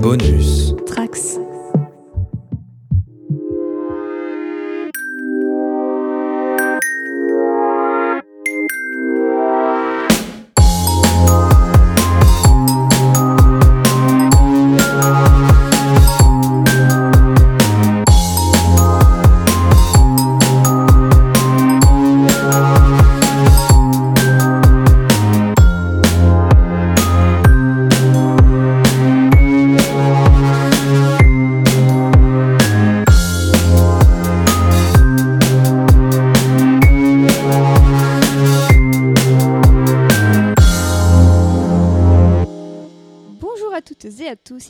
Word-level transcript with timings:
Bonus. 0.00 0.85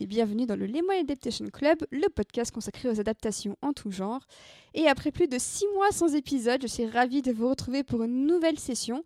Et 0.01 0.07
bienvenue 0.07 0.47
dans 0.47 0.57
le 0.57 0.67
Lemon 0.67 1.01
Adaptation 1.01 1.47
Club, 1.47 1.79
le 1.91 2.09
podcast 2.09 2.51
consacré 2.51 2.89
aux 2.89 3.01
adaptations 3.01 3.57
en 3.63 3.73
tout 3.73 3.91
genre. 3.91 4.27
Et 4.75 4.89
après 4.89 5.11
plus 5.11 5.29
de 5.29 5.39
6 5.39 5.65
mois 5.75 5.91
sans 5.93 6.15
épisode, 6.15 6.61
je 6.63 6.67
suis 6.67 6.87
ravie 6.87 7.23
de 7.23 7.33
vous 7.33 7.49
retrouver 7.49 7.83
pour 7.83 8.03
une 8.03 8.27
nouvelle 8.27 8.59
session. 8.59 9.05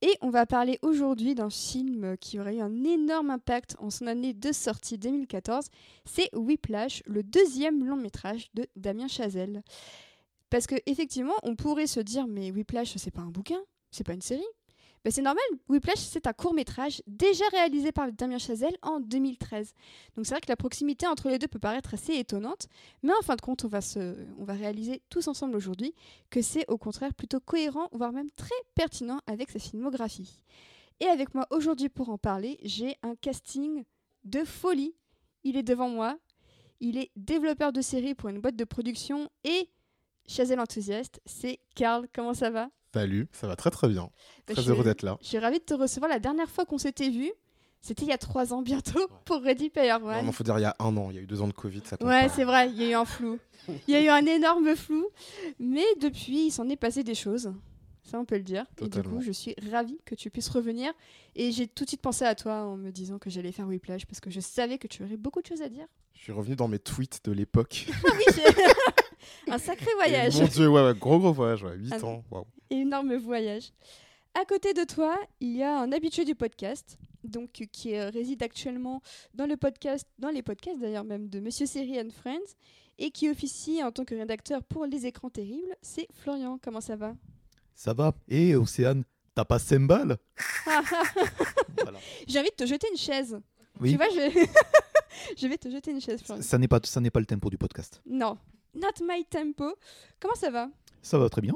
Et 0.00 0.16
on 0.20 0.30
va 0.30 0.46
parler 0.46 0.78
aujourd'hui 0.82 1.34
d'un 1.34 1.50
film 1.50 2.16
qui 2.18 2.40
aurait 2.40 2.56
eu 2.56 2.60
un 2.60 2.82
énorme 2.82 3.30
impact 3.30 3.76
en 3.78 3.90
son 3.90 4.06
année 4.06 4.32
de 4.32 4.52
sortie 4.52 4.98
2014. 4.98 5.66
C'est 6.04 6.34
Whiplash, 6.34 7.02
le 7.06 7.22
deuxième 7.22 7.84
long 7.84 7.96
métrage 7.96 8.48
de 8.54 8.66
Damien 8.74 9.08
Chazelle. 9.08 9.62
Parce 10.50 10.66
que 10.66 10.76
effectivement, 10.86 11.36
on 11.42 11.56
pourrait 11.56 11.86
se 11.86 12.00
dire 12.00 12.26
mais 12.26 12.50
Whiplash 12.50 12.96
c'est 12.96 13.12
pas 13.12 13.22
un 13.22 13.30
bouquin, 13.30 13.60
c'est 13.90 14.04
pas 14.04 14.14
une 14.14 14.22
série. 14.22 14.42
Ben, 15.04 15.10
c'est 15.10 15.22
normal, 15.22 15.42
Whiplash, 15.68 15.98
c'est 15.98 16.28
un 16.28 16.32
court 16.32 16.54
métrage 16.54 17.02
déjà 17.08 17.44
réalisé 17.50 17.90
par 17.90 18.12
Damien 18.12 18.38
Chazelle 18.38 18.76
en 18.82 19.00
2013. 19.00 19.74
Donc 20.14 20.26
c'est 20.26 20.34
vrai 20.34 20.40
que 20.40 20.48
la 20.48 20.56
proximité 20.56 21.08
entre 21.08 21.28
les 21.28 21.40
deux 21.40 21.48
peut 21.48 21.58
paraître 21.58 21.94
assez 21.94 22.14
étonnante, 22.14 22.68
mais 23.02 23.12
en 23.12 23.22
fin 23.22 23.34
de 23.34 23.40
compte, 23.40 23.64
on 23.64 23.68
va, 23.68 24.52
réaliser 24.52 25.02
tous 25.08 25.26
ensemble 25.26 25.56
aujourd'hui 25.56 25.92
que 26.30 26.40
c'est 26.40 26.64
au 26.68 26.78
contraire 26.78 27.14
plutôt 27.14 27.40
cohérent, 27.40 27.88
voire 27.90 28.12
même 28.12 28.30
très 28.30 28.54
pertinent 28.76 29.18
avec 29.26 29.50
sa 29.50 29.58
filmographie. 29.58 30.40
Et 31.00 31.06
avec 31.06 31.34
moi 31.34 31.48
aujourd'hui 31.50 31.88
pour 31.88 32.10
en 32.10 32.18
parler, 32.18 32.60
j'ai 32.62 32.96
un 33.02 33.16
casting 33.16 33.84
de 34.22 34.44
folie. 34.44 34.94
Il 35.42 35.56
est 35.56 35.64
devant 35.64 35.88
moi, 35.88 36.16
il 36.78 36.96
est 36.96 37.10
développeur 37.16 37.72
de 37.72 37.80
séries 37.80 38.14
pour 38.14 38.28
une 38.28 38.40
boîte 38.40 38.54
de 38.54 38.64
production 38.64 39.28
et 39.42 39.68
Chazelle 40.28 40.60
enthousiaste, 40.60 41.20
c'est 41.26 41.58
Karl, 41.74 42.06
comment 42.14 42.34
ça 42.34 42.50
va? 42.50 42.70
Salut, 42.92 43.26
ça 43.32 43.46
va 43.46 43.56
très 43.56 43.70
très 43.70 43.88
bien. 43.88 44.02
Bah, 44.02 44.10
Très 44.46 44.56
je 44.56 44.60
suis- 44.62 44.70
heureux 44.70 44.84
d'être 44.84 45.02
là. 45.02 45.16
Je 45.22 45.26
suis 45.28 45.38
ravie 45.38 45.58
de 45.58 45.64
te 45.64 45.74
recevoir. 45.74 46.10
La 46.10 46.18
dernière 46.18 46.50
fois 46.50 46.66
qu'on 46.66 46.78
s'était 46.78 47.08
vu, 47.08 47.30
c'était 47.80 48.02
il 48.04 48.08
y 48.08 48.12
a 48.12 48.18
trois 48.18 48.52
ans 48.52 48.62
bientôt 48.62 49.08
pour 49.24 49.40
Ready 49.42 49.70
Player 49.70 49.96
Non, 50.00 50.22
il 50.26 50.32
faut 50.32 50.44
dire 50.44 50.58
il 50.58 50.62
y 50.62 50.66
a 50.66 50.76
un 50.78 50.96
an, 50.96 51.08
il 51.10 51.16
y 51.16 51.18
a 51.18 51.22
eu 51.22 51.26
deux 51.26 51.40
ans 51.42 51.48
de 51.48 51.52
Covid, 51.52 51.80
ça 51.84 51.96
compte 51.96 52.08
Ouais, 52.08 52.28
c'est 52.28 52.44
vrai, 52.44 52.68
il 52.70 52.76
y 52.80 52.84
a 52.84 52.90
eu 52.90 52.94
un 52.94 53.04
flou. 53.04 53.38
Il 53.88 53.94
y 53.94 53.96
a 53.96 54.02
eu 54.02 54.08
un 54.08 54.26
énorme 54.26 54.74
flou. 54.76 55.06
Mais 55.58 55.84
depuis, 56.00 56.46
il 56.46 56.50
s'en 56.50 56.68
est 56.68 56.76
passé 56.76 57.02
des 57.02 57.14
choses. 57.14 57.52
Ça, 58.04 58.18
on 58.18 58.24
peut 58.24 58.36
le 58.36 58.42
dire. 58.42 58.66
Et 58.80 58.88
du 58.88 59.02
coup, 59.02 59.20
je 59.20 59.30
suis 59.32 59.54
ravie 59.70 59.98
que 60.04 60.14
tu 60.16 60.28
puisses 60.28 60.48
revenir. 60.48 60.92
Et 61.36 61.52
j'ai 61.52 61.68
tout 61.68 61.84
de 61.84 61.88
suite 61.88 62.02
pensé 62.02 62.24
à 62.24 62.34
toi 62.34 62.64
en 62.64 62.76
me 62.76 62.90
disant 62.90 63.18
que 63.18 63.30
j'allais 63.30 63.52
faire 63.52 63.66
Whiplash 63.68 64.04
parce 64.06 64.18
que 64.20 64.28
je 64.28 64.40
savais 64.40 64.76
que 64.78 64.88
tu 64.88 65.02
aurais 65.04 65.16
beaucoup 65.16 65.40
de 65.40 65.46
choses 65.46 65.62
à 65.62 65.68
dire. 65.68 65.86
Je 66.14 66.20
suis 66.22 66.32
revenu 66.32 66.56
dans 66.56 66.66
mes 66.68 66.78
tweets 66.80 67.20
de 67.24 67.32
l'époque. 67.32 67.86
Ah 68.04 68.10
oui, 68.18 68.24
un 69.48 69.58
sacré 69.58 69.90
voyage. 69.96 70.36
Et 70.38 70.42
Mon 70.42 70.48
dieu, 70.48 70.68
ouais, 70.68 70.82
ouais, 70.84 70.94
gros 70.98 71.18
gros 71.18 71.32
voyage, 71.32 71.62
ouais, 71.62 71.76
8 71.76 71.92
Ah, 71.92 72.04
ans. 72.04 72.24
waouh. 72.30 72.44
énorme 72.70 73.14
voyage. 73.16 73.72
À 74.34 74.44
côté 74.46 74.72
de 74.72 74.84
toi, 74.84 75.18
il 75.40 75.56
y 75.56 75.62
a 75.62 75.78
un 75.78 75.92
habitué 75.92 76.24
du 76.24 76.34
podcast, 76.34 76.96
donc 77.22 77.60
euh, 77.60 77.64
qui 77.70 77.94
euh, 77.96 78.08
réside 78.10 78.42
actuellement 78.42 79.02
dans 79.34 79.46
le 79.46 79.56
podcast, 79.58 80.06
dans 80.18 80.30
les 80.30 80.42
podcasts 80.42 80.78
d'ailleurs 80.78 81.04
même 81.04 81.28
de 81.28 81.38
Monsieur 81.40 81.66
Série 81.66 82.00
and 82.00 82.08
Friends, 82.18 82.54
et 82.98 83.10
qui 83.10 83.28
officie 83.28 83.82
en 83.82 83.90
tant 83.92 84.04
que 84.04 84.14
rédacteur 84.14 84.62
pour 84.64 84.86
Les 84.86 85.04
Écrans 85.06 85.28
Terribles. 85.30 85.74
C'est 85.82 86.06
Florian. 86.14 86.58
Comment 86.62 86.80
ça 86.80 86.96
va? 86.96 87.14
Ça 87.74 87.92
va 87.94 88.12
Et 88.28 88.54
Océane, 88.54 89.02
t'as 89.34 89.44
pas 89.44 89.58
5 89.58 89.86
balles 89.86 90.16
Voilà. 91.82 91.98
J'ai 92.26 92.38
envie 92.38 92.50
de 92.50 92.54
te 92.54 92.66
jeter 92.66 92.86
une 92.90 92.98
chaise. 92.98 93.38
Oui, 93.80 93.90
Tu 93.92 93.96
vois, 93.96 94.08
je... 94.10 94.46
je 95.36 95.46
vais 95.46 95.56
te 95.58 95.68
jeter 95.70 95.90
une 95.90 96.00
chaise, 96.00 96.22
Florian. 96.22 96.42
ça 96.42 96.58
n'est 96.58 96.68
pas, 96.68 96.80
ça 96.84 97.00
n'est 97.00 97.10
pas 97.10 97.20
le 97.20 97.26
tempo 97.26 97.48
du 97.50 97.58
podcast. 97.58 98.00
Non, 98.06 98.38
not 98.74 99.04
my 99.04 99.24
tempo. 99.24 99.74
Comment 100.20 100.34
ça 100.34 100.50
va? 100.50 100.68
Ça 101.02 101.18
va 101.18 101.28
très 101.28 101.40
bien. 101.40 101.54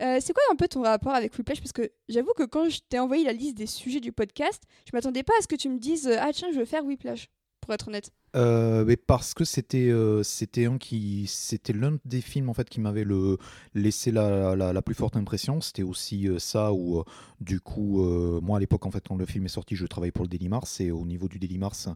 Euh, 0.00 0.18
c'est 0.20 0.32
quoi 0.32 0.42
un 0.50 0.56
peu 0.56 0.68
ton 0.68 0.82
rapport 0.82 1.14
avec 1.14 1.36
Whiplash? 1.36 1.60
Parce 1.60 1.72
que 1.72 1.90
j'avoue 2.08 2.32
que 2.36 2.42
quand 2.42 2.68
je 2.68 2.80
t'ai 2.88 2.98
envoyé 2.98 3.24
la 3.24 3.32
liste 3.32 3.56
des 3.56 3.66
sujets 3.66 4.00
du 4.00 4.12
podcast, 4.12 4.62
je 4.86 4.90
m'attendais 4.92 5.22
pas 5.22 5.32
à 5.38 5.42
ce 5.42 5.48
que 5.48 5.56
tu 5.56 5.68
me 5.68 5.78
dises 5.78 6.06
euh, 6.06 6.16
Ah 6.20 6.32
tiens, 6.32 6.50
je 6.52 6.58
veux 6.58 6.64
faire 6.64 6.84
Whiplash, 6.84 7.28
pour 7.60 7.72
être 7.72 7.88
honnête. 7.88 8.10
Euh, 8.34 8.84
mais 8.84 8.96
parce 8.96 9.32
que 9.32 9.44
c'était 9.44 9.90
euh, 9.90 10.22
c'était 10.24 10.66
un 10.66 10.76
qui 10.78 11.26
c'était 11.28 11.72
l'un 11.72 11.98
des 12.04 12.20
films 12.20 12.48
en 12.48 12.54
fait 12.54 12.68
qui 12.68 12.80
m'avait 12.80 13.04
le 13.04 13.38
laissé 13.74 14.10
la, 14.10 14.56
la, 14.56 14.72
la 14.72 14.82
plus 14.82 14.94
forte 14.94 15.16
impression 15.16 15.60
c'était 15.60 15.84
aussi 15.84 16.28
euh, 16.28 16.38
ça 16.40 16.72
où 16.72 17.04
du 17.40 17.60
coup 17.60 18.02
moi 18.42 18.56
à 18.56 18.60
l'époque 18.60 18.86
en 18.86 18.90
fait 18.90 19.04
quand 19.06 19.16
le 19.16 19.26
film 19.26 19.44
est 19.44 19.48
sorti 19.48 19.76
je 19.76 19.86
travaillais 19.86 20.10
pour 20.12 20.24
le 20.24 20.28
Daily 20.28 20.48
Mars 20.48 20.80
et 20.80 20.90
au 20.90 21.04
niveau 21.04 21.28
du 21.28 21.38
Daily 21.38 21.58
Mars 21.58 21.88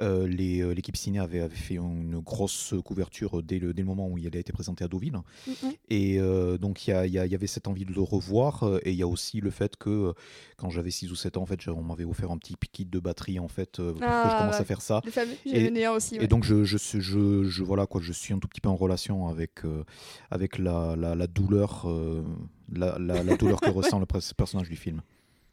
les, 0.00 0.74
l'équipe 0.74 0.96
ciné 0.96 1.18
avait, 1.18 1.40
avait 1.40 1.54
fait 1.54 1.74
une 1.76 2.20
grosse 2.20 2.74
couverture 2.84 3.42
dès 3.42 3.58
le, 3.58 3.72
dès 3.74 3.82
le 3.82 3.88
moment 3.88 4.08
où 4.08 4.18
il 4.18 4.26
a 4.34 4.38
été 4.38 4.52
présenté 4.52 4.84
à 4.84 4.88
Deauville 4.88 5.10
Mhm. 5.46 5.72
Et 5.90 6.18
donc, 6.60 6.86
il 6.86 6.90
y, 6.90 6.92
a- 6.92 7.06
y 7.06 7.18
a- 7.18 7.26
y 7.26 7.34
avait 7.34 7.46
cette 7.46 7.66
envie 7.66 7.84
de 7.84 7.92
le 7.92 8.00
revoir. 8.00 8.78
Et 8.84 8.90
il 8.92 8.96
y 8.96 9.02
a 9.02 9.08
aussi 9.08 9.40
le 9.40 9.50
fait 9.50 9.76
que 9.76 10.12
quand 10.56 10.70
j'avais 10.70 10.90
6 10.90 11.10
ou 11.10 11.16
7 11.16 11.36
ans, 11.36 11.42
en 11.42 11.46
fait, 11.46 11.66
on 11.68 11.82
m'avait 11.82 12.04
offert 12.04 12.30
un 12.30 12.38
petit 12.38 12.54
kit 12.72 12.84
de 12.84 12.98
batterie, 13.00 13.38
en 13.40 13.48
fait, 13.48 13.76
pour 13.78 13.94
que 13.98 14.04
Ah, 14.04 14.28
je 14.32 14.38
commence 14.38 14.54
ouais. 14.56 14.60
à 14.60 14.64
faire 14.64 14.82
ça. 14.82 15.00
Le 15.04 15.10
fameux, 15.10 15.32
Et- 15.46 15.70
aussi. 15.88 16.18
ouais. 16.18 16.24
Et 16.24 16.28
donc, 16.28 16.44
je, 16.44 16.64
je, 16.64 16.76
suis- 16.78 17.00
je, 17.00 17.44
je- 17.44 17.62
voilà, 17.62 17.86
quoi, 17.86 18.00
je 18.02 18.12
suis 18.12 18.32
un 18.34 18.38
tout 18.38 18.48
petit 18.48 18.60
peu 18.60 18.68
en 18.68 18.76
relation 18.76 19.28
avec, 19.28 19.64
euh, 19.64 19.84
avec 20.30 20.58
la, 20.58 20.94
la, 20.96 21.14
la 21.14 21.26
douleur, 21.26 21.82
euh, 21.86 22.22
la, 22.72 22.96
douleur 23.36 23.60
que 23.60 23.70
ressent 23.70 23.98
le 24.00 24.06
personnage 24.06 24.68
du 24.68 24.76
film. 24.76 25.02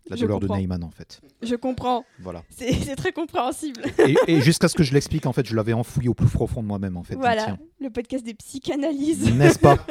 La 0.10 0.16
douleur 0.16 0.40
de 0.40 0.48
Neyman, 0.48 0.82
en 0.86 0.90
fait. 0.90 1.20
Je 1.42 1.56
comprends, 1.56 2.06
Voilà. 2.22 2.42
c'est 2.50 2.96
très 2.96 3.12
compréhensible. 3.12 3.82
Et, 4.08 4.16
et 4.28 4.40
jusqu'à 4.42 4.70
ce 4.70 4.76
que 4.76 4.84
je 4.84 4.94
l'explique, 4.94 5.26
en 5.26 5.34
fait, 5.34 5.46
je 5.46 5.54
l'avais 5.54 5.74
enfoui 5.74 6.08
au 6.08 6.14
plus 6.14 6.30
profond 6.30 6.62
de 6.64 6.68
moi-même, 6.68 6.96
en 6.96 7.04
fait. 7.04 7.16
voilà, 7.16 7.44
Tiens. 7.44 7.60
le 7.82 7.90
podcast 7.90 8.24
des 8.24 8.34
psychanalyses. 8.34 9.30
N'est-ce 9.34 9.60
pas? 9.60 9.76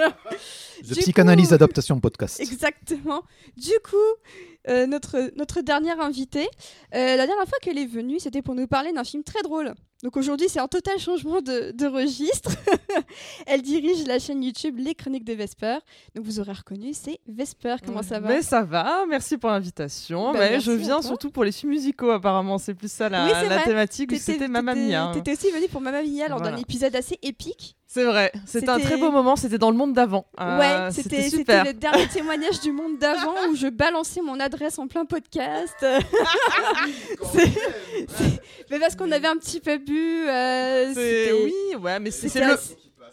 De 0.82 0.88
coup- 0.94 1.00
psychanalyse 1.00 1.52
adaptation 1.52 2.00
podcast. 2.00 2.40
Exactement. 2.40 3.22
Du 3.58 3.72
coup, 3.84 3.96
euh, 4.68 4.86
notre, 4.86 5.30
notre 5.36 5.60
dernière 5.60 6.00
invitée, 6.00 6.48
euh, 6.94 7.16
la 7.16 7.26
dernière 7.26 7.46
fois 7.48 7.58
qu'elle 7.62 7.78
est 7.78 7.86
venue, 7.86 8.18
c'était 8.20 8.42
pour 8.42 8.54
nous 8.54 8.66
parler 8.66 8.92
d'un 8.92 9.04
film 9.04 9.22
très 9.22 9.42
drôle. 9.42 9.74
Donc 10.02 10.16
aujourd'hui, 10.18 10.48
c'est 10.50 10.60
un 10.60 10.68
total 10.68 10.98
changement 10.98 11.40
de, 11.40 11.70
de 11.72 11.86
registre. 11.86 12.50
Elle 13.46 13.62
dirige 13.62 14.06
la 14.06 14.18
chaîne 14.18 14.42
YouTube 14.42 14.76
Les 14.78 14.94
Chroniques 14.94 15.24
de 15.24 15.32
Vesper. 15.32 15.78
Donc 16.14 16.24
vous 16.26 16.38
aurez 16.38 16.52
reconnu, 16.52 16.92
c'est 16.92 17.18
Vesper. 17.26 17.76
Comment 17.84 18.02
ça 18.02 18.20
va 18.20 18.28
Mais 18.28 18.42
ça 18.42 18.62
va, 18.62 19.06
merci 19.08 19.38
pour 19.38 19.48
l'invitation. 19.50 20.32
Bah, 20.32 20.38
Mais 20.40 20.60
je 20.60 20.72
viens 20.72 21.00
surtout 21.00 21.30
pour 21.30 21.44
les 21.44 21.52
films 21.52 21.72
musicaux 21.72 22.10
apparemment, 22.10 22.58
c'est 22.58 22.74
plus 22.74 22.92
ça 22.92 23.08
la, 23.08 23.24
Oui, 23.24 23.48
la 23.48 23.62
thématique, 23.62 24.14
c'était 24.18 24.48
Mamma 24.48 24.74
Mia. 24.74 25.04
hein. 25.04 25.12
T'étais 25.14 25.32
aussi 25.32 25.50
venue 25.50 25.68
pour 25.68 25.80
Mamma 25.80 26.02
Mia 26.02 26.28
lors 26.28 26.40
d'un 26.40 26.50
Voilà. 26.50 26.60
épisode 26.60 26.94
assez 26.94 27.18
épique. 27.22 27.76
C'est 27.88 28.04
vrai, 28.04 28.32
c'était 28.46 28.68
un 28.68 28.78
très 28.80 28.96
beau 28.96 29.10
moment, 29.12 29.36
c'était 29.36 29.58
dans 29.58 29.70
le 29.70 29.76
monde 29.76 29.92
d'avant. 29.94 30.26
Euh, 30.40 30.58
ouais, 30.58 30.90
c'était 30.92 31.30
c'était 31.30 31.62
le 31.64 31.72
dernier 31.72 32.08
témoignage 32.08 32.60
du 32.60 32.72
monde 32.72 32.98
d'avant 32.98 33.34
où 33.48 33.54
je 33.54 33.68
balançais 33.68 34.20
mon 34.22 34.38
adresse 34.40 34.78
en 34.78 34.86
plein 34.88 35.04
podcast. 35.04 35.74
Mais 38.70 38.78
parce 38.80 38.96
qu'on 38.96 39.10
avait 39.12 39.28
un 39.28 39.36
petit 39.36 39.60
peu 39.60 39.78
bu. 39.78 40.26
euh, 40.28 40.92
Oui, 40.96 41.54
ouais, 41.80 42.00
mais 42.00 42.10
c'est 42.10 42.28
le- 42.40 42.56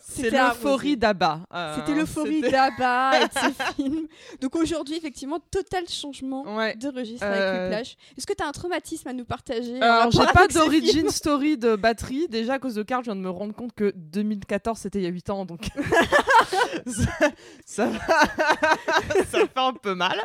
c'était 0.05 0.31
l'euphorie 0.31 0.97
d'Abba. 0.97 1.41
euh, 1.53 1.75
C'était 1.77 1.95
l'euphorie 1.95 2.41
d'Abba 2.41 3.21
et 3.21 3.27
de 3.27 3.31
ses 3.33 3.63
films. 3.75 4.07
Donc 4.41 4.55
aujourd'hui, 4.55 4.95
effectivement, 4.97 5.39
total 5.51 5.87
changement 5.87 6.43
Ouais. 6.57 6.75
de 6.75 6.89
registre 6.89 7.25
Euh, 7.25 7.31
avec 7.31 7.71
Whiplash. 7.71 7.97
Est-ce 8.17 8.27
que 8.27 8.33
tu 8.33 8.43
as 8.43 8.47
un 8.47 8.51
traumatisme 8.51 9.07
à 9.07 9.13
nous 9.13 9.25
partager 9.25 9.77
en 9.77 9.81
Alors, 9.81 10.11
j'ai 10.11 10.25
pas 10.33 10.47
d'origin 10.47 11.09
story 11.09 11.57
de 11.57 11.75
batterie. 11.75 12.27
Déjà, 12.27 12.53
à 12.55 12.59
cause 12.59 12.75
de 12.75 12.83
Carl, 12.83 13.03
je 13.03 13.09
viens 13.11 13.15
de 13.15 13.21
me 13.21 13.29
rendre 13.29 13.53
compte 13.55 13.73
que 13.73 13.91
2014, 13.95 14.77
c'était 14.77 14.99
il 14.99 15.03
y 15.03 15.07
a 15.07 15.09
8 15.09 15.29
ans, 15.29 15.45
donc 15.45 15.67
ça, 16.87 17.29
ça, 17.65 17.89
ça 17.91 19.39
fait 19.39 19.49
un 19.55 19.73
peu 19.73 19.95
mal. 19.95 20.19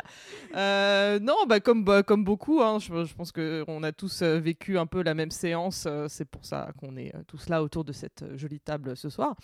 Euh, 0.55 1.19
non, 1.19 1.35
bah, 1.47 1.59
comme, 1.59 1.83
bah, 1.83 2.03
comme 2.03 2.23
beaucoup, 2.23 2.61
hein, 2.61 2.79
je, 2.79 3.05
je 3.05 3.13
pense 3.13 3.31
qu'on 3.31 3.83
a 3.83 3.91
tous 3.91 4.21
euh, 4.21 4.39
vécu 4.39 4.77
un 4.77 4.85
peu 4.85 5.01
la 5.03 5.13
même 5.13 5.31
séance. 5.31 5.85
euh, 5.87 6.07
C'est 6.09 6.25
pour 6.25 6.45
ça 6.45 6.69
qu'on 6.79 6.97
est 6.97 7.15
euh, 7.15 7.19
tous 7.27 7.49
là 7.49 7.63
autour 7.63 7.83
de 7.83 7.93
cette 7.93 8.23
euh, 8.23 8.37
jolie 8.37 8.59
table 8.59 8.95
ce 8.97 9.09
soir. 9.09 9.35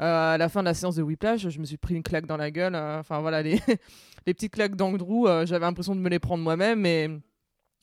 Euh, 0.00 0.34
à 0.34 0.38
la 0.38 0.48
fin 0.48 0.60
de 0.60 0.66
la 0.66 0.74
séance 0.74 0.96
de 0.96 1.02
Whiplash, 1.02 1.48
je 1.48 1.58
me 1.58 1.64
suis 1.64 1.76
pris 1.76 1.94
une 1.94 2.02
claque 2.02 2.26
dans 2.26 2.36
la 2.36 2.50
gueule. 2.50 2.74
euh, 2.74 3.00
Enfin, 3.00 3.20
voilà, 3.20 3.42
les, 3.42 3.60
les 4.26 4.34
petites 4.34 4.52
claques 4.52 4.76
d'Andrew, 4.76 5.26
euh, 5.26 5.46
j'avais 5.46 5.66
l'impression 5.66 5.94
de 5.94 6.00
me 6.00 6.08
les 6.08 6.18
prendre 6.18 6.42
moi-même. 6.42 6.80
Mais 6.80 7.08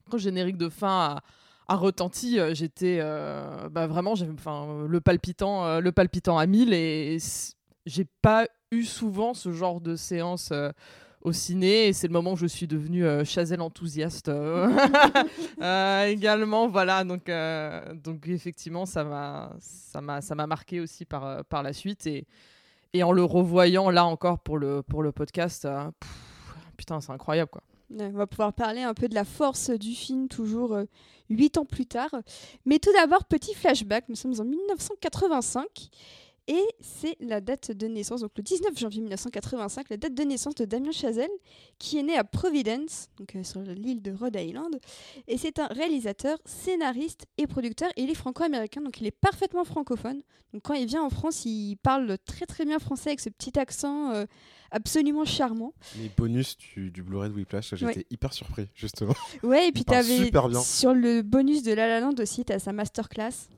quand 0.10 0.18
le 0.18 0.24
générique 0.24 0.58
de 0.58 0.70
fin 0.70 1.18
a, 1.68 1.76
retenti. 1.76 2.40
J'étais 2.54 3.00
bah, 3.70 3.86
vraiment, 3.86 4.16
le 4.16 5.00
palpitant, 5.00 5.80
le 5.80 5.92
palpitant 5.92 6.40
à 6.40 6.48
1000 6.48 6.74
et 6.74 7.20
j'ai 7.86 8.06
pas 8.24 8.48
eu 8.72 8.84
souvent 8.84 9.36
ce 9.36 9.52
genre 9.52 9.80
de 9.80 9.96
séance 9.96 10.52
au 11.22 11.34
ciné 11.34 11.88
et 11.88 11.94
c'est 11.94 12.08
le 12.08 12.14
moment 12.14 12.34
où 12.34 12.38
je 12.38 12.46
suis 12.46 12.68
devenue 12.68 13.06
euh, 13.06 13.26
Chazelle 13.26 13.62
enthousiaste 13.62 14.30
euh, 14.30 14.70
euh, 15.62 16.06
également 16.06 16.68
voilà 16.68 17.04
donc 17.04 17.30
donc 18.04 18.28
effectivement 18.28 18.86
ça 18.86 19.04
m'a 19.04 19.52
ça 19.60 20.02
m'a 20.02 20.22
ça 20.22 20.36
m'a 20.36 20.48
marqué 20.48 20.80
aussi 20.80 21.06
par 21.06 21.44
par 21.46 21.64
la 21.64 21.74
suite 21.74 22.08
et 22.08 22.26
et 22.94 23.04
en 23.04 23.12
le 23.12 23.24
revoyant 23.24 23.90
là 23.90 24.06
encore 24.06 24.40
pour 24.40 24.58
le 24.58 24.82
pour 24.82 25.04
le 25.04 25.12
podcast 25.12 25.68
putain 26.78 27.02
c'est 27.02 27.12
incroyable 27.12 27.52
quoi. 27.52 27.64
On 27.92 28.12
va 28.12 28.28
pouvoir 28.28 28.54
parler 28.54 28.84
un 28.84 28.94
peu 28.94 29.08
de 29.10 29.16
la 29.16 29.26
force 29.26 29.72
du 29.72 29.96
film 29.96 30.28
toujours 30.28 30.78
huit 31.28 31.58
ans 31.58 31.66
plus 31.66 31.88
tard. 31.88 32.12
Mais 32.64 32.78
tout 32.78 32.94
d'abord 32.94 33.26
petit 33.26 33.56
flashback 33.56 34.08
nous 34.10 34.16
sommes 34.16 34.40
en 34.40 34.46
1985 34.46 35.90
et 36.50 36.66
c'est 36.82 37.16
la 37.20 37.42
date 37.42 37.72
de 37.72 37.86
naissance, 37.86 38.22
donc 38.22 38.32
le 38.36 38.42
19 38.42 38.76
janvier 38.76 39.02
1985, 39.02 39.88
la 39.92 39.98
date 39.98 40.16
de 40.16 40.24
naissance 40.24 40.56
de 40.56 40.66
Damien 40.66 40.92
Chazelle, 40.92 41.30
qui 41.78 42.00
est 42.00 42.04
né 42.04 42.18
à 42.18 42.24
Providence, 42.24 43.10
donc 43.18 43.36
euh, 43.36 43.44
sur 43.44 43.62
l'île 43.62 44.02
de 44.02 44.12
Rhode 44.12 44.36
Island. 44.36 44.80
Et 45.28 45.38
c'est 45.38 45.60
un 45.60 45.68
réalisateur, 45.68 46.40
scénariste 46.46 47.28
et 47.38 47.46
producteur. 47.46 47.92
Et 47.98 48.02
il 48.02 48.10
est 48.10 48.16
franco-américain, 48.16 48.82
donc 48.82 49.00
il 49.00 49.06
est 49.06 49.12
parfaitement 49.12 49.64
francophone. 49.64 50.24
Donc 50.52 50.64
quand 50.64 50.74
il 50.74 50.88
vient 50.88 51.04
en 51.04 51.12
France, 51.12 51.46
il 51.46 51.78
parle 51.84 52.18
très 52.26 52.48
très 52.48 52.66
bien 52.66 52.80
français 52.80 53.12
avec 53.12 53.20
ce 53.20 53.30
petit 53.30 53.60
accent 53.60 54.12
euh, 54.12 54.26
absolument 54.72 55.26
charmant. 55.26 55.76
Les 56.00 56.10
bonus 56.10 56.58
du, 56.58 56.90
Blu-ray 57.04 57.30
de 57.30 57.36
Whiplash, 57.36 57.76
j'étais 57.76 58.08
hyper 58.10 58.34
surpris, 58.34 58.68
justement. 58.74 59.14
Ouais, 59.44 59.68
et 59.68 59.72
puis 59.72 59.86
tu 59.86 59.94
avais 59.94 60.32
sur 60.64 60.96
le 60.96 61.22
bonus 61.22 61.62
de 61.62 61.74
La 61.74 61.88
La 61.88 62.00
Land 62.00 62.16
aussi, 62.18 62.44
tu 62.44 62.54
as 62.54 62.58
sa 62.58 62.74
masterclass. 62.74 63.50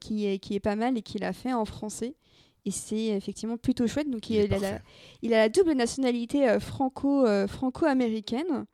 Qui, 0.00 0.26
est, 0.26 0.40
qui 0.40 0.56
est 0.56 0.60
pas 0.60 0.74
mal 0.74 0.98
et 0.98 1.02
qu'il 1.02 1.22
a 1.22 1.32
fait 1.32 1.52
en 1.52 1.64
français. 1.64 2.16
Et 2.64 2.70
c'est 2.70 3.06
effectivement 3.06 3.56
plutôt 3.56 3.86
chouette. 3.86 4.10
Donc, 4.10 4.28
il, 4.30 4.40
a, 4.52 4.58
la, 4.58 4.78
il 5.22 5.34
a, 5.34 5.38
la, 5.38 5.48
double 5.48 5.72
nationalité 5.72 6.48
euh, 6.48 6.60
franco, 6.60 7.26
euh, 7.26 7.46
franco-américaine. 7.46 8.66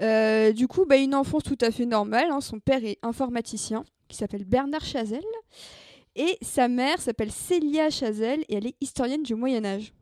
Euh, 0.00 0.52
du 0.52 0.66
coup, 0.66 0.86
bah, 0.86 0.96
une 0.96 1.14
enfance 1.14 1.42
tout 1.42 1.58
à 1.60 1.70
fait 1.70 1.86
normale. 1.86 2.30
Hein. 2.30 2.40
Son 2.40 2.58
père 2.58 2.84
est 2.84 2.98
informaticien, 3.02 3.84
qui 4.08 4.16
s'appelle 4.16 4.44
Bernard 4.44 4.84
Chazelle. 4.84 5.20
Et 6.16 6.36
sa 6.42 6.68
mère 6.68 7.00
s'appelle 7.00 7.32
Célia 7.32 7.90
Chazelle, 7.90 8.44
et 8.48 8.56
elle 8.56 8.66
est 8.66 8.76
historienne 8.80 9.22
du 9.22 9.34
Moyen-Âge. 9.34 9.92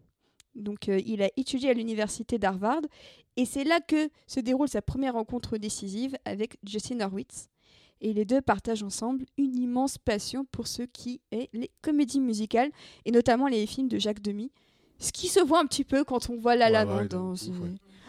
Donc, 0.56 0.88
il 0.88 1.22
a 1.22 1.28
étudié 1.36 1.70
à 1.70 1.72
l'université 1.72 2.36
d'Harvard. 2.38 2.80
Et 3.36 3.44
c'est 3.44 3.64
là 3.64 3.80
que 3.80 4.08
se 4.26 4.40
déroule 4.40 4.68
sa 4.68 4.82
première 4.82 5.14
rencontre 5.14 5.56
décisive 5.56 6.16
avec 6.24 6.56
Justin 6.64 7.00
Horwitz, 7.00 7.48
et 8.00 8.12
les 8.12 8.24
deux 8.24 8.40
partagent 8.40 8.82
ensemble 8.82 9.24
une 9.36 9.56
immense 9.56 9.98
passion 9.98 10.44
pour 10.50 10.66
ce 10.66 10.82
qui 10.82 11.20
est 11.32 11.48
les 11.52 11.70
comédies 11.82 12.20
musicales 12.20 12.70
et 13.04 13.10
notamment 13.10 13.46
les 13.46 13.66
films 13.66 13.88
de 13.88 13.98
Jacques 13.98 14.22
Demy. 14.22 14.50
Ce 14.98 15.12
qui 15.12 15.28
se 15.28 15.40
voit 15.40 15.60
un 15.60 15.66
petit 15.66 15.84
peu 15.84 16.04
quand 16.04 16.28
on 16.30 16.36
voit 16.36 16.56
La 16.56 16.68
La 16.70 16.84
Land. 16.84 17.08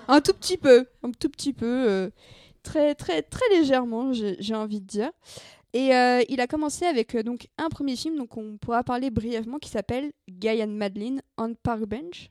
Un 0.08 0.22
tout 0.22 0.34
petit 0.34 0.58
peu, 0.58 0.86
un 1.04 1.12
tout 1.12 1.30
petit 1.30 1.54
peu, 1.54 1.90
euh, 1.90 2.10
très 2.64 2.96
très 2.96 3.22
très 3.22 3.48
légèrement, 3.52 4.12
j'ai 4.14 4.56
envie 4.56 4.82
de 4.82 4.88
dire. 4.88 5.12
Et 5.74 5.96
euh, 5.96 6.22
il 6.28 6.42
a 6.42 6.48
commencé 6.48 6.86
avec 6.86 7.16
euh, 7.16 7.24
donc 7.24 7.48
un 7.58 7.70
premier 7.70 7.96
film, 7.96 8.18
donc 8.18 8.36
on 8.36 8.58
pourra 8.58 8.84
parler 8.84 9.10
brièvement, 9.10 9.58
qui 9.58 9.70
s'appelle 9.70 10.12
Guy 10.30 10.62
and 10.62 10.68
Madeline 10.68 11.22
on 11.38 11.54
Park 11.54 11.86
Bench. 11.86 12.30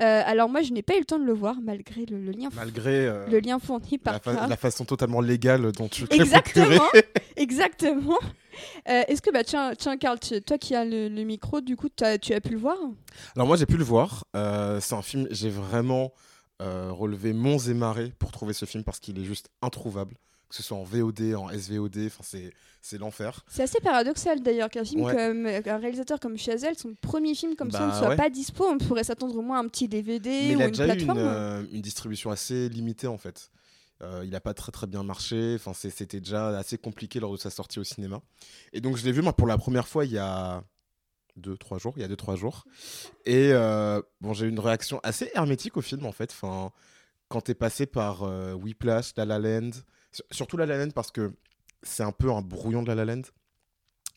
Euh, 0.00 0.22
alors 0.26 0.50
moi, 0.50 0.60
je 0.60 0.72
n'ai 0.72 0.82
pas 0.82 0.94
eu 0.96 0.98
le 0.98 1.04
temps 1.06 1.18
de 1.18 1.24
le 1.24 1.32
voir 1.32 1.56
malgré 1.62 2.04
le, 2.04 2.18
lien, 2.30 2.50
malgré 2.54 3.06
le 3.30 3.38
lien 3.38 3.58
fourni 3.58 3.96
par 3.96 4.20
la, 4.26 4.46
la, 4.46 4.56
façon 4.56 4.84
totalement 4.84 5.22
légale 5.22 5.72
dont 5.72 5.88
tu 5.88 6.04
t'es 6.04 6.16
Exactement, 6.16 6.84
exactement. 7.36 8.18
Est-ce 8.84 9.22
que 9.22 9.30
bah 9.30 9.44
tiens, 9.44 9.74
tiens 9.74 9.96
Carl, 9.96 10.18
toi 10.18 10.58
qui 10.58 10.74
as 10.74 10.84
le, 10.84 11.08
micro, 11.24 11.62
du 11.62 11.76
coup, 11.76 11.88
as, 12.02 12.18
tu 12.18 12.34
as 12.34 12.40
pu 12.40 12.50
le 12.50 12.58
voir? 12.58 12.76
Alors 13.34 13.46
moi, 13.46 13.56
j'ai 13.56 13.66
pu 13.66 13.78
le 13.78 13.84
voir. 13.84 14.24
C'est 14.34 14.94
un 14.94 15.02
film, 15.02 15.26
j'ai 15.30 15.50
vraiment 15.50 16.12
relevé 16.60 17.32
monts 17.32 17.58
et 17.58 17.74
marées 17.74 18.12
pour 18.18 18.30
trouver 18.30 18.52
ce 18.52 18.66
film 18.66 18.84
parce 18.84 19.00
qu'il 19.00 19.18
est 19.18 19.24
juste 19.24 19.48
introuvable 19.62 20.16
que 20.48 20.54
ce 20.54 20.62
soit 20.62 20.76
en 20.76 20.84
VOD, 20.84 21.34
en 21.34 21.48
SVOD, 21.48 22.10
c'est 22.84 22.98
l'enfer. 22.98 23.44
C'est 23.48 23.62
assez 23.62 23.80
paradoxal 23.80 24.42
d'ailleurs 24.42 24.68
qu'un 24.68 24.84
film 24.84 25.10
comme 25.10 25.46
un 25.46 25.78
réalisateur 25.78 26.20
comme 26.20 26.36
Chazelle, 26.36 26.76
son 26.76 26.94
premier 27.00 27.34
film 27.34 27.56
comme 27.56 27.70
ça 27.70 27.86
ne 27.86 27.90
bah 27.90 27.98
soit 27.98 28.16
pas 28.16 28.28
dispo, 28.28 28.66
on 28.66 28.76
pourrait 28.76 29.04
s'attendre 29.04 29.36
au 29.36 29.40
moins 29.40 29.56
à 29.58 29.62
un 29.62 29.68
petit 29.68 29.88
DVD 29.88 30.28
Mais 30.28 30.54
ou 30.54 30.58
il 30.58 30.62
a 30.62 30.64
une 30.66 30.70
déjà 30.70 30.84
plateforme. 30.84 31.18
Eu 31.18 31.22
une, 31.22 31.26
euh, 31.26 31.62
une, 31.72 31.80
distribution 31.80 32.30
assez 32.30 32.68
limitée 32.68 33.06
en 33.06 33.16
fait. 33.16 33.50
Euh, 34.02 34.20
il 34.24 34.30
n'a 34.30 34.40
pas 34.40 34.52
très 34.52 34.70
très 34.70 34.86
bien 34.86 35.02
marché, 35.02 35.54
enfin 35.58 35.72
c'était 35.72 36.20
déjà 36.20 36.48
assez 36.58 36.76
compliqué 36.76 37.20
lors 37.20 37.32
de 37.32 37.38
sa 37.38 37.48
sortie 37.48 37.78
au 37.78 37.84
cinéma. 37.84 38.20
Et 38.74 38.82
donc 38.82 38.98
je 38.98 39.04
l'ai 39.06 39.12
vu 39.12 39.22
moi 39.22 39.32
pour 39.32 39.46
la 39.46 39.56
première 39.56 39.88
fois 39.88 40.04
il 40.04 40.12
y 40.12 40.18
a 40.18 40.62
deux 41.36 41.56
trois 41.56 41.78
jours, 41.78 41.94
il 41.96 42.02
y 42.02 42.04
a 42.04 42.08
deux 42.08 42.16
trois 42.16 42.36
jours. 42.36 42.66
Et 43.24 43.50
euh, 43.52 44.02
bon 44.20 44.34
j'ai 44.34 44.44
eu 44.44 44.50
une 44.50 44.60
réaction 44.60 45.00
assez 45.02 45.30
hermétique 45.34 45.78
au 45.78 45.82
film 45.82 46.04
en 46.04 46.12
fait. 46.12 46.30
Enfin 46.32 46.70
quand 47.28 47.40
t'es 47.40 47.54
passé 47.54 47.86
par 47.86 48.22
Whiplash, 48.54 49.12
La 49.16 49.24
La 49.24 49.38
Land, 49.38 49.70
Surtout 50.30 50.56
La 50.56 50.66
La 50.66 50.78
Land 50.78 50.90
parce 50.90 51.10
que 51.10 51.32
c'est 51.82 52.02
un 52.02 52.12
peu 52.12 52.30
un 52.30 52.42
brouillon 52.42 52.82
de 52.82 52.88
La 52.88 52.94
La 52.94 53.04
Land. 53.04 53.22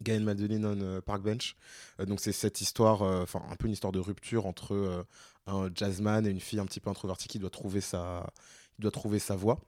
Gaël 0.01 0.23
Madeline 0.23 0.65
on 0.65 0.81
euh, 0.81 1.01
Park 1.01 1.21
Bench. 1.23 1.55
Euh, 1.99 2.05
donc 2.05 2.19
c'est 2.19 2.31
cette 2.31 2.61
histoire, 2.61 3.01
euh, 3.01 3.23
enfin 3.23 3.41
un 3.49 3.55
peu 3.55 3.67
une 3.67 3.73
histoire 3.73 3.91
de 3.91 3.99
rupture 3.99 4.45
entre 4.45 5.05
un 5.47 5.69
jazzman 5.73 6.25
et 6.27 6.29
une 6.29 6.39
fille 6.39 6.59
un 6.59 6.65
petit 6.65 6.79
peu 6.79 6.89
introvertie 6.89 7.27
qui 7.27 7.39
doit 7.39 7.49
trouver 7.49 7.81
sa, 7.81 8.31
doit 8.79 8.91
trouver 8.91 9.19
sa 9.19 9.35
voix. 9.35 9.59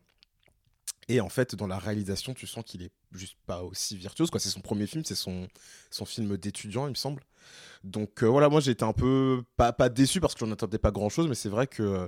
Et 1.07 1.21
en 1.21 1.29
fait, 1.29 1.55
dans 1.55 1.65
la 1.65 1.79
réalisation, 1.79 2.35
tu 2.35 2.45
sens 2.45 2.63
qu'il 2.63 2.83
est 2.83 2.91
juste 3.11 3.35
pas 3.47 3.63
aussi 3.63 3.97
virtuose. 3.97 4.29
C'est 4.37 4.49
son 4.49 4.61
premier 4.61 4.85
film, 4.85 5.03
c'est 5.03 5.15
son, 5.15 5.47
son 5.89 6.05
film 6.05 6.37
d'étudiant, 6.37 6.85
il 6.85 6.91
me 6.91 6.95
semble. 6.95 7.23
Donc 7.83 8.23
voilà, 8.23 8.49
moi 8.49 8.59
j'ai 8.61 8.71
été 8.71 8.85
un 8.85 8.93
peu, 8.93 9.41
pas, 9.57 9.73
pas 9.73 9.89
déçu 9.89 10.21
parce 10.21 10.35
que 10.35 10.45
j'en 10.45 10.51
attendais 10.51 10.77
pas 10.77 10.91
grand 10.91 11.09
chose, 11.09 11.27
mais 11.27 11.35
c'est 11.35 11.49
vrai 11.49 11.65
que 11.65 12.07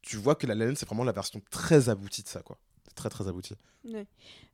tu 0.00 0.16
vois 0.16 0.34
que 0.34 0.48
La 0.48 0.56
La 0.56 0.66
Land, 0.66 0.74
c'est 0.76 0.86
vraiment 0.86 1.04
la 1.04 1.12
version 1.12 1.40
très 1.50 1.88
aboutie 1.88 2.24
de 2.24 2.28
ça. 2.28 2.42
quoi 2.42 2.58
très 2.94 3.08
très 3.08 3.28
abouti. 3.28 3.54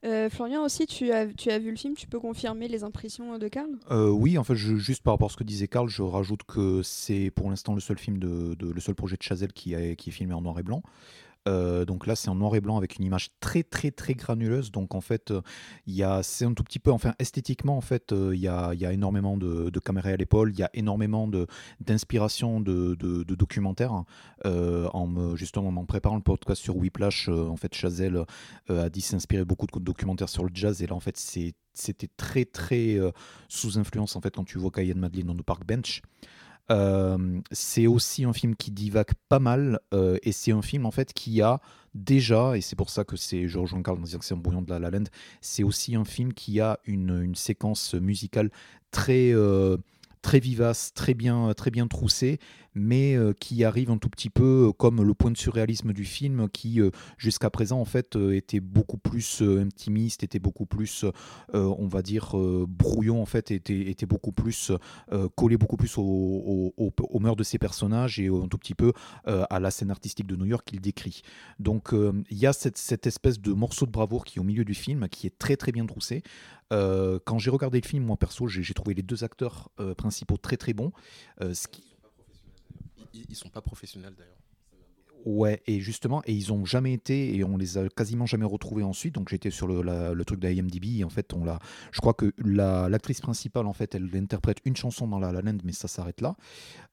Euh, 0.05 0.31
Florian 0.31 0.64
aussi, 0.64 0.87
tu 0.87 1.12
as, 1.12 1.26
tu 1.26 1.50
as 1.50 1.58
vu 1.58 1.70
le 1.70 1.76
film, 1.76 1.94
tu 1.94 2.06
peux 2.06 2.20
confirmer 2.20 2.69
les 2.69 2.85
impressions 2.85 3.37
de 3.38 3.49
Karl? 3.49 3.69
Euh, 3.90 4.08
Oui, 4.08 4.38
en 4.38 4.44
fait, 4.44 4.55
je, 4.55 4.76
juste 4.76 5.02
par 5.02 5.14
rapport 5.14 5.29
à 5.29 5.32
ce 5.32 5.37
que 5.37 5.44
disait 5.44 5.69
Karl, 5.69 5.88
je 5.88 6.02
rajoute 6.02 6.44
que 6.44 6.82
c'est 6.82 7.31
pour 7.35 7.50
l'instant 7.50 7.75
le 7.75 7.81
seul 7.81 7.99
film 7.99 8.19
de, 8.19 8.56
le 8.61 8.81
seul 8.81 8.94
projet 8.94 9.17
de 9.17 9.23
Chazelle 9.23 9.52
qui, 9.52 9.75
qui 9.96 10.11
est 10.11 10.12
filmé 10.12 10.35
en 10.35 10.40
noir 10.40 10.58
et 10.58 10.62
blanc. 10.62 10.82
Euh, 11.46 11.85
donc 11.85 12.06
là, 12.06 12.17
c'est 12.17 12.29
en 12.29 12.35
noir 12.35 12.55
et 12.56 12.61
blanc 12.61 12.76
avec 12.76 12.96
une 12.96 13.05
image 13.05 13.31
très 13.40 13.62
très 13.62 13.90
très 13.90 14.14
granuleuse. 14.14 14.70
Donc 14.70 14.94
en 14.94 15.00
fait, 15.00 15.32
il 15.87 15.94
y 15.94 16.02
a, 16.02 16.23
c'est 16.23 16.44
un 16.44 16.55
tout 16.55 16.64
petit 16.64 16.79
peu, 16.79 16.90
enfin 16.90 17.14
esthétiquement 17.19 17.76
en 17.76 17.81
fait, 17.81 18.12
il 18.12 18.38
y, 18.38 18.49
a, 18.49 18.75
y, 18.75 18.85
a, 18.85 18.92
énormément 18.92 19.37
de, 19.37 19.71
de 19.71 19.80
caméras 19.80 20.11
à 20.11 20.16
l'épaule, 20.16 20.50
il 20.52 20.59
y 20.59 20.62
a 20.62 20.71
énormément 20.75 21.28
d'inspiration 21.80 22.61
de, 22.61 22.95
documentaires. 23.25 24.04
en 24.45 25.07
me, 25.07 25.37
justement, 25.37 25.68
en 25.68 25.85
préparant 25.85 26.16
le 26.16 26.23
podcast 26.23 26.62
sur 26.62 26.76
Whiplash, 26.76 27.28
en 27.28 27.57
fait, 27.57 27.75
Chazelle 27.75 28.25
a 28.68 28.88
dit 28.90 29.00
s'inspirer 29.00 29.45
beaucoup 29.45 29.66
de 29.66 29.78
documentaires 29.78 30.28
sur 30.28 30.45
le 30.45 30.50
jazz. 30.52 30.83
Et 30.83 30.87
là, 30.87 30.95
en 30.95 31.00
fait, 31.00 31.16
c'était 31.16 32.11
très 32.16 32.45
très 32.45 32.99
sous 33.49 33.78
influence 33.78 34.16
en 34.16 34.21
fait 34.21 34.35
quand 34.35 34.45
tu 34.45 34.59
vois 34.59 34.71
Cayenne 34.71 34.99
Madeline 34.99 35.26
dans 35.26 35.35
le 35.35 35.42
Park 35.42 35.64
Bench. 35.66 36.02
Euh, 36.70 37.40
c'est 37.50 37.87
aussi 37.87 38.25
un 38.25 38.32
film 38.32 38.54
qui 38.54 38.70
divague 38.70 39.12
pas 39.28 39.38
mal 39.38 39.80
euh, 39.94 40.18
et 40.22 40.32
c'est 40.32 40.52
un 40.52 40.60
film 40.60 40.84
en 40.84 40.90
fait 40.90 41.14
qui 41.14 41.40
a 41.40 41.60
déjà, 41.94 42.56
et 42.56 42.60
c'est 42.60 42.76
pour 42.76 42.90
ça 42.90 43.04
que 43.04 43.16
c'est, 43.16 43.48
je 43.48 43.58
rejoins 43.58 43.82
Carl 43.82 43.98
en 43.98 44.02
disant 44.02 44.18
que 44.18 44.25
c'est 44.25 44.34
un 44.34 44.38
brouillon 44.38 44.60
de 44.60 44.70
la 44.70 44.78
La 44.78 44.90
Land, 44.90 45.04
c'est 45.40 45.62
aussi 45.62 45.96
un 45.96 46.04
film 46.04 46.34
qui 46.34 46.60
a 46.60 46.78
une, 46.84 47.22
une 47.22 47.34
séquence 47.34 47.94
musicale 47.94 48.50
très, 48.90 49.32
euh, 49.32 49.78
très 50.20 50.40
vivace, 50.40 50.92
très 50.92 51.14
bien, 51.14 51.52
très 51.54 51.70
bien 51.70 51.87
troussée, 51.87 52.38
mais 52.78 53.14
euh, 53.14 53.32
qui 53.32 53.64
arrive 53.64 53.90
un 53.90 53.99
tout 53.99 54.08
petit 54.08 54.30
peu 54.30 54.68
euh, 54.68 54.73
comme 54.73 55.02
le 55.02 55.14
point 55.14 55.30
de 55.30 55.37
surréalisme 55.37 55.92
du 55.92 56.04
film, 56.04 56.49
qui 56.49 56.80
euh, 56.80 56.90
jusqu'à 57.16 57.50
présent 57.50 57.80
en 57.80 57.85
fait 57.85 58.16
était 58.16 58.61
beaucoup 58.61 58.99
plus 58.99 59.42
intimiste, 59.42 60.23
était 60.23 60.38
beaucoup 60.38 60.66
plus, 60.66 61.04
on 61.52 61.87
va 61.87 62.02
dire, 62.02 62.35
brouillon 62.68 63.20
en 63.20 63.26
fait, 63.26 63.50
était, 63.50 63.88
était 63.88 64.06
beaucoup 64.06 64.32
plus 64.32 64.73
collé 65.37 65.56
beaucoup 65.56 65.76
plus 65.76 65.97
au, 65.99 66.73
au, 66.76 66.92
au, 66.99 67.18
meurtre 67.20 67.38
de 67.38 67.44
ses 67.44 67.58
personnages 67.58 68.18
et 68.18 68.28
un 68.28 68.49
tout 68.49 68.58
petit 68.58 68.75
peu 68.75 68.92
à 69.25 69.61
la 69.61 69.70
scène 69.70 69.90
artistique 69.90 70.26
de 70.26 70.37
New 70.37 70.47
York 70.47 70.66
qu'il 70.66 70.80
décrit. 70.80 71.23
Donc 71.58 71.90
il 71.92 72.38
y 72.38 72.47
a 72.47 72.52
cette, 72.52 72.78
cette, 72.78 73.06
espèce 73.06 73.40
de 73.40 73.52
morceau 73.52 73.87
de 73.87 73.90
bravoure 73.90 74.25
qui 74.25 74.38
est 74.38 74.40
au 74.40 74.44
milieu 74.44 74.64
du 74.64 74.75
film, 74.75 75.08
qui 75.08 75.26
est 75.26 75.38
très 75.38 75.56
très 75.56 75.73
bien 75.73 75.87
troussé. 75.87 76.23
quand 76.70 77.38
j'ai 77.38 77.50
regardé 77.50 77.80
le 77.80 77.87
film, 77.87 78.04
moi 78.04 78.16
perso, 78.16 78.49
j'ai 78.49 78.75
trouvé 78.75 78.94
les 78.94 79.02
deux 79.02 79.25
acteurs 79.25 79.70
principaux 79.97 80.37
très 80.37 80.56
très 80.56 80.73
bons. 80.73 80.92
Ils, 83.12 83.35
sont 83.35 83.49
pas 83.49 83.61
professionnels 83.61 84.14
d'ailleurs. 84.17 84.37
Ouais, 85.25 85.62
et 85.67 85.81
justement, 85.81 86.23
et 86.26 86.33
ils 86.33 86.52
ont 86.52 86.64
jamais 86.64 86.93
été, 86.93 87.37
et 87.37 87.45
on 87.45 87.57
les 87.57 87.76
a 87.76 87.88
quasiment 87.88 88.25
jamais 88.25 88.45
retrouvés 88.45 88.85
ensuite. 88.85 89.14
Donc 89.14 89.28
j'étais 89.28 89.50
sur 89.50 89.67
le, 89.67 89.83
le, 90.14 90.25
truc 90.25 90.40
de 90.40 90.49
IMDb, 90.49 91.00
et 91.00 91.05
en 91.05 91.09
fait, 91.09 91.33
on 91.33 91.45
l'a. 91.45 91.59
Je 91.90 92.00
crois 92.00 92.14
que 92.14 92.33
l'actrice 92.38 93.21
principale, 93.21 93.67
en 93.67 93.73
fait, 93.73 93.95
elle 93.95 94.09
interprète 94.14 94.59
une 94.64 94.76
chanson 94.76 95.09
dans 95.09 95.19
La 95.19 95.33
La 95.33 95.43
Land, 95.43 95.59
mais 95.64 95.73
ça 95.73 95.88
s'arrête 95.88 96.21
là. 96.21 96.37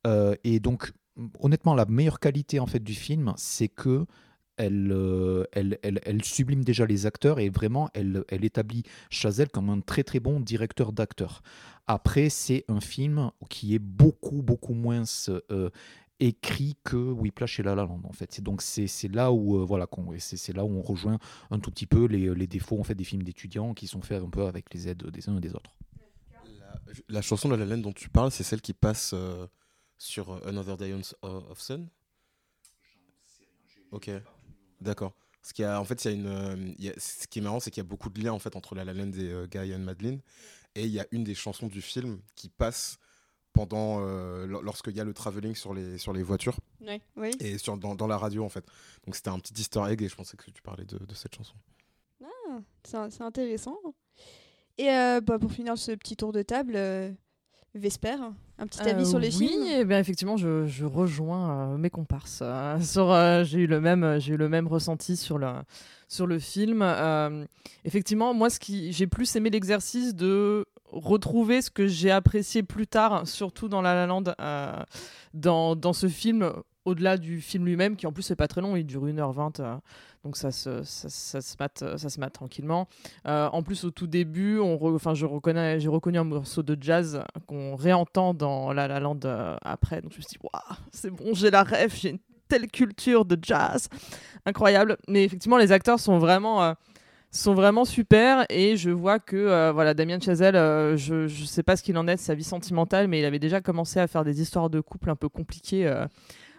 Euh, 0.08 0.36
et 0.44 0.60
donc, 0.60 0.92
honnêtement, 1.40 1.76
la 1.76 1.86
meilleure 1.86 2.20
qualité 2.20 2.60
en 2.60 2.66
fait 2.66 2.84
du 2.84 2.94
film, 2.94 3.34
c'est 3.38 3.70
que 3.70 4.06
elle, 4.58 4.92
euh, 4.92 5.46
elle, 5.52 5.78
elle, 5.84 6.00
elle 6.04 6.24
sublime 6.24 6.64
déjà 6.64 6.86
les 6.86 7.06
acteurs 7.06 7.40
et 7.40 7.50
vraiment, 7.50 7.90
elle, 7.94 8.24
elle 8.30 8.46
établit 8.46 8.84
Chazelle 9.10 9.50
comme 9.50 9.70
un 9.70 9.82
très 9.82 10.04
très 10.04 10.20
bon 10.20 10.40
directeur 10.40 10.92
d'acteurs. 10.92 11.42
Après, 11.88 12.30
c'est 12.30 12.66
un 12.68 12.82
film 12.82 13.32
qui 13.50 13.76
est 13.76 13.80
beaucoup, 13.80 14.42
beaucoup 14.42 14.74
moins 14.74 15.04
euh, 15.30 15.70
écrit 16.20 16.78
que 16.84 16.96
Whiplash 16.96 17.60
et 17.60 17.64
La 17.64 17.76
La 17.76 17.84
Land 17.84 18.02
en 18.06 18.14
fait. 18.14 18.42
Donc 18.42 18.62
c'est 18.62 18.88
c'est 18.88 19.14
là 19.14 19.32
où 19.32 19.58
euh, 19.58 19.66
voilà 19.66 19.88
c'est 20.18 20.38
c'est 20.38 20.54
là 20.54 20.64
où 20.64 20.70
on 20.70 20.82
rejoint 20.82 21.20
un 21.52 21.60
tout 21.60 21.72
petit 21.72 21.86
peu 21.86 22.06
les, 22.06 22.34
les 22.34 22.48
défauts 22.48 22.80
en 22.80 22.84
fait 22.84 22.96
des 22.96 23.04
films 23.04 23.24
d'étudiants 23.24 23.74
qui 23.74 23.88
sont 23.88 24.02
faits 24.02 24.24
un 24.24 24.30
peu 24.30 24.46
avec 24.46 24.74
les 24.74 24.88
aides 24.88 25.04
des 25.10 25.30
uns 25.30 25.38
et 25.38 25.42
des 25.42 25.54
autres. 25.54 25.76
La, 26.60 26.80
la 27.10 27.22
chanson 27.22 27.50
de 27.50 27.56
La 27.56 27.66
La 27.66 27.76
Land 27.76 27.82
dont 27.82 27.94
tu 27.94 28.10
parles, 28.10 28.32
c'est 28.32 28.44
celle 28.44 28.62
qui 28.62 28.74
passe 28.74 29.12
euh, 29.14 29.46
sur 29.98 30.46
Another 30.48 30.78
Day 30.78 30.94
on- 30.94 31.28
of 31.52 31.60
Sun? 31.60 31.88
Ok, 33.92 34.10
d'accord. 34.82 35.14
Ce 35.42 35.54
qui 35.54 35.64
a, 35.64 35.80
en 35.80 35.86
fait, 35.86 36.04
il 36.06 36.12
y 36.12 36.14
a 36.14 36.18
une, 36.18 36.28
euh, 36.28 36.56
il 36.80 36.84
y 36.86 36.90
a- 36.90 36.94
ce 36.98 37.28
qui 37.28 37.38
est 37.40 37.42
marrant, 37.42 37.60
c'est 37.60 37.70
qu'il 37.72 37.82
y 37.82 37.86
a 37.86 37.88
beaucoup 37.88 38.10
de 38.10 38.20
liens 38.20 38.34
en 38.34 38.40
fait 38.40 38.56
entre 38.56 38.74
La 38.76 38.84
La 38.84 38.94
Land 38.94 39.12
et 39.14 39.32
euh, 39.32 39.46
Guy 39.48 39.74
and 39.76 39.80
Madeline, 39.80 40.20
et 40.74 40.84
il 40.86 40.92
y 40.92 41.00
a 41.00 41.06
une 41.12 41.24
des 41.24 41.36
chansons 41.36 41.68
du 41.68 41.82
film 41.82 42.20
qui 42.36 42.50
passe 42.50 42.98
pendant 43.54 44.00
euh, 44.02 44.46
lor- 44.48 44.64
lorsqu'il 44.64 44.96
y 44.96 45.00
a 45.00 45.04
le 45.04 45.14
travelling 45.14 45.56
sur 45.56 45.74
les 45.74 45.98
sur 45.98 46.12
les 46.14 46.24
voitures 46.24 46.58
Ouais. 46.82 47.00
Oui. 47.16 47.32
et 47.40 47.58
sur 47.58 47.78
dans, 47.78 47.96
dans 47.96 48.08
la 48.08 48.18
radio 48.18 48.44
en 48.44 48.50
fait. 48.50 48.66
Donc 49.06 49.16
c'était 49.16 49.30
un 49.30 49.40
petit 49.40 49.54
Easter 49.54 49.82
egg 49.88 50.02
et 50.02 50.10
je 50.10 50.16
pensais 50.16 50.36
que 50.36 50.50
tu 50.52 50.62
parlais 50.62 50.84
de, 50.86 50.98
de 50.98 51.14
cette 51.14 51.36
chanson. 51.36 51.54
Ah, 52.24 52.60
c'est 52.84 53.12
c'est 53.12 53.24
intéressant. 53.24 53.78
Et 54.78 54.90
euh, 54.90 55.22
bah, 55.22 55.40
pour 55.40 55.52
finir 55.52 55.78
ce 55.78 55.92
petit 55.94 56.18
tour 56.18 56.34
de 56.34 56.42
table, 56.42 56.74
euh, 56.76 57.12
Vesper, 57.76 58.16
un 58.58 58.68
petit 58.68 58.80
avis 58.82 59.04
Euh, 59.04 59.06
sur 59.06 59.20
les 59.20 59.36
oui, 59.38 59.50
films? 59.50 59.64
eh 59.70 59.84
bien 59.86 60.00
effectivement, 60.00 60.38
je, 60.38 60.66
je 60.66 60.86
rejoins 60.86 61.74
euh, 61.74 61.78
mes 61.78 61.90
comparses. 61.90 62.40
euh, 62.42 62.80
sur, 62.80 63.12
euh, 63.12 63.44
j'ai 63.44 63.60
eu 63.60 63.68
le 63.68 63.82
même, 63.82 64.18
j'ai 64.20 64.34
eu 64.34 64.38
le 64.38 64.48
même 64.50 64.68
ressenti 64.68 65.18
sur 65.18 65.38
le 65.38 65.48
sur 66.08 66.26
le 66.28 66.40
film. 66.40 66.82
Effectivement, 67.84 68.34
moi, 68.34 68.50
ce 68.50 68.60
qui 68.60 68.92
j'ai 68.94 69.08
plus 69.08 69.36
aimé 69.36 69.50
l'exercice 69.50 70.16
de 70.16 70.66
retrouver 70.92 71.62
ce 71.62 71.70
que 71.72 71.88
j'ai 71.88 72.12
apprécié 72.12 72.64
plus 72.64 72.88
tard, 72.88 73.28
surtout 73.28 73.68
dans 73.68 73.82
La 73.82 73.94
La 73.96 74.06
Land, 74.08 74.24
dans, 75.34 75.76
dans 75.76 75.94
ce 75.94 76.08
film. 76.08 76.50
Au-delà 76.86 77.18
du 77.18 77.42
film 77.42 77.66
lui-même, 77.66 77.96
qui 77.96 78.06
en 78.08 78.12
plus 78.12 78.30
n'est 78.30 78.36
pas 78.36 78.48
très 78.48 78.62
long, 78.62 78.76
il 78.76 78.86
dure 78.86 79.06
1h20, 79.06 79.60
euh, 79.60 79.76
donc 80.24 80.38
ça 80.38 80.52
se, 80.52 80.84
ça, 80.84 81.42
se 81.42 81.56
mate, 81.60 81.84
ça 81.98 82.10
se 82.10 82.20
mate 82.20 82.34
tranquillement. 82.34 82.88
Euh, 83.28 83.50
en 83.52 83.64
plus, 83.64 83.84
au 83.86 83.92
tout 83.92 84.06
début, 84.08 84.60
on 84.60 84.76
re- 84.76 85.16
je 85.16 85.26
reconnais, 85.26 85.80
j'ai 85.80 85.88
reconnu 85.90 86.20
un 86.20 86.24
morceau 86.24 86.62
de 86.64 86.78
jazz 86.80 87.24
qu'on 87.48 87.76
réentend 87.76 88.34
dans 88.36 88.72
La 88.72 88.88
La 88.88 89.00
Land 89.00 89.20
euh, 89.26 89.56
après. 89.64 90.02
Donc 90.02 90.12
je 90.14 90.18
me 90.18 90.22
suis 90.22 90.38
dit, 90.38 90.40
waouh, 90.44 90.78
c'est 90.92 91.10
bon, 91.10 91.34
j'ai 91.34 91.50
la 91.50 91.64
rêve, 91.64 91.92
j'ai 91.96 92.12
une 92.12 92.20
telle 92.48 92.68
culture 92.68 93.26
de 93.26 93.38
jazz. 93.42 93.90
Incroyable. 94.46 94.98
Mais 95.08 95.24
effectivement, 95.24 95.58
les 95.58 95.72
acteurs 95.72 96.00
sont 96.00 96.20
vraiment, 96.20 96.64
euh, 96.64 96.74
sont 97.32 97.56
vraiment 97.56 97.84
super. 97.86 98.46
Et 98.50 98.78
je 98.78 98.92
vois 98.92 99.18
que 99.20 99.36
euh, 99.36 99.72
voilà, 99.72 99.96
Damien 99.96 100.20
Chazelle, 100.20 100.56
euh, 100.56 100.96
je 100.98 101.24
ne 101.24 101.46
sais 101.46 101.64
pas 101.64 101.76
ce 101.76 101.82
qu'il 101.84 101.98
en 101.98 102.08
est 102.08 102.16
de 102.16 102.20
sa 102.20 102.36
vie 102.36 102.44
sentimentale, 102.44 103.08
mais 103.08 103.20
il 103.20 103.26
avait 103.26 103.40
déjà 103.40 103.62
commencé 103.62 104.00
à 104.00 104.06
faire 104.08 104.24
des 104.24 104.42
histoires 104.42 104.70
de 104.70 104.80
couple 104.82 105.10
un 105.10 105.16
peu 105.16 105.30
compliquées 105.30 105.88
euh, 105.88 106.06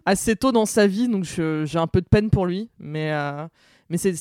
assez 0.07 0.37
tôt 0.37 0.53
dans 0.53 0.65
sa 0.65 0.87
vie. 0.87 1.09
Donc 1.09 1.25
j'ai 1.25 1.79
un 1.79 1.87
peu 1.87 2.01
de 2.01 2.07
peine 2.09 2.31
pour 2.31 2.47
lui. 2.47 2.71
Mais, 2.79 3.13
euh, 3.13 3.47
mais 3.91 3.99
c'est. 3.99 4.15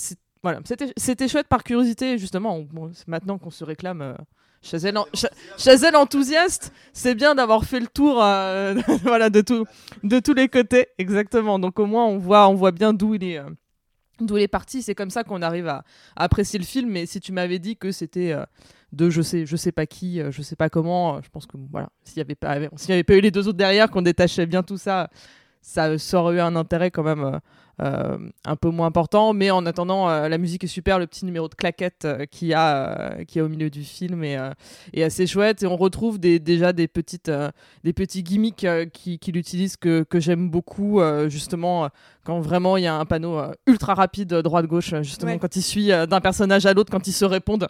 voilà, 0.44 0.60
c'était 0.98 1.28
chouette 1.30 1.48
par 1.48 1.64
curiosité, 1.64 2.18
justement. 2.18 2.66
Maintenant 3.08 3.38
qu'on 3.38 3.50
se 3.52 3.64
réclame 3.64 4.02
euh, 4.02 4.14
Chazelle, 4.62 4.98
Chazelle 5.58 5.96
enthousiaste, 5.96 6.74
c'est 6.92 7.16
bien 7.16 7.36
d'avoir 7.36 7.64
fait 7.64 7.80
le 7.80 7.88
tour 7.88 8.22
euh, 8.22 8.74
voilà, 9.04 9.30
de, 9.30 9.40
tout, 9.42 9.66
de 10.04 10.20
tous 10.20 10.34
les 10.34 10.50
côtés. 10.50 10.88
Exactement. 10.98 11.60
Donc 11.60 11.80
au 11.80 11.86
moins, 11.86 12.06
on 12.06 12.18
voit, 12.18 12.50
on 12.50 12.56
voit 12.56 12.72
bien 12.72 12.92
d'où 12.92 13.16
il 13.16 13.24
est. 13.24 13.38
euh, 13.38 13.50
D'où 14.22 14.38
il 14.38 14.44
est 14.44 14.48
parti, 14.48 14.82
c'est 14.82 14.96
comme 14.96 15.10
ça 15.10 15.26
qu'on 15.26 15.42
arrive 15.42 15.68
à, 15.68 15.84
apprécier 16.16 16.58
le 16.58 16.64
film. 16.64 16.90
Mais 16.90 17.06
si 17.06 17.20
tu 17.20 17.34
m'avais 17.34 17.60
dit 17.60 17.76
que 17.76 17.92
c'était 17.92 18.34
de 18.96 19.10
je 19.10 19.22
sais, 19.22 19.46
je 19.46 19.56
sais 19.56 19.72
pas 19.72 19.86
qui, 19.86 20.22
euh, 20.22 20.32
je 20.32 20.42
sais 20.42 20.56
pas 20.56 20.70
comment, 20.70 21.22
je 21.22 21.30
pense 21.30 21.46
que 21.46 21.58
voilà, 21.70 21.90
s'il 22.04 22.18
y 22.18 22.22
avait 22.22 22.38
avait 22.42 23.04
pas 23.04 23.16
eu 23.16 23.22
les 23.22 23.32
deux 23.32 23.48
autres 23.48 23.58
derrière, 23.58 23.90
qu'on 23.92 24.02
détachait 24.02 24.46
bien 24.46 24.64
tout 24.64 24.78
ça, 24.78 25.10
ça, 25.68 25.98
ça 25.98 26.20
aurait 26.22 26.36
eu 26.36 26.40
un 26.40 26.56
intérêt 26.56 26.92
quand 26.92 27.02
même 27.04 27.24
euh, 27.24 27.40
euh, 27.82 28.18
un 28.46 28.56
peu 28.56 28.70
moins 28.70 28.88
important. 28.88 29.34
Mais 29.34 29.50
en 29.52 29.66
attendant, 29.66 30.08
euh, 30.10 30.30
la 30.30 30.38
musique 30.38 30.64
est 30.64 30.68
super, 30.68 31.00
le 31.00 31.08
petit 31.08 31.26
numéro 31.26 31.50
de 31.50 31.56
claquette 31.56 32.06
euh, 32.06 32.26
qu'il 32.26 32.48
y 32.50 32.54
a, 32.54 33.24
qui 33.28 33.40
est 33.40 33.42
au 33.42 33.50
milieu 33.50 33.70
du 33.72 33.84
film 33.84 34.24
est, 34.24 34.38
est 34.94 35.04
assez 35.04 35.26
chouette 35.28 35.64
et 35.64 35.68
on 35.68 35.76
retrouve 35.76 36.20
des, 36.20 36.40
déjà 36.40 36.72
des 36.72 36.88
petites, 36.88 37.32
des 37.84 37.94
petits 37.94 38.24
gimmicks 38.24 38.66
qui- 38.94 39.18
qu'il 39.20 39.36
utilise 39.38 39.76
que, 39.76 40.04
que 40.04 40.20
j'aime 40.20 40.50
beaucoup 40.50 41.02
justement 41.28 41.90
quand 42.24 42.40
vraiment 42.40 42.78
il 42.78 42.84
y 42.84 42.88
a 42.88 42.96
un 42.96 43.06
panneau 43.06 43.42
ultra 43.68 43.94
rapide 43.96 44.34
droite-gauche 44.36 44.94
justement 45.02 45.32
Ouais. 45.34 45.40
quand 45.40 45.56
il 45.56 45.62
suit 45.64 45.88
d'un 45.88 46.22
personnage 46.22 46.66
à 46.66 46.74
l'autre 46.74 46.92
quand 46.92 47.08
ils 47.08 47.12
se 47.14 47.26
répondent. 47.26 47.68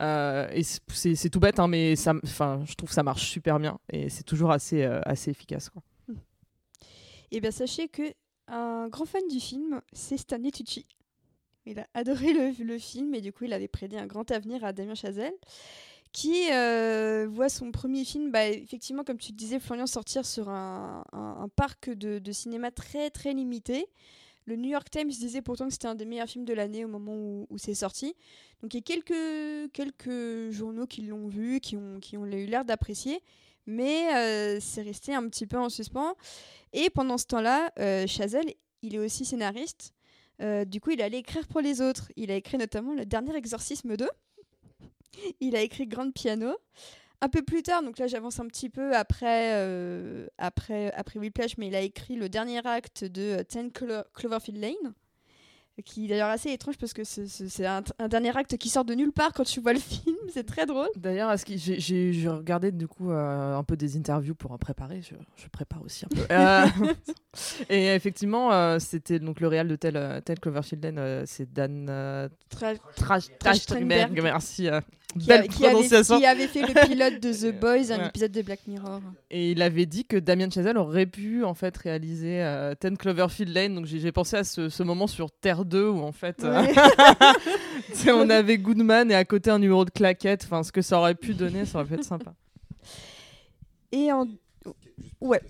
Et 0.00 0.62
c'est- 0.62 1.28
tout 1.30 1.40
bête, 1.40 1.58
hein, 1.58 1.66
mais 1.68 1.96
ça, 1.96 2.12
je 2.22 2.74
trouve 2.74 2.88
que 2.88 2.94
ça 2.94 3.02
marche 3.02 3.28
super 3.28 3.58
bien 3.58 3.78
et 3.92 4.08
c'est 4.10 4.22
toujours 4.24 4.52
assez, 4.52 4.84
assez 4.84 5.30
efficace. 5.30 5.68
Quoi. 5.70 5.82
Et 7.32 7.40
bien 7.40 7.50
sachez 7.50 7.88
que 7.88 8.14
un 8.48 8.88
grand 8.88 9.06
fan 9.06 9.26
du 9.28 9.40
film, 9.40 9.80
c'est 9.92 10.16
Stanley 10.16 10.50
Tucci. 10.50 10.86
Il 11.66 11.78
a 11.78 11.86
adoré 11.94 12.32
le, 12.32 12.78
film 12.78 13.14
et 13.14 13.20
du 13.20 13.32
coup 13.32 13.44
il 13.44 13.52
avait 13.52 13.68
prédit 13.68 13.96
un 13.96 14.06
grand 14.06 14.30
avenir 14.30 14.64
à 14.64 14.72
Damien 14.72 14.94
Chazelle 14.94 15.34
qui 16.12 16.50
euh, 16.50 17.28
voit 17.30 17.48
son 17.48 17.70
premier 17.70 18.04
film, 18.04 18.32
bah, 18.32 18.48
effectivement 18.48 19.04
comme 19.04 19.18
tu 19.18 19.30
disais 19.30 19.60
Florian, 19.60 19.86
sortir 19.86 20.26
sur 20.26 20.48
un, 20.48 21.04
parc 21.54 21.90
de, 21.90 22.18
de 22.18 22.32
cinéma 22.32 22.72
très 22.72 23.10
très 23.10 23.32
limité. 23.32 23.86
Le 24.46 24.56
New 24.56 24.70
York 24.70 24.90
Times 24.90 25.10
disait 25.10 25.42
pourtant 25.42 25.66
que 25.66 25.72
c'était 25.72 25.86
un 25.86 25.94
des 25.94 26.06
meilleurs 26.06 26.28
films 26.28 26.44
de 26.44 26.54
l'année 26.54 26.84
au 26.84 26.88
moment 26.88 27.14
où, 27.14 27.46
où 27.50 27.58
c'est 27.58 27.74
sorti. 27.74 28.16
Donc 28.62 28.74
il 28.74 28.78
y 28.78 28.80
a 28.80 28.82
quelques, 28.82 29.70
quelques 29.72 30.50
journaux 30.50 30.86
qui 30.86 31.02
l'ont 31.02 31.28
vu, 31.28 31.60
qui 31.60 31.76
ont, 31.76 32.00
qui 32.00 32.16
ont 32.16 32.26
eu 32.26 32.46
l'air 32.46 32.64
d'apprécier, 32.64 33.22
mais 33.70 34.14
euh, 34.14 34.58
c'est 34.60 34.82
resté 34.82 35.14
un 35.14 35.26
petit 35.28 35.46
peu 35.46 35.58
en 35.58 35.68
suspens. 35.68 36.14
Et 36.72 36.90
pendant 36.90 37.18
ce 37.18 37.26
temps-là, 37.26 37.72
euh, 37.78 38.06
Chazelle, 38.06 38.52
il 38.82 38.94
est 38.94 38.98
aussi 38.98 39.24
scénariste. 39.24 39.92
Euh, 40.42 40.64
du 40.64 40.80
coup, 40.80 40.90
il 40.90 41.02
allait 41.02 41.18
écrire 41.18 41.46
pour 41.48 41.60
les 41.60 41.80
autres. 41.80 42.10
Il 42.16 42.30
a 42.30 42.34
écrit 42.34 42.58
notamment 42.58 42.94
Le 42.94 43.04
Dernier 43.06 43.36
Exorcisme 43.36 43.96
2. 43.96 44.08
Il 45.40 45.56
a 45.56 45.60
écrit 45.62 45.86
Grand 45.86 46.10
Piano. 46.12 46.54
Un 47.22 47.28
peu 47.28 47.42
plus 47.42 47.62
tard, 47.62 47.82
donc 47.82 47.98
là 47.98 48.06
j'avance 48.06 48.40
un 48.40 48.46
petit 48.46 48.70
peu 48.70 48.94
après, 48.96 49.52
après, 50.38 50.90
après 50.92 51.18
Whiplash, 51.18 51.58
mais 51.58 51.66
il 51.66 51.74
a 51.74 51.82
écrit 51.82 52.16
le 52.16 52.30
dernier 52.30 52.66
acte 52.66 53.04
de 53.04 53.44
10 53.46 53.72
Clo- 53.74 54.04
Cloverfield 54.14 54.58
Lane, 54.58 54.94
qui 55.84 56.04
est 56.06 56.08
d'ailleurs 56.08 56.28
assez 56.30 56.50
étrange 56.50 56.76
parce 56.78 56.92
que 56.92 57.02
c'est- 57.04 57.66
un, 57.66 57.82
un 57.98 58.08
dernier 58.08 58.36
acte 58.36 58.56
qui 58.56 58.68
sort 58.68 58.84
de 58.84 58.94
nulle 58.94 59.12
part 59.12 59.32
quand 59.32 59.44
tu 59.44 59.60
vois 59.60 59.72
le 59.72 59.78
film, 59.80 60.16
c'est 60.32 60.44
très 60.46 60.66
drôle. 60.66 60.88
D'ailleurs, 60.96 61.34
j'ai- 61.46 62.28
regardé 62.28 62.72
du 62.72 62.86
coup 62.88 63.10
euh, 63.10 63.56
un 63.56 63.64
peu 63.64 63.76
des 63.76 63.96
interviews 63.96 64.34
pour 64.34 64.52
en 64.52 64.58
préparer. 64.58 65.02
Je, 65.02 65.14
je 65.36 65.48
prépare 65.48 65.82
aussi 65.82 66.04
un 66.04 66.08
peu. 66.08 66.22
Euh, 66.30 66.66
et 67.68 67.94
effectivement, 67.94 68.52
euh, 68.52 68.78
c'était 68.80 69.18
donc 69.20 69.40
le 69.40 69.46
réal 69.48 69.68
de 69.68 69.76
tel, 69.76 69.96
euh, 69.96 70.20
tel 70.20 70.40
Cloverfield 70.40 70.82
Lane, 70.84 70.98
euh, 70.98 71.22
c'est 71.26 71.52
Dan 71.52 71.86
euh. 71.88 72.28
Trachtenberg. 72.48 74.20
Merci. 74.22 74.68
Qui, 75.18 75.30
a- 75.32 75.38
belle 75.38 75.48
qui 75.48 75.64
avait, 75.64 75.72
prononciation. 75.74 76.18
qui 76.18 76.26
avait 76.26 76.46
fait 76.46 76.62
le 76.62 76.86
pilote 76.86 77.20
de 77.20 77.32
The 77.32 77.54
Boys, 77.60 77.92
un 77.92 77.98
Ouais. 77.98 78.06
épisode 78.08 78.32
de 78.32 78.42
Black 78.42 78.60
Mirror. 78.66 79.00
Et 79.30 79.50
il 79.52 79.62
avait 79.62 79.86
dit 79.86 80.04
que 80.04 80.16
Damien 80.16 80.48
Chazelle 80.50 80.78
aurait 80.78 81.06
pu 81.06 81.44
en 81.44 81.54
fait 81.54 81.76
réaliser 81.76 82.42
euh, 82.42 82.74
10 82.80 82.96
Cloverfield 82.96 83.52
Lane. 83.54 83.74
Donc 83.74 83.86
j'ai 83.86 84.12
pensé 84.12 84.36
à 84.36 84.44
ce, 84.44 84.68
ce 84.68 84.82
moment 84.82 85.06
sur 85.06 85.30
Terre 85.30 85.64
2 85.64 85.88
où 85.88 85.98
en 86.00 86.12
fait 86.12 86.44
euh, 86.44 86.62
Ouais. 86.62 86.72
on 88.12 88.30
avait 88.30 88.58
Goodman 88.58 89.10
et 89.10 89.14
à 89.14 89.24
côté 89.24 89.50
un 89.50 89.58
numéro 89.58 89.84
de 89.84 89.90
claquette. 89.90 90.44
Enfin, 90.44 90.62
ce 90.62 90.72
que 90.72 90.82
ça 90.82 90.98
aurait 90.98 91.14
pu 91.14 91.34
donner, 91.34 91.64
ça 91.64 91.78
aurait 91.78 91.88
pu 91.88 91.94
être 91.94 92.04
sympa. 92.04 92.34
Et 93.92 94.12
en... 94.12 94.26
Ouais. 95.20 95.40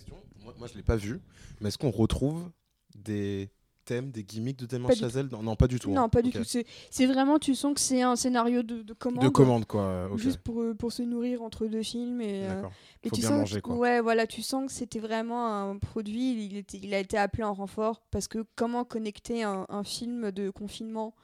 Moi, 0.42 0.54
moi, 0.58 0.68
je 0.70 0.76
l'ai 0.76 0.82
pas 0.82 0.96
vu, 0.96 1.20
mais 1.60 1.68
est-ce 1.68 1.78
qu'on 1.78 1.90
retrouve 1.90 2.50
des 2.96 3.50
thèmes, 3.90 4.10
des 4.12 4.22
gimmicks 4.22 4.58
de 4.58 4.66
Damien 4.66 4.86
Pas 4.88 4.94
du 4.94 5.00
Chazelle? 5.00 5.28
Non, 5.32 5.42
non, 5.42 5.56
pas 5.56 5.66
du 5.66 5.80
tout. 5.80 5.90
Non, 5.90 6.02
hein. 6.02 6.08
pas 6.08 6.22
du 6.22 6.30
tout. 6.30 6.44
C'est 6.44 6.64
c'est 6.90 7.06
vraiment, 7.06 7.38
tu 7.40 7.54
sens 7.56 7.74
que 7.74 7.80
c'est 7.80 8.02
un 8.02 8.14
scénario 8.14 8.62
de, 8.62 8.82
de 8.82 8.92
commande. 8.94 9.24
De 9.24 9.28
commande, 9.28 9.64
quoi. 9.66 9.82
euh. 9.82 10.16
Juste 10.16 10.38
pour, 10.38 10.62
euh, 10.62 10.74
pour 10.74 10.92
se 10.92 11.02
nourrir 11.02 11.42
entre 11.42 11.66
deux 11.66 11.82
films. 11.82 12.20
Et, 12.20 12.44
euh, 12.44 12.54
D'accord. 12.54 12.72
mais 13.02 13.10
Faut 13.10 13.16
tu 13.16 13.20
bien 13.22 13.30
sens, 13.30 13.38
manger, 13.40 13.60
quoi. 13.60 13.74
Ouais, 13.76 14.00
voilà, 14.00 14.26
tu 14.28 14.42
sens 14.42 14.66
que 14.66 14.72
c'était 14.72 15.00
vraiment 15.00 15.46
un 15.70 15.76
produit. 15.78 16.46
Il, 16.46 16.56
était, 16.56 16.78
il 16.82 16.94
a 16.94 16.98
été 16.98 17.18
appelé 17.18 17.42
en 17.42 17.52
renfort 17.54 18.02
parce 18.12 18.28
que 18.28 18.44
comment 18.54 18.84
connecter 18.84 19.42
un, 19.42 19.66
un 19.68 19.82
film 19.84 20.30
de 20.30 20.50
confinement 20.50 21.14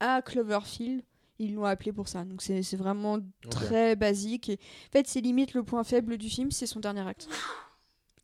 à 0.00 0.20
Cloverfield? 0.20 1.02
Ils 1.38 1.54
l'ont 1.54 1.64
appelé 1.64 1.92
pour 1.92 2.06
ça. 2.08 2.24
Donc 2.24 2.42
c'est 2.42 2.62
c'est 2.62 2.76
vraiment 2.76 3.18
très 3.50 3.96
basique. 3.96 4.48
Et, 4.50 4.58
en 4.88 4.92
fait, 4.92 5.08
c'est 5.08 5.20
limite 5.20 5.54
le 5.54 5.62
point 5.64 5.82
faible 5.82 6.18
du 6.18 6.28
film, 6.28 6.50
c'est 6.50 6.66
son 6.66 6.78
dernier 6.78 7.00
acte. 7.08 7.26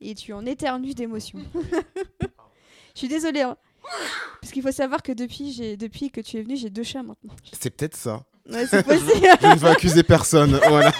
Et 0.00 0.14
tu 0.14 0.32
en 0.32 0.46
éternues 0.46 0.94
d'émotion. 0.94 1.40
Je 2.94 2.98
suis 3.06 3.08
désolée. 3.08 3.40
hein. 3.42 3.56
Parce 4.40 4.52
qu'il 4.52 4.62
faut 4.62 4.72
savoir 4.72 5.02
que 5.02 5.12
depuis, 5.12 6.10
que 6.10 6.20
tu 6.20 6.36
es 6.36 6.42
venu, 6.42 6.56
j'ai 6.56 6.70
deux 6.70 6.82
chats 6.82 7.02
maintenant. 7.02 7.34
C'est 7.52 7.70
peut-être 7.70 7.96
ça. 7.96 8.24
Ouais, 8.48 8.66
c'est 8.66 8.82
possible. 8.82 9.08
Je 9.42 9.46
ne 9.46 9.58
veux 9.58 9.68
accuser 9.68 10.02
personne. 10.02 10.58
voilà. 10.68 10.92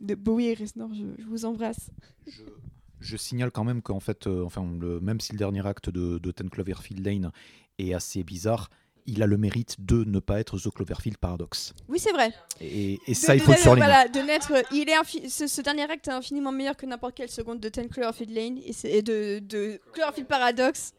de 0.00 0.14
Bowie 0.14 0.46
et 0.46 0.54
Resnor, 0.54 0.88
je, 0.94 1.22
je 1.22 1.26
vous 1.26 1.44
embrasse. 1.44 1.90
Je, 2.26 2.42
Je 3.00 3.16
signale 3.16 3.50
quand 3.50 3.64
même 3.64 3.82
qu'en 3.82 4.00
fait, 4.00 4.26
euh, 4.26 4.44
enfin, 4.44 4.66
le, 4.80 5.00
même 5.00 5.20
si 5.20 5.32
le 5.32 5.38
dernier 5.38 5.66
acte 5.66 5.90
de, 5.90 6.18
de 6.18 6.30
Ten 6.30 6.48
Cloverfield 6.48 7.04
Lane 7.04 7.32
est 7.78 7.92
assez 7.92 8.24
bizarre, 8.24 8.70
il 9.06 9.22
a 9.22 9.26
le 9.26 9.36
mérite 9.38 9.76
de 9.78 10.04
ne 10.04 10.18
pas 10.18 10.40
être 10.40 10.58
The 10.58 10.70
Cloverfield 10.70 11.18
Paradox. 11.18 11.72
Oui, 11.88 11.98
c'est 11.98 12.12
vrai. 12.12 12.32
Et, 12.60 12.94
et 12.94 12.98
De- 13.08 13.14
ça, 13.14 13.34
il 13.34 13.40
de 13.40 13.44
faut 13.44 13.52
le 13.52 13.56
surligner. 13.58 13.86
Voilà, 13.86 14.08
de 14.08 14.18
naître, 14.20 14.52
il 14.72 14.88
est 14.88 15.28
ce, 15.28 15.46
ce 15.46 15.60
dernier 15.62 15.82
acte 15.82 16.08
est 16.08 16.12
infiniment 16.12 16.52
meilleur 16.52 16.76
que 16.76 16.86
n'importe 16.86 17.14
quelle 17.14 17.30
seconde 17.30 17.60
de 17.60 17.68
Ten 17.68 17.88
Cloverfield 17.88 18.30
Lane 18.34 18.58
et, 18.64 18.72
c'est- 18.72 18.90
et 18.90 19.02
de, 19.02 19.38
de 19.40 19.80
Cloverfield 19.92 20.26
Paradox, 20.28 20.92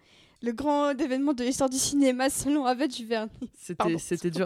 le 0.44 0.52
grand 0.52 0.92
événement 0.92 1.34
de 1.34 1.44
l'histoire 1.44 1.70
du 1.70 1.78
cinéma 1.78 2.30
selon 2.30 2.66
Aved 2.66 2.92
Duvernay. 2.92 3.30
C'était 3.98 4.30
dur. 4.30 4.46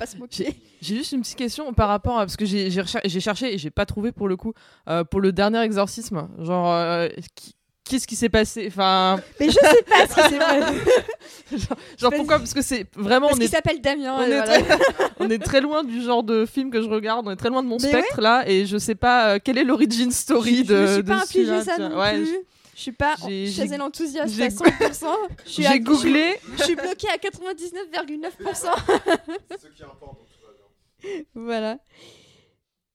J'ai 0.82 0.96
juste 0.96 1.12
une 1.12 1.22
petite 1.22 1.36
question 1.38 1.74
par 1.74 1.90
rapport 1.90 2.18
à 2.18 2.22
parce 2.22 2.38
que 2.38 2.46
j'ai 2.46 2.72
cherché 3.20 3.54
et 3.54 3.58
j'ai 3.58 3.72
pas 3.72 3.86
trouvé 3.86 4.12
pour 4.14 4.28
le 4.30 4.38
coup 4.38 4.54
euh, 4.88 5.04
pour 5.04 5.20
le 5.20 5.32
dernier 5.34 5.60
exorcisme. 5.62 6.30
Genre 6.40 6.72
euh, 6.72 7.10
qui- 7.36 7.56
qu'est-ce 7.92 8.08
qui 8.08 8.16
s'est 8.16 8.30
passé? 8.30 8.66
Enfin, 8.68 9.20
Mais 9.40 9.48
je 9.48 9.54
sais 9.54 9.84
pas 9.84 10.08
si 10.08 10.14
c'est 10.16 10.38
vrai. 10.38 10.62
genre, 11.52 11.78
genre 11.98 12.12
pourquoi? 12.16 12.38
Parce 12.40 12.54
que 12.54 12.62
c'est 12.62 12.86
vraiment 12.96 13.28
Parce 13.28 13.40
on 13.40 13.42
est 13.44 13.48
s'appelle 13.48 13.82
Damien. 13.82 14.16
on 14.18 14.22
est, 14.22 14.28
voilà. 14.28 14.44
très, 14.62 14.64
on 15.20 15.30
est 15.30 15.40
très 15.40 15.62
loin 15.62 15.84
du 15.84 16.02
genre 16.02 16.24
de 16.24 16.46
film 16.46 16.72
que 16.72 16.82
je 16.82 16.88
regarde. 16.88 17.28
On 17.28 17.32
est 17.32 17.36
très 17.36 17.50
loin 17.50 17.62
de 17.62 17.68
mon 17.68 17.78
Mais 17.82 17.90
spectre 17.90 18.22
là 18.22 18.44
et 18.48 18.66
je 18.66 18.78
sais 18.78 18.96
pas 18.96 19.34
euh, 19.36 19.40
quelle 19.44 19.58
est 19.58 19.64
l'origin 19.66 20.10
story 20.12 20.64
je, 20.66 20.74
de. 20.74 20.88
je 20.88 20.94
suis 20.94 21.04
pas 21.04 21.26
celui-là, 21.26 21.64
ça 21.64 21.78
non 21.78 22.00
Ouais, 22.00 22.16
plus. 22.22 22.38
Je 22.74 22.82
suis 22.82 22.92
pas 22.94 23.16
j'ai- 23.28 23.48
j'ai- 23.48 23.62
Chazelle 23.64 23.82
enthousiaste 23.82 24.34
j'ai- 24.34 24.44
à 24.46 24.48
100%. 24.50 25.06
Je 25.46 25.50
suis 25.52 25.66
à- 25.68 25.72
J'ai 25.74 25.80
googlé. 25.82 26.40
Je 26.58 26.64
suis 26.64 26.76
bloquée 26.76 27.10
à 27.10 27.18
99,9%. 27.18 28.68
Voilà. 31.36 31.78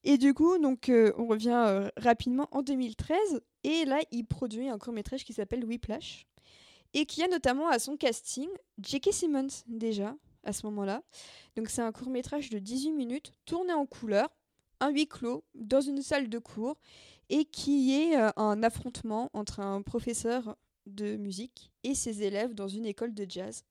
Et 0.05 0.19
du 0.19 0.35
coup, 0.35 0.57
donc, 0.59 0.89
euh, 0.89 1.13
on 1.19 1.27
revient 1.27 1.65
euh, 1.67 1.89
rapidement 1.97 2.49
en 2.53 2.63
2013. 2.63 3.17
Et 3.67 3.85
là, 3.85 4.01
il 4.13 4.25
produit 4.25 4.69
un 4.69 4.79
court-métrage 4.79 5.25
qui 5.25 5.33
s'appelle 5.33 5.65
Whiplash. 5.65 6.25
Et 6.95 7.05
qui 7.05 7.23
a 7.25 7.29
notamment 7.29 7.69
à 7.69 7.81
son 7.81 7.97
casting 7.97 8.49
J.K. 8.81 9.13
Simmons, 9.13 9.49
déjà, 9.67 10.15
à 10.45 10.53
ce 10.53 10.65
moment-là. 10.67 11.03
Donc, 11.57 11.69
c'est 11.69 11.83
un 11.83 11.91
court-métrage 11.91 12.49
de 12.49 12.61
18 12.61 12.93
minutes, 12.93 13.33
tourné 13.45 13.73
en 13.73 13.85
couleur, 13.85 14.29
un 14.79 14.91
huis 14.91 15.09
clos, 15.09 15.43
dans 15.57 15.81
une 15.81 16.01
salle 16.01 16.29
de 16.29 16.39
cours, 16.39 16.77
et 17.29 17.45
qui 17.45 17.93
est 17.93 18.17
euh, 18.17 18.31
un 18.37 18.63
affrontement 18.63 19.31
entre 19.33 19.59
un 19.59 19.83
professeur 19.83 20.57
de 20.87 21.17
musique 21.17 21.73
et 21.83 21.97
ses 21.97 22.23
élèves 22.23 22.55
dans 22.55 22.69
une 22.69 22.87
école 22.87 23.15
de 23.15 23.27
jazz. 23.29 23.65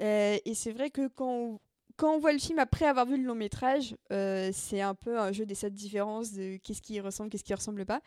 Euh, 0.00 0.38
et 0.44 0.54
c'est 0.54 0.72
vrai 0.72 0.90
que 0.90 1.06
quand 1.06 1.60
quand 2.00 2.14
on 2.14 2.18
voit 2.18 2.32
le 2.32 2.38
film 2.38 2.58
après 2.58 2.86
avoir 2.86 3.04
vu 3.04 3.18
le 3.18 3.24
long 3.24 3.34
métrage, 3.34 3.94
euh, 4.10 4.50
c'est 4.54 4.80
un 4.80 4.94
peu 4.94 5.18
un 5.18 5.32
jeu 5.32 5.44
des 5.44 5.54
sept 5.54 5.74
différences 5.74 6.32
de 6.32 6.56
qu'est-ce 6.62 6.80
qui 6.80 6.98
ressemble, 7.00 7.28
qu'est-ce 7.28 7.44
qui 7.44 7.52
ressemble 7.52 7.84
pas. 7.84 8.00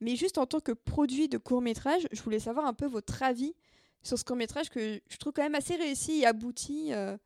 Mais 0.00 0.14
juste 0.14 0.38
en 0.38 0.46
tant 0.46 0.60
que 0.60 0.70
produit 0.70 1.28
de 1.28 1.36
court 1.36 1.60
métrage, 1.60 2.06
je 2.12 2.22
voulais 2.22 2.38
savoir 2.38 2.66
un 2.66 2.74
peu 2.74 2.86
votre 2.86 3.22
avis 3.24 3.52
sur 4.02 4.16
ce 4.18 4.22
court 4.24 4.36
métrage 4.36 4.70
que 4.70 5.00
je 5.08 5.16
trouve 5.16 5.32
quand 5.32 5.42
même 5.42 5.56
assez 5.56 5.74
réussi 5.74 6.20
et 6.20 6.26
abouti 6.26 6.92
euh, 6.94 7.16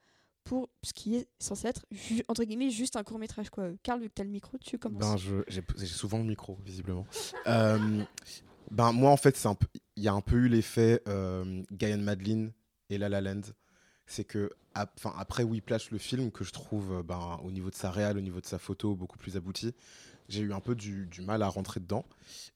pour 0.45 0.71
ce 0.83 0.93
qui 0.95 1.17
est 1.17 1.29
censé 1.39 1.69
être 1.69 1.85
entre 2.29 2.45
guillemets 2.45 2.71
juste 2.71 2.97
un 2.97 3.03
court 3.05 3.19
métrage 3.19 3.51
quoi. 3.51 3.69
Karl, 3.83 4.01
vu 4.01 4.09
que 4.09 4.15
t'as 4.15 4.25
le 4.25 4.31
micro, 4.31 4.57
tu 4.59 4.79
commences. 4.79 5.01
Ben, 5.01 5.17
je- 5.19 5.43
j'ai 5.77 5.87
souvent 5.87 6.19
le 6.19 6.25
micro, 6.25 6.57
visiblement. 6.65 7.07
Euh, 7.47 8.03
ben, 8.71 8.93
moi, 8.93 9.11
en 9.11 9.19
fait, 9.19 9.39
il 9.97 10.03
y 10.03 10.09
a 10.09 10.15
un 10.15 10.23
peu 10.23 10.37
eu 10.37 10.49
l'effet 10.49 11.03
Guy 11.71 11.93
and 11.93 11.99
Madeline 11.99 12.51
et 12.89 12.97
La 12.97 13.11
La 13.11 13.21
Land. 13.21 13.43
C'est 14.07 14.25
que, 14.25 14.51
enfin, 14.75 15.15
après 15.19 15.45
Whiplash, 15.45 15.91
le 15.91 15.99
film, 15.99 16.31
que 16.31 16.45
je 16.45 16.53
trouve, 16.53 16.99
euh, 16.99 17.03
ben, 17.03 17.41
au 17.43 17.51
niveau 17.51 17.71
de 17.71 17.75
sa 17.75 17.91
réal, 17.91 18.19
au 18.19 18.21
niveau 18.21 18.41
de 18.41 18.47
sa 18.47 18.59
photo, 18.59 18.95
beaucoup 18.95 19.19
plus 19.19 19.37
abouti, 19.37 19.75
j'ai 20.29 20.41
eu 20.41 20.53
un 20.53 20.61
peu 20.61 20.75
du, 20.75 21.09
mal 21.21 21.43
à 21.43 21.49
rentrer 21.49 21.81
dedans. 21.81 22.05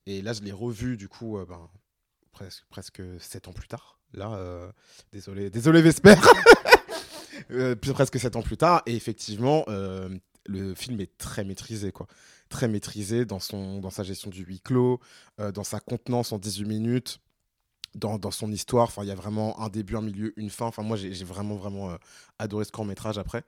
Et 0.05 0.21
là, 0.21 0.33
je 0.33 0.41
l'ai 0.41 0.51
revu, 0.51 0.97
du 0.97 1.07
coup, 1.07 1.37
euh, 1.37 1.45
ben, 1.45 1.69
presque, 2.31 2.63
presque 2.69 3.01
7 3.19 3.47
ans 3.47 3.53
plus 3.53 3.67
tard. 3.67 3.99
Là, 4.13 4.33
euh, 4.33 4.71
désolé, 5.11 5.49
désolé 5.49 5.81
Vesper. 5.81 6.15
Presque 7.93 8.19
7 8.19 8.35
ans 8.35 8.41
plus 8.41 8.57
tard. 8.57 8.83
Et 8.85 8.95
effectivement, 8.95 9.65
le 9.67 10.73
film 10.75 10.99
est 10.99 11.17
très 11.17 11.43
maîtrisé, 11.43 11.91
quoi. 11.91 12.05
Très 12.49 12.67
maîtrisé 12.67 13.25
dans, 13.25 13.39
son, 13.39 13.79
dans 13.79 13.89
sa 13.89 14.03
gestion 14.03 14.29
du 14.29 14.43
huis 14.43 14.59
clos, 14.59 14.99
dans 15.37 15.63
sa 15.63 15.79
contenance 15.79 16.31
en 16.33 16.37
18 16.37 16.65
minutes, 16.65 17.21
dans, 17.95 18.17
dans 18.17 18.31
son 18.31 18.51
histoire. 18.51 18.85
Enfin, 18.87 19.03
il 19.03 19.07
y 19.07 19.11
a 19.11 19.15
vraiment 19.15 19.59
un 19.61 19.69
début, 19.69 19.95
un 19.95 20.01
milieu, 20.01 20.33
une 20.37 20.49
fin. 20.49 20.65
Enfin, 20.65 20.83
moi, 20.83 20.97
j'ai 20.97 21.23
vraiment, 21.23 21.55
vraiment 21.55 21.91
euh, 21.91 21.97
adoré 22.37 22.65
ce 22.65 22.71
court-métrage 22.71 23.17
après. 23.17 23.43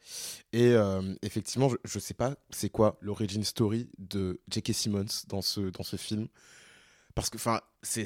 Et 0.53 0.69
euh, 0.73 1.13
effectivement, 1.21 1.69
je, 1.69 1.75
je 1.83 1.99
sais 1.99 2.13
pas 2.13 2.35
c'est 2.49 2.69
quoi 2.69 2.97
l'origin 3.01 3.43
story 3.43 3.89
de 3.97 4.39
J.K. 4.49 4.73
Simmons 4.73 5.05
dans 5.27 5.41
ce, 5.41 5.61
dans 5.61 5.83
ce 5.83 5.95
film. 5.95 6.27
Parce 7.15 7.29
que, 7.29 7.37
enfin, 7.37 7.61
c'est 7.81 8.05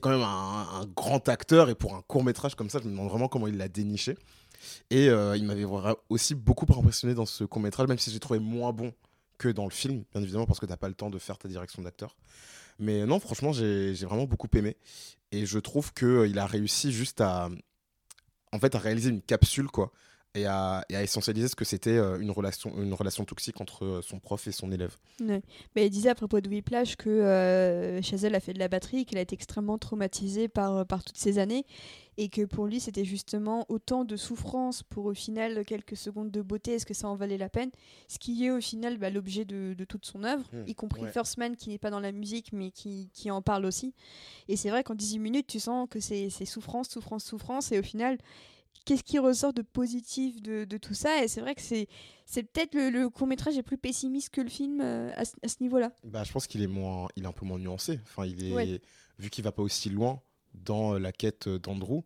quand 0.00 0.10
même 0.10 0.22
un, 0.22 0.86
grand 0.94 1.28
acteur. 1.28 1.68
Et 1.68 1.74
pour 1.74 1.94
un 1.94 2.02
court-métrage 2.02 2.54
comme 2.54 2.70
ça, 2.70 2.78
je 2.78 2.84
me 2.84 2.90
demande 2.90 3.08
vraiment 3.08 3.28
comment 3.28 3.46
il 3.46 3.56
l'a 3.56 3.68
déniché. 3.68 4.16
Et 4.90 5.08
euh, 5.08 5.36
il 5.36 5.44
m'avait 5.44 5.64
aussi 6.08 6.34
beaucoup 6.34 6.66
impressionné 6.70 7.14
dans 7.14 7.26
ce 7.26 7.44
court-métrage, 7.44 7.88
même 7.88 7.98
si 7.98 8.10
j'ai 8.10 8.20
trouvé 8.20 8.38
moins 8.38 8.72
bon 8.72 8.92
que 9.38 9.48
dans 9.48 9.64
le 9.64 9.70
film, 9.70 10.04
bien 10.12 10.22
évidemment, 10.22 10.46
parce 10.46 10.60
que 10.60 10.66
t'as 10.66 10.76
pas 10.76 10.88
le 10.88 10.94
temps 10.94 11.08
de 11.08 11.18
faire 11.18 11.38
ta 11.38 11.48
direction 11.48 11.82
d'acteur. 11.82 12.14
Mais 12.80 13.06
non, 13.06 13.20
franchement, 13.20 13.52
j'ai 13.52 13.92
vraiment 13.92 14.24
beaucoup 14.24 14.48
aimé. 14.54 14.76
Et 15.32 15.46
je 15.46 15.58
trouve 15.58 15.92
qu'il 15.92 16.38
a 16.38 16.46
réussi 16.46 16.92
juste 16.92 17.20
à, 17.20 17.48
en 18.52 18.58
fait, 18.58 18.74
à 18.74 18.78
réaliser 18.78 19.10
une 19.10 19.22
capsule, 19.22 19.68
quoi, 19.68 19.92
et 20.34 20.46
à, 20.46 20.84
et 20.88 20.96
à 20.96 21.02
essentialiser 21.02 21.48
ce 21.48 21.56
que 21.56 21.64
c'était 21.64 21.96
euh, 21.96 22.18
une, 22.20 22.30
relation, 22.30 22.72
une 22.80 22.94
relation 22.94 23.24
toxique 23.24 23.60
entre 23.60 23.84
euh, 23.84 24.02
son 24.02 24.20
prof 24.20 24.46
et 24.46 24.52
son 24.52 24.70
élève. 24.70 24.96
Ouais. 25.20 25.42
Mais 25.74 25.86
il 25.86 25.90
disait 25.90 26.10
à 26.10 26.14
propos 26.14 26.40
de 26.40 26.48
Whiplash 26.48 26.96
que 26.96 27.10
euh, 27.10 28.00
Chazelle 28.02 28.34
a 28.34 28.40
fait 28.40 28.52
de 28.52 28.58
la 28.58 28.68
batterie, 28.68 29.06
qu'elle 29.06 29.18
a 29.18 29.22
été 29.22 29.34
extrêmement 29.34 29.78
traumatisée 29.78 30.48
par, 30.48 30.76
euh, 30.76 30.84
par 30.84 31.02
toutes 31.02 31.16
ces 31.16 31.38
années, 31.38 31.64
et 32.16 32.28
que 32.28 32.44
pour 32.44 32.66
lui 32.66 32.80
c'était 32.80 33.04
justement 33.04 33.66
autant 33.68 34.04
de 34.04 34.16
souffrance 34.16 34.82
pour 34.82 35.06
au 35.06 35.14
final 35.14 35.64
quelques 35.64 35.96
secondes 35.96 36.30
de 36.30 36.42
beauté, 36.42 36.74
est-ce 36.74 36.86
que 36.86 36.94
ça 36.94 37.08
en 37.08 37.16
valait 37.16 37.38
la 37.38 37.48
peine 37.48 37.70
Ce 38.08 38.18
qui 38.18 38.44
est 38.44 38.50
au 38.50 38.60
final 38.60 38.98
bah, 38.98 39.10
l'objet 39.10 39.44
de, 39.44 39.74
de 39.74 39.84
toute 39.84 40.04
son 40.04 40.24
œuvre, 40.24 40.44
Mmh, 40.52 40.68
y 40.68 40.74
compris 40.74 41.02
ouais. 41.02 41.12
First 41.12 41.38
Man 41.38 41.56
qui 41.56 41.70
n'est 41.70 41.78
pas 41.78 41.90
dans 41.90 42.00
la 42.00 42.12
musique 42.12 42.52
mais 42.52 42.70
qui, 42.70 43.10
qui 43.12 43.30
en 43.30 43.42
parle 43.42 43.64
aussi. 43.64 43.94
Et 44.48 44.56
c'est 44.56 44.70
vrai 44.70 44.82
qu'en 44.82 44.94
18 44.94 45.18
minutes 45.18 45.46
tu 45.46 45.60
sens 45.60 45.88
que 45.88 46.00
c'est 46.00 46.30
souffrance, 46.44 46.88
souffrance, 46.88 47.24
souffrance, 47.24 47.72
et 47.72 47.78
au 47.78 47.82
final 47.82 48.18
qu'est-ce 48.84 49.02
qui 49.04 49.18
ressort 49.18 49.52
de 49.52 49.62
positif 49.62 50.40
de, 50.42 50.64
de 50.64 50.76
tout 50.78 50.94
ça? 50.94 51.22
Et 51.22 51.28
c'est 51.28 51.40
vrai 51.40 51.54
que 51.54 51.62
c'est 51.62 51.86
c'est 52.26 52.42
peut-être 52.44 52.74
le, 52.74 52.90
le 52.90 53.08
court-métrage 53.08 53.56
est 53.58 53.62
plus 53.62 53.78
pessimiste 53.78 54.30
que 54.30 54.40
le 54.40 54.48
film 54.50 54.80
euh, 54.80 55.10
à, 55.16 55.24
ce- 55.24 55.34
à 55.42 55.48
ce 55.48 55.56
niveau-là. 55.60 55.92
Bah, 56.04 56.22
je 56.24 56.32
pense 56.32 56.46
qu'il 56.46 56.62
est, 56.62 56.66
moins, 56.68 57.08
il 57.16 57.24
est 57.24 57.26
un 57.26 57.32
peu 57.32 57.44
moins 57.44 57.58
nuancé. 57.58 57.98
Enfin, 58.04 58.24
il 58.26 58.44
est, 58.44 58.52
Ouais. 58.54 58.80
Vu 59.18 59.28
qu'il 59.30 59.44
va 59.44 59.52
pas 59.52 59.62
aussi 59.62 59.90
loin 59.90 60.22
dans 60.54 60.94
euh, 60.94 60.98
la 60.98 61.12
quête 61.12 61.46
euh, 61.48 61.58
d'Andrew, 61.58 62.04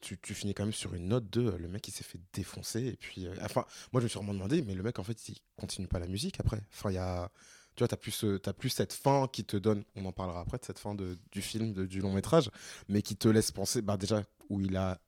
tu, 0.00 0.18
tu 0.18 0.34
finis 0.34 0.54
quand 0.54 0.64
même 0.64 0.72
sur 0.72 0.94
une 0.94 1.08
note 1.08 1.28
de 1.30 1.42
le 1.50 1.68
mec 1.68 1.86
il 1.86 1.92
s'est 1.92 2.04
fait 2.04 2.18
défoncer. 2.32 2.86
Et 2.86 2.96
puis, 2.96 3.26
euh, 3.26 3.34
enfin, 3.42 3.64
moi 3.92 4.00
je 4.00 4.04
me 4.04 4.08
suis 4.08 4.16
vraiment 4.18 4.32
demandé, 4.34 4.62
mais 4.62 4.74
le 4.74 4.82
mec 4.82 4.98
en 4.98 5.04
fait 5.04 5.28
il 5.28 5.36
continue 5.56 5.86
pas 5.86 5.98
la 5.98 6.06
musique 6.08 6.40
après. 6.40 6.60
Enfin, 6.72 6.90
il 6.90 6.94
y 6.94 6.98
a. 6.98 7.30
Tu 7.76 7.82
vois, 7.82 7.88
t'as 7.88 7.96
plus, 7.96 8.10
ce- 8.10 8.36
t'as 8.36 8.52
plus 8.52 8.68
cette 8.70 8.92
fin 8.92 9.28
qui 9.32 9.44
te 9.44 9.56
donne, 9.56 9.84
on 9.94 10.04
en 10.04 10.12
parlera 10.12 10.40
après, 10.40 10.58
de 10.58 10.64
cette 10.64 10.78
fin 10.80 10.94
de, 10.96 11.16
du 11.30 11.40
film, 11.40 11.72
de- 11.72 11.86
du 11.86 12.00
long 12.00 12.12
métrage, 12.12 12.50
mais 12.88 13.00
qui 13.00 13.14
te 13.16 13.28
laisse 13.28 13.52
penser, 13.52 13.80
bah, 13.80 13.96
déjà, 13.96 14.24
où 14.48 14.60
il 14.60 14.76
a 14.76 14.98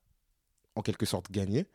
en 0.74 0.82
quelque 0.82 1.06
sorte 1.06 1.30
gagné. 1.30 1.66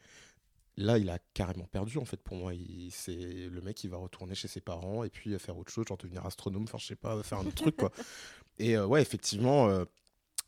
Là, 0.79 0.97
il 0.99 1.09
a 1.09 1.17
carrément 1.33 1.65
perdu, 1.65 1.97
en 1.97 2.05
fait, 2.05 2.17
pour 2.21 2.37
moi. 2.37 2.53
Il- 2.53 2.91
C'est 2.91 3.15
le 3.15 3.61
mec 3.61 3.75
qui 3.75 3.87
va 3.87 3.97
retourner 3.97 4.35
chez 4.35 4.47
ses 4.47 4.61
parents 4.61 5.03
et 5.03 5.09
puis 5.09 5.33
euh, 5.33 5.39
faire 5.39 5.57
autre 5.57 5.71
chose, 5.71 5.85
genre 5.87 5.97
devenir 5.97 6.25
astronome, 6.25 6.63
enfin, 6.63 6.77
je 6.77 6.85
sais 6.85 6.95
pas, 6.95 7.21
faire 7.23 7.39
un 7.39 7.45
autre 7.47 7.55
truc, 7.55 7.75
quoi. 7.77 7.91
Et 8.59 8.75
euh, 8.77 8.85
ouais, 8.87 9.01
effectivement, 9.01 9.67
euh, 9.69 9.85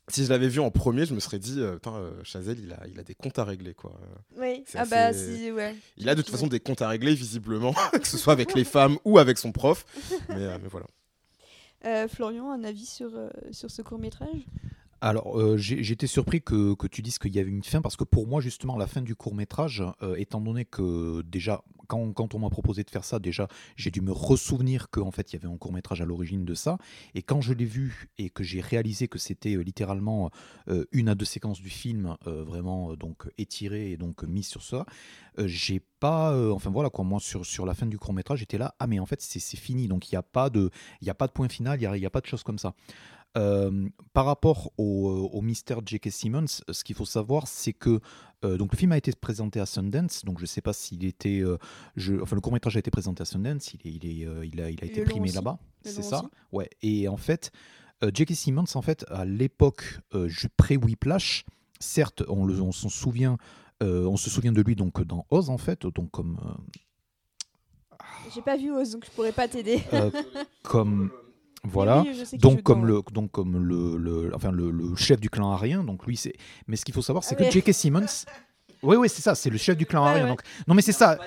si 0.08 0.24
je 0.24 0.30
l'avais 0.30 0.48
vu 0.48 0.58
en 0.60 0.70
premier, 0.72 1.04
je 1.06 1.14
me 1.14 1.20
serais 1.20 1.38
dit, 1.38 1.60
euh, 1.60 1.74
putain, 1.74 1.94
euh, 1.96 2.24
Chazelle, 2.24 2.58
il 2.60 2.72
a, 2.72 2.84
il 2.88 2.98
a 2.98 3.04
des 3.04 3.14
comptes 3.14 3.38
à 3.38 3.44
régler, 3.44 3.74
quoi. 3.74 3.98
Oui, 4.36 4.64
ah 4.74 4.84
bah 4.86 5.06
assez- 5.06 5.36
si, 5.36 5.50
ouais. 5.52 5.76
Il 5.96 6.08
a 6.08 6.14
de 6.16 6.22
toute 6.22 6.30
façon 6.30 6.46
des 6.48 6.58
comptes 6.60 6.82
à 6.82 6.88
régler, 6.88 7.14
visiblement, 7.14 7.72
que 7.92 8.06
ce 8.06 8.16
soit 8.18 8.32
avec 8.32 8.54
les 8.54 8.64
femmes 8.64 8.98
ou 9.04 9.18
avec 9.18 9.36
son 9.38 9.50
prof. 9.52 9.84
Mais, 10.28 10.58
mais 10.58 10.68
voilà. 10.68 10.86
Euh, 11.86 12.08
Florian, 12.08 12.50
un 12.52 12.62
avis 12.64 12.84
sur, 12.86 13.10
euh, 13.14 13.30
sur 13.52 13.70
ce 13.70 13.80
court-métrage? 13.82 14.44
Alors, 15.02 15.40
euh, 15.40 15.56
j'étais 15.56 16.06
surpris 16.06 16.42
que, 16.42 16.74
que 16.74 16.86
tu 16.86 17.00
dises 17.00 17.18
qu'il 17.18 17.34
y 17.34 17.38
avait 17.38 17.50
une 17.50 17.64
fin, 17.64 17.80
parce 17.80 17.96
que 17.96 18.04
pour 18.04 18.26
moi, 18.26 18.42
justement, 18.42 18.76
la 18.76 18.86
fin 18.86 19.00
du 19.00 19.14
court 19.14 19.34
métrage, 19.34 19.82
euh, 20.02 20.14
étant 20.16 20.42
donné 20.42 20.66
que 20.66 21.22
déjà, 21.22 21.62
quand, 21.88 22.12
quand 22.12 22.34
on 22.34 22.38
m'a 22.38 22.50
proposé 22.50 22.84
de 22.84 22.90
faire 22.90 23.04
ça, 23.04 23.18
déjà, 23.18 23.48
j'ai 23.76 23.90
dû 23.90 24.02
me 24.02 24.12
ressouvenir 24.12 24.90
qu'en 24.90 25.10
fait, 25.10 25.32
il 25.32 25.36
y 25.36 25.38
avait 25.38 25.52
un 25.52 25.56
court 25.56 25.72
métrage 25.72 26.02
à 26.02 26.04
l'origine 26.04 26.44
de 26.44 26.52
ça. 26.52 26.76
Et 27.14 27.22
quand 27.22 27.40
je 27.40 27.54
l'ai 27.54 27.64
vu 27.64 28.10
et 28.18 28.28
que 28.28 28.44
j'ai 28.44 28.60
réalisé 28.60 29.08
que 29.08 29.18
c'était 29.18 29.54
euh, 29.54 29.62
littéralement 29.62 30.30
euh, 30.68 30.84
une 30.92 31.08
à 31.08 31.14
deux 31.14 31.24
séquences 31.24 31.62
du 31.62 31.70
film, 31.70 32.16
vraiment 32.26 32.94
donc 32.94 33.28
étirées 33.38 33.92
et 33.92 33.96
donc 33.96 34.22
mises 34.24 34.48
sur 34.48 34.62
ça, 34.62 34.84
j'ai 35.38 35.80
pas. 35.98 36.36
enfin 36.52 36.70
voilà, 36.70 36.90
quoi, 36.90 37.04
moi, 37.04 37.20
sur, 37.20 37.46
sur 37.46 37.64
la 37.64 37.72
fin 37.74 37.86
du 37.86 37.98
court 37.98 38.12
métrage, 38.12 38.40
j'étais 38.40 38.58
là, 38.58 38.74
ah, 38.78 38.86
mais 38.86 38.98
en 38.98 39.06
fait, 39.06 39.20
c'est 39.22 39.40
fini. 39.56 39.88
Donc, 39.88 40.10
il 40.10 40.14
n'y 40.14 40.18
a, 40.18 40.22
pas 40.22 40.50
de- 40.50 40.70
y 41.00 41.10
a 41.10 41.14
pas 41.14 41.26
de 41.26 41.32
point 41.32 41.48
final, 41.48 41.78
il 41.78 41.80
n'y 41.80 41.86
a, 41.86 41.96
y 41.96 42.06
a 42.06 42.10
pas 42.10 42.20
de 42.20 42.26
choses 42.26 42.42
comme 42.42 42.58
ça. 42.58 42.74
Euh, 43.38 43.88
par 44.12 44.24
rapport 44.26 44.72
au, 44.76 45.08
euh, 45.08 45.28
au 45.32 45.40
mystère 45.40 45.78
J.K. 45.86 46.10
Simmons, 46.10 46.46
ce 46.68 46.82
qu'il 46.82 46.96
faut 46.96 47.04
savoir, 47.04 47.46
c'est 47.46 47.72
que 47.72 48.00
euh, 48.44 48.56
donc 48.56 48.72
le 48.72 48.76
film 48.76 48.90
a 48.90 48.96
été 48.96 49.12
présenté 49.12 49.60
à 49.60 49.66
Sundance, 49.66 50.24
donc 50.24 50.38
je 50.38 50.42
ne 50.44 50.48
sais 50.48 50.60
pas 50.60 50.72
s'il 50.72 51.04
était, 51.04 51.38
euh, 51.40 51.56
je, 51.94 52.14
enfin 52.20 52.34
le 52.34 52.40
court 52.40 52.52
métrage 52.52 52.74
a 52.74 52.80
été 52.80 52.90
présenté 52.90 53.22
à 53.22 53.24
Sundance, 53.24 53.72
il, 53.74 53.86
est, 53.86 53.92
il, 53.92 54.22
est, 54.22 54.26
euh, 54.26 54.44
il 54.44 54.60
a, 54.60 54.68
il 54.70 54.82
a 54.82 54.84
été 54.86 55.02
primé 55.04 55.30
là-bas, 55.30 55.60
c'est 55.84 56.02
ça, 56.02 56.18
aussi. 56.18 56.26
ouais. 56.50 56.68
Et 56.82 57.06
en 57.06 57.16
fait, 57.16 57.52
euh, 58.02 58.10
J.K. 58.12 58.32
Simmons, 58.34 58.64
en 58.74 58.82
fait, 58.82 59.04
à 59.10 59.24
l'époque 59.24 60.00
euh, 60.14 60.26
ju- 60.26 60.48
pré-Whiplash, 60.48 61.44
certes, 61.78 62.24
on, 62.28 62.44
le- 62.44 62.60
on 62.60 62.72
s'en 62.72 62.88
souvient, 62.88 63.36
euh, 63.84 64.06
on 64.06 64.16
se 64.16 64.28
souvient 64.28 64.50
de 64.52 64.60
lui 64.60 64.74
donc 64.74 65.00
dans 65.02 65.24
Oz, 65.30 65.50
en 65.50 65.58
fait, 65.58 65.86
donc 65.86 66.10
comme, 66.10 66.40
euh, 66.44 67.96
J'ai 68.34 68.42
pas 68.42 68.56
vu 68.56 68.72
Oz, 68.72 68.90
donc 68.90 69.04
je 69.04 69.10
pourrais 69.12 69.32
pas 69.32 69.46
t'aider. 69.46 69.80
euh, 69.92 70.10
comme 70.62 71.10
voilà. 71.64 72.02
Oui, 72.02 72.12
oui, 72.32 72.38
Donc 72.38 72.62
comme, 72.62 72.86
le, 72.86 73.02
donc 73.12 73.30
comme 73.32 73.56
le, 73.62 73.96
le- 73.96 74.34
enfin 74.34 74.50
le, 74.50 74.70
le 74.70 74.96
chef 74.96 75.20
du 75.20 75.28
clan 75.30 75.52
arien, 75.52 75.84
donc 75.84 76.06
lui 76.06 76.16
c'est. 76.16 76.34
Mais 76.66 76.76
ce 76.76 76.84
qu'il 76.84 76.94
faut 76.94 77.02
savoir, 77.02 77.22
c'est 77.24 77.36
Ah 77.38 77.44
que. 77.44 77.50
J.K. 77.50 77.72
Simmons. 77.72 78.06
Oui, 78.82 78.96
oui, 78.96 79.10
c'est 79.10 79.20
ça, 79.20 79.34
c'est 79.34 79.50
le 79.50 79.58
chef 79.58 79.76
du 79.76 79.84
clan 79.84 80.02
Ouais, 80.04 80.08
arien. 80.12 80.22
ouais. 80.22 80.28
Donc... 80.30 80.40
Non, 80.66 80.74
mais 80.74 80.80
c'est 80.80 80.92
ça. 80.92 81.18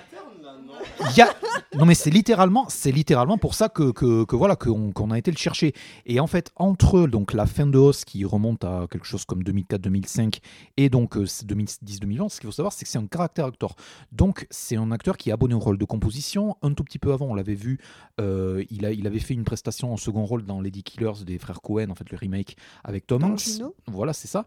Il 1.00 1.18
y 1.18 1.22
a... 1.22 1.34
Non, 1.78 1.86
mais 1.86 1.96
c'est 1.96 2.12
littéralement, 2.12 2.66
c'est 2.70 2.92
littéralement 2.92 3.38
pour 3.38 3.56
ça 3.56 3.68
que, 3.68 3.92
que, 3.92 4.26
que 4.26 4.36
voilà 4.36 4.56
qu'on 4.56 5.12
a 5.12 5.18
été 5.18 5.32
le 5.32 5.38
chercher. 5.38 5.74
Et 6.06 6.20
en 6.20 6.28
fait, 6.28 6.52
entre 6.56 7.08
donc 7.08 7.34
la 7.34 7.46
fin 7.46 7.66
de 7.66 7.78
Oz 7.78 8.06
qui 8.06 8.24
remonte 8.26 8.64
à 8.64 8.88
quelque 8.92 9.06
chose 9.06 9.26
comme 9.26 9.42
2004-2005 9.44 10.40
et 10.78 10.90
donc 10.90 11.18
euh, 11.18 11.26
c'est 11.26 11.48
2010-2011, 11.48 12.30
ce 12.30 12.40
qu'il 12.40 12.48
faut 12.48 12.52
savoir, 12.52 12.74
c'est 12.74 12.86
que 12.86 12.92
c'est 12.92 13.00
un 13.00 13.08
caractère 13.08 13.46
acteur. 13.46 13.76
Donc 14.12 14.46
c'est 14.52 14.76
un 14.76 14.92
acteur 14.92 15.18
qui 15.18 15.30
est 15.30 15.34
abonné 15.34 15.56
au 15.56 15.60
rôle 15.60 15.78
de 15.78 15.86
composition. 15.86 16.58
Un 16.62 16.74
tout 16.74 16.84
petit 16.84 17.00
peu 17.00 17.12
avant, 17.12 17.28
on 17.28 17.34
l'avait 17.34 17.56
vu, 17.56 17.80
euh, 18.22 18.64
il, 18.70 18.86
a, 18.86 18.92
il 18.92 19.08
avait 19.08 19.20
fait 19.20 19.34
une 19.34 19.44
prestation 19.44 19.94
en 19.94 19.98
second 19.98 20.26
rôle 20.26 20.46
dans 20.46 20.62
Lady 20.62 20.84
Killers 20.84 21.26
des 21.26 21.40
frères 21.40 21.62
Cohen, 21.62 21.90
en 21.90 21.96
fait 21.96 22.10
le 22.12 22.18
remake 22.18 22.56
avec 22.84 23.08
Tom 23.08 23.24
Hanks. 23.24 23.62
Voilà, 23.88 24.14
c'est 24.14 24.28
ça. 24.28 24.46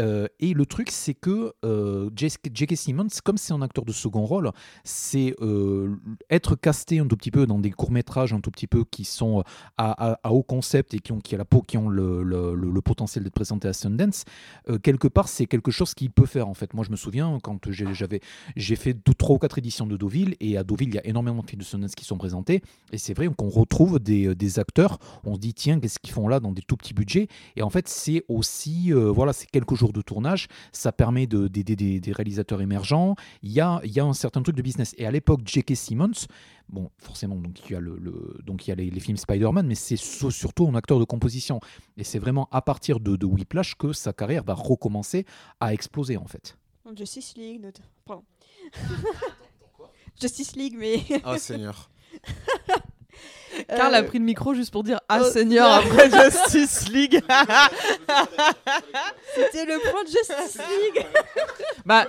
Euh, 0.00 0.26
et 0.40 0.52
le 0.54 0.66
truc, 0.66 0.90
c'est 0.90 1.14
que 1.14 1.52
euh, 1.64 2.10
J.K. 2.16 2.76
Simmons, 2.76 3.06
comme 3.24 3.38
c'est 3.38 3.52
un 3.52 3.62
acteur 3.62 3.84
de 3.84 3.92
second 3.92 4.24
rôle, 4.24 4.50
c'est 4.84 5.34
euh, 5.40 5.96
être 6.30 6.54
casté 6.56 6.98
un 6.98 7.06
tout 7.06 7.16
petit 7.16 7.30
peu 7.30 7.46
dans 7.46 7.58
des 7.58 7.70
courts 7.70 7.90
métrages 7.90 8.32
un 8.32 8.40
tout 8.40 8.50
petit 8.50 8.66
peu 8.66 8.84
qui 8.84 9.04
sont 9.04 9.42
à, 9.76 10.12
à- 10.22 10.32
haut 10.32 10.42
concept 10.42 10.94
et 10.94 10.98
qui 10.98 11.12
ont, 11.12 11.18
qui 11.20 11.34
a 11.34 11.38
la 11.38 11.44
peau, 11.44 11.62
qui 11.62 11.78
ont 11.78 11.88
le, 11.88 12.22
le- 12.22 12.80
potentiel 12.82 13.24
d'être 13.24 13.34
présentés 13.34 13.66
à 13.68 13.72
Sundance. 13.72 14.24
euh, 14.68 14.78
quelque 14.78 15.08
part, 15.08 15.28
c'est 15.28 15.46
quelque 15.46 15.70
chose 15.70 15.92
qu'il 15.94 16.10
peut 16.10 16.26
faire 16.26 16.46
en 16.48 16.54
fait. 16.54 16.72
Moi, 16.74 16.84
je 16.84 16.90
me 16.90 16.96
souviens 16.96 17.38
quand 17.42 17.58
j'avais 17.70 18.20
j'ai 18.54 18.76
fait 18.76 18.94
deux, 18.94 19.14
trois 19.14 19.36
ou 19.36 19.38
quatre 19.38 19.58
éditions 19.58 19.86
de 19.86 19.96
Deauville 19.96 20.36
et 20.40 20.56
à 20.56 20.62
Deauville, 20.62 20.88
il 20.90 20.94
y 20.94 20.98
a 20.98 21.06
énormément 21.06 21.42
de 21.42 21.48
films 21.48 21.60
de 21.62 21.64
Sundance 21.66 21.94
qui 21.94 22.04
sont 22.04 22.16
présentés 22.18 22.62
et 22.92 22.98
c'est 22.98 23.14
vrai 23.14 23.28
qu'on 23.36 23.48
retrouve 23.48 23.98
des, 23.98 24.34
des 24.34 24.58
acteurs. 24.58 24.98
On 25.24 25.34
se 25.34 25.40
dit 25.40 25.54
tiens, 25.54 25.80
qu'est-ce 25.80 25.98
qu'ils 25.98 26.12
font 26.14 26.28
là 26.28 26.38
dans 26.38 26.52
des 26.52 26.62
tout 26.62 26.76
petits 26.76 26.94
budgets 26.94 27.28
et 27.56 27.62
en 27.62 27.70
fait, 27.70 27.88
c'est 27.88 28.24
aussi, 28.28 28.92
euh, 28.92 29.10
voilà, 29.10 29.32
c'est 29.32 29.46
quelques 29.50 29.74
jours 29.86 29.92
de 29.92 30.02
tournage, 30.02 30.48
ça 30.72 30.92
permet 30.92 31.26
de- 31.26 31.48
d'aider 31.48 31.76
des, 31.76 32.00
des 32.00 32.12
réalisateurs 32.12 32.60
émergents, 32.60 33.14
il 33.42 33.52
y 33.52 33.60
a, 33.60 33.80
il 33.84 33.90
y 33.92 34.00
a 34.00 34.04
un 34.04 34.12
certain 34.12 34.42
truc 34.42 34.56
de 34.56 34.62
business. 34.62 34.94
Et 34.98 35.06
à 35.06 35.10
l'époque, 35.10 35.40
J.K. 35.46 35.74
Simmons, 35.76 36.26
bon, 36.68 36.90
forcément, 36.98 37.36
donc 37.36 37.58
il 37.68 37.72
y 37.72 37.76
a, 37.76 37.80
le, 37.80 37.96
le- 37.98 38.38
donc 38.44 38.66
il 38.66 38.70
y 38.70 38.72
a 38.72 38.76
les, 38.76 38.90
les 38.90 39.00
films 39.00 39.16
Spider-Man, 39.16 39.66
mais 39.66 39.74
c'est 39.74 39.96
surtout 39.96 40.66
un 40.68 40.74
acteur 40.74 40.98
de 40.98 41.04
composition. 41.04 41.60
Et 41.96 42.04
c'est 42.04 42.18
vraiment 42.18 42.48
à 42.50 42.62
partir 42.62 43.00
de, 43.00 43.16
de 43.16 43.26
Whiplash 43.26 43.74
que 43.76 43.92
sa 43.92 44.12
carrière 44.12 44.42
va 44.44 44.54
recommencer 44.54 45.24
à 45.60 45.72
exploser, 45.72 46.16
en 46.16 46.26
fait. 46.26 46.56
Justice 46.96 47.34
League, 47.36 47.60
note. 47.62 47.80
Pardon. 48.04 48.22
Justice 50.20 50.56
League, 50.56 50.74
mais. 50.78 51.00
Ah, 51.24 51.38
Seigneur. 51.38 51.90
Karl 53.76 53.94
a 53.94 54.00
Euh, 54.00 54.02
pris 54.02 54.18
le 54.18 54.24
micro 54.24 54.52
juste 54.54 54.70
pour 54.72 54.82
dire 54.82 55.00
Ah 55.08 55.20
oh, 55.22 55.30
Seigneur 55.30 55.70
après 55.72 56.10
Justice 56.10 56.88
League. 56.90 57.20
C'était 59.34 59.64
le 59.64 59.90
point 59.90 60.02
de 60.04 60.08
Justice 60.08 60.58
League. 60.58 61.06
bah, 61.86 62.06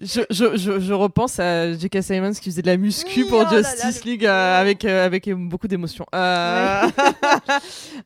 je, 0.00 0.20
je, 0.30 0.56
je, 0.56 0.78
je 0.78 0.92
repense 0.92 1.40
à 1.40 1.72
J.K. 1.72 2.02
Simons 2.02 2.32
qui 2.32 2.50
faisait 2.50 2.62
de 2.62 2.68
la 2.68 2.76
muscu 2.76 3.22
Oui, 3.24 3.28
pour 3.28 3.40
oh 3.40 3.42
là 3.44 3.60
là, 3.60 3.62
Justice 3.62 4.04
le- 4.04 4.10
League 4.12 4.26
euh, 4.26 4.60
avec, 4.60 4.84
euh, 4.84 5.04
avec 5.04 5.28
beaucoup 5.34 5.66
d'émotion. 5.66 6.06
Euh, 6.14 6.82
Du 6.86 6.92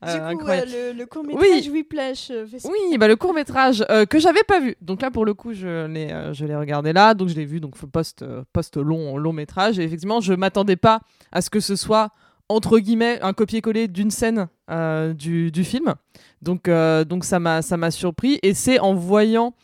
euh, 0.09 0.19
coup, 0.19 0.25
incroyable. 0.25 0.71
euh, 0.75 0.93
le, 0.93 0.99
le 1.01 1.07
court 1.07 1.23
métrage 1.25 1.69
Whiplash. 1.69 2.31
euh, 2.31 2.47
Oui, 2.65 2.97
bah, 2.99 3.09
le 3.09 3.17
court 3.17 3.35
métrage 3.35 3.85
que 4.09 4.19
j'avais 4.19 4.43
pas 4.45 4.59
vu. 4.61 4.75
Donc 4.81 5.03
là, 5.03 5.11
pour 5.11 5.25
le 5.27 5.35
coup, 5.35 5.53
je 5.53 5.87
l'ai, 5.87 6.11
euh, 6.11 6.33
je 6.33 6.45
l'ai 6.47 6.57
regardé 6.57 6.93
là. 6.95 7.12
Donc 7.15 7.29
je 7.29 7.35
l'ai 7.35 7.45
vu 7.45 7.61
donc 7.61 7.77
post, 7.79 8.25
post 8.55 8.77
long, 8.79 9.19
long 9.19 9.33
métrage. 9.35 9.79
Et 9.79 9.83
effectivement, 9.85 10.21
je 10.21 10.33
m'attendais 10.33 10.77
pas 10.77 11.01
à 11.31 11.43
ce 11.43 11.51
que 11.51 11.61
ce 11.61 11.77
soit 11.77 12.11
entre 12.55 12.79
guillemets 12.79 13.21
un 13.23 13.33
copier-coller 13.33 13.88
d'une 13.88 14.11
scène 14.11 14.49
euh, 14.71 15.15
du, 15.15 15.51
du 15.51 15.65
film. 15.65 15.95
Donc, 16.41 16.69
euh, 16.69 17.05
donc 17.05 17.25
ça 17.25 17.38
m'a, 17.38 17.91
surpris. 17.91 18.38
Et 18.43 18.55
c'est 18.55 18.79
en 18.79 18.95
voyant, 18.95 19.55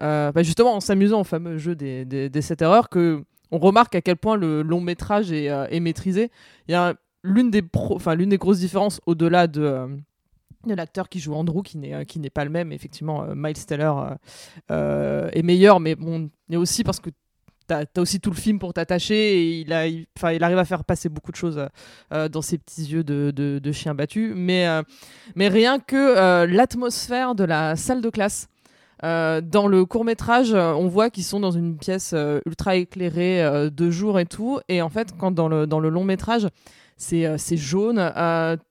euh, 0.00 0.32
bah, 0.32 0.42
justement, 0.42 0.74
en 0.74 0.80
s'amusant 0.80 1.20
au 1.20 1.24
fameux 1.24 1.58
jeu 1.58 1.74
des, 1.74 2.04
des, 2.04 2.28
des 2.28 2.42
7 2.42 2.62
erreurs 2.62 2.88
que 2.88 3.24
on 3.50 3.58
remarque 3.58 3.94
à 3.94 4.00
quel 4.00 4.16
point 4.16 4.36
le 4.36 4.62
long 4.62 4.80
métrage 4.80 5.30
est, 5.30 5.44
est 5.44 5.80
maîtrisé. 5.80 6.30
Il 6.66 6.72
y 6.72 6.74
a 6.74 6.94
l'une 7.22 7.50
des, 7.50 7.62
l'une 8.16 8.28
des 8.28 8.38
grosses 8.38 8.58
différences 8.58 9.00
au-delà 9.06 9.46
de 9.46 9.86
de 10.66 10.74
l'acteur 10.74 11.10
qui 11.10 11.20
joue 11.20 11.34
Andrew, 11.34 11.60
qui 11.62 11.76
n'est, 11.76 12.06
qui 12.06 12.18
n'est 12.18 12.30
pas 12.30 12.42
le 12.42 12.50
même. 12.50 12.72
Effectivement, 12.72 13.26
Miles 13.36 13.66
Teller 13.66 13.92
est 14.70 15.42
meilleur, 15.42 15.78
mais 15.78 15.94
bon, 15.94 16.30
aussi 16.54 16.84
parce 16.84 17.00
que 17.00 17.10
tu 17.68 17.74
as, 17.74 17.86
aussi 17.98 18.20
tout 18.20 18.30
le 18.30 18.36
film 18.36 18.58
pour 18.58 18.72
t'attacher 18.74 19.60
il, 19.60 19.72
a, 19.72 19.86
il, 19.86 20.06
il 20.32 20.44
arrive 20.44 20.58
à 20.58 20.64
faire 20.64 20.84
passer 20.84 21.08
beaucoup 21.08 21.32
de 21.32 21.36
choses 21.36 21.66
euh, 22.12 22.28
dans 22.28 22.42
ses 22.42 22.58
petits 22.58 22.84
yeux 22.84 23.04
de, 23.04 23.72
chien 23.72 23.94
battu. 23.94 24.32
Mais, 24.34 24.66
euh, 24.66 24.82
rien 25.36 25.78
que 25.78 25.96
euh, 25.96 26.46
l'atmosphère 26.46 27.34
de 27.34 27.44
la 27.44 27.76
salle 27.76 28.00
de 28.00 28.10
classe. 28.10 28.48
Euh, 29.02 29.40
dans 29.42 29.66
le 29.66 29.84
court 29.84 30.04
métrage, 30.04 30.54
on 30.54 30.86
voit 30.88 31.10
qu'ils 31.10 31.24
sont 31.24 31.40
dans 31.40 31.50
une 31.50 31.76
pièce 31.76 32.12
euh, 32.14 32.40
ultra 32.46 32.76
éclairée 32.76 33.44
euh, 33.44 33.68
de 33.68 33.90
jour 33.90 34.18
et 34.18 34.24
tout. 34.24 34.60
Et 34.68 34.80
en 34.80 34.88
fait, 34.88 35.08
quand 35.18 35.32
dans 35.32 35.48
le 35.48 35.88
long 35.88 36.04
métrage, 36.04 36.48
c'est 36.96 37.26
euh, 37.26 37.36
c'est 37.38 37.56
jaune, 37.56 37.98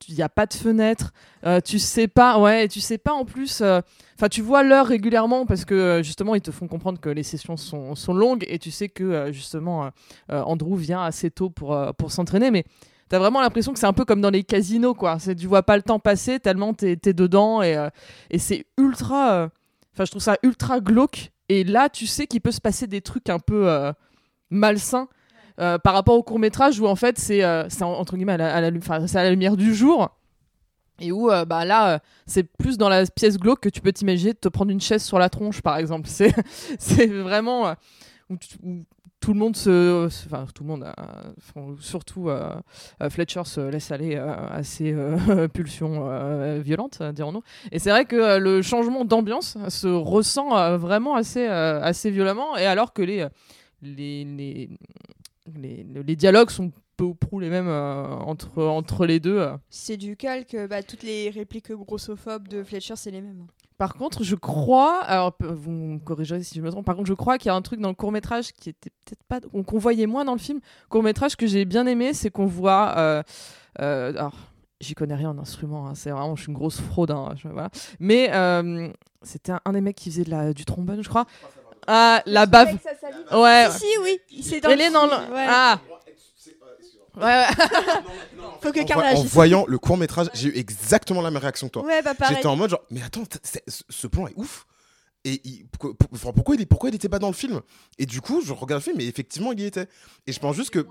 il 0.08 0.16
n'y 0.16 0.22
a 0.22 0.30
pas 0.30 0.46
de 0.46 0.54
fenêtre, 0.54 1.12
euh, 1.46 1.60
tu 1.60 1.80
sais 1.80 2.08
pas, 2.08 2.40
ouais, 2.40 2.68
tu 2.68 2.80
sais 2.80 2.98
pas 2.98 3.14
en 3.14 3.26
plus, 3.26 3.62
euh, 3.62 3.82
enfin 4.18 4.30
tu 4.30 4.42
vois 4.42 4.64
l'heure 4.64 4.88
régulièrement 4.88 5.46
parce 5.46 5.66
que 5.66 5.74
euh, 5.74 6.04
justement 6.04 6.36
ils 6.36 6.42
te 6.42 6.52
font 6.52 6.68
comprendre 6.68 7.00
que 7.00 7.10
les 7.10 7.24
sessions 7.24 7.58
sont, 7.58 8.14
longues 8.14 8.46
et 8.48 8.60
tu 8.60 8.72
sais 8.72 8.90
que 8.90 9.04
euh, 9.04 9.32
justement 9.32 9.86
euh, 9.86 9.90
euh, 10.32 10.42
Andrew 10.44 10.76
vient 10.76 11.04
assez 11.04 11.32
tôt 11.32 11.50
pour, 11.50 11.74
euh, 11.74 11.92
pour 11.92 12.12
s'entraîner, 12.12 12.52
mais 12.52 12.64
t'as 13.10 13.20
vraiment 13.20 13.42
l'impression 13.42 13.74
que 13.74 13.80
c'est 13.80 13.86
un 13.86 13.94
peu 13.94 14.06
comme 14.06 14.22
dans 14.22 14.30
les 14.30 14.44
casinos, 14.44 14.94
quoi. 14.94 15.18
Tu 15.18 15.48
vois 15.48 15.64
pas 15.64 15.76
le 15.76 15.84
temps 15.84 16.00
passer 16.00 16.40
tellement 16.40 16.74
t'es 16.74 16.98
es 17.06 17.14
dedans 17.14 17.62
et, 17.62 17.76
euh, 17.76 17.90
c'est 18.38 18.66
ultra, 18.78 19.34
euh, 19.34 19.48
enfin 19.94 20.06
je 20.06 20.12
trouve 20.12 20.22
ça 20.24 20.38
ultra 20.44 20.80
glauque 20.80 21.32
et 21.50 21.64
là 21.64 21.90
tu 21.90 22.08
sais 22.08 22.26
qu'il 22.28 22.42
peut 22.42 22.52
se 22.52 22.62
passer 22.62 22.88
des 22.88 23.02
trucs 23.02 23.30
un 23.30 23.40
peu 23.40 23.70
euh, 23.70 23.92
malsains. 24.50 25.08
Euh, 25.60 25.78
par 25.78 25.94
rapport 25.94 26.16
au 26.16 26.24
court 26.24 26.39
métrage 26.39 26.80
où 26.80 26.88
en 26.88 26.96
fait 26.96 27.20
c'est 27.20 27.44
euh, 27.44 27.68
entre 27.82 28.16
guillemets 28.16 28.34
à 28.34 28.38
la, 28.38 28.56
à 28.56 28.62
la 28.62 28.70
à 28.70 29.24
la 29.24 29.30
lumière 29.30 29.56
du 29.56 29.76
jour 29.76 30.10
et 31.00 31.12
où 31.12 31.30
euh, 31.30 31.46
bah 31.46 31.63
là 31.63 31.94
euh, 31.94 32.00
c'est 32.26 32.42
plus 32.44 32.80
dans 32.80 32.89
la 32.89 33.06
pièce 33.06 33.38
glauque 33.38 33.60
que 33.60 33.70
tu 33.70 33.80
peux 33.80 33.94
t'imaginer 33.94 34.34
de 34.34 34.39
te 34.39 34.48
prendre 34.48 34.72
une 34.72 34.82
chaise 34.82 35.04
sur 35.04 35.20
la 35.20 35.30
tronche 35.30 35.62
par 35.62 35.78
exemple. 35.78 36.08
C'est 36.10 36.34
c'est 36.80 37.06
vraiment 37.06 37.76
où, 38.32 38.38
tout 39.20 39.34
le 39.34 39.39
monde 39.39 39.56
se 39.56 40.08
enfin 40.08 40.48
tout 40.56 40.63
le 40.63 40.70
monde 40.70 40.92
surtout 41.80 42.30
Fletcher 43.10 43.44
se 43.46 43.62
laisse 43.62 43.92
aller 43.92 44.16
à 44.16 44.63
ses 44.63 44.94
pulsions 45.54 46.60
violentes 46.62 47.02
dirons-nous. 47.02 47.44
Et 47.72 47.80
c'est 47.80 47.92
vrai 47.92 48.06
que 48.06 48.38
le 48.38 48.62
changement 48.62 49.06
d'ambiance 49.06 49.58
se 49.70 49.88
ressent 49.88 50.78
vraiment 50.78 51.16
assez 51.16 51.46
assez 51.46 52.12
violemment 52.12 52.58
et 52.58 52.66
alors 52.66 52.92
que 52.92 53.02
les 53.02 53.28
les, 53.84 54.24
les, 54.26 54.70
les, 55.56 55.84
les 55.84 56.15
dialogues 56.15 56.49
sont 56.49 56.71
peu 56.95 57.06
ou 57.06 57.15
prou 57.15 57.39
les 57.39 57.49
mêmes 57.49 57.67
euh, 57.67 58.06
entre, 58.08 58.63
entre 58.63 59.06
les 59.06 59.19
deux. 59.19 59.38
euh. 59.39 59.58
C'est 59.69 59.97
du 59.97 60.15
calque, 60.15 60.56
bah, 60.69 60.84
toutes 60.84 61.03
les 61.03 61.29
répliques 61.29 61.71
grossophobes 61.71 62.47
de 62.47 62.63
Fletcher, 62.63 62.95
c'est 62.95 63.12
les 63.12 63.21
mêmes. 63.21 63.47
Par 63.79 63.95
contre, 63.95 64.23
je 64.23 64.36
crois, 64.36 65.01
alors 65.03 65.36
vous 65.41 65.71
me 65.71 65.97
corrigerez 65.99 66.43
si 66.43 66.56
je 66.56 66.62
me 66.62 66.69
trompe, 66.69 66.86
par 66.86 66.95
contre, 66.95 67.08
je 67.08 67.13
crois 67.15 67.38
qu'il 67.39 67.47
y 67.47 67.51
a 67.51 67.56
un 67.56 67.62
truc 67.63 67.79
dans 67.82 67.89
le 67.89 67.95
court 67.95 68.12
métrage 68.12 68.51
qui 68.53 68.69
était 68.69 68.91
peut-être 69.03 69.23
pas, 69.27 69.41
qu'on 69.41 69.77
voyait 69.79 70.06
moins 70.06 70.23
dans 70.23 70.34
le 70.34 70.39
film. 70.39 70.60
Court 70.89 71.01
métrage 71.03 71.36
que 71.36 71.47
j'ai 71.47 71.65
bien 71.65 71.88
aimé, 71.88 72.13
c'est 72.13 72.29
qu'on 72.29 72.45
voit. 72.45 72.93
euh, 72.97 73.23
euh, 73.82 74.12
alors, 74.12 74.36
j'y 74.79 74.93
connais 74.93 75.15
rien 75.15 75.32
en 75.32 75.39
instrument, 75.39 75.88
hein, 75.88 75.95
c'est 75.95 76.12
vraiment, 76.12 76.36
je 76.36 76.43
suis 76.43 76.51
une 76.51 76.58
grosse 76.58 76.79
fraude, 76.79 77.10
hein, 77.12 77.34
je- 77.36 77.47
voilà. 77.47 77.69
Mais 77.99 78.29
c'était 79.23 79.53
un, 79.53 79.62
un 79.65 79.71
des 79.73 79.82
mecs 79.82 79.95
qui 79.95 80.12
faisait 80.12 80.23
de 80.25 80.29
la, 80.29 80.53
du 80.53 80.65
trombone, 80.65 81.01
je 81.01 81.10
crois. 81.10 81.25
Ah, 81.88 82.22
la 82.26 82.46
bave. 82.46 82.78
Ouais. 83.32 83.67
Si, 83.72 83.86
oui. 84.02 84.19
C'est 84.41 84.60
dans 84.62 84.69
Elle 84.69 84.80
le 84.80 84.86
est 84.86 84.91
dans 84.91 85.06
le. 85.06 85.12
ouais. 85.34 85.46
Ah. 85.48 85.80
Ouais, 87.15 87.24
ouais. 87.24 87.46
Faut 88.62 88.72
que 88.72 88.80
En, 88.82 88.86
Carl 88.86 89.02
vo- 89.02 89.08
en 89.08 89.12
agisse. 89.19 89.32
voyant 89.32 89.65
le 89.67 89.78
court 89.78 89.98
métrage, 89.98 90.30
j'ai 90.34 90.50
eu 90.50 90.58
exactement 90.58 91.22
la 91.22 91.30
même 91.30 91.41
réaction 91.41 91.67
que 91.67 91.74
toi. 91.74 91.84
Ouais, 91.86 92.02
bah 92.02 92.15
pareil. 92.15 92.36
J'étais 92.38 92.48
en 92.48 92.56
mode 92.56 92.72
genre, 92.72 92.82
mais 92.89 93.04
attends, 93.04 93.24
ce- 93.89 94.08
plan 94.08 94.26
est 94.28 94.34
ouf. 94.36 94.65
Et 95.24 95.39
il- 95.43 95.67
pourquoi, 95.67 95.93
pour- 95.96 96.34
pourquoi, 96.34 96.56
il 96.56 96.65
pourquoi 96.67 96.89
il 96.89 96.96
était 96.96 97.10
pas 97.10 97.19
dans 97.19 97.28
le 97.28 97.34
film? 97.34 97.62
Et 98.00 98.06
du 98.08 98.19
coup, 98.19 98.41
je 98.43 98.52
regarde 98.52 98.82
le 98.82 98.91
film, 98.91 99.00
et 99.00 99.06
effectivement, 99.08 99.52
il 99.52 99.60
y 99.60 99.65
était. 99.65 99.88
Et 100.28 100.32
je 100.34 100.39
pense 100.39 100.56
juste 100.56 100.72
que. 100.72 100.86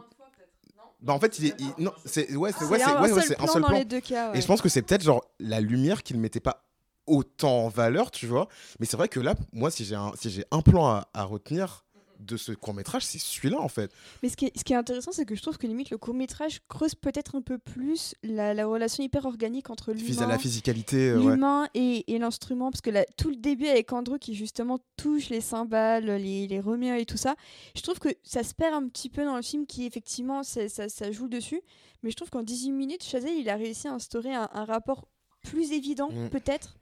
Bah 1.01 1.13
en 1.13 1.19
fait, 1.19 1.41
il 1.41 1.47
est. 1.47 1.55
il- 1.59 1.75
non, 1.85 1.93
c'est 2.05 2.33
ouais, 2.37 2.53
c'est 2.57 2.65
ouais, 2.67 2.79
C'est 2.79 2.85
c'est- 2.85 2.91
un, 2.91 3.03
ouais, 3.03 3.11
ouais, 3.11 3.23
seul 3.23 3.33
un 3.33 3.35
plan 3.45 3.47
seul 3.53 3.63
dans 3.63 3.69
plan. 3.69 3.79
les 3.79 3.85
deux 3.85 4.01
cas. 4.01 4.31
ouais. 4.31 4.39
Et 4.39 4.41
je 4.41 4.47
pense 4.47 4.63
que 4.63 4.69
c'est 4.69 4.83
peut-être 4.83 5.03
genre 5.03 5.25
la 5.41 5.61
lumière 5.61 6.05
qui 6.05 6.15
ne 6.15 6.21
mettait 6.21 6.39
pas 6.39 6.63
autant 7.07 7.65
en 7.65 7.69
valeur, 7.69 8.11
tu 8.11 8.27
vois. 8.27 8.49
Mais 8.81 8.87
c'est 8.87 8.97
vrai 8.97 9.09
que 9.09 9.21
là, 9.21 9.35
moi, 9.53 9.71
si 9.71 9.85
j'ai 9.85 9.95
un, 9.95 10.13
si 10.21 10.31
j'ai 10.31 10.45
un 10.51 10.61
plan 10.63 10.87
à, 10.87 11.09
à 11.15 11.25
retenir 11.25 11.85
de 12.23 12.37
ce 12.37 12.53
court 12.53 12.75
métrage, 12.75 13.05
c'est 13.05 13.19
celui-là 13.19 13.61
en 13.61 13.69
fait. 13.69 13.91
Mais 14.23 14.29
ce 14.29 14.37
qui 14.37 14.47
est, 14.47 14.57
ce 14.57 14.65
qui 14.65 14.73
est 14.73 14.77
intéressant, 14.77 15.13
c'est 15.13 15.25
que 15.25 15.35
je 15.35 15.43
trouve 15.43 15.59
que 15.59 15.67
limite 15.67 15.91
le 15.91 15.99
court 15.99 16.15
métrage 16.15 16.61
creuse 16.69 16.95
peut-être 16.95 17.35
un 17.37 17.43
peu 17.43 17.59
plus 17.59 18.15
la, 18.23 18.55
la 18.55 18.67
relation 18.67 19.03
hyper 19.03 19.27
organique 19.27 19.71
entre 19.71 19.93
La 19.93 19.99
l'humain 19.99 20.39
physicalité, 20.39 21.11
euh, 21.11 21.19
ouais. 21.19 21.69
et, 21.75 22.15
et 22.15 22.19
l'instrument, 22.19 22.71
parce 22.71 22.81
que 22.81 22.91
là, 22.91 23.05
tout 23.17 23.31
le 23.31 23.37
début 23.37 23.67
avec 23.67 23.93
Andrew 23.93 24.19
qui 24.19 24.35
justement 24.35 24.79
touche 24.97 25.29
les 25.31 25.41
cymbales, 25.41 26.05
les, 26.05 26.47
les 26.47 26.63
et 27.01 27.07
tout 27.07 27.17
ça, 27.17 27.35
je 27.75 27.83
trouve 27.83 27.99
que 27.99 28.11
ça 28.23 28.45
se 28.45 28.55
perd 28.55 28.75
un 28.75 28.87
petit 28.89 29.11
peu 29.11 29.25
dans 29.25 29.37
le 29.37 29.43
film 29.43 29.67
qui 29.67 29.85
effectivement 29.85 30.43
ça, 30.43 30.69
ça, 30.69 30.89
ça 30.89 31.11
joue 31.11 31.29
dessus, 31.29 31.61
mais 32.03 32.11
je 32.11 32.17
trouve 32.17 32.31
qu'en 32.31 32.43
18 32.43 32.71
minutes, 32.73 33.03
Chazelle 33.03 33.37
il 33.37 33.49
a 33.49 33.57
réussi 33.57 33.89
à 33.89 33.93
instaurer 33.95 34.33
un, 34.33 34.49
un 34.53 34.65
rapport 34.65 35.09
plus 35.43 35.73
évident 35.73 36.09
Mm. 36.11 36.29
peut-être 36.29 36.77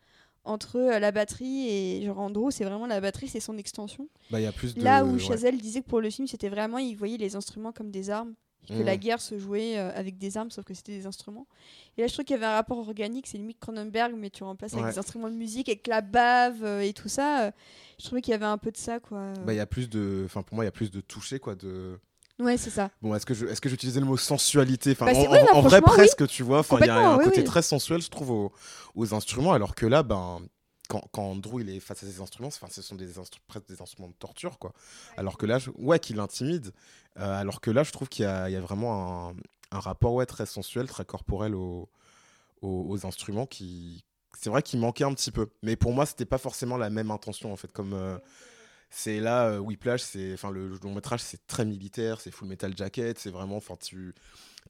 entre 0.45 0.77
euh, 0.77 0.99
la 0.99 1.13
batterie 1.13 1.69
et 1.69 2.03
genre 2.05 2.19
Andrew, 2.19 2.51
c'est 2.51 2.65
vraiment 2.65 2.87
la 2.87 3.01
batterie, 3.01 3.29
c'est 3.29 3.41
son 3.41 3.59
extension. 3.59 4.09
Bah, 4.31 4.41
y 4.41 4.47
a 4.47 4.53
plus 4.53 4.75
de. 4.75 4.83
Là 4.83 5.05
où 5.05 5.13
ouais. 5.15 5.19
Chazelle 5.19 5.59
disait 5.59 5.83
que 5.83 5.89
pour 5.89 6.01
le 6.01 6.11
film, 6.11 6.27
c'était 6.27 6.49
vraiment, 6.49 6.79
il 6.79 6.95
voyait 6.97 7.19
les 7.19 7.37
instruments 7.37 7.73
comme 7.73 7.91
des 7.91 8.11
armes, 8.11 8.35
que 8.69 8.75
la 8.83 8.97
guerre 8.97 9.21
se 9.21 9.37
jouait 9.39 9.77
euh, 9.79 9.91
avec 9.95 10.17
des 10.17 10.37
armes, 10.37 10.51
sauf 10.51 10.65
que 10.65 10.75
c'était 10.75 10.93
des 10.93 11.07
instruments. 11.07 11.47
Et 11.97 12.03
là, 12.03 12.07
je 12.07 12.13
trouve 12.13 12.25
qu'il 12.25 12.35
y 12.35 12.37
avait 12.39 12.47
un 12.47 12.55
rapport 12.55 12.79
organique, 12.79 13.27
c'est 13.27 13.37
limite 13.39 13.59
Cronenberg, 13.59 14.15
mais 14.17 14.31
tu 14.31 14.45
remplaces 14.45 14.75
avec 14.75 14.85
Ouais. 14.85 14.93
des 14.93 14.99
instruments 14.99 15.29
de 15.31 15.35
musique, 15.35 15.69
avec 15.69 15.87
la 15.89 16.03
bave 16.03 16.63
euh, 16.63 16.81
et 16.81 16.93
tout 16.93 17.09
ça. 17.09 17.53
je 17.99 18.05
trouvais 18.05 18.23
qu'il 18.23 18.31
y 18.31 18.35
avait 18.35 18.45
un 18.47 18.59
peu 18.59 18.71
de 18.71 18.77
ça, 18.77 19.01
quoi. 19.01 19.33
Bah, 19.45 19.53
il 19.53 19.57
y 19.57 19.61
a 19.61 19.67
plus 19.67 19.89
de. 19.91 20.23
Enfin, 20.25 20.43
pour 20.43 20.55
moi, 20.55 20.65
il 20.65 20.67
y 20.67 20.69
a 20.69 20.73
plus 20.73 20.91
de 20.91 21.01
toucher, 21.01 21.39
quoi. 21.41 21.55
De... 21.57 21.99
Ouais, 22.41 22.57
c'est 22.57 22.71
ça. 22.71 22.91
Bon, 23.03 23.15
est-ce 23.15 23.27
que 23.27 23.35
je, 23.35 23.47
est-ce 23.47 23.61
que 23.61 23.69
j'utilisais 23.69 24.01
le 24.01 24.07
mot 24.07 24.17
sensualité? 24.17 24.93
Enfin, 24.93 25.07
Bah, 25.07 25.13
en, 25.53 25.61
vrai, 25.61 25.79
oui. 25.79 25.83
presque, 25.85 26.27
tu 26.27 26.43
vois. 26.43 26.61
Enfin, 26.61 26.79
il 26.81 26.87
y 26.87 26.89
a 26.91 26.97
un 26.97 27.19
oui, 27.19 27.25
côté 27.25 27.41
oui. 27.41 27.45
très 27.45 27.63
sensuel, 27.63 28.01
je 28.01 28.09
trouve, 28.09 28.31
aux, 28.31 28.53
aux 28.95 29.15
instruments, 29.15 29.53
alors 29.53 29.75
que 29.75 29.85
là, 29.87 30.03
ben, 30.03 30.41
quand, 30.89 31.03
quand 31.13 31.23
Andrew 31.23 31.61
il 31.61 31.69
est 31.69 31.81
face 31.81 32.03
à 32.03 32.07
ces 32.07 32.21
instruments, 32.21 32.49
enfin, 32.49 32.67
ce 32.71 32.83
sont 32.83 32.95
des 32.97 33.19
instru- 33.19 33.39
presque 33.47 33.69
des 33.69 33.81
instruments 33.83 34.09
de 34.09 34.15
torture, 34.15 34.59
quoi. 34.59 34.73
Alors 35.17 35.37
que 35.39 35.47
là, 35.47 35.59
je- 35.59 35.71
ouais, 35.79 35.99
qu'il 35.99 36.19
intimide. 36.19 36.73
euh, 37.19 37.41
alors 37.41 37.61
que 37.61 37.71
là, 37.71 37.83
je 37.83 37.93
trouve 37.93 38.09
qu'il 38.09 38.25
y 38.25 38.29
a, 38.29 38.49
il 38.49 38.53
y 38.53 38.57
a 38.57 38.61
vraiment 38.61 39.29
un, 39.31 39.35
un 39.73 39.81
rapport 39.81 40.15
ouais, 40.15 40.27
très 40.27 40.47
sensuel, 40.47 40.87
très 40.89 41.05
corporel 41.05 41.55
aux, 41.55 41.89
aux, 42.63 42.87
aux 42.89 43.07
instruments 43.07 43.47
qui. 43.47 44.05
C'est 44.39 44.49
vrai 44.49 44.63
qu'il 44.63 44.81
manquait 44.81 45.05
un 45.05 45.13
petit 45.13 45.31
peu. 45.33 45.49
Mais 45.63 45.77
pour 45.77 45.93
moi, 45.93 46.07
c'était 46.07 46.25
pas 46.25 46.39
forcément 46.39 46.77
la 46.77 46.89
même 46.91 47.11
intention, 47.11 47.53
en 47.53 47.57
fait. 47.57 47.71
Comme. 47.73 47.93
euh, 47.93 48.17
c'est 48.91 49.21
là, 49.21 49.47
euh, 49.47 49.59
Whiplash, 49.59 50.03
c'est, 50.03 50.35
enfin, 50.35 50.51
le 50.51 50.77
long 50.83 50.95
métrage, 50.95 51.21
c'est 51.21 51.47
très 51.47 51.65
militaire, 51.65 52.21
c'est 52.21 52.33
full 52.33 52.49
metal 52.49 52.77
jacket, 52.77 53.19
c'est 53.19 53.31
vraiment, 53.31 53.57
enfin, 53.57 53.77
tu, 53.81 54.13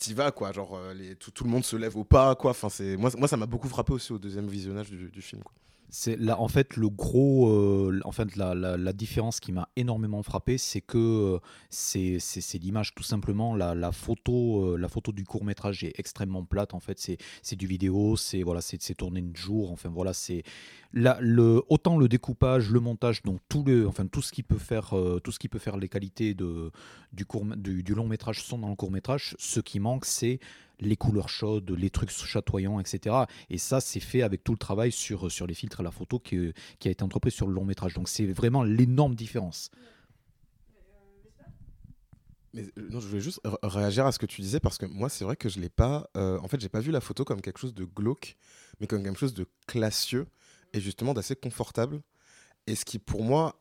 y 0.07 0.15
vas, 0.15 0.31
quoi. 0.31 0.53
Genre, 0.53 0.77
euh, 0.77 0.93
les, 0.93 1.17
tout, 1.17 1.31
tout 1.31 1.45
le 1.45 1.51
monde 1.51 1.65
se 1.65 1.75
lève 1.77 1.97
au 1.97 2.05
pas, 2.05 2.35
quoi. 2.35 2.51
Enfin, 2.51 2.69
c'est, 2.69 2.97
moi, 2.99 3.11
moi, 3.17 3.29
ça 3.29 3.39
m'a 3.39 3.47
beaucoup 3.47 3.69
frappé 3.69 3.95
aussi 3.95 4.13
au 4.13 4.19
deuxième 4.19 4.47
visionnage 4.47 4.91
du, 4.91 5.09
du 5.09 5.23
film, 5.23 5.43
quoi. 5.43 5.55
C'est 5.93 6.17
là, 6.17 6.41
en 6.41 6.49
fait, 6.49 6.77
le 6.77 6.89
gros, 6.89 7.49
euh, 7.51 8.01
en 8.05 8.13
fait, 8.13 8.37
la, 8.37 8.55
la- 8.55 8.93
différence 8.93 9.41
qui 9.41 9.51
m'a 9.53 9.69
énormément 9.77 10.23
frappé, 10.23 10.59
c'est 10.59 10.81
que 10.81 10.99
euh, 10.99 11.39
c'est 11.69 12.19
c'est- 12.19 12.59
l'image, 12.59 12.95
tout 12.95 13.03
simplement. 13.03 13.55
La, 13.57 13.75
la 13.75 13.93
photo, 13.93 14.75
euh, 14.75 14.77
la 14.77 14.89
photo 14.89 15.11
du 15.13 15.25
court 15.25 15.45
métrage 15.45 15.85
est 15.85 15.93
extrêmement 15.99 16.45
plate. 16.45 16.75
En 16.75 16.81
fait, 16.81 16.99
c'est 17.43 17.57
du 17.57 17.67
vidéo, 17.67 18.17
c'est 18.17 18.43
voilà, 18.43 18.61
c'est 18.61 18.95
tourné 18.95 19.21
de 19.23 19.37
jour. 19.37 19.73
Enfin 19.73 19.89
voilà, 19.89 20.13
c'est 20.13 20.43
là 20.93 21.19
le 21.21 21.63
autant 21.69 21.97
le 21.99 22.09
découpage, 22.09 22.71
le 22.71 22.81
montage, 22.81 23.23
donc 23.23 23.41
tout 23.49 23.63
le, 23.65 23.87
enfin 23.89 24.07
tout 24.07 24.23
ce 24.23 24.33
qui 24.33 24.43
peut 24.43 24.59
faire, 24.59 24.95
tout 25.25 25.33
ce 25.33 25.39
qui 25.39 25.49
peut 25.49 25.59
faire 25.59 25.77
les 25.77 25.89
qualités 25.89 26.35
de 26.35 26.71
du 27.13 27.25
court, 27.25 27.45
du, 27.57 27.83
du 27.83 27.95
long 27.95 28.07
métrage 28.07 28.43
sont 28.43 28.59
dans 28.59 28.69
le 28.69 28.77
court 28.77 28.91
métrage. 28.91 29.35
Ce 29.39 29.61
qui 29.61 29.81
manque, 29.81 30.05
c'est 30.05 30.41
les 30.81 30.97
couleurs 30.97 31.29
chaudes, 31.29 31.71
les 31.71 31.91
trucs 31.91 32.11
chatoyants, 32.11 32.81
etc. 32.81 33.17
Et 33.49 33.59
ça, 33.59 33.81
c'est 33.81 34.01
fait 34.01 34.23
avec 34.23 34.43
tout 34.45 34.53
le 34.53 34.59
travail 34.59 34.93
sur, 34.93 35.31
sur 35.31 35.47
les 35.47 35.55
filtres 35.55 35.81
à 35.81 35.83
la 35.83 35.91
photo 35.91 36.19
qui, 36.19 36.53
a 36.85 36.91
été 36.91 37.03
entrepris 37.03 37.31
sur 37.31 37.47
le 37.47 37.55
long 37.55 37.65
métrage. 37.65 37.95
Donc 37.95 38.09
c'est 38.09 38.27
vraiment 38.27 38.63
l'énorme 38.63 39.15
différence. 39.15 39.71
Mais 42.53 42.65
euh, 42.79 42.89
non, 42.91 43.01
je 43.01 43.07
voulais 43.07 43.21
juste 43.21 43.41
réagir 43.63 44.07
à 44.07 44.13
ce 44.13 44.19
que 44.19 44.27
tu 44.27 44.41
disais 44.41 44.59
parce 44.59 44.79
que 44.79 44.87
moi, 44.87 45.09
c'est 45.09 45.25
vrai 45.25 45.37
que 45.37 45.49
je 45.49 45.61
l'ai 45.61 45.69
pas. 45.69 46.11
euh, 46.17 46.39
en 46.41 46.49
fait, 46.49 46.61
j'ai 46.61 46.69
pas 46.69 46.81
vu 46.81 46.91
la 46.91 47.01
photo 47.01 47.25
comme 47.25 47.41
quelque 47.41 47.59
chose 47.59 47.75
de 47.75 47.85
glauque, 47.85 48.37
mais 48.81 48.87
comme 48.87 49.05
quelque 49.05 49.19
chose 49.19 49.35
de 49.35 49.47
classieux 49.67 50.27
et 50.73 50.81
justement 50.81 51.15
d'assez 51.15 51.37
confortable. 51.37 52.03
Et 52.67 52.75
ce 52.75 52.85
qui, 52.85 52.99
pour 52.99 53.23
moi, 53.23 53.61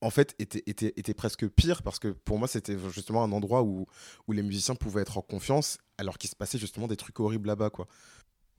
en 0.00 0.10
fait, 0.10 0.34
était, 0.40 0.62
était, 0.66 0.92
était 0.96 1.14
presque 1.14 1.48
pire 1.48 1.82
parce 1.82 1.98
que 1.98 2.08
pour 2.08 2.38
moi, 2.38 2.48
c'était 2.48 2.76
justement 2.90 3.22
un 3.22 3.32
endroit 3.32 3.62
où, 3.62 3.86
où 4.26 4.32
les 4.32 4.42
musiciens 4.42 4.74
pouvaient 4.74 5.02
être 5.02 5.16
en 5.16 5.22
confiance 5.22 5.78
alors 6.02 6.18
qu'il 6.18 6.28
se 6.28 6.36
passait 6.36 6.58
justement 6.58 6.86
des 6.88 6.96
trucs 6.96 7.18
horribles 7.20 7.48
là-bas, 7.48 7.70
quoi. 7.70 7.86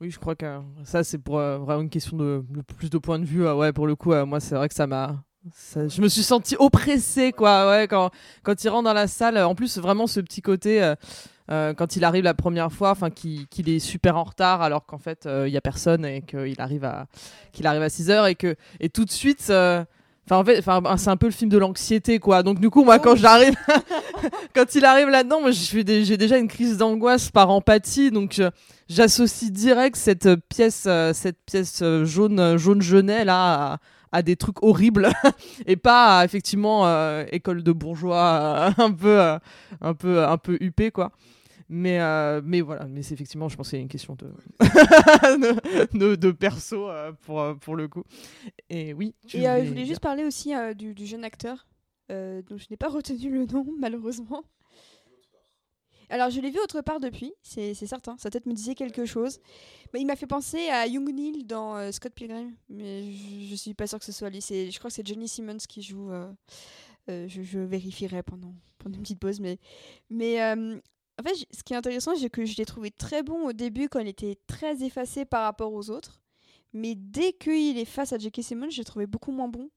Oui, 0.00 0.10
je 0.10 0.18
crois 0.18 0.34
que 0.34 0.44
euh, 0.44 0.58
ça, 0.84 1.04
c'est 1.04 1.18
pour 1.18 1.38
euh, 1.38 1.58
vraiment 1.58 1.82
une 1.82 1.90
question 1.90 2.16
de, 2.16 2.44
plus 2.76 2.90
de 2.90 2.98
points 2.98 3.18
de 3.20 3.24
vue. 3.24 3.46
euh, 3.46 3.54
ouais, 3.54 3.72
pour 3.72 3.86
le 3.86 3.94
coup, 3.94 4.12
euh, 4.12 4.26
moi, 4.26 4.40
c'est 4.40 4.54
vrai 4.56 4.68
que 4.68 4.74
ça 4.74 4.86
m'a. 4.88 5.22
je 5.74 6.00
me 6.02 6.08
suis 6.08 6.22
senti 6.24 6.56
oppressée, 6.58 7.30
quoi. 7.32 7.68
Ouais, 7.70 7.86
quand, 7.86 8.10
quand 8.42 8.64
il 8.64 8.68
rentre 8.70 8.84
dans 8.84 8.92
la 8.92 9.06
salle. 9.06 9.38
En 9.38 9.54
plus, 9.54 9.78
vraiment, 9.78 10.06
ce 10.06 10.20
petit 10.20 10.42
côté. 10.42 10.82
euh, 10.82 10.94
euh, 11.50 11.74
quand 11.74 11.94
il 11.96 12.04
arrive 12.04 12.24
la 12.24 12.32
première 12.32 12.72
fois, 12.72 12.90
enfin 12.90 13.10
qu'il 13.10 13.68
est 13.68 13.78
super 13.78 14.16
en 14.16 14.24
retard 14.24 14.62
alors 14.62 14.86
qu'en 14.86 14.96
fait 14.96 15.28
il 15.28 15.52
y 15.52 15.58
a 15.58 15.60
personne 15.60 16.06
et 16.06 16.22
qu'il 16.22 16.58
arrive 16.58 16.84
à 16.86 17.06
qu'il 17.52 17.66
arrive 17.66 17.82
à 17.82 17.90
6 17.90 18.08
heures 18.08 18.26
et 18.26 18.34
que 18.34 18.56
et 18.80 18.88
tout 18.88 19.04
de 19.04 19.10
suite 19.10 19.48
euh, 19.50 19.84
Enfin, 20.26 20.38
en 20.40 20.44
fait, 20.44 20.58
enfin, 20.58 20.80
bah, 20.80 20.94
c'est 20.96 21.10
un 21.10 21.16
peu 21.18 21.26
le 21.26 21.32
film 21.32 21.50
de 21.50 21.58
l'anxiété, 21.58 22.18
quoi. 22.18 22.42
Donc, 22.42 22.58
du 22.58 22.70
coup, 22.70 22.82
moi, 22.82 22.98
quand 22.98 23.14
j'arrive, 23.14 23.54
quand 24.54 24.74
il 24.74 24.84
arrive 24.84 25.08
là-dedans, 25.10 25.40
moi, 25.42 25.50
j'ai 25.50 25.84
déjà 25.84 26.38
une 26.38 26.48
crise 26.48 26.78
d'angoisse 26.78 27.30
par 27.30 27.50
empathie. 27.50 28.10
Donc, 28.10 28.32
je- 28.34 28.48
j'associe 28.88 29.50
direct 29.50 29.96
cette 29.96 30.34
pièce, 30.48 30.84
euh, 30.86 31.12
cette 31.12 31.38
pièce 31.44 31.80
euh, 31.82 32.04
jaune, 32.06 32.40
euh, 32.40 32.56
jaune 32.58 32.80
genet 32.80 33.24
là, 33.26 33.72
à, 33.72 33.78
à 34.12 34.22
des 34.22 34.36
trucs 34.36 34.62
horribles 34.62 35.10
et 35.66 35.76
pas 35.76 36.20
à, 36.20 36.24
effectivement 36.24 36.86
euh, 36.86 37.24
école 37.30 37.62
de 37.62 37.72
bourgeois 37.72 38.16
euh, 38.16 38.70
un 38.82 38.92
peu, 38.92 39.20
euh, 39.20 39.38
un 39.82 39.92
peu, 39.94 40.24
un 40.24 40.38
peu 40.38 40.56
huppé, 40.60 40.90
quoi. 40.90 41.10
Mais, 41.68 42.00
euh, 42.00 42.40
mais 42.44 42.60
voilà, 42.60 42.86
mais 42.86 43.02
c'est 43.02 43.14
effectivement, 43.14 43.48
je 43.48 43.56
pense 43.56 43.70
qu'il 43.70 43.78
y 43.78 43.80
a 43.80 43.82
une 43.82 43.88
question 43.88 44.16
de, 44.16 44.26
de, 45.98 46.14
de- 46.14 46.30
perso 46.32 46.88
euh, 46.90 47.12
pour, 47.22 47.40
euh, 47.40 47.54
pour 47.54 47.74
le 47.76 47.88
coup. 47.88 48.04
Et 48.70 48.92
oui, 48.94 49.14
tu 49.26 49.38
Et 49.38 49.48
euh, 49.48 49.60
je 49.62 49.68
voulais 49.68 49.80
dire- 49.80 49.86
juste 49.88 50.00
parler 50.00 50.24
aussi 50.24 50.52
du, 50.76 50.94
du 50.94 51.06
jeune 51.06 51.24
acteur, 51.24 51.66
dont 52.08 52.56
je 52.58 52.66
n'ai 52.70 52.76
pas 52.76 52.88
retenu 52.88 53.30
le 53.30 53.46
nom, 53.46 53.66
malheureusement. 53.78 54.44
Alors, 56.10 56.28
je 56.28 56.38
l'ai 56.40 56.50
vu 56.50 56.58
autre 56.60 56.82
part 56.82 57.00
depuis, 57.00 57.32
c'est 57.42 57.72
certain. 57.74 58.16
Sa 58.18 58.28
tête 58.30 58.44
me 58.44 58.52
disait 58.52 58.74
quelque 58.74 59.06
chose. 59.06 59.40
Mais 59.92 60.00
il 60.00 60.06
m'a 60.06 60.16
fait 60.16 60.26
penser 60.26 60.68
à 60.68 60.86
Young 60.86 61.08
Neil 61.12 61.44
dans 61.44 61.90
Scott 61.92 62.12
Pilgrim. 62.14 62.52
Mais 62.68 63.10
je, 63.10 63.46
je 63.48 63.54
suis 63.54 63.72
pas 63.74 63.86
sûre 63.86 63.98
que 63.98 64.04
ce 64.04 64.12
soit 64.12 64.28
lui. 64.28 64.40
Je 64.42 64.78
crois 64.78 64.90
que 64.90 64.94
c'est 64.94 65.06
Johnny 65.06 65.26
Simmons 65.28 65.56
qui 65.66 65.82
joue. 65.82 66.10
euh, 66.12 66.30
je, 67.08 67.42
je 67.42 67.58
vérifierai 67.58 68.22
pendant, 68.22 68.54
pendant 68.78 68.96
une 68.96 69.02
petite 69.02 69.18
pause. 69.18 69.40
Mais, 69.40 69.58
mais 70.10 70.42
euh, 70.42 70.78
en 71.18 71.22
fait, 71.22 71.34
ce 71.50 71.62
qui 71.62 71.74
est 71.74 71.76
intéressant, 71.76 72.14
c'est 72.16 72.30
que 72.30 72.44
je 72.44 72.56
l'ai 72.56 72.64
trouvé 72.64 72.90
très 72.90 73.22
bon 73.22 73.46
au 73.46 73.52
début 73.52 73.88
quand 73.88 74.00
il 74.00 74.08
était 74.08 74.38
très 74.46 74.82
effacé 74.82 75.24
par 75.24 75.44
rapport 75.44 75.72
aux 75.72 75.90
autres. 75.90 76.20
Mais 76.72 76.94
dès 76.96 77.32
qu'il 77.32 77.78
est 77.78 77.84
face 77.84 78.12
à 78.12 78.18
J.K. 78.18 78.42
Simmons, 78.42 78.70
je 78.70 78.78
l'ai 78.78 78.84
trouvé 78.84 79.06
beaucoup 79.06 79.30
moins 79.30 79.48
bon. 79.48 79.70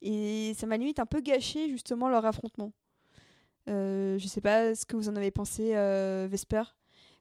Et 0.00 0.54
ça 0.56 0.66
m'a 0.66 0.78
limite 0.78 0.98
un 0.98 1.06
peu 1.06 1.20
gâché 1.20 1.68
justement 1.68 2.08
leur 2.08 2.24
affrontement. 2.24 2.72
Euh, 3.68 4.18
je 4.18 4.26
sais 4.26 4.40
pas 4.40 4.74
ce 4.74 4.86
que 4.86 4.96
vous 4.96 5.10
en 5.10 5.16
avez 5.16 5.30
pensé, 5.30 5.76
euh, 5.76 6.26
Vesper. 6.30 6.62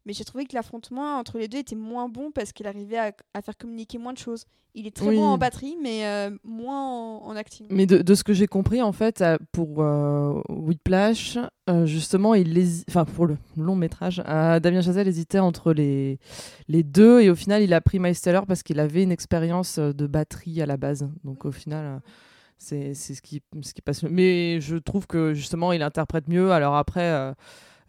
Mais 0.09 0.13
j'ai 0.13 0.23
trouvé 0.25 0.45
que 0.45 0.55
l'affrontement 0.55 1.19
entre 1.19 1.37
les 1.37 1.47
deux 1.47 1.59
était 1.59 1.75
moins 1.75 2.09
bon 2.09 2.31
parce 2.31 2.51
qu'il 2.51 2.65
arrivait 2.65 2.97
à, 2.97 3.11
à 3.35 3.43
faire 3.43 3.55
communiquer 3.55 3.99
moins 3.99 4.11
de 4.11 4.17
choses. 4.17 4.45
Il 4.73 4.87
est 4.87 4.95
très 4.95 5.09
Oui. 5.09 5.15
bon 5.17 5.25
en 5.27 5.37
batterie, 5.37 5.77
mais 5.79 6.03
euh, 6.07 6.31
moins 6.43 6.81
en, 6.83 7.27
en 7.27 7.35
acting. 7.35 7.67
Mais 7.69 7.85
de, 7.85 7.99
de 7.99 8.15
ce 8.15 8.23
que 8.23 8.33
j'ai 8.33 8.47
compris, 8.47 8.81
en 8.81 8.91
fait, 8.91 9.23
pour 9.51 9.83
euh, 9.83 10.41
Whiplash, 10.49 11.37
euh, 11.69 11.85
justement, 11.85 12.33
il 12.33 12.57
hési- 12.57 12.85
enfin 12.89 13.05
pour 13.05 13.27
le 13.27 13.37
long 13.55 13.75
métrage, 13.75 14.23
euh, 14.27 14.59
Damien 14.59 14.81
Chazelle 14.81 15.07
hésitait 15.07 15.37
entre 15.37 15.73
les, 15.73 16.17
les 16.67 16.81
deux 16.81 17.21
et 17.21 17.29
au 17.29 17.35
final, 17.35 17.61
il 17.61 17.71
a 17.75 17.79
pris 17.81 17.99
Miles 17.99 18.15
parce 18.47 18.63
qu'il 18.63 18.79
avait 18.79 19.03
une 19.03 19.11
expérience 19.11 19.77
de 19.77 20.07
batterie 20.07 20.59
à 20.59 20.65
la 20.65 20.77
base. 20.77 21.07
Donc 21.23 21.45
au 21.45 21.51
final, 21.51 22.01
c'est 22.57 22.95
ce 22.95 23.21
qui, 23.21 23.43
ce 23.61 23.75
qui 23.75 23.81
passe. 23.83 24.01
Mais 24.03 24.59
je 24.59 24.75
trouve 24.77 25.05
que 25.05 25.35
justement, 25.35 25.71
il 25.71 25.83
interprète 25.83 26.27
mieux. 26.27 26.51
Alors 26.51 26.75
après. 26.77 27.03
euh, 27.11 27.31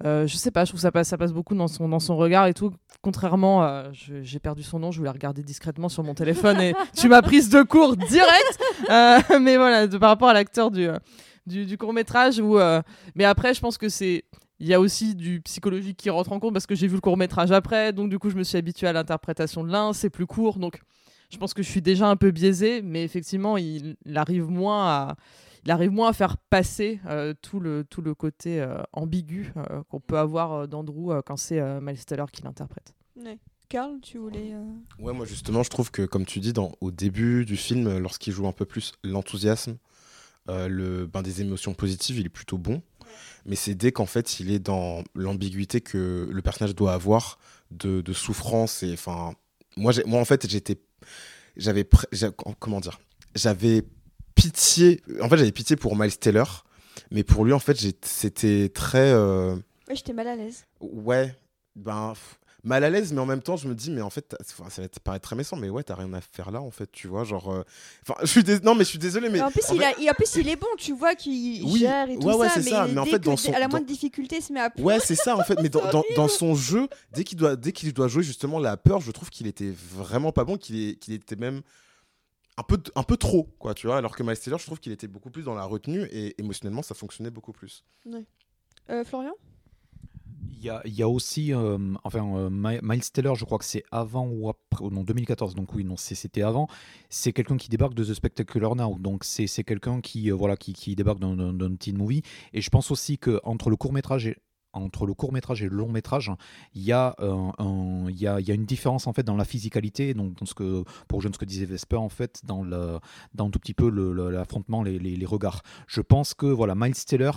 je 0.05 0.35
sais 0.37 0.51
pas, 0.51 0.65
je 0.65 0.71
trouve 0.71 0.81
que 0.81 1.05
ça 1.05 1.19
passe, 1.19 1.33
beaucoup 1.33 1.55
dans 1.55 1.69
son, 1.69 1.89
dans 1.89 2.01
son 2.01 2.17
regard 2.17 2.47
et 2.47 2.55
tout. 2.55 2.73
Contrairement, 3.03 3.65
euh, 3.65 3.89
j'ai 3.93 4.39
perdu 4.39 4.63
son 4.63 4.79
nom, 4.79 4.91
je 4.91 4.99
voulais 4.99 5.11
regarder 5.11 5.43
discrètement 5.43 5.89
sur 5.89 6.03
mon 6.03 6.15
téléphone 6.15 6.61
et 6.61 6.75
tu 6.97 7.09
m'as 7.09 7.23
prise 7.23 7.49
de 7.49 7.63
court 7.63 7.97
direct. 7.97 8.59
Euh, 8.91 9.19
mais 9.41 9.57
voilà, 9.57 9.87
de, 9.87 9.97
par 9.99 10.11
rapport 10.11 10.29
à 10.29 10.35
l'acteur 10.35 10.71
du, 10.71 10.87
euh, 10.87 10.99
du, 11.47 11.67
du 11.67 11.79
court 11.79 11.93
métrage. 11.93 12.39
Où, 12.39 12.59
euh, 12.59 12.83
mais 13.15 13.25
après, 13.25 13.55
je 13.55 13.61
pense 13.61 13.79
que 13.79 13.89
c'est. 13.89 14.25
Il 14.59 14.67
y 14.67 14.75
a 14.75 14.81
aussi 14.81 15.15
du 15.15 15.41
psychologique 15.41 15.97
qui 15.97 16.11
rentre 16.11 16.33
en 16.33 16.39
compte 16.39 16.53
parce 16.53 16.67
que 16.67 16.75
j'ai 16.75 16.87
vu 16.87 16.95
le 16.95 17.01
court 17.01 17.17
métrage 17.17 17.51
après, 17.51 17.95
donc 17.95 18.11
du 18.11 18.19
coup 18.19 18.29
je 18.29 18.37
me 18.37 18.43
suis 18.43 18.59
habituée 18.59 18.89
à 18.89 18.93
l'interprétation 18.93 19.65
de 19.65 19.73
l'un, 19.73 19.95
c'est 19.95 20.11
plus 20.11 20.27
court, 20.27 20.59
donc 20.59 20.83
je 21.31 21.39
pense 21.39 21.55
que 21.55 21.63
je 21.63 21.71
suis 21.71 21.81
déjà 21.81 22.09
un 22.09 22.17
peu 22.17 22.31
biaisé, 22.31 22.83
mais 22.83 23.03
effectivement 23.03 23.57
il 23.57 23.97
arrive 24.17 24.51
moins 24.51 24.87
à, 24.87 25.17
il 25.65 25.71
arrive 25.71 25.91
moins 25.91 26.09
à 26.11 26.13
faire 26.13 26.37
passer 26.37 27.01
euh, 27.07 27.35
tout, 27.41 27.61
le, 27.61 27.85
tout 27.85 28.03
le 28.03 28.15
côté 28.15 28.61
euh, 28.61 28.83
ambigu 28.93 29.53
euh, 29.57 29.83
qu'on 29.89 30.01
peut 30.01 30.19
avoir 30.19 30.53
euh, 30.53 30.67
d'Andrew 30.67 31.11
euh, 31.13 31.23
quand 31.25 31.37
c'est 31.37 31.61
euh, 31.61 31.81
Miles 31.81 32.05
Teller 32.05 32.25
qui 32.33 32.43
l'interprète. 32.43 32.95
Ouais. 33.17 33.39
Carl, 33.69 34.01
tu 34.03 34.19
voulais. 34.19 34.53
euh, 34.53 34.65
Ouais, 34.99 35.13
moi 35.13 35.27
justement, 35.27 35.63
je 35.63 35.71
trouve 35.71 35.91
que, 35.91 36.03
comme 36.03 36.27
tu 36.27 36.41
dis, 36.41 36.53
dans, 36.53 36.73
au 36.81 36.91
début 36.91 37.45
du 37.45 37.57
film, 37.57 37.99
lorsqu'il 37.99 38.33
joue 38.33 38.47
un 38.49 38.53
peu 38.53 38.65
plus 38.65 38.95
l'enthousiasme, 39.05 39.77
euh, 40.49 40.67
le, 40.69 41.07
ben, 41.07 41.23
des 41.23 41.41
émotions 41.41 41.75
positives, 41.75 42.19
il 42.19 42.27
est 42.27 42.31
plutôt 42.31 42.59
bon. 42.59 42.83
Mais 43.45 43.57
c'est 43.57 43.75
dès 43.75 43.91
qu'en 43.93 44.07
fait 44.07 44.39
il 44.41 44.51
est 44.53 44.59
dans 44.61 45.03
l'ambiguïté 45.15 45.81
que 45.81 46.29
le 46.31 46.43
personnage 46.43 46.75
doit 46.77 46.93
avoir 46.93 47.39
de, 47.73 48.01
de 48.01 48.13
souffrance. 48.13 48.83
Et 48.83 48.93
enfin, 48.93 49.35
moi, 49.77 49.93
moi 50.07 50.21
en 50.21 50.25
fait 50.25 50.49
j'étais, 50.49 50.81
j'avais, 51.57 51.89
comment 52.61 52.81
dire, 52.81 53.01
j'avais 53.35 53.85
pitié. 54.41 55.03
En 55.21 55.29
fait 55.29 55.37
j'avais 55.37 55.53
pitié 55.53 55.77
pour 55.77 55.97
Miles 55.97 56.17
Taylor, 56.19 56.65
mais 57.11 57.25
pour 57.25 57.45
lui 57.45 57.53
en 57.53 57.59
fait 57.59 57.77
c'était 58.03 58.69
très 58.69 59.13
euh, 59.13 59.55
Ouais, 59.89 59.97
j'étais 59.97 60.13
mal 60.13 60.29
à 60.29 60.37
l'aise. 60.37 60.65
Ouais, 60.81 61.35
ben 61.77 62.15
mal 62.63 62.85
à 62.85 62.91
l'aise, 62.91 63.13
mais 63.15 63.21
en 63.21 63.27
même 63.27 63.41
temps, 63.41 63.57
je 63.57 63.67
me 63.67 63.75
dis, 63.75 63.91
mais 63.91 64.03
en 64.03 64.11
fait, 64.11 64.37
ça 64.45 64.83
va 64.83 64.89
te 64.89 65.01
paraître 65.01 65.27
très 65.27 65.35
méchant, 65.35 65.57
mais 65.57 65.71
ouais, 65.71 65.83
t'as 65.83 65.95
rien 65.95 66.13
à 66.13 66.21
faire 66.21 66.51
là, 66.51 66.61
en 66.61 66.71
fait, 66.71 66.93
tu 66.93 67.09
vois, 67.09 67.25
genre. 67.25 67.51
euh, 67.51 67.63
Enfin, 68.07 68.21
je 68.21 68.27
suis 68.27 68.45
non, 68.63 68.75
mais 68.75 68.85
je 68.85 68.91
suis 68.91 68.99
désolé, 68.99 69.31
mais. 69.31 69.41
en 69.41 69.51
plus, 69.51 69.63
en 69.71 69.75
il 69.75 69.81
fait- 69.81 69.85
a, 69.87 69.99
et 69.99 70.11
en 70.11 70.13
plus, 70.13 70.35
il 70.37 70.47
est 70.49 70.57
bon, 70.57 70.67
tu 70.77 70.93
vois 70.93 71.15
qu'il 71.15 71.65
Oui, 71.65 71.81
gère 71.81 72.11
et 72.11 72.19
tout 72.19 72.27
ouais, 72.27 72.35
ouais, 72.35 72.49
ça, 72.51 72.57
mais, 72.61 72.71
ça, 72.71 72.87
mais 72.87 72.99
en 72.99 73.07
fait, 73.07 73.13
que- 73.19 73.25
dans 73.25 73.37
son- 73.39 73.51
à 73.55 73.59
la 73.59 73.65
dans- 73.65 73.71
moindre 73.71 73.87
difficulté, 73.87 74.37
il 74.41 74.43
se 74.43 74.53
met 74.53 74.61
à 74.61 74.69
pleurer. 74.69 74.87
Ouais, 74.87 75.01
c'est 75.01 75.15
ça, 75.15 75.37
en 75.39 75.43
fait, 75.43 75.59
mais 75.63 75.69
dans, 75.71 75.91
dans, 75.91 76.05
dans 76.15 76.29
son 76.29 76.55
jeu, 76.55 76.87
dès 77.15 77.25
qu'il 77.25 77.39
doit, 77.39 77.57
dès 77.57 77.73
qu'il 77.73 77.93
doit 77.95 78.09
jouer 78.09 78.23
justement 78.23 78.59
la 78.61 78.77
peur, 78.77 79.01
je 79.01 79.11
trouve 79.11 79.31
qu'il 79.31 79.47
était 79.47 79.73
vraiment 79.95 80.31
pas 80.31 80.45
bon, 80.45 80.59
qu'il 80.59 80.77
est- 80.91 80.97
qu'il 80.97 81.15
était 81.15 81.37
même 81.37 81.63
un 82.61 82.63
peu, 82.63 82.79
un 82.95 83.03
peu 83.03 83.17
trop, 83.17 83.45
quoi, 83.59 83.73
tu 83.75 83.87
vois, 83.87 83.97
alors 83.97 84.15
que 84.15 84.23
Miles 84.23 84.39
Taylor, 84.39 84.59
je 84.59 84.67
trouve 84.67 84.81
qu'il 84.81 84.93
était 84.93 85.09
beaucoup 85.09 85.31
plus 85.31 85.45
dans 85.45 85.55
la 85.55 85.65
retenue 85.65 86.03
et 86.13 86.39
émotionnellement, 86.39 86.83
ça 86.83 86.95
fonctionnait 86.95 87.31
beaucoup 87.31 87.53
plus. 87.53 87.85
Euh, 88.91 89.03
Florian? 89.05 89.33
Il 90.53 90.67
y 90.67 90.69
a, 90.69 90.83
il 90.85 90.93
y 90.93 91.03
a 91.03 91.09
aussi, 91.09 91.55
euh, 91.55 91.79
enfin, 92.05 92.23
euh, 92.37 92.51
Mi- 92.51 92.81
Miles 92.83 93.11
Teller, 93.11 93.33
je 93.35 93.47
crois 93.47 93.57
que 93.57 93.65
c'est 93.65 93.83
avant 93.91 94.29
ou 94.29 94.51
après, 94.51 94.85
non, 94.91 95.05
2014, 95.05 95.55
donc 95.55 95.73
oui, 95.75 95.85
non, 95.85 95.97
c'était 95.97 96.43
avant. 96.43 96.69
C'est 97.09 97.33
quelqu'un 97.33 97.57
qui 97.57 97.71
débarque 97.71 97.95
de 97.95 98.05
The 98.05 98.13
Spectacular 98.13 98.77
Now, 98.77 98.99
donc 98.99 99.25
c'est 99.25 99.47
c'est 99.47 99.65
quelqu'un 99.65 100.03
qui, 100.03 100.31
euh, 100.31 100.35
voilà, 100.35 100.59
qui, 100.59 100.75
qui 100.75 100.95
débarque 100.97 101.19
d'un 101.19 101.77
teen 101.77 101.97
movie. 101.97 102.21
Et 102.53 102.61
je 102.61 102.69
pense 102.69 102.91
aussi 102.91 103.17
que 103.17 103.41
entre 103.43 103.71
le 103.71 103.77
court 103.77 103.95
métrage 103.95 104.27
et 104.27 104.37
entre 104.73 105.07
le 105.07 105.15
court 105.15 105.33
métrage 105.33 105.63
et 105.63 105.69
le 105.69 105.77
long 105.77 105.89
métrage, 105.89 106.31
il 106.75 106.83
y 106.83 106.93
a, 106.93 107.15
euh, 107.21 107.51
il 108.09 108.19
y 108.19 108.27
a, 108.27 108.55
une 108.55 108.65
différence 108.65 109.07
en 109.07 109.13
fait 109.13 109.23
dans 109.23 109.37
la 109.37 109.45
physicalité, 109.45 110.15
dans 110.15 110.33
ce 110.45 110.55
que, 110.55 110.85
pour 111.09 111.19
rejoindre 111.19 111.37
ce 111.37 111.41
que 111.41 111.45
disait 111.45 111.67
Vesper 111.67 111.97
en 111.97 112.09
fait, 112.09 112.41
dans, 112.45 112.63
le, 112.63 112.99
tout 113.37 113.59
petit 113.59 113.75
peu 113.75 113.89
l'affrontement, 114.31 114.83
les, 114.83 115.27
regards. 115.27 115.63
Je 115.87 116.01
pense 116.01 116.35
que 116.35 116.47
voilà, 116.47 116.75
Miles 116.75 117.05
Teller, 117.05 117.33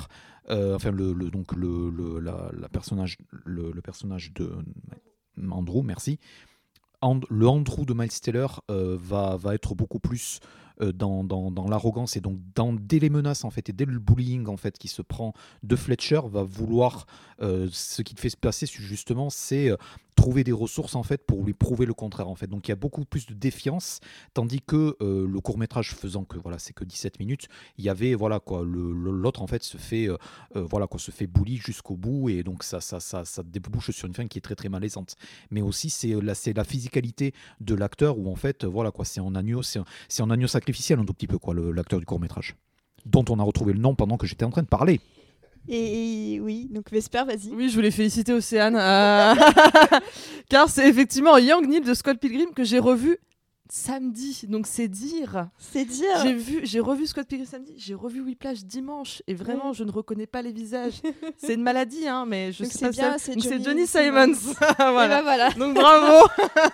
euh, 0.50 0.76
enfin 0.76 0.92
le, 0.92 1.14
donc 1.14 1.54
le, 1.54 2.20
la, 2.20 2.70
personnage, 2.70 3.18
le, 3.46 3.72
personnage 3.82 4.34
de 4.34 4.52
Andrew, 5.50 5.84
merci. 5.84 6.20
Le 7.30 7.48
Andrew 7.48 7.86
de 7.86 7.94
Miles 7.94 8.22
Teller 8.22 8.48
euh, 8.72 8.98
va, 9.00 9.36
va 9.36 9.54
être 9.56 9.76
beaucoup 9.76 10.00
plus 10.00 10.40
dans, 10.82 11.24
dans, 11.24 11.52
dans 11.52 11.68
l'arrogance 11.68 12.18
et 12.18 12.22
donc 12.22 12.38
dans, 12.56 12.74
dès 12.74 13.00
les 13.00 13.10
menaces 13.10 13.44
en 13.44 13.50
fait 13.50 13.70
et 13.70 13.74
dès 13.74 13.86
le 13.86 14.00
bullying 14.00 14.48
en 14.48 14.58
fait 14.58 14.78
qui 14.78 14.88
se 14.88 15.02
prend 15.02 15.34
de 15.62 15.76
Fletcher 15.76 16.22
va 16.30 16.44
vouloir 16.44 17.06
euh, 17.42 17.68
ce 17.72 18.02
qui 18.02 18.16
te 18.16 18.20
fait 18.20 18.30
se 18.30 18.38
passer 18.38 18.66
justement 18.66 19.30
c'est 19.30 19.70
euh, 19.70 19.78
trouver 20.16 20.44
des 20.44 20.52
ressources 20.52 20.96
en 20.96 21.04
fait 21.04 21.26
pour 21.26 21.44
lui 21.44 21.54
prouver 21.54 21.86
le 21.86 21.94
contraire 21.94 22.30
en 22.30 22.36
fait. 22.36 22.48
Donc 22.48 22.68
il 22.68 22.72
y 22.72 22.74
a 22.74 22.78
beaucoup 22.78 23.06
plus 23.06 23.26
de 23.26 23.34
défiance 23.34 24.00
tandis 24.34 24.62
que 24.62 24.96
euh, 25.02 25.28
le 25.28 25.40
court 25.40 25.58
métrage 25.58 25.94
faisant 25.94 26.24
que 26.24 26.38
voilà 26.38 26.60
c'est 26.60 26.74
que 26.74 26.84
17 26.84 27.20
minutes 27.20 27.48
il 27.78 27.86
y 27.86 27.90
avait 27.90 28.16
voilà 28.16 28.40
quoi 28.40 28.64
l'autre 28.64 29.42
en 29.42 29.48
fait 29.48 29.64
se 29.64 29.78
fait 29.78 30.08
euh, 30.08 30.18
euh, 30.56 30.62
voilà 30.64 30.88
quoi 30.88 31.00
se 31.00 31.12
fait 31.12 31.28
bully 31.28 31.58
jusqu'au 31.58 31.96
bout 31.96 32.30
et 32.30 32.44
donc 32.44 32.64
ça 32.64 32.82
ça 32.82 33.00
ça 33.00 33.26
ça 33.26 33.44
débouche 33.44 33.92
sur 33.92 34.08
une 34.08 34.14
fin 34.14 34.28
qui 34.28 34.38
est 34.38 34.42
très 34.42 34.56
très 34.56 34.70
malaisante. 34.70 35.16
Mais 35.52 35.62
aussi 35.62 35.90
c'est 35.90 36.20
la 36.22 36.36
c'est 36.36 36.54
la 36.54 36.64
physicalité 36.64 37.34
de 37.60 37.76
l'acteur 37.76 38.18
où 38.18 38.32
en 38.32 38.36
fait 38.36 38.66
voilà 38.66 38.92
quoi 38.92 39.06
c'est 39.06 39.20
en 39.22 39.36
agneau 39.36 39.64
c'est 39.64 39.80
c'est 40.08 40.24
en 40.24 40.30
agneau 40.30 40.48
sacrificiel 40.48 41.00
un 41.00 41.06
tout 41.06 41.14
petit 41.14 41.28
peu 41.28 41.38
quoi 41.38 41.54
l'acteur 41.54 42.00
du 42.00 42.06
court 42.06 42.20
métrage 42.20 42.56
dont 43.06 43.26
on 43.30 43.40
a 43.40 43.44
retrouvé 43.44 43.74
le 43.74 43.80
nom 43.80 43.96
pendant 43.96 44.18
que 44.18 44.28
j'étais 44.28 44.46
en 44.46 44.50
train 44.50 44.64
de 44.64 44.68
parler 44.68 45.02
et, 45.68 46.34
et 46.36 46.40
oui, 46.40 46.68
donc 46.72 46.92
Vesper, 46.92 47.24
vas-y. 47.26 47.50
Oui, 47.54 47.70
je 47.70 47.76
voulais 47.76 47.92
féliciter 47.92 48.34
Océane. 48.34 48.76
euh, 48.76 49.34
Car 50.50 50.70
c'est 50.70 50.88
effectivement 50.90 51.38
Young 51.38 51.68
Neil 51.68 51.82
de 51.82 51.94
Scott 51.94 52.20
Pilgrim 52.20 52.52
que 52.54 52.64
j'ai 52.64 52.80
revu 52.80 53.18
samedi. 53.70 54.46
Donc 54.50 54.68
c'est 54.68 54.88
dire. 54.88 55.48
C'est 55.58 55.86
dire. 55.86 56.06
J'ai 56.22 56.34
vu, 56.34 56.60
j'ai 56.64 56.80
revu 56.80 57.08
Scott 57.08 57.26
Pilgrim 57.28 57.48
samedi, 57.48 57.74
j'ai 57.78 57.94
revu 57.96 58.22
Whiplash 58.22 58.66
dimanche 58.66 59.24
et 59.26 59.34
vraiment 59.34 59.74
je 59.74 59.84
ne 59.84 59.92
reconnais 59.92 60.28
pas 60.28 60.42
les 60.42 60.52
visages. 60.52 61.02
c'est 61.38 61.54
une 61.56 61.64
maladie 61.64 62.08
hein, 62.08 62.26
mais 62.28 62.52
je 62.52 62.64
Donc 62.64 62.72
sais 62.72 62.78
c'est 62.80 62.86
pas 62.86 62.92
bien, 62.92 63.18
ça. 63.18 63.20
c'est 63.20 63.40
Johnny 63.40 63.64
Johnny 63.64 63.88
Simmons. 63.88 64.34
Simons. 64.36 64.52
Et 64.62 64.76
bah 64.78 64.92
voilà. 64.92 65.22
voilà, 65.24 65.50
Donc 65.52 65.74
bravo. 65.76 66.28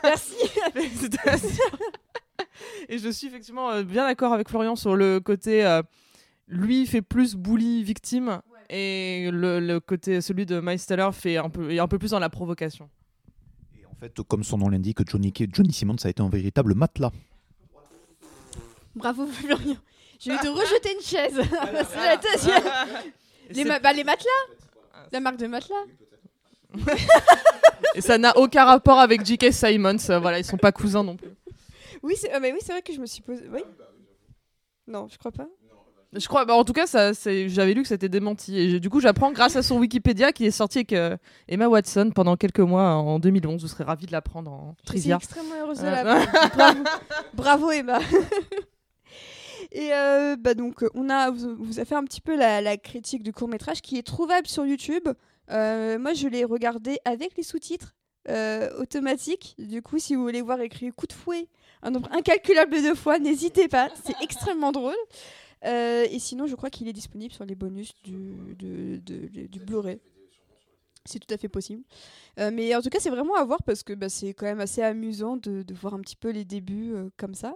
merci. 0.03 0.33
Et 2.89 2.97
je 2.97 3.09
suis 3.09 3.27
effectivement 3.27 3.69
euh, 3.71 3.83
bien 3.83 4.05
d'accord 4.05 4.33
avec 4.33 4.49
Florian 4.49 4.75
sur 4.75 4.95
le 4.95 5.19
côté 5.19 5.65
euh, 5.65 5.81
lui 6.47 6.85
fait 6.85 7.01
plus 7.01 7.35
bully 7.35 7.83
victime 7.83 8.41
et 8.69 9.29
le, 9.31 9.59
le 9.59 9.79
côté 9.79 10.21
celui 10.21 10.45
de 10.45 10.59
Miles 10.59 10.83
Teller 10.85 11.09
fait 11.11 11.37
un 11.37 11.49
peu 11.49 11.71
est 11.71 11.79
un 11.79 11.87
peu 11.87 11.97
plus 11.99 12.11
dans 12.11 12.19
la 12.19 12.29
provocation. 12.29 12.89
et 13.79 13.85
en 13.85 13.93
fait 13.95 14.15
comme 14.27 14.43
son 14.43 14.57
nom 14.57 14.69
l'indique 14.69 14.99
Johnny, 15.09 15.33
Johnny 15.51 15.73
Simmons 15.73 15.95
a 16.03 16.09
été 16.09 16.21
un 16.21 16.29
véritable 16.29 16.75
matelas 16.75 17.11
Bravo 18.95 19.25
Florian. 19.27 19.75
Je 20.19 20.31
vais 20.31 20.37
te 20.37 20.47
rejeter 20.47 20.93
une 20.93 21.01
chaise. 21.01 21.39
c'est 21.89 22.05
la 22.05 22.17
deuxième. 22.17 22.63
Et 23.49 23.53
Les, 23.53 23.63
c'est- 23.63 23.65
ma- 23.65 23.79
bah, 23.79 23.93
les 23.93 24.03
matelas 24.03 24.29
La 25.11 25.19
marque 25.21 25.37
de 25.37 25.47
matelas 25.47 25.85
Et 27.95 28.01
ça 28.01 28.17
n'a 28.17 28.37
aucun 28.37 28.65
rapport 28.65 28.99
avec 28.99 29.25
J.K. 29.25 29.51
Simons. 29.53 29.95
euh, 30.09 30.19
voilà, 30.19 30.37
ils 30.39 30.43
sont 30.45 30.57
pas 30.57 30.71
cousins 30.71 31.03
non 31.03 31.15
plus. 31.15 31.29
Oui, 32.03 32.15
c'est 32.19 32.37
mais 32.39 32.51
oui, 32.51 32.59
c'est 32.61 32.71
vrai 32.73 32.81
que 32.81 32.93
je 32.93 32.99
me 32.99 33.05
suis 33.05 33.21
posé. 33.21 33.43
Oui 33.51 33.61
Non, 34.87 35.07
je 35.11 35.17
crois 35.17 35.31
pas. 35.31 35.47
Je 36.13 36.27
crois, 36.27 36.43
bah, 36.45 36.55
en 36.55 36.63
tout 36.63 36.73
cas, 36.73 36.87
ça, 36.87 37.13
c'est- 37.13 37.49
j'avais 37.49 37.73
lu 37.75 37.83
que 37.83 37.87
c'était 37.87 38.09
démenti. 38.09 38.57
Et 38.57 38.79
du 38.79 38.89
coup, 38.89 38.99
j'apprends 38.99 39.31
grâce 39.31 39.55
à 39.55 39.61
son 39.61 39.77
Wikipédia 39.77 40.31
qui 40.31 40.45
est 40.47 40.51
sorti 40.51 40.79
avec 40.79 40.93
euh, 40.93 41.15
Emma 41.47 41.67
Watson 41.67 42.11
pendant 42.15 42.35
quelques 42.35 42.59
mois 42.61 42.93
en 42.95 43.19
2011. 43.19 43.61
Vous 43.61 43.67
serez 43.67 43.83
ravis 43.83 44.07
de 44.07 44.11
l'apprendre 44.11 44.51
en 44.51 44.75
Je 44.85 44.91
suis 44.91 44.99
trivia. 45.01 45.15
extrêmement 45.17 45.55
heureuse 45.61 45.79
de 45.79 45.85
Euh, 45.85 45.91
la 45.91 46.25
Bravo. 46.55 46.83
Bravo 47.33 47.71
Emma. 47.71 47.99
Et 49.71 49.93
euh, 49.93 50.35
bah 50.35 50.55
donc 50.55 50.83
on 50.95 51.09
a 51.11 51.29
vous, 51.29 51.55
vous 51.59 51.79
a 51.79 51.85
fait 51.85 51.93
un 51.93 52.03
petit 52.03 52.21
peu 52.21 52.35
la, 52.35 52.59
la 52.59 52.75
critique 52.77 53.21
du 53.21 53.31
court 53.31 53.47
métrage 53.47 53.81
qui 53.83 53.97
est 53.99 54.03
trouvable 54.03 54.47
sur 54.47 54.65
YouTube. 54.65 55.07
Euh, 55.51 55.99
moi 55.99 56.13
je 56.13 56.27
l'ai 56.27 56.43
regardé 56.43 56.97
avec 57.05 57.37
les 57.37 57.43
sous-titres 57.43 57.93
automatiques. 58.79 59.55
Du 59.59 59.81
coup 59.83 59.99
si 59.99 60.15
vous 60.15 60.23
voulez 60.23 60.41
voir 60.41 60.59
écrit 60.61 60.91
coup 60.91 61.05
de 61.07 61.13
fouet 61.13 61.47
un 61.81 61.91
nombre 61.91 62.09
incalculable 62.11 62.81
de 62.83 62.93
fois, 62.93 63.19
n'hésitez 63.19 63.67
pas, 63.67 63.89
c'est 64.05 64.15
extrêmement 64.23 64.71
drôle. 64.71 64.95
Euh, 65.65 66.05
et 66.09 66.19
sinon 66.19 66.47
je 66.47 66.55
crois 66.55 66.69
qu'il 66.69 66.87
est 66.87 66.93
disponible 66.93 67.33
sur 67.33 67.45
les 67.45 67.55
bonus 67.55 67.93
du, 68.03 68.55
du 68.55 69.59
Blu-ray. 69.59 69.99
C'est 71.05 71.19
tout 71.19 71.33
à 71.33 71.37
fait 71.37 71.49
possible. 71.49 71.83
Euh, 72.39 72.51
mais 72.53 72.75
en 72.75 72.81
tout 72.81 72.89
cas, 72.89 72.99
c'est 72.99 73.09
vraiment 73.09 73.35
à 73.35 73.43
voir 73.43 73.63
parce 73.63 73.83
que 73.83 73.93
bah, 73.93 74.09
c'est 74.09 74.33
quand 74.33 74.45
même 74.45 74.59
assez 74.59 74.81
amusant 74.81 75.37
de, 75.37 75.65
voir 75.73 75.93
un 75.93 76.01
petit 76.01 76.15
peu 76.15 76.29
les 76.29 76.45
débuts 76.45 76.93
euh, 76.93 77.09
comme 77.17 77.33
ça. 77.33 77.55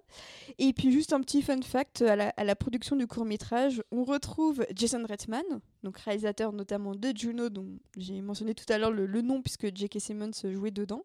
Et 0.58 0.74
puis, 0.74 0.92
juste 0.92 1.14
un 1.14 1.20
petit 1.22 1.42
fun 1.42 1.62
fact 1.62 2.02
à 2.02 2.16
la, 2.16 2.30
à 2.30 2.44
la 2.46 2.56
production 2.56 2.96
du 2.96 3.06
court 3.06 3.26
métrage, 3.26 3.84
on 3.92 4.04
retrouve 4.06 4.66
Jason 4.74 5.06
Reitman, 5.08 5.44
donc 5.84 5.98
réalisateur 6.00 6.54
notamment 6.54 6.96
de 6.96 7.12
Juno, 7.16 7.50
dont 7.50 7.68
j'ai 7.98 8.22
mentionné 8.22 8.56
tout 8.56 8.66
à 8.70 8.78
l'heure 8.78 8.92
le, 8.92 9.06
le 9.06 9.22
nom 9.22 9.42
puisque 9.42 9.76
J.K. 9.76 10.00
Simmons 10.00 10.32
jouait 10.46 10.72
dedans. 10.72 11.04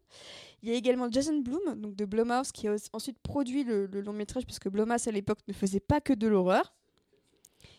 Il 0.63 0.71
y 0.71 0.73
a 0.73 0.75
également 0.77 1.11
Jason 1.11 1.39
Blum, 1.41 1.75
donc 1.77 1.97
de 1.97 2.05
Blumhouse, 2.05 2.53
qui 2.53 2.69
a 2.69 2.77
ensuite 2.93 3.19
produit 3.19 3.65
le, 3.65 3.87
le 3.87 4.01
long 4.01 4.13
métrage 4.13 4.47
puisque 4.47 4.69
Blumhouse 4.69 5.09
à 5.09 5.11
l'époque 5.11 5.41
ne 5.49 5.53
faisait 5.53 5.81
pas 5.81 6.01
que 6.01 6.13
de 6.13 6.29
l'horreur. 6.29 6.73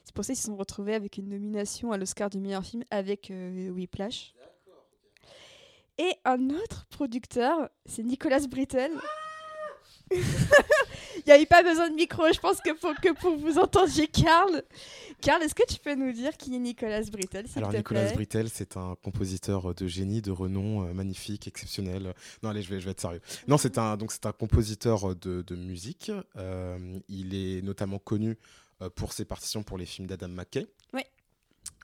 C'est 0.05 0.13
pour 0.15 0.23
ça 0.25 0.33
qu'ils 0.33 0.39
se 0.41 0.47
sont 0.47 0.55
retrouvés 0.57 0.95
avec 0.95 1.17
une 1.17 1.29
nomination 1.29 1.91
à 1.91 1.97
l'Oscar 1.97 2.29
du 2.29 2.39
meilleur 2.39 2.63
film 2.63 2.83
avec 2.89 3.29
euh, 3.31 3.69
Whiplash. 3.69 4.33
Et 5.97 6.13
un 6.25 6.49
autre 6.49 6.85
producteur, 6.89 7.69
c'est 7.85 8.03
Nicolas 8.03 8.39
Brittel. 8.47 8.91
Il 10.11 11.23
n'y 11.27 11.33
avait 11.33 11.45
pas 11.45 11.61
besoin 11.61 11.89
de 11.89 11.95
micro, 11.95 12.23
je 12.33 12.39
pense 12.39 12.59
que 12.61 12.71
pour 12.71 12.95
que 12.95 13.13
pour 13.13 13.35
vous 13.37 13.59
entendiez 13.59 14.07
Karl. 14.07 14.63
Karl, 15.21 15.43
est-ce 15.43 15.53
que 15.53 15.67
tu 15.67 15.79
peux 15.79 15.93
nous 15.93 16.11
dire 16.11 16.35
qui 16.37 16.55
est 16.55 16.59
Nicolas 16.59 17.01
Brittel, 17.03 17.45
Alors 17.55 17.71
te 17.71 17.77
Nicolas 17.77 18.05
plaît? 18.05 18.13
Brittel, 18.15 18.49
c'est 18.49 18.77
un 18.77 18.95
compositeur 19.03 19.75
de 19.75 19.85
génie, 19.87 20.21
de 20.23 20.31
renom, 20.31 20.87
euh, 20.87 20.93
magnifique, 20.93 21.47
exceptionnel. 21.47 22.15
Non, 22.41 22.49
allez, 22.49 22.63
je 22.63 22.69
vais, 22.73 22.79
je 22.79 22.85
vais 22.85 22.91
être 22.91 23.01
sérieux. 23.01 23.21
Non, 23.47 23.57
c'est 23.59 23.77
un 23.77 23.97
donc 23.97 24.11
c'est 24.11 24.25
un 24.25 24.31
compositeur 24.31 25.15
de, 25.15 25.43
de 25.43 25.55
musique. 25.55 26.11
Euh, 26.37 26.97
il 27.09 27.35
est 27.35 27.61
notamment 27.61 27.99
connu 27.99 28.31
euh, 28.31 28.35
pour 28.95 29.13
ses 29.13 29.25
partitions 29.25 29.63
pour 29.63 29.77
les 29.77 29.85
films 29.85 30.07
d'Adam 30.07 30.27
McKay. 30.29 30.67
Ouais. 30.93 31.05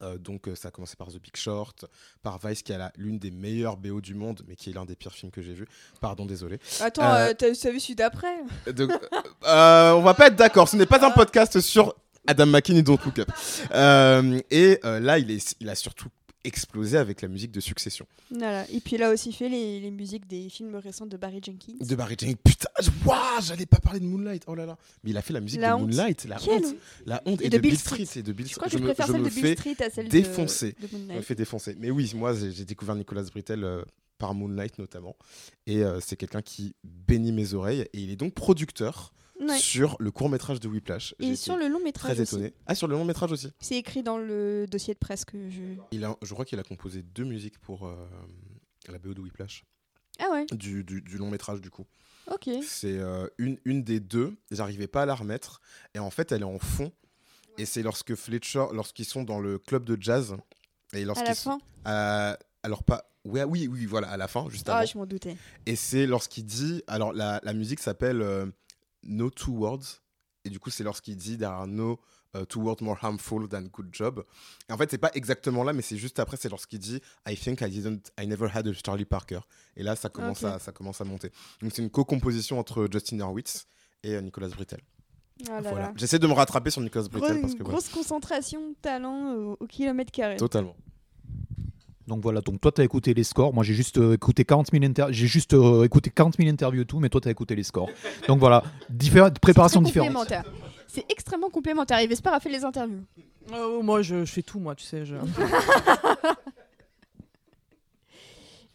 Euh, 0.02 0.18
donc 0.18 0.48
euh, 0.48 0.56
ça 0.56 0.70
a 0.70 0.72
commencé 0.72 0.96
par 0.96 1.08
The 1.08 1.22
Big 1.22 1.36
Short, 1.38 1.86
par 2.22 2.40
Vice 2.46 2.64
qui 2.64 2.74
a 2.74 2.92
l'une 2.98 3.18
des 3.20 3.32
meilleures 3.32 3.78
BO 3.78 4.02
du 4.02 4.14
monde, 4.14 4.42
mais 4.48 4.56
qui 4.56 4.70
est 4.70 4.74
l'un 4.74 4.86
des 4.86 4.96
pires 4.96 5.14
films 5.14 5.32
que 5.32 5.42
j'ai 5.42 5.54
vu. 5.54 5.68
Pardon, 6.02 6.26
désolé. 6.26 6.60
Attends, 6.82 7.04
Euh, 7.04 7.30
euh, 7.30 7.34
t'as 7.34 7.50
vu 7.50 7.56
celui 7.56 7.96
d'après? 7.96 8.36
euh, 8.68 9.92
on 9.94 10.02
va 10.02 10.14
pas 10.14 10.28
être 10.28 10.36
d'accord. 10.36 10.68
Ce 10.68 10.76
n'est 10.76 10.86
pas 10.86 11.06
un 11.06 11.12
podcast 11.12 11.60
sur 11.62 11.96
Adam 12.28 12.46
McKay 12.48 12.74
ni 12.74 12.84
Don't 12.84 12.98
Look 13.06 13.20
Up. 13.20 13.30
Euh, 13.72 14.40
et 14.50 14.80
euh, 14.84 15.00
là, 15.00 15.20
il, 15.20 15.30
est, 15.32 15.56
il 15.60 15.70
a 15.70 15.76
surtout 15.76 16.10
explosé 16.46 16.98
avec 16.98 17.22
la 17.22 17.28
musique 17.28 17.52
de 17.52 17.60
Succession. 17.60 18.06
Voilà. 18.32 18.70
Et 18.72 18.80
puis 18.80 18.96
il 18.96 19.04
a 19.04 19.12
aussi 19.12 19.32
fait 19.34 19.50
les, 19.50 19.80
les 19.80 19.92
musiques 19.92 20.28
des 20.28 20.50
films 20.50 20.76
récents 20.76 21.06
de 21.06 21.18
Barry 21.18 21.42
Jenkins. 21.44 21.74
De 21.80 21.96
Barry 21.96 22.16
Jenkins. 22.20 22.36
Putain, 22.44 22.70
je- 22.82 22.90
Ouah, 23.06 23.40
j'allais 23.42 23.66
pas 23.66 23.80
parler 23.80 24.00
de 24.00 24.06
Moonlight. 24.06 24.44
Oh 24.48 24.56
là 24.56 24.66
là. 24.66 24.78
Mais 25.04 25.12
il 25.12 25.18
a 25.18 25.22
fait 25.22 25.34
la 25.34 25.42
musique 25.42 25.60
La 25.62 25.70
de 25.72 25.74
honte. 25.76 25.82
Moonlight. 25.90 26.26
La 26.26 26.38
Quelle 26.38 26.66
honte. 26.66 26.76
La 27.06 27.22
honte. 27.26 27.42
Et, 27.42 27.46
Et 27.48 27.50
de, 27.50 27.58
de 27.58 27.62
Bill 27.62 27.78
Street. 27.78 28.06
Street. 28.06 28.20
Et 28.20 28.24
de 28.24 28.32
Bill 28.34 28.48
Je 28.48 28.54
crois 28.56 28.68
Street. 28.68 28.78
que 28.80 28.84
je, 28.84 28.88
me- 28.88 28.94
préfère 28.94 29.08
je 29.08 29.12
celle 29.12 29.22
me 29.22 29.30
de 29.30 29.34
Bill 29.34 29.44
fais 29.44 29.56
Street 29.56 29.76
à 29.86 29.90
celle 29.90 30.06
de- 30.06 30.12
défoncer. 30.12 30.76
de, 30.80 30.88
Moon 30.92 31.04
me 31.04 31.08
Knight. 31.14 31.24
fait 31.24 31.36
défoncer. 31.36 31.76
Mais 31.80 31.92
oui, 31.92 32.12
moi, 32.16 32.34
j'ai 32.34 32.66
découvert 32.66 32.96
Nicolas 32.96 33.24
Britell 33.24 33.64
euh, 33.64 33.84
par 34.18 34.34
Moonlight 34.34 34.80
notamment. 34.80 35.16
Et 35.68 35.84
euh, 35.84 36.00
c'est 36.00 36.16
quelqu'un 36.16 36.42
qui 36.42 36.74
bénit 36.84 37.32
mes 37.32 37.54
oreilles. 37.54 37.82
Et 37.94 38.00
il 38.02 38.10
est 38.12 38.16
donc 38.16 38.34
producteur 38.34 39.14
Ouais. 39.42 39.58
sur 39.58 39.98
le 40.00 40.12
court 40.12 40.30
métrage 40.30 40.60
de 40.62 40.68
Whiplash. 40.68 41.14
Et 41.20 41.36
sur 41.36 41.58
le 41.58 41.68
long 41.68 41.82
métrage 41.84 42.14
très 42.14 42.22
aussi. 42.22 42.36
étonné. 42.36 42.54
Ah, 42.68 42.76
sur 42.76 42.88
le 42.88 42.96
long 42.96 43.04
métrage 43.06 43.32
aussi. 43.32 43.52
C'est 43.60 43.76
écrit 43.76 44.02
dans 44.02 44.18
le 44.18 44.66
dossier 44.68 44.94
de 44.94 45.00
presse 45.00 45.26
que 45.26 45.50
je. 45.50 45.62
Il 45.92 46.06
a, 46.06 46.16
je 46.22 46.34
crois 46.34 46.46
qu'il 46.46 46.58
a 46.60 46.64
composé 46.64 47.02
deux 47.04 47.26
musiques 47.26 47.60
pour 47.60 47.86
euh, 47.86 47.96
la 48.88 48.98
BO 48.98 49.14
de 49.14 49.20
Whiplash. 49.22 49.66
Ah 50.20 50.30
ouais. 50.32 50.46
Du, 50.54 50.84
du- 50.86 51.02
du 51.02 51.18
long 51.18 51.30
métrage, 51.30 51.60
du 51.60 51.70
coup. 51.70 51.86
Ok. 52.32 52.50
C'est 52.66 52.98
euh, 52.98 53.28
une, 53.38 53.58
une 53.66 53.84
des 53.84 54.00
deux. 54.00 54.36
J'arrivais 54.52 54.88
pas 54.88 55.02
à 55.04 55.06
la 55.06 55.16
remettre. 55.16 55.60
Et 55.94 56.00
en 56.00 56.10
fait, 56.10 56.32
elle 56.32 56.42
est 56.42 56.46
en 56.46 56.58
fond. 56.60 56.92
Et 57.58 57.66
c'est 57.66 57.84
lorsque 57.84 58.16
Fletcher, 58.16 58.66
lorsqu'ils 58.74 59.06
sont 59.06 59.24
dans 59.24 59.40
le 59.42 59.60
club 59.60 59.84
de 59.86 59.98
jazz. 60.02 60.36
Et 60.94 61.02
À 61.02 61.06
lorsqu'ils 61.06 61.28
la 61.28 61.36
sont- 61.36 61.60
fin. 61.84 61.92
euh, 61.92 62.36
alors 62.64 62.84
pas. 62.84 63.12
Ouais, 63.26 63.44
oui, 63.44 63.68
oui, 63.68 63.86
voilà, 63.86 64.08
à 64.10 64.18
la 64.18 64.28
fin, 64.28 64.48
juste 64.50 64.70
avant. 64.70 64.80
Ah, 64.80 64.86
je 64.86 64.98
m'en 64.98 65.06
doutais. 65.06 65.36
Et 65.66 65.76
c'est 65.76 66.06
lorsqu'il 66.08 66.46
dit. 66.46 66.84
Alors, 66.88 67.12
la, 67.12 67.42
la 67.44 67.54
musique 67.54 67.80
s'appelle 67.80 68.22
euh, 68.22 68.46
No 69.06 69.30
Two 69.30 69.54
Words. 69.54 70.02
Et 70.44 70.50
du 70.50 70.60
coup, 70.60 70.70
c'est 70.70 70.84
lorsqu'il 70.84 71.16
dit 71.16 71.38
There 71.38 71.50
are 71.52 71.66
no 71.68 72.00
uh, 72.36 72.46
two 72.46 72.62
words 72.62 72.82
more 72.82 72.98
harmful 73.02 73.48
than 73.48 73.64
good 73.72 73.90
job. 73.92 74.24
Et 74.70 74.74
en 74.74 74.78
fait, 74.78 74.92
c'est 74.92 74.98
pas 75.00 75.10
exactement 75.16 75.64
là, 75.64 75.74
mais 75.74 75.82
c'est 75.82 75.98
juste 75.98 76.20
après, 76.20 76.38
c'est 76.38 76.50
lorsqu'il 76.50 76.80
dit 76.80 77.02
I 77.28 77.36
think 77.36 77.62
I 77.62 77.70
didn't. 77.70 78.12
I 78.20 78.28
never 78.28 78.48
had 78.54 78.68
a 78.68 78.72
Charlie 78.74 79.06
Parker. 79.06 79.40
Et 79.76 79.84
là, 79.84 79.96
ça 79.96 80.10
commence, 80.10 80.44
à, 80.44 80.60
ça 80.60 80.72
commence 80.72 81.02
à 81.02 81.04
monter. 81.04 81.32
Donc, 81.62 81.72
c'est 81.74 81.82
une 81.82 81.90
co-composition 81.90 82.60
entre 82.60 82.88
Justin 82.92 83.20
Hurwitz 83.20 83.66
et 84.04 84.14
euh, 84.16 84.22
Nicolas 84.22 84.50
Britell. 84.50 84.82
Ah 85.50 85.60
là 85.60 85.70
voilà. 85.70 85.86
là. 85.88 85.94
J'essaie 85.98 86.20
de 86.20 86.28
me 86.28 86.34
rattraper 86.34 86.70
sur 86.70 86.82
Nicolas 86.82 87.08
Gros- 87.08 87.20
Britell 87.20 87.42
parce 87.42 87.54
que. 87.54 87.64
voilà. 87.64 87.74
grosse 87.80 87.90
concentration, 87.90 88.74
talent 88.82 89.34
au, 89.34 89.58
au 89.60 89.68
kilomètre 89.68 90.12
carré. 90.12 90.38
Totalement. 90.38 90.76
Donc 92.08 92.22
voilà, 92.22 92.42
donc 92.42 92.62
toi 92.62 92.72
tu 92.72 92.82
as 92.82 92.84
écouté 92.84 93.14
les 93.16 93.24
scores, 93.24 93.52
moi 93.54 93.64
j'ai 93.64 93.74
juste 93.74 93.98
euh, 93.98 94.14
écouté 94.14 94.46
40 94.46 94.70
000 94.72 94.84
inter- 94.86 95.08
j'ai 95.10 95.26
juste 95.28 95.54
euh, 95.56 95.84
écouté 95.84 96.12
40 96.12 96.38
000 96.38 96.50
interviews 96.50 96.84
et 96.84 96.86
tout, 96.86 97.00
mais 97.00 97.10
toi 97.10 97.20
tu 97.20 97.28
as 97.28 97.32
écouté 97.32 97.56
les 97.56 97.64
scores. 97.64 97.90
Donc 98.28 98.40
voilà, 98.40 98.64
diffé- 98.94 99.32
préparation 99.40 99.82
différente. 99.82 100.10
complémentaire. 100.10 100.44
C'est 100.88 101.06
extrêmement 101.12 101.50
complémentaire. 101.50 102.00
Et 102.00 102.08
Vesper 102.08 102.30
a 102.30 102.40
fait 102.40 102.50
les 102.50 102.64
interviews. 102.64 103.04
Oh, 103.54 103.82
moi, 103.84 104.02
je, 104.02 104.24
je 104.24 104.32
fais 104.32 104.42
tout, 104.44 104.60
moi, 104.60 104.76
tu 104.76 104.86
sais. 104.86 105.06
Je... 105.06 105.16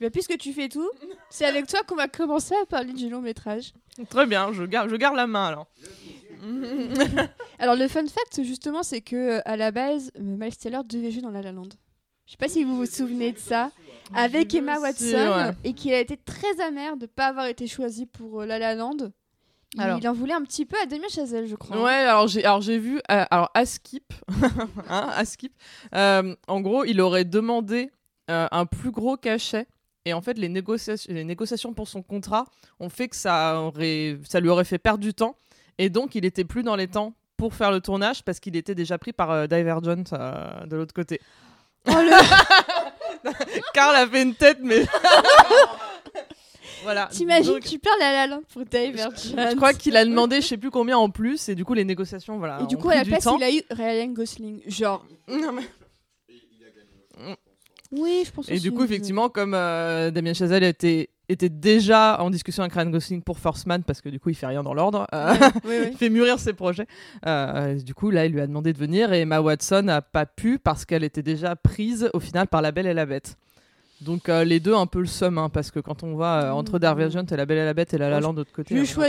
Mais 0.00 0.10
puisque 0.10 0.36
tu 0.38 0.52
fais 0.52 0.68
tout, 0.68 0.90
c'est 1.30 1.44
avec 1.46 1.66
toi 1.66 1.80
qu'on 1.86 1.96
va 1.96 2.08
commencer 2.08 2.54
à 2.62 2.66
parler 2.66 2.92
du 2.92 3.08
long 3.08 3.20
métrage. 3.22 3.72
Très 4.10 4.26
bien, 4.26 4.52
je 4.52 4.64
garde, 4.64 4.90
je 4.90 4.96
garde 4.96 5.16
la 5.16 5.26
main 5.26 5.46
alors. 5.46 5.66
Alors 7.58 7.76
le 7.76 7.86
fun 7.88 8.06
fact 8.06 8.42
justement, 8.42 8.82
c'est 8.82 9.02
que 9.02 9.38
euh, 9.38 9.40
à 9.44 9.56
la 9.56 9.70
base, 9.72 10.10
euh, 10.18 10.20
Miles 10.22 10.56
Teller 10.56 10.80
devait 10.88 11.10
jouer 11.10 11.20
dans 11.22 11.30
La 11.30 11.42
La 11.42 11.52
Land. 11.52 11.68
Je 12.30 12.34
sais 12.34 12.38
pas 12.38 12.48
si 12.48 12.62
vous 12.62 12.76
vous 12.76 12.86
souvenez 12.86 13.32
de 13.32 13.38
ça, 13.38 13.72
avec 14.14 14.54
Emma 14.54 14.76
Si, 14.76 14.82
Watson, 14.82 15.16
ouais. 15.16 15.52
et 15.64 15.72
qu'il 15.72 15.92
a 15.92 15.98
été 15.98 16.16
très 16.16 16.60
amer 16.60 16.96
de 16.96 17.06
pas 17.06 17.26
avoir 17.26 17.46
été 17.46 17.66
choisi 17.66 18.06
pour 18.06 18.42
euh, 18.42 18.46
La 18.46 18.60
La 18.60 18.76
Land. 18.76 19.10
Il, 19.74 19.80
Alors. 19.80 19.98
il 19.98 20.08
en 20.08 20.12
voulait 20.12 20.34
un 20.34 20.42
petit 20.42 20.64
peu 20.64 20.76
à 20.80 20.86
Damien 20.86 21.08
Chazelle, 21.08 21.48
je 21.48 21.56
crois. 21.56 21.82
Ouais, 21.82 21.90
alors 21.90 22.28
j'ai 22.28 22.44
alors 22.44 22.60
j'ai 22.60 22.78
vu 22.78 22.98
euh, 23.10 23.24
alors 23.32 23.50
à 23.54 23.66
Skip, 23.66 24.14
hein, 24.88 25.08
à 25.12 25.24
Skip. 25.24 25.52
euh, 25.96 26.36
en 26.46 26.60
gros, 26.60 26.84
il 26.84 27.00
aurait 27.00 27.24
demandé 27.24 27.90
euh, 28.30 28.46
un 28.52 28.64
plus 28.64 28.92
gros 28.92 29.16
cachet 29.16 29.66
et 30.04 30.12
en 30.12 30.20
fait 30.20 30.38
les 30.38 30.48
négociations 30.48 31.12
les 31.12 31.24
négociations 31.24 31.74
pour 31.74 31.88
son 31.88 32.00
contrat 32.00 32.44
ont 32.78 32.90
fait 32.90 33.08
que 33.08 33.16
ça 33.16 33.60
aurait 33.60 34.20
ça 34.22 34.38
lui 34.38 34.50
aurait 34.50 34.64
fait 34.64 34.78
perdre 34.78 35.00
du 35.02 35.14
temps 35.14 35.34
et 35.78 35.90
donc 35.90 36.14
il 36.14 36.24
était 36.24 36.44
plus 36.44 36.62
dans 36.62 36.76
les 36.76 36.86
temps 36.86 37.12
pour 37.36 37.54
faire 37.54 37.72
le 37.72 37.80
tournage 37.80 38.22
parce 38.22 38.38
qu'il 38.38 38.54
était 38.54 38.76
déjà 38.76 38.98
pris 38.98 39.12
par 39.12 39.48
Divergent 39.48 39.96
de 39.96 40.76
l'autre 40.76 40.94
côté. 40.94 41.20
Oh, 41.86 41.92
le- 41.92 43.30
Carl 43.74 43.96
a 43.96 44.06
fait 44.06 44.22
une 44.22 44.34
tête 44.34 44.58
mais 44.62 44.84
voilà. 46.82 47.08
T'imagines, 47.12 47.54
Donc, 47.54 47.64
tu 47.64 47.78
perds 47.78 47.92
La 47.98 48.26
La 48.26 48.38
pour 48.52 48.64
Divergent. 48.64 49.10
je 49.16 49.56
crois 49.56 49.72
qu'il 49.74 49.96
a 49.96 50.04
demandé 50.04 50.40
je 50.40 50.46
sais 50.46 50.56
plus 50.56 50.70
combien 50.70 50.96
en 50.98 51.10
plus 51.10 51.48
et 51.48 51.54
du 51.54 51.64
coup 51.64 51.74
les 51.74 51.84
négociations 51.84 52.38
voilà. 52.38 52.60
Et 52.62 52.66
du 52.66 52.76
coup, 52.76 52.88
à 52.90 52.96
la 52.96 53.04
place, 53.04 53.24
temps. 53.24 53.36
il 53.38 53.44
a 53.44 53.50
eu 53.50 53.62
Ryan 53.70 54.06
Gosling. 54.12 54.60
Genre. 54.66 55.04
Non, 55.28 55.52
mais- 55.52 55.68
Oui, 57.92 58.22
je 58.24 58.30
pense 58.30 58.48
Et 58.48 58.52
aussi, 58.52 58.62
du 58.62 58.72
coup, 58.72 58.84
effectivement, 58.84 59.28
comme 59.28 59.52
euh, 59.54 60.10
Damien 60.12 60.32
Chazelle 60.32 60.62
était, 60.62 61.10
était 61.32 61.48
déjà 61.48 62.20
en 62.20 62.30
discussion 62.30 62.62
avec 62.62 62.72
Ryan 62.74 62.90
Gosling 62.90 63.22
pour 63.22 63.38
First 63.38 63.66
Man, 63.66 63.82
parce 63.84 64.00
que 64.00 64.08
du 64.08 64.18
coup, 64.20 64.30
il 64.30 64.34
fait 64.34 64.46
rien 64.46 64.62
dans 64.62 64.74
l'ordre, 64.74 65.06
euh, 65.14 65.32
Ouais, 65.32 65.38
oui, 65.64 65.76
oui. 65.82 65.88
il 65.92 65.96
fait 65.96 66.10
mûrir 66.10 66.38
ses 66.38 66.52
projets. 66.52 66.86
euh, 67.26 67.74
du 67.76 67.94
coup, 67.94 68.10
là, 68.10 68.26
il 68.26 68.32
lui 68.32 68.40
a 68.40 68.46
demandé 68.46 68.72
de 68.72 68.78
venir 68.78 69.12
et 69.12 69.20
Emma 69.20 69.40
Watson 69.40 69.82
n'a 69.82 70.02
pas 70.02 70.26
pu 70.26 70.58
parce 70.58 70.84
qu'elle 70.84 71.04
était 71.04 71.22
déjà 71.22 71.56
prise 71.56 72.10
au 72.14 72.20
final 72.20 72.46
par 72.48 72.62
La 72.62 72.72
Belle 72.72 72.86
et 72.86 72.94
la 72.94 73.06
Bête. 73.06 73.36
Donc 74.00 74.30
euh, 74.30 74.44
les 74.44 74.60
deux 74.60 74.74
un 74.74 74.86
peu 74.86 75.00
le 75.00 75.06
seum, 75.06 75.36
hein, 75.36 75.50
parce 75.50 75.70
que 75.70 75.78
quand 75.78 76.02
on 76.02 76.14
voit 76.14 76.44
euh, 76.44 76.50
entre 76.52 76.78
Divergent 76.78 77.26
et 77.30 77.36
La 77.36 77.44
Belle 77.44 77.58
et 77.58 77.64
la 77.66 77.74
Bête 77.74 77.92
et 77.92 77.98
La 77.98 78.08
La 78.08 78.18
Land 78.20 78.32
de 78.32 78.38
l'autre 78.38 78.52
côté. 78.52 78.74
Je, 78.76 78.84
choi- 78.84 79.08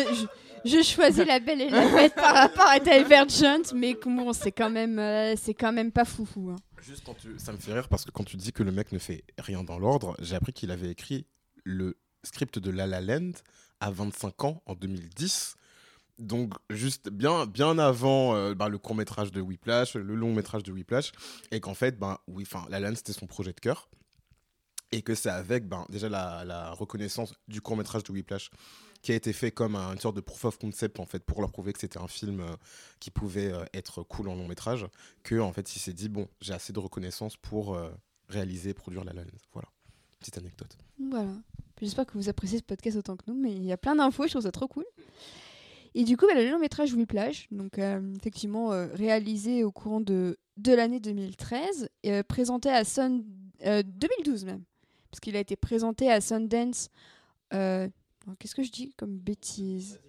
je, 0.65 0.69
je 0.69 0.83
choisis 0.83 1.25
la 1.25 1.39
belle 1.39 1.61
et 1.61 1.69
la 1.69 1.87
bête 1.95 2.13
par 2.13 2.35
rapport 2.35 2.67
à 2.67 2.77
Divergent, 2.79 3.73
mais 3.73 3.95
bon, 4.05 4.33
c'est 4.33 4.51
quand 4.51 4.69
même, 4.69 4.99
euh, 4.99 5.33
c'est 5.37 5.53
quand 5.53 5.71
même 5.71 5.93
pas 5.93 6.03
foufou. 6.03 6.49
hein. 6.51 6.57
Juste 6.81 7.03
quand 7.05 7.13
tu... 7.13 7.29
Ça 7.37 7.53
me 7.53 7.57
fait 7.57 7.71
rire 7.73 7.87
parce 7.87 8.03
que 8.03 8.11
quand 8.11 8.25
tu 8.25 8.35
dis 8.35 8.51
que 8.51 8.63
le 8.63 8.71
mec 8.73 8.91
ne 8.91 8.97
fait 8.97 9.23
rien 9.37 9.63
dans 9.63 9.79
l'ordre, 9.79 10.13
j'ai 10.19 10.35
appris 10.35 10.51
qu'il 10.51 10.71
avait 10.71 10.89
écrit 10.91 11.25
le 11.63 11.95
script 12.23 12.59
de 12.59 12.69
La 12.71 12.87
La 12.87 13.01
Land 13.01 13.31
à 13.79 13.91
25 13.91 14.43
ans 14.43 14.61
en 14.65 14.75
2010. 14.75 15.55
Donc 16.19 16.53
juste 16.69 17.09
bien, 17.09 17.47
bien 17.47 17.79
avant 17.79 18.35
euh, 18.35 18.53
bah, 18.53 18.69
le 18.69 18.77
court 18.77 18.95
métrage 18.95 19.31
de 19.31 19.41
Whiplash, 19.41 19.95
le 19.95 20.13
long 20.15 20.33
métrage 20.33 20.61
de 20.63 20.71
Whiplash, 20.71 21.11
et 21.51 21.59
qu'en 21.59 21.73
fait, 21.73 21.97
ben, 21.97 22.17
enfin, 22.39 22.65
La 22.69 22.79
La 22.79 22.89
Land 22.89 22.95
c'était 22.97 23.13
son 23.13 23.25
projet 23.27 23.53
de 23.53 23.59
cœur, 23.59 23.89
et 24.91 25.01
que 25.01 25.15
c'est 25.15 25.29
avec 25.29 25.67
ben, 25.67 25.85
déjà 25.89 26.09
la, 26.09 26.43
la 26.45 26.71
reconnaissance 26.73 27.33
du 27.47 27.61
court 27.61 27.75
métrage 27.77 28.03
de 28.03 28.11
Whiplash 28.11 28.51
qui 29.01 29.11
a 29.11 29.15
été 29.15 29.33
fait 29.33 29.49
comme 29.49 29.75
un- 29.75 29.93
une 29.93 29.99
sorte 29.99 30.15
de 30.15 30.21
proof 30.21 30.45
of 30.45 30.59
concept 30.59 30.99
en 30.99 31.07
fait 31.07 31.23
pour 31.23 31.41
leur 31.41 31.51
prouver 31.51 31.73
que 31.73 31.79
c'était 31.79 31.97
un 31.97 32.07
film 32.07 32.41
euh, 32.41 32.55
qui 32.99 33.09
pouvait 33.09 33.51
euh, 33.51 33.65
être 33.73 34.03
cool 34.03 34.29
en 34.29 34.35
long 34.35 34.47
métrage 34.47 34.85
que 35.23 35.39
en 35.39 35.51
fait 35.53 35.75
il 35.75 35.79
s'est 35.79 35.93
dit 35.93 36.07
bon 36.07 36.27
j'ai 36.39 36.53
assez 36.53 36.71
de 36.71 36.77
reconnaissance 36.77 37.35
pour 37.35 37.79
réaliser 38.29 38.69
et 38.71 38.73
produire 38.75 39.03
La 39.03 39.13
La 39.13 39.23
Land 39.23 39.31
voilà 39.53 39.69
petite 40.19 40.37
anecdote 40.37 40.77
Voilà. 41.09 41.31
J'espère 41.81 42.05
que 42.05 42.13
vous 42.13 42.29
appréciez 42.29 42.59
ce 42.59 42.63
podcast 42.63 42.97
autant 42.97 43.15
que 43.17 43.23
nous, 43.27 43.33
mais 43.33 43.51
il 43.51 43.65
y 43.65 43.71
a 43.71 43.77
plein 43.77 43.95
d'infos, 43.95 44.25
je 44.25 44.29
trouve 44.31 44.43
ça 44.43 44.51
trop 44.51 44.67
cool. 44.67 44.85
Et 45.95 46.03
du 46.03 46.15
coup, 46.15 46.25
bah, 46.27 46.35
le 46.35 46.49
long 46.49 46.59
métrage 46.59 46.93
Whiplash, 46.93 47.47
donc 47.51 47.77
euh, 47.79 47.99
effectivement 48.15 48.71
euh, 48.71 48.87
réalisé 48.93 49.63
au 49.63 49.71
courant 49.71 49.99
de, 49.99 50.37
de 50.57 50.73
l'année 50.73 50.99
2013, 50.99 51.89
et, 52.03 52.13
euh, 52.13 52.23
présenté 52.23 52.69
à 52.69 52.83
Sun, 52.83 53.23
euh, 53.65 53.83
2012 53.83 54.45
même, 54.45 54.63
parce 55.09 55.19
qu'il 55.19 55.35
a 55.35 55.39
été 55.39 55.55
présenté 55.55 56.09
à 56.09 56.21
Sundance. 56.21 56.89
euh, 57.53 57.87
Qu'est-ce 58.39 58.53
que 58.55 58.63
je 58.63 58.71
dis 58.71 58.93
comme 58.95 59.17
bêtise? 59.17 59.99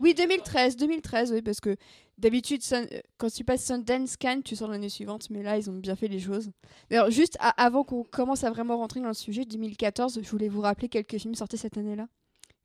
Oui, 0.00 0.14
2013, 0.14 0.76
2013, 0.76 1.32
oui, 1.32 1.42
parce 1.42 1.60
que 1.60 1.76
d'habitude, 2.20 2.62
euh, 2.72 2.86
quand 3.18 3.30
tu 3.30 3.42
passes 3.44 3.64
Sundance, 3.64 4.16
Cannes, 4.16 4.42
tu 4.42 4.54
sors 4.54 4.68
l'année 4.70 4.88
suivante, 4.88 5.28
mais 5.30 5.42
là, 5.42 5.58
ils 5.58 5.68
ont 5.70 5.74
bien 5.74 5.96
fait 5.96 6.08
les 6.08 6.20
choses. 6.20 6.50
D'ailleurs, 6.88 7.10
juste 7.10 7.36
avant 7.40 7.82
qu'on 7.82 8.04
commence 8.04 8.44
à 8.44 8.50
vraiment 8.50 8.76
rentrer 8.76 9.00
dans 9.00 9.08
le 9.08 9.14
sujet, 9.14 9.44
2014, 9.44 10.20
je 10.22 10.30
voulais 10.30 10.48
vous 10.48 10.60
rappeler 10.60 10.88
quelques 10.88 11.18
films 11.18 11.34
sortis 11.34 11.58
cette 11.58 11.76
année-là. 11.78 12.06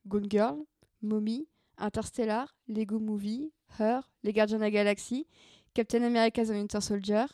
Gone 0.08 0.28
Girl, 0.30 0.58
Mommy, 1.02 1.48
Interstellar, 1.78 2.56
Lego 2.68 3.00
Movie, 3.00 3.52
Her, 3.80 4.02
Les 4.24 4.34
Gardiens 4.34 4.58
de 4.58 4.62
la 4.64 4.72
Galaxie, 4.72 5.26
Captain 5.74 6.04
America 6.04 6.46
The 6.46 6.50
Winter 6.50 6.80
Soldier. 6.82 7.26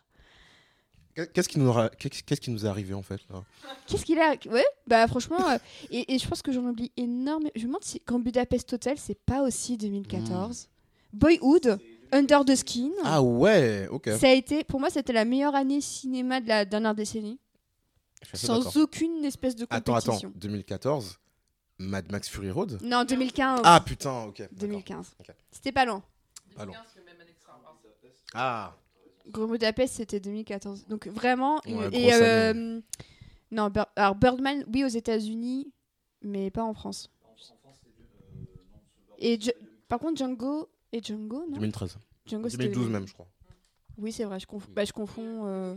qu'est-ce 1.33 1.49
qui 1.49 1.59
nous 1.59 1.67
aura- 1.67 1.89
qu'est-ce 1.89 2.23
qu'est-ce 2.23 2.41
qui 2.41 2.49
nous 2.51 2.65
est 2.65 2.69
arrivé 2.69 2.93
en 2.93 3.01
fait 3.03 3.19
là? 3.29 3.43
Qu'est-ce 3.85 4.05
qu'il 4.05 4.17
a 4.19 4.35
Ouais, 4.49 4.63
bah 4.87 5.07
franchement, 5.07 5.37
euh, 5.49 5.57
et, 5.91 6.13
et 6.13 6.17
je 6.17 6.27
pense 6.27 6.41
que 6.41 6.51
j'en 6.51 6.63
oublie 6.65 6.91
énormément. 6.97 7.51
Je 7.55 7.61
me 7.63 7.67
demande 7.67 7.83
si 7.83 7.99
quand 7.99 8.19
Budapest 8.19 8.71
Hotel, 8.73 8.97
c'est 8.97 9.19
pas 9.25 9.43
aussi 9.43 9.77
2014. 9.77 10.69
Boyhood, 11.13 11.77
Under 12.11 12.43
the 12.45 12.55
Skin. 12.55 12.91
ah 13.03 13.21
ouais 13.21 13.87
ok 13.89 14.09
Ça 14.19 14.27
a 14.27 14.33
été, 14.33 14.63
pour 14.63 14.79
moi, 14.79 14.89
c'était 14.89 15.13
la 15.13 15.25
meilleure 15.25 15.55
année 15.55 15.79
cinéma 15.81 16.41
de 16.41 16.47
la 16.47 16.65
dernière 16.65 16.93
décennie, 16.95 17.39
sans 18.33 18.75
aucune 18.77 19.23
espèce 19.25 19.55
de 19.55 19.65
attends 19.69 19.93
compétition. 19.93 20.29
attends 20.29 20.37
2014 20.39 21.17
Mad 21.79 22.11
Max 22.11 22.29
Fury 22.29 22.51
Road? 22.51 22.77
Non, 22.83 23.03
2015. 23.05 23.61
ah 23.63 23.81
putain 23.85 24.23
ok 24.25 24.37
d'accord. 24.39 24.57
2015. 24.59 25.15
Ok. 25.19 25.27
C'était 25.51 25.71
pas 25.71 25.85
loin. 25.85 26.03
Pas 26.55 26.65
loin. 26.65 26.75
ah 28.33 28.75
Gros 29.27 29.47
Budapest, 29.47 29.95
c'était 29.95 30.19
2014. 30.19 30.85
Donc 30.87 31.07
vraiment. 31.07 31.55
Ouais, 31.65 31.73
grosse 31.89 31.93
et 31.93 32.13
euh, 32.13 32.81
non, 33.51 33.69
Bir- 33.69 33.85
alors 33.95 34.15
Birdman, 34.15 34.63
oui 34.73 34.83
aux 34.83 34.87
États-Unis, 34.89 35.71
mais 36.21 36.51
pas 36.51 36.63
en 36.63 36.73
France. 36.73 37.09
Et 39.17 39.37
Dj- 39.37 39.53
par 39.87 39.99
contre 39.99 40.17
Django 40.17 40.69
et 40.93 41.01
Django, 41.01 41.45
non 41.49 41.55
2013 41.57 41.97
Django, 42.25 42.49
c'était 42.49 42.63
2012 42.65 42.85
le- 42.87 42.91
même 42.91 43.07
je 43.07 43.13
crois 43.13 43.27
Oui, 43.97 44.11
c'est 44.11 44.23
vrai. 44.25 44.39
Je 44.39 44.47
confonds. 44.47 44.71
Bah, 44.73 44.85
je 44.85 44.93
confonds. 44.93 45.45
euh, 45.47 45.75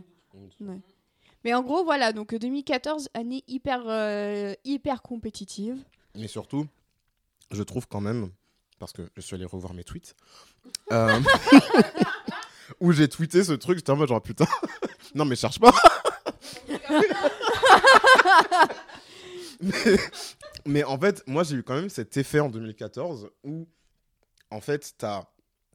ouais. 0.60 0.80
Mais 1.44 1.52
en 1.54 1.62
gros, 1.62 1.84
voilà, 1.84 2.12
donc 2.12 2.34
2014, 2.34 3.08
année 3.14 3.44
hyper, 3.46 3.82
euh, 3.86 4.54
hyper 4.64 5.02
compétitive. 5.02 5.76
Mais 6.14 6.26
surtout, 6.28 6.66
je 7.50 7.62
trouve 7.62 7.86
quand 7.86 8.00
même, 8.00 8.30
parce 8.78 8.92
que 8.92 9.02
je 9.14 9.20
suis 9.20 9.34
allé 9.34 9.44
revoir 9.44 9.74
mes 9.74 9.84
tweets, 9.84 10.14
euh, 10.92 11.20
où 12.80 12.92
j'ai 12.92 13.08
tweeté 13.08 13.44
ce 13.44 13.52
truc, 13.52 13.76
j'étais 13.78 13.90
en 13.90 13.96
mode 13.96 14.08
genre 14.08 14.22
putain, 14.22 14.46
non 15.14 15.24
mais 15.26 15.36
cherche 15.36 15.60
pas. 15.60 15.74
mais, 19.60 19.72
mais 20.66 20.84
en 20.84 20.98
fait, 20.98 21.22
moi 21.26 21.42
j'ai 21.42 21.56
eu 21.56 21.62
quand 21.62 21.74
même 21.74 21.88
cet 21.90 22.16
effet 22.16 22.40
en 22.40 22.48
2014 22.48 23.28
où 23.44 23.66
en 24.54 24.60
fait 24.60 24.94
t'as 24.98 25.24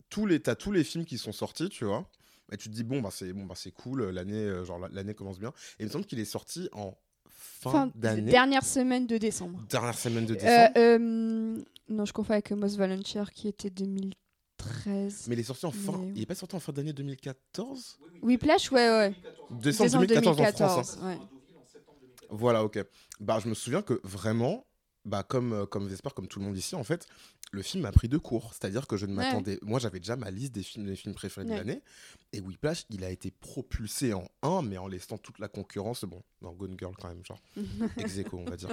tous 0.09 0.25
les 0.25 0.39
t'as 0.39 0.55
tous 0.55 0.71
les 0.71 0.83
films 0.83 1.05
qui 1.05 1.17
sont 1.17 1.31
sortis, 1.31 1.69
tu 1.69 1.85
vois. 1.85 2.09
Et 2.51 2.57
tu 2.57 2.69
te 2.69 2.73
dis 2.73 2.83
bon 2.83 3.01
bah 3.01 3.09
c'est 3.11 3.31
bon 3.33 3.45
bah 3.45 3.53
c'est 3.55 3.71
cool, 3.71 4.09
l'année 4.09 4.33
euh, 4.43 4.65
genre 4.65 4.79
l'année 4.91 5.13
commence 5.13 5.39
bien. 5.39 5.49
Et 5.77 5.83
il 5.83 5.85
me 5.85 5.91
semble 5.91 6.05
qu'il 6.05 6.19
est 6.19 6.25
sorti 6.25 6.67
en 6.71 6.97
fin, 7.29 7.71
Fin 7.71 7.91
d'année, 7.95 8.31
dernière 8.31 8.63
semaine 8.65 9.05
de 9.05 9.17
décembre. 9.17 9.59
dernière 9.69 9.97
semaine 9.97 10.25
de 10.25 10.33
Euh, 10.33 10.35
décembre. 10.35 10.71
euh, 10.77 11.63
non, 11.89 12.05
je 12.05 12.13
confonds 12.13 12.33
avec 12.33 12.51
Most 12.51 12.77
Volunteer 12.77 13.25
qui 13.33 13.47
était 13.47 13.69
2013. 13.69 15.25
Mais 15.27 15.35
il 15.35 15.39
est 15.39 15.43
sorti 15.43 15.65
en 15.65 15.71
fin. 15.71 15.97
Mais- 15.99 16.11
Il 16.15 16.21
est 16.23 16.25
pas 16.25 16.35
sorti 16.35 16.55
en 16.55 16.59
fin 16.59 16.71
d'année 16.73 16.93
2014 16.93 17.99
Whiplash, 18.21 18.71
ouais, 18.71 18.89
ouais. 18.89 19.15
Décembre, 19.51 20.05
Décembre 20.05 20.05
2014, 20.07 20.61
en 20.61 20.67
France. 20.83 20.97
hein. 21.01 21.07
ouais. 21.07 21.17
Voilà, 22.31 22.63
ok. 22.63 22.79
Bah, 23.19 23.39
je 23.43 23.47
me 23.49 23.53
souviens 23.53 23.81
que 23.81 23.99
vraiment, 24.03 24.65
bah, 25.05 25.23
comme, 25.23 25.53
euh, 25.53 25.65
comme 25.65 25.87
Vesper, 25.87 26.09
comme 26.15 26.27
tout 26.27 26.39
le 26.39 26.45
monde 26.45 26.57
ici, 26.57 26.75
en 26.75 26.83
fait, 26.83 27.07
le 27.51 27.61
film 27.63 27.83
m'a 27.83 27.91
pris 27.91 28.07
de 28.09 28.17
court. 28.17 28.53
C'est-à-dire 28.53 28.85
que 28.85 28.95
je 28.97 29.05
ne 29.05 29.11
Ouais. 29.15 29.23
m'attendais. 29.25 29.57
Moi, 29.63 29.79
j'avais 29.79 29.99
déjà 29.99 30.15
ma 30.15 30.29
liste 30.29 30.53
des 30.53 30.61
films, 30.63 30.85
des 30.85 30.95
films 30.95 31.15
préférés 31.15 31.45
de 31.45 31.51
Ouais. 31.51 31.57
l'année. 31.57 31.81
Et 32.33 32.41
Whiplash, 32.41 32.85
il 32.91 33.03
a 33.03 33.09
été 33.09 33.31
propulsé 33.31 34.13
en 34.13 34.27
1, 34.43 34.61
mais 34.61 34.77
en 34.77 34.87
laissant 34.87 35.17
toute 35.17 35.39
la 35.39 35.47
concurrence. 35.47 36.03
Bon, 36.05 36.21
dans 36.41 36.53
Gone 36.53 36.75
Girl, 36.77 36.93
quand 36.99 37.07
même, 37.07 37.25
genre. 37.25 37.41
ex 37.97 38.17
aequo, 38.19 38.37
on 38.37 38.45
va 38.49 38.55
dire. 38.57 38.69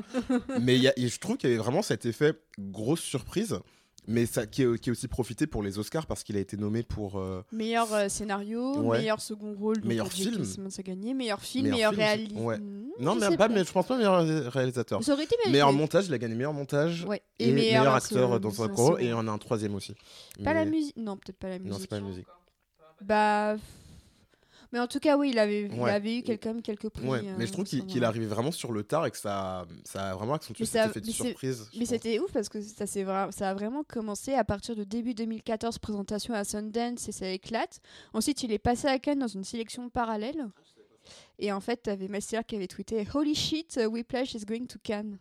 mais 0.60 0.78
y 0.78 0.88
a- 0.88 0.94
je 0.96 1.18
trouve 1.18 1.36
qu'il 1.38 1.48
y 1.48 1.52
avait 1.54 1.62
vraiment 1.62 1.82
cet 1.82 2.04
effet 2.06 2.34
grosse 2.58 3.00
surprise. 3.00 3.58
Mais 4.08 4.26
ça, 4.26 4.46
qui, 4.46 4.62
est, 4.62 4.78
qui 4.78 4.88
est 4.88 4.92
aussi 4.92 5.08
profité 5.08 5.46
pour 5.46 5.62
les 5.62 5.78
Oscars 5.78 6.06
parce 6.06 6.22
qu'il 6.22 6.36
a 6.36 6.40
été 6.40 6.56
nommé 6.56 6.82
pour 6.82 7.18
euh, 7.18 7.42
Meilleur 7.52 7.92
euh, 7.92 8.08
scénario, 8.08 8.78
Ouais. 8.78 8.98
meilleur 8.98 9.20
second 9.20 9.54
rôle, 9.54 9.76
Meilleur 9.84 10.12
film. 10.12 10.44
Gagné, 10.84 11.12
meilleur 11.14 11.40
film, 11.40 11.68
Meilleur. 11.70 11.92
Ouais. 12.36 12.58
Hmm, 12.58 12.86
Non, 13.00 13.18
je 13.20 13.28
mais, 13.30 13.36
pas, 13.36 13.48
mais 13.48 13.64
je 13.64 13.72
pense 13.72 13.86
pas 13.86 13.96
meilleur 13.96 14.24
ré- 14.24 14.48
réalisateur. 14.48 15.02
Ça 15.02 15.12
aurait 15.12 15.24
été. 15.24 15.34
Meilleur 15.50 15.72
montage, 15.72 16.06
il 16.06 16.14
a 16.14 16.18
gagné 16.18 16.34
meilleur 16.34 16.52
montage 16.52 17.04
Ouais. 17.04 17.22
et, 17.38 17.50
meilleur, 17.52 17.92
acteur 17.94 18.38
dans 18.38 18.62
un 18.62 18.66
ce 18.68 18.72
rôle 18.72 19.02
et 19.02 19.12
en 19.12 19.26
a 19.26 19.30
un 19.30 19.38
troisième 19.38 19.74
aussi. 19.74 19.94
Pas 20.44 20.54
la 20.54 20.64
musique. 20.64 20.96
Non, 20.96 21.16
peut-être 21.16 21.38
pas 21.38 21.48
la 21.48 21.58
musique. 21.58 21.72
Non, 21.72 21.78
c'est 21.80 21.88
pas 21.90 21.96
la 22.00 22.06
musique. 22.06 22.26
Bah. 23.02 23.56
Mais 24.72 24.80
en 24.80 24.86
tout 24.86 24.98
cas, 24.98 25.16
oui, 25.16 25.30
il 25.30 25.38
avait, 25.38 25.62
il 25.66 25.80
avait 25.82 26.18
eu 26.18 26.22
quel- 26.22 26.38
quand 26.38 26.52
même 26.54 26.62
quelques 26.62 26.88
prix. 26.88 27.06
Euh, 27.08 27.34
mais 27.38 27.46
je 27.46 27.52
trouve 27.52 27.64
qu'il 27.64 28.00
va. 28.00 28.08
arrivait 28.08 28.26
vraiment 28.26 28.50
sur 28.52 28.72
le 28.72 28.82
tard 28.82 29.06
et 29.06 29.10
que 29.10 29.16
ça, 29.18 29.66
ça 29.84 30.10
a 30.10 30.14
vraiment 30.14 30.34
accentué 30.34 30.64
cet 30.66 30.90
effet 30.90 31.00
de 31.00 31.10
surprise. 31.10 31.70
Mais 31.78 31.86
c'était 31.86 32.18
ouf 32.18 32.32
parce 32.32 32.48
que 32.48 32.60
ça, 32.60 32.84
vra- 32.84 33.30
ça 33.32 33.50
a 33.50 33.54
vraiment 33.54 33.84
commencé 33.84 34.34
à 34.34 34.44
partir 34.44 34.74
de 34.76 34.84
début 34.84 35.14
2014, 35.14 35.78
présentation 35.78 36.34
à 36.34 36.44
Sundance 36.44 37.08
et 37.08 37.12
ça 37.12 37.28
éclate. 37.30 37.80
Ensuite, 38.12 38.42
il 38.42 38.52
est 38.52 38.58
passé 38.58 38.88
à 38.88 38.98
Cannes 38.98 39.18
dans 39.20 39.26
une 39.28 39.44
sélection 39.44 39.88
parallèle. 39.88 40.46
Et 41.38 41.52
en 41.52 41.60
fait, 41.60 41.76
t'avais 41.84 42.08
Master 42.08 42.44
qui 42.44 42.56
avait 42.56 42.66
tweeté 42.66 43.06
Holy 43.14 43.34
shit, 43.34 43.78
uh, 43.80 43.86
Whiplash 43.86 44.34
is 44.34 44.44
going 44.44 44.66
to 44.66 44.78
Cannes. 44.82 45.18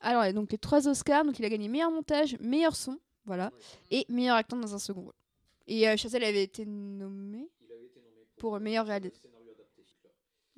Alors, 0.00 0.32
donc 0.32 0.52
les 0.52 0.58
trois 0.58 0.88
Oscars, 0.88 1.24
donc 1.24 1.38
il 1.38 1.44
a 1.44 1.48
gagné 1.48 1.68
meilleur 1.68 1.90
montage, 1.90 2.36
meilleur 2.40 2.76
son, 2.76 2.98
voilà, 3.24 3.50
et 3.90 4.04
meilleur 4.08 4.36
acteur 4.36 4.58
dans 4.60 4.74
un 4.74 4.78
second 4.78 5.02
rôle. 5.02 5.12
Et 5.68 5.88
euh, 5.88 5.96
Chazelle 5.96 6.22
avait 6.24 6.42
été 6.44 6.64
nommé 6.64 7.48
pour 8.36 8.58
meilleur 8.60 8.86
réalisateur. 8.86 9.30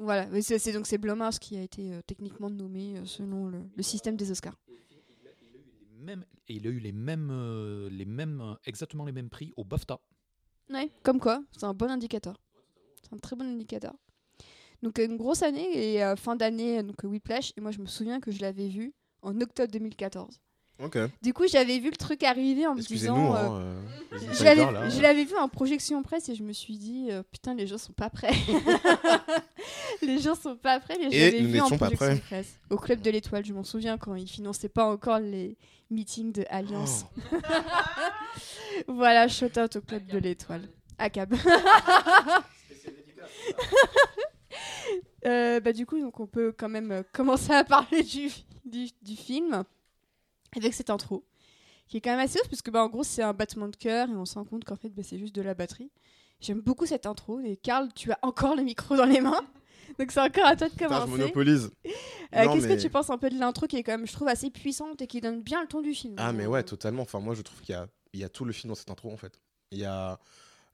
Voilà, 0.01 0.29
c'est 0.41 0.73
donc 0.73 0.87
c'est 0.87 0.99
Blumhouse 0.99 1.41
qui 1.41 1.57
a 1.57 1.63
été 1.63 1.93
euh, 1.93 2.01
techniquement 2.07 2.49
nommé 2.51 2.99
euh, 2.99 3.05
selon 3.05 3.49
le, 3.49 3.63
le 3.77 3.83
système 3.83 4.17
des 4.17 4.31
Oscars. 4.31 4.57
Même, 5.99 6.25
et 6.47 6.55
il 6.55 6.67
a 6.69 6.71
eu 6.71 6.79
les 6.79 6.93
mêmes, 6.93 7.31
euh, 7.33 7.91
les 7.91 8.05
mêmes, 8.05 8.41
euh, 8.41 8.55
exactement 8.65 9.05
les 9.05 9.11
mêmes 9.13 9.29
prix 9.29 9.53
au 9.57 9.65
BAFTA. 9.65 9.99
Ouais, 10.71 10.89
comme 11.03 11.19
quoi, 11.19 11.43
c'est 11.51 11.65
un 11.65 11.75
bon 11.75 11.91
indicateur. 11.91 12.41
C'est 13.03 13.13
un 13.13 13.19
très 13.19 13.35
bon 13.35 13.45
indicateur. 13.47 13.95
Donc 14.83 14.99
une 14.99 15.17
grosse 15.17 15.43
année 15.43 15.97
et 15.97 16.15
fin 16.17 16.37
d'année, 16.37 16.85
donc 16.85 17.03
Whiplash. 17.03 17.53
Et 17.57 17.61
moi, 17.61 17.73
je 17.73 17.81
me 17.81 17.87
souviens 17.87 18.21
que 18.21 18.31
je 18.31 18.41
l'avais 18.41 18.69
vu 18.69 18.93
en 19.23 19.41
octobre 19.41 19.73
2014. 19.73 20.39
Du 21.23 21.35
coup, 21.35 21.49
j'avais 21.49 21.79
vu 21.81 21.91
le 21.91 21.97
truc 21.97 22.23
arriver 22.23 22.67
en 22.67 22.75
me 22.77 22.81
disant. 22.81 23.35
euh, 23.35 23.39
hein, 23.39 23.61
euh, 23.61 23.83
les 24.13 24.35
je 24.91 25.01
l'avais- 25.03 25.25
vu 25.25 25.37
en 25.37 25.49
projection 25.49 26.03
presse 26.05 26.29
et 26.29 26.35
je 26.37 26.45
me 26.45 26.53
suis 26.53 26.77
dit, 26.79 27.09
euh, 27.11 27.23
putain, 27.33 27.55
les 27.55 27.67
gens 27.67 27.79
sont 27.79 27.93
pas 27.93 28.11
prêts. 28.11 28.31
les 30.03 30.19
gens 30.21 30.37
sont 30.37 30.55
pas 30.57 30.79
prêts, 30.79 30.97
mais 31.01 31.11
je 31.11 31.17
Et 31.17 31.21
l'avais 31.33 31.41
nous 31.43 31.49
vu 31.51 31.61
en 31.61 31.65
n'étions 31.65 31.79
pas 31.79 31.87
projection 31.87 32.07
prêts. 32.07 32.23
presse. 32.29 32.59
Au 32.71 32.77
Club 32.77 33.01
de 33.01 33.11
l'Étoile, 33.11 33.45
je 33.45 33.53
m'en 33.53 33.65
souviens 33.65 33.99
quand 33.99 34.15
ils 34.15 34.29
finançaient 34.29 34.69
pas 34.69 34.85
encore 34.89 35.19
les 35.19 35.57
meetings 35.91 36.33
de 36.33 36.45
Alliance. 36.49 37.07
Oh. 37.33 37.37
voilà, 38.89 39.27
shout 39.27 39.59
out 39.59 39.75
au 39.77 39.81
Club 39.81 40.07
de 40.07 40.19
l'Étoile. 40.19 40.63
À 40.97 41.11
Cab. 41.11 41.35
Euh, 45.27 45.59
bah, 45.61 45.73
du 45.73 45.85
coup, 45.85 45.99
donc 46.01 46.21
on 46.21 46.27
peut 46.27 46.55
quand 46.57 46.69
même 46.69 46.93
euh, 46.93 47.03
commencer 47.13 47.53
à 47.53 47.65
parler 47.65 48.03
du, 48.05 48.31
du, 48.65 48.87
du 49.03 49.17
film 49.17 49.65
avec 50.57 50.75
cette 50.75 50.91
intro 50.91 51.25
qui 51.87 51.97
est 51.97 52.01
quand 52.01 52.11
même 52.11 52.21
assez 52.21 52.39
ouf 52.41 52.49
parce 52.49 52.61
que 52.63 52.71
bah, 52.71 52.83
en 52.85 52.89
gros 52.89 53.03
c'est 53.05 53.23
un 53.23 53.33
battement 53.33 53.69
de 53.69 53.77
cœur 53.77 54.09
et 54.11 54.15
on 54.15 54.25
se 54.27 54.35
rend 54.35 54.45
compte 54.45 54.65
qu'en 54.65 54.77
fait 54.77 54.91
bah, 54.91 55.03
c'est 55.03 55.19
juste 55.19 55.35
de 55.35 55.43
la 55.43 55.55
batterie. 55.55 55.91
J'aime 56.41 56.61
beaucoup 56.61 56.87
cette 56.87 57.07
intro 57.07 57.41
et 57.41 57.57
Karl, 57.57 57.89
tu 57.95 58.13
as 58.13 58.19
encore 58.23 58.55
le 58.57 58.63
micro 58.63 58.97
dans 58.97 59.07
les 59.07 59.21
mains. 59.21 59.41
Donc 59.99 60.13
c'est 60.13 60.21
encore 60.21 60.47
à 60.47 60.55
toi 60.55 60.69
de 60.69 60.73
Putain, 60.75 60.85
je 60.87 60.89
commencer. 61.01 61.11
monopolise. 61.23 61.71
Euh, 61.87 62.53
Qu'est-ce 62.53 62.67
mais- 62.67 62.77
que 62.77 62.81
tu 62.83 62.91
penses 62.91 63.09
un 63.11 63.17
peu 63.19 63.31
de 63.31 63.39
l'intro 63.39 63.67
qui 63.67 63.77
est 63.77 63.83
quand 63.83 63.93
même, 63.93 64.07
je 64.07 64.13
trouve, 64.13 64.29
assez 64.29 64.51
puissante 64.51 65.01
et 65.01 65.07
qui 65.07 65.21
donne 65.21 65.43
bien 65.43 65.63
le 65.63 65.67
ton 65.67 65.81
du 65.81 65.95
film 65.95 66.15
Ah, 66.19 66.33
mais 66.33 66.45
Euh, 66.45 66.49
ouais, 66.49 66.63
totalement. 66.63 67.03
Enfin, 67.03 67.21
moi, 67.21 67.35
je 67.35 67.41
trouve 67.43 67.61
qu'il 67.63 67.73
y 67.75 67.79
a, 67.79 67.89
il 68.13 68.21
y 68.21 68.25
a 68.25 68.29
tout 68.29 68.45
le 68.45 68.53
film 68.53 68.69
dans 68.69 68.75
cette 68.75 68.91
intro, 68.91 69.11
en 69.11 69.17
fait. 69.17 69.41
Il 69.73 69.79
y 69.79 69.85
a, 69.87 70.21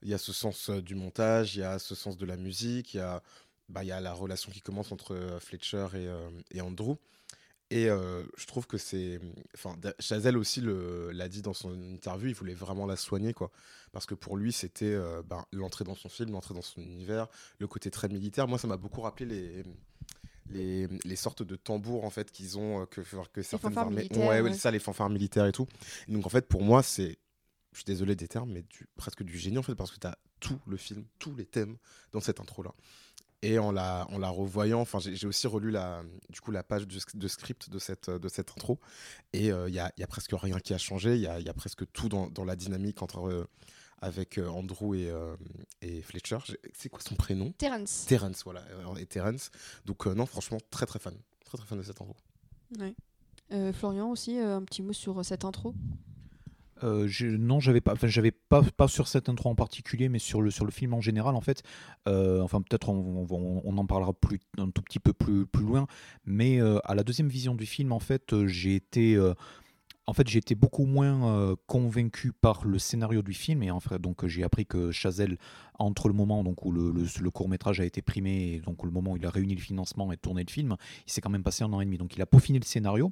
il 0.03 0.09
y 0.09 0.13
a 0.13 0.17
ce 0.17 0.33
sens 0.33 0.69
euh, 0.69 0.81
du 0.81 0.93
montage, 0.95 1.55
il 1.55 1.59
y 1.61 1.63
a 1.63 1.79
ce 1.79 1.95
sens 1.95 2.17
de 2.17 2.25
la 2.25 2.35
musique, 2.35 2.93
il 2.93 2.97
y 2.97 2.99
a, 2.99 3.23
bah, 3.69 3.83
il 3.83 3.87
y 3.87 3.91
a 3.93 4.01
la 4.01 4.13
relation 4.13 4.51
qui 4.51 4.61
commence 4.61 4.91
entre 4.91 5.15
euh, 5.15 5.39
Fletcher 5.39 5.87
et, 5.93 6.05
euh, 6.07 6.29
et 6.51 6.59
Andrew. 6.61 6.95
Et 7.71 7.89
euh, 7.89 8.23
je 8.37 8.45
trouve 8.45 8.67
que 8.67 8.77
c'est. 8.77 9.19
Enfin, 9.55 9.75
Da- 9.77 9.95
Chazelle 9.99 10.37
aussi 10.37 10.61
l'a 10.63 11.27
dit 11.27 11.41
dans 11.41 11.53
son 11.53 11.73
interview, 11.81 12.27
il 12.29 12.35
voulait 12.35 12.53
vraiment 12.53 12.85
la 12.85 12.95
soigner, 12.95 13.33
quoi. 13.33 13.51
Parce 13.91 14.05
que 14.05 14.13
pour 14.13 14.37
lui, 14.37 14.51
c'était 14.51 14.85
euh, 14.93 15.23
ben, 15.23 15.45
l'entrée 15.51 15.83
dans 15.83 15.95
son 15.95 16.09
film, 16.09 16.31
l'entrée 16.31 16.53
dans 16.53 16.61
son 16.61 16.81
univers, 16.81 17.27
le 17.59 17.67
côté 17.67 17.89
très 17.89 18.07
militaire. 18.07 18.47
Moi, 18.47 18.59
ça 18.59 18.67
m'a 18.67 18.77
beaucoup 18.77 19.01
rappelé 19.01 19.25
les. 19.25 19.63
Les, 20.47 20.87
les 21.05 21.15
sortes 21.15 21.41
de 21.41 21.55
tambours 21.55 22.05
en 22.05 22.11
fait 22.11 22.31
qu'ils 22.31 22.59
ont 22.59 22.85
que, 22.85 23.01
que 23.01 23.41
certaines 23.41 23.73
armées 23.79 24.03
ouais, 24.29 24.41
ouais, 24.41 24.53
ça 24.53 24.69
les 24.69 24.77
fanfares 24.77 25.09
militaires 25.09 25.47
et 25.47 25.51
tout 25.51 25.67
et 26.07 26.11
donc 26.11 26.23
en 26.27 26.29
fait 26.29 26.47
pour 26.47 26.61
moi 26.61 26.83
c'est 26.83 27.17
je 27.71 27.77
suis 27.79 27.85
désolé 27.85 28.15
des 28.15 28.27
termes 28.27 28.51
mais 28.51 28.61
du, 28.61 28.87
presque 28.95 29.23
du 29.23 29.39
génie 29.39 29.57
en 29.57 29.63
fait 29.63 29.73
parce 29.73 29.89
que 29.89 29.97
tu 29.99 30.05
as 30.05 30.19
tout 30.39 30.59
le 30.67 30.77
film 30.77 31.03
tous 31.17 31.33
les 31.33 31.47
thèmes 31.47 31.77
dans 32.11 32.19
cette 32.19 32.39
intro 32.39 32.61
là 32.61 32.75
et 33.49 33.59
en 33.59 33.71
la, 33.71 34.07
en 34.09 34.17
la 34.17 34.29
revoyant, 34.29 34.81
enfin 34.81 34.99
j'ai 34.99 35.27
aussi 35.27 35.47
relu 35.47 35.69
la, 35.69 36.03
du 36.29 36.41
coup 36.41 36.51
la 36.51 36.63
page 36.63 36.87
de, 36.87 36.99
de 37.13 37.27
script 37.27 37.69
de 37.69 37.79
cette, 37.79 38.09
de 38.09 38.29
cette 38.29 38.49
intro 38.51 38.79
et 39.33 39.47
il 39.47 39.71
n'y 39.71 39.79
a, 39.79 39.91
y 39.97 40.03
a 40.03 40.07
presque 40.07 40.33
rien 40.33 40.59
qui 40.59 40.73
a 40.73 40.77
changé, 40.77 41.15
il 41.15 41.21
y 41.21 41.27
a, 41.27 41.39
y 41.39 41.49
a 41.49 41.53
presque 41.53 41.83
tout 41.91 42.09
dans, 42.09 42.27
dans 42.29 42.45
la 42.45 42.55
dynamique 42.55 43.01
entre 43.01 43.27
euh, 43.27 43.47
avec 44.01 44.37
euh, 44.37 44.47
Andrew 44.49 44.95
et, 44.95 45.09
euh, 45.09 45.35
et 45.81 46.01
Fletcher. 46.01 46.39
C'est 46.73 46.89
quoi 46.89 47.01
son 47.01 47.15
prénom? 47.15 47.51
Terrence. 47.57 48.05
Terrence, 48.07 48.43
voilà, 48.43 48.61
euh, 48.71 48.95
et 48.95 49.05
Terrence. 49.05 49.51
Donc 49.85 50.05
euh, 50.05 50.13
non, 50.13 50.25
franchement, 50.25 50.59
très 50.69 50.85
très 50.85 50.99
fan, 50.99 51.15
très 51.45 51.57
très 51.57 51.67
fan 51.67 51.77
de 51.77 51.83
cette 51.83 52.01
intro. 52.01 52.15
Ouais. 52.79 52.95
Euh, 53.51 53.71
Florian 53.73 54.09
aussi, 54.09 54.39
euh, 54.39 54.57
un 54.57 54.63
petit 54.63 54.81
mot 54.81 54.93
sur 54.93 55.19
euh, 55.19 55.23
cette 55.23 55.45
intro? 55.45 55.73
Euh, 56.83 57.07
je- 57.07 57.27
non, 57.27 57.59
j'avais 57.61 57.79
pas, 57.81 57.93
enfin, 57.93 58.07
j'avais 58.07 58.31
pas, 58.31 58.61
pas 58.61 58.87
sur 58.89 59.07
cette 59.07 59.29
intro 59.29 59.49
en 59.49 59.55
particulier, 59.55 60.09
mais 60.09 60.19
sur 60.19 60.41
le, 60.41 60.51
sur 60.51 60.65
le 60.65 60.71
film 60.71 60.93
en 60.93 60.99
général, 61.01 61.35
en 61.35 61.41
fait. 61.41 61.63
Euh, 62.07 62.41
enfin, 62.41 62.61
peut-être 62.61 62.89
on, 62.89 63.25
on- 63.29 63.77
en 63.77 63.85
parlera 63.85 64.13
plus, 64.13 64.39
un 64.57 64.69
tout 64.69 64.81
petit 64.81 64.99
peu 64.99 65.13
plus, 65.13 65.45
plus 65.45 65.63
loin, 65.63 65.87
mais 66.25 66.59
euh, 66.61 66.79
à 66.83 66.95
la 66.95 67.03
deuxième 67.03 67.29
vision 67.29 67.55
du 67.55 67.65
film, 67.65 67.91
en 67.93 67.99
fait, 67.99 68.33
euh, 68.33 68.47
j'ai 68.47 68.75
été. 68.75 69.15
En 70.07 70.13
fait, 70.13 70.27
j'ai 70.27 70.37
été 70.37 70.53
beaucoup 70.53 70.85
moins 70.85 71.35
euh, 71.35 71.55
convaincu 71.65 72.31
par 72.31 72.65
le 72.65 72.77
scénario 72.77 73.23
du 73.23 73.33
film 73.33 73.63
et 73.63 73.71
en 73.71 73.79
fait, 73.79 73.99
donc 73.99 74.25
j'ai 74.27 74.43
appris 74.43 74.65
que 74.65 74.91
Chazelle, 74.91 75.37
entre 75.79 76.07
le 76.07 76.13
moment 76.13 76.43
donc 76.43 76.63
où 76.63 76.71
le, 76.71 76.91
le- 76.91 77.29
court 77.31 77.49
métrage 77.49 77.79
a 77.79 77.85
été 77.85 78.01
primé 78.01 78.53
et 78.53 78.59
donc 78.59 78.83
le 78.83 78.91
moment 78.91 79.13
où 79.13 79.17
il 79.17 79.25
a 79.25 79.29
réuni 79.31 79.55
le 79.55 79.61
financement 79.61 80.11
et 80.11 80.17
tourné 80.17 80.43
le 80.47 80.51
film, 80.51 80.75
il 81.07 81.11
s'est 81.11 81.21
quand 81.21 81.31
même 81.31 81.43
passé 81.43 81.63
un 81.63 81.73
an 81.73 81.81
et 81.81 81.85
demi. 81.85 81.97
Donc 81.97 82.15
il 82.15 82.21
a 82.21 82.25
peaufiné 82.27 82.59
le 82.59 82.65
scénario 82.65 83.11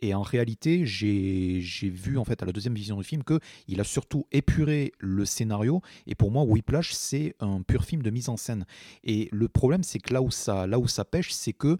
et 0.00 0.14
en 0.14 0.22
réalité, 0.22 0.84
j'ai 0.84 1.60
vu 1.88 2.18
en 2.18 2.24
fait 2.24 2.42
à 2.42 2.46
la 2.46 2.52
deuxième 2.52 2.74
vision 2.74 2.96
du 2.98 3.04
film 3.04 3.22
que 3.22 3.38
il 3.68 3.80
a 3.80 3.84
surtout 3.84 4.26
épuré 4.32 4.92
le 4.98 5.24
scénario 5.24 5.80
et 6.08 6.16
pour 6.16 6.32
moi 6.32 6.42
Whiplash 6.42 6.92
c'est 6.92 7.36
un 7.38 7.62
pur 7.62 7.84
film 7.84 8.02
de 8.02 8.10
mise 8.10 8.28
en 8.28 8.36
scène. 8.36 8.66
Et 9.04 9.28
le 9.30 9.48
problème 9.48 9.84
c'est 9.84 10.00
que 10.00 10.12
là 10.12 10.20
où 10.22 10.30
ça 10.30 10.66
là 10.66 10.78
où 10.80 10.88
ça 10.88 11.04
pêche, 11.04 11.32
c'est 11.32 11.52
que 11.52 11.78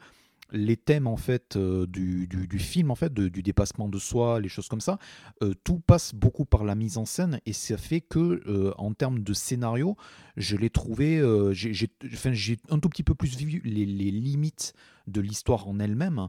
les 0.52 0.76
thèmes 0.76 1.06
en 1.06 1.16
fait 1.16 1.56
euh, 1.56 1.86
du, 1.86 2.28
du, 2.28 2.58
film 2.58 2.90
en 2.90 2.94
fait 2.94 3.12
du 3.12 3.42
dépassement 3.42 3.88
de 3.88 3.98
soi 3.98 4.40
les 4.40 4.48
choses 4.48 4.68
comme 4.68 4.80
ça 4.80 4.98
euh, 5.42 5.54
tout 5.64 5.80
passe 5.80 6.14
beaucoup 6.14 6.44
par 6.44 6.64
la 6.64 6.74
mise 6.74 6.98
en 6.98 7.06
scène 7.06 7.40
et 7.46 7.52
ça 7.52 7.76
fait 7.76 8.00
que 8.00 8.42
euh, 8.46 8.72
en 8.76 8.92
termes 8.92 9.20
de 9.20 9.32
scénario 9.32 9.96
je 10.36 10.56
l'ai 10.56 10.70
trouvé 10.70 11.22
j'ai 11.52 12.56
un 12.68 12.78
tout 12.78 12.88
petit 12.88 13.02
peu 13.02 13.14
plus 13.14 13.36
vu 13.36 13.60
les, 13.64 13.84
limites 13.84 14.74
de 15.06 15.20
l'histoire 15.20 15.66
en 15.68 15.78
elle-même 15.78 16.28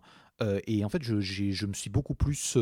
et 0.68 0.84
en 0.84 0.90
fait 0.90 1.04
je, 1.04 1.22
je 1.22 1.66
me 1.66 1.74
suis 1.74 1.90
beaucoup 1.90 2.16
plus 2.16 2.58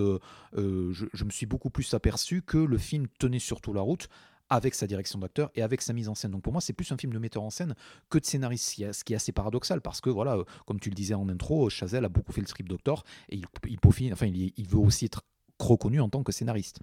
je 0.53 1.23
me 1.23 1.29
suis 1.31 1.45
beaucoup 1.45 1.69
plus 1.69 1.93
aperçu 1.93 2.41
que 2.41 2.57
le 2.57 2.77
film 2.77 3.07
tenait 3.19 3.39
surtout 3.39 3.73
la 3.73 3.81
route 3.81 4.07
avec 4.51 4.75
sa 4.75 4.85
direction 4.85 5.17
d'acteur 5.17 5.49
et 5.55 5.63
avec 5.63 5.81
sa 5.81 5.93
mise 5.93 6.09
en 6.09 6.13
scène. 6.15 6.31
Donc 6.31 6.43
pour 6.43 6.51
moi, 6.53 6.61
c'est 6.61 6.73
plus 6.73 6.91
un 6.91 6.97
film 6.97 7.13
de 7.13 7.19
metteur 7.19 7.41
en 7.41 7.49
scène 7.49 7.73
que 8.09 8.19
de 8.19 8.25
scénariste, 8.25 8.91
ce 8.91 9.03
qui 9.03 9.13
est- 9.13 9.15
assez 9.15 9.31
paradoxal 9.31 9.81
parce 9.81 10.01
que 10.01 10.09
voilà, 10.09 10.35
euh, 10.37 10.43
comme 10.67 10.79
tu 10.79 10.89
le 10.89 10.95
disais 10.95 11.13
en 11.13 11.27
intro, 11.29 11.69
Chazelle 11.69 12.05
a 12.05 12.09
beaucoup 12.09 12.33
fait 12.33 12.41
le 12.41 12.47
script 12.47 12.69
doctor 12.69 13.03
et 13.29 13.37
il, 13.37 13.45
il 13.67 14.13
enfin 14.13 14.27
il, 14.27 14.51
il 14.55 14.67
veut 14.67 14.77
aussi 14.79 15.05
être 15.05 15.23
reconnu 15.59 16.01
en 16.01 16.09
tant 16.09 16.21
que 16.23 16.31
scénariste. 16.31 16.79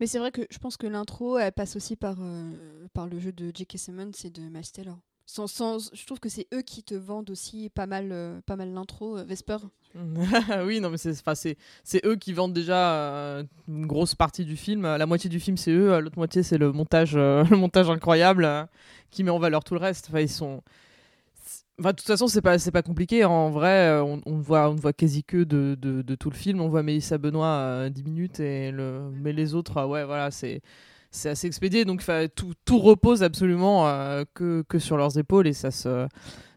Mais 0.00 0.06
c'est 0.06 0.18
vrai 0.18 0.30
que 0.30 0.42
je 0.50 0.58
pense 0.58 0.76
que 0.76 0.86
l'intro, 0.86 1.38
elle 1.38 1.52
passe 1.52 1.76
aussi 1.76 1.96
par, 1.96 2.16
euh, 2.20 2.86
par 2.92 3.06
le 3.06 3.18
jeu 3.18 3.32
de 3.32 3.50
J.K. 3.54 3.78
Simmons 3.78 4.10
et 4.24 4.30
de 4.30 4.42
Miles 4.42 4.70
Taylor. 4.72 4.98
Sans, 5.28 5.46
sans, 5.48 5.92
je 5.92 6.06
trouve 6.06 6.20
que 6.20 6.28
c'est 6.28 6.46
eux 6.54 6.62
qui 6.62 6.84
te 6.84 6.94
vendent 6.94 7.30
aussi 7.30 7.68
pas 7.70 7.86
mal, 7.86 8.12
euh, 8.12 8.40
pas 8.46 8.56
mal 8.56 8.72
l'intro. 8.72 9.16
Vesper, 9.24 9.56
oui, 10.64 10.80
non, 10.80 10.90
mais 10.90 10.98
c'est, 10.98 12.04
eux 12.04 12.16
qui 12.16 12.32
vendent 12.32 12.52
déjà 12.52 12.92
euh, 12.94 13.44
une 13.68 13.86
grosse 13.86 14.14
partie 14.14 14.44
du 14.44 14.56
film. 14.56 14.82
La 14.82 15.06
moitié 15.06 15.30
du 15.30 15.40
film, 15.40 15.56
c'est 15.56 15.70
eux. 15.70 15.92
euh, 15.92 16.00
L'autre 16.00 16.18
moitié, 16.18 16.42
c'est 16.42 16.58
le 16.58 16.72
montage, 16.72 17.14
euh, 17.16 17.44
le 17.50 17.56
montage 17.56 17.88
incroyable 17.90 18.68
qui 19.10 19.24
met 19.24 19.30
en 19.30 19.38
valeur 19.38 19.64
tout 19.64 19.74
le 19.74 19.80
reste. 19.80 20.08
Enfin, 20.10 20.20
ils 20.20 20.28
sont. 20.28 20.62
Enfin, 21.78 21.90
de 21.90 21.96
toute 21.96 22.06
façon, 22.06 22.26
c'est 22.26 22.40
pas, 22.40 22.58
c'est 22.58 22.70
pas 22.70 22.82
compliqué. 22.82 23.24
En 23.24 23.50
vrai, 23.50 24.00
on, 24.00 24.20
on 24.24 24.38
voit, 24.38 24.70
on 24.70 24.76
voit 24.76 24.92
quasi 24.94 25.24
que 25.24 25.44
de, 25.44 25.74
de, 25.74 26.14
tout 26.14 26.30
le 26.30 26.36
film. 26.36 26.60
On 26.60 26.68
voit 26.68 26.82
Mélissa 26.82 27.18
Benoît 27.18 27.46
euh, 27.46 27.88
10 27.90 28.04
minutes, 28.04 28.40
et 28.40 28.70
le... 28.70 29.10
mais 29.12 29.32
les 29.32 29.54
autres, 29.54 29.84
ouais, 29.84 30.04
voilà, 30.04 30.30
c'est, 30.30 30.62
c'est 31.16 31.30
assez 31.30 31.46
expédié. 31.46 31.84
Donc, 31.84 32.04
tout, 32.34 32.52
tout 32.64 32.78
repose 32.78 33.22
absolument 33.22 33.88
euh, 33.88 34.24
que, 34.34 34.64
que 34.68 34.78
sur 34.78 34.96
leurs 34.96 35.18
épaules 35.18 35.46
et 35.46 35.52
ça 35.52 35.70
se 35.70 36.06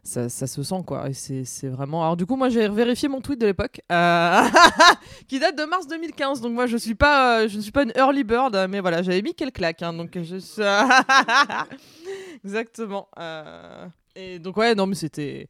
ça, 0.02 0.28
se 0.28 0.62
sent 0.62 0.82
quoi 0.86 1.10
et 1.10 1.12
c'est 1.12 1.68
vraiment 1.68 2.02
alors 2.02 2.16
du 2.16 2.26
coup 2.26 2.34
moi 2.34 2.48
j'ai 2.48 2.68
vérifié 2.68 3.06
mon 3.06 3.20
tweet 3.20 3.38
de 3.38 3.46
l'époque 3.46 3.82
euh, 3.92 4.42
qui 5.28 5.38
date 5.38 5.56
de 5.56 5.64
mars 5.64 5.86
2015 5.86 6.40
donc 6.40 6.52
moi 6.52 6.66
je 6.66 6.78
suis 6.78 6.94
pas 6.94 7.42
euh, 7.42 7.48
je 7.48 7.58
ne 7.58 7.62
suis 7.62 7.70
pas 7.70 7.84
une 7.84 7.92
early 7.94 8.24
bird 8.24 8.66
mais 8.68 8.80
voilà 8.80 9.02
j'avais 9.02 9.22
mis 9.22 9.34
quelle 9.34 9.52
claque 9.52 9.82
hein, 9.82 9.92
donc 9.92 10.16
exactement 12.44 13.08
et 14.16 14.38
donc 14.38 14.56
ouais 14.56 14.74
non 14.74 14.86
mais 14.86 14.94
c'était 14.94 15.48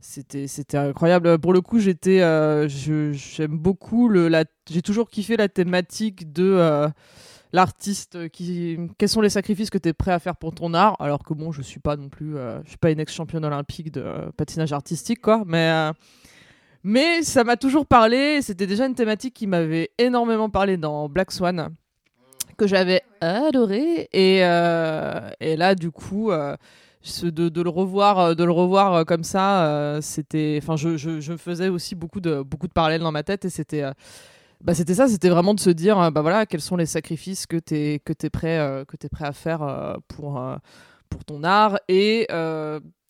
c'était 0.00 0.76
incroyable 0.76 1.38
pour 1.38 1.52
le 1.52 1.60
coup 1.60 1.78
j'étais 1.78 2.20
euh, 2.20 2.68
j'aime 2.68 3.58
beaucoup 3.58 4.08
le 4.08 4.30
j'ai 4.68 4.82
toujours 4.82 5.08
kiffé 5.08 5.36
la 5.36 5.48
thématique 5.48 6.32
de 6.32 6.90
l'artiste 7.54 8.28
qui 8.30 8.76
quels 8.98 9.08
sont 9.08 9.20
les 9.20 9.30
sacrifices 9.30 9.70
que 9.70 9.78
tu 9.78 9.88
es 9.88 9.92
prêt 9.92 10.10
à 10.10 10.18
faire 10.18 10.36
pour 10.36 10.52
ton 10.52 10.74
art? 10.74 10.96
Alors 10.98 11.22
que 11.22 11.32
bon 11.32 11.52
je 11.52 11.62
suis 11.62 11.78
pas 11.78 11.96
non 11.96 12.08
plus 12.08 12.36
euh, 12.36 12.60
je 12.64 12.70
suis 12.70 12.78
pas 12.78 12.90
une 12.90 12.98
ex 12.98 13.14
championne 13.14 13.44
olympique 13.44 13.92
de 13.92 14.02
euh, 14.02 14.30
patinage 14.36 14.72
artistique 14.72 15.20
quoi. 15.22 15.44
Mais 15.46 15.70
euh, 15.70 15.92
mais 16.82 17.22
ça 17.22 17.44
m'a 17.44 17.56
toujours 17.56 17.86
parlé 17.86 18.42
c'était 18.42 18.66
déjà 18.66 18.86
une 18.86 18.96
thématique 18.96 19.34
qui 19.34 19.46
m'avait 19.46 19.90
énormément 19.98 20.50
parlé 20.50 20.76
dans 20.76 21.08
Black 21.08 21.30
Swan 21.30 21.70
que 22.58 22.66
j'avais 22.66 23.02
adoré. 23.20 24.08
Et 24.12 24.40
euh, 24.42 25.30
et 25.38 25.56
là 25.56 25.76
du 25.76 25.92
coup 25.92 26.32
de, 26.32 27.48
de 27.48 27.62
le 27.62 27.70
revoir 27.70 28.34
de 28.34 28.42
le 28.42 28.50
revoir 28.52 29.06
comme 29.06 29.22
ça 29.22 29.98
c'était 30.02 30.58
enfin 30.60 30.74
je, 30.74 30.96
je, 30.96 31.20
je 31.20 31.36
faisais 31.36 31.68
aussi 31.68 31.94
beaucoup 31.94 32.20
de 32.20 32.42
beaucoup 32.42 32.66
de 32.66 32.72
parallèles 32.72 33.02
dans 33.02 33.12
ma 33.12 33.22
tête 33.22 33.44
et 33.44 33.50
c'était 33.50 33.84
bah, 34.64 34.74
c'était 34.74 34.94
ça, 34.94 35.08
c'était 35.08 35.28
vraiment 35.28 35.52
de 35.52 35.60
se 35.60 35.68
dire, 35.68 36.00
euh, 36.00 36.10
bah 36.10 36.22
voilà, 36.22 36.46
quels 36.46 36.62
sont 36.62 36.76
les 36.76 36.86
sacrifices 36.86 37.46
que 37.46 37.58
tu 37.58 37.74
es, 37.74 37.98
que 37.98 38.14
es, 38.18 38.30
prêt, 38.30 38.58
euh, 38.58 38.82
es 39.02 39.08
prêt 39.10 39.26
à 39.26 39.32
faire 39.32 39.62
euh, 39.62 39.96
pour, 40.08 40.42
pour 41.10 41.24
ton 41.26 41.44
art. 41.44 41.78
Et, 41.88 42.26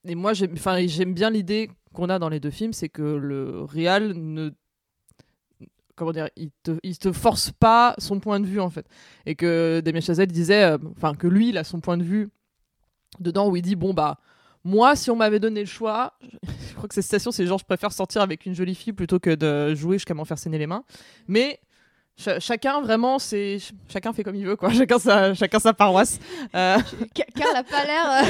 et 0.05 0.14
moi, 0.16 0.32
j'aime 0.32 1.14
bien 1.14 1.30
l'idée 1.30 1.70
qu'on 1.92 2.09
a 2.09 2.18
dans 2.18 2.28
les 2.28 2.40
deux 2.40 2.50
films, 2.50 2.72
c'est 2.72 2.88
que 2.88 3.02
le 3.02 3.62
réal 3.62 4.14
ne. 4.14 4.50
Comment 5.94 6.11
dire, 6.11 6.28
il 6.34 6.50
te, 6.64 6.72
il 6.82 6.98
te 6.98 7.12
force 7.12 7.52
pas 7.52 7.94
son 7.98 8.18
point 8.18 8.40
de 8.40 8.46
vue 8.46 8.59
en 8.59 8.68
fait. 8.68 8.84
Et 9.26 9.36
que 9.36 9.80
Damien 9.84 10.00
Chazelle 10.00 10.26
disait, 10.26 10.76
enfin, 10.96 11.14
que 11.14 11.28
lui, 11.28 11.50
il 11.50 11.59
a 11.59 11.62
son 11.62 11.78
point 11.78 11.96
de 11.96 12.02
vue 12.02 12.30
dedans 13.20 13.48
où 13.48 13.55
il 13.55 13.62
dit, 13.62 13.76
bon, 13.76 13.94
bah, 13.94 14.18
moi, 14.64 14.96
si 14.96 15.10
on 15.10 15.16
m'avait 15.16 15.40
donné 15.40 15.60
le 15.60 15.66
choix, 15.66 16.14
je 16.70 16.74
crois 16.74 16.88
que 16.88 16.94
cette 16.94 17.04
citation, 17.04 17.30
c'est 17.30 17.46
genre, 17.46 17.58
je 17.58 17.64
préfère 17.64 17.92
sortir 17.92 18.22
avec 18.22 18.46
une 18.46 18.54
jolie 18.54 18.74
fille 18.74 18.92
plutôt 18.92 19.18
que 19.18 19.34
de 19.34 19.74
jouer 19.74 19.96
jusqu'à 19.96 20.14
m'en 20.14 20.24
faire 20.24 20.38
saigner 20.38 20.58
les 20.58 20.66
mains. 20.66 20.84
Mais 21.28 21.60
cha- 22.16 22.40
chacun, 22.40 22.80
vraiment, 22.80 23.18
c'est 23.18 23.58
ch- 23.58 23.72
chacun 23.92 24.12
fait 24.12 24.22
comme 24.24 24.36
il 24.36 24.46
veut, 24.46 24.56
quoi. 24.56 24.70
Chacun 24.72 24.98
sa, 24.98 25.34
chacun 25.34 25.58
sa 25.58 25.72
paroisse. 25.74 26.18
Euh, 26.54 26.78
Ca- 27.14 27.24
Carl 27.34 27.56
a 27.56 27.62
pas 27.62 27.84
l'air. 27.84 28.24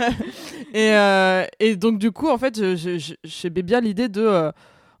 euh, 0.00 0.10
et, 0.74 0.92
euh, 0.94 1.44
et 1.60 1.76
donc, 1.76 1.98
du 1.98 2.10
coup, 2.10 2.28
en 2.28 2.38
fait, 2.38 2.58
j'aimais 3.24 3.62
bien 3.62 3.80
l'idée 3.80 4.08
de. 4.08 4.22
euh, 4.22 4.52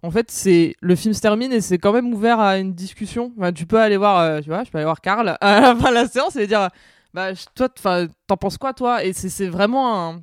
en 0.04 0.10
fait, 0.10 0.30
c'est 0.32 0.74
le 0.80 0.96
film 0.96 1.14
se 1.14 1.20
termine 1.20 1.52
et 1.52 1.60
c'est 1.60 1.78
quand 1.78 1.92
même 1.92 2.12
ouvert 2.12 2.40
à 2.40 2.58
une 2.58 2.74
discussion. 2.74 3.32
Enfin, 3.38 3.52
tu 3.52 3.66
peux 3.66 3.78
aller 3.78 3.96
voir, 3.96 4.40
tu 4.42 4.48
vois, 4.48 4.64
je 4.64 4.70
peux 4.70 4.78
aller 4.78 4.84
voir 4.84 5.00
Karl 5.00 5.36
à 5.40 5.60
la 5.60 5.76
fin 5.76 5.90
de 5.90 5.94
la 5.94 6.08
séance 6.08 6.34
et 6.34 6.46
dire, 6.48 6.68
bah, 7.14 7.32
toi, 7.54 7.68
t'en 8.26 8.36
penses 8.36 8.58
quoi, 8.58 8.72
toi? 8.74 9.04
Et 9.04 9.12
c'est 9.12 9.48
vraiment 9.48 10.22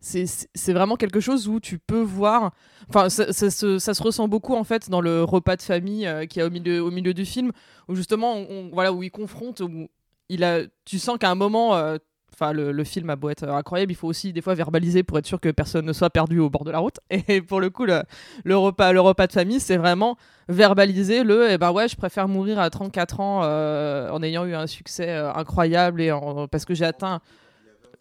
c'est- 0.00 0.72
vraiment 0.72 0.96
quelque 0.96 1.20
chose 1.20 1.48
où 1.48 1.58
tu 1.60 1.78
peux 1.78 2.00
voir. 2.00 2.52
Enfin, 2.88 3.08
ça, 3.08 3.32
ça 3.32 3.50
se, 3.50 4.02
ressent 4.02 4.28
beaucoup 4.28 4.54
en 4.54 4.64
fait 4.64 4.88
dans 4.90 5.00
le 5.00 5.24
repas 5.24 5.56
de 5.56 5.62
famille 5.62 6.06
euh, 6.06 6.26
qui 6.26 6.40
est 6.40 6.42
au 6.42 6.50
milieu, 6.50 6.80
au 6.82 6.90
milieu 6.90 7.14
du 7.14 7.24
film, 7.24 7.50
où 7.88 7.94
justement, 7.96 8.34
on- 8.36 8.70
voilà, 8.72 8.92
où 8.92 9.02
il 9.02 9.10
confronte, 9.10 9.60
où 9.60 9.88
il 10.28 10.44
a, 10.44 10.60
tu 10.84 10.98
sens 10.98 11.18
qu'à 11.18 11.30
un 11.30 11.34
moment. 11.34 11.74
euh, 11.76 11.98
Enfin, 12.38 12.52
le, 12.52 12.70
le 12.70 12.84
film 12.84 13.08
a 13.08 13.16
beau 13.16 13.30
être 13.30 13.48
incroyable, 13.48 13.90
il 13.92 13.94
faut 13.94 14.08
aussi 14.08 14.30
des 14.34 14.42
fois 14.42 14.52
verbaliser 14.54 15.02
pour 15.02 15.16
être 15.18 15.24
sûr 15.26 15.40
que 15.40 15.48
personne 15.50 15.86
ne 15.86 15.92
soit 15.94 16.10
perdu 16.10 16.38
au 16.38 16.50
bord 16.50 16.64
de 16.64 16.70
la 16.70 16.80
route. 16.80 16.96
Et 17.28 17.40
pour 17.40 17.60
le 17.60 17.70
coup, 17.70 17.86
le, 17.86 18.02
le 18.44 18.56
repas, 18.58 18.92
le 18.92 19.00
repas 19.00 19.26
de 19.26 19.32
famille, 19.32 19.58
c'est 19.58 19.78
vraiment 19.78 20.18
verbaliser 20.48 21.24
le, 21.24 21.50
eh 21.50 21.56
ben 21.56 21.72
ouais, 21.72 21.88
je 21.88 21.96
préfère 21.96 22.28
mourir 22.28 22.58
à 22.58 22.68
34 22.68 23.20
ans 23.20 23.40
euh, 23.44 24.10
en 24.10 24.22
ayant 24.22 24.44
eu 24.44 24.54
un 24.54 24.66
succès 24.66 25.08
euh, 25.08 25.32
incroyable 25.32 26.02
et 26.02 26.12
en- 26.12 26.46
parce 26.46 26.66
que 26.66 26.74
j'ai 26.74 26.84
atteint, 26.84 27.20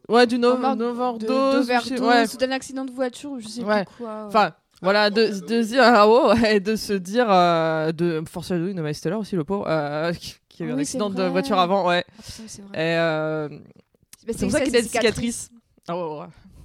ouais, 0.09 0.27
d'une 0.27 0.43
overdose, 0.43 1.69
ouais, 1.69 2.25
ou 2.33 2.37
d'un 2.37 2.51
accident 2.51 2.83
de 2.85 2.91
voiture, 2.91 3.31
ou 3.31 3.39
je 3.39 3.47
sais 3.47 3.63
Ouais. 3.63 3.85
plus 3.85 3.95
quoi. 4.03 4.07
ouais. 4.23 4.27
Enfin, 4.27 4.51
voilà, 4.81 5.09
de, 5.09 5.27
de 5.47 5.61
se 5.63 5.67
dire, 5.69 5.81
ah, 5.83 6.05
oh, 6.09 6.33
et 6.45 6.59
de 6.59 6.75
se 6.75 6.91
dire, 6.91 7.27
euh, 7.29 7.93
de 7.93 8.21
Force 8.29 8.51
de 8.51 8.57
Miles 8.57 8.99
Teller 8.99 9.15
aussi, 9.15 9.37
le 9.37 9.45
pauvre, 9.45 9.65
euh, 9.69 10.11
qui, 10.19 10.35
qui 10.49 10.63
a 10.63 10.65
eu 10.65 10.71
un 10.71 10.75
Oui, 10.75 10.81
accident 10.81 11.09
de 11.09 11.23
voiture 11.23 11.57
avant, 11.57 11.87
ouais. 11.87 12.03
Ah, 12.09 12.21
putain. 12.21 12.63
Et 12.73 12.97
euh, 12.97 13.47
c'est 14.33 14.45
pour 14.45 14.51
ça 14.51 14.59
une 14.59 14.65
qu'il 14.65 14.75
a 14.75 14.79
une 14.79 14.85
cicatrice. 14.85 15.35
cicatrice. 15.35 15.49
Oh, 15.89 16.21
oh, 16.21 16.23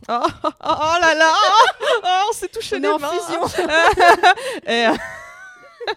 oh. 0.09 0.23
Oh, 0.65 0.95
là 1.01 1.15
là 1.15 1.33
On 2.29 2.33
s'est 2.33 2.49
touché 2.49 2.79
les 2.79 2.89
en 2.89 2.99
mains. 2.99 3.09
fusion. 3.11 3.65
Et, 4.67 4.87
euh, 4.87 4.93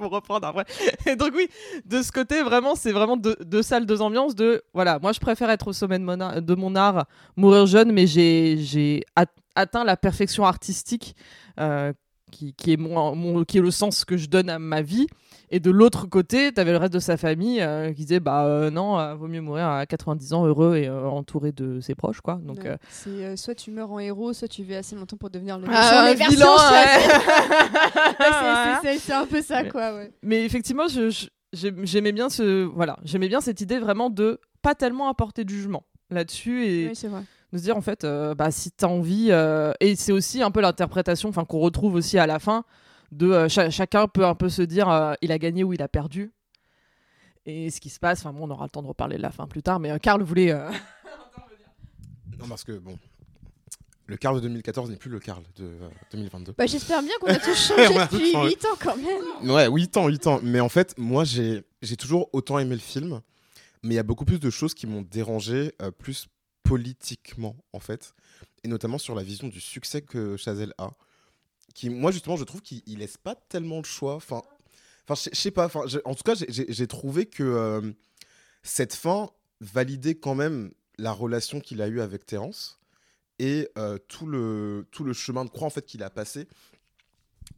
Faut 0.00 0.08
reprendre 0.08 0.48
après. 0.48 0.64
Et 1.06 1.14
donc 1.16 1.32
oui, 1.36 1.48
de 1.84 2.02
ce 2.02 2.10
côté, 2.10 2.42
vraiment, 2.42 2.74
c'est 2.74 2.90
vraiment 2.92 3.16
deux, 3.16 3.36
deux 3.40 3.62
salles, 3.62 3.86
deux 3.86 4.00
ambiances. 4.02 4.34
De 4.34 4.62
voilà, 4.74 4.98
moi 5.00 5.12
je 5.12 5.20
préfère 5.20 5.48
être 5.50 5.68
au 5.68 5.72
sommet 5.72 5.98
de 5.98 6.04
mon, 6.04 6.18
art, 6.20 6.42
de 6.42 6.54
mon 6.56 6.74
art, 6.74 7.06
mourir 7.36 7.66
jeune, 7.66 7.92
mais 7.92 8.06
j'ai 8.08 8.56
j'ai 8.58 9.04
at- 9.14 9.26
atteint 9.54 9.84
la 9.84 9.96
perfection 9.96 10.44
artistique 10.44 11.14
euh, 11.60 11.92
qui, 12.32 12.52
qui 12.54 12.72
est 12.72 12.76
mon, 12.76 13.14
mon- 13.14 13.44
qui 13.44 13.58
est 13.58 13.60
le 13.60 13.70
sens 13.70 14.04
que 14.04 14.16
je 14.16 14.26
donne 14.26 14.50
à 14.50 14.58
ma 14.58 14.82
vie. 14.82 15.06
Et 15.54 15.60
de 15.60 15.70
l'autre 15.70 16.06
côté, 16.06 16.50
tu 16.52 16.58
avais 16.60 16.72
le 16.72 16.78
reste 16.78 16.94
de 16.94 16.98
sa 16.98 17.16
famille 17.18 17.60
euh, 17.60 17.88
qui 17.92 18.02
disait 18.06 18.20
bah 18.20 18.44
euh, 18.46 18.70
non, 18.70 18.98
euh, 18.98 19.14
vaut 19.14 19.28
mieux 19.28 19.42
mourir 19.42 19.66
à 19.68 19.84
90 19.84 20.32
ans 20.32 20.46
heureux 20.46 20.76
et 20.76 20.88
euh, 20.88 21.04
entouré 21.06 21.52
de 21.52 21.78
ses 21.80 21.94
proches 21.94 22.22
quoi. 22.22 22.40
Donc 22.42 22.58
Ouais. 22.64 22.68
euh, 22.70 22.76
C'est 22.88 23.10
euh, 23.10 23.36
soit 23.36 23.54
tu 23.54 23.70
meurs 23.70 23.92
en 23.92 23.98
héros, 23.98 24.32
soit 24.32 24.48
tu 24.48 24.62
vis 24.62 24.76
assez 24.76 24.96
longtemps 24.96 25.18
pour 25.18 25.28
devenir 25.28 25.58
le 25.58 25.66
méchant. 25.66 25.78
ah, 25.78 26.04
ouais. 26.06 26.16
Ouais, 28.84 28.98
c'est- 28.98 29.12
un 29.12 29.26
peu 29.26 29.42
ça, 29.42 29.62
Mais- 29.62 29.68
quoi. 29.68 29.94
Ouais. 29.94 30.10
Mais 30.22 30.44
effectivement, 30.44 30.86
j'aimais 31.52 32.12
bien 32.12 32.28
ce 32.30 32.64
voilà, 32.64 32.96
j'aimais 33.04 33.28
bien 33.28 33.40
cette 33.40 33.60
idée 33.60 33.78
vraiment 33.78 34.10
de 34.10 34.40
pas 34.62 34.74
tellement 34.74 35.08
apporter 35.08 35.44
de 35.44 35.50
jugement 35.50 35.84
là-dessus 36.10 36.64
et 36.66 36.88
Oui, 36.88 36.94
c'est 36.96 37.08
vrai. 37.08 37.22
de 37.52 37.58
se 37.58 37.62
dire 37.62 37.76
en 37.76 37.80
fait 37.80 38.04
euh, 38.04 38.34
bah 38.34 38.50
si 38.50 38.70
t'as 38.70 38.86
envie 38.86 39.28
euh, 39.30 39.72
et 39.80 39.96
c'est 39.96 40.12
aussi 40.12 40.42
un 40.42 40.50
peu 40.50 40.60
l'interprétation 40.60 41.28
enfin 41.28 41.44
qu'on 41.44 41.58
retrouve 41.58 41.94
aussi 41.94 42.18
à 42.18 42.26
la 42.26 42.38
fin 42.38 42.64
de 43.12 43.30
euh, 43.30 43.48
cha- 43.48 43.70
chacun 43.70 44.08
peut 44.08 44.26
un 44.26 44.34
peu 44.34 44.48
se 44.48 44.62
dire 44.62 44.88
euh, 44.88 45.14
il 45.22 45.30
a 45.32 45.38
gagné 45.38 45.62
ou 45.64 45.72
il 45.72 45.80
a 45.82 45.88
perdu 45.88 46.32
et 47.46 47.70
ce 47.70 47.80
qui 47.80 47.90
se 47.90 47.98
passe 48.00 48.20
enfin 48.20 48.32
bon 48.32 48.46
on 48.48 48.50
aura 48.50 48.64
le 48.64 48.70
temps 48.70 48.82
de 48.82 48.88
reparler 48.88 49.16
de 49.18 49.22
la 49.22 49.30
fin 49.30 49.46
plus 49.46 49.62
tard 49.62 49.78
mais 49.80 49.90
euh, 49.90 49.98
Karl 49.98 50.22
voulait 50.22 50.50
euh, 50.52 50.70
Non, 52.38 52.48
parce 52.48 52.64
que 52.64 52.72
bon, 52.72 52.98
le 54.06 54.16
Karl 54.16 54.34
de 54.36 54.40
2014 54.40 54.90
n'est 54.90 54.96
plus 54.96 55.10
le 55.10 55.20
Karl 55.20 55.42
de 55.56 55.64
euh, 55.64 55.88
2022. 56.10 56.54
Bah, 56.58 56.66
J'espère 56.66 57.02
bien 57.02 57.12
qu'on 57.20 57.28
a 57.28 57.34
tout 57.38 57.54
changé 57.54 57.88
depuis 57.88 58.32
changé. 58.32 58.48
8 58.50 58.64
ans 58.64 58.76
quand 58.80 58.96
même. 58.96 59.50
Ouais, 59.50 59.68
8 59.70 59.96
ans, 59.96 60.08
8 60.08 60.26
ans. 60.26 60.40
Mais 60.42 60.58
en 60.58 60.68
fait, 60.68 60.94
moi, 60.98 61.22
j'ai 61.24 61.62
j'ai 61.82 61.96
toujours 61.96 62.28
autant 62.32 62.58
aimé 62.58 62.74
le 62.74 62.80
film, 62.80 63.20
mais 63.84 63.94
il 63.94 63.96
y 63.96 64.00
a 64.00 64.02
beaucoup 64.02 64.24
plus 64.24 64.40
de 64.40 64.50
choses 64.50 64.74
qui 64.74 64.86
m'ont 64.88 65.02
dérangé, 65.02 65.72
euh, 65.82 65.90
plus 65.92 66.26
politiquement, 66.64 67.54
en 67.72 67.78
fait. 67.80 68.12
et 68.64 68.68
notamment 68.68 68.98
sur 68.98 69.14
la 69.14 69.22
vision 69.22 69.46
du 69.48 69.60
succès 69.60 70.02
que 70.02 70.36
Chazelle 70.36 70.72
a. 70.78 70.90
Qui, 71.74 71.90
moi, 71.90 72.10
justement, 72.10 72.36
je 72.36 72.44
trouve 72.44 72.60
qu'il 72.60 72.82
il 72.86 72.98
laisse 72.98 73.16
pas 73.16 73.34
tellement 73.34 73.78
le 73.78 73.84
choix. 73.84 74.14
Enfin, 74.14 74.42
enfin 75.08 75.30
je 75.32 75.36
sais 75.38 75.50
pas. 75.50 75.66
Enfin, 75.66 75.84
en 76.04 76.14
tout 76.14 76.22
cas, 76.22 76.34
j'ai- 76.34 76.86
trouvé 76.86 77.26
que 77.26 77.42
euh, 77.42 77.92
cette 78.62 78.94
fin 78.94 79.30
validait 79.60 80.14
quand 80.14 80.34
même 80.34 80.72
la 80.98 81.12
relation 81.12 81.60
qu'il 81.60 81.80
a 81.82 81.88
eue 81.88 82.00
avec 82.00 82.26
Terence 82.26 82.78
et 83.38 83.68
euh, 83.78 83.98
tout, 84.08 84.26
le, 84.26 84.86
tout 84.90 85.04
le 85.04 85.12
chemin 85.12 85.44
de 85.44 85.50
croix 85.50 85.66
en 85.66 85.70
fait, 85.70 85.86
qu'il 85.86 86.02
a 86.02 86.10
passé. 86.10 86.46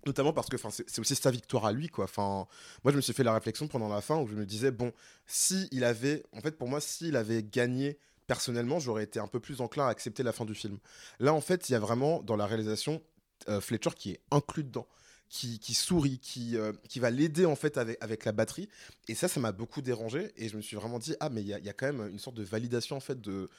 Notamment 0.07 0.33
parce 0.33 0.49
que 0.49 0.57
c'est 0.87 0.99
aussi 0.99 1.15
sa 1.15 1.31
victoire 1.31 1.65
à 1.65 1.73
lui. 1.73 1.89
Quoi. 1.89 2.05
Enfin, 2.05 2.47
moi, 2.85 2.93
je 2.93 2.97
me 2.97 3.01
suis 3.01 3.13
fait 3.13 3.25
la 3.25 3.33
réflexion 3.35 3.69
pendant 3.69 3.89
la 3.89 4.01
fin 4.01 4.19
où 4.21 4.27
je 4.27 4.35
me 4.35 4.45
disais, 4.45 4.71
bon, 4.71 4.93
si 5.27 5.69
il 5.73 5.83
avait, 5.83 6.23
en 6.33 6.41
fait, 6.41 6.59
pour 6.59 6.69
moi, 6.69 6.81
s'il 6.81 7.17
avait 7.17 7.43
gagné 7.43 7.99
personnellement, 8.27 8.79
j'aurais 8.81 9.05
été 9.05 9.19
un 9.19 9.27
peu 9.27 9.41
plus 9.41 9.61
enclin 9.61 9.87
à 9.87 9.91
accepter 9.91 10.23
la 10.23 10.33
fin 10.33 10.45
du 10.45 10.55
film. 10.55 10.79
Là, 11.21 11.33
en 11.33 11.41
fait, 11.41 11.69
il 11.69 11.73
y 11.73 11.75
a 11.75 11.79
vraiment 11.79 12.23
dans 12.23 12.37
la 12.37 12.47
réalisation 12.47 13.03
euh, 13.49 13.61
Fletcher 13.61 13.91
qui 13.97 14.13
est 14.13 14.21
inclus 14.31 14.65
dedans, 14.65 14.87
qui, 15.29 15.75
sourit, 15.75 16.19
qui, 16.21 16.57
euh, 16.57 16.73
qui 16.89 17.01
va 17.01 17.11
l'aider 17.11 17.45
en 17.45 17.57
fait 17.57 17.77
avec, 17.77 17.99
avec 18.01 18.25
la 18.25 18.33
batterie. 18.33 18.69
Et 19.09 19.15
ça, 19.15 19.27
ça 19.27 19.41
m'a 19.41 19.53
beaucoup 19.53 19.83
dérangé. 19.83 20.33
Et 20.37 20.49
je 20.49 20.57
me 20.57 20.63
suis 20.63 20.77
vraiment 20.77 20.99
dit, 20.99 21.17
ah, 21.21 21.29
mais 21.29 21.41
il 21.43 21.49
y, 21.49 21.55
a- 21.55 21.59
y 21.59 21.69
a 21.69 21.73
quand 21.73 21.93
même 21.93 22.09
une 22.09 22.19
sorte 22.19 22.37
de 22.37 22.45
validation 22.45 22.97
en 22.97 23.01
fait 23.01 23.21
de, 23.21 23.51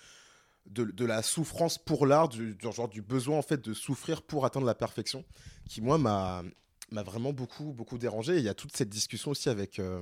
de, 0.68 1.06
la 1.06 1.22
souffrance 1.22 1.78
pour 1.78 2.06
l'art, 2.06 2.30
du, 2.30 2.58
genre 2.62 2.88
du 2.88 3.02
besoin 3.02 3.38
en 3.38 3.42
fait 3.42 3.62
de 3.62 3.74
souffrir 3.74 4.22
pour 4.22 4.46
atteindre 4.46 4.66
la 4.66 4.76
perfection, 4.76 5.26
qui 5.68 5.82
moi 5.82 5.98
m'a 5.98 6.44
vraiment 6.92 7.34
beaucoup 7.34 7.74
beaucoup 7.74 7.98
dérangé. 7.98 8.36
Et 8.36 8.40
il 8.40 8.44
y 8.46 8.50
a 8.50 8.54
toute 8.54 8.76
cette 8.76 8.90
discussion 8.90 9.32
aussi 9.32 9.50
avec 9.50 9.80
euh, 9.80 10.02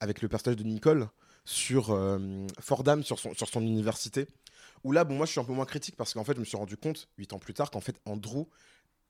avec 0.00 0.22
le 0.22 0.28
personnage 0.28 0.56
de 0.56 0.64
Nicole 0.64 1.08
sur 1.44 1.98
Fordham, 2.60 3.02
sur 3.02 3.18
son 3.18 3.34
sur 3.34 3.48
son 3.48 3.62
université. 3.62 4.26
Où 4.84 4.92
là, 4.92 5.04
bon, 5.04 5.14
moi, 5.14 5.26
je 5.26 5.32
suis 5.32 5.40
un 5.40 5.44
peu 5.44 5.52
moins 5.52 5.66
critique 5.66 5.96
parce 5.96 6.14
qu'en 6.14 6.24
fait, 6.24 6.34
je 6.34 6.40
me 6.40 6.44
suis 6.44 6.56
rendu 6.56 6.76
compte 6.76 7.08
huit 7.18 7.32
ans 7.32 7.38
plus 7.38 7.54
tard 7.54 7.70
qu'en 7.70 7.80
fait, 7.80 7.96
Andrew 8.06 8.46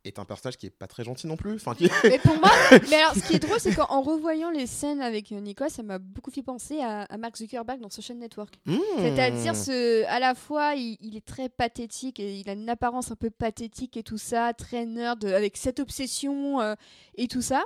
est 0.05 0.19
un 0.19 0.25
personnage 0.25 0.57
qui 0.57 0.67
est 0.67 0.71
pas 0.71 0.87
très 0.87 1.05
gentil 1.05 1.27
non 1.27 1.37
plus. 1.37 1.55
Enfin, 1.55 1.75
qui... 1.75 1.89
Mais 2.05 2.19
pour 2.19 2.35
moi, 2.37 2.51
mais 2.91 2.97
alors 2.97 3.15
ce 3.15 3.21
qui 3.27 3.35
est 3.35 3.39
drôle, 3.39 3.61
c'est 3.61 3.75
qu'en 3.75 4.01
revoyant 4.01 4.51
les 4.51 4.67
scènes 4.67 5.01
avec 5.03 5.31
euh, 5.33 5.41
Nicole, 5.41 5.71
ça 5.71 5.83
m'a 5.83 5.99
beaucoup 5.99 6.31
fait 6.31 6.43
penser 6.43 6.81
à, 6.81 7.03
à 7.03 7.17
Mark 7.19 7.37
Zuckerberg 7.37 7.81
dans 7.81 7.91
Social 7.91 8.17
Network. 8.19 8.55
Mmh. 8.67 8.79
C'est-à-dire, 8.99 9.55
ce, 9.57 10.05
à 10.07 10.19
la 10.21 10.35
fois, 10.35 10.75
il, 10.75 10.97
il 11.01 11.17
est 11.17 11.25
très 11.27 11.49
pathétique 11.49 12.19
et 12.21 12.39
il 12.41 12.49
a 12.49 12.55
une 12.55 12.69
apparence 12.69 13.11
un 13.11 13.17
peu 13.17 13.31
pathétique 13.31 13.97
et 13.97 14.03
tout 14.03 14.19
ça, 14.19 14.53
très 14.55 14.87
nerd, 14.87 15.25
avec 15.25 15.57
cette 15.57 15.81
obsession 15.81 16.61
euh, 16.61 16.75
et 17.17 17.29
tout 17.29 17.43
ça. 17.43 17.63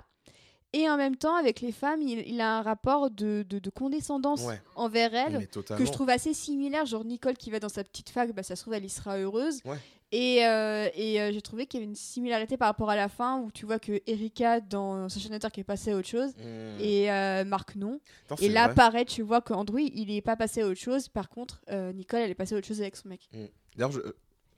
Et 0.76 0.88
en 0.90 0.96
même 0.96 1.14
temps, 1.14 1.36
avec 1.36 1.60
les 1.60 1.70
femmes, 1.70 2.02
il, 2.02 2.18
il 2.26 2.40
a 2.40 2.58
un 2.58 2.62
rapport 2.62 3.08
de, 3.08 3.44
de- 3.48 3.60
de 3.60 3.70
condescendance 3.70 4.42
Ouais, 4.42 4.60
envers 4.74 5.14
elles 5.14 5.46
que 5.46 5.84
je 5.86 5.92
trouve 5.92 6.10
assez 6.10 6.34
similaire. 6.34 6.84
Genre 6.84 7.04
Nicole 7.04 7.36
qui 7.36 7.52
va 7.52 7.60
dans 7.60 7.68
sa 7.68 7.84
petite 7.84 8.10
fac, 8.10 8.32
bah, 8.32 8.42
ça 8.42 8.56
se 8.56 8.62
trouve, 8.62 8.74
elle 8.74 8.84
y 8.84 8.88
sera 8.88 9.18
heureuse. 9.18 9.60
Ouais. 9.64 9.76
Et, 10.16 10.46
euh, 10.46 10.88
et 10.94 11.20
euh, 11.20 11.32
j'ai 11.32 11.42
trouvé 11.42 11.66
qu'il 11.66 11.80
y 11.80 11.82
avait 11.82 11.90
une 11.90 11.96
similarité 11.96 12.56
par 12.56 12.68
rapport 12.68 12.88
à 12.88 12.94
la 12.94 13.08
fin 13.08 13.40
où 13.40 13.50
tu 13.50 13.66
vois 13.66 13.80
que 13.80 14.00
Erika 14.06 14.60
dans 14.60 15.08
Social 15.08 15.32
Network 15.32 15.58
est 15.58 15.64
passée 15.64 15.90
à 15.90 15.96
autre 15.96 16.06
chose 16.06 16.30
Mmh. 16.36 16.80
et 16.80 17.10
euh, 17.10 17.44
Marc 17.44 17.74
non. 17.74 17.98
Attends, 18.26 18.36
Et 18.40 18.48
là, 18.48 18.66
vrai. 18.66 18.74
pareil, 18.76 19.04
tu 19.06 19.22
vois 19.22 19.40
qu'Andrew 19.40 19.80
il 19.80 20.10
est 20.12 20.20
pas 20.22 20.36
passé 20.36 20.62
à 20.62 20.66
autre 20.68 20.78
chose. 20.80 21.08
Par 21.08 21.28
contre, 21.28 21.62
Nicole 21.94 22.20
elle 22.20 22.30
est 22.30 22.34
passée 22.36 22.54
à 22.54 22.58
autre 22.58 22.66
chose 22.68 22.80
avec 22.80 22.94
son 22.94 23.08
mec. 23.08 23.28
D'ailleurs, 23.76 23.90
je. 23.90 24.00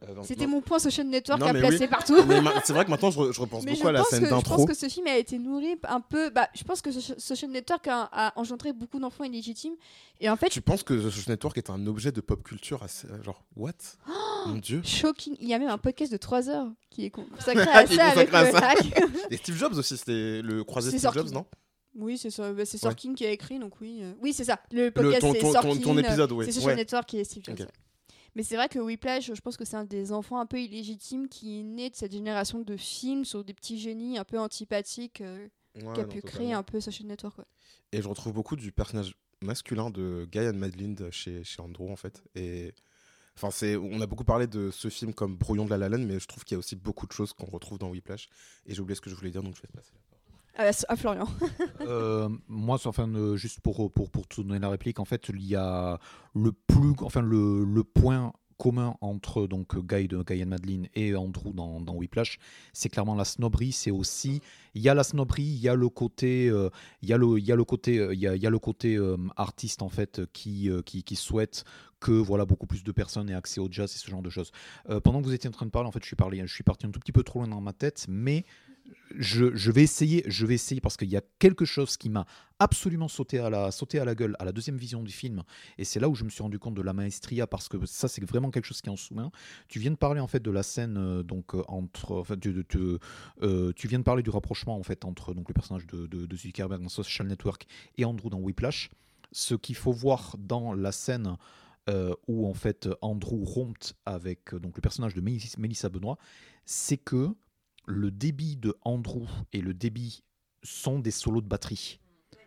Euh, 0.03 0.15
C'était 0.25 0.47
mon 0.47 0.61
point 0.61 0.79
Social 0.79 1.07
Network 1.07 1.41
Non, 1.41 1.47
à 1.47 1.55
placer 1.55 1.79
oui. 1.81 1.87
partout. 1.89 2.17
C'est 2.65 2.73
vrai 2.75 2.85
que 2.85 2.91
maintenant, 2.91 3.11
je, 3.11 3.19
re- 3.19 3.33
je 3.33 3.41
repense 3.41 3.65
Mais 3.65 3.73
beaucoup 3.73 3.85
je 3.85 3.89
à 3.89 3.93
la 3.93 4.05
scène 4.05 4.21
que, 4.21 4.27
je 4.27 4.31
pense 4.31 4.45
d'intro. 4.45 4.65
que 4.67 4.75
ce 4.75 4.89
film 4.89 5.07
a 5.07 5.17
été 5.17 5.39
nourri 5.39 5.77
un 5.89 6.01
peu. 6.01 6.31
Bah, 6.31 6.49
je 6.55 6.65
pense 6.65 6.83
que 6.83 6.91
So- 6.91 7.15
Social 7.19 7.51
Network 7.51 7.87
a, 7.89 8.09
a 8.13 8.33
engendré 8.39 8.73
beaucoup 8.73 8.99
d'enfants 8.99 9.25
illégitimes. 9.25 9.75
Et 10.21 10.29
en 10.31 10.37
fait, 10.37 10.49
Tu 10.49 10.61
penses 10.61 10.83
que 10.83 11.01
Social 11.11 11.25
Network 11.29 11.57
est 11.59 11.71
un 11.71 11.87
objet 11.87 12.13
de 12.13 12.21
pop 12.21 12.43
culture 12.43 12.83
assez. 12.83 13.07
Genre, 13.23 13.43
what? 13.57 13.73
Mon 14.47 14.57
dieu. 14.57 14.81
shocking. 14.85 15.37
Il 15.41 15.49
y 15.49 15.55
a 15.55 15.59
même 15.59 15.69
un 15.71 15.79
podcast 15.79 16.13
de 16.13 16.17
3 16.19 16.49
heures 16.51 16.69
qui 16.91 17.05
est 17.07 17.11
consacré 17.11 17.55
Qui 17.87 17.99
à 17.99 18.05
ça 18.05 18.05
avec 18.11 18.31
consacré 18.31 18.59
à 18.59 18.61
ça. 18.61 18.75
Et 19.31 19.37
Steve 19.39 19.57
Jobs 19.57 19.75
aussi, 19.77 19.97
c'était 19.97 20.41
le 20.43 20.63
croisé 20.65 20.97
Steve. 20.97 21.11
Jobs, 21.13 21.31
non? 21.33 21.47
Oui, 21.99 22.19
c'est 22.19 22.31
ça. 22.31 22.53
Bah, 22.53 22.67
Sorkin 22.67 23.15
qui 23.15 23.25
a 23.25 23.31
écrit, 23.31 23.59
donc 23.59 23.73
oui. 23.81 24.01
euh, 24.03 24.13
Oui, 24.21 24.35
c'est 24.35 24.45
ça. 24.45 24.61
Le 24.71 24.91
podcast, 24.91 25.21
ton, 25.23 25.33
c'est 25.33 25.39
ton, 25.41 25.47
ton- 25.47 25.53
Sorkin. 25.63 25.81
ton 25.81 25.97
euh, 25.97 26.01
épisode, 26.01 26.33
oui. 26.33 26.45
C'est 26.45 26.53
Social 26.53 26.73
Ouais. 26.73 26.77
Network 26.77 27.07
qui 27.09 27.19
est 27.19 27.25
Steve 27.25 27.43
Jobs. 27.47 27.67
Mais 28.37 28.43
c'est 28.43 28.57
vrai 28.57 28.69
que 28.69 28.79
Whiplash, 28.79 29.33
je 29.35 29.41
pense 29.41 29.57
que 29.57 29.65
c'est 29.65 29.77
un 29.77 29.85
des 29.85 30.13
enfants 30.13 30.39
un 30.39 30.47
peu 30.47 30.61
illégitimes 30.61 31.27
qui 31.29 31.59
est 31.59 31.63
né 31.63 31.91
de 31.91 31.97
cette 31.97 32.13
génération 32.13 32.61
de 32.61 32.77
films 32.77 33.25
sur 33.25 33.43
des 33.43 33.55
petits 33.55 33.79
génies 33.79 34.19
un 34.19 34.25
peu 34.25 34.39
antipathiques 34.39 35.23
euh, 35.23 35.49
Ouais, 35.83 35.93
qui 35.93 36.01
a 36.01 36.05
non, 36.05 36.09
pu 36.09 36.23
créer 36.23 36.53
un 36.53 36.63
peu 36.63 36.81
Social 36.81 37.07
Network. 37.07 37.39
Et 37.93 38.01
je 38.01 38.09
retrouve 38.09 38.33
beaucoup 38.33 38.57
du 38.57 38.73
personnage 38.73 39.15
masculin 39.43 39.91
de 39.91 40.27
Guy 40.31 40.49
and 40.49 40.55
Madeline 40.55 41.11
chez, 41.11 41.45
chez 41.45 41.61
Andrew, 41.61 41.91
en 41.91 41.97
fait. 41.97 42.23
Et. 42.35 42.73
Enfin, 43.37 43.51
c'est, 43.51 43.77
on 43.77 44.01
a 44.01 44.07
beaucoup 44.07 44.25
parlé 44.25 44.47
de 44.47 44.71
ce 44.71 44.89
film 44.89 45.13
comme 45.13 45.37
Brouillon 45.37 45.67
de 45.67 45.71
la 45.71 45.77
La 45.77 45.91
Land, 45.91 46.05
mais 46.07 46.19
je 46.19 46.27
trouve 46.27 46.43
qu'il 46.45 46.55
y 46.55 46.57
a 46.57 46.59
aussi 46.59 46.75
beaucoup 46.75 47.07
de 47.07 47.13
choses 47.13 47.35
qu'on 47.35 47.45
retrouve 47.45 47.77
dans 47.77 47.91
Whiplash. 47.91 48.31
Et 48.65 48.75
j'ai 48.75 48.81
oublié 48.81 48.95
ce 48.95 49.03
que 49.03 49.11
je 49.11 49.15
voulais 49.15 49.31
dire, 49.31 49.43
donc 49.43 49.55
je 49.55 49.61
vais 49.61 49.69
te 49.69 49.75
passer 49.75 49.93
la 49.93 50.01
parole. 50.57 50.71
Ah, 50.71 50.71
bah, 50.71 50.87
à 50.89 50.97
Florian. 50.97 51.29
Euh, 51.87 52.29
moi, 52.49 52.79
enfin, 52.85 53.09
euh, 53.15 53.37
juste 53.37 53.61
pour, 53.61 53.93
pour, 53.93 54.11
pour 54.11 54.27
te 54.27 54.41
donner 54.41 54.59
la 54.59 54.69
réplique, 54.69 54.99
en 54.99 55.05
fait, 55.05 55.29
il 55.29 55.47
y 55.47 55.55
a 55.55 56.01
le 56.35 56.51
plus, 56.53 56.95
enfin, 57.03 57.23
le, 57.23 57.65
le 57.65 57.85
point 57.85 58.33
commun 58.59 58.97
entre 59.03 59.47
donc 59.47 59.77
Guy 59.77 60.09
de 60.09 60.23
Guy 60.23 60.43
and 60.43 60.47
Madeline 60.47 60.89
et 60.95 61.15
Andrew 61.15 61.53
dans, 61.53 61.81
dans 61.81 61.95
Whiplash, 61.95 62.39
c'est 62.73 62.89
clairement 62.89 63.15
la 63.15 63.25
snobberie. 63.25 63.71
C'est 63.71 63.91
aussi, 63.93 64.41
il 64.75 64.83
y 64.83 64.89
a 64.89 64.95
la 64.95 65.05
snobberie, 65.05 65.45
il 65.45 65.59
y 65.59 65.69
a 65.69 65.75
le 65.75 65.89
côté, 65.89 66.49
euh, 66.49 66.71
il 67.03 67.09
y 67.09 67.13
a 67.13 67.19
le, 67.19 67.39
il 67.39 67.45
y 67.45 67.53
a 67.53 67.57
le 67.57 67.65
côté, 67.65 67.95
il 68.13 68.19
y 68.19 68.27
a, 68.27 68.35
il 68.35 68.43
y 68.43 68.47
a 68.47 68.51
le 68.51 68.59
côté 68.59 68.99
artiste 69.37 69.83
en 69.83 69.91
fait 69.91 70.23
qui, 70.33 70.71
qui, 70.85 71.05
qui 71.05 71.17
souhaite 71.17 71.65
que 72.01 72.13
voilà 72.13 72.47
beaucoup 72.47 72.67
plus 72.67 72.83
de 72.83 72.93
personnes 72.93 73.31
aient 73.31 73.35
accès 73.35 73.61
au 73.61 73.69
jazz 73.71 73.93
et 73.95 73.99
ce 73.99 74.11
genre 74.11 74.23
de 74.23 74.31
choses. 74.31 74.51
Pendant 75.05 75.21
que 75.21 75.27
vous 75.27 75.35
étiez 75.35 75.49
en 75.49 75.53
train 75.53 75.67
de 75.67 75.71
parler, 75.71 75.89
en 75.89 75.93
fait, 75.93 76.03
je 76.03 76.07
suis 76.09 76.17
parlé, 76.17 76.43
je 76.45 76.53
suis 76.53 76.65
parti 76.65 76.87
un 76.87 76.91
tout 76.91 77.01
petit 77.01 77.13
peu 77.13 77.23
trop 77.23 77.41
loin 77.41 77.49
dans 77.49 77.61
ma 77.61 77.75
tête, 77.75 78.07
mais 78.09 78.45
je, 79.19 79.71
vais 79.71 79.83
essayer, 79.83 80.23
je 80.27 80.47
vais 80.47 80.55
essayer 80.55 80.81
parce 80.81 80.97
qu'il 80.97 81.09
y 81.09 81.17
a 81.17 81.23
quelque 81.39 81.65
chose 81.65 81.97
qui 81.97 82.11
m'a 82.11 82.27
absolument 82.59 83.09
sauté 83.09 83.39
à 83.39 83.51
la 83.51 83.71
sauté 83.71 83.99
à 83.99 84.05
la 84.05 84.15
gueule 84.15 84.35
à 84.39 84.45
la 84.45 84.53
deuxième 84.53 84.79
vision 84.79 85.03
du 85.03 85.13
film 85.13 85.43
et 85.77 85.85
c'est 85.85 86.01
là 86.01 86.09
où 86.09 86.15
je 86.15 86.25
me 86.25 86.31
suis 86.31 86.43
rendu 86.43 86.59
compte 86.59 86.75
de 86.75 86.83
la 86.83 86.95
maestria 86.95 87.47
parce 87.47 87.69
que 87.69 87.85
ça 87.85 88.09
c'est 88.09 88.25
vraiment 88.25 88.51
quelque 88.51 88.65
chose 88.65 88.81
qui 88.81 88.91
en 88.91 88.97
souvient. 88.97 89.31
Tu 89.69 89.79
viens 89.79 89.91
de 89.91 89.97
parler 89.97 90.21
en 90.21 90.27
fait 90.27 90.41
de 90.41 90.51
la 90.51 90.63
scène 90.63 90.97
euh, 90.97 91.23
donc 91.23 91.55
euh, 91.55 91.63
entre 91.69 92.13
enfin, 92.13 92.37
euh, 93.43 93.73
tu 93.75 93.89
viens 93.89 93.99
de 93.99 94.05
parler 94.05 94.23
du 94.23 94.31
rapprochement 94.31 94.77
en 94.77 94.83
fait 94.83 95.05
entre 95.05 95.35
donc 95.35 95.49
le 95.49 95.55
personnage 95.55 95.87
de, 95.87 96.07
de, 96.07 96.37
Zuckerberg 96.37 96.83
dans 96.83 96.89
Social 96.89 97.27
Network 97.27 97.67
et 97.97 98.05
Andrew 98.05 98.31
dans 98.31 98.41
Whiplash. 98.41 98.91
Ce 99.33 99.55
qu'il 99.55 99.77
faut 99.77 99.93
voir 99.93 100.37
dans 100.39 100.73
la 100.73 100.93
scène 100.93 101.37
où 102.27 102.49
en 102.49 102.55
fait 102.55 102.89
Andrew 103.01 103.45
rompt 103.45 103.95
avec 104.07 104.55
donc 104.55 104.77
le 104.77 104.81
personnage 104.81 105.15
de 105.15 105.21
Mélis- 105.21 105.55
Mélissa 105.57 105.89
Benoît, 105.89 106.19
c'est 106.65 106.97
que 106.97 107.31
le 107.87 108.11
débit 108.11 108.57
de 108.57 108.75
Andrew 108.83 109.25
et 109.53 109.61
le 109.61 109.73
débit 109.75 110.23
sont 110.63 110.99
des 110.99 111.11
solos 111.11 111.41
de 111.41 111.47
batterie. 111.49 112.01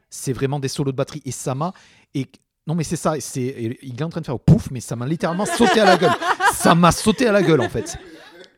C'est 0.10 0.34
vraiment 0.34 0.60
des 0.60 0.68
solos 0.68 0.92
de 0.92 0.98
batterie 0.98 1.22
et 1.26 1.32
ça 1.32 1.56
m'a 1.56 1.74
et 2.14 2.28
non 2.68 2.76
mais 2.76 2.84
c'est 2.84 2.96
ça, 2.98 3.20
c'est 3.20 3.78
il 3.82 4.00
est 4.00 4.04
en 4.04 4.10
train 4.10 4.22
de 4.22 4.26
faire 4.26 4.40
pouf 4.40 4.70
mais 4.72 4.80
ça 4.82 4.96
m'a 4.96 5.08
littéralement 5.08 5.46
sauté 5.58 5.80
à 5.80 5.86
la 5.86 5.98
gueule. 5.98 6.12
Ça 6.54 6.76
m'a 6.76 6.92
sauté 6.92 7.28
à 7.28 7.32
la 7.32 7.42
gueule 7.42 7.62
en 7.62 7.70
fait. 7.70 7.98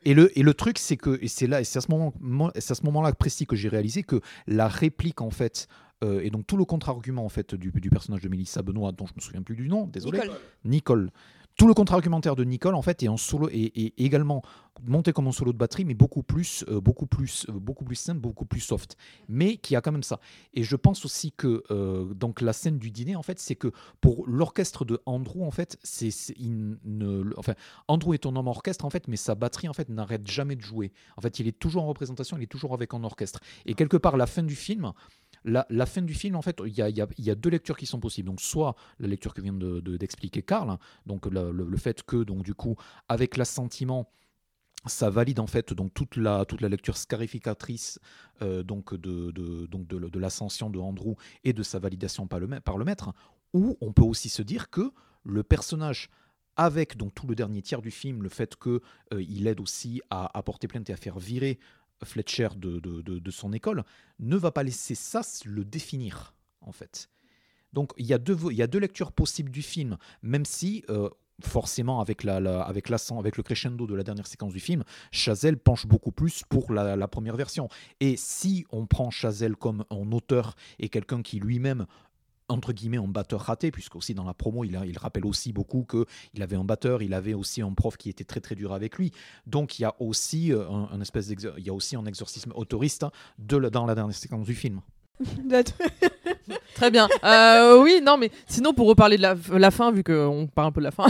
Et 0.03 0.15
le, 0.15 0.35
et 0.37 0.41
le 0.41 0.55
truc, 0.55 0.79
c'est 0.79 0.97
que, 0.97 1.19
et 1.21 1.27
c'est 1.27 1.45
là, 1.45 1.61
et 1.61 1.63
c'est 1.63 1.77
à 1.77 1.81
ce 1.81 1.91
moment, 1.91 2.11
moi- 2.19 2.51
c'est 2.57 2.71
à 2.71 2.75
ce 2.75 2.83
moment-là 2.85 3.13
précis 3.13 3.45
que 3.45 3.55
j'ai 3.55 3.69
réalisé 3.69 4.01
que 4.01 4.19
la 4.47 4.67
réplique, 4.67 5.21
en 5.21 5.29
fait, 5.29 5.67
euh, 6.03 6.21
et 6.23 6.31
donc 6.31 6.47
tout 6.47 6.57
le 6.57 6.65
contre-argument, 6.65 7.23
en 7.23 7.29
fait, 7.29 7.53
du, 7.53 7.69
du 7.71 7.89
personnage 7.91 8.21
de 8.21 8.27
Mélissa 8.27 8.63
Benoît, 8.63 8.91
dont 8.93 9.05
je 9.05 9.11
me 9.15 9.21
souviens 9.21 9.43
plus 9.43 9.55
du 9.55 9.67
nom, 9.69 9.85
désolé, 9.85 10.17
Nicole. 10.21 10.31
Nicole. 10.65 11.11
Tout 11.61 11.67
le 11.67 11.75
contre-argumentaire 11.75 12.35
de 12.35 12.43
Nicole, 12.43 12.73
en 12.73 12.81
fait, 12.81 13.03
est 13.03 13.07
en 13.07 13.17
solo 13.17 13.47
et, 13.51 13.93
également 14.03 14.41
monté 14.83 15.13
comme 15.13 15.27
un 15.27 15.31
solo 15.31 15.53
de 15.53 15.59
batterie, 15.59 15.85
mais 15.85 15.93
beaucoup 15.93 16.23
plus, 16.23 16.65
euh, 16.69 16.81
beaucoup 16.81 17.05
plus, 17.05 17.45
euh, 17.49 17.51
beaucoup 17.51 17.85
plus 17.85 17.95
simple, 17.95 18.19
beaucoup 18.19 18.45
plus 18.45 18.61
soft. 18.61 18.97
Mais 19.29 19.57
qui 19.57 19.75
a 19.75 19.81
quand 19.81 19.91
même 19.91 20.01
ça. 20.01 20.19
Et 20.55 20.63
je 20.63 20.75
pense 20.75 21.05
aussi 21.05 21.31
que 21.31 21.61
euh, 21.69 22.15
donc 22.15 22.41
la 22.41 22.53
scène 22.53 22.79
du 22.79 22.89
dîner, 22.89 23.15
en 23.15 23.21
fait, 23.21 23.37
c'est 23.37 23.53
que 23.53 23.71
pour 23.99 24.25
l'orchestre 24.25 24.85
de 24.85 24.99
Andrew, 25.05 25.43
en 25.43 25.51
fait, 25.51 25.77
c'est, 25.83 26.09
enfin, 27.37 27.53
Andrew 27.87 28.15
est 28.15 28.25
un 28.25 28.35
homme 28.35 28.47
orchestre, 28.47 28.83
en 28.83 28.89
fait, 28.89 29.07
mais 29.07 29.15
sa 29.15 29.35
batterie, 29.35 29.69
en 29.69 29.73
fait, 29.73 29.87
n'arrête 29.87 30.25
jamais 30.25 30.55
de 30.55 30.61
jouer. 30.61 30.91
En 31.15 31.21
fait, 31.21 31.37
il 31.37 31.47
est 31.47 31.59
toujours 31.59 31.83
en 31.83 31.87
représentation, 31.89 32.37
il 32.37 32.43
est 32.43 32.47
toujours 32.47 32.73
avec 32.73 32.95
un 32.95 33.03
orchestre. 33.03 33.39
Et 33.67 33.75
quelque 33.75 33.97
part, 33.97 34.17
la 34.17 34.25
fin 34.25 34.41
du 34.41 34.55
film. 34.55 34.93
La, 35.43 35.85
fin 35.85 36.01
du 36.01 36.13
film, 36.13 36.35
en 36.35 36.41
fait, 36.41 36.61
il 36.65 36.73
y 36.73 37.31
a, 37.31 37.35
deux 37.35 37.49
lectures 37.49 37.77
qui 37.77 37.85
sont 37.85 37.99
possibles. 37.99 38.27
Donc, 38.27 38.41
soit 38.41 38.75
la 38.99 39.07
lecture 39.07 39.33
que 39.33 39.41
vient 39.41 39.53
de- 39.53 39.79
de- 39.79 39.97
d'expliquer 39.97 40.43
Karl, 40.43 40.77
donc 41.05 41.25
le, 41.25 41.77
fait 41.77 42.03
que, 42.03 42.23
donc, 42.23 42.43
du 42.43 42.53
coup, 42.53 42.75
avec 43.07 43.37
l'assentiment, 43.37 44.11
ça 44.87 45.09
valide 45.09 45.39
en 45.39 45.47
fait 45.47 45.73
donc 45.73 45.93
toute 45.93 46.15
la, 46.15 46.45
toute 46.45 46.61
la 46.61 46.69
lecture 46.69 46.97
scarificatrice 46.97 47.99
euh, 48.41 48.63
donc 48.63 48.95
de, 48.95 49.31
de, 49.31 49.67
donc 49.67 49.87
de, 49.87 50.19
l'ascension 50.19 50.69
de 50.69 50.79
Andrew 50.79 51.15
et 51.43 51.53
de 51.53 51.61
sa 51.61 51.77
validation 51.77 52.25
par 52.25 52.39
le, 52.39 52.47
maître, 52.85 53.13
ou 53.53 53.77
on 53.81 53.93
peut 53.93 54.03
aussi 54.03 54.29
se 54.29 54.41
dire 54.41 54.69
que 54.69 54.91
le 55.23 55.43
personnage 55.43 56.09
avec 56.57 56.97
donc 56.97 57.13
tout 57.13 57.27
le 57.27 57.35
dernier 57.35 57.61
tiers 57.61 57.81
du 57.81 57.91
film, 57.91 58.23
le 58.23 58.29
fait 58.29 58.55
que 58.55 58.81
euh, 59.13 59.21
il 59.21 59.47
aide 59.47 59.59
aussi 59.59 60.01
à 60.09 60.41
porter 60.43 60.67
plainte 60.67 60.89
et 60.89 60.93
à 60.93 60.97
faire 60.97 61.19
virer 61.19 61.59
Fletcher 62.03 62.49
de, 62.55 62.79
de, 62.79 63.01
de- 63.01 63.31
son 63.31 63.53
école, 63.53 63.83
ne 64.19 64.35
va 64.35 64.51
pas 64.51 64.63
laisser 64.63 64.95
ça 64.95 65.21
le 65.45 65.63
définir 65.63 66.33
en 66.61 66.71
fait. 66.71 67.09
Donc 67.73 67.93
il 67.97 68.05
y, 68.05 68.13
a 68.13 68.17
deux, 68.17 68.37
y 68.51 68.61
a 68.61 68.67
deux 68.67 68.79
lectures 68.79 69.11
possibles 69.11 69.51
du 69.51 69.61
film, 69.61 69.97
même 70.21 70.45
si 70.45 70.83
euh, 70.89 71.09
forcément, 71.41 72.01
avec, 72.01 72.23
la, 72.23 72.39
la- 72.39 72.61
avec, 72.61 72.89
l'accent- 72.89 73.19
avec 73.19 73.37
le 73.37 73.43
crescendo 73.43 73.87
de 73.87 73.95
la 73.95 74.03
dernière 74.03 74.27
séquence 74.27 74.53
du 74.53 74.59
film, 74.59 74.83
Chazelle 75.11 75.57
penche 75.57 75.87
beaucoup 75.87 76.11
plus 76.11 76.43
pour 76.49 76.71
la, 76.73 76.95
la 76.95 77.07
première 77.07 77.35
version. 77.35 77.69
Et 77.99 78.15
si 78.17 78.65
on 78.71 78.85
prend 78.85 79.09
Chazelle 79.09 79.55
comme 79.55 79.85
un 79.89 80.11
auteur 80.11 80.55
et 80.79 80.89
quelqu'un 80.89 81.21
qui 81.21 81.39
lui-même 81.39 81.87
entre 82.51 82.73
guillemets 82.73 82.97
un 82.97 83.07
batteur 83.07 83.41
raté 83.41 83.71
puisque 83.71 83.95
aussi 83.95 84.13
dans 84.13 84.23
la 84.23 84.33
promo 84.33 84.63
il, 84.63 84.75
a- 84.75 84.85
il 84.85 84.97
rappelle 84.97 85.25
aussi 85.25 85.53
beaucoup 85.53 85.83
que 85.83 86.05
il 86.33 86.41
avait 86.43 86.55
un 86.55 86.63
batteur 86.63 87.01
il 87.01 87.13
avait 87.13 87.33
aussi 87.33 87.61
un 87.61 87.73
prof 87.73 87.97
qui 87.97 88.09
était 88.09 88.23
très 88.23 88.39
très 88.41 88.55
dur 88.55 88.73
avec 88.73 88.97
lui 88.97 89.11
donc 89.47 89.79
il 89.79 89.83
y 89.83 89.85
a 89.85 89.93
aussi 89.99 90.53
euh, 90.53 90.69
un, 90.69 90.89
un 90.93 91.01
espèce 91.01 91.27
d'exor- 91.27 91.55
il 91.57 91.65
y 91.65 91.69
a 91.69 91.73
aussi 91.73 91.95
un 91.95 92.05
exorcisme 92.05 92.51
autoriste 92.55 93.05
de 93.39 93.57
dans 93.69 93.85
la 93.85 93.95
dernière 93.95 94.15
séquence 94.15 94.45
du 94.45 94.55
film 94.55 94.81
Très 96.75 96.89
bien. 96.89 97.07
Euh, 97.23 97.79
oui, 97.81 98.01
non, 98.03 98.17
mais 98.17 98.31
sinon, 98.47 98.73
pour 98.73 98.87
reparler 98.87 99.17
de 99.17 99.21
la, 99.21 99.35
la 99.51 99.69
fin, 99.71 99.91
vu 99.91 100.03
qu'on 100.03 100.47
parle 100.53 100.69
un 100.69 100.71
peu 100.71 100.81
de 100.81 100.85
la 100.85 100.91
fin. 100.91 101.05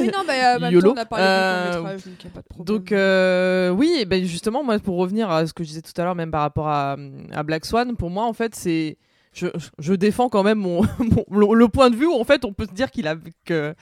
oui, 0.00 0.06
non, 0.14 0.22
bah, 0.26 0.34
temps, 0.80 0.92
on 0.92 0.96
a 0.96 1.04
parlé 1.06 1.24
Euh, 1.24 1.72
donc 1.96 2.04
il 2.04 2.10
n'y 2.10 2.26
a 2.26 2.30
pas 2.30 2.40
de 2.42 2.46
problème. 2.46 2.76
Donc, 2.76 2.92
euh, 2.92 3.70
oui, 3.70 3.96
et 4.00 4.04
ben 4.04 4.24
justement, 4.24 4.62
moi, 4.62 4.78
pour 4.78 4.96
revenir 4.96 5.28
à 5.30 5.46
ce 5.46 5.52
que 5.52 5.64
je 5.64 5.68
disais 5.70 5.82
tout 5.82 5.98
à 6.00 6.04
l'heure, 6.04 6.14
même 6.14 6.30
par 6.30 6.42
rapport 6.42 6.68
à, 6.68 6.96
à 7.32 7.42
Black 7.42 7.64
Swan, 7.66 7.96
pour 7.96 8.10
moi, 8.10 8.24
en 8.26 8.32
fait, 8.32 8.54
c'est. 8.54 8.96
Je, 9.38 9.46
je 9.78 9.94
défends 9.94 10.28
quand 10.28 10.42
même 10.42 10.58
mon, 10.68 10.82
mon- 11.30 11.54
le, 11.54 11.68
point 11.68 11.90
de 11.90 11.96
vue 11.96 12.06
où, 12.06 12.14
en 12.14 12.24
fait, 12.24 12.44
on 12.44 12.52
peut 12.52 12.66
se 12.66 12.74
dire 12.74 12.90
qu'il 12.90 13.06
a. 13.08 13.16
Que, 13.44 13.74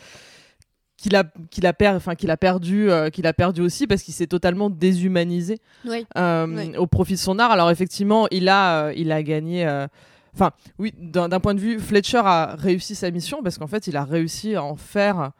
qu'il 0.99 1.15
a 1.15 1.25
qu'il 1.51 1.67
a, 1.67 1.75
per- 1.75 1.89
enfin, 1.91 2.15
qu'il 2.15 2.31
a 2.31 2.39
perdu 2.39 2.91
euh, 2.91 3.11
qu'il 3.11 3.27
a 3.27 3.35
perdu 3.35 3.61
aussi 3.61 3.87
parce 3.87 4.03
qu'il 4.03 4.15
s'est 4.15 4.27
totalement 4.27 4.71
déshumanisé 4.71 5.59
Oui. 5.87 6.07
euh, 6.17 6.73
au 6.79 6.87
profit 6.87 7.13
de 7.15 7.19
son 7.19 7.39
art. 7.39 7.51
Alors 7.51 7.71
effectivement, 7.71 8.27
il 8.31 8.49
a, 8.49 8.87
euh, 8.87 8.93
il 8.97 9.13
a 9.13 9.23
gagné. 9.23 9.67
Enfin, 10.35 10.53
oui, 10.79 10.95
d'un 10.99 11.29
point 11.41 11.55
de 11.55 11.61
vue, 11.61 11.79
Fletcher 11.79 12.23
a 12.25 12.57
réussi 12.59 12.95
sa 12.95 13.11
mission 13.11 13.43
parce 13.43 13.59
qu'en 13.59 13.67
fait, 13.67 13.87
il 13.89 13.97
a 13.97 14.05
réussi 14.05 14.55
à 14.55 14.63
en 14.65 14.77
faire 14.77 15.33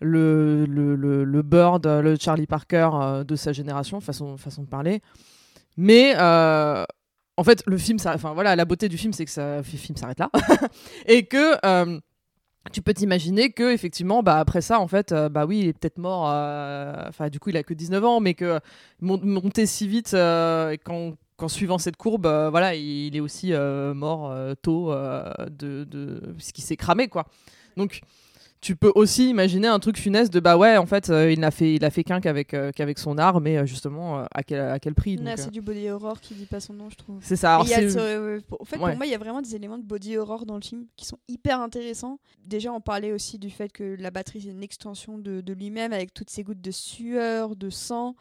le, 0.00 0.64
le, 0.66 0.96
le, 0.96 1.22
le 1.24 1.42
Bird, 1.42 1.86
le 1.86 2.16
Charlie 2.20 2.46
Parker 2.48 2.90
de 3.26 3.36
sa 3.36 3.52
génération, 3.52 4.00
façon, 4.00 4.36
façon 4.36 4.62
de 4.62 4.68
parler. 4.68 5.00
Mais 5.76 6.14
en 7.36 7.44
fait, 7.44 7.62
le 7.66 7.76
film, 7.78 7.98
enfin 8.04 8.32
voilà, 8.34 8.56
la 8.56 8.64
beauté 8.64 8.88
du 8.88 8.96
film, 8.98 9.12
c'est 9.12 9.24
que 9.24 9.30
ça, 9.30 9.58
le 9.58 9.62
film 9.62 9.96
s'arrête 9.96 10.18
là 10.20 10.30
et 11.06 11.24
que. 11.26 11.54
euh, 11.66 11.98
tu 12.72 12.80
peux 12.80 12.94
t'imaginer 12.94 13.50
que 13.52 13.72
effectivement 13.74 14.22
bah 14.22 14.38
après 14.38 14.62
ça 14.62 14.80
en 14.80 14.88
fait 14.88 15.12
euh, 15.12 15.28
bah 15.28 15.44
oui 15.44 15.58
il 15.60 15.68
est 15.68 15.72
peut-être 15.74 15.98
mort 15.98 16.30
euh, 16.30 16.94
enfin 17.08 17.28
du 17.28 17.38
coup 17.38 17.50
il 17.50 17.58
a 17.58 17.62
que 17.62 17.74
19 17.74 18.02
ans 18.04 18.20
mais 18.20 18.32
que 18.32 18.58
mon- 19.02 19.20
monter 19.22 19.66
si 19.66 19.86
vite 19.86 20.14
et 20.14 20.78
qu'en 20.82 21.14
suivant 21.48 21.76
cette 21.76 21.98
courbe 21.98 22.26
voilà 22.50 22.74
il 22.74 23.14
est 23.16 23.20
aussi 23.20 23.52
mort 23.94 24.34
tôt 24.62 24.92
de, 24.94 25.84
de 25.84 26.22
puisqu'il 26.38 26.62
s'est 26.62 26.76
cramé 26.76 27.08
quoi 27.08 27.26
donc 27.76 28.00
tu 28.64 28.76
peux 28.76 28.90
aussi 28.94 29.28
imaginer 29.28 29.68
un 29.68 29.78
truc 29.78 29.98
funeste 29.98 30.32
de 30.32 30.40
bah 30.40 30.56
ouais 30.56 30.78
en 30.78 30.86
fait 30.86 31.10
euh, 31.10 31.30
il 31.30 31.38
n'a 31.38 31.50
fait 31.50 31.74
il 31.74 31.84
a 31.84 31.90
fait 31.90 32.02
qu'un 32.02 32.20
qu'avec 32.20 32.54
euh, 32.54 32.72
qu'avec 32.74 32.98
son 32.98 33.18
art 33.18 33.40
mais 33.42 33.58
euh, 33.58 33.66
justement 33.66 34.24
à 34.34 34.42
quel 34.42 34.60
à 34.60 34.78
quel 34.78 34.94
prix 34.94 35.18
c'est 35.36 35.50
du 35.50 35.60
body 35.60 35.90
horror 35.90 36.18
qui 36.20 36.34
dit 36.34 36.46
pas 36.46 36.60
son 36.60 36.72
nom, 36.72 36.88
je 36.88 36.96
trouve. 36.96 37.18
c'est 37.20 37.36
ça 37.36 37.56
alors 37.56 37.66
Et 37.66 37.68
il 37.68 37.72
y 37.72 37.74
a 37.74 37.78
c'est- 37.80 37.90
ce- 37.90 38.40
pour- 38.40 38.62
en 38.62 38.64
fait, 38.64 38.76
Ouais. 38.76 38.88
pour 38.90 38.96
moi, 38.96 39.06
il 39.06 39.12
y 39.12 39.14
a 39.14 39.18
vraiment 39.18 39.42
des 39.42 39.54
éléments 39.54 39.76
de 39.78 39.84
body 39.84 40.16
horror 40.16 40.46
dans 40.46 40.54
le 40.56 40.62
film 40.62 40.86
qui 40.96 41.04
sont 41.04 41.18
hyper 41.28 41.60
intéressants. 41.60 42.18
Déjà, 42.46 42.72
on 42.72 42.80
parlait 42.80 43.12
aussi 43.12 43.38
du 43.38 43.50
fait 43.50 43.70
que 43.70 43.96
la 43.98 44.10
batterie, 44.10 44.40
c'est 44.40 44.48
une 44.50 44.62
extension 44.62 45.18
de, 45.18 45.40
de 45.42 45.52
lui-même 45.52 45.92
avec 45.92 46.14
toutes 46.14 46.30
ces 46.30 46.42
gouttes 46.42 46.62
de 46.62 46.70
sueur, 46.70 47.56
de 47.56 47.68
sang. 47.70 48.16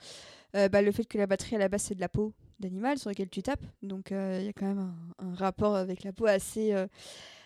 Bah, 0.54 0.82
le 0.84 0.92
fait 0.92 1.06
que 1.06 1.18
la 1.18 1.26
batterie, 1.26 1.56
à 1.56 1.60
la 1.60 1.68
base, 1.70 1.84
c'est 1.84 1.96
de 1.96 2.00
la 2.02 2.10
peau 2.10 2.34
d'animal 2.60 2.98
sur 3.00 3.10
laquelle 3.10 3.30
tu 3.30 3.42
tapes. 3.42 3.64
Donc, 3.82 4.12
il 4.12 4.46
y 4.46 4.50
a 4.50 4.54
quand 4.54 4.68
même 4.68 4.92
un, 5.20 5.26
un 5.32 5.34
rapport 5.36 5.76
avec 5.76 6.04
la 6.04 6.12
peau 6.14 6.26
assez, 6.28 6.74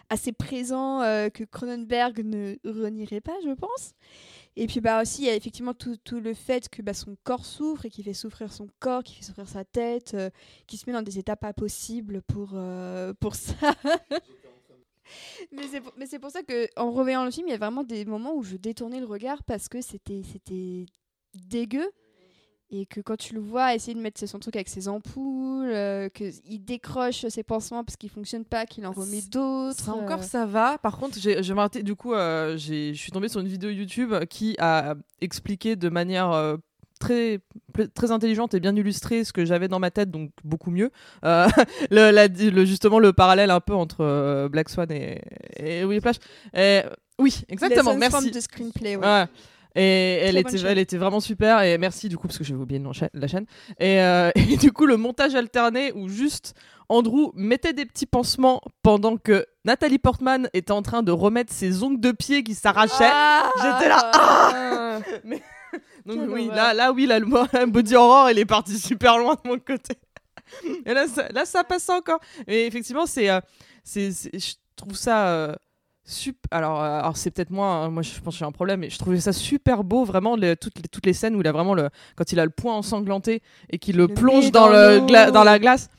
assez 0.09 0.31
présent 0.31 1.01
euh, 1.01 1.29
que 1.29 1.43
Cronenberg 1.43 2.23
ne 2.23 2.55
renierait 2.63 3.21
pas, 3.21 3.35
je 3.43 3.51
pense. 3.51 3.93
Et 4.55 4.65
puis 4.65 4.81
bah 4.81 5.01
aussi, 5.01 5.21
il 5.23 5.27
y 5.27 5.29
a 5.29 5.35
effectivement 5.35 5.73
tout, 5.73 5.97
le 6.19 6.33
fait 6.33 6.67
que 6.69 6.81
bah, 6.81 6.93
son 6.93 7.15
corps 7.23 7.45
souffre 7.45 7.85
et 7.85 7.89
qui 7.89 8.01
fait 8.01 8.13
souffrir 8.13 8.51
son 8.51 8.67
corps, 8.79 9.03
qui 9.03 9.13
fait 9.15 9.23
souffrir 9.23 9.47
sa 9.47 9.63
tête, 9.63 10.13
euh, 10.15 10.29
qui 10.65 10.77
se 10.77 10.85
met 10.87 10.93
dans 10.93 11.03
des 11.03 11.19
états 11.19 11.35
pas 11.35 11.53
possibles 11.53 12.21
pour, 12.23 12.51
euh, 12.53 13.13
pour 13.19 13.35
ça. 13.35 13.53
mais 15.51 16.07
c'est 16.07 16.19
pour, 16.19 16.31
ça 16.31 16.41
que 16.41 16.67
en 16.75 16.91
revoyant 16.91 17.23
le 17.23 17.31
film, 17.31 17.47
il 17.47 17.51
y 17.51 17.53
a 17.53 17.57
vraiment 17.57 17.83
des 17.83 18.03
moments 18.05 18.35
où 18.35 18.43
je 18.43 18.57
détournais 18.57 18.99
le 18.99 19.05
regard 19.05 19.43
parce 19.43 19.69
que 19.69 19.81
c'était 19.81 20.23
dégueu. 21.35 21.91
Et 22.69 22.85
que 22.85 22.99
quand 22.99 23.15
tu 23.15 23.33
le 23.33 23.39
vois 23.39 23.73
essayer 23.75 23.93
de 23.93 24.01
mettre 24.01 24.27
son 24.27 24.39
truc 24.39 24.57
avec 24.57 24.67
ses 24.67 24.89
ampoules, 24.89 25.69
euh, 25.71 26.09
qu'il 26.09 26.65
décroche 26.65 27.25
ses 27.29 27.43
pansements 27.43 27.85
parce 27.85 27.95
qu'ils 27.95 28.09
fonctionnent 28.09 28.43
pas, 28.43 28.65
qu'il 28.65 28.85
en 28.85 28.91
remet 28.91 29.21
d'autres. 29.21 29.79
Ça 29.79 29.93
encore, 29.93 30.19
euh. 30.19 30.23
ça 30.23 30.45
va. 30.45 30.77
Par 30.77 30.97
contre, 30.97 31.17
j'ai 31.17 31.41
du 31.83 31.95
coup, 31.95 32.13
euh, 32.13 32.57
je 32.57 32.91
suis 32.93 33.11
tombée 33.11 33.29
sur 33.29 33.39
une 33.39 33.47
vidéo 33.47 33.69
YouTube 33.69 34.13
qui 34.29 34.55
a 34.59 34.95
expliqué 35.21 35.77
de 35.77 35.87
manière 35.87 36.31
euh, 36.33 36.57
très, 36.99 37.39
très 37.93 38.11
intelligente 38.11 38.53
et 38.53 38.59
bien 38.59 38.75
illustrée 38.75 39.23
ce 39.23 39.31
que 39.31 39.45
j'avais 39.45 39.69
dans 39.69 39.79
ma 39.79 39.89
tête, 39.91 40.11
donc 40.11 40.31
beaucoup 40.43 40.71
mieux. 40.71 40.91
Euh, 41.23 41.47
le, 41.89 42.11
la- 42.11 42.27
le- 42.27 42.65
justement, 42.65 42.99
le 42.99 43.13
parallèle 43.13 43.49
un 43.51 43.61
peu 43.61 43.75
entre 43.75 44.01
euh, 44.01 44.49
Black 44.49 44.67
Swan 44.67 44.91
et, 44.91 45.21
et 45.57 45.85
Whiplash. 45.85 46.17
Et- 46.53 46.81
oui, 47.19 47.41
exactement, 47.49 47.95
merci. 47.95 48.29
the 48.31 48.41
screenplay, 48.41 48.95
ouais. 48.97 49.05
Ouais. 49.05 49.25
Et 49.79 50.19
elle 50.23 50.37
était, 50.37 50.59
elle 50.65 50.79
était 50.79 50.97
vraiment 50.97 51.19
super. 51.19 51.61
Et 51.61 51.77
merci 51.77 52.09
du 52.09 52.17
coup, 52.17 52.27
parce 52.27 52.37
que 52.39 52.43
j'avais 52.43 52.59
oublié 52.59 52.81
la 53.13 53.27
chaîne. 53.27 53.45
Et, 53.79 54.01
euh, 54.01 54.31
et 54.35 54.57
du 54.57 54.71
coup, 54.71 54.85
le 54.87 54.97
montage 54.97 55.35
alterné 55.35 55.91
où 55.93 56.09
juste 56.09 56.55
Andrew 56.89 57.31
mettait 57.35 57.73
des 57.73 57.85
petits 57.85 58.05
pansements 58.07 58.61
pendant 58.81 59.17
que 59.17 59.45
Nathalie 59.65 59.99
Portman 59.99 60.49
était 60.53 60.71
en 60.71 60.81
train 60.81 61.03
de 61.03 61.11
remettre 61.11 61.53
ses 61.53 61.83
ongles 61.83 61.99
de 61.99 62.11
pied 62.11 62.43
qui 62.43 62.55
s'arrachaient. 62.55 63.09
Ah 63.11 63.51
J'étais 63.57 63.89
là, 63.89 64.11
ah 64.15 64.99
Mais- 65.23 65.43
Donc 66.05 66.19
Quelle 66.21 66.29
oui, 66.29 66.47
là, 66.47 66.73
là 66.73 66.91
oui, 66.93 67.05
là, 67.05 67.19
le 67.19 67.65
body 67.65 67.95
horror, 67.95 68.31
il 68.31 68.39
est 68.39 68.45
parti 68.45 68.79
super 68.79 69.17
loin 69.17 69.35
de 69.35 69.49
mon 69.49 69.59
côté. 69.59 69.95
Et 70.85 70.93
là, 70.93 71.07
ça, 71.07 71.27
là, 71.33 71.45
ça 71.45 71.63
passe 71.65 71.89
encore. 71.89 72.19
Et 72.47 72.65
effectivement, 72.65 73.05
c'est, 73.05 73.29
euh, 73.29 73.41
c'est- 73.83 74.33
je 74.33 74.53
trouve 74.77 74.95
ça 74.95 75.27
euh, 75.27 75.55
Alors, 76.51 76.81
euh, 76.81 76.99
alors 76.99 77.17
c'est 77.17 77.31
peut-être 77.31 77.49
moi, 77.49 77.67
hein, 77.67 77.89
moi, 77.89 78.01
je 78.01 78.19
pense 78.21 78.35
que 78.35 78.39
j'ai 78.39 78.45
un 78.45 78.51
problème, 78.51 78.79
mais 78.79 78.89
je 78.89 78.97
trouvais 78.97 79.19
ça 79.19 79.33
super 79.33 79.83
beau, 79.83 80.05
vraiment, 80.05 80.35
les- 80.35 80.55
toutes, 80.55 80.77
les, 80.77 80.87
toutes 80.89 81.05
les 81.05 81.13
scènes 81.13 81.35
où 81.35 81.41
il 81.41 81.47
a 81.47 81.51
vraiment 81.51 81.73
le, 81.73 81.89
quand 82.15 82.31
il 82.31 82.39
a 82.39 82.45
le 82.45 82.49
poing 82.51 82.75
ensanglanté 82.75 83.41
et 83.69 83.77
qu'il 83.77 83.97
le, 83.97 84.07
Le 84.07 84.13
plonge 84.13 84.51
dans, 84.51 84.67
dans 84.67 84.73
le 84.73 84.97
l'eau. 84.99 85.05
gla- 85.05 85.31
dans 85.31 85.43
la 85.43 85.59
glace. 85.59 85.89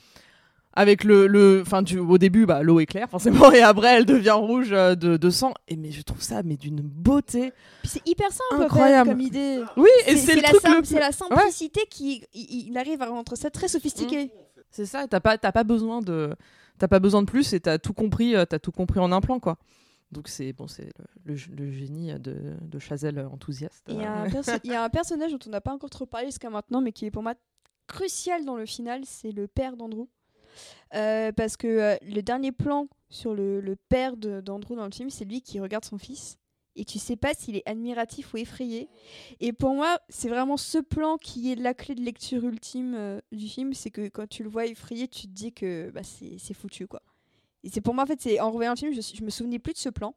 Avec 0.74 1.02
le, 1.02 1.26
le 1.26 1.62
enfin 1.62 1.82
du, 1.82 1.98
au 1.98 2.18
début 2.18 2.46
bah, 2.46 2.62
l'eau 2.62 2.78
est 2.78 2.86
claire 2.86 3.08
forcément 3.10 3.50
et 3.52 3.62
après 3.62 3.88
elle 3.96 4.04
devient 4.06 4.30
rouge 4.36 4.68
euh, 4.70 4.94
de, 4.94 5.16
de 5.16 5.30
sang 5.30 5.52
et 5.66 5.74
mais 5.76 5.90
je 5.90 6.02
trouve 6.02 6.22
ça 6.22 6.42
mais 6.44 6.56
d'une 6.56 6.80
beauté 6.82 7.52
Puis 7.82 7.90
c'est 7.94 8.08
hyper 8.08 8.28
simple 8.30 8.62
Incroyable. 8.62 9.10
comme 9.10 9.20
idée. 9.20 9.60
oui 9.76 9.88
et 10.06 10.14
c'est 10.16 10.36
le 10.36 10.42
la, 10.42 10.48
truc 10.50 10.60
sim- 10.60 10.78
le 10.78 10.84
c'est 10.84 11.00
la 11.00 11.10
simplicité 11.10 11.80
qui 11.90 12.22
il, 12.32 12.68
il 12.68 12.78
arrive 12.78 13.02
à 13.02 13.06
rendre 13.06 13.34
ça 13.34 13.50
très 13.50 13.66
sophistiqué. 13.66 14.30
C'est 14.70 14.86
ça, 14.86 15.06
t'as 15.08 15.18
pas, 15.18 15.36
pas 15.38 15.64
besoin 15.64 16.00
de, 16.00 16.32
t'as 16.78 16.86
pas 16.86 17.00
besoin 17.00 17.22
de 17.22 17.26
plus 17.26 17.54
et 17.54 17.60
t'as 17.60 17.78
tout 17.78 17.94
compris, 17.94 18.36
euh, 18.36 18.44
t'as 18.44 18.60
tout 18.60 18.70
compris 18.70 19.00
en 19.00 19.10
un 19.10 19.20
plan 19.20 19.40
quoi. 19.40 19.56
Donc 20.10 20.28
c'est 20.28 20.52
bon, 20.52 20.66
c'est 20.68 20.90
le, 21.24 21.34
le- 21.34 21.54
le 21.56 21.70
génie 21.70 22.12
de, 22.18 22.54
de 22.62 22.78
Chazelle 22.78 23.18
enthousiaste. 23.20 23.88
Et 23.88 23.92
Il 23.92 24.00
y, 24.00 24.04
a 24.04 24.22
un 24.22 24.26
Euh, 24.26 24.30
perso- 24.30 24.60
il 24.64 24.70
y 24.70 24.74
a 24.74 24.82
un 24.82 24.88
personnage 24.88 25.32
dont 25.32 25.38
on 25.46 25.50
n'a 25.50 25.60
pas 25.60 25.72
encore 25.74 25.90
trop 25.90 26.06
parlé 26.06 26.26
jusqu'à 26.28 26.48
maintenant, 26.50 26.80
mais 26.80 26.92
qui 26.92 27.04
est 27.06 27.10
pour 27.10 27.22
moi 27.22 27.34
crucial 27.86 28.44
dans 28.44 28.56
le 28.56 28.66
final, 28.66 29.02
c'est 29.04 29.32
le 29.32 29.46
père 29.48 29.76
d'Andrew. 29.76 30.08
Euh, 30.94 31.30
parce 31.32 31.56
que 31.56 31.66
euh, 31.66 31.96
le 32.02 32.22
dernier 32.22 32.52
plan 32.52 32.88
sur 33.10 33.34
le, 33.34 33.60
le 33.60 33.76
père 33.76 34.16
d'Andrew 34.16 34.76
dans 34.76 34.86
le 34.86 34.90
film, 34.90 35.10
c'est 35.10 35.24
lui 35.24 35.42
qui 35.42 35.60
regarde 35.60 35.84
son 35.84 35.98
fils. 35.98 36.38
Et 36.74 36.84
tu 36.84 36.98
sais 36.98 37.16
pas 37.16 37.34
s'il 37.34 37.56
est 37.56 37.68
admiratif 37.68 38.32
ou 38.32 38.36
effrayé. 38.36 38.88
Et 39.40 39.52
pour 39.52 39.74
moi, 39.74 39.98
c'est 40.08 40.28
vraiment 40.28 40.56
ce 40.56 40.78
plan 40.78 41.18
qui 41.18 41.50
est 41.52 41.56
la 41.56 41.74
clé 41.74 41.94
de 41.96 42.00
lecture 42.02 42.44
ultime 42.44 42.94
euh, 42.94 43.20
du 43.32 43.48
film. 43.48 43.74
C'est 43.74 43.90
que 43.90 44.08
quand 44.08 44.28
tu 44.28 44.42
le 44.44 44.48
vois 44.48 44.64
effrayé, 44.66 45.08
tu 45.08 45.22
te 45.22 45.32
dis 45.32 45.52
que 45.52 45.90
bah, 45.90 46.02
c'est 46.04 46.38
c'est 46.38 46.54
foutu. 46.54 46.86
quoi. 46.86 47.02
Et 47.64 47.70
c'est 47.70 47.80
pour 47.80 47.94
moi, 47.94 48.04
en 48.04 48.06
fait, 48.06 48.40
en 48.40 48.50
revoyant 48.50 48.72
le 48.72 48.76
film, 48.76 48.92
je, 48.92 49.24
me 49.24 49.30
souvenais 49.30 49.58
plus 49.58 49.72
de 49.72 49.78
ce 49.78 49.88
plan. 49.88 50.14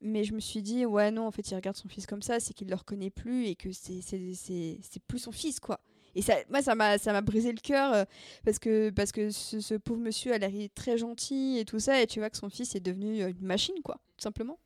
Mais 0.00 0.24
je 0.24 0.34
me 0.34 0.40
suis 0.40 0.62
dit, 0.62 0.84
ouais, 0.84 1.10
non, 1.10 1.26
en 1.26 1.30
fait, 1.30 1.48
il 1.50 1.54
regarde 1.54 1.76
son 1.76 1.88
fils 1.88 2.06
comme 2.06 2.22
ça, 2.22 2.40
c'est 2.40 2.54
qu'il 2.54 2.68
le 2.68 2.74
reconnaît 2.74 3.10
plus 3.10 3.46
et 3.46 3.54
que 3.54 3.72
c'est 3.72 5.02
plus 5.06 5.18
son 5.18 5.32
fils, 5.32 5.60
quoi. 5.60 5.80
Et 6.14 6.22
ça, 6.22 6.34
moi, 6.50 6.60
ça 6.60 6.74
m'a 6.74 6.98
ça 6.98 7.12
m'a 7.12 7.22
brisé 7.22 7.52
le 7.52 7.60
cœur 7.60 7.94
euh, 7.94 8.04
parce 8.44 8.58
que, 8.58 8.90
parce 8.90 9.12
que 9.12 9.30
ce, 9.30 9.60
ce 9.60 9.74
pauvre 9.74 10.00
monsieur 10.00 10.34
a 10.34 10.38
l'air 10.38 10.50
très 10.74 10.98
gentil 10.98 11.56
et 11.58 11.64
tout 11.64 11.78
ça, 11.78 12.02
et 12.02 12.06
tu 12.06 12.18
vois 12.18 12.28
que 12.28 12.36
son 12.36 12.50
fils 12.50 12.74
est 12.74 12.80
devenu 12.80 13.22
euh, 13.22 13.30
une 13.30 13.46
machine, 13.46 13.76
quoi, 13.82 13.94
tout 14.18 14.22
simplement. 14.22 14.58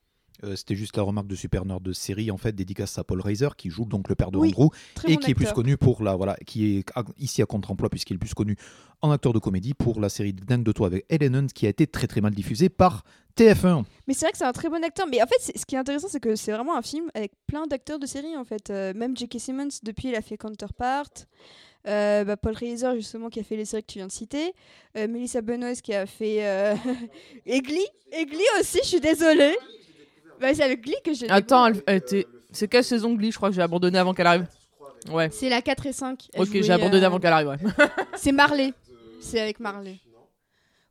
Euh, 0.44 0.56
C'était 0.56 0.74
juste 0.74 0.96
la 0.96 1.02
remarque 1.02 1.26
de 1.26 1.34
Super 1.34 1.64
Nerd 1.64 1.82
de 1.82 1.92
série, 1.92 2.30
en 2.30 2.36
fait, 2.36 2.52
dédicace 2.52 2.98
à 2.98 3.04
Paul 3.04 3.20
Reiser, 3.20 3.48
qui 3.56 3.70
joue 3.70 3.84
donc 3.84 4.08
le 4.08 4.14
père 4.14 4.30
de 4.30 4.38
Oui, 4.38 4.52
Andrew, 4.56 4.70
et 5.06 5.14
bon 5.14 5.20
qui 5.20 5.30
est 5.30 5.34
plus 5.34 5.52
connu 5.52 5.76
pour 5.76 6.02
la 6.02 6.16
voilà 6.16 6.36
qui 6.46 6.78
est 6.78 6.84
ici 7.18 7.42
à 7.42 7.46
contre-emploi 7.46 7.88
puisqu'il 7.88 8.14
est 8.14 8.18
plus 8.18 8.34
connu 8.34 8.56
en 9.02 9.10
acteur 9.10 9.32
de 9.32 9.38
comédie 9.38 9.74
pour 9.74 10.00
la 10.00 10.08
série 10.08 10.32
Dingue 10.32 10.62
de 10.62 10.72
toi 10.72 10.86
avec 10.86 11.04
Ellen 11.08 11.36
Hunt 11.36 11.46
qui 11.54 11.66
a 11.66 11.68
été 11.68 11.86
très 11.86 12.06
très 12.06 12.20
mal 12.20 12.34
diffusée 12.34 12.68
par 12.68 13.04
TF1. 13.36 13.84
Mais 14.06 14.14
c'est 14.14 14.24
vrai 14.24 14.32
que 14.32 14.38
c'est 14.38 14.44
un 14.44 14.52
très 14.52 14.68
bon 14.68 14.82
acteur. 14.82 15.06
Mais 15.10 15.22
en 15.22 15.26
fait, 15.26 15.58
ce 15.58 15.66
qui 15.66 15.74
est 15.74 15.78
intéressant, 15.78 16.08
c'est 16.08 16.20
que 16.20 16.36
c'est 16.36 16.52
vraiment 16.52 16.76
un 16.76 16.82
film 16.82 17.10
avec 17.14 17.32
plein 17.46 17.66
d'acteurs 17.66 17.98
de 17.98 18.06
série, 18.06 18.36
en 18.36 18.44
fait. 18.44 18.70
Euh, 18.70 18.94
même 18.94 19.16
J.K. 19.16 19.38
Simmons, 19.38 19.68
depuis, 19.82 20.08
il 20.08 20.14
a 20.14 20.22
fait 20.22 20.36
Counterpart. 20.36 21.10
Euh, 21.86 22.24
bah, 22.24 22.36
Paul 22.36 22.54
Reiser, 22.54 22.94
justement, 22.96 23.28
qui 23.28 23.38
a 23.40 23.44
fait 23.44 23.56
les 23.56 23.66
séries 23.66 23.82
que 23.82 23.92
tu 23.92 23.98
viens 23.98 24.06
de 24.06 24.12
citer. 24.12 24.54
Euh, 24.96 25.06
Melissa 25.06 25.42
Benoist, 25.42 25.82
qui 25.82 25.94
a 25.94 26.06
fait. 26.06 26.38
Egli. 27.46 27.84
Egli 28.10 28.42
aussi, 28.58 28.78
je 28.82 28.88
suis 28.88 29.00
désolée. 29.00 29.54
Bah, 30.40 30.54
c'est 30.54 30.62
avec 30.62 30.82
Glee 30.82 30.94
que 31.04 31.14
j'ai 31.14 31.28
Attends, 31.30 31.66
elle, 31.66 31.82
elle 31.86 31.96
était, 31.96 32.26
C'est 32.52 32.68
quelle 32.68 32.84
saison 32.84 33.14
Glee 33.14 33.30
Je 33.32 33.36
crois 33.36 33.48
que 33.50 33.54
j'ai 33.54 33.62
abandonné 33.62 33.98
avant 33.98 34.14
qu'elle 34.14 34.26
arrive. 34.26 34.46
Ouais. 35.10 35.28
C'est 35.30 35.48
la 35.48 35.62
4 35.62 35.86
et 35.86 35.92
5. 35.92 36.28
Elle 36.32 36.40
Ok, 36.42 36.48
jouait, 36.48 36.62
j'ai 36.62 36.72
abandonné 36.72 37.02
euh, 37.04 37.06
avant 37.06 37.18
qu'elle 37.20 37.32
arrive. 37.32 37.48
Ouais. 37.48 37.56
C'est 38.16 38.32
Marley. 38.32 38.72
C'est 39.20 39.40
avec 39.40 39.60
Marley. 39.60 39.98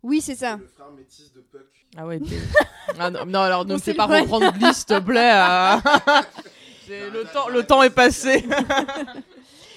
Oui, 0.04 0.22
c'est 0.22 0.36
ça. 0.36 0.58
Le 0.58 0.68
frère 0.68 0.92
métis 0.92 1.34
de 1.34 1.42
Puck. 1.42 1.62
Ah 1.98 2.06
ouais. 2.06 2.20
ah 3.00 3.10
non, 3.10 3.26
non, 3.26 3.40
alors 3.40 3.66
ne 3.66 3.72
On 3.74 3.78
me 3.78 3.82
fais 3.82 3.94
pas 3.96 4.06
reprendre 4.06 4.52
Glee, 4.54 4.74
s'il 4.74 4.86
te 4.86 5.00
plaît. 5.00 5.32
euh. 5.34 5.78
C'est- 6.88 7.10
le, 7.10 7.24
temps, 7.34 7.48
le 7.50 7.64
temps 7.64 7.82
est 7.82 7.90
passé. 7.90 8.46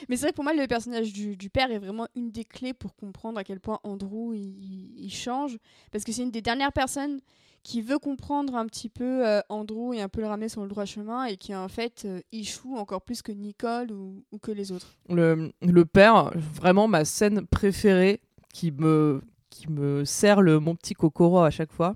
Mais 0.08 0.16
c'est 0.16 0.22
vrai 0.22 0.30
que 0.30 0.36
pour 0.36 0.44
moi, 0.44 0.52
le 0.52 0.66
personnage 0.66 1.12
du, 1.12 1.36
du 1.36 1.48
père 1.50 1.70
est 1.70 1.78
vraiment 1.78 2.06
une 2.14 2.30
des 2.30 2.44
clés 2.44 2.74
pour 2.74 2.94
comprendre 2.96 3.38
à 3.38 3.44
quel 3.44 3.60
point 3.60 3.78
Andrew 3.82 4.34
il, 4.34 4.40
il- 4.40 5.04
il 5.06 5.10
change. 5.12 5.56
Parce 5.90 6.04
que 6.04 6.12
c'est 6.12 6.22
une 6.22 6.30
des 6.30 6.42
dernières 6.42 6.72
personnes 6.72 7.20
qui 7.62 7.82
veut 7.82 7.98
comprendre 7.98 8.54
un 8.54 8.66
petit 8.66 8.88
peu 8.88 9.26
euh, 9.26 9.40
Andrew 9.48 9.92
et 9.94 10.00
un 10.00 10.08
peu 10.08 10.20
le 10.20 10.26
ramener 10.26 10.48
sur 10.48 10.62
le 10.62 10.68
droit 10.68 10.84
chemin 10.84 11.24
et 11.24 11.36
qui 11.36 11.54
en 11.54 11.68
fait 11.68 12.04
euh, 12.04 12.20
échoue 12.32 12.76
encore 12.76 13.02
plus 13.02 13.22
que 13.22 13.32
Nicole 13.32 13.90
ou, 13.92 14.22
que 14.40 14.52
les 14.52 14.72
autres. 14.72 14.96
le, 15.08 15.84
père, 15.84 16.32
vraiment 16.36 16.88
ma 16.88 17.04
scène 17.04 17.46
préférée 17.46 18.20
qui 18.52 18.72
me, 18.72 19.22
qui 19.50 19.70
me 19.70 20.04
sert 20.04 20.40
le, 20.40 20.60
mon 20.60 20.74
petit 20.74 20.94
kokoro 20.94 21.40
à 21.40 21.50
chaque 21.50 21.72
fois, 21.72 21.94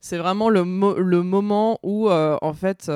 c'est 0.00 0.18
vraiment 0.18 0.50
le, 0.50 0.60
le 1.00 1.22
moment 1.22 1.78
où, 1.82 2.08
euh, 2.08 2.36
en 2.42 2.52
fait, 2.52 2.90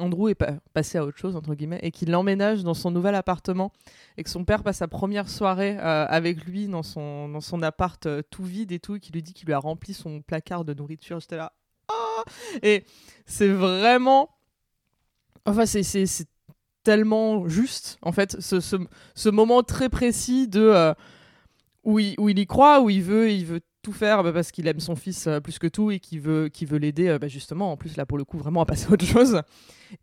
Andrew 0.00 0.28
est 0.28 0.34
pa- 0.34 0.58
passé 0.72 0.98
à 0.98 1.04
autre 1.04 1.18
chose, 1.18 1.36
entre 1.36 1.54
guillemets, 1.54 1.80
et 1.82 1.90
qu'il 1.90 2.10
l'emménage 2.10 2.64
dans 2.64 2.74
son 2.74 2.90
nouvel 2.90 3.14
appartement, 3.14 3.72
et 4.16 4.22
que 4.24 4.30
son 4.30 4.44
père 4.44 4.62
passe 4.62 4.78
sa 4.78 4.88
première 4.88 5.28
soirée 5.28 5.76
euh, 5.78 6.06
avec 6.08 6.44
lui 6.44 6.66
dans 6.66 6.82
son, 6.82 7.28
dans 7.28 7.40
son 7.40 7.62
appart 7.62 8.04
euh, 8.06 8.22
tout 8.30 8.44
vide 8.44 8.72
et 8.72 8.78
tout, 8.80 8.96
et 8.96 9.00
qui 9.00 9.12
lui 9.12 9.22
dit 9.22 9.32
qu'il 9.34 9.46
lui 9.46 9.54
a 9.54 9.58
rempli 9.58 9.94
son 9.94 10.22
placard 10.22 10.64
de 10.64 10.74
nourriture. 10.74 11.20
J'étais 11.20 11.36
là. 11.36 11.52
Ah 11.88 12.24
et 12.62 12.84
c'est 13.26 13.48
vraiment. 13.48 14.30
Enfin, 15.46 15.66
c'est- 15.66 16.28
tellement 16.82 17.46
juste, 17.46 17.98
en 18.00 18.10
fait, 18.10 18.40
ce, 18.40 18.58
ce, 18.58 18.76
ce 19.14 19.28
moment 19.28 19.62
très 19.62 19.90
précis 19.90 20.48
de 20.48 20.62
euh, 20.62 20.94
où, 21.84 21.98
il, 21.98 22.14
où 22.18 22.30
il 22.30 22.38
y 22.38 22.46
croit, 22.46 22.80
où 22.80 22.88
il 22.88 23.02
veut, 23.02 23.30
il 23.30 23.44
veut 23.44 23.60
tout 23.82 23.92
faire 23.92 24.22
bah, 24.22 24.32
parce 24.32 24.52
qu'il 24.52 24.66
aime 24.66 24.80
son 24.80 24.96
fils 24.96 25.26
euh, 25.26 25.40
plus 25.40 25.58
que 25.58 25.66
tout 25.66 25.90
et 25.90 26.00
qu'il 26.00 26.20
veut, 26.20 26.48
qu'il 26.48 26.68
veut 26.68 26.78
l'aider, 26.78 27.08
euh, 27.08 27.18
bah, 27.18 27.28
justement, 27.28 27.72
en 27.72 27.76
plus 27.76 27.96
là 27.96 28.06
pour 28.06 28.18
le 28.18 28.24
coup, 28.24 28.38
vraiment 28.38 28.60
à 28.62 28.66
passer 28.66 28.86
à 28.88 28.92
autre 28.92 29.04
chose. 29.04 29.42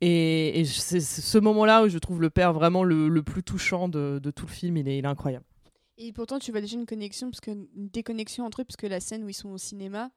Et, 0.02 0.64
c'est 0.66 1.00
ce 1.00 1.38
moment-là 1.38 1.84
où 1.84 1.90
je 1.90 1.98
trouve 1.98 2.22
le 2.22 2.30
père 2.30 2.54
vraiment 2.54 2.84
le, 2.84 3.22
plus 3.24 3.44
touchant 3.44 3.88
de, 3.88 4.20
de 4.22 4.32
tout 4.32 4.46
le 4.46 4.52
film, 4.52 4.78
il 4.78 4.88
est, 4.88 4.98
il 4.98 5.06
est 5.06 5.08
incroyable. 5.08 5.46
Et 5.98 6.12
pourtant, 6.12 6.38
tu 6.38 6.52
vois 6.52 6.62
déjà 6.62 6.78
une 6.78 6.86
connexion, 6.86 7.32
parce 7.32 7.42
une 7.48 7.90
déconnexion 7.90 8.46
entre 8.46 8.62
eux, 8.62 8.66
parce 8.66 8.78
que 8.78 8.86
la 8.86 9.00
scène 9.00 9.24
où 9.24 9.30
ils 9.30 9.34
sont 9.34 9.50
au 9.50 9.58
cinéma, 9.58 10.12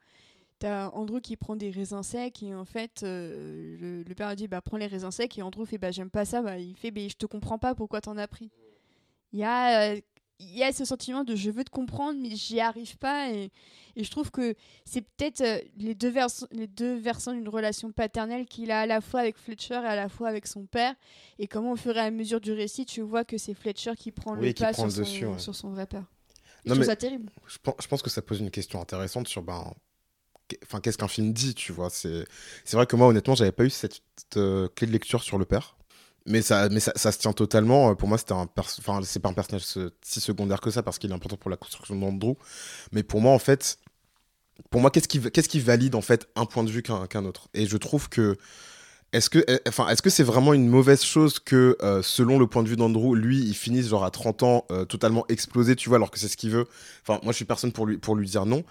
t'as 0.59 0.91
Andrew 0.91 1.21
qui 1.21 1.37
prend 1.37 1.57
des 1.57 1.71
raisins 1.71 2.03
secs, 2.03 2.43
et 2.43 2.55
en 2.55 2.67
fait, 2.67 3.03
euh, 3.03 4.05
le, 4.07 4.15
père 4.15 4.37
dit 4.37 4.47
bah, 4.47 4.61
prends 4.61 4.77
les 4.77 4.87
raisins 4.87 5.11
secs, 5.11 5.39
et 5.39 5.43
Andrew 5.43 5.65
fait 5.65 5.79
bah, 5.79 5.91
j'aime 5.91 6.11
pas 6.11 6.25
ça, 6.25 6.43
bah, 6.43 6.59
il 6.59 6.77
fait 6.77 6.91
bah, 6.91 7.01
je 7.09 7.17
te 7.17 7.27
comprends 7.27 7.59
pas 7.59 7.75
pourquoi 7.75 8.01
t'en 8.01 8.19
as 8.19 8.29
pris? 8.29 8.51
Il 9.33 9.39
y 9.39 9.45
a. 9.45 9.95
il 10.41 10.57
y 10.57 10.65
a 10.65 10.73
ce 10.73 10.85
sentiment 10.85 11.23
de 11.23 11.37
je 11.37 11.51
veux 11.51 11.65
te 11.65 11.71
comprendre, 11.71 12.19
mais 12.21 12.35
j'y 12.35 12.61
arrive 12.61 12.97
pas. 12.97 13.31
Et, 13.31 13.51
et 13.95 14.05
je 14.05 14.11
trouve 14.11 14.31
que 14.31 14.55
c'est 14.85 15.03
peut-être 15.03 15.43
euh, 15.43 15.59
les, 15.77 15.95
deux 15.95 16.13
les 16.53 16.67
deux 16.67 16.97
versants 16.97 17.33
d'une 17.33 17.49
relation 17.49 17.93
paternelle 17.93 18.47
qu'il 18.47 18.71
a 18.71 18.81
à 18.81 18.87
la 18.87 19.01
fois 19.01 19.21
avec 19.21 19.37
Fletcher 19.37 19.75
et 19.75 19.87
à 19.87 19.97
la 19.97 20.09
fois 20.09 20.29
avec 20.29 20.47
son 20.47 20.65
père. 20.65 20.95
Et 21.39 21.47
comment, 21.47 21.73
au 21.73 21.77
fur 21.77 21.97
et 21.97 22.01
à 22.01 22.11
mesure 22.11 22.41
du 22.41 22.53
récit, 22.53 22.87
tu 22.87 23.03
vois 23.03 23.25
que 23.25 23.37
c'est 23.39 23.55
Fletcher 23.55 23.93
qui 23.97 24.11
prend 24.13 24.35
le 24.35 24.41
Oui, 24.41 24.55
qui 24.55 24.63
pas 24.63 24.73
prend 24.73 24.89
sur, 24.89 25.01
le 25.01 25.05
son, 25.05 25.13
dessus, 25.13 25.27
ouais. 25.27 25.39
sur 25.39 25.55
son 25.55 25.71
vrai 25.71 25.87
père. 25.87 26.05
Non, 26.65 26.75
je 26.75 26.81
trouve 26.81 26.85
ça 26.87 26.97
terrible. 26.97 27.31
je 27.47 27.59
pense, 27.63 27.75
je 27.81 27.87
pense 27.87 28.03
que 28.03 28.11
ça 28.11 28.23
pose 28.23 28.41
une 28.41 28.51
question 28.51 28.81
intéressante 28.81 29.29
sur 29.29 29.43
ben, 29.43 29.73
enfin, 30.63 30.81
qu'est-ce 30.81 30.99
qu'un 30.99 31.09
film 31.09 31.33
dit, 31.33 31.55
tu 31.55 31.73
vois? 31.73 31.91
C'est 31.91 32.25
c'est 32.65 32.77
vrai 32.77 32.87
que 32.87 32.97
moi, 32.97 33.07
honnêtement, 33.07 33.35
j'avais 33.35 33.53
pas 33.53 33.65
eu 33.65 33.71
cette 33.71 34.03
euh, 34.37 34.69
clé 34.75 34.87
de 34.87 34.93
lecture 34.93 35.23
sur 35.23 35.39
le 35.39 35.45
père. 35.45 35.77
Mais 36.27 36.43
ça, 36.43 36.69
mais 36.69 36.81
ça, 36.81 36.93
ça 36.97 37.13
se 37.13 37.19
tient 37.19 37.33
totalement. 37.33 37.91
Euh, 37.91 37.95
Pour 37.95 38.09
moi, 38.09 38.19
c'était 38.19 38.33
un 38.33 38.49
enfin, 38.59 39.01
c'est 39.05 39.21
pas 39.21 39.31
un 39.31 39.33
personnage 39.33 39.65
si 40.03 40.21
secondaire 40.21 40.61
que 40.61 40.71
ça 40.71 40.83
parce 40.83 40.99
qu'il 40.99 41.11
est 41.11 41.15
important 41.15 41.37
pour 41.37 41.51
la 41.51 41.57
construction 41.57 41.97
d'Andrew. 41.97 42.37
Mais 42.93 43.03
pour 43.03 43.21
moi, 43.21 43.33
en 43.33 43.39
fait, 43.39 43.79
pour 44.71 44.81
moi, 44.81 44.91
qu'est-ce 44.91 45.09
qui, 45.09 45.21
qu'est-ce 45.21 45.49
qui 45.49 45.61
valide 45.61 45.95
en 45.95 46.03
fait 46.03 46.29
un 46.37 46.47
point 46.47 46.65
de 46.65 46.71
vue 46.71 46.83
qu'un 46.83 47.07
qu'un 47.07 47.25
autre? 47.25 47.49
Et 47.55 47.67
je 47.67 47.77
trouve 47.77 48.09
que 48.09 48.37
est-ce 49.13 49.31
que, 49.31 49.45
enfin, 49.69 49.89
est-ce 49.89 50.03
que 50.03 50.11
c'est 50.11 50.23
vraiment 50.25 50.55
une 50.55 50.69
mauvaise 50.69 51.03
chose 51.03 51.41
que, 51.41 51.77
euh, 51.83 52.03
selon 52.03 52.39
le 52.39 52.47
point 52.47 52.63
de 52.63 52.69
vue 52.69 52.77
d'Andrew, 52.77 53.15
lui, 53.17 53.41
il 53.41 53.55
finisse 53.55 53.89
genre 53.89 54.05
à 54.05 54.11
30 54.13 54.45
ans 54.45 54.67
euh, 54.71 54.85
totalement 54.85 55.25
explosé, 55.29 55.77
tu 55.77 55.89
vois, 55.89 55.97
alors 55.99 56.13
que 56.13 56.19
c'est 56.21 56.29
ce 56.29 56.37
qu'il 56.37 56.51
veut? 56.51 56.67
Enfin, 57.03 57.21
moi, 57.25 57.33
je 57.33 57.37
suis 57.37 57.45
personne 57.45 57.73
pour 57.73 57.87
lui, 57.87 57.99
pour 57.99 58.17
lui 58.17 58.29
dire 58.29 58.47
non, 58.47 58.65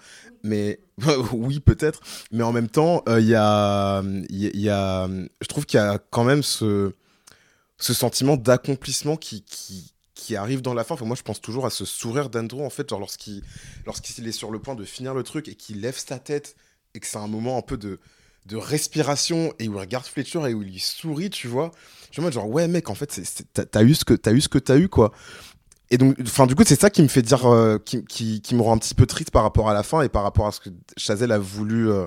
mais 0.44 0.80
oui, 1.32 1.60
peut-être. 1.60 2.00
Mais 2.32 2.42
en 2.44 2.52
même 2.52 2.68
temps, 2.68 3.04
il 3.08 3.26
y 3.26 3.34
a- 3.34 4.02
il 4.30 4.60
y 4.60 4.70
a, 4.70 5.08
je 5.42 5.46
trouve 5.48 5.66
qu'il 5.66 5.78
y 5.78 5.82
a 5.82 5.98
quand 6.10 6.24
même 6.24 6.42
ce, 6.42 6.92
ce 7.80 7.94
sentiment 7.94 8.36
d'accomplissement 8.36 9.16
qui, 9.16 9.42
qui, 9.42 9.92
arrive 10.36 10.62
dans 10.62 10.74
la 10.74 10.84
fin. 10.84 10.94
Enfin, 10.94 11.06
moi, 11.06 11.16
je 11.16 11.22
pense 11.22 11.40
toujours 11.40 11.66
à 11.66 11.70
ce 11.70 11.84
sourire 11.84 12.30
d'Andrew, 12.30 12.62
en 12.62 12.70
fait, 12.70 12.92
lorsqu'il, 12.92 13.42
lorsqu'il 13.84 14.28
est 14.28 14.32
sur 14.32 14.52
le 14.52 14.60
point 14.60 14.76
de 14.76 14.84
finir 14.84 15.12
le 15.12 15.24
truc 15.24 15.48
et 15.48 15.56
qu'il 15.56 15.80
lève 15.80 15.98
sa 15.98 16.20
tête 16.20 16.54
et 16.94 17.00
que 17.00 17.06
c'est 17.08 17.16
un 17.16 17.26
moment 17.26 17.58
un 17.58 17.62
peu 17.62 17.76
de, 17.76 17.98
de 18.46 18.56
respiration 18.56 19.52
et 19.58 19.66
où 19.66 19.74
il 19.74 19.80
regarde 19.80 20.06
Fletcher 20.06 20.48
et 20.48 20.54
où 20.54 20.62
il 20.62 20.78
sourit, 20.78 21.30
tu 21.30 21.48
vois. 21.48 21.72
Je 22.12 22.20
en 22.20 22.24
mode 22.24 22.32
genre, 22.32 22.48
ouais, 22.48 22.68
mec, 22.68 22.90
en 22.90 22.94
fait, 22.94 23.20
t'as 23.72 23.82
eu 23.82 23.94
ce 23.94 24.04
que 24.04 24.14
t'as 24.14 24.32
eu, 24.32 24.40
ce 24.40 24.48
que 24.48 24.58
t'as 24.58 24.76
eu, 24.76 24.88
quoi. 24.88 25.12
Et 25.90 25.98
donc, 25.98 26.16
enfin, 26.22 26.46
du 26.46 26.54
coup, 26.54 26.62
c'est 26.64 26.80
ça 26.80 26.90
qui 26.90 27.02
me 27.02 27.08
fait 27.08 27.22
dire, 27.22 27.46
euh, 27.46 27.78
qui, 27.78 28.04
qui, 28.04 28.40
qui 28.40 28.54
me 28.54 28.62
rend 28.62 28.74
un 28.74 28.78
petit 28.78 28.94
peu 28.94 29.06
triste 29.06 29.32
par 29.32 29.42
rapport 29.42 29.68
à 29.68 29.74
la 29.74 29.82
fin 29.82 30.02
et 30.02 30.08
par 30.08 30.22
rapport 30.22 30.46
à 30.46 30.52
ce 30.52 30.60
que 30.60 30.70
Chazelle 30.96 31.32
a 31.32 31.38
voulu, 31.38 31.90
euh, 31.90 32.06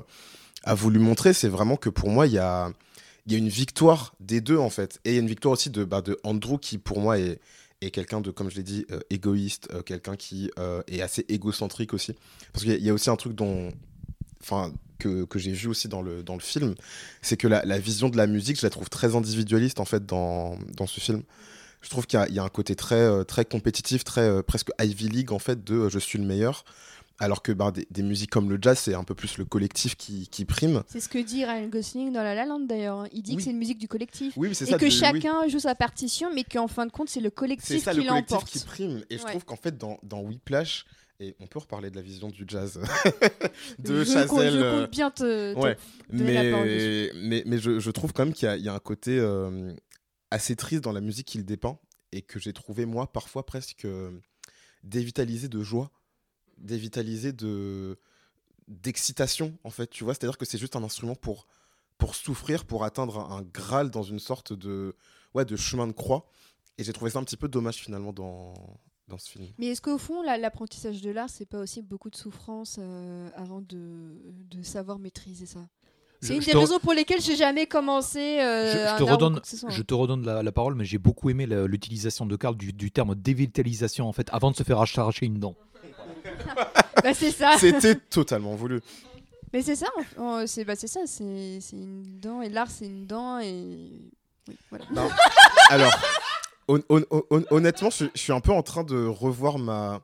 a 0.62 0.74
voulu 0.74 0.98
montrer. 0.98 1.34
C'est 1.34 1.48
vraiment 1.48 1.76
que 1.76 1.90
pour 1.90 2.08
moi, 2.08 2.26
il 2.26 2.32
y 2.32 2.38
a, 2.38 2.70
il 3.26 3.32
y 3.32 3.36
a 3.36 3.38
une 3.38 3.48
victoire 3.48 4.14
des 4.20 4.40
deux, 4.40 4.58
en 4.58 4.70
fait. 4.70 5.00
Et 5.04 5.10
il 5.10 5.14
y 5.14 5.18
a 5.18 5.20
une 5.20 5.28
victoire 5.28 5.52
aussi 5.52 5.70
de, 5.70 5.84
bah, 5.84 6.02
de 6.02 6.18
Andrew 6.24 6.58
qui, 6.58 6.78
pour 6.78 7.00
moi, 7.00 7.18
est, 7.18 7.40
est 7.80 7.90
quelqu'un 7.90 8.20
de, 8.20 8.30
comme 8.30 8.50
je 8.50 8.56
l'ai 8.56 8.62
dit, 8.62 8.86
euh, 8.90 9.00
égoïste, 9.10 9.68
euh, 9.72 9.82
quelqu'un 9.82 10.16
qui 10.16 10.50
euh, 10.58 10.82
est 10.88 11.00
assez 11.00 11.24
égocentrique 11.28 11.94
aussi. 11.94 12.14
Parce 12.52 12.64
qu'il 12.64 12.82
y, 12.82 12.90
a- 12.90 12.94
aussi 12.94 13.10
un 13.10 13.16
truc 13.16 13.34
dont, 13.34 13.72
enfin, 14.42 14.72
que, 14.98 15.24
que 15.24 15.38
j'ai 15.38 15.52
vu 15.52 15.68
aussi 15.68 15.88
dans 15.88 16.02
le, 16.02 16.22
dans 16.22 16.34
le 16.34 16.40
film, 16.40 16.74
c'est 17.22 17.36
que 17.36 17.48
la, 17.48 17.78
vision 17.78 18.08
de 18.08 18.16
la 18.16 18.26
musique, 18.26 18.58
je 18.58 18.66
la 18.66 18.70
trouve 18.70 18.88
très 18.88 19.16
individualiste 19.16 19.80
en 19.80 19.84
fait 19.84 20.04
dans, 20.06 20.58
dans 20.76 20.86
ce 20.86 21.00
film. 21.00 21.22
Je 21.82 21.90
trouve 21.90 22.06
qu'il 22.06 22.24
y, 22.30 22.34
y 22.34 22.38
a 22.38 22.42
un 22.42 22.48
côté 22.48 22.74
très, 22.76 23.24
très 23.26 23.44
compétitif, 23.44 24.04
très 24.04 24.42
presque 24.42 24.70
Ivy 24.80 25.08
League 25.08 25.32
en 25.32 25.38
fait 25.38 25.62
de 25.64 25.88
je 25.90 25.98
suis 25.98 26.18
le 26.18 26.24
meilleur. 26.24 26.64
Alors 27.20 27.42
que 27.42 27.52
bah, 27.52 27.70
des, 27.70 27.86
des 27.90 28.02
musiques 28.02 28.30
comme 28.30 28.50
le 28.50 28.58
jazz, 28.60 28.76
c'est 28.78 28.94
un 28.94 29.04
peu 29.04 29.14
plus 29.14 29.38
le 29.38 29.44
collectif 29.44 29.96
qui, 29.96 30.26
qui 30.28 30.44
prime. 30.44 30.82
C'est 30.88 30.98
ce 31.00 31.08
que 31.08 31.18
dit 31.18 31.44
Ryan 31.44 31.68
Gosling 31.68 32.12
dans 32.12 32.22
La 32.24 32.34
La 32.34 32.44
Land 32.44 32.60
d'ailleurs. 32.60 32.98
hein. 33.00 33.08
Il 33.12 33.22
dit 33.22 33.32
Oui. 33.32 33.36
que 33.36 33.42
c'est 33.44 33.50
une 33.50 33.58
musique 33.58 33.78
du 33.78 33.86
collectif. 33.86 34.34
Oui, 34.36 34.48
mais 34.48 34.54
c'est 34.54 34.64
Et 34.66 34.70
ça. 34.72 34.78
que 34.78 34.84
de- 34.84 34.90
oui. 34.90 34.96
chacun 34.96 35.46
joue 35.46 35.60
sa 35.60 35.76
partition, 35.76 36.28
mais 36.34 36.42
qu'en 36.42 36.66
fin 36.66 36.86
de 36.86 36.90
compte, 36.90 37.08
c'est 37.08 37.20
le 37.20 37.28
C'est 37.28 37.34
collectif 37.34 37.84
ça 37.84 37.92
qui 37.92 38.00
le 38.00 38.06
collectif 38.08 38.30
l'emporte. 38.32 38.50
qui 38.50 38.58
prime. 38.64 39.04
Et 39.10 39.18
je 39.18 39.22
trouve 39.24 39.44
qu'en 39.44 39.56
fait, 39.56 39.78
dans, 39.78 39.98
dans 40.02 40.20
Whiplash, 40.22 40.86
et 41.20 41.36
on 41.38 41.46
peut 41.46 41.60
reparler 41.60 41.90
de 41.90 41.94
la 41.96 42.02
vision 42.02 42.28
du 42.28 42.44
jazz 42.48 42.80
je, 43.84 43.92
de 43.92 43.98
compte, 44.04 44.12
Chazelle. 44.12 44.52
je 44.52 44.58
euh, 44.58 44.80
compte 44.82 44.90
bien 44.90 45.10
te, 45.12 45.54
te- 45.54 45.58
ouais. 45.60 45.76
donner 46.12 46.34
la 46.34 46.42
mais, 46.64 47.10
mais, 47.14 47.42
mais 47.46 47.58
je, 47.58 47.78
je 47.78 47.90
trouve 47.92 48.12
quand 48.12 48.24
même 48.24 48.34
qu'il 48.34 48.46
y 48.46 48.50
a, 48.50 48.56
il 48.56 48.64
y 48.64 48.68
a 48.68 48.74
un 48.74 48.80
côté 48.80 49.16
euh, 49.20 49.72
assez 50.32 50.56
triste 50.56 50.82
dans 50.82 50.90
la 50.90 51.00
musique 51.00 51.28
qu'il 51.28 51.44
dépeint 51.44 51.78
et 52.10 52.22
que 52.22 52.40
j'ai 52.40 52.52
trouvé, 52.52 52.84
moi, 52.84 53.12
parfois 53.12 53.46
presque 53.46 53.84
euh, 53.84 54.10
dévitalisé 54.82 55.46
de 55.48 55.62
joie, 55.62 55.90
dévitalisé 56.58 57.32
de 57.32 57.98
d'excitation, 58.68 59.56
en 59.62 59.70
fait, 59.70 59.88
tu 59.88 60.04
vois? 60.04 60.14
C'est-à-dire 60.14 60.38
que 60.38 60.44
c'est 60.46 60.58
juste 60.58 60.74
un 60.76 60.82
instrument 60.82 61.14
pour, 61.14 61.46
pour 61.98 62.14
souffrir, 62.14 62.64
pour 62.64 62.84
atteindre 62.84 63.18
un, 63.20 63.38
un 63.38 63.42
graal 63.42 63.90
dans 63.90 64.02
une 64.02 64.18
sorte 64.18 64.52
de, 64.54 64.96
ouais, 65.34 65.44
de 65.44 65.54
chemin 65.56 65.86
de 65.86 65.92
croix. 65.92 66.26
Et 66.78 66.84
j'ai 66.84 66.92
trouvé 66.94 67.10
ça 67.10 67.18
un 67.18 67.24
petit 67.24 67.36
peu 67.36 67.48
dommage, 67.48 67.76
finalement, 67.76 68.12
dans, 68.12 68.54
dans 69.06 69.18
ce 69.18 69.28
film. 69.28 69.46
Mais 69.58 69.66
est-ce 69.66 69.82
qu'au 69.82 69.98
fond, 69.98 70.22
la- 70.22 70.38
l'apprentissage 70.38 71.02
de 71.02 71.10
l'art, 71.10 71.28
c'est 71.28 71.44
pas 71.46 71.58
aussi 71.60 71.82
beaucoup 71.82 72.08
de 72.08 72.16
souffrance 72.16 72.76
euh, 72.78 73.28
avant 73.36 73.60
de, 73.60 74.16
de 74.50 74.62
savoir 74.62 74.98
maîtriser 74.98 75.44
ça? 75.46 75.60
C'est 76.22 76.34
une 76.36 76.40
des 76.42 76.54
raisons 76.54 76.78
pour 76.78 76.94
lesquelles 76.94 77.20
j'ai 77.20 77.36
jamais 77.36 77.66
commencé 77.66 78.40
euh, 78.40 78.72
Je- 78.72 78.96
te 78.96 79.02
redonne-. 79.02 79.40
Je 79.68 79.82
te 79.82 79.92
redonne 79.92 80.24
la, 80.24 80.42
la 80.42 80.52
parole, 80.52 80.74
mais 80.74 80.86
j'ai 80.86 80.96
beaucoup 80.96 81.28
aimé 81.28 81.44
l'utilisation 81.46 82.24
de 82.24 82.34
Karl 82.36 82.56
du, 82.56 82.72
du 82.72 82.90
terme 82.90 83.14
dévitalisation 83.14 84.08
en 84.08 84.12
fait, 84.14 84.30
avant 84.32 84.50
de 84.50 84.56
se 84.56 84.62
faire 84.62 84.78
arracher 84.78 85.26
une 85.26 85.38
dent. 85.38 85.54
Bah, 87.02 87.12
c'est 87.12 87.32
ça. 87.32 87.56
C'était 87.58 87.96
totalement 87.96 88.54
voulu. 88.54 88.80
Mais 89.52 89.62
c'est 89.62 89.76
ça. 89.76 89.88
C'est 90.46 90.64
bah, 90.64 90.74
ça. 90.74 91.00
C'est 91.06 91.60
une 91.72 92.18
dent 92.18 92.40
et 92.40 92.48
l'art, 92.48 92.70
c'est 92.70 92.86
une 92.86 93.06
dent 93.06 93.38
et 93.40 93.90
oui, 94.48 94.56
voilà. 94.70 94.84
Non. 94.90 95.08
Alors, 95.70 95.92
hon- 96.68 96.82
hon- 96.88 97.04
hon- 97.30 97.44
honnêtement, 97.50 97.90
je, 97.90 98.06
je 98.14 98.20
suis 98.20 98.32
un 98.32 98.40
peu 98.40 98.52
en 98.52 98.62
train 98.62 98.84
de 98.84 99.06
revoir 99.06 99.58
ma, 99.58 100.00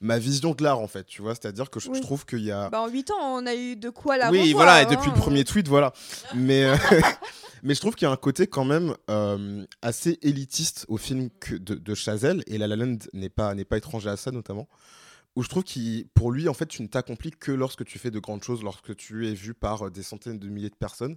ma 0.00 0.18
vision 0.18 0.54
de 0.54 0.62
l'art, 0.62 0.80
en 0.80 0.88
fait. 0.88 1.04
Tu 1.04 1.22
vois, 1.22 1.34
c'est-à-dire 1.34 1.70
que 1.70 1.80
je, 1.80 1.90
trouve 2.00 2.24
qu'il 2.26 2.40
y 2.40 2.50
a. 2.50 2.68
Bah, 2.70 2.82
en 2.82 2.88
8 2.88 3.10
ans, 3.12 3.20
on 3.20 3.46
a 3.46 3.54
eu 3.54 3.76
de 3.76 3.90
quoi 3.90 4.16
la 4.16 4.30
oui, 4.30 4.52
voilà, 4.52 4.82
et 4.82 4.84
hein. 4.84 4.88
depuis 4.90 5.10
le 5.10 5.16
premier 5.16 5.44
tweet, 5.44 5.68
voilà. 5.68 5.92
Mais, 6.34 6.64
euh, 6.64 6.76
mais 7.62 7.74
je 7.74 7.80
trouve 7.80 7.94
qu'il 7.94 8.06
y 8.06 8.08
a 8.08 8.12
un 8.12 8.16
côté 8.16 8.46
quand 8.46 8.64
même 8.64 8.94
euh, 9.10 9.64
assez 9.82 10.18
élitiste 10.22 10.84
au 10.88 10.96
film 10.96 11.30
que 11.40 11.54
de, 11.54 11.74
de 11.74 11.94
Chazelle, 11.94 12.42
et 12.46 12.58
La 12.58 12.66
La 12.66 12.76
Land 12.76 12.98
n'est 13.12 13.30
pas, 13.30 13.54
n'est 13.54 13.64
pas 13.64 13.76
étranger 13.78 14.10
à 14.10 14.16
ça, 14.16 14.30
notamment. 14.30 14.68
Où 15.36 15.42
je 15.42 15.48
trouve 15.48 15.62
qu'il, 15.64 16.08
pour 16.08 16.32
lui, 16.32 16.48
en 16.48 16.54
fait, 16.54 16.66
tu 16.66 16.82
ne 16.82 16.88
t'accomplis 16.88 17.30
que 17.30 17.52
lorsque 17.52 17.84
tu 17.84 17.98
fais 17.98 18.10
de 18.10 18.18
grandes 18.18 18.42
choses, 18.42 18.62
lorsque 18.62 18.96
tu 18.96 19.28
es 19.28 19.34
vu 19.34 19.54
par 19.54 19.86
euh, 19.86 19.90
des 19.90 20.02
centaines 20.02 20.38
de 20.38 20.48
milliers 20.48 20.70
de 20.70 20.74
personnes. 20.74 21.16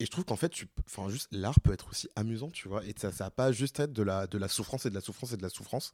et 0.00 0.04
je 0.06 0.10
trouve 0.10 0.24
qu'en 0.24 0.36
fait, 0.36 0.50
tu, 0.50 0.66
enfin, 0.86 1.08
juste 1.08 1.28
l'art 1.32 1.58
peut 1.60 1.72
être 1.72 1.88
aussi 1.90 2.08
amusant, 2.16 2.50
tu 2.50 2.68
vois. 2.68 2.84
Et 2.84 2.94
ça, 2.98 3.12
ça 3.12 3.24
va 3.24 3.30
pas 3.30 3.52
juste 3.52 3.80
être 3.80 3.92
de 3.92 4.02
la, 4.02 4.48
souffrance 4.48 4.84
et 4.86 4.90
de 4.90 4.94
la 4.94 5.00
souffrance 5.00 5.32
et 5.32 5.36
de 5.36 5.42
la 5.42 5.48
souffrance. 5.48 5.92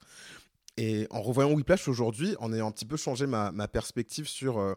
Et 0.78 1.06
en 1.10 1.20
revoyant 1.22 1.52
Whiplash 1.52 1.86
aujourd'hui, 1.88 2.34
en 2.40 2.52
ayant 2.52 2.68
un 2.68 2.72
petit 2.72 2.86
peu 2.86 2.96
changé 2.96 3.26
ma, 3.26 3.52
ma 3.52 3.68
perspective 3.68 4.26
sur. 4.26 4.58
euh, 4.58 4.74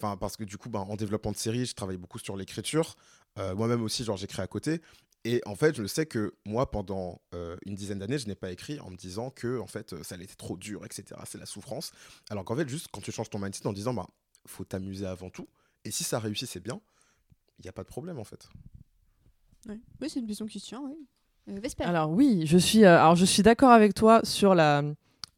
Enfin, 0.00 0.16
parce 0.16 0.36
que 0.36 0.44
du 0.44 0.58
coup, 0.58 0.68
ben, 0.68 0.80
en 0.80 0.96
développement 0.96 1.32
de 1.32 1.36
série, 1.36 1.66
je 1.66 1.74
travaille 1.74 1.96
beaucoup 1.98 2.18
sur 2.18 2.36
l'écriture. 2.36 2.96
Euh, 3.38 3.54
Moi-même 3.54 3.82
aussi, 3.82 4.04
genre, 4.04 4.16
j'écris 4.16 4.42
à 4.42 4.46
côté. 4.46 4.80
Et 5.24 5.40
en 5.46 5.54
fait, 5.54 5.74
je 5.74 5.86
sais 5.86 6.04
que 6.06 6.34
moi, 6.44 6.70
pendant 6.70 7.20
euh, 7.34 7.56
une 7.64 7.74
dizaine 7.74 7.98
d'années, 7.98 8.18
je 8.18 8.26
n'ai 8.28 8.34
pas 8.34 8.50
écrit 8.50 8.78
en 8.80 8.90
me 8.90 8.96
disant 8.96 9.30
que 9.30 9.58
en 9.58 9.66
fait, 9.66 10.02
ça 10.02 10.14
allait 10.16 10.24
être 10.24 10.36
trop 10.36 10.56
dur, 10.58 10.84
etc. 10.84 11.04
C'est 11.26 11.38
la 11.38 11.46
souffrance. 11.46 11.92
Alors 12.28 12.44
qu'en 12.44 12.54
fait, 12.56 12.68
juste 12.68 12.88
quand 12.92 13.00
tu 13.00 13.10
changes 13.10 13.30
ton 13.30 13.38
mindset 13.38 13.66
en 13.66 13.72
disant, 13.72 13.94
bah, 13.94 14.06
faut 14.46 14.64
t'amuser 14.64 15.06
avant 15.06 15.30
tout. 15.30 15.48
Et 15.86 15.90
si 15.90 16.04
ça 16.04 16.18
réussit, 16.18 16.48
c'est 16.48 16.60
bien. 16.62 16.80
Il 17.58 17.62
n'y 17.62 17.68
a 17.68 17.72
pas 17.72 17.82
de 17.84 17.88
problème, 17.88 18.18
en 18.18 18.24
fait. 18.24 18.48
Ouais. 19.68 19.78
Oui, 20.02 20.10
c'est 20.10 20.20
une 20.20 20.26
vision 20.26 20.44
qui 20.46 20.60
se 20.60 20.66
tient, 20.66 20.82
oui. 20.84 20.94
Euh, 21.48 21.58
Vesper. 21.60 21.84
Alors 21.84 22.10
oui, 22.10 22.44
je 22.46 22.58
suis, 22.58 22.84
euh, 22.84 22.98
alors 22.98 23.16
je 23.16 23.24
suis 23.24 23.42
d'accord 23.42 23.70
avec 23.70 23.94
toi 23.94 24.20
sur 24.24 24.54
la 24.54 24.80
euh, 24.80 24.94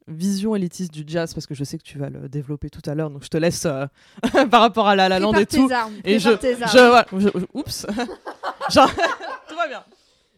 vision 0.07 0.55
élitiste 0.55 0.93
du 0.93 1.03
jazz 1.05 1.33
parce 1.33 1.45
que 1.47 1.53
je 1.53 1.63
sais 1.65 1.77
que 1.77 1.83
tu 1.83 1.97
vas 1.97 2.09
le 2.09 2.27
développer 2.29 2.69
tout 2.69 2.81
à 2.89 2.95
l'heure, 2.95 3.09
donc 3.09 3.23
je 3.23 3.27
te 3.29 3.35
laisse 3.37 3.65
euh, 3.65 3.85
par 4.49 4.61
rapport 4.61 4.87
à 4.87 4.95
La 4.95 5.09
La 5.09 5.19
Land 5.19 5.31
Prépare 5.33 5.41
et 5.41 5.45
tout. 5.61 5.67
tes 5.67 5.73
armes. 5.73 5.93
Et 6.05 6.19
je, 6.19 6.29
prépare 6.29 6.39
tes 6.39 6.77
je, 6.77 6.77
armes. 6.83 7.05
voilà, 7.11 7.31
je- 7.33 7.39
je- 7.39 7.45
oups, 7.53 7.85
Genre, 8.69 8.93
tout. 8.93 9.01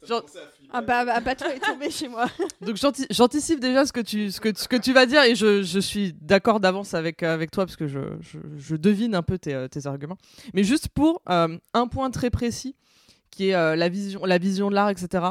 Genre- 0.09 0.25
Ah 0.71 0.81
bah, 0.81 1.05
bah, 1.05 1.19
bateau 1.21 1.45
est 1.45 1.59
tombé 1.59 1.89
chez 1.89 2.07
moi. 2.07 2.25
Donc 2.61 2.75
j'anti- 2.75 3.07
j'anticipe 3.09 3.59
déjà 3.59 3.85
ce 3.85 3.93
que 3.93 4.01
tu, 4.01 4.29
ce 4.31 4.39
que, 4.41 4.49
ce 4.57 4.67
que 4.67 4.75
tu 4.75 4.91
vas 4.93 5.05
dire 5.05 5.23
et 5.23 5.35
je, 5.35 5.63
je 5.63 5.79
suis 5.79 6.13
d'accord 6.13 6.59
d'avance 6.59 6.93
avec, 6.93 7.23
euh, 7.23 7.33
avec 7.33 7.51
toi 7.51 7.65
parce 7.65 7.75
que 7.77 7.87
je, 7.87 7.99
je, 8.21 8.39
je 8.57 8.75
devine 8.75 9.15
un 9.15 9.21
peu 9.23 9.37
tes, 9.37 9.53
euh, 9.53 9.67
tes 9.67 9.87
arguments. 9.87 10.17
Mais 10.53 10.63
juste 10.63 10.89
pour 10.89 11.21
euh, 11.29 11.57
un 11.73 11.87
point 11.87 12.09
très 12.11 12.29
précis 12.29 12.75
qui 13.31 13.49
est 13.49 13.55
euh, 13.55 13.75
la, 13.75 13.87
vision, 13.89 14.25
la 14.25 14.37
vision 14.37 14.69
de 14.69 14.75
l'art, 14.75 14.89
etc. 14.89 15.23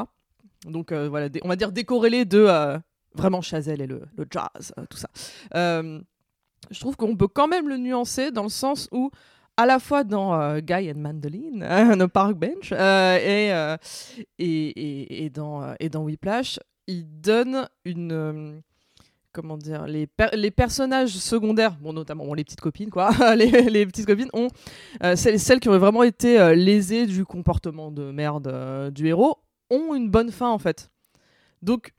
Donc 0.65 0.91
euh, 0.91 1.07
voilà, 1.09 1.27
on 1.43 1.47
va 1.47 1.55
dire 1.55 1.71
décorrélé 1.71 2.25
de 2.25 2.39
euh, 2.39 2.77
vraiment 3.13 3.41
Chazelle 3.41 3.81
et 3.81 3.87
le, 3.87 4.01
le 4.17 4.25
jazz, 4.29 4.73
euh, 4.77 4.83
tout 4.89 4.97
ça. 4.97 5.09
Euh, 5.55 5.99
je 6.71 6.79
trouve 6.79 6.95
qu'on 6.97 7.15
peut 7.15 7.27
quand 7.27 7.47
même 7.47 7.67
le 7.69 7.77
nuancer 7.77 8.31
dans 8.31 8.43
le 8.43 8.49
sens 8.49 8.87
où 8.91 9.09
à 9.59 9.65
la 9.65 9.79
fois 9.79 10.05
dans 10.05 10.39
euh, 10.39 10.61
Guy 10.61 10.89
and 10.89 10.99
Mandoline, 10.99 11.63
euh, 11.63 12.07
Park 12.07 12.35
Bench, 12.35 12.71
euh, 12.71 13.17
et, 13.17 13.51
euh, 13.51 13.75
et, 14.37 14.69
et, 14.69 15.25
et 15.25 15.29
dans, 15.29 15.73
et 15.81 15.89
dans 15.89 16.03
Whiplash, 16.03 16.61
il 16.87 17.05
donne 17.19 17.67
une. 17.83 18.61
comment 19.33 19.57
dire 19.57 19.85
les, 19.85 20.07
les 20.33 20.51
personnages 20.51 21.09
secondaires, 21.09 21.75
bon, 21.81 21.91
notamment 21.91 22.33
les 22.33 22.45
petites 22.45 22.61
copines, 22.61 22.89
quoi, 22.89 23.11
les, 23.35 23.49
les 23.63 23.85
petites 23.85 24.05
copines, 24.05 24.29
ont. 24.31 24.47
celles, 25.15 25.41
celles 25.41 25.59
qui 25.59 25.67
ont 25.67 25.77
vraiment 25.77 26.03
été 26.03 26.55
lésées 26.55 27.05
du 27.05 27.25
comportement 27.25 27.91
de 27.91 28.11
merde 28.11 28.91
du 28.93 29.07
héros, 29.07 29.39
ont 29.69 29.93
une 29.93 30.09
bonne 30.09 30.31
fin, 30.31 30.49
en 30.49 30.57
fait. 30.57 30.89
Donc. 31.61 31.91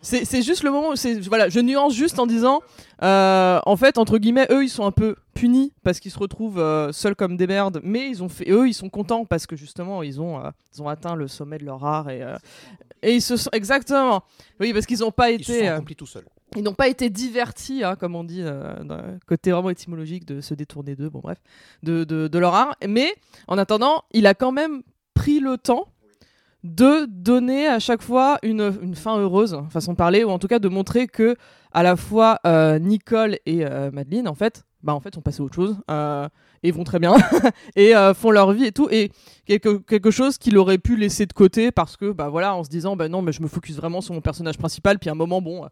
C'est 0.00 0.42
juste 0.42 0.62
le 0.62 0.70
moment 0.70 0.90
où 0.90 0.96
c'est 0.96 1.18
voilà 1.20 1.48
je 1.48 1.58
nuance 1.58 1.92
juste 1.94 2.18
en 2.18 2.26
disant 2.26 2.62
euh, 3.02 3.58
en 3.66 3.76
fait 3.76 3.98
entre 3.98 4.18
guillemets 4.18 4.46
eux 4.50 4.62
ils 4.62 4.68
sont 4.68 4.86
un 4.86 4.92
peu 4.92 5.16
punis 5.34 5.72
parce 5.82 5.98
qu'ils 5.98 6.12
se 6.12 6.18
retrouvent 6.18 6.60
euh, 6.60 6.92
seuls 6.92 7.16
comme 7.16 7.36
des 7.36 7.48
merdes 7.48 7.80
mais 7.82 8.08
ils 8.08 8.22
ont 8.22 8.28
fait 8.28 8.48
eux 8.50 8.68
ils 8.68 8.74
sont 8.74 8.90
contents 8.90 9.24
parce 9.24 9.46
que 9.46 9.56
justement 9.56 10.04
ils 10.04 10.20
ont 10.20 10.38
euh, 10.38 10.50
ils 10.74 10.82
ont 10.82 10.88
atteint 10.88 11.16
le 11.16 11.26
sommet 11.26 11.58
de 11.58 11.64
leur 11.64 11.84
art 11.84 12.10
et 12.10 12.22
et 13.02 13.16
ils 13.16 13.22
se 13.22 13.36
sont 13.36 13.50
exactement 13.52 14.22
oui 14.60 14.72
parce 14.72 14.86
qu'ils 14.86 15.00
n'ont 15.00 15.10
pas 15.10 15.30
Ils 15.32 15.44
se 15.44 15.50
été 15.52 15.66
sont 15.66 15.72
accomplis 15.72 15.96
tout 15.96 16.06
seuls. 16.06 16.26
ils 16.56 16.62
n'ont 16.62 16.74
pas 16.74 16.88
été 16.88 17.10
divertis, 17.10 17.82
hein, 17.82 17.96
comme 17.96 18.14
on 18.14 18.24
dit, 18.24 18.42
d'un 18.42 19.18
côté 19.26 19.50
vraiment 19.50 19.70
étymologique 19.70 20.24
de 20.24 20.40
se 20.40 20.54
détourner 20.54 20.96
d'eux, 20.96 21.08
bon 21.10 21.20
bref, 21.20 21.38
de, 21.82 22.04
de, 22.04 22.28
de 22.28 22.38
leur 22.38 22.54
art. 22.54 22.76
Mais 22.86 23.14
en 23.48 23.58
attendant, 23.58 24.04
il 24.12 24.26
a 24.26 24.34
quand 24.34 24.52
même 24.52 24.82
pris 25.14 25.40
le 25.40 25.58
temps 25.58 25.88
de 26.64 27.06
donner 27.06 27.66
à 27.66 27.78
chaque 27.78 28.02
fois 28.02 28.38
une, 28.42 28.72
une 28.82 28.94
fin 28.94 29.18
heureuse, 29.18 29.58
façon 29.70 29.92
de 29.92 29.96
parler, 29.96 30.24
ou 30.24 30.30
en 30.30 30.38
tout 30.38 30.48
cas 30.48 30.58
de 30.58 30.68
montrer 30.68 31.06
que 31.06 31.36
à 31.72 31.82
la 31.82 31.96
fois 31.96 32.38
euh, 32.46 32.78
Nicole 32.78 33.38
et 33.46 33.64
euh, 33.64 33.90
Madeleine, 33.92 34.28
en 34.28 34.34
fait, 34.34 34.64
bah 34.82 34.94
en 34.94 35.00
fait, 35.00 35.14
sont 35.14 35.20
passés 35.20 35.40
à 35.40 35.44
autre 35.44 35.54
chose 35.54 35.76
euh, 35.90 36.28
et 36.62 36.70
vont 36.70 36.84
très 36.84 36.98
bien 36.98 37.14
et 37.76 37.96
euh, 37.96 38.14
font 38.14 38.30
leur 38.30 38.52
vie 38.52 38.64
et 38.64 38.72
tout. 38.72 38.88
Et 38.90 39.10
quelque, 39.46 39.78
quelque 39.78 40.10
chose 40.10 40.38
qu'il 40.38 40.56
aurait 40.56 40.78
pu 40.78 40.96
laisser 40.96 41.26
de 41.26 41.32
côté 41.32 41.70
parce 41.70 41.96
que, 41.96 42.12
bah 42.12 42.28
voilà, 42.28 42.54
en 42.54 42.64
se 42.64 42.68
disant, 42.68 42.96
bah 42.96 43.08
non, 43.08 43.22
mais 43.22 43.32
je 43.32 43.42
me 43.42 43.48
focus 43.48 43.76
vraiment 43.76 44.00
sur 44.00 44.14
mon 44.14 44.20
personnage 44.20 44.58
principal. 44.58 44.98
Puis 44.98 45.10
à 45.10 45.12
un 45.12 45.16
moment, 45.16 45.40
bon, 45.40 45.68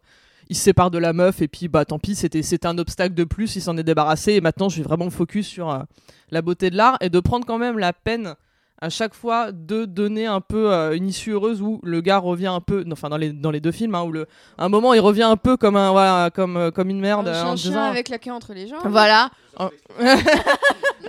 il 0.49 0.55
se 0.55 0.63
sépare 0.63 0.91
de 0.91 0.97
la 0.97 1.13
meuf 1.13 1.41
et 1.41 1.47
puis, 1.47 1.67
bah 1.67 1.85
tant 1.85 1.99
pis, 1.99 2.15
c'était 2.15 2.65
un 2.65 2.77
obstacle 2.77 3.13
de 3.13 3.23
plus, 3.23 3.55
il 3.55 3.61
s'en 3.61 3.77
est 3.77 3.83
débarrassé. 3.83 4.33
Et 4.33 4.41
maintenant, 4.41 4.69
je 4.69 4.77
vais 4.77 4.83
vraiment 4.83 5.05
me 5.05 5.09
focus 5.09 5.47
sur 5.47 5.85
la 6.31 6.41
beauté 6.41 6.69
de 6.69 6.77
l'art 6.77 6.97
et 7.01 7.09
de 7.09 7.19
prendre 7.19 7.45
quand 7.45 7.57
même 7.57 7.77
la 7.77 7.93
peine 7.93 8.35
à 8.79 8.89
chaque 8.89 9.13
fois 9.15 9.51
de 9.51 9.85
donner 9.85 10.25
un 10.27 10.39
peu 10.41 10.71
euh, 10.71 10.95
une 10.95 11.07
issue 11.07 11.31
heureuse 11.31 11.61
où 11.61 11.79
le 11.83 11.99
gars 12.01 12.19
revient 12.19 12.47
un 12.47 12.61
peu, 12.61 12.85
enfin 12.91 13.09
dans 13.09 13.17
les, 13.17 13.31
dans 13.33 13.49
les 13.51 13.59
deux 13.59 13.71
films, 13.71 13.95
hein, 13.95 14.03
où 14.03 14.11
le, 14.11 14.27
à 14.57 14.65
un 14.65 14.69
moment 14.69 14.93
il 14.93 14.99
revient 14.99 15.23
un 15.23 15.35
peu 15.37 15.57
comme 15.57 15.75
un 15.75 15.91
voilà 15.91 16.29
comme, 16.29 16.57
euh, 16.57 16.69
comme 16.71 16.89
une 16.89 16.99
merde. 16.99 17.27
Un 17.27 17.33
euh, 17.33 17.43
en 17.45 17.55
chien 17.55 17.83
avec 17.83 18.09
la 18.09 18.19
queue 18.19 18.31
entre 18.31 18.53
les 18.53 18.67
jambes. 18.67 18.81
voilà. 18.85 19.29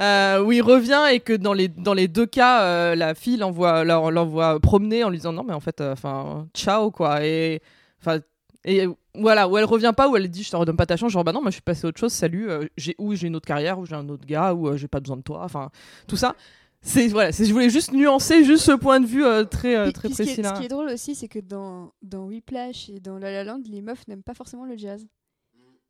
Euh, 0.01 0.45
où 0.45 0.53
il 0.53 0.63
revient 0.63 1.03
et 1.11 1.19
que 1.19 1.33
dans 1.33 1.53
les, 1.53 1.67
dans 1.67 1.93
les 1.95 2.07
deux 2.07 2.27
cas, 2.27 2.63
euh, 2.63 2.95
la 2.95 3.15
fille 3.17 3.37
l'envoie, 3.37 3.83
l'en- 3.83 4.11
l'envoie 4.11 4.61
promener 4.61 5.03
en 5.03 5.11
lui 5.11 5.17
disant 5.19 5.33
non, 5.33 5.43
mais 5.43 5.55
en 5.55 5.59
fait, 5.61 5.81
euh, 5.81 5.93
enfin, 5.93 6.47
ciao, 6.55 6.93
quoi. 6.93 7.25
Et, 7.25 7.61
enfin, 8.01 8.21
et 8.65 8.87
voilà, 9.17 9.49
où 9.49 9.59
elle 9.59 9.65
revient 9.65 9.93
pas, 9.97 10.09
où 10.09 10.17
elle 10.17 10.29
dit 10.29 10.45
je 10.45 10.51
te 10.53 10.57
redonne 10.57 10.77
pas 10.77 10.87
ta 10.87 10.97
chance, 10.97 11.11
genre 11.11 11.25
bah 11.25 11.33
non, 11.33 11.41
moi 11.41 11.51
je 11.51 11.55
suis 11.55 11.63
passé 11.63 11.85
à 11.85 11.89
autre 11.89 11.99
chose, 11.99 12.13
salut, 12.13 12.49
euh, 12.49 12.67
j'ai, 12.77 12.95
ou 12.99 13.15
j'ai 13.17 13.27
une 13.27 13.35
autre 13.35 13.49
carrière, 13.49 13.77
ou 13.81 13.87
j'ai 13.87 13.97
un 13.97 14.09
autre 14.09 14.25
gars, 14.25 14.55
ou 14.55 14.69
euh, 14.69 14.77
j'ai 14.77 14.87
pas 14.87 15.01
besoin 15.01 15.17
de 15.17 15.23
toi, 15.23 15.41
enfin, 15.43 15.71
tout 16.07 16.17
ça. 16.17 16.37
C'est, 16.81 17.09
voilà, 17.09 17.33
c'est, 17.33 17.45
je 17.45 17.53
voulais 17.53 17.71
juste 17.71 17.93
nuancer 17.93 18.45
juste 18.45 18.65
ce 18.65 18.73
point 18.73 19.01
de 19.01 19.07
vue 19.07 19.25
euh, 19.25 19.45
très, 19.45 19.77
euh, 19.77 19.91
très 19.91 20.09
puis 20.09 20.17
ce, 20.17 20.23
qui 20.23 20.29
précis 20.29 20.41
est, 20.41 20.43
là. 20.45 20.55
ce 20.55 20.61
qui 20.61 20.67
est 20.67 20.69
drôle 20.69 20.89
aussi, 20.89 21.15
c'est 21.15 21.29
que 21.29 21.41
dans, 21.41 21.93
dans 22.03 22.27
Whiplash 22.27 22.89
et 22.89 23.01
dans 23.01 23.19
La 23.19 23.33
La 23.33 23.43
Land, 23.45 23.63
les 23.67 23.83
meufs 23.83 24.07
n'aiment 24.07 24.23
pas 24.23 24.35
forcément 24.35 24.65
le 24.65 24.77
jazz. 24.77 25.07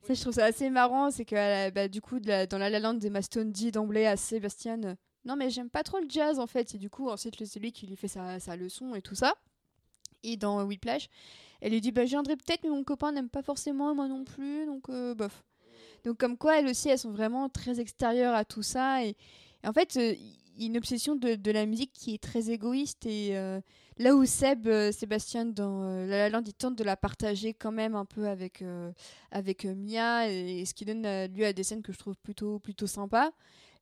Ça, 0.03 0.15
je 0.15 0.21
trouve 0.21 0.33
ça 0.33 0.45
assez 0.47 0.71
marrant, 0.71 1.11
c'est 1.11 1.25
que 1.27 1.37
euh, 1.37 1.71
bah, 1.71 1.89
du 1.89 2.01
coup, 2.01 2.21
de 2.21 2.29
la- 2.29 2.47
dans 2.47 2.57
La 2.57 2.71
La 2.71 2.79
Land, 2.81 2.99
Emma 3.01 3.21
Stone 3.21 3.53
dit 3.53 3.71
d'emblée 3.71 4.07
à 4.07 4.17
Sébastien 4.17 4.83
euh, 4.85 4.95
Non, 5.25 5.37
mais 5.37 5.51
j'aime 5.51 5.69
pas 5.69 5.83
trop 5.83 5.99
le 5.99 6.07
jazz 6.09 6.39
en 6.39 6.47
fait. 6.47 6.75
Et 6.75 6.79
du 6.79 6.89
coup, 6.89 7.09
ensuite, 7.11 7.45
c'est 7.45 7.61
lui 7.61 7.73
qui 7.73 7.87
lui 7.87 7.97
fait 7.97 8.09
sa, 8.09 8.41
sa 8.41 8.57
leçon 8.57 8.95
et 8.95 9.03
tout 9.03 9.15
ça. 9.17 9.35
Et 10.23 10.37
dans 10.37 10.65
Whiplash, 10.65 11.09
elle 11.61 11.73
lui 11.73 11.81
dit 11.81 11.93
bah, 11.93 12.05
Je 12.07 12.11
viendrai 12.11 12.37
peut-être, 12.37 12.63
mais 12.65 12.71
mon 12.71 12.85
copain 12.85 13.13
n'aime 13.13 13.29
pas 13.29 13.43
forcément, 13.43 13.95
moi 13.95 14.09
non 14.09 14.25
plus, 14.25 14.65
donc 14.67 14.89
euh, 14.89 15.15
bof. 15.15 15.45
Donc, 16.05 16.17
comme 16.17 16.39
quoi, 16.39 16.59
elles 16.61 16.69
aussi, 16.69 16.89
elles 16.89 16.99
sont 16.99 17.11
vraiment 17.13 17.49
très 17.49 17.79
extérieures 17.81 18.35
à 18.35 18.45
tout 18.45 18.63
ça. 18.63 19.05
Et, 19.05 19.17
et 19.65 19.69
en 19.69 19.73
fait, 19.73 19.97
euh, 19.97 20.15
une 20.67 20.77
obsession 20.77 21.17
de, 21.17 21.51
la 21.51 21.67
musique 21.67 21.93
qui 21.93 22.15
est 22.15 22.23
très 22.23 22.51
égoïste. 22.51 23.07
Et 23.07 23.37
euh, 23.37 23.61
là 23.99 24.15
où 24.15 24.25
Seb, 24.25 24.67
euh, 24.67 24.93
Sébastien, 24.93 25.47
dans 25.47 25.83
euh, 25.83 26.07
La 26.07 26.19
La 26.19 26.29
Land, 26.31 26.43
il 26.47 26.55
tente 26.55 26.77
de 26.77 26.85
la 26.85 26.97
partager 26.97 27.55
quand 27.55 27.73
même 27.73 27.95
un 27.95 28.05
peu 28.05 28.29
avec, 28.29 28.65
avec 29.31 29.65
Mia, 29.65 30.31
et, 30.31 30.65
ce 30.65 30.75
qui 30.75 30.85
donne 30.85 31.03
lieu 31.03 31.47
à 31.47 31.53
des 31.53 31.63
scènes 31.63 31.83
que 31.83 31.93
je 31.93 31.99
trouve 31.99 32.17
plutôt, 32.17 32.59
plutôt 32.59 32.87
sympas. 32.87 33.31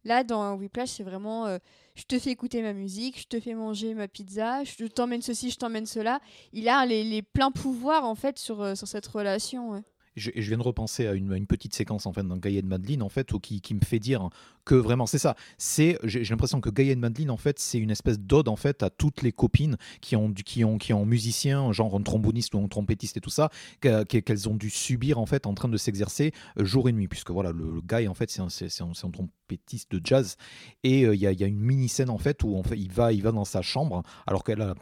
Là, 0.04 0.22
dans 0.22 0.54
Whiplash, 0.54 0.90
c'est 0.90 1.02
vraiment 1.02 1.58
je 1.96 2.04
te 2.04 2.16
fais 2.18 2.30
écouter 2.30 2.62
ma 2.62 2.72
musique, 2.72 3.20
je 3.20 3.26
te 3.26 3.40
fais 3.40 3.54
manger 3.54 3.92
ma 3.94 4.06
pizza, 4.06 4.62
je 4.62 4.86
t'emmène 4.86 5.22
ceci, 5.22 5.50
je 5.50 5.56
t'emmène 5.56 5.86
cela. 5.86 6.20
Il 6.52 6.68
a 6.68 6.86
les, 6.86 7.02
les 7.02 7.22
pleins 7.22 7.50
pouvoirs 7.50 8.04
en 8.04 8.14
fait 8.14 8.38
sur, 8.38 8.76
sur 8.76 8.86
cette 8.86 9.06
relation. 9.06 9.82
Je, 10.16 10.30
viens 10.34 10.58
de 10.58 10.62
repenser 10.62 11.06
à 11.06 11.12
une, 11.12 11.46
petite 11.46 11.74
séquence 11.74 12.06
en 12.06 12.12
fait 12.12 12.22
dans 12.22 12.36
Gaïa 12.36 12.62
de 12.62 12.66
Madeline 12.66 13.02
en 13.02 13.08
fait 13.08 13.30
qui, 13.40 13.74
me 13.74 13.84
fait 13.84 13.98
dire 13.98 14.28
que 14.64 14.74
vraiment 14.74 15.06
c'est 15.06 15.18
ça. 15.18 15.36
C'est 15.58 15.98
j'ai 16.04 16.24
l'impression 16.24 16.60
que 16.60 16.70
Gaïa 16.70 16.94
de 16.94 17.00
Madeline 17.00 17.30
en 17.30 17.36
fait 17.36 17.58
c'est 17.58 17.78
une 17.78 17.90
espèce 17.90 18.18
d'ode 18.18 18.48
en 18.48 18.56
fait 18.56 18.82
à 18.82 18.90
toutes 18.90 19.22
les 19.22 19.32
copines 19.32 19.76
qui 20.00 20.16
ont 20.16 20.32
qui 20.32 20.64
ont 20.64 20.78
qui 20.78 20.92
ont 20.92 21.04
musicien 21.04 21.70
genre 21.72 21.94
un 21.94 22.02
tromboniste 22.02 22.54
ou 22.54 22.58
un 22.58 22.68
trompettiste 22.68 23.16
et 23.16 23.20
tout 23.20 23.30
ça 23.30 23.50
que- 23.80 24.04
que- 24.04 24.18
qu'elles 24.18 24.48
ont 24.48 24.54
dû 24.54 24.70
subir 24.70 25.18
en 25.18 25.26
fait 25.26 25.46
en 25.46 25.54
train 25.54 25.68
de 25.68 25.76
s'exercer 25.76 26.32
euh, 26.58 26.64
jour 26.64 26.88
et 26.88 26.92
nuit 26.92 27.08
puisque 27.08 27.30
voilà 27.30 27.52
le, 27.52 27.70
le 27.70 27.80
Guy 27.80 28.08
en 28.08 28.14
fait 28.14 28.30
c'est 28.30 28.40
un, 28.40 28.46
un, 28.46 29.10
trompettiste 29.10 29.92
de 29.92 30.00
jazz 30.02 30.36
et 30.82 31.04
euh, 31.04 31.14
il 31.14 31.20
y, 31.20 31.26
a, 31.26 31.46
une 31.46 31.60
mini 31.60 31.88
scène 31.88 32.10
en 32.10 32.18
fait 32.18 32.42
où 32.42 32.62
il 32.74 32.90
va 32.90 33.12
il 33.12 33.22
va 33.22 33.32
dans 33.32 33.44
sa 33.44 33.62
chambre 33.62 34.02
alors 34.26 34.44
qu'elle 34.44 34.62
a 34.62 34.74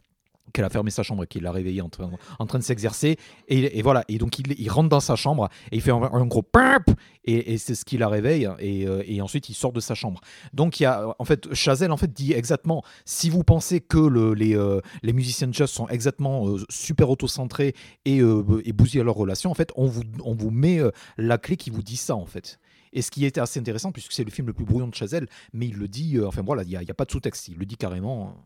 qu'elle 0.53 0.65
a 0.65 0.71
fermé 0.71 0.91
sa 0.91 1.03
chambre 1.03 1.25
et 1.25 1.27
qu'il 1.27 1.43
l'a 1.43 1.53
réveillé 1.53 1.81
en 1.81 1.89
train, 1.89 2.59
de 2.59 2.63
s'exercer. 2.63 3.17
Et, 3.49 3.83
voilà. 3.83 4.05
Et 4.09 4.19
donc 4.19 4.39
il, 4.39 4.71
rentre 4.71 4.89
dans 4.89 5.01
sa 5.01 5.17
chambre 5.17 5.49
et 5.73 5.77
il 5.77 5.83
fait 5.83 5.91
un, 5.91 6.27
gros 6.27 6.43
pimp 6.43 6.91
et, 7.25 7.59
c'est 7.59 7.75
ce 7.75 7.85
qui 7.85 7.99
la 7.99 8.09
réveille. 8.09 8.49
Et, 8.59 8.87
euh, 8.87 9.03
et 9.07 9.21
ensuite 9.21 9.49
il 9.49 9.55
sort 9.55 9.73
de 9.73 9.81
sa 9.81 9.95
chambre. 9.95 10.21
Donc 10.53 10.81
il 10.81 10.85
y 10.85 10.87
a 10.87 11.15
en 11.19 11.25
fait 11.25 11.53
Chazelle 11.55 11.93
en 11.93 11.97
fait 11.97 12.13
dit 12.13 12.33
exactement 12.33 12.83
si 13.05 13.31
vous 13.31 13.43
pensez 13.45 13.81
que 13.81 13.99
euh, 13.99 14.81
les 15.03 15.13
musiciens 15.13 15.49
de 15.49 15.55
jazz 15.55 15.71
sont 15.71 15.89
exactement 15.89 16.49
euh, 16.49 16.59
super 16.69 17.11
autocentrés 17.11 17.75
et, 18.05 18.21
euh, 18.21 18.63
et 18.65 18.73
bousillent 18.73 19.03
leur 19.03 19.15
relation 19.15 19.51
en 19.51 19.55
fait 19.55 19.73
on 19.77 19.87
vous, 19.87 20.51
met 20.51 20.81
la 21.17 21.39
clé 21.39 21.57
qui 21.57 21.71
vous 21.71 21.83
dit 21.83 21.97
ça 21.97 22.15
en 22.15 22.27
fait. 22.27 22.59
Et 22.93 23.03
ce 23.03 23.11
qui 23.11 23.25
était 23.25 23.41
assez 23.41 23.59
intéressant 23.59 23.91
puisque 23.91 24.13
c'est 24.13 24.25
le 24.25 24.31
film 24.31 24.47
le 24.47 24.53
plus 24.53 24.65
brouillon 24.65 24.89
de 24.89 24.95
Chazelle 24.95 25.27
mais 25.53 25.67
il 25.67 25.77
le 25.77 25.89
dit 25.89 26.19
enfin 26.25 26.43
voilà 26.43 26.63
il 26.63 26.69
n'y 26.69 26.77
a, 26.77 26.81
a 26.81 26.95
pas 26.95 27.05
de 27.05 27.11
sous-texte. 27.11 27.49
Il 27.49 27.59
le 27.59 27.67
dit 27.67 27.77
carrément. 27.77 28.37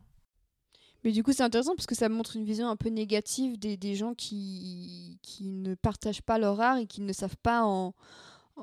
Mais 1.04 1.12
du 1.12 1.22
coup, 1.22 1.32
c'est 1.32 1.42
intéressant 1.44 1.74
parce 1.76 1.86
que 1.86 1.94
ça 1.94 2.08
montre 2.08 2.36
une 2.36 2.44
vision 2.44 2.68
un 2.68 2.76
peu 2.76 2.88
négative 2.88 3.58
des, 3.58 3.76
des 3.76 3.94
gens 3.94 4.14
qui, 4.14 5.18
qui 5.22 5.44
ne 5.44 5.74
partagent 5.74 6.22
pas 6.22 6.38
leur 6.38 6.60
art 6.60 6.78
et 6.78 6.86
qui 6.86 7.00
ne 7.02 7.12
savent 7.12 7.36
pas 7.42 7.62
en, 7.64 7.94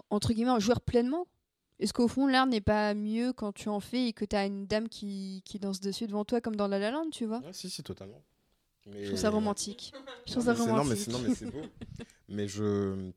entre 0.10 0.34
guillemets 0.34 0.52
en 0.52 0.60
jouer 0.60 0.76
pleinement. 0.86 1.28
Est-ce 1.80 1.94
qu'au 1.94 2.08
fond, 2.08 2.28
l'art 2.28 2.46
n'est 2.48 2.62
pas 2.62 2.94
mieux 2.94 3.34
quand 3.34 3.52
tu 3.54 3.68
en 3.70 3.80
fais 3.80 4.08
et 4.08 4.14
que 4.14 4.24
tu 4.26 4.36
as 4.36 4.46
une 4.46 4.66
dame 4.66 4.88
qui, 4.90 5.42
qui 5.46 5.60
danse 5.60 5.80
dessus 5.82 6.08
devant 6.08 6.24
toi, 6.26 6.40
comme 6.42 6.56
dans 6.56 6.68
La 6.68 6.80
La 6.80 6.92
Land, 6.92 7.10
tu 7.12 7.26
vois? 7.26 7.40
Ouais, 7.40 7.54
si, 7.54 7.70
si, 7.70 7.84
totalement. 7.84 8.22
Mais... 8.88 9.02
Je 9.04 9.08
trouve 9.10 9.20
ça 9.20 9.30
romantique. 9.30 9.94
Je 10.26 10.32
trouve 10.32 10.46
ça 10.46 10.54
romantique. 10.54 11.08
non, 11.10 11.20
mais 11.20 11.34
c'est 11.36 11.46
beau. 11.52 11.62
mais 12.30 12.48
je, 12.48 13.12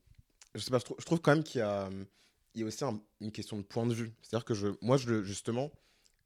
je 0.55 0.61
sais 0.61 0.71
pas, 0.71 0.79
je 0.79 0.85
trouve, 0.85 0.97
je 1.01 1.05
trouve 1.05 1.21
quand 1.21 1.35
même 1.35 1.45
qu'il 1.45 1.59
y 1.61 1.63
a, 1.63 1.89
il 2.55 2.61
y 2.61 2.65
a 2.65 2.67
aussi 2.67 2.85
un- 2.85 3.01
une 3.21 3.31
question 3.33 3.57
de 3.59 3.63
point 3.63 3.87
de 3.87 3.95
vue. 3.95 4.13
C'est-à-dire 4.23 4.45
que 4.45 4.55
je, 4.55 4.69
moi, 4.81 4.97
je, 4.97 5.23
justement, 5.23 5.71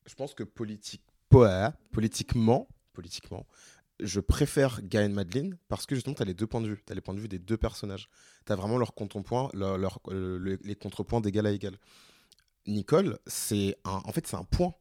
je 0.06 0.14
pense 0.14 0.32
que 0.34 0.42
politique, 0.44 1.02
ouais, 1.32 1.68
politiquement, 1.90 2.66
politiquement, 2.92 3.46
je 4.00 4.20
préfère 4.20 4.82
Guy 4.82 4.96
et 4.98 5.08
Madeline 5.08 5.56
parce 5.68 5.86
que 5.86 5.94
justement, 5.94 6.14
tu 6.14 6.22
as 6.22 6.24
les 6.24 6.34
deux 6.34 6.46
points 6.46 6.60
de 6.60 6.68
vue. 6.68 6.82
Tu 6.86 6.92
as 6.92 6.94
les 6.94 7.00
points 7.00 7.14
de 7.14 7.20
vue 7.20 7.28
des 7.28 7.38
deux 7.38 7.56
personnages. 7.56 8.08
Tu 8.46 8.52
as 8.52 8.56
vraiment 8.56 8.78
leurs 8.78 8.94
contrepoints, 8.94 9.48
leur, 9.54 9.78
leur- 9.78 10.00
euh, 10.08 10.38
le- 10.38 10.58
les 10.64 10.74
contrepoints 10.74 11.20
d'égal 11.20 11.46
à 11.46 11.52
égal. 11.52 11.76
Nicole, 12.66 13.18
c'est 13.26 13.76
un, 13.84 14.00
en 14.04 14.12
fait, 14.12 14.26
c'est 14.26 14.36
un 14.36 14.44
point. 14.44 14.74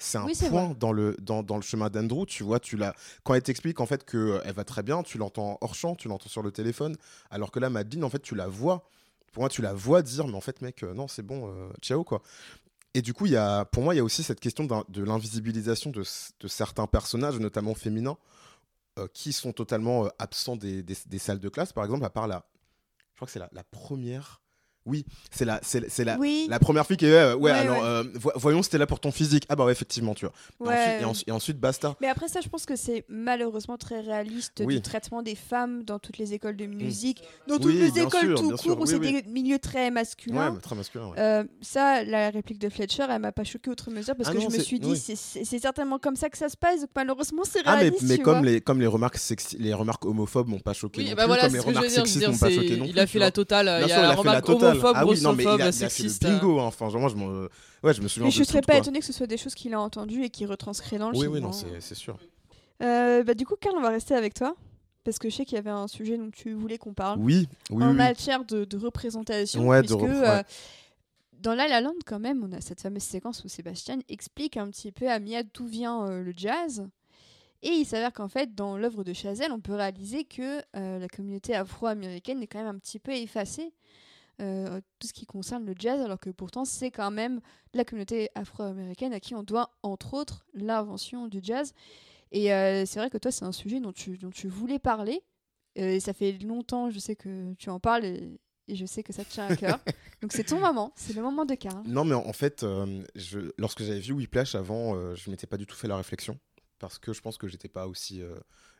C'est 0.00 0.18
un 0.18 0.26
Oui, 0.26 0.34
point 0.48 0.66
vrai. 0.66 0.74
dans 0.78 0.92
le, 0.92 1.16
dans, 1.20 1.42
dans 1.42 1.56
le 1.56 1.62
chemin 1.62 1.90
d'Andrew. 1.90 2.24
Tu 2.26 2.44
vois, 2.44 2.60
tu 2.60 2.76
l'as, 2.76 2.94
quand 3.24 3.34
elle 3.34 3.42
t'explique 3.42 3.80
en 3.80 3.86
fait 3.86 4.04
que 4.04 4.40
elle 4.44 4.54
va 4.54 4.64
très 4.64 4.82
bien, 4.84 5.02
tu 5.02 5.18
l'entends 5.18 5.58
hors 5.60 5.74
champ, 5.74 5.96
tu 5.96 6.06
l'entends 6.06 6.28
sur 6.28 6.42
le 6.42 6.52
téléphone, 6.52 6.96
alors 7.30 7.50
que 7.50 7.58
là, 7.58 7.68
Madeline, 7.68 8.04
en 8.04 8.10
fait, 8.10 8.20
tu 8.20 8.34
la 8.36 8.46
vois. 8.46 8.88
Pour 9.32 9.42
moi, 9.42 9.48
tu 9.48 9.60
la 9.60 9.74
vois 9.74 10.02
dire, 10.02 10.26
mais 10.28 10.34
en 10.36 10.40
fait, 10.40 10.62
mec, 10.62 10.82
euh, 10.84 10.94
non, 10.94 11.08
c'est 11.08 11.22
bon, 11.22 11.48
euh, 11.52 11.68
ciao, 11.82 12.04
quoi. 12.04 12.22
Et 12.98 13.00
du 13.00 13.14
coup, 13.14 13.26
y 13.26 13.36
a, 13.36 13.64
pour 13.64 13.84
moi, 13.84 13.94
il 13.94 13.98
y 13.98 14.00
a 14.00 14.04
aussi 14.04 14.24
cette 14.24 14.40
question 14.40 14.64
de 14.64 15.04
l'invisibilisation 15.04 15.90
de, 15.90 16.02
certains 16.48 16.88
personnages, 16.88 17.38
notamment 17.38 17.76
féminins, 17.76 18.18
euh, 18.98 19.06
qui 19.14 19.32
sont 19.32 19.52
totalement 19.52 20.06
euh, 20.06 20.08
absents 20.18 20.56
des, 20.56 20.84
salles 21.16 21.38
de 21.38 21.48
classe, 21.48 21.72
par 21.72 21.84
exemple, 21.84 22.04
à 22.04 22.10
part 22.10 22.26
la. 22.26 22.44
Je 23.12 23.14
crois 23.14 23.26
que 23.26 23.30
c'est 23.30 23.38
la 23.38 23.64
première. 23.70 24.40
Oui, 24.88 25.04
c'est 25.30 25.44
la, 25.44 25.60
c'est, 25.62 26.04
la, 26.04 26.16
Oui, 26.18 26.46
la 26.48 26.58
première 26.58 26.86
fille 26.86 26.96
qui 26.96 27.06
est. 27.06 27.12
euh, 27.12 27.34
ouais, 27.36 27.50
Ouais, 27.52 27.58
alors, 27.58 27.76
ouais. 27.78 27.84
euh, 27.84 28.04
vo- 28.14 28.32
voyons, 28.36 28.62
c'était 28.62 28.78
là 28.78 28.86
pour 28.86 29.00
ton 29.00 29.12
physique. 29.12 29.44
Ah, 29.48 29.54
bah 29.56 29.64
ouais, 29.66 29.72
effectivement, 29.72 30.14
tu 30.14 30.24
vois. 30.26 30.34
Et 30.60 30.68
ouais. 30.68 30.74
ensuite- 30.74 31.00
Et, 31.00 31.04
ensuite, 31.04 31.28
et 31.28 31.32
ensuite, 31.32 31.58
basta. 31.60 31.94
Mais 32.00 32.08
après 32.08 32.28
ça, 32.28 32.40
je 32.40 32.48
pense 32.48 32.64
que 32.66 32.74
c'est 32.76 33.04
malheureusement 33.08 33.76
très 33.76 34.00
réaliste 34.00 34.62
Oui. 34.64 34.76
du 34.76 34.82
traitement 34.82 35.22
des 35.22 35.34
femmes 35.34 35.82
dans 35.84 35.98
toutes 35.98 36.18
les 36.18 36.32
écoles 36.34 36.56
de 36.56 36.66
musique, 36.66 37.22
dans 37.46 37.56
toutes 37.56 37.66
Oui, 37.66 37.78
les 37.78 38.00
écoles 38.00 38.20
sûr, 38.20 38.34
tout 38.40 38.56
court 38.56 38.78
où 38.78 38.82
oui, 38.82 38.88
c'est 38.88 38.96
oui. 38.96 39.22
des 39.22 39.28
milieux 39.28 39.58
très 39.58 39.90
masculins. 39.90 40.52
mais 40.54 40.60
très 40.60 40.74
masculin. 40.74 41.08
ouais. 41.08 41.18
Euh, 41.18 41.44
ça, 41.60 42.02
la 42.04 42.30
réplique 42.30 42.58
de 42.58 42.68
Fletcher, 42.68 43.04
elle 43.10 43.20
m'a 43.20 43.32
pas 43.32 43.44
choqué 43.44 43.70
outre 43.70 43.90
mesure 43.90 44.16
parce 44.16 44.30
Ah 44.30 44.32
que 44.32 44.38
non, 44.38 44.48
je 44.50 44.56
me 44.56 44.62
suis 44.62 44.80
dit, 44.80 44.88
oui. 44.90 44.96
c'est- 44.98 45.58
certainement 45.58 45.98
comme 45.98 46.16
ça 46.16 46.30
que 46.30 46.38
ça 46.38 46.48
se 46.48 46.56
passe. 46.56 46.80
Donc 46.80 46.90
malheureusement, 46.96 47.42
c'est 47.44 47.60
Ah, 47.64 47.74
mais, 47.76 47.80
réaliste. 47.82 48.02
mais 48.04 48.16
tu 48.16 48.22
comme, 48.22 48.38
vois. 48.38 48.46
les, 48.46 48.60
comme 48.60 48.80
les, 48.80 48.86
remarques 48.86 49.16
sexi- 49.18 49.56
les 49.58 49.74
remarques 49.74 50.04
homophobes 50.06 50.48
m'ont 50.48 50.60
pas 50.60 50.72
choqué. 50.72 51.02
Oui, 51.02 51.10
non 51.10 51.14
bah 51.16 51.22
plus, 51.24 51.26
voilà, 51.28 51.42
comme 51.44 51.52
les 51.54 51.58
remarques 51.60 51.90
sexistes 51.90 52.26
m'ont 52.28 52.38
pas 52.38 52.50
choqué 52.50 52.76
non 52.76 52.84
il 52.86 52.92
plus. 52.92 53.00
a 53.00 53.06
fait 53.06 53.18
la 53.18 53.30
totale. 53.30 53.66
Bien 53.66 53.76
Il 53.78 53.82
a 53.82 53.84
il 53.84 53.88
la 53.88 53.94
a 53.94 53.96
fait 53.96 54.02
la 54.02 54.14
remarque 54.14 54.44
totale. 54.46 54.77
Homophobe, 54.78 54.96
ah 54.96 55.06
oui, 55.06 55.20
non, 55.22 55.32
mais 55.34 55.42
il 55.44 55.48
a, 55.48 55.54
il 55.56 55.62
a 55.62 55.72
fait 55.72 55.84
le 55.84 55.88
sexiste. 55.90 56.22
bingo. 56.22 56.58
hein. 56.60 56.64
Enfin, 56.66 56.88
genre, 56.90 57.00
moi, 57.00 57.10
je 57.10 57.16
me, 57.16 57.48
ouais, 57.82 57.94
je 57.94 58.02
me 58.02 58.08
souviens 58.08 58.26
Mais 58.26 58.32
de 58.32 58.36
je 58.38 58.44
serais 58.44 58.60
tout, 58.60 58.66
pas 58.66 58.72
quoi. 58.74 58.80
étonnée 58.82 59.00
que 59.00 59.04
ce 59.06 59.12
soit 59.12 59.26
des 59.26 59.36
choses 59.36 59.54
qu'il 59.54 59.74
a 59.74 59.80
entendues 59.80 60.24
et 60.24 60.30
qu'il 60.30 60.46
retranscrit 60.46 60.98
dans 60.98 61.10
le 61.10 61.16
Oui, 61.16 61.22
film. 61.22 61.32
oui, 61.34 61.40
non, 61.40 61.48
hein. 61.48 61.52
c'est 61.52 61.80
c'est 61.80 61.94
sûr. 61.94 62.16
Euh, 62.82 63.22
bah, 63.24 63.34
du 63.34 63.44
coup, 63.46 63.56
Karl, 63.60 63.76
on 63.76 63.82
va 63.82 63.90
rester 63.90 64.14
avec 64.14 64.34
toi. 64.34 64.54
Parce 65.04 65.18
que 65.18 65.30
je 65.30 65.36
sais 65.36 65.44
qu'il 65.46 65.54
y 65.56 65.58
avait 65.58 65.70
un 65.70 65.88
sujet 65.88 66.18
dont 66.18 66.30
tu 66.30 66.52
voulais 66.52 66.76
qu'on 66.76 66.92
parle. 66.92 67.18
Oui, 67.20 67.48
oui, 67.70 67.82
en 67.82 67.90
oui. 67.90 67.96
matière 67.96 68.44
de, 68.44 68.64
de 68.64 68.76
représentation. 68.76 69.66
Ouais, 69.66 69.80
de 69.80 69.86
puisque, 69.86 70.00
rep- 70.00 70.10
euh, 70.10 70.36
ouais. 70.38 70.42
dans 71.40 71.54
La 71.54 71.66
La 71.66 71.80
Land, 71.80 71.94
quand 72.04 72.18
même, 72.18 72.44
on 72.44 72.52
a 72.54 72.60
cette 72.60 72.80
fameuse 72.82 73.04
séquence 73.04 73.42
où 73.42 73.48
Sébastien 73.48 73.98
explique 74.10 74.56
un 74.58 74.68
petit 74.68 74.92
peu 74.92 75.08
à 75.08 75.18
Mia 75.18 75.42
d'où 75.44 75.66
vient 75.66 76.04
euh, 76.06 76.22
le 76.22 76.34
jazz. 76.36 76.86
Et 77.62 77.70
il 77.70 77.86
s'avère 77.86 78.12
qu'en 78.12 78.28
fait, 78.28 78.54
dans 78.54 78.76
l'œuvre 78.76 79.02
de 79.02 79.12
Chazelle, 79.14 79.50
on 79.50 79.60
peut 79.60 79.74
réaliser 79.74 80.24
que 80.24 80.60
euh, 80.76 80.98
la 80.98 81.08
communauté 81.08 81.54
afro-américaine 81.54 82.42
est 82.42 82.46
quand 82.46 82.58
même 82.58 82.68
un 82.76 82.78
petit 82.78 82.98
peu 82.98 83.12
effacée. 83.12 83.72
Euh, 84.40 84.80
tout 84.98 85.08
ce 85.08 85.12
qui 85.12 85.26
concerne 85.26 85.64
le 85.64 85.74
jazz, 85.78 86.00
alors 86.00 86.20
que 86.20 86.30
pourtant 86.30 86.64
c'est 86.64 86.90
quand 86.90 87.10
même 87.10 87.40
la 87.74 87.84
communauté 87.84 88.30
afro-américaine 88.34 89.12
à 89.12 89.20
qui 89.20 89.34
on 89.34 89.42
doit 89.42 89.70
entre 89.82 90.14
autres 90.14 90.46
l'invention 90.54 91.28
du 91.28 91.40
jazz. 91.42 91.72
Et 92.30 92.52
euh, 92.52 92.84
c'est 92.86 92.98
vrai 92.98 93.10
que 93.10 93.18
toi 93.18 93.30
c'est 93.30 93.44
un 93.44 93.52
sujet 93.52 93.80
dont 93.80 93.92
tu, 93.92 94.16
dont 94.18 94.30
tu 94.30 94.48
voulais 94.48 94.78
parler, 94.78 95.22
euh, 95.78 95.92
et 95.92 96.00
ça 96.00 96.12
fait 96.12 96.32
longtemps, 96.32 96.90
je 96.90 96.98
sais 96.98 97.16
que 97.16 97.54
tu 97.54 97.70
en 97.70 97.80
parles 97.80 98.04
et, 98.04 98.38
et 98.68 98.76
je 98.76 98.86
sais 98.86 99.02
que 99.02 99.12
ça 99.12 99.24
te 99.24 99.30
tient 99.30 99.46
à 99.46 99.56
cœur. 99.56 99.78
Donc 100.22 100.32
c'est 100.32 100.44
ton 100.44 100.60
moment, 100.60 100.92
c'est 100.96 101.14
le 101.14 101.22
moment 101.22 101.44
de 101.44 101.54
Karl. 101.54 101.82
Non, 101.86 102.04
mais 102.04 102.14
en 102.14 102.32
fait, 102.32 102.62
euh, 102.62 103.02
je, 103.14 103.52
lorsque 103.56 103.82
j'avais 103.82 104.00
vu 104.00 104.12
Whiplash 104.12 104.54
avant, 104.54 104.94
euh, 104.94 105.14
je 105.14 105.30
m'étais 105.30 105.46
pas 105.46 105.56
du 105.56 105.66
tout 105.66 105.76
fait 105.76 105.88
la 105.88 105.96
réflexion. 105.96 106.38
Parce 106.78 106.98
que 106.98 107.12
je 107.12 107.20
pense 107.20 107.36
que 107.38 107.48
j'étais 107.48 107.68
pas 107.68 107.86
aussi. 107.86 108.22
euh, 108.22 108.34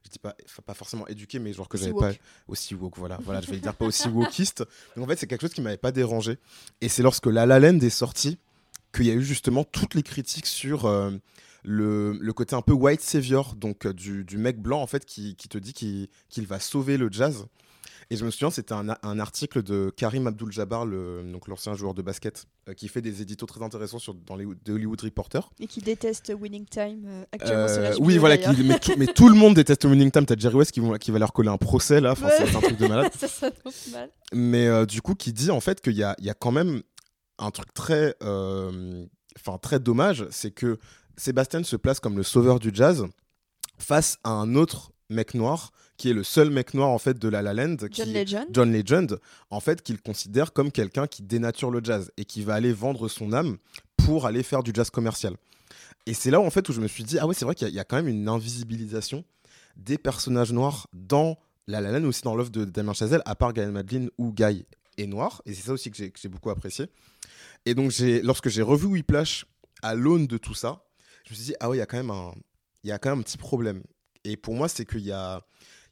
j'étais 0.05 0.19
pas, 0.19 0.35
pas 0.65 0.75
forcément 0.75 1.07
éduqué, 1.09 1.39
mais 1.39 1.53
genre 1.53 1.69
que 1.69 1.77
j'avais 1.79 1.93
pas. 2.01 2.13
Aussi 2.47 2.75
woke, 2.75 2.97
voilà. 2.99 3.19
voilà 3.25 3.41
je 3.41 3.51
vais 3.51 3.59
dire 3.59 3.75
pas 3.75 3.87
aussi 3.87 4.09
wokiste. 4.09 4.65
Donc 4.97 5.05
en 5.05 5.09
fait, 5.09 5.17
c'est 5.17 5.27
quelque 5.27 5.43
chose 5.43 5.53
qui 5.55 5.61
m'avait 5.61 5.77
pas 5.77 5.93
dérangé. 5.93 6.39
Et 6.81 6.89
c'est 6.89 7.03
lorsque 7.03 7.27
La 7.27 7.47
La 7.47 7.59
Land 7.61 7.79
est 7.81 7.91
sorti 7.91 8.39
qu'il 8.93 9.07
y 9.07 9.11
a 9.11 9.15
eu 9.15 9.23
justement 9.25 9.65
toutes 9.65 9.95
les 9.95 10.03
critiques 10.03 10.47
sur. 10.47 10.87
euh, 10.87 11.11
le, 11.65 12.13
le 12.21 12.33
côté 12.33 12.55
un 12.55 12.63
peu 12.63 12.73
white 12.73 13.01
savior, 13.01 13.55
donc 13.57 13.85
euh, 13.85 13.93
du, 13.93 14.25
du 14.25 14.39
mec 14.39 14.63
blanc 14.63 14.81
en 14.81 14.87
fait 14.87 15.05
qui, 15.05 15.35
qui 15.35 15.49
te 15.49 15.59
dit 15.59 15.73
qu'il 15.73 16.09
qu'il 16.29 16.47
va 16.47 16.61
sauver 16.61 16.97
le 16.97 17.11
jazz. 17.11 17.47
Et 18.11 18.17
je 18.17 18.25
me 18.25 18.31
souviens, 18.31 18.51
c'était 18.51 18.73
un, 18.73 18.87
un 19.03 19.19
article 19.19 19.63
de 19.63 19.93
Karim 19.95 20.27
Abdul-Jabbar, 20.27 20.87
donc 20.87 21.47
l'ancien 21.47 21.75
joueur 21.75 21.93
de 21.93 22.01
basket, 22.01 22.47
euh, 22.69 22.73
qui 22.73 22.89
fait 22.89 23.03
des 23.03 23.21
éditos 23.21 23.45
très 23.45 23.63
intéressants 23.63 23.99
sur, 23.99 24.15
dans 24.15 24.35
les 24.35 24.47
Hollywood 24.47 24.99
Reporter. 25.03 25.51
Et 25.61 25.67
qui 25.67 25.83
déteste 25.83 26.33
Winning 26.41 26.65
Time 26.65 27.05
euh, 27.07 27.25
actuellement 27.33 27.69
sur 27.69 27.77
Euh, 27.83 27.95
oui, 28.01 28.17
voilà, 28.17 28.39
qui- 28.39 28.63
mais, 28.65 28.79
tout, 28.79 28.93
mais 28.97 29.07
tout 29.09 29.29
le 29.29 29.35
monde 29.35 29.55
déteste 29.55 29.85
Winning 29.85 30.11
Time. 30.11 30.25
T'as 30.25 30.37
Jerry 30.39 30.55
West 30.57 30.73
qui, 30.73 30.81
va 31.11 31.19
leur 31.19 31.35
coller 31.35 31.51
un 31.51 31.59
procès 31.59 32.01
là. 32.01 32.13
Enfin, 32.13 32.31
c'est- 32.31 32.57
un 32.57 32.61
truc 32.61 32.79
de 32.79 32.87
malade. 32.87 33.13
ça 33.19 33.29
s'annonce 33.29 33.89
mal. 33.93 34.11
Mais 34.33 34.87
du 34.87 35.03
coup, 35.03 35.15
qui 35.15 35.35
dit 35.35 35.51
en 35.51 35.61
fait 35.61 35.83
qu'il 35.83 35.95
y 35.97 36.03
a, 36.03 36.17
y 36.19 36.31
a 36.31 36.35
quand 36.35 36.53
même 36.53 36.83
un 37.39 37.51
truc 37.51 37.75
très, 37.75 38.15
enfin 38.23 39.59
très 39.61 39.81
dommage, 39.81 40.27
c'est 40.31 40.51
que 40.51 40.79
Sébastien 41.19 41.63
se 41.63 41.77
place 41.77 42.01
comme 42.01 42.17
le 42.17 42.23
sauveur 42.23 42.59
du 42.59 42.71
jazz 42.73 43.05
face 43.79 44.19
à 44.25 44.31
un 44.31 44.55
autre 44.55 44.93
mec 45.11 45.35
noir 45.35 45.73
qui 45.99 46.09
est 46.09 46.15
le 46.15 46.23
seul 46.25 46.49
mec 46.49 46.73
noir 46.73 46.89
en 46.89 46.99
fait 46.99 47.19
de 47.19 47.29
La 47.29 47.43
La 47.43 47.53
Land, 47.53 47.77
qui 47.91 48.03
John 48.03 48.13
Legend. 48.15 48.47
John 48.51 48.73
Legend, 48.73 49.21
en 49.51 49.61
fait, 49.61 49.83
qu'il 49.83 50.01
considère 50.01 50.53
comme 50.55 50.73
quelqu'un 50.73 51.07
qui 51.07 51.23
dénature 51.23 51.71
le 51.71 51.81
jazz 51.85 52.11
et 52.17 52.25
qui 52.25 52.43
va 52.43 52.55
aller 52.55 52.73
vendre 52.73 53.09
son 53.09 53.33
âme 53.35 53.59
pour 53.97 54.25
aller 54.25 54.43
faire 54.43 54.63
du 54.63 54.71
jazz 54.73 54.89
commercial. 54.89 55.35
Et 56.07 56.15
c'est 56.15 56.31
là 56.31 56.41
en 56.41 56.49
fait 56.49 56.67
où 56.69 56.73
je 56.73 56.81
me 56.81 56.89
suis 56.89 57.05
dit 57.05 57.19
ah 57.19 57.27
ouais 57.27 57.35
c'est 57.35 57.45
vrai 57.45 57.55
qu'il 57.55 57.67
y, 57.67 57.69
a- 57.69 57.71
il 57.71 57.77
y 57.77 57.81
a 57.81 57.85
quand 57.85 57.97
même 57.97 58.09
une 58.09 58.29
invisibilisation 58.29 59.25
des 59.77 59.99
personnages 59.99 60.53
noirs 60.53 60.87
dans 60.95 61.37
La 61.67 61.81
La 61.83 61.93
Land 61.99 62.07
aussi 62.07 62.23
dans 62.23 62.35
l'œuvre 62.35 62.51
de 62.51 62.65
Damien 62.65 62.95
Chazelle 62.95 63.21
à 63.27 63.35
part 63.35 63.53
Gaël 63.53 63.71
Madeline 63.73 64.09
où 64.17 64.33
Guy 64.33 64.65
est 64.97 65.07
noir 65.07 65.43
et 65.45 65.53
c'est 65.53 65.67
ça 65.67 65.73
aussi 65.73 65.91
que 65.91 65.97
j'ai 65.99 66.29
beaucoup 66.29 66.49
apprécié. 66.51 66.87
Et 67.67 67.75
donc 67.75 67.93
lorsque 68.23 68.49
j'ai 68.49 68.63
revu 68.63 68.87
Whiplash 68.87 69.45
à 69.83 69.95
l'aune 69.95 70.27
de 70.27 70.39
tout 70.39 70.55
ça, 70.55 70.83
je 71.25 71.33
me 71.33 71.35
suis 71.37 71.45
dit 71.47 71.55
ah 71.61 71.69
ouais 71.69 71.77
il 71.77 71.81
y 71.81 71.83
a 71.83 71.87
quand 71.87 71.99
même 71.99 72.11
un 72.11 72.33
il 72.85 72.89
y 72.89 72.93
a 72.93 72.99
quand 72.99 73.11
même 73.11 73.19
un 73.19 73.23
petit 73.23 73.37
problème. 73.39 73.83
Et 74.25 74.37
pour 74.39 74.55
moi 74.55 74.69
c'est 74.69 74.87
qu'il 74.87 75.01
y 75.05 75.13
a 75.13 75.43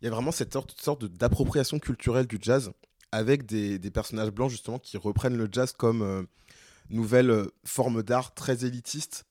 il 0.01 0.05
y 0.05 0.09
a 0.09 0.11
vraiment 0.11 0.33
cette 0.33 0.53
sorte, 0.53 0.79
sorte 0.81 1.05
d'appropriation 1.05 1.79
culturelle 1.79 2.27
du 2.27 2.39
jazz 2.41 2.71
avec 3.13 3.47
des, 3.47 3.79
des 3.79 3.91
personnages 3.91 4.31
blancs 4.31 4.51
justement 4.51 4.79
qui 4.79 4.97
reprennent 4.97 5.37
le 5.37 5.49
jazz 5.51 5.73
comme 5.73 6.03
euh, 6.03 6.23
nouvelle 6.91 7.31
euh, 7.31 7.47
forme 7.65 8.03
d'art 8.03 8.35
très 8.35 8.65
élitiste 8.65 9.25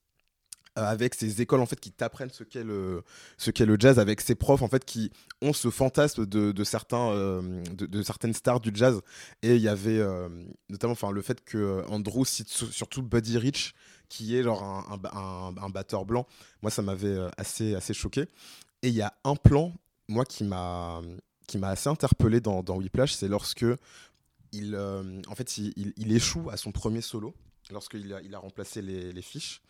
euh, 0.77 0.83
avec 0.83 1.13
ces 1.13 1.41
écoles 1.41 1.61
en 1.61 1.65
fait 1.65 1.79
qui 1.79 1.91
t'apprennent 1.91 2.31
ce 2.31 2.43
qu'est 2.43 2.63
le 2.63 3.03
ce 3.37 3.51
qu'est 3.51 3.65
le 3.65 3.77
jazz 3.79 3.99
avec 3.99 4.21
ces 4.21 4.35
profs 4.35 4.61
en 4.61 4.67
fait 4.67 4.83
qui 4.85 5.11
ont 5.41 5.53
ce 5.53 5.69
fantasme 5.69 6.25
de, 6.25 6.51
de 6.51 6.63
certains 6.63 7.11
de, 7.71 8.03
certaines 8.03 8.33
stars 8.33 8.59
du 8.59 8.71
jazz. 8.73 9.01
Et 9.41 9.55
il 9.55 9.61
y 9.61 9.69
avait 9.69 10.01
notamment 10.69 10.93
enfin 10.93 11.11
le 11.11 11.21
fait 11.21 11.43
que 11.45 11.83
Andrew 11.87 12.25
cite 12.25 12.49
sur- 12.49 12.71
surtout 12.73 13.03
Buddy 13.03 13.37
Rich 13.37 13.73
qui 14.09 14.35
est 14.35 14.43
genre 14.43 14.63
un, 14.63 14.99
un 15.13 15.55
un- 15.63 15.69
batteur 15.69 16.05
blanc. 16.05 16.25
Moi 16.61 16.71
ça 16.71 16.81
m'avait 16.81 17.17
assez 17.37 17.75
assez 17.75 17.93
choqué. 17.93 18.21
Et 18.81 18.89
il 18.89 18.95
y 18.95 19.01
a 19.01 19.13
un 19.23 19.35
plan 19.35 19.73
moi 20.07 20.25
qui 20.25 20.43
m'a 20.43 21.01
qui 21.47 21.57
m'a 21.57 21.69
assez 21.69 21.89
interpellé 21.89 22.39
dans, 22.41 22.63
dans 22.63 22.77
Whiplash, 22.77 23.13
c'est 23.13 23.27
lorsque 23.27 23.65
il, 24.51 24.73
euh, 24.75 25.21
en 25.27 25.35
fait, 25.35 25.57
il, 25.57 26.11
échoue 26.11 26.49
à 26.49 26.57
son 26.57 26.71
premier 26.71 27.01
solo, 27.01 27.35
lorsqu'il 27.71 28.11
a, 28.13 28.21
il 28.21 28.33
a 28.33 28.39
remplacé 28.39 28.81
les, 28.81 29.11
les 29.11 29.21
fiches, 29.21 29.61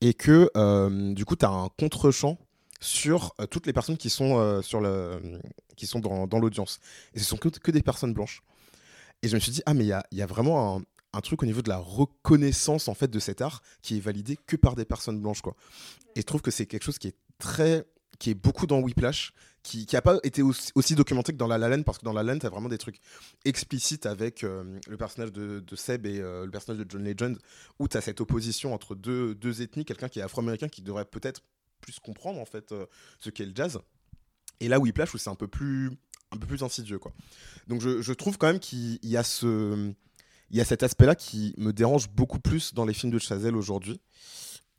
et 0.00 0.14
que 0.14 0.50
euh, 0.56 1.12
du 1.12 1.24
coup, 1.24 1.36
tu 1.36 1.44
as 1.44 1.50
un 1.50 1.68
contre-champ 1.78 2.38
sur 2.80 3.34
euh, 3.40 3.46
toutes 3.46 3.66
les 3.66 3.72
personnes 3.72 3.98
qui 3.98 4.08
sont, 4.08 4.62
sur 4.62 4.80
le, 4.80 5.40
qui 5.76 5.86
sont 5.86 6.00
dans, 6.00 6.38
l'audience. 6.38 6.80
Et 7.14 7.18
ce 7.18 7.24
sont 7.24 7.36
que, 7.36 7.70
des 7.70 7.82
personnes 7.82 8.14
blanches. 8.14 8.42
Et 9.22 9.28
je 9.28 9.34
me 9.34 9.40
suis 9.40 9.52
dit, 9.52 9.62
ah, 9.66 9.74
mais 9.74 9.84
il 9.84 9.88
y 9.88 9.92
a, 9.92 10.06
y 10.12 10.22
a 10.22 10.26
vraiment 10.26 10.76
un, 10.76 10.82
un 11.12 11.20
truc 11.20 11.42
au 11.42 11.46
niveau 11.46 11.60
de 11.60 11.68
la 11.68 11.78
reconnaissance 11.78 12.88
en 12.88 12.94
fait 12.94 13.08
de 13.08 13.18
cet 13.18 13.42
art 13.42 13.62
qui 13.82 13.98
est 13.98 14.00
validé 14.00 14.38
que 14.46 14.56
par 14.56 14.76
des 14.76 14.86
personnes 14.86 15.20
blanches. 15.20 15.42
Quoi. 15.42 15.54
Et 16.16 16.20
je 16.20 16.26
trouve 16.26 16.40
que 16.40 16.50
c'est 16.50 16.66
quelque 16.66 16.84
chose 16.84 16.98
qui 16.98 17.08
est 17.08 17.16
très 17.38 17.84
qui 18.18 18.30
est 18.30 18.34
beaucoup 18.34 18.66
dans 18.66 18.80
Whiplash, 18.80 19.32
qui 19.62 19.86
n'a 19.92 20.02
pas 20.02 20.18
été 20.22 20.42
aussi, 20.42 20.94
documenté 20.94 21.32
que 21.32 21.38
dans 21.38 21.46
La 21.46 21.58
La 21.58 21.68
Land, 21.68 21.82
parce 21.82 21.98
que 21.98 22.04
dans 22.04 22.12
La 22.12 22.22
La 22.22 22.32
Land, 22.32 22.40
tu 22.40 22.46
as 22.46 22.50
vraiment 22.50 22.68
des 22.68 22.78
trucs 22.78 23.00
explicites 23.44 24.06
avec 24.06 24.42
euh, 24.42 24.78
le 24.88 24.96
personnage 24.96 25.32
de, 25.32 25.62
Seb 25.76 26.06
et 26.06 26.20
euh, 26.20 26.44
le 26.44 26.50
personnage 26.50 26.84
de 26.84 26.90
John 26.90 27.04
Legend, 27.04 27.38
où 27.78 27.88
tu 27.88 27.96
as 27.96 28.00
cette 28.00 28.20
opposition 28.20 28.72
entre 28.74 28.94
deux, 28.94 29.34
deux 29.34 29.62
ethnies, 29.62 29.84
quelqu'un 29.84 30.08
qui 30.08 30.18
est 30.18 30.22
afro-américain 30.22 30.68
qui 30.68 30.82
devrait 30.82 31.04
peut-être 31.04 31.42
plus 31.80 31.98
comprendre 31.98 32.40
en 32.40 32.44
fait 32.44 32.72
euh, 32.72 32.86
ce 33.18 33.30
qu'est 33.30 33.46
le 33.46 33.52
jazz. 33.54 33.80
Et 34.60 34.68
là, 34.68 34.78
Whiplash, 34.78 35.14
où 35.14 35.18
c'est 35.18 35.30
un 35.30 35.34
peu 35.34 35.48
plus 35.48 35.90
un 36.32 36.36
peu 36.36 36.46
plus 36.46 36.62
insidieux 36.62 37.00
quoi. 37.00 37.12
Donc 37.66 37.80
je, 37.80 38.02
je 38.02 38.12
trouve 38.12 38.38
quand 38.38 38.46
même 38.46 38.60
qu'il 38.60 39.00
y 39.02 39.16
a 39.16 39.24
ce 39.24 39.92
il 40.50 40.56
y 40.56 40.60
a 40.60 40.64
cet 40.64 40.82
aspect-là 40.82 41.14
qui 41.14 41.54
me 41.58 41.72
dérange 41.72 42.10
beaucoup 42.10 42.40
plus 42.40 42.74
dans 42.74 42.84
les 42.84 42.94
films 42.94 43.12
de 43.12 43.18
Chazelle 43.18 43.56
aujourd'hui. 43.56 44.00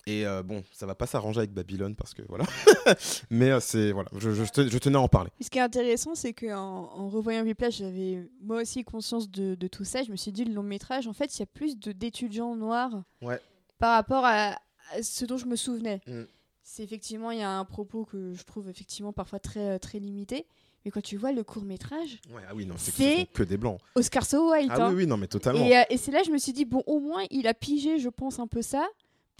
Et 0.07 0.25
euh, 0.25 0.41
bon, 0.41 0.63
ça 0.71 0.85
va 0.87 0.95
pas 0.95 1.05
s'arranger 1.05 1.39
avec 1.39 1.53
Babylone 1.53 1.95
parce 1.95 2.13
que 2.13 2.23
voilà. 2.27 2.45
Mais 3.29 3.51
euh, 3.51 3.59
c'est 3.59 3.91
voilà, 3.91 4.09
je, 4.17 4.31
je, 4.31 4.43
te- 4.51 4.67
je 4.67 4.77
tenais 4.79 4.95
à 4.97 5.01
en 5.01 5.07
parler. 5.07 5.29
Ce 5.39 5.49
qui 5.49 5.59
est 5.59 5.61
intéressant, 5.61 6.15
c'est 6.15 6.33
qu'en 6.33 6.89
en 6.95 7.07
revoyant 7.09 7.43
Whiplash, 7.43 7.77
j'avais 7.77 8.27
moi 8.41 8.61
aussi 8.61 8.83
conscience 8.83 9.29
de, 9.29 9.53
de 9.55 9.67
tout 9.67 9.83
ça. 9.83 10.01
Je 10.03 10.11
me 10.11 10.15
suis 10.15 10.31
dit, 10.31 10.43
le 10.43 10.53
long 10.53 10.63
métrage, 10.63 11.07
en 11.07 11.13
fait, 11.13 11.35
il 11.37 11.39
y 11.41 11.43
a 11.43 11.47
plus 11.47 11.77
d'étudiants 11.77 12.55
noirs 12.55 13.03
Ouais. 13.21 13.39
par 13.77 13.93
rapport 13.95 14.25
à, 14.25 14.57
à 14.93 15.03
ce 15.03 15.25
dont 15.25 15.37
je 15.37 15.45
me 15.45 15.55
souvenais. 15.55 16.01
Mm. 16.07 16.23
C'est 16.63 16.83
effectivement, 16.83 17.31
il 17.31 17.39
y 17.39 17.43
a 17.43 17.51
un 17.51 17.65
propos 17.65 18.05
que 18.05 18.33
je 18.33 18.43
trouve 18.43 18.69
effectivement 18.69 19.13
parfois 19.13 19.39
très, 19.39 19.75
euh, 19.75 19.77
très 19.77 19.99
limité. 19.99 20.45
Mais 20.83 20.89
quand 20.89 21.01
tu 21.03 21.15
vois 21.17 21.31
le 21.31 21.43
court 21.43 21.63
métrage, 21.63 22.19
Ouais, 22.33 22.41
ah 22.49 22.53
oui, 22.55 22.65
non, 22.65 22.73
c'est 22.77 22.91
que, 23.27 23.31
que 23.33 23.43
des 23.43 23.57
blancs. 23.57 23.79
Oscar 23.93 24.25
So 24.25 24.49
White. 24.51 24.71
Ah 24.73 24.85
hein. 24.85 24.89
oui, 24.89 25.03
oui, 25.03 25.07
non, 25.07 25.15
mais 25.17 25.27
totalement. 25.27 25.63
Et, 25.63 25.77
euh, 25.77 25.83
et 25.91 25.97
c'est 25.97 26.09
là 26.11 26.21
que 26.21 26.25
je 26.27 26.31
me 26.31 26.39
suis 26.39 26.53
dit, 26.53 26.65
bon, 26.65 26.81
au 26.87 26.99
moins, 26.99 27.23
il 27.29 27.45
a 27.45 27.53
pigé, 27.53 27.99
je 27.99 28.09
pense, 28.09 28.39
un 28.39 28.47
peu 28.47 28.63
ça. 28.63 28.87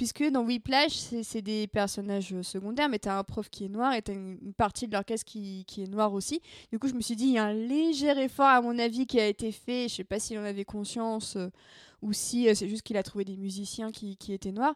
Puisque 0.01 0.23
dans 0.31 0.43
Whiplash, 0.43 0.93
c'est 0.93 1.21
c'est 1.21 1.43
des 1.43 1.67
personnages 1.67 2.33
euh, 2.33 2.41
secondaires, 2.41 2.89
mais 2.89 2.97
t'as 2.97 3.19
un 3.19 3.23
prof 3.23 3.47
qui 3.51 3.65
est 3.65 3.69
noir 3.69 3.93
et 3.93 4.01
t'as 4.01 4.13
une, 4.13 4.35
une 4.41 4.53
partie 4.55 4.87
de 4.87 4.93
l'orchestre 4.93 5.27
qui, 5.27 5.63
qui 5.67 5.83
est 5.83 5.87
noire 5.87 6.11
aussi. 6.13 6.41
Du 6.71 6.79
coup, 6.79 6.87
je 6.87 6.95
me 6.95 7.01
suis 7.01 7.15
dit, 7.15 7.25
il 7.25 7.33
y 7.33 7.37
a 7.37 7.43
un 7.43 7.53
léger 7.53 8.09
effort, 8.19 8.47
à 8.47 8.63
mon 8.63 8.79
avis, 8.79 9.05
qui 9.05 9.19
a 9.19 9.27
été 9.27 9.51
fait. 9.51 9.87
Je 9.87 9.97
sais 9.97 10.03
pas 10.03 10.17
s'il 10.17 10.39
en 10.39 10.43
avait 10.43 10.65
conscience 10.65 11.35
euh, 11.35 11.49
ou 12.01 12.13
si 12.13 12.49
euh, 12.49 12.55
c'est 12.55 12.67
juste 12.67 12.81
qu'il 12.81 12.97
a 12.97 13.03
trouvé 13.03 13.25
des 13.25 13.37
musiciens 13.37 13.91
qui, 13.91 14.17
qui 14.17 14.33
étaient 14.33 14.51
noirs. 14.51 14.73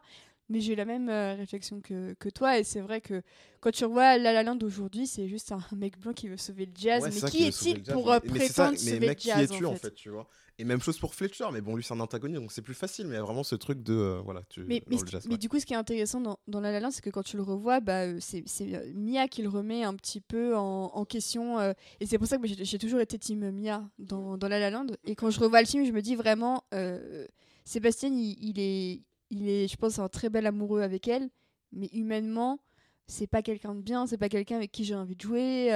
Mais 0.48 0.60
j'ai 0.60 0.74
eu 0.74 0.76
la 0.76 0.84
même 0.84 1.08
euh, 1.08 1.34
réflexion 1.34 1.80
que, 1.80 2.14
que 2.20 2.28
toi. 2.28 2.56
Et 2.60 2.62
c'est 2.62 2.80
vrai 2.80 3.00
que 3.00 3.20
quand 3.58 3.72
tu 3.72 3.84
revois 3.84 4.18
La 4.18 4.32
La 4.32 4.44
Land 4.44 4.54
d'aujourd'hui, 4.54 5.08
c'est 5.08 5.26
juste 5.26 5.50
un 5.50 5.58
mec 5.76 5.98
blanc 5.98 6.12
qui 6.12 6.28
veut 6.28 6.36
sauver 6.36 6.66
le 6.66 6.72
jazz. 6.72 7.02
Ouais, 7.02 7.10
mais 7.12 7.30
qui 7.32 7.42
est-il 7.42 7.82
pour 7.82 8.06
mais 8.06 8.12
ça, 8.12 8.20
prétendre 8.20 8.70
mais 8.70 8.76
sauver 8.76 9.00
mec, 9.00 9.08
le 9.08 9.14
qui 9.14 9.26
jazz 9.26 9.50
es-tu 9.50 9.66
en 9.66 9.70
en 9.70 9.72
fait 9.72 9.88
fait, 9.88 9.94
tu 9.94 10.10
vois? 10.10 10.28
Et 10.58 10.64
même 10.64 10.80
chose 10.80 10.98
pour 10.98 11.14
Fletcher, 11.14 11.44
mais 11.52 11.60
bon, 11.60 11.76
lui 11.76 11.84
c'est 11.84 11.92
un 11.92 12.00
antagoniste, 12.00 12.40
donc 12.40 12.50
c'est 12.50 12.62
plus 12.62 12.74
facile, 12.74 13.06
mais 13.06 13.14
il 13.14 13.18
y 13.18 13.20
a 13.20 13.22
vraiment 13.22 13.42
ce 13.44 13.54
truc 13.56 13.82
de 13.82 13.92
euh, 13.92 14.20
voilà, 14.24 14.42
tu 14.48 14.64
Mais, 14.64 14.82
mais, 14.86 14.96
jazz. 15.06 15.26
mais 15.26 15.32
ouais. 15.32 15.38
du 15.38 15.50
coup, 15.50 15.60
ce 15.60 15.66
qui 15.66 15.74
est 15.74 15.76
intéressant 15.76 16.18
dans, 16.20 16.38
dans 16.48 16.60
La 16.60 16.72
La 16.72 16.80
Land, 16.80 16.92
c'est 16.92 17.02
que 17.02 17.10
quand 17.10 17.22
tu 17.22 17.36
le 17.36 17.42
revois, 17.42 17.80
bah, 17.80 18.04
euh, 18.04 18.18
c'est 18.20 18.44
euh, 18.62 18.90
Mia 18.94 19.28
qui 19.28 19.42
le 19.42 19.50
remet 19.50 19.84
un 19.84 19.94
petit 19.94 20.22
peu 20.22 20.56
en, 20.56 20.86
en 20.94 21.04
question. 21.04 21.58
euh, 21.58 21.74
et 22.00 22.06
c'est 22.06 22.16
pour 22.16 22.26
ça 22.26 22.38
que 22.38 22.46
j'ai 22.46 22.64
j'ai 22.64 22.78
toujours 22.78 23.00
été 23.00 23.18
team 23.18 23.50
Mia 23.50 23.84
dans, 23.98 24.38
dans 24.38 24.48
La 24.48 24.58
La 24.58 24.70
Land. 24.70 24.86
Et 25.04 25.14
quand 25.14 25.28
je 25.30 25.40
revois 25.40 25.60
le 25.60 25.66
film, 25.66 25.84
je 25.84 25.92
me 25.92 26.00
dis 26.00 26.14
vraiment, 26.16 26.64
euh, 26.72 27.26
Sébastien, 27.66 28.08
il, 28.08 28.36
il 28.42 28.58
est, 28.58 29.02
il 29.30 29.48
est, 29.50 29.68
je 29.68 29.76
pense, 29.76 29.98
un 29.98 30.08
très 30.08 30.30
bel 30.30 30.46
amoureux 30.46 30.80
avec 30.80 31.06
elle. 31.06 31.28
Mais 31.72 31.90
humainement, 31.92 32.60
c'est 33.06 33.26
pas 33.26 33.42
quelqu'un 33.42 33.74
de 33.74 33.82
bien, 33.82 34.06
c'est 34.06 34.16
pas 34.16 34.30
quelqu'un 34.30 34.56
avec 34.56 34.72
qui 34.72 34.84
j'ai 34.84 34.94
envie 34.94 35.16
de 35.16 35.20
jouer. 35.20 35.68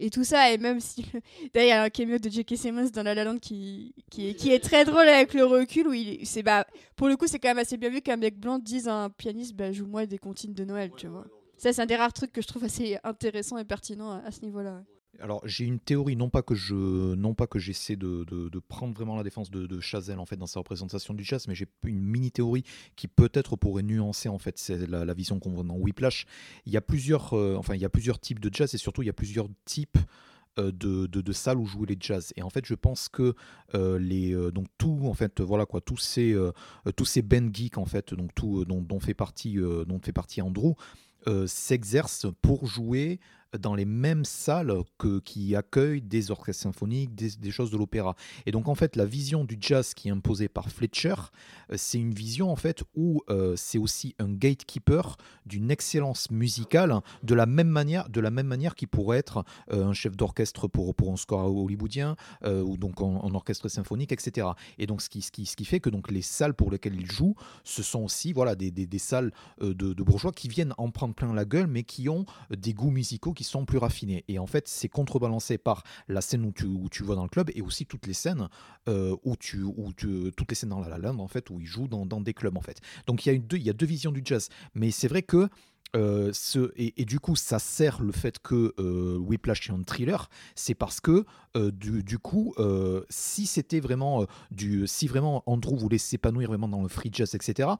Et 0.00 0.10
tout 0.10 0.24
ça, 0.24 0.50
et 0.50 0.58
même 0.58 0.80
si. 0.80 1.04
D'ailleurs, 1.54 1.66
il 1.66 1.68
y 1.68 1.72
a 1.72 1.82
un 1.82 1.90
cameo 1.90 2.18
de 2.18 2.28
J.K. 2.28 2.56
Simmons 2.56 2.90
dans 2.92 3.02
La 3.02 3.14
La 3.14 3.24
Land 3.24 3.38
qui, 3.38 3.94
qui, 4.10 4.28
est, 4.30 4.34
qui 4.34 4.52
est 4.52 4.58
très 4.58 4.84
drôle 4.84 5.06
avec 5.06 5.34
le 5.34 5.44
recul, 5.44 5.86
où 5.86 5.92
il, 5.92 6.26
c'est 6.26 6.42
bah, 6.42 6.66
pour 6.96 7.08
le 7.08 7.16
coup, 7.16 7.26
c'est 7.26 7.38
quand 7.38 7.48
même 7.48 7.58
assez 7.58 7.76
bien 7.76 7.90
vu 7.90 8.00
qu'un 8.00 8.16
mec 8.16 8.38
blanc 8.38 8.58
dise 8.58 8.88
à 8.88 8.94
un 8.94 9.10
pianiste 9.10 9.54
bah, 9.54 9.70
Joue-moi 9.72 10.06
des 10.06 10.18
comptines 10.18 10.54
de 10.54 10.64
Noël, 10.64 10.90
tu 10.96 11.06
vois. 11.06 11.26
Ça, 11.58 11.72
c'est 11.72 11.82
un 11.82 11.86
des 11.86 11.96
rares 11.96 12.12
trucs 12.12 12.32
que 12.32 12.40
je 12.40 12.46
trouve 12.46 12.64
assez 12.64 12.98
intéressant 13.04 13.58
et 13.58 13.64
pertinent 13.64 14.10
à, 14.10 14.22
à 14.26 14.30
ce 14.30 14.40
niveau-là. 14.40 14.82
Alors 15.18 15.42
j'ai 15.46 15.64
une 15.64 15.80
théorie, 15.80 16.16
non 16.16 16.30
pas 16.30 16.42
que 16.42 16.54
je, 16.54 17.14
non 17.14 17.34
pas 17.34 17.46
que 17.46 17.58
j'essaie 17.58 17.96
de, 17.96 18.24
prendre 18.68 18.94
vraiment 18.94 19.16
la 19.16 19.22
défense 19.22 19.50
de, 19.50 19.80
Chazelle 19.80 20.18
en 20.18 20.24
fait 20.24 20.36
dans 20.36 20.46
sa 20.46 20.60
représentation 20.60 21.14
du 21.14 21.24
jazz, 21.24 21.48
mais 21.48 21.54
j'ai 21.54 21.66
une 21.84 22.00
mini 22.00 22.30
théorie 22.30 22.64
qui 22.96 23.08
peut-être 23.08 23.56
pourrait 23.56 23.82
nuancer 23.82 24.28
en 24.28 24.38
fait 24.38 24.56
la, 24.88 25.14
vision 25.14 25.40
qu'on 25.40 25.50
voit 25.50 25.64
dans 25.64 25.76
Whiplash. 25.76 26.26
Il 26.64 26.72
y 26.72 26.76
a 26.76 26.80
plusieurs, 26.80 27.34
euh, 27.34 27.56
enfin 27.56 27.74
il 27.74 27.80
y 27.80 27.84
a 27.84 27.90
plusieurs 27.90 28.20
types 28.20 28.40
de 28.40 28.54
jazz 28.54 28.74
et 28.74 28.78
surtout 28.78 29.02
il 29.02 29.06
y 29.06 29.10
a 29.10 29.14
plusieurs 29.14 29.48
types 29.64 29.98
euh, 30.58 30.72
de, 30.72 31.06
de, 31.06 31.32
salles 31.32 31.58
où 31.58 31.66
jouer 31.66 31.86
les 31.86 31.96
jazz. 32.00 32.32
Et 32.36 32.42
en 32.42 32.50
fait, 32.50 32.66
je 32.66 32.74
pense 32.74 33.08
que 33.08 33.34
euh, 33.74 33.98
les 34.00 34.34
donc 34.50 34.66
tout 34.78 35.00
en 35.04 35.14
fait 35.14 35.40
voilà 35.40 35.64
quoi 35.64 35.80
tous 35.80 35.98
ces 35.98 36.32
euh, 36.32 36.50
tous 36.96 37.04
ces 37.04 37.22
band 37.22 37.50
geeks 37.52 37.78
en 37.78 37.84
fait 37.84 38.14
donc 38.14 38.34
tout 38.34 38.64
dont, 38.64 39.00
fait 39.00 39.14
partie 39.14 39.56
dont 39.56 40.00
fait 40.02 40.12
partie 40.12 40.42
Andrew 40.42 40.74
s'exercent 41.46 42.26
pour 42.42 42.66
jouer 42.66 43.20
dans 43.58 43.74
les 43.74 43.84
mêmes 43.84 44.24
salles 44.24 44.72
que, 44.98 45.18
qui 45.20 45.56
accueillent 45.56 46.02
des 46.02 46.30
orchestres 46.30 46.62
symphoniques, 46.62 47.14
des, 47.14 47.50
choses 47.50 47.70
de 47.70 47.76
l'opéra. 47.76 48.14
Et 48.46 48.52
donc 48.52 48.68
en 48.68 48.74
fait, 48.74 48.96
la 48.96 49.04
vision 49.04 49.44
du 49.44 49.56
jazz 49.60 49.94
qui 49.94 50.08
est 50.08 50.12
imposée 50.12 50.48
par 50.48 50.70
Fletcher, 50.70 51.14
euh, 51.70 51.74
c'est 51.76 51.98
une 51.98 52.14
vision 52.14 52.50
en 52.50 52.56
fait 52.56 52.84
où 52.94 53.22
euh, 53.28 53.54
c'est 53.56 53.78
aussi 53.78 54.14
un 54.18 54.28
gatekeeper 54.28 55.16
d'une 55.46 55.70
excellence 55.70 56.30
musicale, 56.30 57.00
de 57.22 57.34
la 57.34 57.46
même 57.46 57.68
manière, 57.68 58.08
de 58.08 58.20
la 58.20 58.30
même 58.30 58.46
manière 58.46 58.74
qu'il 58.74 58.88
pourrait 58.88 59.18
être 59.18 59.44
euh, 59.72 59.86
un 59.86 59.92
chef 59.92 60.16
d'orchestre 60.16 60.68
pour, 60.68 60.94
pour 60.94 61.12
un 61.12 61.16
score 61.16 61.54
hollywoodien 61.56 62.16
ou 62.44 62.76
donc 62.76 63.00
en, 63.00 63.34
orchestre 63.34 63.68
symphonique, 63.68 64.12
etc. 64.12 64.48
Et 64.78 64.86
donc 64.86 65.02
ce 65.02 65.08
qui, 65.08 65.22
ce 65.22 65.30
qui, 65.30 65.46
ce 65.46 65.56
qui 65.56 65.64
fait 65.64 65.80
que 65.80 65.90
donc 65.90 66.10
les 66.10 66.22
salles 66.22 66.54
pour 66.54 66.70
lesquelles 66.70 66.94
il 66.94 67.10
joue, 67.10 67.34
ce 67.64 67.82
sont 67.82 68.04
aussi 68.04 68.32
voilà 68.32 68.54
des, 68.54 68.70
des, 68.70 68.98
salles 68.98 69.32
de, 69.60 69.72
de 69.72 70.02
bourgeois 70.02 70.32
qui 70.32 70.48
viennent 70.48 70.74
en 70.78 70.90
prendre 70.90 71.14
plein 71.14 71.32
la 71.32 71.44
gueule, 71.44 71.66
mais 71.66 71.82
qui 71.82 72.08
ont 72.08 72.24
des 72.50 72.74
goûts 72.74 72.90
musicaux 72.90 73.32
sont 73.44 73.64
plus 73.64 73.78
raffinés. 73.78 74.24
Et 74.28 74.38
en 74.38 74.46
fait, 74.46 74.68
c'est 74.68 74.88
contrebalancé 74.88 75.58
par 75.58 75.82
la 76.08 76.20
scène 76.20 76.44
où 76.44 76.52
tu, 76.52 76.66
où 76.66 76.88
tu 76.88 77.02
vois 77.02 77.16
dans 77.16 77.24
le 77.24 77.28
club 77.28 77.50
et 77.54 77.62
aussi 77.62 77.86
toutes 77.86 78.06
les 78.06 78.14
scènes 78.14 78.48
euh, 78.88 79.16
où 79.24 79.36
tu, 79.36 79.62
où 79.62 79.92
tu, 79.92 80.32
toutes 80.36 80.50
les 80.50 80.54
scènes 80.54 80.70
dans 80.70 80.80
La 80.80 80.98
La 80.98 81.10
en 81.10 81.28
fait 81.28 81.50
où 81.50 81.60
ils 81.60 81.66
jouent 81.66 81.88
dans, 81.88 82.06
dans 82.06 82.20
des 82.20 82.34
clubs 82.34 82.56
en 82.56 82.62
fait. 82.62 82.80
Donc 83.06 83.24
il 83.24 83.28
y 83.28 83.32
a 83.32 83.34
une 83.34 83.46
deux, 83.46 83.56
il 83.56 83.64
y 83.64 83.70
a 83.70 83.72
deux 83.72 83.86
visions 83.86 84.12
du 84.12 84.22
jazz, 84.24 84.48
mais 84.74 84.90
c'est 84.90 85.08
vrai 85.08 85.22
que 85.22 85.48
euh, 85.96 86.30
ce, 86.32 86.72
et, 86.76 87.04
du 87.04 87.18
coup, 87.18 87.34
ça 87.34 87.58
sert 87.58 88.00
le 88.00 88.12
fait 88.12 88.38
que 88.38 88.74
euh, 88.78 89.16
Whiplash 89.18 89.68
est 89.68 89.72
un 89.72 89.82
thriller, 89.82 90.28
c'est 90.54 90.74
parce 90.74 91.00
que 91.00 91.24
euh, 91.56 91.72
du, 91.72 92.04
du 92.04 92.18
coup, 92.18 92.54
euh, 92.58 93.02
si 93.08 93.46
c'était 93.46 93.80
vraiment 93.80 94.22
euh, 94.22 94.26
du, 94.50 94.86
si 94.86 95.08
vraiment 95.08 95.42
Andrew 95.46 95.76
voulait 95.76 95.98
s'épanouir 95.98 96.48
vraiment 96.48 96.68
dans 96.68 96.82
le 96.82 96.88
free 96.88 97.10
jazz, 97.12 97.34
etc. 97.34 97.70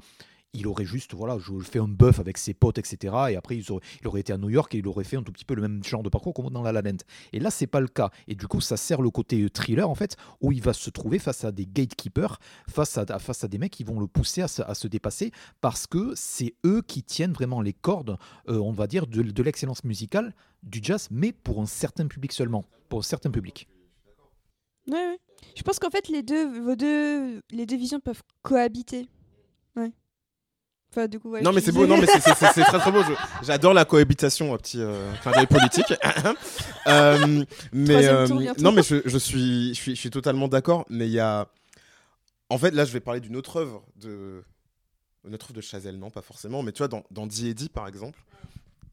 Il 0.53 0.67
aurait 0.67 0.85
juste, 0.85 1.15
voilà, 1.15 1.39
je 1.39 1.53
fais 1.61 1.79
un 1.79 1.87
buff 1.87 2.19
avec 2.19 2.37
ses 2.37 2.55
potes, 2.55 2.79
etc. 2.79 3.15
Et 3.31 3.37
après, 3.37 3.57
il 3.57 3.65
aurait, 4.07 4.21
été 4.21 4.33
à 4.33 4.39
New 4.39 4.51
York 4.51 4.75
et 4.75 4.79
il 4.79 4.89
aurait 4.89 5.05
fait 5.05 5.17
un 5.17 5.23
tout 5.23 5.31
petit 5.31 5.45
peu 5.45 5.55
le 5.55 5.63
même 5.63 5.85
genre 5.85 6.03
de 6.03 6.09
parcours 6.09 6.35
comme 6.35 6.51
dans 6.51 6.63
La 6.63 6.73
La 6.73 6.83
Land. 6.83 6.97
Et 7.33 7.39
là, 7.39 7.51
c'est 7.51 7.69
pas 7.69 7.81
le 7.81 7.87
cas. 7.87 8.11
Et 8.27 8.35
du 8.35 8.49
coup, 8.49 8.61
ça 8.61 8.77
sert 8.77 9.01
le 9.01 9.11
côté 9.11 9.49
thriller, 9.49 9.89
en 9.89 9.95
fait, 9.95 10.17
où 10.41 10.51
il 10.51 10.61
va 10.61 10.73
se 10.73 10.91
trouver 10.91 11.19
face 11.19 11.45
à 11.45 11.53
des 11.53 11.67
gatekeepers, 11.67 12.41
face 12.69 12.99
à, 12.99 13.19
face 13.19 13.45
à 13.45 13.49
des 13.49 13.59
mecs 13.59 13.73
qui 13.73 13.85
vont 13.85 14.01
le 14.01 14.09
pousser 14.09 14.43
à 14.43 14.49
se, 14.49 14.63
à 14.63 14.75
se 14.75 14.89
dépasser, 14.89 15.31
parce 15.61 15.87
que 15.87 16.13
c'est 16.17 16.55
eux 16.67 16.83
qui 16.83 17.05
tiennent 17.05 17.33
vraiment 17.33 17.63
les 17.63 17.73
cordes, 17.73 18.19
euh, 18.49 18.59
on 18.59 18.73
va 18.73 18.89
dire, 18.89 19.07
de, 19.07 19.23
de 19.23 19.43
l'excellence 19.43 19.85
musicale 19.85 20.35
du 20.63 20.81
jazz, 20.83 21.09
mais 21.11 21.33
pour 21.33 21.61
un 21.61 21.67
certain 21.67 22.07
public 22.07 22.33
seulement. 22.33 22.65
Pour 22.89 22.99
un 22.99 23.03
certain 23.03 23.31
public. 23.31 23.69
Ouais, 24.89 24.95
ouais. 24.95 25.19
Je 25.55 25.63
pense 25.63 25.79
qu'en 25.79 25.91
fait, 25.91 26.09
les 26.09 26.23
deux, 26.23 26.61
vos 26.61 26.77
deux, 26.77 27.41
les 27.51 27.67
deux 27.67 27.77
visions 27.77 28.01
peuvent 28.01 28.23
cohabiter. 28.43 29.09
Ouais. 29.77 29.93
Enfin, 30.93 31.07
du 31.07 31.21
coup, 31.21 31.31
ouais, 31.31 31.41
Non 31.41 31.53
mais 31.53 31.61
c'est 31.61 31.71
beau, 31.71 31.87
non 31.87 31.97
mais 31.99 32.07
c'est- 32.07 32.19
très 32.21 32.63
très 32.65 32.91
beau. 32.91 33.01
J'adore 33.45 33.73
la 33.75 33.85
cohabitation, 33.85 34.53
un 34.55 34.57
petit 34.57 34.81
euh, 34.81 35.13
clin 35.23 35.33
d'œil 35.33 35.47
politique. 35.47 35.95
Euh, 36.87 37.45
mais 37.73 38.07
euh, 38.07 38.27
non 38.59 38.73
mais 38.73 38.83
je, 38.83 39.03
je 39.05 39.19
suis 39.19 39.75
je 39.75 39.81
suis 39.81 39.95
je 39.95 40.01
suis 40.01 40.11
totalement 40.11 40.49
d'accord. 40.49 40.87
Mais 40.89 41.07
il 41.07 41.13
y 41.13 41.21
a, 41.21 41.47
en 42.49 42.57
fait 42.59 42.71
là 42.75 42.87
je 42.87 42.93
vais 42.93 43.01
parler 43.01 43.21
d'une 43.21 43.37
autre 43.37 43.59
œuvre 43.59 43.85
de 43.97 44.43
une 45.29 45.35
autre 45.35 45.47
œuvre 45.47 45.55
de 45.57 45.61
Chazelle, 45.61 45.99
non 45.99 46.11
pas 46.11 46.23
forcément, 46.23 46.63
mais 46.63 46.73
tu 46.73 46.79
vois 46.79 46.89
dans 46.89 47.05
dans 47.11 47.27
D&D 47.27 47.69
par 47.69 47.87
exemple 47.87 48.19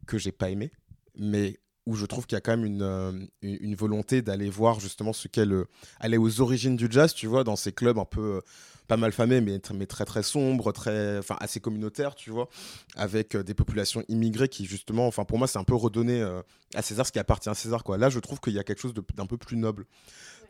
que 0.06 0.18
j'ai 0.18 0.34
pas 0.34 0.50
aimé, 0.50 0.70
mais 1.16 1.58
où 1.88 1.96
je 1.96 2.06
trouve 2.06 2.28
qu'il 2.28 2.36
y 2.36 2.38
a 2.38 2.42
quand 2.42 2.52
même 2.52 2.66
une, 2.66 2.82
euh, 2.82 3.14
une, 3.42 3.74
volonté 3.74 4.22
d'aller 4.22 4.50
voir 4.50 4.82
justement 4.82 5.14
ce 5.14 5.30
qu'est 5.30 5.46
le 5.46 5.68
aller 6.02 6.18
aux 6.18 6.42
origines 6.42 6.76
du 6.76 6.88
jazz, 6.92 7.14
tu 7.14 7.28
vois, 7.28 7.46
dans 7.46 7.56
ces 7.56 7.72
clubs 7.72 7.98
un 7.98 8.06
peu 8.06 8.22
euh, 8.22 8.42
pas 8.90 8.98
mal 8.98 9.14
famés, 9.14 9.40
mais, 9.40 9.58
tr- 9.58 9.74
mais 9.74 9.86
très 9.86 10.04
très 10.04 10.22
sombres, 10.22 10.74
très, 10.74 11.18
enfin 11.18 11.38
assez 11.40 11.62
communautaires, 11.62 12.14
tu 12.14 12.30
vois, 12.30 12.50
avec 12.98 13.36
euh, 13.36 13.44
des 13.44 13.54
populations 13.54 14.04
immigrées 14.10 14.50
qui 14.50 14.66
justement, 14.66 15.08
enfin 15.08 15.24
pour 15.24 15.38
moi 15.38 15.48
c'est 15.48 15.60
un 15.60 15.64
peu 15.64 15.76
redonner 15.76 16.22
euh, 16.22 16.42
à 16.76 16.82
César 16.82 17.08
ce 17.08 17.14
qui 17.14 17.20
appartient 17.20 17.50
à 17.50 17.54
César, 17.54 17.86
quoi. 17.86 17.98
Là 17.98 18.10
je 18.10 18.20
trouve 18.20 18.42
qu'il 18.42 18.54
y 18.54 18.60
a 18.60 18.66
quelque 18.66 18.82
chose 18.82 18.94
d'un 19.16 19.26
peu 19.26 19.38
plus 19.38 19.56
noble. 19.56 19.86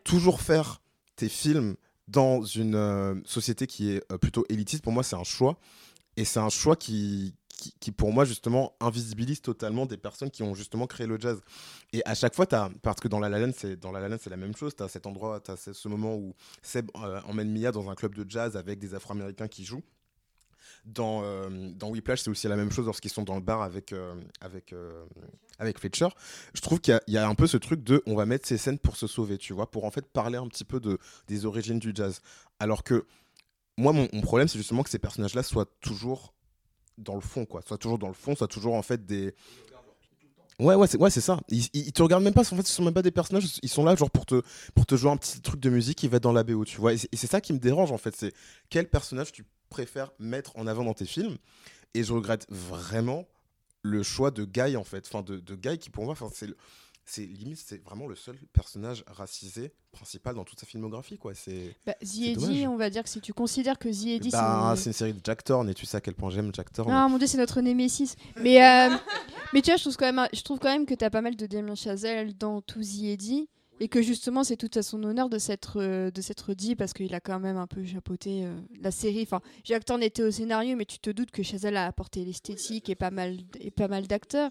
Toujours 0.03 0.41
faire 0.41 0.81
tes 1.15 1.29
films 1.29 1.75
dans 2.07 2.41
une 2.41 2.75
euh, 2.75 3.13
société 3.25 3.67
qui 3.67 3.91
est 3.91 4.03
euh, 4.11 4.17
plutôt 4.17 4.43
élitiste, 4.49 4.83
pour 4.83 4.91
moi 4.91 5.03
c'est 5.03 5.15
un 5.15 5.23
choix, 5.23 5.59
et 6.15 6.25
c'est 6.25 6.39
un 6.39 6.49
choix 6.49 6.75
qui, 6.75 7.35
qui, 7.57 7.91
pour 7.91 8.11
moi 8.13 8.25
justement 8.25 8.75
invisibilise 8.79 9.41
totalement 9.41 9.85
des 9.85 9.97
personnes 9.97 10.31
qui 10.31 10.43
ont 10.43 10.53
justement 10.53 10.87
créé 10.87 11.07
le 11.07 11.19
jazz. 11.19 11.41
Et 11.93 12.01
à 12.05 12.13
chaque 12.13 12.35
fois, 12.35 12.45
as, 12.53 12.69
parce 12.81 12.99
que 12.99 13.07
dans 13.07 13.19
La 13.19 13.29
La 13.29 13.39
Land, 13.39 13.51
c'est 13.55 13.83
La 13.83 13.99
La 13.99 14.09
la 14.09 14.37
même 14.37 14.55
chose. 14.55 14.75
Tu 14.75 14.83
as 14.83 14.87
cet 14.87 15.05
endroit, 15.05 15.39
tu 15.39 15.51
as 15.51 15.57
ce, 15.57 15.87
moment 15.87 16.15
où 16.15 16.35
Seb 16.61 16.89
euh, 16.95 17.21
emmène 17.25 17.51
Mia 17.51 17.71
dans 17.71 17.89
un 17.89 17.95
club 17.95 18.15
de 18.15 18.29
jazz 18.29 18.55
avec 18.55 18.79
des 18.79 18.93
Afro-Américains 18.93 19.47
qui 19.47 19.65
jouent. 19.65 19.83
Dans, 20.85 21.21
euh, 21.23 21.49
dans 21.75 21.89
Whiplash, 21.89 22.21
c'est 22.21 22.29
aussi 22.29 22.47
la 22.47 22.55
même 22.55 22.71
chose 22.71 22.85
lorsqu'ils 22.85 23.11
sont 23.11 23.23
dans 23.23 23.35
le 23.35 23.41
bar 23.41 23.61
avec, 23.61 23.91
euh, 23.91 24.15
avec, 24.41 24.73
euh, 24.73 25.05
avec 25.59 25.79
Fletcher. 25.79 26.07
Je 26.53 26.61
trouve 26.61 26.79
qu'il 26.79 26.99
y, 27.07 27.17
a 27.17 27.27
un 27.27 27.35
peu 27.35 27.47
ce 27.47 27.57
truc 27.57 27.83
de 27.83 28.01
on 28.05 28.15
va 28.15 28.25
mettre 28.25 28.47
ces 28.47 28.57
scènes 28.57 28.79
pour 28.79 28.95
se 28.95 29.07
sauver, 29.07 29.37
tu 29.37 29.53
vois, 29.53 29.69
pour 29.69 29.83
en 29.83 29.91
fait 29.91 30.05
parler 30.05 30.37
un 30.37 30.47
petit 30.47 30.63
peu 30.63 30.79
de, 30.79 30.97
des 31.27 31.45
origines 31.45 31.79
du 31.79 31.91
jazz. 31.93 32.21
Alors 32.59 32.83
que 32.83 33.05
moi, 33.77 33.93
mon 33.93 34.21
problème, 34.21 34.47
c'est 34.47 34.57
justement 34.57 34.83
que 34.83 34.89
ces 34.89 34.99
personnages-là 34.99 35.43
soient 35.43 35.69
toujours 35.81 36.33
dans 36.97 37.15
le 37.15 37.21
fond, 37.21 37.45
quoi. 37.45 37.61
Soit 37.61 37.77
toujours 37.77 37.99
dans 37.99 38.07
le 38.07 38.13
fond, 38.13 38.35
soit 38.35 38.47
toujours 38.47 38.75
en 38.75 38.81
fait 38.81 39.05
des. 39.05 39.33
Ouais, 40.59 40.73
ouais, 40.73 40.87
c'est 40.87 40.97
ouais, 40.97 41.11
ça. 41.11 41.39
Ils, 41.49 41.67
ils, 41.73 41.93
te 41.93 42.01
regardent 42.01 42.23
même 42.23 42.33
pas, 42.33 42.41
en 42.41 42.55
fait, 42.55 42.65
ce 42.65 42.73
sont 42.73 42.83
même 42.83 42.93
pas 42.93 43.03
des 43.03 43.11
personnages, 43.11 43.59
ils 43.61 43.69
sont 43.69 43.83
là 43.83 43.95
genre 43.95 44.09
pour 44.09 44.25
te, 44.25 44.41
pour 44.73 44.87
te 44.87 44.95
jouer 44.95 45.11
un 45.11 45.17
petit 45.17 45.39
truc 45.39 45.59
de 45.59 45.69
musique 45.69 45.99
qui 45.99 46.07
va 46.07 46.17
être 46.17 46.23
dans 46.23 46.31
la 46.31 46.43
BO, 46.43 46.65
tu 46.65 46.77
vois. 46.77 46.93
Et 46.93 46.97
c'est 46.97 47.27
ça 47.27 47.41
qui 47.41 47.53
me 47.53 47.59
dérange 47.59 47.91
en 47.91 47.99
fait, 47.99 48.15
c'est 48.15 48.33
quel 48.71 48.89
personnage 48.89 49.31
tu 49.31 49.45
préfères 49.69 50.11
mettre 50.17 50.57
en 50.57 50.65
avant 50.65 50.83
dans 50.83 50.95
tes 50.95 51.05
films. 51.05 51.37
Et 51.93 52.03
je 52.03 52.11
regrette 52.11 52.47
vraiment 52.49 53.27
le 53.83 54.01
choix 54.01 54.31
de 54.31 54.45
Guy 54.45 54.75
en 54.75 54.83
fait, 54.83 55.05
enfin 55.07 55.21
de, 55.21 55.37
de 55.37 55.55
Guy 55.55 55.77
qui 55.77 55.91
pour 55.91 56.05
moi, 56.05 56.15
c'est 56.33 56.49
c'est 57.07 57.25
limite 57.25 57.57
c'est 57.57 57.83
vraiment 57.83 58.07
le 58.07 58.15
seul 58.15 58.37
personnage 58.53 59.03
racisé 59.07 59.71
principal 59.91 60.35
dans 60.35 60.43
toute 60.43 60.59
sa 60.59 60.65
filmographie 60.65 61.17
quoi. 61.17 61.33
C'est 61.33 61.75
Bah. 61.85 61.95
Eddie, 62.01 62.67
on 62.67 62.75
va 62.75 62.89
dire 62.89 63.03
que 63.03 63.09
si 63.09 63.21
tu 63.21 63.33
considères 63.33 63.79
que 63.79 63.89
The 63.89 64.07
Eddie, 64.07 64.29
bah, 64.29 64.73
c'est. 64.75 64.89
une 64.89 64.93
série 64.93 65.13
de 65.13 65.21
Jack 65.23 65.43
Thorne 65.43 65.69
et 65.69 65.73
tu 65.73 65.85
sais 65.85 65.97
à 65.97 66.01
quel 66.01 66.13
point 66.13 66.29
j'aime 66.29 66.51
Jack 66.53 66.71
Thorne. 66.71 66.91
Ah 66.91 67.07
mon 67.07 67.17
dieu, 67.17 67.27
c'est 67.27 67.37
notre 67.37 67.61
Némésis. 67.61 68.15
Mais, 68.41 68.63
euh, 68.63 68.95
mais 69.53 69.61
tu 69.61 69.71
vois, 69.71 69.77
je 69.77 69.83
trouve 69.83 69.97
quand 69.97 70.11
même, 70.11 70.27
je 70.33 70.41
trouve 70.41 70.59
quand 70.59 70.71
même 70.71 70.85
que 70.85 70.93
t'as 70.93 71.09
pas 71.09 71.21
mal 71.21 71.35
de 71.35 71.45
Damien 71.45 71.75
Chazelle 71.75 72.37
dans 72.37 72.61
tout 72.61 72.81
The 72.81 73.03
Eddie. 73.03 73.49
Et 73.79 73.89
que 73.89 74.01
justement, 74.01 74.43
c'est 74.43 74.57
tout 74.57 74.71
à 74.73 74.81
son 74.81 75.03
honneur 75.03 75.29
de 75.29 75.37
s'être 75.37 75.79
euh, 75.79 76.09
de 76.09 76.19
s'être 76.21 76.55
dit 76.55 76.75
parce 76.75 76.93
qu'il 76.93 77.13
a 77.13 77.19
quand 77.19 77.39
même 77.39 77.57
un 77.57 77.67
peu 77.67 77.85
chapeauté 77.85 78.43
euh, 78.43 78.55
la 78.81 78.89
série. 78.89 79.21
Enfin, 79.21 79.39
Jack 79.63 79.85
Thorne 79.85 80.01
était 80.01 80.23
au 80.23 80.31
scénario, 80.31 80.75
mais 80.75 80.85
tu 80.85 80.97
te 80.97 81.11
doutes 81.11 81.29
que 81.29 81.43
Chazelle 81.43 81.77
a 81.77 81.85
apporté 81.85 82.25
l'esthétique 82.25 82.89
et 82.89 82.95
pas 82.95 83.11
mal 83.11 83.37
et 83.59 83.69
pas 83.69 83.87
mal 83.87 84.07
d'acteurs. 84.07 84.49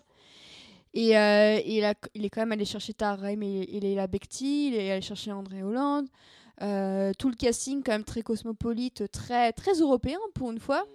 Et, 0.97 1.15
euh, 1.19 1.61
il, 1.67 1.85
est 1.85 2.31
quand 2.31 2.41
même 2.41 2.53
allé 2.53 2.65
chercher 2.65 2.95
Rahim 2.99 3.43
et, 3.43 3.65
et 3.65 3.81
Leila 3.81 4.07
Bekti, 4.07 4.69
il 4.69 4.75
est 4.75 4.91
allé 4.91 5.03
chercher 5.03 5.31
André 5.31 5.63
Hollande. 5.63 6.09
Euh, 6.63 7.13
tout 7.19 7.29
le 7.29 7.35
casting 7.35 7.83
quand 7.83 7.93
même 7.93 8.03
très 8.05 8.23
cosmopolite, 8.23 9.13
très 9.13 9.53
très 9.53 9.75
européen 9.75 10.19
pour 10.35 10.51
une 10.51 10.59
fois. 10.59 10.87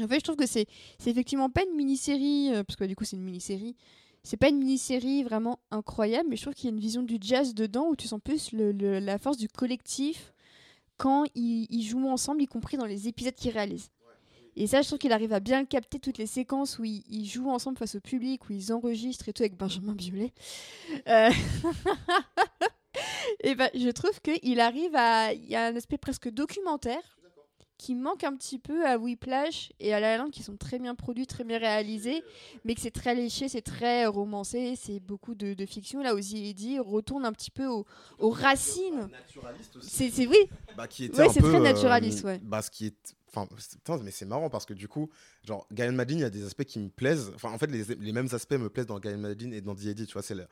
En 0.00 0.08
fait, 0.08 0.20
je 0.20 0.24
trouve 0.24 0.36
que 0.36 0.46
c'est 0.46 0.66
effectivement 1.04 1.50
pas 1.50 1.62
une 1.62 1.76
mini-série, 1.76 2.54
euh, 2.54 2.64
parce 2.64 2.76
que 2.76 2.84
du 2.84 2.96
coup 2.96 3.04
c'est 3.04 3.16
une 3.16 3.22
mini-série. 3.22 3.76
C'est 4.22 4.38
pas 4.38 4.48
une 4.48 4.56
mini-série 4.60 5.24
vraiment 5.24 5.58
incroyable, 5.70 6.30
mais 6.30 6.36
je 6.36 6.42
trouve 6.42 6.54
qu'il 6.54 6.64
y 6.64 6.72
a 6.72 6.74
une 6.74 6.80
vision 6.80 7.02
du 7.02 7.18
jazz 7.20 7.52
dedans 7.52 7.88
où 7.88 7.96
tu 7.96 8.08
sens 8.08 8.20
plus 8.24 8.52
la 8.54 9.18
force 9.18 9.36
du 9.36 9.48
collectif 9.48 10.32
quand 10.96 11.26
ils 11.34 11.82
jouent 11.82 12.08
ensemble, 12.08 12.42
y 12.42 12.46
compris 12.46 12.78
dans 12.78 12.86
les 12.86 13.08
épisodes 13.08 13.34
qu'ils 13.34 13.52
réalisent. 13.52 13.90
Et 14.60 14.66
ça, 14.66 14.82
je 14.82 14.88
trouve 14.88 14.98
qu'il 14.98 15.12
arrive 15.12 15.32
à 15.32 15.38
bien 15.40 15.64
capter, 15.64 16.00
toutes 16.00 16.18
les 16.18 16.26
séquences 16.26 16.78
où 16.80 16.84
ils, 16.84 17.04
ils 17.08 17.24
jouent 17.26 17.50
ensemble 17.50 17.78
face 17.78 17.94
au 17.94 18.00
public, 18.00 18.48
où 18.50 18.52
ils 18.52 18.72
enregistrent 18.72 19.28
et 19.28 19.32
tout 19.32 19.42
avec 19.42 19.56
Benjamin 19.56 19.92
Biolay. 19.92 20.32
Euh, 21.06 21.30
et 23.44 23.54
ben, 23.54 23.70
je 23.74 23.88
trouve 23.90 24.20
qu'il 24.20 24.60
arrive 24.60 24.94
à. 24.96 25.32
Il 25.32 25.46
y 25.48 25.54
a 25.56 25.66
un 25.66 25.76
aspect 25.76 25.98
presque 25.98 26.28
documentaire 26.30 27.18
qui 27.76 27.94
manque 27.94 28.24
un 28.24 28.34
petit 28.34 28.58
peu 28.58 28.84
à 28.84 28.98
Whiplash 28.98 29.70
et 29.78 29.94
à 29.94 30.00
La 30.00 30.16
La 30.16 30.24
Land 30.24 30.30
qui 30.30 30.42
sont 30.42 30.56
très 30.56 30.80
bien 30.80 30.96
produits, 30.96 31.28
très 31.28 31.44
bien 31.44 31.58
réalisés, 31.58 32.24
mais 32.64 32.74
que 32.74 32.80
c'est 32.80 32.90
très 32.90 33.14
léché, 33.14 33.48
c'est 33.48 33.62
très 33.62 34.04
romancé, 34.06 34.74
c'est 34.74 34.98
beaucoup 34.98 35.36
de, 35.36 35.54
de 35.54 35.66
fiction. 35.66 36.02
Là, 36.02 36.16
Ozzy 36.16 36.48
Eddy 36.48 36.80
retourne 36.80 37.24
un 37.24 37.32
petit 37.32 37.52
peu 37.52 37.66
aux, 37.68 37.86
aux 38.18 38.30
racines. 38.30 39.08
C'est 39.80 40.10
c'est- 40.10 40.26
oui, 40.26 40.38
Bah, 40.76 40.88
qui 40.88 41.04
était 41.04 41.20
Ouais, 41.20 41.28
c'est 41.28 41.38
très 41.40 41.54
euh, 41.54 41.60
naturaliste, 41.60 42.24
ouais. 42.24 42.40
Bah, 42.42 42.62
ce 42.62 42.70
qui 42.72 42.86
est. 42.86 43.14
Enfin, 43.28 43.48
mais 44.02 44.10
c'est 44.10 44.26
marrant 44.26 44.50
parce 44.50 44.66
que 44.66 44.74
du 44.74 44.88
coup, 44.88 45.10
genre, 45.46 45.66
Gaël 45.72 45.92
Madine, 45.92 46.18
il 46.18 46.22
y 46.22 46.24
a 46.24 46.30
des 46.30 46.44
aspects 46.44 46.64
qui 46.64 46.78
me 46.78 46.88
plaisent. 46.88 47.30
Enfin, 47.34 47.50
en 47.50 47.58
fait, 47.58 47.66
les, 47.68 47.84
les 47.84 48.12
mêmes 48.12 48.28
aspects 48.32 48.54
me 48.54 48.68
plaisent 48.68 48.86
dans 48.86 48.98
Gaël 48.98 49.18
Madine 49.18 49.52
et 49.52 49.60
dans 49.60 49.74
D.A.D. 49.74 50.06
Tu 50.06 50.12
vois, 50.12 50.22
c'est 50.22 50.34
le, 50.34 50.46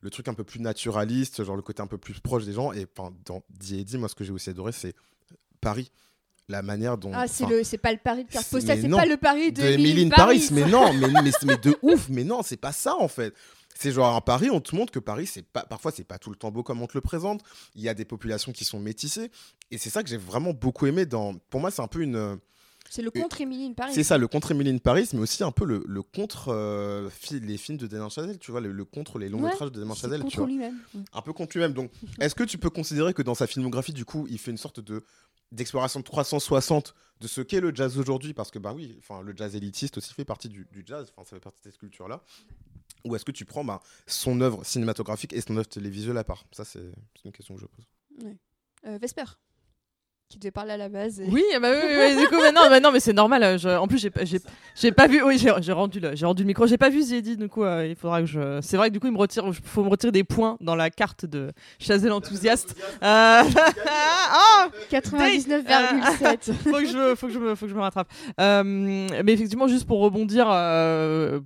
le 0.00 0.10
truc 0.10 0.28
un 0.28 0.34
peu 0.34 0.44
plus 0.44 0.60
naturaliste, 0.60 1.44
genre 1.44 1.56
le 1.56 1.62
côté 1.62 1.82
un 1.82 1.86
peu 1.86 1.98
plus 1.98 2.20
proche 2.20 2.44
des 2.44 2.52
gens. 2.52 2.72
Et 2.72 2.86
enfin, 2.96 3.14
dans 3.24 3.42
D.A.D., 3.50 3.98
moi, 3.98 4.08
ce 4.08 4.14
que 4.14 4.24
j'ai 4.24 4.32
aussi 4.32 4.50
adoré, 4.50 4.72
c'est 4.72 4.94
Paris. 5.60 5.90
La 6.50 6.62
manière 6.62 6.98
dont. 6.98 7.12
ah, 7.14 7.26
c'est 7.28 7.46
le, 7.46 7.62
c'est 7.64 7.78
pas 7.78 7.92
le 7.92 7.98
Paris 7.98 8.24
de 8.24 8.30
carte 8.30 8.44
c'est- 8.44 8.56
postale, 8.56 8.80
c'est 8.82 8.88
pas 8.88 9.06
le 9.06 9.16
Paris 9.16 9.52
de, 9.52 9.62
de 9.62 9.66
Emily 9.68 9.90
Emily 9.92 10.06
in 10.06 10.08
Paris. 10.10 10.38
Paris. 10.40 10.48
Mais 10.52 10.66
non, 10.70 10.92
mais, 10.92 11.08
mais, 11.22 11.30
mais 11.44 11.56
de 11.56 11.76
ouf, 11.82 12.08
mais 12.08 12.24
non, 12.24 12.42
c'est 12.42 12.56
pas 12.56 12.72
ça 12.72 12.96
en 12.98 13.08
fait. 13.08 13.32
C'est 13.78 13.92
genre 13.92 14.14
à 14.14 14.20
Paris, 14.20 14.50
on 14.50 14.60
te 14.60 14.74
montre 14.76 14.92
que 14.92 14.98
Paris, 14.98 15.26
c'est 15.26 15.46
pas, 15.46 15.62
parfois 15.62 15.90
c'est 15.90 16.04
pas 16.04 16.18
tout 16.18 16.28
le 16.28 16.36
temps 16.36 16.50
beau 16.50 16.62
comme 16.62 16.82
on 16.82 16.86
te 16.86 16.92
le 16.94 17.00
présente. 17.00 17.42
Il 17.74 17.82
y 17.82 17.88
a 17.88 17.94
des 17.94 18.04
populations 18.04 18.52
qui 18.52 18.64
sont 18.66 18.78
métissées, 18.80 19.30
et 19.70 19.78
c'est 19.78 19.88
ça 19.90 20.02
que 20.02 20.08
j'ai 20.10 20.18
vraiment 20.18 20.52
beaucoup 20.52 20.86
aimé. 20.86 21.06
Dans, 21.06 21.34
pour 21.50 21.60
moi, 21.60 21.70
c'est 21.70 21.80
un 21.80 21.86
peu 21.86 22.02
une, 22.02 22.38
C'est 22.90 23.02
le 23.02 23.10
contre 23.10 23.40
Emily 23.40 23.66
in 23.66 23.72
Paris. 23.72 23.92
c'est 23.94 24.02
ça, 24.02 24.18
le 24.18 24.26
contre 24.28 24.50
Emily 24.50 24.70
in 24.70 24.78
Paris, 24.78 25.08
mais 25.14 25.20
aussi 25.20 25.42
un 25.44 25.52
peu 25.52 25.64
le, 25.64 25.82
le 25.86 26.02
contre 26.02 26.48
euh, 26.48 27.08
fi- 27.08 27.38
les 27.40 27.56
films 27.56 27.78
de 27.78 27.86
Damien 27.86 28.08
Chazelle, 28.08 28.38
tu 28.38 28.50
vois, 28.50 28.60
le, 28.60 28.72
le 28.72 28.84
contre 28.84 29.18
les 29.18 29.28
longs 29.28 29.40
Ouais, 29.42 29.50
métrages 29.50 29.70
de 29.72 29.78
Damien 29.80 29.94
Chazelle, 29.94 30.20
contre 30.22 30.44
lui-même. 30.44 30.76
un 31.12 31.22
peu 31.22 31.32
contre 31.32 31.56
lui-même. 31.56 31.72
Donc, 31.72 31.90
est-ce 32.20 32.34
que 32.34 32.42
tu 32.44 32.58
peux 32.58 32.68
considérer 32.68 33.14
que 33.14 33.22
dans 33.22 33.34
sa 33.36 33.46
filmographie, 33.46 33.92
du 33.92 34.04
coup, 34.04 34.26
il 34.28 34.38
fait 34.38 34.50
une 34.50 34.58
sorte 34.58 34.80
de 34.80 35.02
d'exploration 35.52 35.98
de 36.00 36.04
360 36.04 36.94
de 37.20 37.26
ce 37.28 37.40
qu'est 37.40 37.60
le 37.60 37.74
jazz 37.74 37.96
aujourd'hui? 37.98 38.34
Parce 38.34 38.50
que, 38.50 38.58
bah 38.58 38.72
oui, 38.74 38.98
le 39.24 39.34
jazz 39.36 39.54
élitiste 39.56 39.96
aussi 39.98 40.12
fait 40.12 40.24
partie 40.24 40.48
du, 40.48 40.66
du 40.72 40.82
jazz, 40.84 41.12
ça 41.16 41.24
fait 41.24 41.40
partie 41.40 41.58
de 41.64 41.70
cette 41.70 41.78
culture-là. 41.78 42.22
Ou 43.04 43.14
est-ce 43.16 43.24
que 43.24 43.32
tu 43.32 43.44
prends 43.44 43.64
bah, 43.64 43.80
son 44.06 44.40
œuvre 44.40 44.64
cinématographique 44.64 45.32
et 45.32 45.40
son 45.40 45.56
œuvre 45.56 45.68
télévisuelle 45.68 46.18
à 46.18 46.24
part? 46.24 46.44
Ça, 46.52 46.64
c'est 46.64 46.82
c'est 47.16 47.24
une 47.24 47.32
question 47.32 47.54
que 47.54 47.60
je 47.62 47.66
pose. 47.66 47.84
Euh, 48.86 48.98
Vesper, 48.98 49.24
qui 50.30 50.38
devait 50.38 50.50
parler 50.52 50.70
à 50.72 50.76
la 50.76 50.88
base. 50.88 51.20
et- 51.20 51.26
Oui, 51.28 51.42
bah 51.60 51.68
oui, 51.72 51.78
oui, 51.88 51.94
oui, 52.14 52.22
du 52.22 52.28
coup, 52.28 52.36
bah 52.40 52.52
non, 52.52 52.62
bah 52.70 52.78
non, 52.80 52.92
mais 52.92 53.00
c'est 53.00 53.12
normal. 53.12 53.42
euh, 53.42 53.58
je- 53.58 53.68
En 53.76 53.86
plus, 53.88 53.98
j'ai 53.98 54.10
pas- 54.10 54.24
j'ai 54.24 54.38
j'ai 54.76 54.92
pas 54.92 55.06
vu. 55.08 55.22
Oui, 55.22 55.36
j'ai 55.38 55.52
j'ai 55.60 55.72
rendu 55.72 55.98
le, 56.00 56.14
j'ai 56.14 56.24
rendu 56.24 56.44
le 56.44 56.46
micro. 56.46 56.66
J'ai 56.68 56.78
pas 56.78 56.88
vu 56.88 57.02
Ziedi, 57.02 57.36
du 57.36 57.48
coup, 57.48 57.64
euh, 57.64 57.86
il 57.88 57.96
faudra 57.96 58.20
que 58.20 58.26
je. 58.26 58.60
C'est 58.62 58.76
vrai 58.76 58.88
que 58.88 58.92
du 58.94 59.00
coup, 59.00 59.08
il 59.08 59.12
me 59.12 59.18
retire. 59.18 59.44
Faut 59.64 59.82
me 59.84 59.88
retirer 59.90 60.12
des 60.12 60.22
points 60.24 60.56
dans 60.60 60.76
la 60.76 60.88
carte 60.90 61.26
de 61.26 61.50
Chazelle 61.80 62.12
enthousiaste. 62.12 62.76
Euh... 63.02 63.42
ah 63.88 64.68
99,7. 64.90 66.52
faut 66.52 66.70
que 66.78 66.86
je 66.86 67.14
faut 67.16 67.26
que 67.26 67.32
je 67.32 67.38
me, 67.38 67.54
faut 67.56 67.66
que 67.66 67.70
je 67.72 67.76
me 67.76 67.80
rattrape. 67.80 68.08
Euh, 68.40 68.62
mais 68.64 69.32
effectivement, 69.32 69.66
juste 69.68 69.86
pour 69.86 70.00
rebondir, 70.00 70.46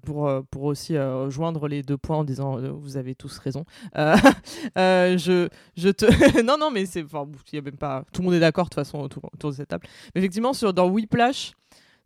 pour, 0.04 0.30
pour 0.50 0.62
aussi 0.64 0.96
joindre 1.28 1.68
les 1.68 1.82
deux 1.82 1.96
points 1.96 2.18
en 2.18 2.24
disant 2.24 2.58
vous 2.80 2.96
avez 2.96 3.14
tous 3.14 3.38
raison. 3.38 3.64
Je, 4.76 5.48
je 5.76 5.88
te, 5.88 6.42
non 6.42 6.56
non, 6.58 6.70
mais 6.70 6.86
c'est, 6.86 7.04
enfin, 7.04 7.26
il 7.52 7.56
y 7.56 7.58
a 7.58 7.62
même 7.62 7.76
pas, 7.76 8.04
tout 8.12 8.20
le 8.20 8.26
monde 8.26 8.34
est 8.34 8.40
d'accord 8.40 8.68
toute 8.74 8.84
façon 8.84 8.98
autour, 9.00 9.30
de 9.50 9.56
cette 9.56 9.68
table. 9.68 9.86
Mais 10.14 10.20
effectivement, 10.20 10.52
sur 10.52 10.72
dans 10.72 10.88
Whiplash. 10.88 11.52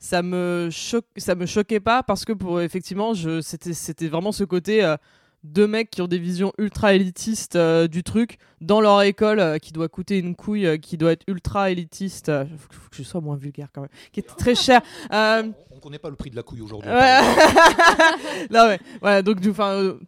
Ça 0.01 0.23
me 0.23 0.69
ça 1.17 1.35
me 1.35 1.45
choquait 1.45 1.81
pas 1.81 2.05
parce 2.05 2.25
que 2.25 2.33
pour 2.33 2.61
effectivement, 2.61 3.15
c'était 3.43 4.07
vraiment 4.07 4.31
ce 4.31 4.45
côté 4.45 4.85
euh, 4.85 4.97
deux 5.45 5.67
mecs 5.69 5.91
qui 5.91 6.03
ont 6.03 6.09
des 6.09 6.19
visions 6.19 6.53
ultra 6.59 6.95
élitistes 6.95 7.57
euh, 7.57 7.87
du 7.89 8.03
truc 8.03 8.39
dans 8.61 8.81
leur 8.81 9.03
école 9.03 9.39
euh, 9.39 9.59
qui 9.59 9.73
doit 9.73 9.89
coûter 9.89 10.19
une 10.19 10.35
couille, 10.35 10.67
euh, 10.67 10.77
qui 10.79 10.97
doit 10.97 11.13
être 11.13 11.23
ultra 11.29 11.71
élitiste. 11.71 12.27
faut, 12.57 12.69
que- 12.69 12.75
faut 12.75 12.89
que 12.91 12.97
je 12.97 13.03
sois 13.05 13.21
moins 13.21 13.37
vulgaire 13.37 13.69
quand 13.73 13.83
même, 13.83 13.91
qui 14.13 14.21
est 14.21 14.25
très 14.37 14.55
cher. 14.57 14.81
On 15.11 15.81
connaît 15.81 15.99
pas 16.01 16.11
le 16.11 16.17
prix 16.17 16.31
de 16.31 16.35
la 16.37 16.43
couille 16.43 16.61
aujourd'hui. 16.61 16.91
Ouais. 16.91 17.21
non 18.51 18.67
mais 18.69 18.81
voilà 19.01 19.23
donc 19.23 19.39
du- 19.41 19.53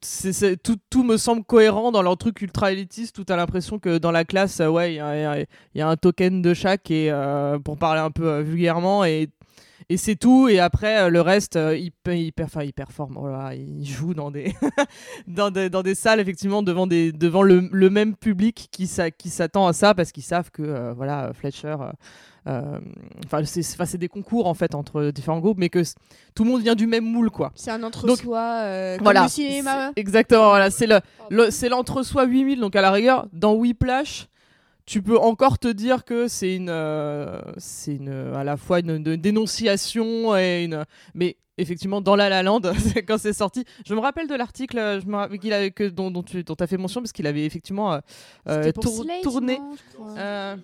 c'est- 0.02 0.61
tout, 0.62 0.77
tout 0.90 1.05
me 1.05 1.16
semble 1.16 1.44
cohérent 1.44 1.93
dans 1.93 2.02
leur 2.02 2.16
truc 2.16 2.43
ultra 2.43 2.73
élitiste 2.73 3.15
tout 3.15 3.32
a 3.32 3.36
l'impression 3.36 3.78
que 3.78 3.98
dans 3.98 4.11
la 4.11 4.24
classe 4.24 4.59
ouais 4.59 4.93
il 4.93 4.94
y, 4.94 4.97
y 4.97 5.01
a- 5.01 5.39
il 5.40 5.47
y 5.77 5.81
a 5.81 5.89
un 5.89 5.97
token 5.97 6.43
de 6.43 6.55
chaque 6.55 6.90
et 6.90 7.12
pour 7.65 7.77
parler 7.78 8.01
un 8.01 8.11
peu 8.11 8.40
vulgairement 8.40 9.05
et 9.05 9.28
et 9.93 9.97
c'est 9.97 10.15
tout 10.17 10.49
et 10.49 10.59
après 10.61 11.03
euh, 11.03 11.09
le 11.11 11.21
reste 11.21 11.57
euh, 11.57 11.77
il, 11.77 11.91
il, 12.12 12.33
enfin, 12.43 12.62
il 12.62 12.73
performe 12.73 13.17
voilà 13.19 13.55
il 13.55 13.85
joue 13.85 14.15
dans 14.15 14.31
des 14.31 14.55
dans 15.27 15.51
des 15.51 15.69
dans 15.69 15.83
des 15.83 15.95
salles 15.97 16.21
effectivement 16.21 16.62
devant 16.62 16.87
des 16.87 17.12
devant 17.12 17.43
le, 17.43 17.69
le 17.73 17.91
même 17.91 18.15
public 18.17 18.69
qui 18.71 18.89
qui 19.19 19.29
s'attend 19.31 19.67
à 19.67 19.73
ça 19.73 19.95
parce 19.95 20.12
qu'ils 20.12 20.23
savent 20.23 20.51
que 20.51 20.62
euh, 20.62 20.93
voilà 20.95 21.33
Fletcher 21.35 21.77
euh, 21.81 21.91
euh, 22.49 22.79
enfin 23.27 23.45
c'est 23.45 23.61
enfin, 23.75 23.85
c'est 23.85 23.99
des 23.99 24.09
concours 24.09 24.47
en 24.47 24.55
fait 24.55 24.75
entre 24.75 25.11
différents 25.11 25.41
groupes 25.41 25.59
mais 25.59 25.69
que 25.69 25.83
tout 26.35 26.45
le 26.45 26.51
monde 26.51 26.62
vient 26.62 26.75
du 26.75 26.87
même 26.87 27.05
moule 27.05 27.31
quoi 27.31 27.53
C'est 27.55 27.71
un 27.71 27.83
entre-soi, 27.83 28.41
euh, 28.62 28.97
comme 28.97 29.05
voilà 29.05 29.25
le 29.25 29.29
cinéma. 29.29 29.93
exactement 29.97 30.49
voilà 30.49 30.71
c'est 30.71 30.87
le, 30.87 31.01
le- 31.29 31.51
c'est 31.51 31.69
l'entre-soi 31.69 32.25
8000 32.25 32.59
donc 32.61 32.77
à 32.77 32.81
la 32.81 32.93
rigueur 32.93 33.27
dans 33.35 33.53
Whiplash 33.55 34.29
tu 34.86 35.02
peux 35.02 35.19
encore 35.19 35.59
te 35.59 35.69
dire 35.69 36.05
que 36.05 36.28
c'est 36.28 36.55
une 36.57 36.69
euh, 36.70 37.40
c'est 37.59 37.97
une 37.97 38.09
à 38.35 38.44
la 38.44 38.57
fois 38.57 38.81
une, 38.81 38.90
une 38.90 39.16
dénonciation 39.16 40.36
et 40.36 40.65
une 40.65 40.85
mais 41.15 41.36
effectivement 41.59 42.01
dans 42.01 42.16
La 42.16 42.28
La 42.28 42.43
Land 42.43 42.61
quand 43.07 43.19
c'est 43.19 43.32
sorti. 43.35 43.65
Je 43.86 43.94
me 43.94 44.01
rappelle 44.01 44.27
de 44.28 44.35
l'article 44.35 44.78
euh, 44.78 45.01
je 45.01 45.07
me 45.07 45.16
rappelle 45.16 45.39
qu'il 45.39 45.52
avait 45.52 45.70
que 45.70 45.89
dont, 45.89 46.11
dont 46.11 46.23
tu 46.23 46.43
dont 46.43 46.55
as 46.59 46.66
fait 46.66 46.77
mention 46.78 47.01
parce 47.02 47.12
qu'il 47.12 47.27
avait 47.27 47.44
effectivement 47.44 47.93
euh, 47.94 48.01
tour- 48.73 49.05
Slate, 49.05 49.23
tourné. 49.23 49.59
non, 49.59 50.57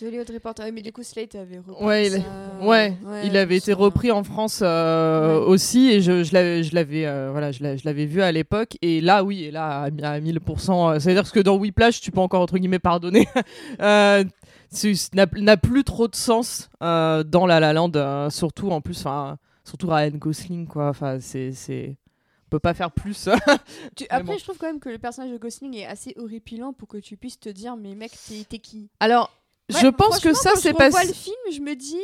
The 0.00 0.04
Hollywood 0.04 0.30
Reporter. 0.30 0.64
Ouais, 0.64 0.72
mais 0.72 0.82
du 0.82 0.92
coup, 0.92 1.02
Slate 1.02 1.34
avait 1.34 1.58
repris 1.58 1.84
Ouais, 1.84 2.06
il- 2.06 2.12
ça. 2.12 2.18
Ouais, 2.62 2.96
Ouais, 3.04 3.26
il 3.26 3.32
je 3.32 3.36
avait 3.36 3.56
été 3.56 3.72
repris 3.72 4.10
en 4.10 4.24
France 4.24 4.60
euh, 4.62 5.38
Ouais. 5.40 5.46
aussi 5.46 5.90
et 5.90 6.00
je, 6.00 6.24
je 6.24 6.74
l'avais, 6.74 7.06
euh, 7.06 7.28
voilà, 7.30 7.52
je 7.52 7.62
l'avais 7.84 8.06
vu 8.06 8.22
à 8.22 8.32
l'époque 8.32 8.76
et 8.82 9.00
là, 9.00 9.22
oui, 9.24 9.44
et 9.44 9.50
là 9.50 9.82
à, 9.82 9.84
à 10.12 10.20
1000%. 10.20 10.90
euh, 10.94 10.98
C'est-à-dire 10.98 11.30
que 11.30 11.40
dans 11.40 11.56
Whiplash, 11.56 12.00
tu 12.00 12.10
peux 12.10 12.20
encore 12.20 12.40
entre 12.42 12.58
guillemets 12.58 12.78
pardonner. 12.78 13.28
euh, 13.80 14.24
n'a 15.14 15.56
plus 15.56 15.84
trop 15.84 16.08
de 16.08 16.14
sens 16.16 16.70
euh, 16.82 17.22
dans 17.24 17.46
La 17.46 17.60
La 17.60 17.72
Land, 17.72 17.92
euh, 17.96 18.30
surtout 18.30 18.70
en 18.70 18.80
plus, 18.80 19.04
surtout 19.64 19.86
Ryan 19.88 20.10
Gosling, 20.16 20.66
quoi. 20.66 20.88
Enfin, 20.88 21.18
c'est, 21.20 21.96
peut 22.48 22.58
pas 22.58 22.74
faire 22.74 22.90
plus. 22.90 23.28
Tu- 23.96 24.06
Après, 24.10 24.32
bon. 24.32 24.38
je 24.38 24.44
trouve 24.44 24.58
quand 24.58 24.66
même 24.66 24.80
que 24.80 24.88
le 24.88 24.98
personnage 24.98 25.30
de 25.32 25.38
Gosling 25.38 25.76
est 25.76 25.86
assez 25.86 26.14
horripilant 26.16 26.72
pour 26.72 26.88
que 26.88 26.98
tu 26.98 27.16
puisses 27.16 27.38
te 27.38 27.48
dire, 27.48 27.76
mais 27.76 27.94
mec, 27.94 28.10
t'es 28.48 28.58
qui? 28.58 28.88
Alors, 29.00 29.30
je 29.70 29.86
pense 29.88 30.20
que 30.20 30.32
ça, 30.34 30.50
quand 30.54 30.60
c'est 30.60 30.70
je 30.70 30.76
pas. 30.76 30.86
revois 30.86 31.04
le 31.04 31.12
film, 31.12 31.36
je 31.52 31.60
me 31.60 31.74
dis, 31.74 32.00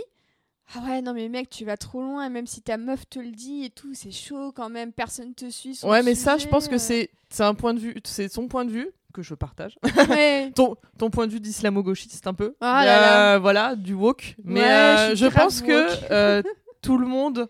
Ah 0.75 0.81
ouais, 0.87 1.03
non, 1.03 1.15
mais 1.15 1.29
mec, 1.29 1.49
tu 1.51 1.65
vas 1.65 1.77
trop 1.77 2.01
loin, 2.03 2.29
même 2.29 2.47
si 2.47 2.61
ta 2.63 2.77
meuf 2.77 3.09
te 3.09 3.19
le 3.19 3.31
dit 3.31 3.65
et 3.65 3.71
tout, 3.71 3.95
c'est 3.95 4.11
chaud 4.13 4.53
quand 4.53 4.69
même, 4.69 4.93
personne 4.93 5.35
te 5.35 5.49
suit. 5.51 5.79
Ouais, 5.85 6.03
mais 6.03 6.15
ça, 6.15 6.39
je 6.39 6.47
pense 6.49 6.69
que 6.69 6.75
euh. 6.77 6.79
c'est 6.79 7.11
c'est 7.31 7.43
un 7.45 7.55
point 7.55 7.75
de 7.75 7.81
vue, 7.81 7.95
c'est 8.05 8.29
son 8.33 8.47
point 8.49 8.65
de 8.65 8.71
vue 8.71 8.89
que 9.13 9.23
je 9.23 9.35
partage. 9.35 9.79
Ouais. 10.11 10.53
ton, 10.57 10.77
ton 10.99 11.11
point 11.11 11.27
de 11.27 11.33
vue 11.33 11.41
d'islamo-gauchiste 11.41 12.27
un 12.27 12.35
peu. 12.35 12.55
Ah 12.61 12.85
là 12.85 13.01
là. 13.01 13.35
Euh, 13.35 13.39
Voilà, 13.39 13.75
du 13.75 13.95
woke. 13.95 14.37
Mais 14.45 14.61
Ouais, 14.61 14.67
euh, 14.67 15.11
je 15.11 15.15
je, 15.17 15.27
grave 15.27 15.45
pense 15.45 15.63
que 15.63 15.89
woke. 15.91 16.11
euh, 16.11 16.43
tout 16.83 16.99
le 16.99 17.07
monde 17.07 17.49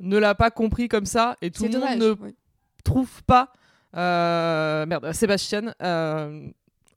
ne 0.00 0.16
l'a 0.18 0.34
pas 0.34 0.50
compris 0.50 0.86
comme 0.88 1.06
ça 1.06 1.36
et 1.42 1.50
tout 1.50 1.64
le 1.64 1.78
monde 1.80 1.98
ne 1.98 2.10
ouais. 2.12 2.34
trouve 2.84 3.22
pas 3.24 3.52
euh, 3.96 4.84
merde 4.86 5.10
Sébastien 5.12 5.72
euh, 5.82 6.46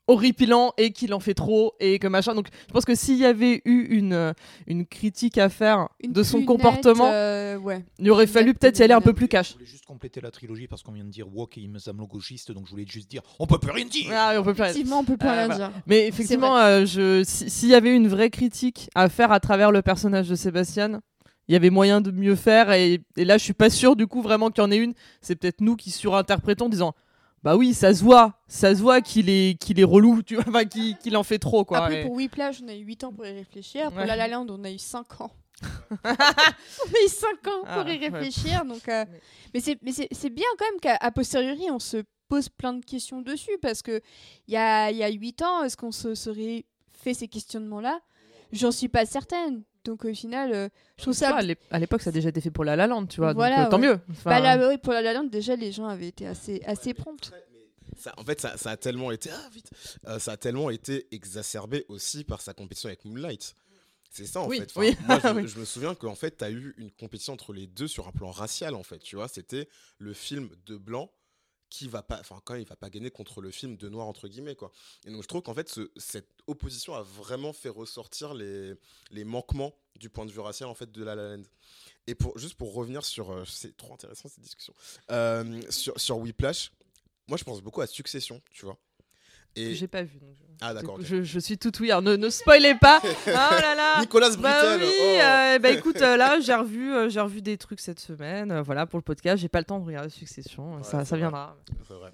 horripilant 0.07 0.73
et 0.77 0.91
qu'il 0.91 1.13
en 1.13 1.19
fait 1.19 1.33
trop 1.33 1.73
et 1.79 1.99
que 1.99 2.07
machin. 2.07 2.33
Donc 2.35 2.47
je 2.67 2.73
pense 2.73 2.85
que 2.85 2.95
s'il 2.95 3.17
y 3.17 3.25
avait 3.25 3.61
eu 3.65 3.81
une, 3.95 4.13
euh, 4.13 4.33
une 4.67 4.85
critique 4.85 5.37
à 5.37 5.47
faire 5.49 5.87
Une 6.03 6.11
de 6.11 6.23
son 6.23 6.43
comportement, 6.43 7.09
euh, 7.11 7.57
ouais. 7.57 7.85
il 7.99 8.09
aurait 8.11 8.27
fallu 8.27 8.53
peut-être 8.53 8.79
y 8.79 8.83
aller 8.83 8.93
un 8.93 9.01
peu 9.01 9.13
plus 9.13 9.25
Je 9.25 9.29
cash. 9.31 9.53
voulais 9.53 9.65
juste 9.65 9.85
compléter 9.85 10.19
la 10.21 10.31
trilogie 10.31 10.67
parce 10.67 10.83
qu'on 10.83 10.91
vient 10.91 11.03
de 11.05 11.09
dire 11.09 11.27
woke 11.33 11.57
et 11.57 11.61
islamo-gauchiste, 11.61 12.51
donc 12.51 12.65
je 12.65 12.71
voulais 12.71 12.85
juste 12.87 13.09
dire 13.09 13.21
on 13.39 13.47
peut 13.47 13.59
plus 13.59 13.71
rien 13.71 13.85
dire. 13.85 14.09
Ah, 14.13 14.33
on 14.37 14.43
peut 14.43 14.53
plus 14.53 14.63
rien- 14.63 14.71
Effectivement, 14.71 14.99
on 14.99 15.03
peut 15.03 15.17
plus 15.17 15.29
Euh, 15.29 15.31
rien 15.33 15.45
voilà. 15.47 15.67
dire. 15.69 15.81
Mais 15.87 16.07
effectivement, 16.07 16.57
euh, 16.57 16.85
je, 16.85 17.23
si- 17.23 17.49
s'il 17.49 17.69
y 17.69 17.75
avait 17.75 17.95
une 17.95 18.07
vraie 18.07 18.29
critique 18.29 18.89
à 18.95 19.07
faire 19.09 19.31
à 19.31 19.39
travers 19.39 19.71
le 19.71 19.81
personnage 19.81 20.27
de 20.29 20.35
Sébastien, 20.35 21.01
il 21.47 21.53
y 21.53 21.55
avait 21.55 21.69
moyen 21.69 22.01
de 22.01 22.11
mieux 22.11 22.35
faire. 22.35 22.71
Et, 22.71 23.01
et 23.17 23.25
là, 23.25 23.37
je 23.37 23.43
suis 23.43 23.53
pas 23.53 23.69
sûr 23.69 23.95
du 23.95 24.07
coup 24.07 24.21
vraiment 24.21 24.49
qu'il 24.49 24.63
y 24.63 24.67
en 24.67 24.71
ait 24.71 24.77
une. 24.77 24.93
C'est 25.21 25.35
peut-être 25.35 25.61
nous 25.61 25.75
qui 25.75 25.91
surinterprétons 25.91 26.65
en 26.65 26.69
disant 26.69 26.93
Bah 27.43 27.55
oui, 27.57 27.73
ça 27.73 27.93
se 27.93 28.03
voit, 28.03 28.39
ça 28.47 28.75
se 28.75 28.81
voit 28.81 29.01
qu'il 29.01 29.29
est, 29.29 29.59
qu'il 29.59 29.79
est 29.79 29.83
relou, 29.83 30.21
tu 30.21 30.35
vois, 30.35 30.43
enfin, 30.47 30.65
qu'il, 30.65 31.17
en 31.17 31.23
fait 31.23 31.39
trop 31.39 31.65
quoi. 31.65 31.79
Après, 31.79 32.01
Et- 32.01 32.03
pour 32.03 32.13
Whiplash, 32.13 32.61
on 32.63 32.67
a 32.67 32.75
eu 32.75 32.83
8 32.83 33.03
ans 33.03 33.11
pour 33.11 33.25
y 33.25 33.31
réfléchir. 33.31 33.89
Pour 33.89 33.97
Ouais. 33.97 34.05
La 34.05 34.15
La 34.15 34.27
Land, 34.27 34.45
on 34.49 34.63
a 34.63 34.69
eu 34.71 34.77
5 34.77 35.21
ans. 35.21 35.31
on 36.03 36.07
a 36.09 37.05
eu 37.05 37.07
5 37.07 37.47
ans 37.47 37.63
Ah, 37.65 37.79
pour 37.83 37.91
y 37.91 37.97
ouais. 37.99 38.07
réfléchir. 38.09 38.63
Donc, 38.65 38.87
euh, 38.89 39.05
Mais- 39.53 39.61
Mais 39.81 39.91
c'est 40.11 40.29
bien 40.29 40.45
quand 40.57 40.65
même 40.71 40.79
qu'à 40.79 41.11
posteriori, 41.11 41.69
on 41.71 41.79
se 41.79 42.03
pose 42.29 42.47
plein 42.49 42.73
de 42.73 42.85
questions 42.85 43.21
dessus. 43.21 43.57
Parce 43.61 43.81
que 43.81 44.01
il 44.47 44.53
y 44.53 44.57
a, 44.57 44.91
il 44.91 44.97
y 44.97 45.03
a 45.03 45.09
8 45.09 45.41
ans, 45.41 45.63
est-ce 45.63 45.75
qu'on 45.77 45.91
se 45.91 46.13
serait 46.15 46.65
fait 46.93 47.13
ces 47.13 47.27
questionnements-là? 47.27 47.99
J'en 48.53 48.71
suis 48.71 48.87
pas 48.89 49.05
certaine. 49.05 49.63
Donc 49.83 50.05
au 50.05 50.13
final, 50.13 50.51
euh, 50.53 50.69
je 50.97 51.03
trouve 51.03 51.13
ça... 51.13 51.35
à 51.35 51.41
l'ép- 51.41 51.59
à 51.71 51.79
l'époque, 51.79 52.01
ça 52.01 52.09
a 52.09 52.13
déjà 52.13 52.29
été 52.29 52.39
fait 52.41 52.51
pour 52.51 52.63
La 52.63 52.75
La 52.75 52.87
Land, 52.87 53.07
tu 53.07 53.19
vois. 53.19 53.33
Voilà, 53.33 53.57
donc, 53.57 53.65
euh, 53.65 53.69
tant 53.71 53.79
ouais. 53.81 53.87
mieux. 53.87 53.99
Enfin, 54.11 54.29
Bah, 54.29 54.39
là, 54.39 54.69
oui, 54.69 54.77
pour 54.77 54.93
La 54.93 55.01
La 55.01 55.13
Land, 55.13 55.23
déjà, 55.25 55.55
les 55.55 55.71
gens 55.71 55.85
avaient 55.87 56.07
été 56.09 56.27
assez, 56.27 56.61
assez 56.65 56.93
prompts. 56.93 57.31
Ça, 57.97 58.13
en 58.17 58.23
fait, 58.23 58.39
ça, 58.39 58.57
ça 58.57 58.71
a 58.71 58.77
tellement 58.77 59.11
été 59.11 59.29
ah, 59.31 59.49
vite, 59.51 59.69
Euh, 60.07 60.17
ça 60.19 60.33
a 60.33 60.37
tellement 60.37 60.69
été 60.69 61.07
exacerbé 61.13 61.85
aussi 61.89 62.23
par 62.23 62.41
sa 62.41 62.53
compétition 62.53 62.87
avec 62.87 63.03
Moonlight. 63.05 63.55
C'est 64.13 64.25
ça 64.25 64.41
en 64.41 64.47
Oui, 64.47 64.59
fait. 64.59 64.71
Enfin, 64.75 64.81
oui. 64.81 64.97
Moi, 65.07 65.19
je, 65.43 65.47
je 65.55 65.59
me 65.59 65.65
souviens 65.65 65.95
qu'en 65.95 66.15
fait, 66.15 66.37
tu 66.37 66.43
as 66.43 66.51
eu 66.51 66.73
une 66.77 66.91
compétition 66.91 67.33
entre 67.33 67.53
les 67.53 67.65
deux 67.67 67.87
sur 67.87 68.07
un 68.07 68.11
plan 68.11 68.29
racial 68.31 68.75
en 68.75 68.83
fait. 68.83 68.99
Tu 68.99 69.15
vois, 69.15 69.27
c'était 69.27 69.67
le 69.99 70.13
film 70.13 70.49
de 70.65 70.77
blanc 70.77 71.09
qui 71.71 71.87
va 71.87 72.03
pas, 72.03 72.19
enfin 72.19 72.39
quand 72.45 72.53
même, 72.53 72.61
il 72.61 72.67
va 72.67 72.75
pas 72.75 72.89
gagner 72.91 73.09
contre 73.09 73.41
le 73.41 73.49
film 73.49 73.77
de 73.77 73.89
noir 73.89 74.05
entre 74.05 74.27
guillemets 74.27 74.55
quoi. 74.55 74.71
Et 75.05 75.09
donc 75.11 75.23
je 75.23 75.27
trouve 75.27 75.41
qu'en 75.41 75.55
fait, 75.55 75.69
ce- 75.69 75.89
cette 75.97 76.29
opposition 76.45 76.93
a 76.93 77.01
vraiment 77.01 77.53
fait 77.53 77.69
ressortir 77.69 78.33
les, 78.35 78.73
les 79.09 79.23
manquements 79.23 79.73
du 79.95 80.09
point 80.09 80.25
de 80.25 80.31
vue 80.31 80.41
racial 80.41 80.69
en 80.69 80.75
fait 80.75 80.91
de 80.91 81.03
La 81.03 81.15
La 81.15 81.35
Land. 81.35 81.43
Et 82.07 82.13
pour 82.13 82.37
juste 82.37 82.55
pour 82.55 82.73
revenir 82.73 83.05
sur, 83.05 83.31
euh, 83.31 83.45
c'est 83.45 83.75
trop 83.77 83.93
intéressant 83.93 84.27
cette 84.29 84.43
discussion, 84.43 84.73
Euh, 85.11 85.61
sur 85.71 85.99
sur 85.99 86.17
Whiplash. 86.19 86.71
Moi, 87.27 87.37
je 87.37 87.43
pense 87.45 87.61
beaucoup 87.61 87.81
à 87.81 87.87
Succession, 87.87 88.41
tu 88.51 88.65
vois. 88.65 88.77
Et 89.55 89.73
J'ai 89.75 89.87
pas 89.87 90.03
vu. 90.03 90.19
donc 90.19 90.35
je- 90.37 90.43
Ah, 90.61 90.73
d'accord. 90.73 90.97
Je, 91.01 91.23
je 91.23 91.39
suis 91.39 91.57
tout 91.57 91.71
alors 91.83 92.01
Ne, 92.01 92.15
ne 92.15 92.29
spoilez 92.29 92.75
pas. 92.75 93.01
oh 93.03 93.09
là 93.27 93.75
là. 93.75 93.99
Nicolas 94.01 94.29
Bah 94.37 94.77
Brittel. 94.77 94.87
oui, 94.87 94.95
oh. 94.99 95.19
euh, 95.21 95.59
bah 95.59 95.69
écoute, 95.71 96.01
euh, 96.01 96.15
là 96.17 96.39
j'ai 96.41 96.53
revu, 96.55 96.93
euh, 96.93 97.09
j'ai 97.09 97.19
revu 97.19 97.41
des 97.41 97.57
trucs 97.57 97.79
cette 97.79 97.99
semaine, 97.99 98.61
voilà 98.61 98.85
pour 98.85 98.97
le 98.99 99.03
podcast. 99.03 99.41
J'ai 99.41 99.49
pas 99.49 99.59
le 99.59 99.65
temps 99.65 99.79
de 99.79 99.85
regarder 99.85 100.09
Succession, 100.09 100.75
Ouais, 100.77 100.83
ça, 100.83 101.03
ça 101.05 101.17
viendra. 101.17 101.57
C'est 101.87 101.93
vrai. 101.95 102.13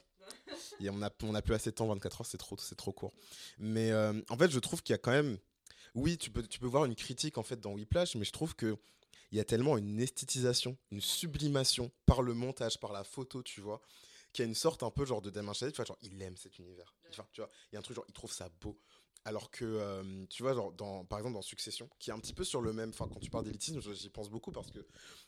Et 0.79 0.89
on 0.89 1.01
a, 1.01 1.09
on 1.23 1.35
a 1.35 1.41
plus 1.41 1.53
assez 1.55 1.71
de 1.71 1.75
temps, 1.75 1.87
24 1.87 2.21
heures, 2.21 2.25
c'est 2.27 2.37
trop, 2.37 2.55
c'est 2.57 2.75
trop 2.75 2.91
court. 2.91 3.13
Mais 3.59 3.91
en 4.29 4.37
fait, 4.37 4.49
je 4.49 4.59
trouve 4.59 4.81
qu'il 4.81 4.93
y 4.93 4.95
a 4.95 4.99
quand 4.99 5.11
même. 5.11 5.37
Oui, 5.95 6.17
tu 6.17 6.29
peux, 6.29 6.43
tu 6.43 6.59
peux 6.59 6.67
voir 6.67 6.85
une 6.85 6.95
critique 6.95 7.37
en 7.37 7.43
fait 7.43 7.59
dans 7.59 7.73
Whiplash, 7.73 8.15
mais 8.15 8.23
je 8.25 8.31
trouve 8.31 8.55
que 8.55 8.77
il 9.31 9.37
y 9.37 9.41
a 9.41 9.43
tellement 9.43 9.77
une 9.77 9.99
esthétisation, 9.99 10.77
une 10.91 11.01
sublimation 11.01 11.91
par 12.05 12.21
le 12.21 12.33
montage, 12.33 12.79
par 12.79 12.93
la 12.93 13.03
photo, 13.03 13.43
tu 13.43 13.59
vois, 13.61 13.81
qu'il 14.37 14.43
y 14.45 14.47
a 14.47 14.49
une 14.49 14.55
sorte 14.55 14.83
un 14.83 14.91
peu 14.91 15.03
genre 15.05 15.21
de 15.21 15.29
Damien 15.29 15.53
Chazelle, 15.53 15.73
tu 15.73 15.77
vois, 15.77 15.85
genre 15.85 15.97
il 16.01 16.21
aime 16.21 16.37
cet 16.37 16.57
univers. 16.59 16.95
Enfin, 17.09 17.27
tu 17.33 17.41
vois, 17.41 17.49
il 17.71 17.75
y 17.75 17.77
a 17.77 17.79
un 17.79 17.81
truc 17.81 17.95
genre 17.95 18.05
il 18.07 18.13
trouve 18.13 18.31
ça 18.31 18.49
beau. 18.61 18.79
Alors 19.25 19.51
que, 19.51 19.65
euh, 19.65 20.25
tu 20.29 20.41
vois, 20.41 20.53
genre, 20.53 20.71
dans, 20.71 21.03
par 21.03 21.19
exemple, 21.19 21.33
dans 21.35 21.41
Succession, 21.41 21.89
qui 21.99 22.11
est 22.11 22.13
un 22.13 22.19
petit 22.19 22.33
peu 22.33 22.45
sur 22.45 22.61
le 22.61 22.71
même. 22.71 22.91
Enfin, 22.91 23.09
quand 23.11 23.19
tu 23.19 23.29
parles 23.29 23.43
d'élitisme, 23.43 23.81
j'y 23.93 24.09
pense 24.09 24.29
beaucoup 24.29 24.53
parce 24.53 24.71
que 24.71 24.79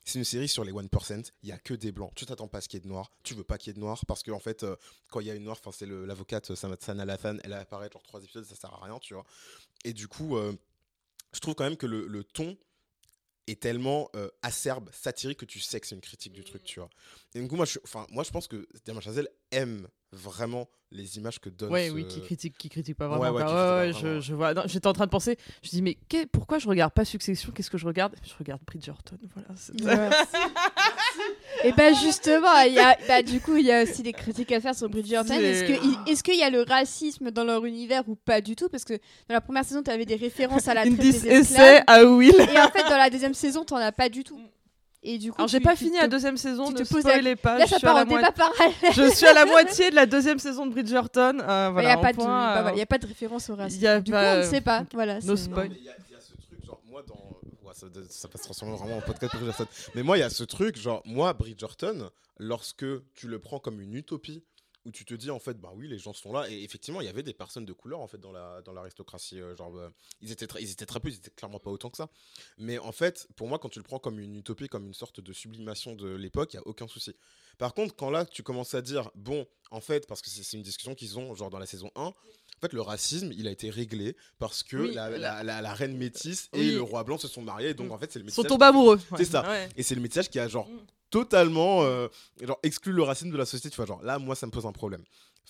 c'est 0.05 0.19
une 0.19 0.23
série 0.25 0.47
sur 0.47 0.63
les 0.63 0.71
1%. 0.71 1.33
Il 1.43 1.49
y 1.49 1.51
a 1.51 1.57
que 1.57 1.73
des 1.73 1.91
blancs. 1.91 2.13
Tu 2.15 2.25
t'attends 2.25 2.47
pas 2.47 2.59
à 2.59 2.61
ce 2.61 2.69
qu'il 2.69 2.77
y 2.77 2.81
ait 2.81 2.83
de 2.83 2.87
noir. 2.87 3.11
Tu 3.23 3.33
veux 3.33 3.43
pas 3.43 3.57
qu'il 3.57 3.71
y 3.71 3.71
ait 3.71 3.73
de 3.73 3.79
noir 3.81 4.05
parce 4.05 4.23
qu'en 4.23 4.33
en 4.35 4.39
fait, 4.39 4.63
euh, 4.63 4.77
quand 5.09 5.19
il 5.19 5.27
y 5.27 5.31
a 5.31 5.35
une 5.35 5.43
noire, 5.43 5.57
enfin, 5.59 5.71
c'est 5.77 5.85
l'avocate 5.85 6.55
Sam- 6.55 6.77
Sana 6.79 7.03
Lathan, 7.03 7.39
elle 7.43 7.51
apparaît 7.51 7.89
genre 7.91 8.03
trois 8.03 8.23
épisodes, 8.23 8.45
ça 8.45 8.55
sert 8.55 8.73
à 8.73 8.85
rien, 8.85 8.99
tu 8.99 9.15
vois. 9.15 9.25
Et 9.83 9.91
du 9.91 10.07
coup, 10.07 10.37
euh, 10.37 10.53
je 11.33 11.39
trouve 11.41 11.55
quand 11.55 11.65
même 11.65 11.75
que 11.77 11.87
le, 11.87 12.07
le 12.07 12.23
ton 12.23 12.57
est 13.51 13.59
tellement 13.59 14.09
euh, 14.15 14.29
acerbe, 14.41 14.89
satirique 14.93 15.39
que 15.39 15.45
tu 15.45 15.59
sais 15.59 15.79
que 15.79 15.87
c'est 15.87 15.95
une 15.95 16.01
critique 16.01 16.33
du 16.33 16.43
truc, 16.43 16.63
tu 16.63 16.79
vois. 16.79 16.89
Et 17.33 17.41
du 17.41 17.47
coup, 17.47 17.55
moi, 17.55 17.65
je, 17.65 17.79
enfin, 17.83 18.05
moi, 18.11 18.23
je 18.23 18.31
pense 18.31 18.47
que 18.47 18.67
Damien 18.85 19.01
Chazelle 19.01 19.29
aime 19.51 19.87
vraiment 20.11 20.67
les 20.91 21.17
images 21.17 21.39
que 21.39 21.49
donne. 21.49 21.71
Ouais, 21.71 21.89
ce- 21.89 21.93
oui, 21.93 22.07
qui 22.07 22.19
critique, 22.21 22.57
qui 22.57 22.67
critique 22.67 22.97
pas 22.97 23.07
vraiment. 23.07 23.21
ouais, 23.25 23.29
Ouais, 23.29 23.41
critique 23.41 23.55
pas 23.55 23.79
ouais, 23.81 23.91
vraiment. 23.91 24.15
je, 24.15 24.21
je 24.21 24.33
vois. 24.33 24.53
J'étais 24.67 24.87
en 24.87 24.93
train 24.93 25.05
de 25.05 25.11
penser, 25.11 25.37
je 25.61 25.69
dis 25.69 25.83
mais 25.83 25.97
pourquoi 26.31 26.57
je 26.57 26.67
regarde 26.67 26.91
pas 26.93 27.05
Succession? 27.05 27.51
Qu'est-ce 27.53 27.69
que 27.69 27.77
je 27.77 27.85
regarde? 27.85 28.15
Je 28.23 28.33
regarde 28.39 28.61
Bridgerton, 28.65 29.17
voilà. 29.35 30.09
Et 31.63 31.73
bah 31.73 31.91
justement, 31.93 32.61
il 32.65 32.73
y 32.73 32.79
a, 32.79 32.97
bah, 33.07 33.21
du 33.21 33.41
coup, 33.41 33.57
il 33.57 33.65
y 33.65 33.71
a 33.71 33.83
aussi 33.83 34.01
des 34.01 34.13
critiques 34.13 34.51
à 34.51 34.61
faire 34.61 34.73
sur 34.75 34.87
Bridgerton. 34.89 35.33
Est-ce 35.33 35.63
que- 35.65 36.09
est-ce 36.09 36.23
qu'il 36.23 36.37
y 36.37 36.43
a 36.43 36.49
le 36.49 36.61
racisme 36.61 37.31
dans 37.31 37.43
leur 37.43 37.65
univers 37.65 38.07
ou 38.07 38.15
pas 38.15 38.39
du 38.41 38.55
tout? 38.55 38.69
Parce 38.69 38.85
que 38.85 38.93
dans 38.93 39.35
la 39.35 39.41
première 39.41 39.65
saison, 39.65 39.83
tu 39.83 39.91
avais 39.91 40.05
des 40.05 40.15
références 40.15 40.67
à 40.69 40.73
la 40.73 40.81
traite 40.83 40.95
des 40.97 41.27
esclaves. 41.27 41.83
à 41.87 42.03
Will. 42.05 42.33
Et 42.33 42.59
en 42.59 42.69
fait, 42.69 42.83
dans 42.89 42.97
la 42.97 43.09
deuxième 43.09 43.33
saison, 43.33 43.65
t'en 43.65 43.75
as 43.75 43.91
pas 43.91 44.07
du 44.09 44.23
tout. 44.23 44.39
Et 45.01 45.17
du 45.17 45.31
coup, 45.31 45.37
Alors 45.39 45.47
j'ai 45.47 45.59
tu- 45.59 45.63
pas 45.63 45.71
tu 45.75 45.85
fini 45.85 45.95
te- 45.95 46.01
la 46.01 46.07
deuxième 46.09 46.35
saison, 46.35 46.65
tu 46.67 46.73
ne 46.73 46.79
te 46.79 46.89
poses 46.89 47.05
la- 47.05 47.11
spoilez 47.11 47.35
pas. 47.37 47.57
Là, 47.57 47.65
je, 47.65 47.69
ça 47.71 47.77
suis 47.77 47.87
à 47.87 47.89
part 47.89 47.95
la 47.95 48.01
en 48.01 48.05
débat 48.05 48.19
moitié- 48.21 48.33
parallèle. 48.35 48.73
je 49.09 49.15
suis 49.15 49.25
à 49.25 49.33
la 49.33 49.45
moitié 49.53 49.89
de 49.91 49.95
la 49.95 50.05
deuxième 50.05 50.39
saison 50.39 50.65
de 50.65 50.71
Bridgerton. 50.73 51.39
euh, 51.39 51.67
Il 51.69 51.73
voilà, 51.73 51.87
n'y 51.89 51.93
a, 51.93 51.97
au 51.97 52.01
pas 52.01 52.11
de- 52.11 52.17
point, 52.17 52.27
bah, 52.63 52.71
euh, 52.73 52.75
y 52.75 52.81
a 52.81 52.85
pas 52.85 52.97
de 52.97 53.07
référence 53.07 53.49
au 53.49 53.53
a 53.59 53.67
du 53.69 54.11
pas- 54.11 54.33
coup, 54.33 54.37
on 54.37 54.37
ne 54.39 54.43
sait 54.43 54.61
pas. 54.61 54.83
Voilà, 54.93 55.19
no 55.21 55.35
c'est- 55.37 55.43
spoil. 55.45 55.69
Mais 55.69 55.75
Il 55.79 55.85
y, 55.85 55.89
a 55.89 55.93
il 56.09 56.13
y 56.13 56.15
a 56.17 56.19
ce 56.19 56.33
truc, 56.33 56.65
genre, 56.65 56.81
moi, 56.89 57.01
dans. 57.07 57.15
ouais, 57.67 57.73
ça, 57.73 57.87
ça 58.09 58.27
va 58.27 58.37
se 58.37 58.43
transformer 58.43 58.75
vraiment 58.75 58.97
en 58.97 59.01
podcast 59.01 59.35
Bridgerton. 59.37 59.67
Mais 59.95 60.03
moi, 60.03 60.17
il 60.17 60.19
y 60.19 60.23
a 60.23 60.29
ce 60.29 60.43
truc, 60.43 60.77
genre, 60.77 61.01
moi, 61.05 61.31
Bridgerton, 61.33 62.09
lorsque 62.37 62.85
tu 63.15 63.27
le 63.29 63.39
prends 63.39 63.59
comme 63.59 63.79
une 63.79 63.93
utopie, 63.95 64.43
où 64.85 64.91
tu 64.91 65.03
te 65.05 65.13
dis, 65.13 65.29
en 65.29 65.39
fait, 65.39 65.55
bah 65.59 65.71
oui, 65.75 65.87
les 65.87 65.97
gens 65.99 66.13
sont 66.13 66.31
là. 66.31 66.49
Et 66.49 66.63
effectivement, 66.63 67.01
il 67.01 67.05
y 67.05 67.09
avait 67.09 67.21
des 67.23 67.33
personnes 67.33 67.65
de 67.65 67.73
couleur, 67.73 67.99
en 67.99 68.07
fait, 68.07 68.17
dans 68.17 68.31
la 68.31 68.61
dans 68.61 68.71
l'aristocratie. 68.73 69.39
euh, 69.41 69.55
genre, 69.55 69.75
euh, 69.77 69.89
ils, 70.21 70.31
étaient 70.31 70.47
très- 70.47 70.61
ils 70.61 70.71
étaient 70.71 70.85
très 70.85 70.99
peu, 70.99 71.09
ils 71.09 71.15
étaient 71.15 71.29
clairement 71.31 71.59
pas 71.59 71.69
autant 71.69 71.89
que 71.89 71.97
ça. 71.97 72.09
Mais 72.57 72.77
en 72.79 72.91
fait, 72.91 73.27
pour 73.35 73.47
moi, 73.47 73.59
quand 73.59 73.69
tu 73.69 73.79
le 73.79 73.83
prends 73.83 73.99
comme 73.99 74.19
une 74.19 74.35
utopie, 74.37 74.67
comme 74.69 74.85
une 74.85 74.93
sorte 74.93 75.19
de 75.19 75.33
sublimation 75.33 75.95
de 75.95 76.07
l'époque, 76.15 76.53
il 76.53 76.57
n'y 76.57 76.63
a 76.63 76.67
aucun 76.67 76.87
souci. 76.87 77.13
Par 77.57 77.73
contre, 77.73 77.93
quand 77.95 78.09
là, 78.09 78.25
tu 78.25 78.41
commences 78.41 78.73
à 78.73 78.81
dire, 78.81 79.11
bon, 79.15 79.45
en 79.71 79.81
fait, 79.81 80.07
parce 80.07 80.21
que 80.21 80.29
c'est 80.29 80.55
une 80.57 80.63
discussion 80.63 80.95
qu'ils 80.95 81.19
ont, 81.19 81.35
genre, 81.35 81.49
dans 81.49 81.59
la 81.59 81.65
saison 81.65 81.91
1, 81.95 82.01
en 82.03 82.13
fait, 82.61 82.71
le 82.73 82.81
racisme, 82.81 83.31
il 83.37 83.47
a 83.47 83.51
été 83.51 83.69
réglé 83.69 84.15
parce 84.37 84.63
que 84.63 84.77
Oui, 84.77 84.93
la, 84.93 85.09
la- 85.09 85.17
la- 85.17 85.43
la- 85.43 85.61
la 85.61 85.73
reine 85.73 85.95
métisse 85.97 86.49
et 86.53 86.71
le 86.71 86.81
roi 86.81 87.03
blanc 87.03 87.17
se 87.17 87.27
sont 87.27 87.41
mariés. 87.41 87.73
Donc, 87.73 87.89
Mm. 87.89 87.91
en 87.91 87.97
fait, 87.97 88.11
c'est 88.11 88.19
le 88.19 88.25
Ils 88.25 88.31
sont 88.31 88.41
métissage. 88.43 88.49
tombés 88.49 88.65
amoureux. 88.65 88.99
C'est 89.17 89.25
ça. 89.25 89.47
Ouais. 89.49 89.69
Et 89.77 89.83
c'est 89.83 89.95
le 89.95 90.01
métissage 90.01 90.29
qui 90.29 90.39
a, 90.39 90.47
genre, 90.47 90.67
Mm. 90.69 90.77
Totalement 91.09 91.83
euh, 91.83 92.07
genre, 92.41 92.59
exclu 92.63 92.91
le 92.91 93.03
racisme 93.03 93.31
de 93.31 93.37
la 93.37 93.45
société. 93.45 93.69
Tu 93.69 93.75
vois, 93.77 93.85
genre, 93.85 94.01
là, 94.03 94.19
moi, 94.19 94.35
ça 94.35 94.45
me 94.45 94.51
pose 94.51 94.65
un 94.65 94.71
problème. 94.71 95.03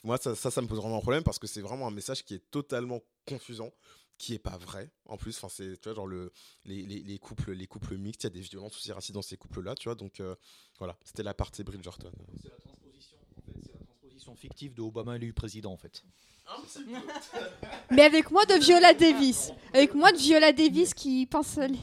Moi, 0.03 0.17
ça, 0.17 0.35
ça, 0.35 0.49
ça 0.51 0.61
me 0.61 0.67
pose 0.67 0.79
vraiment 0.79 0.97
un 0.97 1.01
problème 1.01 1.23
parce 1.23 1.39
que 1.39 1.47
c'est 1.47 1.61
vraiment 1.61 1.87
un 1.87 1.91
message 1.91 2.23
qui 2.23 2.35
est 2.35 2.43
totalement 2.51 3.01
confusant 3.27 3.71
qui 4.17 4.33
est 4.33 4.39
pas 4.39 4.57
vrai 4.57 4.91
en 5.05 5.15
plus 5.15 5.37
enfin 5.37 5.47
c'est 5.49 5.79
tu 5.79 5.87
vois 5.87 5.95
genre 5.95 6.05
le 6.05 6.33
les, 6.65 6.81
les, 6.81 6.99
les 6.99 7.19
couples 7.19 7.53
les 7.53 7.67
couples 7.67 7.95
mixtes 7.95 8.23
il 8.23 8.25
y 8.25 8.27
a 8.27 8.31
des 8.31 8.41
violences 8.41 8.75
aussi 8.75 8.91
racistes 8.91 9.13
dans 9.13 9.21
ces 9.21 9.37
couples 9.37 9.61
là 9.61 9.75
tu 9.75 9.85
vois 9.87 9.95
donc 9.95 10.19
euh, 10.19 10.35
voilà 10.77 10.97
c'était 11.05 11.23
la 11.23 11.33
partie 11.33 11.63
Bridgerton 11.63 12.11
C'est 12.41 12.49
la 12.49 12.57
transposition, 12.57 13.17
en 13.37 13.41
fait, 13.41 13.59
c'est 13.63 13.71
la 13.71 13.85
transposition 13.85 14.35
fictive 14.35 14.73
de 14.73 14.81
Obama 14.81 15.15
élu 15.15 15.31
président 15.31 15.71
en 15.71 15.77
fait. 15.77 16.03
Mais 17.91 18.03
avec 18.03 18.31
moi 18.31 18.45
de 18.45 18.55
Viola 18.55 18.93
Davis. 18.93 19.51
Avec 19.73 19.93
moi 19.93 20.11
de 20.11 20.17
Viola 20.17 20.51
Davis 20.51 20.93
qui 20.93 21.25
pense 21.25 21.57
les... 21.57 21.77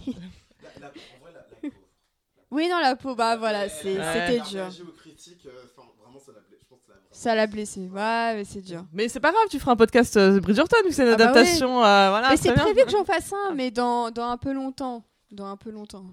Oui, 2.50 2.68
non, 2.68 2.78
la 2.80 2.94
peau, 2.96 3.14
bah 3.14 3.36
voilà, 3.36 3.62
Ouais. 3.64 3.68
c'était 3.68 4.40
dur. 4.40 4.68
Ça 7.10 7.34
l'a 7.34 7.46
blessé. 7.46 7.80
Ouais, 7.88 8.34
mais 8.34 8.44
c'est 8.44 8.60
dur. 8.60 8.84
Mais 8.92 9.08
c'est 9.08 9.20
pas 9.20 9.30
grave, 9.32 9.44
tu 9.50 9.58
feras 9.58 9.72
un 9.72 9.76
podcast 9.76 10.16
euh, 10.16 10.38
Bridgerton 10.38 10.76
vu 10.82 10.90
que 10.90 10.94
c'est 10.94 11.02
une 11.02 11.08
Ah 11.14 11.16
bah 11.16 11.30
adaptation. 11.30 11.78
euh, 11.82 12.10
voilà, 12.10 12.28
mais 12.30 12.36
c'est 12.36 12.52
prévu 12.52 12.84
que 12.84 12.90
j'en 12.90 13.04
fasse 13.04 13.32
un, 13.32 13.54
mais 13.54 13.70
dans, 13.70 14.10
dans 14.10 14.28
un 14.28 14.36
peu 14.36 14.52
longtemps. 14.52 15.02
Dans 15.30 15.46
un 15.46 15.56
peu 15.56 15.70
longtemps. 15.70 16.04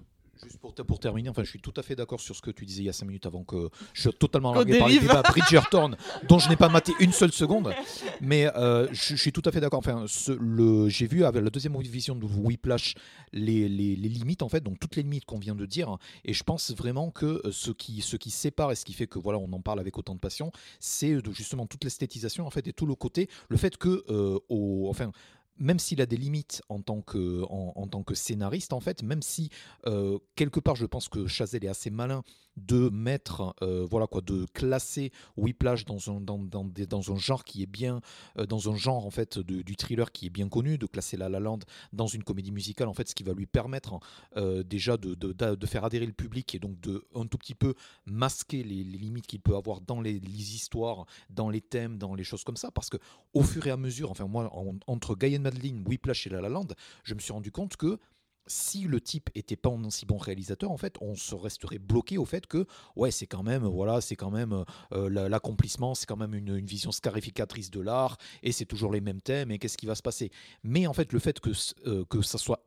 Juste 0.44 0.58
pour, 0.58 0.74
pour, 0.74 0.98
terminer, 0.98 1.28
enfin, 1.30 1.42
je 1.42 1.48
suis 1.50 1.60
tout 1.60 1.72
à 1.76 1.82
fait 1.82 1.96
d'accord 1.96 2.20
sur 2.20 2.36
ce 2.36 2.42
que 2.42 2.50
tu 2.50 2.64
disais 2.66 2.82
il 2.82 2.86
y 2.86 2.88
a 2.88 2.92
5 2.92 3.06
minutes 3.06 3.26
avant 3.26 3.44
que 3.44 3.70
je 3.92 4.02
sois 4.02 4.12
totalement 4.12 4.52
largué 4.54 4.78
par 4.78 4.88
les 4.88 4.98
débats 5.00 5.22
Bridgerton, 5.22 5.96
dont 6.28 6.38
je 6.38 6.48
n'ai 6.48 6.56
pas 6.56 6.68
maté 6.68 6.92
une 7.00 7.12
seule 7.12 7.32
seconde. 7.32 7.72
Mais 8.20 8.46
euh, 8.56 8.86
je, 8.92 9.16
je 9.16 9.20
suis 9.20 9.32
tout 9.32 9.42
à 9.44 9.50
fait 9.52 9.60
d'accord. 9.60 9.78
Enfin, 9.78 10.04
ce- 10.06 10.32
le- 10.32 10.88
j'ai 10.88 11.06
vu 11.06 11.24
avec 11.24 11.42
la 11.42 11.50
deuxième 11.50 11.76
vision 11.80 12.14
de 12.14 12.24
Whiplash 12.24 12.94
les, 13.32 13.68
les, 13.68 13.96
les 13.96 14.08
limites, 14.08 14.42
en 14.42 14.48
fait, 14.48 14.60
donc 14.60 14.78
toutes 14.78 14.96
les 14.96 15.02
limites 15.02 15.24
qu'on 15.24 15.38
vient 15.38 15.54
de 15.54 15.66
dire. 15.66 15.96
Et 16.24 16.32
je 16.32 16.42
pense 16.44 16.72
vraiment 16.74 17.10
que 17.10 17.40
euh, 17.44 17.50
ce 17.52 17.70
qui, 17.70 18.00
ce 18.00 18.16
qui 18.16 18.30
sépare 18.30 18.70
et 18.72 18.74
ce 18.76 18.84
qui 18.84 18.92
fait 18.92 19.06
que 19.06 19.18
voilà, 19.18 19.38
on 19.38 19.52
en 19.52 19.60
parle 19.60 19.80
avec 19.80 19.96
autant 19.98 20.14
de 20.14 20.20
passion, 20.20 20.52
c'est 20.80 21.14
de, 21.14 21.32
justement 21.32 21.66
toute 21.66 21.84
l'esthétisation, 21.84 22.46
en 22.46 22.50
fait, 22.50 22.66
et 22.68 22.72
tout 22.72 22.86
le 22.86 22.94
côté, 22.94 23.28
le 23.48 23.56
fait 23.56 23.76
que, 23.76 24.04
euh, 24.10 24.38
au, 24.48 24.88
enfin, 24.90 25.10
même 25.58 25.78
s'il 25.78 26.00
a 26.00 26.06
des 26.06 26.16
limites 26.16 26.62
en 26.68 26.80
tant 26.80 27.00
que, 27.02 27.42
en, 27.48 27.86
tant 27.86 28.02
que 28.02 28.14
scénariste, 28.14 28.72
en 28.72 28.80
fait, 28.80 29.02
même 29.02 29.22
si 29.22 29.50
euh, 29.86 30.18
quelque 30.36 30.60
part 30.60 30.76
je 30.76 30.86
pense 30.86 31.08
que 31.08 31.26
Chazelle 31.26 31.64
est 31.64 31.68
assez 31.68 31.90
malin 31.90 32.22
de 32.56 32.88
mettre, 32.88 33.54
euh, 33.62 33.84
voilà 33.90 34.06
quoi, 34.06 34.20
de 34.20 34.46
classer 34.54 35.10
Whiplash 35.36 35.84
dans 35.86 35.98
un, 36.08 36.20
dans, 36.20 36.38
dans, 36.38 36.64
des- 36.64 36.86
dans 36.86 37.12
un 37.12 37.16
genre 37.16 37.42
qui 37.42 37.64
est 37.64 37.66
bien, 37.66 38.00
euh, 38.38 38.46
dans 38.46 38.70
un 38.70 38.76
genre 38.76 39.06
en 39.06 39.10
fait 39.10 39.38
de- 39.40 39.62
du 39.62 39.74
thriller 39.74 40.12
qui 40.12 40.26
est 40.26 40.30
bien 40.30 40.48
connu, 40.48 40.78
de 40.78 40.86
classer 40.86 41.16
La 41.16 41.28
La 41.28 41.40
Land 41.40 41.58
dans 41.92 42.06
une 42.06 42.22
comédie 42.22 42.52
musicale, 42.52 42.86
en 42.86 42.94
fait, 42.94 43.08
ce 43.08 43.14
qui 43.14 43.24
va 43.24 43.32
lui 43.32 43.46
permettre 43.46 43.98
euh, 44.36 44.62
déjà 44.62 44.96
de, 44.96 45.14
de, 45.14 45.32
de- 45.32 45.66
faire 45.66 45.84
adhérer 45.84 46.06
le 46.06 46.12
public 46.12 46.54
et 46.54 46.60
donc 46.60 46.80
de 46.80 47.04
un 47.16 47.26
tout 47.26 47.38
petit 47.38 47.54
peu 47.56 47.74
masquer 48.06 48.62
les, 48.62 48.84
limites 48.84 49.26
qu'il 49.26 49.40
peut 49.40 49.56
avoir 49.56 49.80
dans 49.80 50.00
les, 50.00 50.14
histoires, 50.54 51.06
dans 51.30 51.48
les 51.50 51.60
thèmes, 51.60 51.98
dans 51.98 52.14
les 52.14 52.22
choses 52.24 52.44
comme 52.44 52.56
ça, 52.56 52.70
parce 52.70 52.88
que 52.88 52.98
au 53.32 53.42
fur 53.42 53.66
et 53.66 53.70
à 53.70 53.76
mesure, 53.76 54.10
enfin 54.12 54.26
moi, 54.28 54.48
en- 54.56 54.76
entre 54.86 55.16
Guy 55.16 55.34
and 55.44 55.50
Madeline, 55.50 55.84
Whiplash 55.86 56.26
et 56.26 56.30
La 56.30 56.40
La 56.40 56.48
Land, 56.48 56.68
je 57.04 57.14
me 57.14 57.20
suis 57.20 57.32
rendu 57.32 57.50
compte 57.50 57.76
que 57.76 57.98
si 58.46 58.82
le 58.82 59.00
type 59.00 59.30
était 59.34 59.56
pas 59.56 59.70
un 59.70 59.88
si 59.88 60.04
bon 60.04 60.18
réalisateur, 60.18 60.70
en 60.70 60.76
fait, 60.76 60.96
on 61.00 61.14
se 61.14 61.34
resterait 61.34 61.78
bloqué 61.78 62.18
au 62.18 62.26
fait 62.26 62.46
que, 62.46 62.66
ouais, 62.94 63.10
c'est 63.10 63.26
quand 63.26 63.42
même, 63.42 63.64
voilà, 63.64 64.02
c'est 64.02 64.16
quand 64.16 64.30
même 64.30 64.64
euh, 64.92 65.08
la- 65.08 65.30
l'accomplissement, 65.30 65.94
c'est 65.94 66.04
quand 66.04 66.18
même 66.18 66.34
une, 66.34 66.54
une 66.56 66.66
vision 66.66 66.92
scarificatrice 66.92 67.70
de 67.70 67.80
l'art, 67.80 68.18
et 68.42 68.52
c'est 68.52 68.66
toujours 68.66 68.92
les 68.92 69.00
mêmes 69.00 69.22
thèmes, 69.22 69.50
et 69.50 69.58
qu'est-ce 69.58 69.78
qui 69.78 69.86
va 69.86 69.94
se 69.94 70.02
passer? 70.02 70.30
Mais 70.62 70.86
en 70.86 70.92
fait, 70.92 71.12
le 71.14 71.20
fait 71.20 71.40
que, 71.40 71.50
euh, 71.86 72.04
que 72.04 72.20
ça 72.20 72.36
soit 72.36 72.66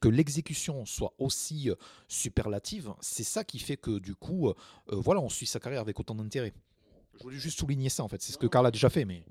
que 0.00 0.08
l'exécution 0.08 0.86
soit 0.86 1.12
aussi 1.18 1.68
euh, 1.68 1.74
superlative, 2.08 2.94
c'est 3.00 3.24
ça 3.24 3.44
qui 3.44 3.58
fait 3.58 3.76
que 3.76 3.98
du 3.98 4.14
coup, 4.14 4.48
euh, 4.48 4.54
euh, 4.92 4.96
voilà, 4.96 5.20
on 5.20 5.28
suit 5.28 5.46
sa 5.46 5.60
carrière 5.60 5.82
avec 5.82 5.98
autant 6.00 6.14
d'intérêt. 6.14 6.54
Je 7.18 7.24
voulais 7.24 7.38
juste 7.38 7.58
souligner 7.58 7.88
ça 7.90 8.04
en 8.04 8.08
fait, 8.08 8.22
c'est 8.22 8.32
ce 8.32 8.38
que 8.38 8.46
Carl 8.46 8.64
a 8.66 8.70
déjà 8.70 8.88
fait, 8.88 9.04
mais 9.04 9.24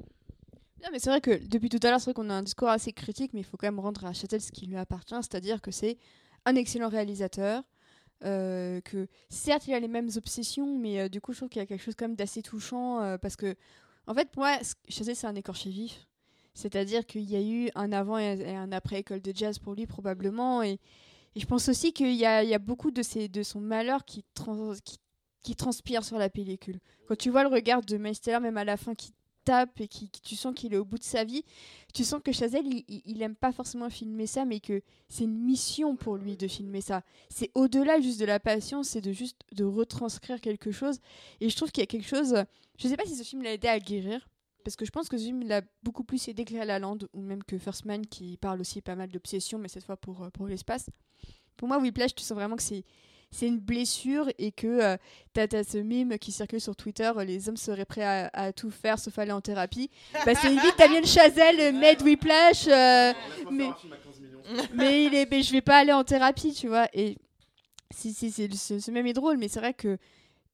Non, 0.83 0.89
mais 0.91 0.99
c'est 0.99 1.09
vrai 1.09 1.19
que 1.21 1.45
depuis 1.47 1.67
tout 1.69 1.79
à 1.83 1.89
l'heure, 1.89 1.99
c'est 1.99 2.05
vrai 2.05 2.13
qu'on 2.13 2.29
a 2.29 2.33
un 2.35 2.43
discours 2.43 2.69
assez 2.69 2.93
critique, 2.93 3.33
mais 3.33 3.41
il 3.41 3.43
faut 3.43 3.57
quand 3.57 3.67
même 3.67 3.79
rendre 3.79 4.05
à 4.05 4.13
Châtel 4.13 4.39
ce 4.41 4.51
qui 4.51 4.65
lui 4.65 4.77
appartient, 4.77 5.15
c'est-à-dire 5.15 5.61
que 5.61 5.71
c'est 5.71 5.97
un 6.45 6.55
excellent 6.55 6.87
réalisateur, 6.89 7.63
euh, 8.25 8.81
que 8.81 9.07
certes 9.29 9.67
il 9.67 9.73
a 9.73 9.79
les 9.79 9.87
mêmes 9.89 10.09
obsessions, 10.15 10.77
mais 10.77 11.01
euh, 11.01 11.09
du 11.09 11.21
coup 11.21 11.33
je 11.33 11.39
trouve 11.39 11.49
qu'il 11.49 11.61
y 11.61 11.63
a 11.63 11.65
quelque 11.65 11.83
chose 11.83 11.95
quand 11.97 12.07
même 12.07 12.15
d'assez 12.15 12.41
touchant, 12.41 13.01
euh, 13.01 13.17
parce 13.17 13.35
que 13.35 13.55
en 14.07 14.13
fait 14.13 14.29
pour 14.31 14.43
moi, 14.43 14.57
Châtel 14.89 15.15
c'est 15.15 15.27
un 15.27 15.35
écorché 15.35 15.69
vif, 15.69 16.07
c'est-à-dire 16.53 17.05
qu'il 17.05 17.29
y 17.29 17.35
a 17.35 17.41
eu 17.41 17.69
un 17.75 17.91
avant 17.91 18.17
et 18.17 18.55
un- 18.55 18.71
après 18.71 18.99
école 18.99 19.21
de 19.21 19.33
jazz 19.35 19.59
pour 19.59 19.75
lui 19.75 19.85
probablement, 19.87 20.63
et, 20.63 20.79
je 21.35 21.45
pense 21.45 21.69
aussi 21.69 21.93
qu'il 21.93 22.13
y 22.15 22.25
a, 22.25 22.59
beaucoup 22.59 22.91
de, 22.91 23.01
ses, 23.03 23.29
de 23.29 23.43
son 23.43 23.61
malheur 23.61 24.05
qui, 24.05 24.25
trans- 24.33 24.73
qui, 24.83 24.97
qui 25.43 25.55
transpire 25.55 26.03
sur 26.03 26.17
la 26.17 26.29
pellicule. 26.29 26.79
Quand 27.07 27.17
tu 27.17 27.29
vois 27.29 27.43
le 27.43 27.49
regard 27.49 27.81
de 27.81 27.97
Miles 27.97 28.19
Teller, 28.19 28.39
même 28.41 28.57
à 28.57 28.65
la 28.65 28.77
fin, 28.77 28.95
qui 28.95 29.13
tape 29.43 29.81
et 29.81 29.87
qui, 29.87 30.09
tu 30.09 30.35
sens 30.35 30.53
qu'il 30.55 30.73
est 30.73 30.77
au 30.77 30.85
bout 30.85 30.97
de 30.97 31.03
sa 31.03 31.23
vie, 31.23 31.43
tu 31.93 32.03
sens 32.03 32.21
que 32.23 32.31
Chazelle, 32.31 32.67
il, 32.67 33.01
il, 33.05 33.21
aime 33.21 33.35
pas 33.35 33.51
forcément 33.51 33.89
filmer 33.89 34.27
ça, 34.27 34.45
mais 34.45 34.59
que 34.59 34.81
c'est 35.07 35.23
une 35.23 35.39
mission 35.39 35.95
pour 35.95 36.17
lui 36.17 36.37
de 36.37 36.47
filmer 36.47 36.81
ça. 36.81 37.03
C'est 37.29 37.51
au-delà 37.55 37.99
juste 37.99 38.19
de 38.19 38.25
la 38.25 38.39
passion, 38.39 38.83
c'est 38.83 39.01
de 39.01 39.11
juste 39.11 39.41
de 39.53 39.63
retranscrire 39.63 40.39
quelque 40.41 40.71
chose. 40.71 40.99
Et 41.41 41.49
je 41.49 41.55
trouve 41.55 41.71
qu'il 41.71 41.81
y 41.81 41.83
a 41.83 41.87
quelque 41.87 42.07
chose. 42.07 42.35
Je 42.77 42.87
sais 42.87 42.97
pas 42.97 43.05
si 43.05 43.15
ce 43.15 43.23
film 43.23 43.41
l'a 43.41 43.53
aidé 43.53 43.67
à 43.67 43.79
guérir, 43.79 44.27
parce 44.63 44.75
que 44.75 44.85
je 44.85 44.91
pense 44.91 45.09
que 45.09 45.17
ce 45.17 45.23
film 45.23 45.43
l'a 45.47 45.61
beaucoup 45.83 46.03
plus 46.03 46.27
aidé 46.27 46.45
que 46.45 46.53
La 46.53 46.65
La 46.65 46.79
Land, 46.79 46.99
ou 47.13 47.21
même 47.21 47.43
que 47.43 47.57
First 47.57 47.85
Man, 47.85 48.05
qui 48.05 48.37
parle 48.37 48.61
aussi 48.61 48.81
pas 48.81 48.95
mal 48.95 49.09
d'obsession, 49.09 49.57
mais 49.57 49.67
cette 49.67 49.83
fois 49.83 49.97
pour, 49.97 50.23
euh, 50.23 50.29
pour 50.29 50.47
l'espace. 50.47 50.89
Pour 51.57 51.67
moi, 51.67 51.79
Whiplash, 51.79 52.15
tu 52.15 52.23
sens 52.23 52.35
vraiment 52.35 52.55
que 52.55 52.63
c'est 52.63 52.85
c'est 53.31 53.47
une 53.47 53.59
blessure 53.59 54.29
et 54.37 54.51
que 54.51 54.67
euh, 54.67 54.97
t'as 55.33 55.47
as 55.53 55.63
ce 55.63 55.77
mime 55.77 56.17
qui 56.17 56.31
circule 56.31 56.59
sur 56.61 56.75
Twitter, 56.75 57.11
euh, 57.15 57.23
les 57.23 57.47
hommes 57.47 57.57
seraient 57.57 57.85
prêts 57.85 58.03
à, 58.03 58.29
à 58.33 58.51
tout 58.53 58.71
faire 58.71 58.97
sauf 58.97 59.17
aller 59.19 59.31
en 59.31 59.41
thérapie. 59.41 59.89
Bah, 60.25 60.33
c'est 60.35 60.49
vite 60.49 60.75
Damien 60.77 61.03
Chazelle, 61.03 61.75
Med 61.75 62.01
Whiplash, 62.01 62.67
euh, 62.67 63.13
mais, 63.51 63.69
mais, 64.73 65.05
il 65.05 65.15
est, 65.15 65.29
mais 65.29 65.43
je 65.43 65.51
vais 65.51 65.61
pas 65.61 65.77
aller 65.77 65.93
en 65.93 66.03
thérapie, 66.03 66.53
tu 66.53 66.67
vois. 66.67 66.87
Et 66.93 67.17
si, 67.91 68.13
si, 68.13 68.31
c'est 68.31 68.51
ce, 68.53 68.79
ce 68.79 68.91
même 68.91 69.05
est 69.05 69.13
drôle, 69.13 69.37
mais 69.37 69.47
c'est 69.47 69.59
vrai 69.59 69.73
que 69.73 69.97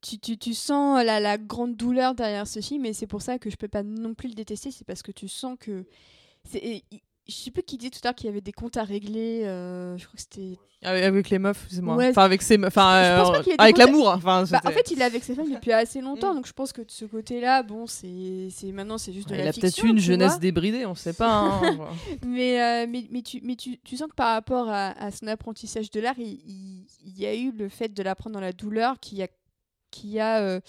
tu, 0.02 0.20
tu, 0.20 0.38
tu 0.38 0.54
sens 0.54 1.04
la, 1.04 1.20
la 1.20 1.38
grande 1.38 1.76
douleur 1.76 2.14
derrière 2.14 2.48
ce 2.48 2.60
film, 2.60 2.86
et 2.86 2.94
c'est 2.94 3.08
pour 3.08 3.22
ça 3.22 3.40
que 3.40 3.50
je 3.50 3.56
peux 3.56 3.68
pas 3.70 3.84
non 3.84 4.14
plus 4.14 4.28
le 4.30 4.36
détester, 4.36 4.72
c'est 4.72 4.86
parce 4.86 5.02
que 5.02 5.12
tu 5.12 5.28
sens 5.28 5.58
que. 5.60 5.86
et 6.54 6.84
Je 7.28 7.34
sais 7.34 7.50
plus 7.50 7.64
qui 7.64 7.78
disait 7.78 7.90
tout 7.90 8.00
à 8.04 8.10
l'heure 8.10 8.16
qu'il 8.16 8.28
y 8.28 8.30
avait 8.30 8.42
des 8.42 8.52
comptes 8.52 8.78
à 8.78 8.84
régler. 8.84 9.42
euh, 9.46 9.98
je 9.98 10.06
crois 10.06 10.16
que 10.16 10.22
c'était. 10.22 10.60
Avec, 10.84 11.04
avec 11.04 11.30
les 11.32 11.40
meufs, 11.40 11.66
c'est 11.72 11.82
moi. 11.82 11.96
Ouais. 11.96 12.10
Enfin, 12.10 12.22
avec 12.24 12.44
ses 12.44 12.60
meufs. 12.60 12.68
Enfin, 12.68 13.02
Je 13.04 13.20
pense 13.22 13.30
euh, 13.30 13.32
pas 13.32 13.40
qu'il 13.44 13.52
y 13.52 13.54
ait 13.54 13.58
des 13.58 13.64
avec 13.64 13.76
comptes- 13.78 13.86
l'amour. 13.88 14.08
Enfin, 14.10 14.44
Bah, 14.44 14.58
en 14.58 14.62
c'était- 14.62 14.72
fait, 14.74 14.92
il 14.92 15.02
est 15.02 15.04
avec 15.04 15.24
ses 15.24 15.34
femmes 15.34 15.52
depuis 15.52 15.72
assez 15.72 16.02
longtemps, 16.02 16.34
Mm. 16.34 16.36
donc 16.36 16.46
je 16.48 16.54
pense 16.54 16.72
que 16.72 16.82
de 16.84 16.92
ce 16.92 17.06
côté-là, 17.06 17.64
bon, 17.64 17.88
c'est 17.88 18.50
c'est- 18.52 18.72
maintenant 18.72 19.00
c'est 19.00 19.12
juste 19.12 19.28
de 19.30 19.34
il 19.34 19.38
la 19.44 19.50
a 19.50 19.54
peut-être 19.54 19.66
fiction. 19.74 19.86
eu 19.88 19.90
une 19.90 19.96
tu 19.96 20.04
jeunesse 20.04 20.40
débridée, 20.40 20.86
on 20.86 20.94
sait 20.94 21.14
pas. 21.14 21.30
hein. 21.30 21.62
Mais, 22.28 22.62
euh, 22.62 22.86
mais, 22.88 23.08
mais, 23.10 23.24
tu, 23.24 23.40
mais 23.42 23.56
tu, 23.56 23.80
tu 23.84 23.98
sens 23.98 24.08
que 24.10 24.14
par 24.16 24.34
rapport 24.36 24.70
à, 24.70 24.90
à 24.92 25.10
son 25.10 25.26
apprentissage 25.26 25.90
de 25.90 26.00
l'art, 26.00 26.20
il, 26.20 26.40
il- 26.48 26.86
il 27.04 27.18
y 27.20 27.26
a 27.26 27.34
eu 27.34 27.52
le 27.52 27.70
fait 27.70 27.92
de 27.92 28.04
l'apprendre 28.04 28.36
dans 28.36 28.40
la 28.42 28.54
douleur 28.54 29.00
qui 29.00 29.24
a, 29.24 29.28
qui 29.90 30.20
a, 30.20 30.42
euh, 30.42 30.60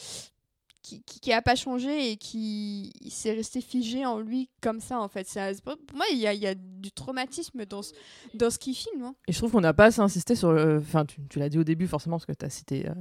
qui, 0.86 1.02
qui, 1.02 1.18
qui 1.18 1.32
a 1.32 1.42
pas 1.42 1.56
changé 1.56 2.12
et 2.12 2.16
qui 2.16 2.92
s'est 3.10 3.32
resté 3.32 3.60
figé 3.60 4.06
en 4.06 4.20
lui 4.20 4.48
comme 4.62 4.78
ça 4.80 5.00
en 5.00 5.08
fait. 5.08 5.26
Ça- 5.26 5.50
pour 5.64 5.76
moi, 5.96 6.06
il 6.12 6.18
y 6.18 6.26
a, 6.28 6.32
il 6.32 6.40
y 6.40 6.46
a 6.46 6.54
du 6.54 6.92
traumatisme 6.92 7.64
dans 7.66 7.82
ce, 7.82 7.92
dans 8.34 8.50
ce 8.50 8.58
qu'il 8.58 8.74
filme. 8.76 9.02
hein. 9.02 9.14
Et 9.26 9.32
je 9.32 9.38
trouve 9.38 9.50
qu'on 9.50 9.60
n'a 9.60 9.74
pas 9.74 9.86
assez 9.86 10.00
insisté 10.00 10.36
sur. 10.36 10.52
le- 10.52 10.78
Enfin, 10.78 11.04
tu, 11.04 11.16
tu 11.28 11.40
l'as 11.40 11.48
dit 11.48 11.58
au 11.58 11.64
début, 11.64 11.88
forcément, 11.88 12.16
parce 12.18 12.26
que 12.26 12.32
tu 12.32 12.46
as 12.46 12.50
cité. 12.50 12.86
euh, 12.88 12.92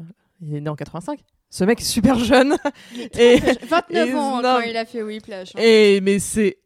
il 0.41 0.55
est 0.55 0.61
né 0.61 0.69
en 0.69 0.75
85. 0.75 1.19
Ce 1.51 1.63
mec 1.63 1.79
est 1.79 1.83
super 1.83 2.17
jeune. 2.19 2.57
Il 2.93 3.01
est 3.01 3.09
très, 3.09 3.35
Et- 3.35 3.39
très 3.39 3.53
jeune. 3.53 3.69
29 3.69 3.89
et- 4.09 4.13
ans 4.15 4.35
non. 4.37 4.41
quand 4.41 4.59
il 4.61 4.77
a 4.77 4.85
fait 4.85 5.03
Whiplash. 5.03 5.49
hein. 5.55 5.59
Et, 5.61 6.01
mais 6.01 6.17
c'est 6.19 6.57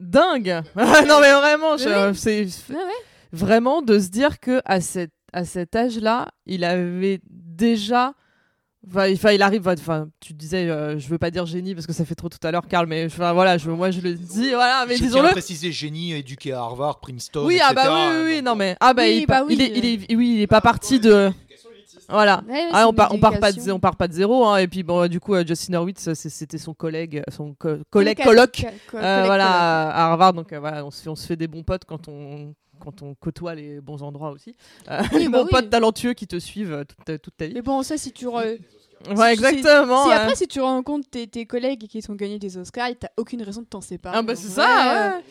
dingue. 0.00 0.62
non, 0.76 1.20
mais 1.20 1.32
vraiment, 1.32 1.74
oui. 1.74 2.14
c'est 2.14 2.44
ouais. 2.72 2.76
vraiment 3.32 3.82
de 3.82 3.98
se 3.98 4.08
dire 4.08 4.40
que 4.40 4.62
à 4.64 4.80
cet, 4.80 5.10
à 5.32 5.44
cet 5.44 5.76
âge-là, 5.76 6.28
il 6.46 6.64
avait 6.64 7.20
déjà. 7.28 8.14
Enfin, 8.86 9.32
il 9.32 9.42
arrive. 9.42 9.66
Enfin, 9.68 10.08
tu 10.20 10.32
disais, 10.32 10.68
euh, 10.70 10.98
je 10.98 11.08
veux 11.08 11.18
pas 11.18 11.30
dire 11.30 11.44
génie 11.46 11.74
parce 11.74 11.86
que 11.86 11.92
ça 11.92 12.04
fait 12.04 12.14
trop 12.14 12.28
tout 12.28 12.38
à 12.42 12.50
l'heure, 12.50 12.66
Karl, 12.68 12.86
mais 12.86 13.04
enfin, 13.06 13.32
voilà, 13.32 13.58
je, 13.58 13.68
moi 13.70 13.90
je 13.90 14.00
le 14.00 14.14
dis, 14.14 14.50
voilà, 14.50 14.86
mais 14.88 14.96
disons-le. 14.96 15.30
préciser 15.30 15.72
génie 15.72 16.12
éduqué 16.12 16.52
à 16.52 16.60
Harvard, 16.60 17.00
Princeton, 17.00 17.44
Oui, 17.44 17.58
ah 17.62 17.74
bah 17.74 17.82
etc., 17.82 17.94
oui, 17.96 18.16
oui, 18.24 18.32
oui, 18.36 18.42
non 18.42 18.54
mais 18.54 18.76
ah 18.80 18.94
bah, 18.94 19.02
Oui, 19.02 19.18
il, 19.22 19.26
bah 19.26 19.38
pa- 19.40 19.44
oui, 19.44 19.54
il 19.54 19.62
est, 19.62 19.72
il 19.76 19.84
est, 19.84 20.14
oui, 20.16 20.34
il 20.36 20.40
est 20.42 20.46
pas 20.46 20.60
parti 20.60 21.00
de. 21.00 21.30
Voilà. 22.10 22.42
Ouais, 22.48 22.54
ouais, 22.54 22.68
Ah, 22.72 22.88
on, 22.88 22.94
part, 22.94 23.12
on 23.12 23.18
part 23.18 23.38
pas 23.38 23.52
de, 23.52 23.70
on 23.72 23.78
part 23.80 23.96
pas 23.96 24.08
de 24.08 24.14
zéro 24.14 24.46
hein. 24.46 24.56
et 24.56 24.66
puis 24.66 24.82
bon 24.82 25.06
du 25.10 25.20
coup 25.20 25.34
euh, 25.34 25.44
Justin 25.46 25.74
Hurwitz 25.74 26.14
c'est- 26.14 26.30
c'était 26.30 26.56
son 26.56 26.72
collègue 26.72 27.22
son 27.30 27.52
co- 27.52 27.76
collègue 27.90 28.16
Coloc- 28.22 28.24
coloc 28.24 28.50
co- 28.62 28.92
co- 28.92 28.96
euh, 28.96 29.22
voilà 29.26 29.90
à 29.90 30.06
Harvard 30.06 30.32
donc 30.32 30.50
euh, 30.54 30.58
voilà 30.58 30.86
on 30.86 30.90
se 30.90 31.02
fait 31.02 31.10
on 31.10 31.16
se 31.16 31.26
fait 31.26 31.36
des 31.36 31.48
bons 31.48 31.62
potes 31.64 31.84
quand 31.84 32.08
on 32.08 32.54
quand 32.78 33.02
on 33.02 33.14
côtoie 33.14 33.54
les 33.54 33.80
bons 33.80 34.02
endroits 34.02 34.30
aussi 34.30 34.54
Euh, 34.90 35.00
Oui, 35.12 35.18
les 35.24 35.28
bah 35.28 35.38
bons 35.38 35.44
oui. 35.44 35.50
potes 35.50 35.70
talentueux 35.70 36.14
qui 36.14 36.26
te 36.26 36.38
suivent 36.38 36.72
euh, 36.72 36.84
toute, 36.84 37.04
ta- 37.04 37.18
toute 37.18 37.36
ta 37.36 37.46
vie 37.46 37.54
Mais 37.54 37.62
bon, 37.62 37.82
ça, 37.82 37.96
si 37.98 38.12
tu. 38.12 38.26
re- 38.26 38.58
ouais 39.16 39.32
exactement 39.32 40.06
Si 40.06 40.12
après, 40.12 40.34
si 40.34 40.48
tu 40.48 40.60
rencontres 40.60 41.08
tes, 41.10 41.26
tes 41.26 41.46
collègues 41.46 41.86
qui 41.88 42.02
t'ont 42.02 42.14
gagné 42.14 42.38
des 42.38 42.56
Oscars, 42.58 42.90
t'as 42.98 43.08
aucune 43.16 43.42
raison 43.42 43.60
de 43.62 43.66
t'en 43.66 43.80
séparer. 43.80 44.16
Ah 44.18 44.22
bah 44.22 44.34
c'est 44.34 44.48
ça 44.48 45.14
ouais. 45.16 45.24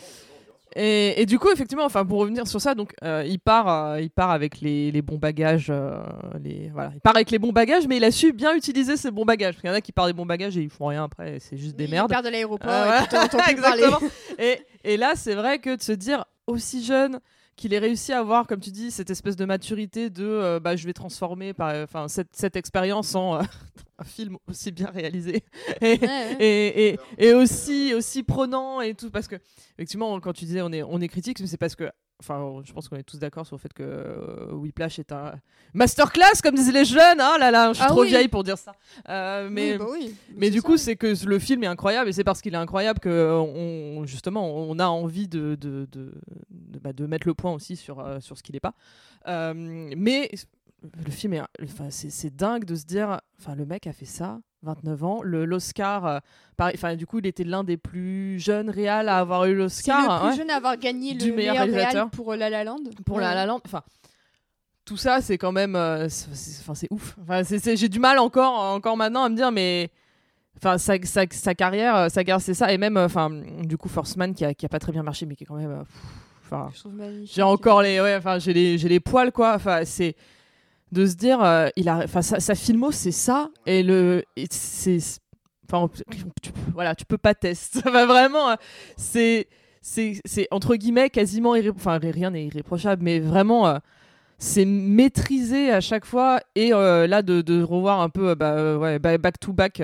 Et, 0.76 1.22
et 1.22 1.26
du 1.26 1.40
coup 1.40 1.50
effectivement 1.50 1.86
enfin 1.86 2.06
pour 2.06 2.20
revenir 2.20 2.46
sur 2.46 2.60
ça 2.62 2.76
donc 2.76 2.94
euh, 3.04 3.24
il 3.26 3.40
part 3.40 3.68
euh, 3.94 4.02
il 4.02 4.10
part 4.12 4.30
avec 4.32 4.60
les, 4.60 4.92
les 4.92 5.02
bons 5.02 5.18
bagages 5.18 5.68
euh, 5.72 5.98
les 6.44 6.70
voilà 6.72 6.92
il 6.94 7.00
part 7.00 7.16
avec 7.16 7.32
les 7.32 7.40
bons 7.40 7.54
bagages 7.54 7.88
mais 7.88 7.98
il 7.98 8.04
a 8.04 8.12
su 8.12 8.32
bien 8.34 8.54
utiliser 8.54 8.96
ces 8.98 9.10
bons 9.10 9.24
bagages 9.26 9.54
parce 9.56 9.62
qu'il 9.62 9.70
y 9.70 9.74
en 9.74 9.76
a 9.78 9.82
qui 9.82 9.94
partent 9.94 10.10
des 10.10 10.14
bons 10.14 10.26
bagages 10.26 10.56
et 10.58 10.62
ils 10.62 10.70
font 10.70 10.88
rien 10.88 11.06
après 11.06 11.40
c'est 11.40 11.56
juste 11.58 11.78
des 11.78 11.86
Oui, 11.86 11.92
merdes 11.92 12.12
Il 12.12 12.14
part 12.14 12.22
de 12.22 12.30
l'aéroport 12.30 12.70
Ah, 12.70 13.06
et. 13.12 13.50
Exactement. 13.52 14.00
et, 14.38 14.60
et 14.84 14.98
là, 14.98 15.14
c'est 15.16 15.36
vrai 15.36 15.58
que 15.60 15.78
de 15.78 15.82
se 15.82 15.94
dire 15.94 16.26
aussi 16.48 16.84
jeune 16.84 17.20
qu'il 17.56 17.74
ait 17.74 17.80
réussi 17.80 18.14
à 18.14 18.20
avoir, 18.20 18.46
comme 18.46 18.60
tu 18.60 18.70
dis, 18.72 18.92
cette 18.92 19.10
espèce 19.10 19.36
de 19.36 19.44
maturité 19.46 20.10
de 20.10 20.24
euh, 20.26 20.60
bah, 20.60 20.76
je 20.76 20.86
vais 20.86 20.94
transformer 20.94 21.54
par, 21.54 21.74
enfin, 21.84 22.08
cette, 22.08 22.36
cette 22.36 22.56
expérience 22.56 23.16
en 23.16 23.40
euh, 23.40 23.44
un 23.98 24.04
film 24.04 24.38
aussi 24.48 24.72
bien 24.72 24.88
réalisé 24.92 25.44
et, 25.82 25.98
Ouais, 25.98 26.00
ouais. 26.02 26.36
et, 26.40 26.90
et, 26.90 27.00
et 27.18 27.34
aussi, 27.34 27.94
aussi 27.96 28.22
prenant 28.24 28.80
et 28.82 28.94
tout. 28.94 29.10
Parce 29.10 29.28
que, 29.28 29.38
effectivement, 29.78 30.20
quand 30.20 30.34
tu 30.34 30.46
disais 30.46 30.62
on 30.62 30.72
est, 30.72 30.84
on 30.84 31.00
est 31.02 31.08
critique, 31.08 31.40
c'est 31.46 31.58
parce 31.58 31.76
que. 31.76 31.90
Enfin, 32.20 32.62
je 32.66 32.74
pense 32.74 32.90
qu'on 32.90 32.96
est 32.96 33.04
tous 33.04 33.20
d'accord 33.20 33.46
sur 33.46 33.56
le 33.56 33.60
fait 33.62 33.72
que 33.74 33.84
euh, 33.84 34.52
Whiplash 34.52 34.98
est 34.98 35.12
un 35.12 35.36
masterclass, 35.76 36.42
comme 36.42 36.56
disaient 36.56 36.72
les 36.72 36.84
jeunes. 36.86 37.20
Ah 37.20 37.38
là 37.40 37.52
là, 37.52 37.70
je 37.70 37.76
suis 37.76 37.84
Ah 37.86 37.90
trop 37.90 38.02
oui. 38.02 38.08
vieille 38.08 38.28
pour 38.28 38.44
dire 38.44 38.58
ça. 38.58 38.74
Euh, 39.08 39.50
mais, 39.52 39.74
Oui, 39.74 39.78
bah 39.78 39.86
oui. 39.92 40.16
mais 40.36 40.48
c'est 40.48 40.52
du 40.52 40.58
ça. 40.58 40.64
coup, 40.64 40.78
c'est 40.78 40.96
que 40.96 41.14
le 41.28 41.38
film 41.40 41.64
est 41.64 41.68
incroyable 41.68 42.10
et 42.10 42.14
c'est 42.14 42.24
parce 42.24 42.42
qu'il 42.42 42.54
est 42.56 42.58
incroyable 42.58 43.00
que 43.00 43.32
on, 43.40 44.04
justement 44.08 44.50
on 44.52 44.80
a 44.80 44.88
envie 44.88 45.28
de, 45.28 45.54
de, 45.56 45.88
de, 45.92 46.12
de, 46.50 46.80
bah, 46.80 46.92
de 46.92 47.06
mettre 47.06 47.28
le 47.28 47.36
point 47.36 47.54
aussi 47.54 47.76
sur, 47.76 48.00
euh, 48.00 48.20
sur 48.20 48.36
ce 48.36 48.42
qu'il 48.42 48.54
n'est 48.54 48.60
pas. 48.60 48.74
Euh, 49.28 49.54
mais 49.56 50.32
le 51.06 51.12
film 51.12 51.34
est, 51.34 51.42
enfin, 51.64 51.90
c'est, 51.92 52.10
c'est 52.10 52.36
dingue 52.36 52.66
de 52.66 52.74
se 52.76 52.86
dire, 52.86 53.20
enfin, 53.40 53.54
le 53.54 53.66
mec 53.68 53.86
a 53.86 53.94
fait 53.94 54.06
ça, 54.06 54.40
29 54.64 55.04
ans, 55.04 55.22
le, 55.24 55.46
l'Oscar, 55.46 56.06
euh, 56.06 56.20
enfin, 56.60 56.96
du 56.96 57.06
coup, 57.06 57.20
il 57.20 57.28
était 57.28 57.44
l'un 57.44 57.64
des 57.64 57.78
plus 57.78 58.40
jeunes 58.40 58.70
réals 58.70 59.08
à 59.10 59.20
avoir 59.20 59.46
eu 59.46 59.56
l'Oscar. 59.56 60.02
le 60.02 60.20
plus 60.22 60.30
ouais, 60.32 60.38
jeune 60.38 60.50
à 60.50 60.56
avoir 60.58 60.78
gagné 60.78 61.14
le 61.14 61.20
meilleur 61.20 61.36
meilleur, 61.36 61.54
réal 61.56 61.70
réalisateur. 61.72 62.10
pour 62.10 62.36
La 62.36 62.50
La 62.50 62.64
Land. 62.64 62.80
pour 63.06 63.20
La 63.20 63.30
Ouais. 63.30 63.36
La 63.36 63.46
Land, 63.46 63.62
enfin. 63.66 63.84
Tout 64.86 64.98
ça, 64.98 65.20
c'est 65.22 65.38
quand 65.38 65.52
même, 65.52 65.76
euh, 65.76 66.08
c'est, 66.10 66.34
c'est- 66.34 66.62
enfin, 66.62 66.74
c'est 66.74 66.88
ouf. 66.92 67.16
Enfin, 67.22 67.44
c'est, 67.44 67.60
c'est- 67.60 67.76
j'ai 67.76 67.90
du 67.90 68.00
mal 68.00 68.20
encore, 68.20 68.58
encore 68.74 68.96
maintenant 68.96 69.24
à 69.24 69.30
me 69.30 69.36
dire, 69.36 69.52
mais, 69.52 69.90
enfin, 70.58 70.78
sa, 70.78 70.94
sa, 71.04 71.24
sa 71.30 71.54
carrière, 71.56 71.96
euh, 71.96 72.10
sa 72.10 72.24
carrière, 72.24 72.42
c'est 72.42 72.54
ça, 72.54 72.72
et 72.72 72.78
même, 72.78 72.96
euh, 72.98 73.06
enfin, 73.06 73.30
du 73.64 73.78
coup, 73.78 73.90
Force 73.90 74.16
Man 74.16 74.34
qui 74.34 74.46
a, 74.46 74.54
qui 74.54 74.66
a 74.66 74.70
pas 74.70 74.80
très 74.80 74.94
bien 74.94 75.04
marché, 75.04 75.26
mais 75.26 75.36
qui 75.36 75.44
est 75.44 75.48
quand 75.48 75.56
même, 75.56 75.72
euh, 75.72 75.84
enfin, 76.46 76.70
j'ai 77.26 77.42
encore 77.44 77.82
les 77.82 78.00
ouais 78.00 78.16
enfin 78.16 78.40
j'ai 78.40 78.54
les 78.54 78.78
j'ai 78.78 78.88
les 78.88 79.02
poils 79.02 79.34
quoi 79.34 79.54
enfin 79.56 79.84
c'est 79.84 80.16
de 80.92 81.06
se 81.06 81.16
dire 81.16 81.44
euh, 81.44 81.70
il 81.76 81.90
a 81.90 81.98
enfin 82.04 82.22
sa, 82.22 82.40
sa 82.40 82.56
filmo 82.56 82.92
c'est 82.92 83.12
ça 83.12 83.50
et 83.66 83.84
le 83.84 84.24
c'est 84.50 85.00
enfin 85.70 85.90
tu, 86.42 86.52
voilà 86.74 86.96
tu 86.96 87.06
peux 87.06 87.18
pas 87.18 87.34
tester 87.34 87.80
enfin 87.80 88.06
vraiment 88.06 88.52
euh, 88.52 88.56
c'est 88.96 89.48
c'est 89.84 90.48
entre 90.52 90.76
guillemets 90.76 91.10
quasiment 91.10 91.56
enfin 91.76 91.98
rien 91.98 92.32
n'est 92.32 92.46
irréprochable 92.46 93.04
mais 93.04 93.20
vraiment 93.20 93.68
euh, 93.68 93.78
c'est 94.38 94.66
maîtrisé 94.66 95.72
à 95.72 95.82
chaque 95.82 96.06
fois 96.06 96.40
et 96.56 96.70
là 96.70 97.22
de, 97.22 97.64
revoir 97.64 98.02
un 98.02 98.10
peu 98.10 98.36
bah, 98.36 99.00
back 99.00 99.40
to 99.40 99.52
back 99.52 99.82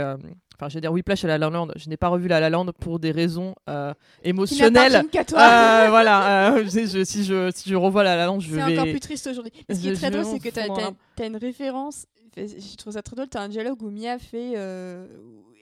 Enfin, 0.55 0.69
je 0.69 0.75
vais 0.75 0.81
dire 0.81 0.91
Whiplash 0.91 1.23
à 1.23 1.27
La 1.27 1.37
La 1.37 1.49
Land. 1.49 1.69
Je 1.75 1.89
n'ai 1.89 1.97
pas 1.97 2.07
revu 2.09 2.27
La 2.27 2.39
La 2.39 2.49
Land 2.49 2.67
pour 2.79 2.99
des 2.99 3.11
raisons 3.11 3.55
euh, 3.69 3.93
Qui 4.21 4.29
émotionnelles. 4.29 5.03
qu'à 5.11 5.25
toi. 5.25 5.39
Euh, 5.39 5.87
voilà, 5.89 6.53
euh, 6.55 6.63
je- 6.65 6.85
je- 6.87 7.03
si, 7.03 7.23
je, 7.23 7.51
si 7.53 7.69
je 7.69 7.75
revois 7.75 8.03
La 8.03 8.15
La 8.15 8.25
Land, 8.27 8.39
je 8.39 8.49
C'est 8.49 8.55
vais. 8.61 8.73
encore 8.77 8.85
plus 8.91 8.99
triste 8.99 9.27
aujourd'hui. 9.27 9.51
Ce 9.69 9.79
qui 9.79 9.89
est 9.89 9.93
très 9.93 10.11
drôle, 10.11 10.25
c'est 10.25 10.39
que 10.39 10.49
tu 10.49 10.61
fondre 10.65 10.93
as, 11.19 11.25
une 11.25 11.37
référence. 11.37 12.05
Je 12.37 12.75
trouve 12.77 12.93
ça 12.93 13.01
très 13.01 13.15
drôle. 13.15 13.29
Tu 13.29 13.37
as 13.37 13.41
un 13.41 13.49
dialogue 13.49 13.81
où 13.81 13.89
Mia 13.89 14.17
fait. 14.19 14.53
euh, 14.57 15.05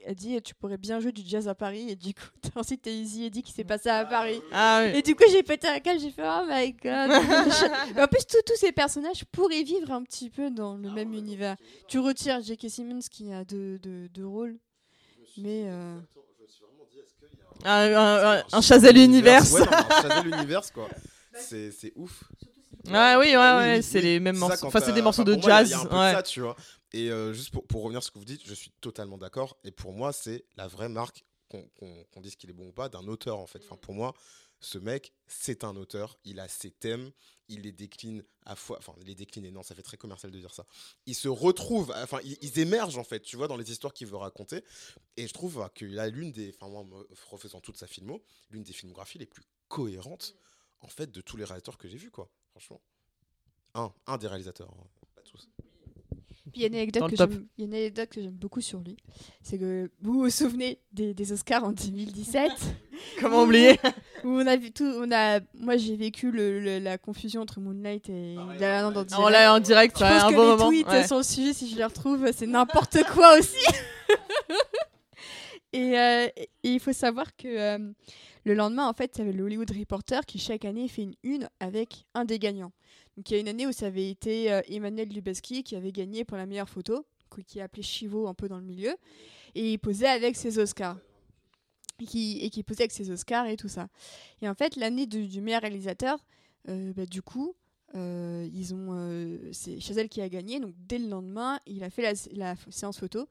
elle 0.04 0.14
dit 0.16 0.40
Tu 0.42 0.52
pourrais 0.54 0.78
bien 0.78 0.98
jouer 0.98 1.12
du 1.12 1.22
jazz 1.24 1.46
à 1.48 1.54
Paris. 1.54 1.86
Et 1.90 1.94
du 1.96 2.12
coup, 2.12 2.22
t'as 2.42 2.60
ensuite, 2.60 2.82
t'as 2.82 2.90
Easy 2.90 3.24
Eddie 3.26 3.42
qui 3.42 3.52
s'est 3.52 3.62
passé 3.64 3.88
à 3.88 4.04
Paris. 4.04 4.40
Ah 4.52 4.82
oui. 4.84 4.98
Et 4.98 5.02
du 5.02 5.14
coup, 5.14 5.24
j'ai 5.30 5.42
pété 5.42 5.68
un 5.68 5.78
câble. 5.80 6.00
J'ai 6.00 6.10
fait 6.10 6.22
Oh 6.24 6.42
my 6.48 6.72
god. 6.72 7.10
En 8.02 8.06
plus, 8.08 8.24
tous- 8.26 8.42
tous 8.46 8.56
ces 8.58 8.72
personnages 8.72 9.24
pourraient 9.32 9.62
vivre 9.62 9.92
un 9.92 10.02
petit 10.02 10.28
peu 10.30 10.50
dans 10.50 10.76
le 10.76 10.90
même 10.90 11.12
univers. 11.12 11.56
Tu 11.88 11.98
retires 11.98 12.40
J.K. 12.42 12.68
Simmons 12.68 12.98
qui 13.10 13.32
a 13.32 13.44
deux, 13.44 13.78
deux, 13.78 14.08
deux 14.08 14.26
rôles. 14.26 14.56
Mais. 15.36 15.64
euh, 15.66 15.98
Un, 17.64 17.70
un, 17.94 18.38
un- 18.38 18.44
un 18.52 18.60
Chazelle 18.60 18.96
Univers. 18.98 19.50
Ouais, 19.52 19.60
non, 19.60 19.66
un 19.72 20.02
Chazelle 20.02 20.26
Univers, 20.34 20.72
quoi. 20.72 20.88
C'est 21.38 21.70
c'est 21.70 21.92
ouf. 21.96 22.24
Ah 22.90 23.16
oui, 23.20 23.26
ouais, 23.28 23.36
ouais, 23.36 23.76
oui, 23.76 23.82
c'est 23.82 23.98
oui. 23.98 24.04
les 24.04 24.20
mêmes 24.20 24.36
morceaux. 24.36 24.66
Enfin, 24.66 24.80
c'est 24.80 24.92
des 24.92 25.02
morceaux 25.02 25.22
enfin, 25.22 25.30
de 25.30 25.36
moi, 25.36 25.48
jazz. 25.48 25.68
Il 25.68 25.70
y 25.70 25.74
a 25.74 25.80
un 25.80 25.86
peu 25.86 25.96
ouais. 25.96 26.10
de 26.10 26.16
ça, 26.16 26.22
tu 26.24 26.40
vois. 26.40 26.56
Et 26.92 27.10
euh, 27.10 27.32
juste 27.32 27.50
pour, 27.52 27.64
pour 27.66 27.82
revenir 27.84 27.98
à 27.98 28.00
ce 28.02 28.10
que 28.10 28.18
vous 28.18 28.24
dites, 28.24 28.42
je 28.44 28.52
suis 28.54 28.70
totalement 28.80 29.16
d'accord. 29.16 29.56
Et 29.64 29.70
pour 29.70 29.92
moi, 29.92 30.12
c'est 30.12 30.44
la 30.56 30.66
vraie 30.66 30.88
marque, 30.88 31.24
qu'on 31.48 31.62
qu'on- 31.78 32.04
qu'on 32.12 32.20
dise 32.20 32.34
qu'il 32.36 32.50
est 32.50 32.54
bon 32.54 32.66
ou 32.68 32.72
pas, 32.72 32.88
d'un 32.88 33.06
auteur, 33.06 33.38
en 33.38 33.46
fait. 33.46 33.62
Enfin, 33.64 33.76
pour 33.80 33.94
moi, 33.94 34.12
ce 34.60 34.78
mec, 34.78 35.12
c'est 35.28 35.62
un 35.64 35.76
auteur. 35.76 36.18
Il 36.24 36.40
a 36.40 36.48
ses 36.48 36.70
thèmes. 36.72 37.10
Il 37.48 37.62
les 37.62 37.72
décline 37.72 38.24
à 38.46 38.56
fois. 38.56 38.78
Enfin, 38.78 38.94
les 39.04 39.14
décline, 39.14 39.44
et 39.44 39.50
non, 39.50 39.62
ça 39.62 39.74
fait 39.74 39.82
très 39.82 39.96
commercial 39.96 40.32
de 40.32 40.38
dire 40.38 40.54
ça. 40.54 40.66
Il 41.06 41.14
se 41.14 41.28
retrouve. 41.28 41.92
Enfin, 41.96 42.18
ils, 42.24 42.38
ils 42.40 42.58
émergent, 42.58 42.98
en 42.98 43.04
fait, 43.04 43.20
tu 43.20 43.36
vois, 43.36 43.48
dans 43.48 43.56
les 43.56 43.70
histoires 43.70 43.92
qu'il 43.92 44.06
veut 44.06 44.16
raconter. 44.16 44.64
Et 45.16 45.26
je 45.26 45.32
trouve 45.34 45.60
euh, 45.60 45.68
qu'il 45.68 45.98
a 45.98 46.08
l'une 46.08 46.32
des. 46.32 46.54
Enfin, 46.58 46.68
moi, 46.68 47.06
refaisant 47.30 47.60
toute 47.60 47.76
sa 47.76 47.86
filmo, 47.86 48.24
l'une 48.50 48.62
des 48.62 48.72
filmographies 48.72 49.18
les 49.18 49.26
plus 49.26 49.42
cohérentes, 49.68 50.34
en 50.80 50.88
fait, 50.88 51.10
de 51.10 51.20
tous 51.20 51.36
les 51.36 51.44
réalisateurs 51.44 51.78
que 51.78 51.88
j'ai 51.88 51.98
vus, 51.98 52.10
quoi. 52.10 52.30
Franchement. 52.50 52.80
Un, 53.74 53.92
un 54.06 54.18
des 54.18 54.28
réalisateurs, 54.28 54.70
hein. 54.70 55.01
Puis 56.50 56.52
il 56.56 56.62
y 56.62 56.64
a 56.64 56.68
une 56.68 56.74
anecdote 56.74 57.08
que 57.08 57.16
j'aime- 57.16 57.46
il 57.56 57.62
y 57.62 57.64
a 57.64 57.68
une 57.68 57.74
anecdote 57.74 58.08
que 58.08 58.20
j'aime 58.20 58.32
beaucoup 58.32 58.60
sur 58.60 58.80
lui. 58.80 58.96
C'est 59.42 59.58
que 59.58 59.90
vous 60.00 60.14
vous 60.14 60.30
souvenez 60.30 60.80
des, 60.92 61.14
des 61.14 61.32
Oscars 61.32 61.62
en 61.62 61.70
2017 61.72 62.50
Comment 63.20 63.44
oublier? 63.44 63.78
Où 64.24 64.28
on 64.40 64.46
a 64.46 64.56
vu 64.56 64.72
tout, 64.72 64.84
on 64.98 65.10
a, 65.12 65.40
moi 65.54 65.76
j'ai 65.76 65.94
vécu 65.96 66.30
le- 66.32 66.60
le- 66.60 66.78
la 66.80 66.98
confusion 66.98 67.42
entre 67.42 67.60
Moonlight 67.60 68.08
et 68.08 68.34
La 68.58 68.82
La 68.82 68.82
Land 68.82 69.04
en 69.16 69.28
l'a 69.28 69.54
en 69.54 69.60
direct, 69.60 69.96
Je 69.98 70.02
ouais, 70.04 70.10
pense 70.10 70.22
un 70.24 70.30
que 70.30 70.34
bon 70.34 70.42
les 70.42 70.48
moment. 70.48 70.68
tweets 70.68 70.88
ouais. 70.88 71.06
sur 71.06 71.16
le 71.18 71.22
sujet, 71.22 71.52
si 71.52 71.70
je 71.70 71.76
les 71.76 71.84
retrouve, 71.84 72.28
c'est 72.32 72.46
n'importe 72.46 72.98
quoi 73.14 73.38
aussi. 73.38 73.56
et, 75.72 75.98
euh, 75.98 76.26
et 76.36 76.48
il 76.64 76.80
faut 76.80 76.92
savoir 76.92 77.34
que 77.36 77.46
euh, 77.48 77.78
le 78.44 78.54
lendemain, 78.54 78.86
en 78.88 78.92
fait, 78.92 79.12
il 79.16 79.18
y 79.18 79.22
avait 79.22 79.32
le 79.32 79.44
Hollywood 79.44 79.70
Reporter 79.70 80.26
qui 80.26 80.38
chaque 80.38 80.64
année 80.64 80.88
fait 80.88 81.02
une 81.02 81.14
une 81.22 81.48
avec 81.60 82.04
un 82.14 82.24
des 82.24 82.38
gagnants. 82.38 82.72
Donc 83.16 83.30
il 83.30 83.34
y 83.34 83.36
a 83.36 83.40
une 83.40 83.48
année 83.48 83.66
où 83.66 83.72
ça 83.72 83.86
avait 83.86 84.08
été 84.08 84.50
euh, 84.52 84.62
Emmanuel 84.68 85.08
Lubezki 85.08 85.62
qui 85.62 85.76
avait 85.76 85.92
gagné 85.92 86.24
pour 86.24 86.36
la 86.36 86.46
meilleure 86.46 86.68
photo, 86.68 87.04
qu- 87.30 87.42
qui 87.44 87.58
est 87.58 87.62
appelé 87.62 87.82
Chivo 87.82 88.26
un 88.26 88.34
peu 88.34 88.48
dans 88.48 88.58
le 88.58 88.64
milieu, 88.64 88.94
et 89.54 89.72
il 89.72 89.78
posait 89.78 90.06
avec 90.08 90.36
ses 90.36 90.58
Oscars. 90.58 90.98
Et 92.00 92.04
qui, 92.06 92.38
et 92.40 92.50
qui 92.50 92.62
posait 92.64 92.82
avec 92.84 92.90
ses 92.92 93.10
Oscars 93.10 93.46
et 93.46 93.56
tout 93.56 93.68
ça. 93.68 93.86
Et 94.40 94.48
en 94.48 94.54
fait, 94.54 94.74
l'année 94.76 95.06
du, 95.06 95.28
du 95.28 95.40
meilleur 95.40 95.60
réalisateur, 95.60 96.18
euh, 96.68 96.92
bah, 96.94 97.06
du 97.06 97.22
coup, 97.22 97.54
euh, 97.94 98.48
ils 98.52 98.74
ont, 98.74 98.88
euh, 98.92 99.38
c'est 99.52 99.78
Chazelle 99.78 100.08
qui 100.08 100.20
a 100.20 100.28
gagné. 100.28 100.58
Donc 100.58 100.74
dès 100.78 100.98
le 100.98 101.06
lendemain, 101.08 101.60
il 101.66 101.84
a 101.84 101.90
fait 101.90 102.02
la, 102.32 102.56
séance 102.70 102.98
photo. 102.98 103.28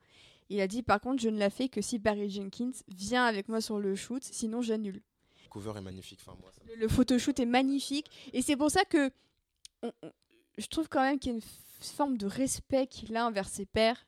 Il 0.48 0.60
a 0.60 0.68
dit 0.68 0.82
par 0.82 1.00
contre, 1.00 1.20
je 1.20 1.28
ne 1.28 1.38
la 1.38 1.50
fais 1.50 1.68
que 1.68 1.82
si 1.82 1.98
Barry 1.98 2.30
Jenkins 2.30 2.70
vient 2.88 3.24
avec 3.24 3.48
moi 3.48 3.60
sur 3.60 3.78
le 3.78 3.94
shoot, 3.94 4.22
sinon 4.22 4.62
j'annule. 4.62 5.02
Le 5.44 5.48
cover 5.50 5.72
est 5.76 5.82
magnifique. 5.82 6.20
Enfin, 6.24 6.38
moi, 6.40 6.50
ça 6.56 6.62
me- 6.64 6.74
Le, 6.74 6.80
le 6.82 6.88
photoshoot 6.88 7.38
est 7.40 7.46
magnifique 7.46 8.06
et 8.32 8.40
c'est 8.42 8.56
pour 8.56 8.70
ça 8.70 8.84
que 8.84 9.10
on- 9.82 9.92
on- 10.02 10.10
je 10.58 10.66
trouve 10.66 10.88
quand 10.88 11.00
même 11.02 11.18
qu'il 11.18 11.30
y 11.32 11.34
a 11.34 11.36
une 11.36 11.42
forme 11.80 12.16
de 12.16 12.26
respect 12.26 12.86
qu'il 12.86 13.16
a 13.16 13.26
envers 13.26 13.48
ses 13.48 13.66
pairs. 13.66 14.06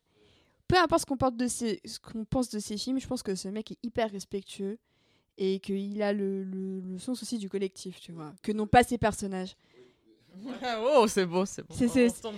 Peu 0.69 0.77
importe 0.79 1.03
ce 1.03 1.07
qu'on 1.07 1.17
pense 1.17 1.35
de 1.37 1.47
ses, 1.47 1.81
ce 1.85 1.99
qu'on 1.99 2.25
pense 2.25 2.49
de 2.51 2.59
ses 2.59 2.77
films, 2.77 2.99
je 3.01 3.07
pense 3.07 3.23
que 3.23 3.35
ce 3.35 3.49
mec 3.49 3.73
est 3.73 3.79
hyper 3.83 4.11
respectueux 4.11 4.79
et 5.37 5.59
qu'il 5.61 6.01
a 6.03 6.13
le, 6.13 6.45
le, 6.45 6.81
le 6.81 6.99
sens 6.99 7.23
aussi 7.23 7.39
du 7.39 7.49
collectif, 7.49 8.01
tu 8.01 8.13
vois, 8.13 8.33
que 8.43 8.53
n'ont 8.53 8.67
pas 8.67 8.83
ses 8.85 8.99
personnages. 8.99 9.57
oh, 10.97 11.07
c'est 11.07 11.27
beau, 11.27 11.45
c'est 11.47 11.63
beau. 11.63 11.75
On 11.75 11.77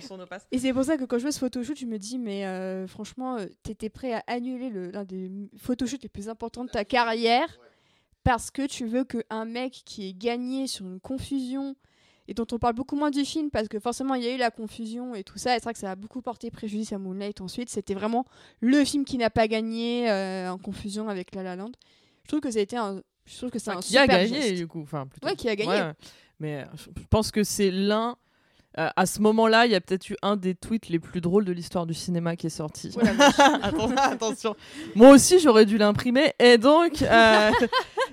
sur 0.01 0.17
nos 0.17 0.25
passes. 0.27 0.45
Et 0.51 0.59
c'est 0.59 0.73
pour 0.73 0.83
ça 0.83 0.97
que 0.97 1.05
quand 1.05 1.17
je 1.17 1.23
vois 1.23 1.31
ce 1.31 1.39
photoshoot, 1.39 1.77
je 1.77 1.85
me 1.85 1.97
dis, 1.97 2.17
mais 2.19 2.45
euh, 2.45 2.87
franchement, 2.87 3.37
euh, 3.37 3.47
t'étais 3.63 3.89
prêt 3.89 4.13
à 4.13 4.23
annuler 4.27 4.69
le- 4.69 4.91
l'un 4.91 5.03
des 5.03 5.31
photoshoots 5.57 6.03
les 6.03 6.09
plus 6.09 6.29
importants 6.29 6.63
de 6.65 6.69
ta 6.69 6.85
carrière 6.85 7.59
parce 8.23 8.51
que 8.51 8.67
tu 8.67 8.85
veux 8.85 9.03
qu'un 9.03 9.45
mec 9.45 9.81
qui 9.85 10.09
est 10.09 10.13
gagné 10.13 10.67
sur 10.67 10.85
une 10.85 10.99
confusion 10.99 11.75
et 12.27 12.33
dont 12.33 12.45
on 12.51 12.57
parle 12.59 12.73
beaucoup 12.75 12.95
moins 12.95 13.09
du 13.11 13.23
film 13.25 13.49
parce 13.49 13.67
que 13.67 13.79
forcément 13.79 14.15
il 14.15 14.23
y 14.23 14.27
a 14.27 14.33
eu 14.33 14.37
la 14.37 14.51
confusion 14.51 15.15
et 15.15 15.23
tout 15.23 15.37
ça, 15.37 15.51
et 15.55 15.59
c'est 15.59 15.63
vrai 15.63 15.73
que 15.73 15.79
ça 15.79 15.91
a 15.91 15.95
beaucoup 15.95 16.21
porté 16.21 16.51
préjudice 16.51 16.91
à 16.93 16.97
Moonlight 16.97 17.41
ensuite. 17.41 17.69
C'était 17.69 17.93
vraiment 17.93 18.25
le 18.61 18.83
film 18.85 19.05
qui 19.05 19.17
n'a 19.17 19.29
pas 19.29 19.47
gagné 19.47 20.09
euh, 20.09 20.51
en 20.51 20.57
confusion 20.57 21.09
avec 21.09 21.33
La 21.35 21.43
La 21.43 21.55
Land. 21.55 21.71
Je 22.23 22.27
trouve 22.29 22.41
que 22.41 22.51
ça 22.51 22.59
a 22.59 22.61
été 22.61 22.75
un. 22.77 23.01
Je 23.25 23.37
trouve 23.37 23.49
que 23.51 23.59
c'est 23.59 23.69
Enfin, 23.71 23.79
un 23.79 23.81
qui 23.81 23.97
a 23.97 24.07
gagné 24.07 24.41
geste. 24.41 24.55
du 24.55 24.67
coup 24.67 24.81
enfin, 24.81 25.07
plutôt. 25.07 25.27
Ouais, 25.27 25.35
qui 25.35 25.49
a 25.49 25.55
gagné. 25.55 25.71
Ouais, 25.71 25.91
mais 26.39 26.65
je 26.79 27.03
pense 27.09 27.31
que 27.31 27.43
c'est 27.43 27.71
l'un. 27.71 28.15
euh, 28.77 28.89
à 28.95 29.05
ce 29.05 29.21
moment-là, 29.21 29.65
il 29.65 29.71
y 29.71 29.75
a 29.75 29.81
peut-être 29.81 30.09
eu 30.09 30.15
un 30.21 30.35
des 30.37 30.53
tweets 30.53 30.89
les 30.89 30.99
plus 30.99 31.19
drôles 31.19 31.45
de 31.45 31.51
l'histoire 31.51 31.85
du 31.85 31.93
cinéma 31.93 32.35
qui 32.35 32.47
est 32.47 32.49
sorti. 32.51 32.91
Attention. 34.01 34.55
Moi 34.95 35.09
aussi, 35.11 35.39
j'aurais 35.39 35.65
dû 35.65 35.77
l'imprimer. 35.77 36.33
Et 36.39 36.57
donc, 36.57 37.01
euh, 37.01 37.51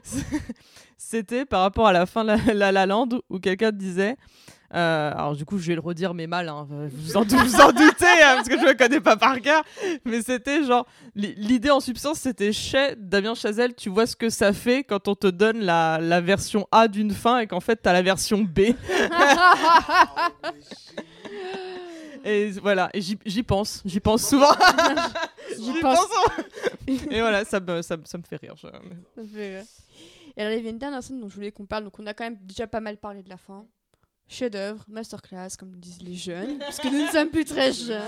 c'était 0.96 1.44
par 1.44 1.60
rapport 1.62 1.86
à 1.86 1.92
la 1.92 2.06
fin 2.06 2.22
de 2.24 2.28
la, 2.28 2.54
la, 2.54 2.72
La 2.72 2.86
Land 2.86 3.08
où 3.30 3.38
quelqu'un 3.38 3.70
disait. 3.72 4.16
euh, 4.74 5.12
alors 5.12 5.36
du 5.36 5.44
coup, 5.44 5.58
je 5.58 5.68
vais 5.68 5.74
le 5.74 5.80
redire, 5.80 6.14
mais 6.14 6.26
mal. 6.26 6.48
hein, 6.48 6.66
vous 6.68 6.88
vous 6.88 7.16
en, 7.16 7.22
vous 7.22 7.60
en 7.60 7.70
doutez, 7.72 8.06
hein, 8.22 8.36
parce 8.36 8.48
que 8.48 8.58
je 8.58 8.64
le 8.66 8.74
connais 8.74 9.00
pas 9.00 9.16
par 9.16 9.40
cœur. 9.40 9.62
Mais 10.04 10.20
c'était 10.22 10.64
genre 10.64 10.86
li- 11.14 11.34
l'idée 11.36 11.70
en 11.70 11.80
substance, 11.80 12.18
c'était 12.18 12.52
chez 12.52 12.94
Damien 12.98 13.34
Chazelle. 13.34 13.74
Tu 13.74 13.88
vois 13.88 14.06
ce 14.06 14.16
que 14.16 14.30
ça 14.30 14.52
fait 14.52 14.82
quand 14.84 15.06
on 15.08 15.14
te 15.14 15.26
donne 15.28 15.60
la, 15.60 15.98
la 16.00 16.20
version 16.20 16.66
A 16.72 16.88
d'une 16.88 17.12
fin 17.12 17.38
et 17.38 17.46
qu'en 17.46 17.60
fait 17.60 17.76
t'as 17.76 17.92
la 17.92 18.02
version 18.02 18.38
B. 18.42 18.60
Et 22.26 22.52
voilà, 22.52 22.88
et 22.94 23.02
j'y 23.02 23.42
pense, 23.42 23.82
j'y 23.84 24.00
pense 24.00 24.26
souvent. 24.26 24.52
J'y 25.60 25.72
pense. 25.82 26.06
Et 26.88 27.20
voilà, 27.20 27.44
ça 27.44 27.60
me, 27.60 27.82
ça, 27.82 27.98
me- 27.98 28.06
ça 28.06 28.16
me 28.16 28.22
fait 28.22 28.36
rire. 28.36 28.54
je- 28.56 28.62
Ça 28.66 29.28
fait 29.34 29.56
rire. 29.58 29.64
Et 30.36 30.42
alors, 30.42 30.52
il 30.52 30.56
y 30.56 30.60
avait 30.60 30.70
une 30.70 30.78
dernière 30.78 31.02
scène 31.02 31.20
dont 31.20 31.28
je 31.28 31.34
voulais 31.34 31.52
qu'on 31.52 31.66
parle. 31.66 31.84
Donc, 31.84 31.98
on 31.98 32.06
a 32.06 32.14
quand 32.14 32.24
même 32.24 32.38
déjà 32.42 32.66
pas 32.66 32.80
mal 32.80 32.96
parlé 32.96 33.22
de 33.22 33.28
la 33.28 33.36
fin. 33.36 33.66
Chef-d'œuvre, 34.28 34.84
masterclass, 34.88 35.50
comme 35.58 35.76
disent 35.76 36.02
les 36.02 36.14
jeunes. 36.14 36.58
Parce 36.60 36.78
que 36.78 36.88
nous 36.88 37.06
ne 37.06 37.08
sommes 37.08 37.30
plus 37.30 37.44
très 37.44 37.72
jeunes. 37.72 38.02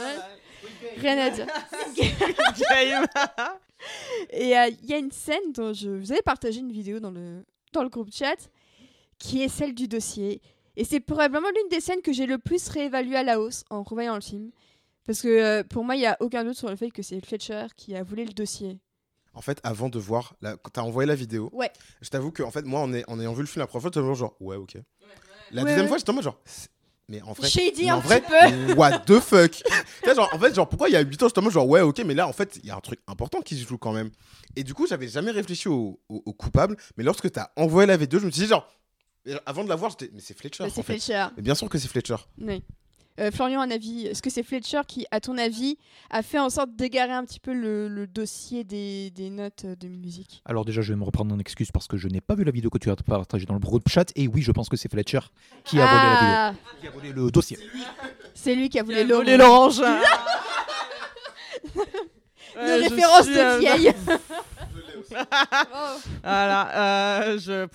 Rien 0.98 1.18
à 1.18 1.30
dire. 1.30 1.46
Et 4.30 4.56
euh, 4.56 4.70
il 4.82 4.90
y 4.90 4.94
a 4.94 4.98
une 4.98 5.12
scène 5.12 5.52
dont 5.54 5.72
je 5.72 5.90
vous 5.90 6.10
avais 6.12 6.22
partagé 6.22 6.60
une 6.60 6.72
vidéo 6.72 6.98
dans 6.98 7.10
le, 7.10 7.44
dans 7.72 7.82
le 7.82 7.88
groupe 7.88 8.12
chat 8.12 8.48
qui 9.18 9.42
est 9.42 9.48
celle 9.48 9.74
du 9.74 9.86
dossier. 9.86 10.40
Et 10.76 10.84
c'est 10.84 11.00
probablement 11.00 11.48
l'une 11.48 11.68
des 11.68 11.80
scènes 11.80 12.02
que 12.02 12.12
j'ai 12.12 12.26
le 12.26 12.38
plus 12.38 12.68
réévaluée 12.68 13.16
à 13.16 13.22
la 13.22 13.40
hausse 13.40 13.64
en 13.70 13.82
revoyant 13.82 14.14
le 14.14 14.20
film. 14.20 14.50
Parce 15.06 15.22
que 15.22 15.28
euh, 15.28 15.62
pour 15.62 15.84
moi, 15.84 15.94
il 15.96 16.00
n'y 16.00 16.06
a 16.06 16.16
aucun 16.20 16.44
doute 16.44 16.56
sur 16.56 16.68
le 16.68 16.76
fait 16.76 16.90
que 16.90 17.02
c'est 17.02 17.24
Fletcher 17.24 17.66
qui 17.76 17.94
a 17.94 18.02
volé 18.02 18.24
le 18.24 18.32
dossier. 18.32 18.78
En 19.36 19.42
fait, 19.42 19.60
avant 19.62 19.88
de 19.90 19.98
voir, 19.98 20.34
la... 20.40 20.56
quand 20.56 20.70
t'as 20.72 20.80
envoyé 20.82 21.06
la 21.06 21.14
vidéo, 21.14 21.50
Ouais. 21.52 21.70
je 22.00 22.08
t'avoue 22.08 22.30
que 22.32 22.42
en 22.42 22.50
fait, 22.50 22.62
moi, 22.64 22.80
en, 22.80 22.92
ay- 22.92 23.04
en 23.06 23.20
ayant 23.20 23.34
vu 23.34 23.42
le 23.42 23.46
film 23.46 23.60
la 23.60 23.66
première 23.66 23.82
fois, 23.82 23.90
j'étais 23.94 24.14
genre, 24.16 24.34
ouais, 24.40 24.56
ok. 24.56 24.76
La 25.52 25.62
Ouais, 25.62 25.68
deuxième 25.68 25.88
fois, 25.88 25.98
j'étais 25.98 26.10
en 26.10 26.14
mode 26.14 26.24
genre, 26.24 26.40
mais 27.08 27.20
en 27.22 27.34
vrai, 27.34 27.48
Shady 27.48 27.84
mais 27.84 27.90
un 27.90 27.96
en 27.96 28.00
vrai, 28.00 28.20
petit 28.22 28.66
peu. 28.66 28.72
what 28.78 28.98
the 29.00 29.20
fuck? 29.20 29.62
Genre, 30.06 30.28
En 30.32 30.38
fait, 30.38 30.54
genre, 30.54 30.68
pourquoi 30.68 30.88
il 30.88 30.92
y 30.92 30.96
a 30.96 31.00
8 31.02 31.22
ans, 31.22 31.26
justement, 31.26 31.50
genre, 31.50 31.68
ouais, 31.68 31.82
ok, 31.82 31.98
mais 32.06 32.14
là, 32.14 32.26
en 32.26 32.32
fait, 32.32 32.58
il 32.62 32.66
y 32.66 32.70
a 32.70 32.76
un 32.76 32.80
truc 32.80 32.98
important 33.06 33.42
qui 33.42 33.56
se 33.56 33.64
joue 33.68 33.76
quand 33.78 33.92
même. 33.92 34.10
Et 34.56 34.64
du 34.64 34.72
coup, 34.74 34.86
j'avais 34.88 35.06
jamais 35.06 35.30
réfléchi 35.30 35.68
au, 35.68 36.00
au- 36.08 36.22
au 36.24 36.32
coupable, 36.32 36.76
mais 36.96 37.04
lorsque 37.04 37.30
t'as 37.30 37.50
envoyé 37.56 37.86
la 37.86 37.96
V2, 37.98 38.18
je 38.20 38.26
me 38.26 38.30
suis 38.30 38.42
dit, 38.42 38.48
genre, 38.48 38.66
avant 39.44 39.62
de 39.64 39.68
la 39.68 39.76
voir, 39.76 39.90
j'étais, 39.90 40.10
mais 40.14 40.20
c'est 40.20 40.36
Fletcher, 40.36 40.64
en 40.64 40.70
c'est. 40.70 40.82
Fletcher. 40.82 41.26
Mais 41.36 41.42
bien 41.42 41.54
sûr 41.54 41.68
que 41.68 41.78
c'est 41.78 41.88
Fletcher. 41.88 42.16
Oui. 42.40 42.64
Euh, 43.18 43.30
Florian, 43.30 43.60
un 43.62 43.70
avis 43.70 44.06
Est-ce 44.06 44.20
que 44.22 44.28
c'est 44.30 44.42
Fletcher 44.42 44.80
qui, 44.86 45.06
à 45.10 45.20
ton 45.20 45.38
avis, 45.38 45.78
a 46.10 46.22
fait 46.22 46.38
en 46.38 46.50
sorte 46.50 46.76
d'égarer 46.76 47.12
un 47.12 47.24
petit 47.24 47.40
peu 47.40 47.52
le, 47.54 47.88
le 47.88 48.06
dossier 48.06 48.62
des, 48.64 49.10
des 49.10 49.30
notes 49.30 49.64
euh, 49.64 49.74
de 49.76 49.88
musique 49.88 50.42
Alors 50.44 50.64
déjà, 50.64 50.82
je 50.82 50.92
vais 50.92 50.98
me 50.98 51.04
reprendre 51.04 51.34
en 51.34 51.38
excuse 51.38 51.70
parce 51.72 51.86
que 51.86 51.96
je 51.96 52.08
n'ai 52.08 52.20
pas 52.20 52.34
vu 52.34 52.44
la 52.44 52.50
vidéo 52.52 52.68
que 52.70 52.78
tu 52.78 52.90
as 52.90 52.96
partagée 52.96 53.46
dans 53.46 53.54
le 53.54 53.60
groupe 53.60 53.88
chat. 53.88 54.12
Et 54.16 54.28
oui, 54.28 54.42
je 54.42 54.52
pense 54.52 54.68
que 54.68 54.76
c'est 54.76 54.90
Fletcher 54.90 55.20
qui 55.64 55.80
a 55.80 55.86
volé 55.86 56.02
la 56.04 56.14
vidéo, 56.14 56.34
Ah, 56.36 56.54
qui 56.80 56.86
a 56.86 56.90
volé 56.90 57.12
le 57.12 57.30
dossier. 57.30 57.58
C'est 58.34 58.54
lui 58.54 58.68
qui 58.68 58.78
a 58.78 58.82
volé 58.82 59.04
l'orange. 59.04 59.80
Une 59.80 60.00
Ouais, 62.62 62.78
je 62.84 62.88
référence 62.88 63.26
de 63.26 63.36
euh, 63.36 63.58
vieille. 63.58 63.92
Oh. 64.08 64.12
Voilà, 66.22 67.22
euh, 67.22 67.38
je. 67.38 67.66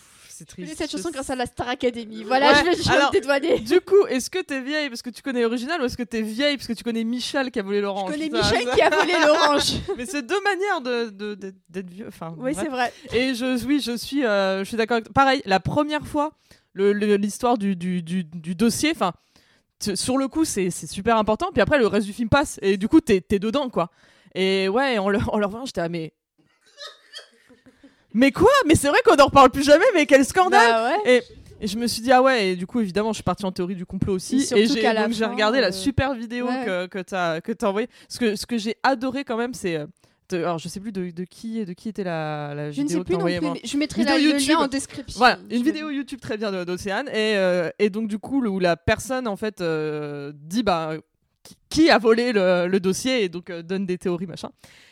C'est 0.49 0.63
triste. 0.63 0.77
cette 0.77 0.91
chanson 0.91 1.09
Je- 1.09 1.13
grâce 1.13 1.29
à 1.29 1.35
la 1.35 1.45
Star 1.45 1.67
Academy. 1.69 2.23
Voilà, 2.23 2.51
Ouais, 2.51 2.55
je 2.59 2.63
vais, 2.65 2.75
je 2.83 2.89
vais 2.89 2.95
alors- 2.95 3.09
me 3.09 3.19
dédouaner. 3.19 3.59
Du 3.59 3.81
coup, 3.81 4.05
est-ce 4.07 4.29
que 4.29 4.39
t'es 4.41 4.61
vieille 4.61 4.89
parce 4.89 5.01
que 5.01 5.09
tu 5.09 5.21
connais 5.21 5.41
l'original 5.41 5.81
ou 5.81 5.85
est-ce 5.85 5.97
que 5.97 6.03
t'es 6.03 6.21
vieille 6.21 6.57
parce 6.57 6.67
que 6.67 6.73
tu 6.73 6.83
connais 6.83 7.03
Michel 7.03 7.51
qui 7.51 7.59
a 7.59 7.63
volé 7.63 7.77
Je 7.77 7.83
l'orange 7.83 8.11
connais 8.11 8.29
Ça- 8.29 8.37
Michel 8.37 8.69
qui 8.73 8.81
a 8.81 8.89
volé 8.89 9.13
l'orange. 9.25 9.71
Mais 9.97 10.05
c'est 10.05 10.25
deux 10.25 10.41
manières 10.41 10.81
de 10.81 11.09
de- 11.09 11.35
d'être 11.35 11.55
d'être 11.69 11.89
vieux. 11.89 12.05
Enfin, 12.07 12.33
Oui, 12.37 12.53
c'est 12.55 12.67
vrai. 12.69 12.91
Et 13.13 13.33
je, 13.35 13.65
oui, 13.65 13.79
je 13.79 13.95
suis, 13.97 14.25
euh, 14.25 14.59
je 14.59 14.63
suis 14.67 14.77
d'accord. 14.77 14.97
avec- 14.97 15.11
Pareil, 15.13 15.41
la 15.45 15.59
première 15.59 16.05
fois, 16.07 16.31
le- 16.73 16.93
le- 16.93 17.15
l'histoire 17.17 17.57
du, 17.57 17.75
du, 17.75 18.01
du, 18.01 18.23
du 18.23 18.55
dossier, 18.55 18.91
enfin, 18.95 19.13
sur 19.95 20.17
le 20.17 20.27
coup, 20.27 20.45
c'est 20.45 20.69
c'est 20.69 20.87
super 20.87 21.17
important. 21.17 21.47
Puis 21.53 21.61
après, 21.61 21.77
le 21.79 21.87
reste 21.87 22.05
du 22.05 22.13
film 22.13 22.29
passe. 22.29 22.59
Et 22.61 22.77
du 22.77 22.87
coup, 22.87 23.01
t'es 23.01 23.23
es 23.29 23.39
dedans, 23.39 23.69
quoi. 23.69 23.89
Et 24.35 24.69
ouais, 24.69 24.97
en 24.97 25.09
le, 25.09 25.19
en 25.27 25.37
le 25.39 25.45
revoyant, 25.45 25.65
j'étais, 25.65 25.81
ah, 25.81 25.89
mais. 25.89 26.13
Mais 28.13 28.31
quoi 28.31 28.49
Mais 28.67 28.75
c'est 28.75 28.87
vrai 28.89 28.99
qu'on 29.05 29.15
n'en 29.15 29.25
reparle 29.25 29.49
plus 29.51 29.63
jamais, 29.63 29.85
mais 29.93 30.05
quel 30.05 30.25
scandale 30.25 30.69
Bah 30.71 30.89
ouais. 31.05 31.17
et, 31.17 31.63
et 31.63 31.67
je 31.67 31.77
me 31.77 31.87
suis 31.87 32.01
dit, 32.01 32.11
ah 32.11 32.21
ouais, 32.21 32.49
et 32.49 32.55
du 32.55 32.65
coup, 32.67 32.81
évidemment, 32.81 33.11
je 33.13 33.15
suis 33.17 33.23
partie 33.23 33.45
en 33.45 33.51
théorie 33.51 33.75
du 33.75 33.85
complot 33.85 34.13
aussi. 34.15 34.37
Et 34.37 34.39
surtout 34.41 34.73
j'ai 34.73 34.81
qu'à 34.81 34.93
la 34.93 35.03
donc 35.03 35.13
j'ai 35.13 35.23
fin, 35.23 35.31
regardé 35.31 35.59
euh, 35.59 35.61
la 35.61 35.71
super 35.71 36.13
vidéo 36.15 36.47
ouais. 36.47 36.65
que, 36.65 36.85
que 36.87 36.99
t'as 36.99 37.39
que 37.41 37.51
as 37.61 37.67
envoyée. 37.67 37.87
Ce 38.09 38.19
que, 38.19 38.35
ce 38.35 38.45
que 38.45 38.57
j'ai 38.57 38.75
adoré 38.83 39.23
quand 39.23 39.37
même, 39.37 39.53
c'est. 39.53 39.75
euh, 39.77 39.85
alors, 40.33 40.59
je 40.59 40.69
sais 40.69 40.79
plus 40.79 40.93
de, 40.93 41.11
de 41.11 41.23
qui, 41.25 41.63
de 41.65 41.73
qui 41.73 41.89
était 41.89 42.05
la, 42.05 42.53
la 42.55 42.71
Je 42.71 42.81
ne 42.81 42.87
vidéo 42.87 42.99
sais 42.99 43.03
que 43.03 43.05
plus 43.05 43.17
t'as 43.17 43.19
non 43.41 43.51
plus. 43.53 43.61
mais 43.61 43.67
Je 43.67 43.77
mettrai 43.77 44.03
la- 44.05 44.17
le 44.17 44.23
YouTube. 44.23 44.49
lien 44.49 44.57
en 44.59 44.67
description. 44.67 45.17
Voilà, 45.19 45.37
Je 45.49 45.55
une 45.57 45.63
vidéo 45.63 45.89
YouTube 45.89 46.19
très 46.21 46.37
bien 46.37 46.51
d'Océane. 46.63 47.09
Et, 47.09 47.35
euh, 47.35 47.69
et 47.79 47.89
donc, 47.89 48.07
du 48.07 48.17
coup, 48.17 48.39
le- 48.41 48.49
où 48.49 48.59
la 48.59 48.77
personne, 48.77 49.27
en 49.27 49.35
fait, 49.35 49.59
euh, 49.59 50.31
dit 50.33 50.63
bah, 50.63 50.93
qui, 51.43 51.55
qui 51.69 51.89
a 51.89 51.97
volé 51.97 52.31
le, 52.31 52.67
le 52.67 52.79
dossier 52.79 53.23
et 53.25 53.29
donc 53.29 53.51
donne 53.51 53.85
des 53.85 53.97
théories, 53.97 54.25
machin. 54.27 54.49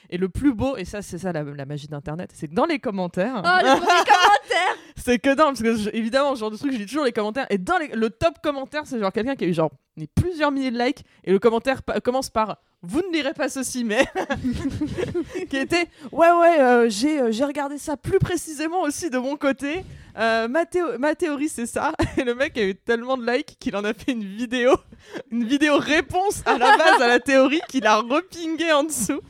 Et 0.10 0.18
le 0.18 0.30
plus 0.30 0.54
beau, 0.54 0.76
et 0.78 0.86
ça, 0.86 1.02
c'est 1.02 1.18
ça 1.20 1.32
la, 1.32 1.44
la 1.44 1.66
magie 1.66 1.88
d'Internet, 1.88 2.32
c'est 2.34 2.48
que 2.48 2.54
dans 2.56 2.66
les 2.66 2.80
commentaires. 2.80 3.42
Oh, 3.46 3.48
le 3.62 3.72
premier 3.76 3.86
commentaire 3.88 4.76
C'est 4.98 5.20
que 5.20 5.36
dans, 5.36 5.46
parce 5.46 5.62
que 5.62 5.76
je- 5.76 5.90
évidemment, 5.94 6.36
ce 6.36 6.40
genre 6.40 6.52
de 6.52 6.58
truc, 6.58 6.72
je 6.72 6.78
lis 6.78 6.86
toujours 6.86 7.06
les 7.06 7.12
commentaires. 7.12 7.46
Et 7.50 7.58
dans 7.58 7.78
les- 7.78 7.90
le 7.90 8.10
top 8.10 8.40
commentaire, 8.42 8.84
c'est 8.86 9.00
genre 9.00 9.12
quelqu'un 9.12 9.36
qui 9.36 9.46
a 9.46 9.48
eu 9.48 9.54
genre 9.54 9.72
plusieurs 10.08 10.52
milliers 10.52 10.72
de 10.72 10.80
likes. 10.80 11.04
Et 11.24 11.32
le 11.32 11.40
commentaire 11.40 11.82
commence 12.04 12.30
par 12.30 12.58
Vous 12.82 13.02
ne 13.02 13.12
lirez 13.14 13.34
pas 13.34 13.50
ceci, 13.50 13.84
mais. 13.84 14.06
qui 15.50 15.58
était 15.58 15.88
Ouais, 16.12 16.32
ouais, 16.32 16.60
euh, 16.60 16.90
j'ai 16.90 17.20
euh, 17.22 17.32
j'ai 17.32 17.46
regardé 17.46 17.78
ça 17.78 17.98
plus 17.98 18.20
précisément 18.20 18.82
aussi 18.82 19.10
de 19.10 19.18
mon 19.18 19.36
côté. 19.36 19.84
Euh, 20.18 20.48
ma, 20.50 20.66
théo- 20.66 20.98
ma 20.98 21.16
théorie, 21.16 21.48
c'est 21.50 21.66
ça. 21.68 21.94
Et 22.18 22.24
le 22.24 22.36
mec 22.36 22.58
a 22.58 22.64
eu 22.64 22.76
tellement 22.76 23.16
de 23.16 23.26
likes 23.30 23.56
qu'il 23.60 23.76
en 23.78 23.84
a 23.86 23.94
fait 23.94 24.12
une 24.12 24.24
vidéo, 24.24 24.74
une 25.32 25.46
vidéo 25.46 25.78
réponse 25.78 26.42
à 26.46 26.58
la 26.58 26.76
base 26.78 27.02
à 27.02 27.08
la 27.08 27.20
théorie 27.20 27.62
qu'il 27.70 27.86
a 27.86 27.98
repingé 27.98 28.72
en 28.74 28.84
dessous. 28.84 29.22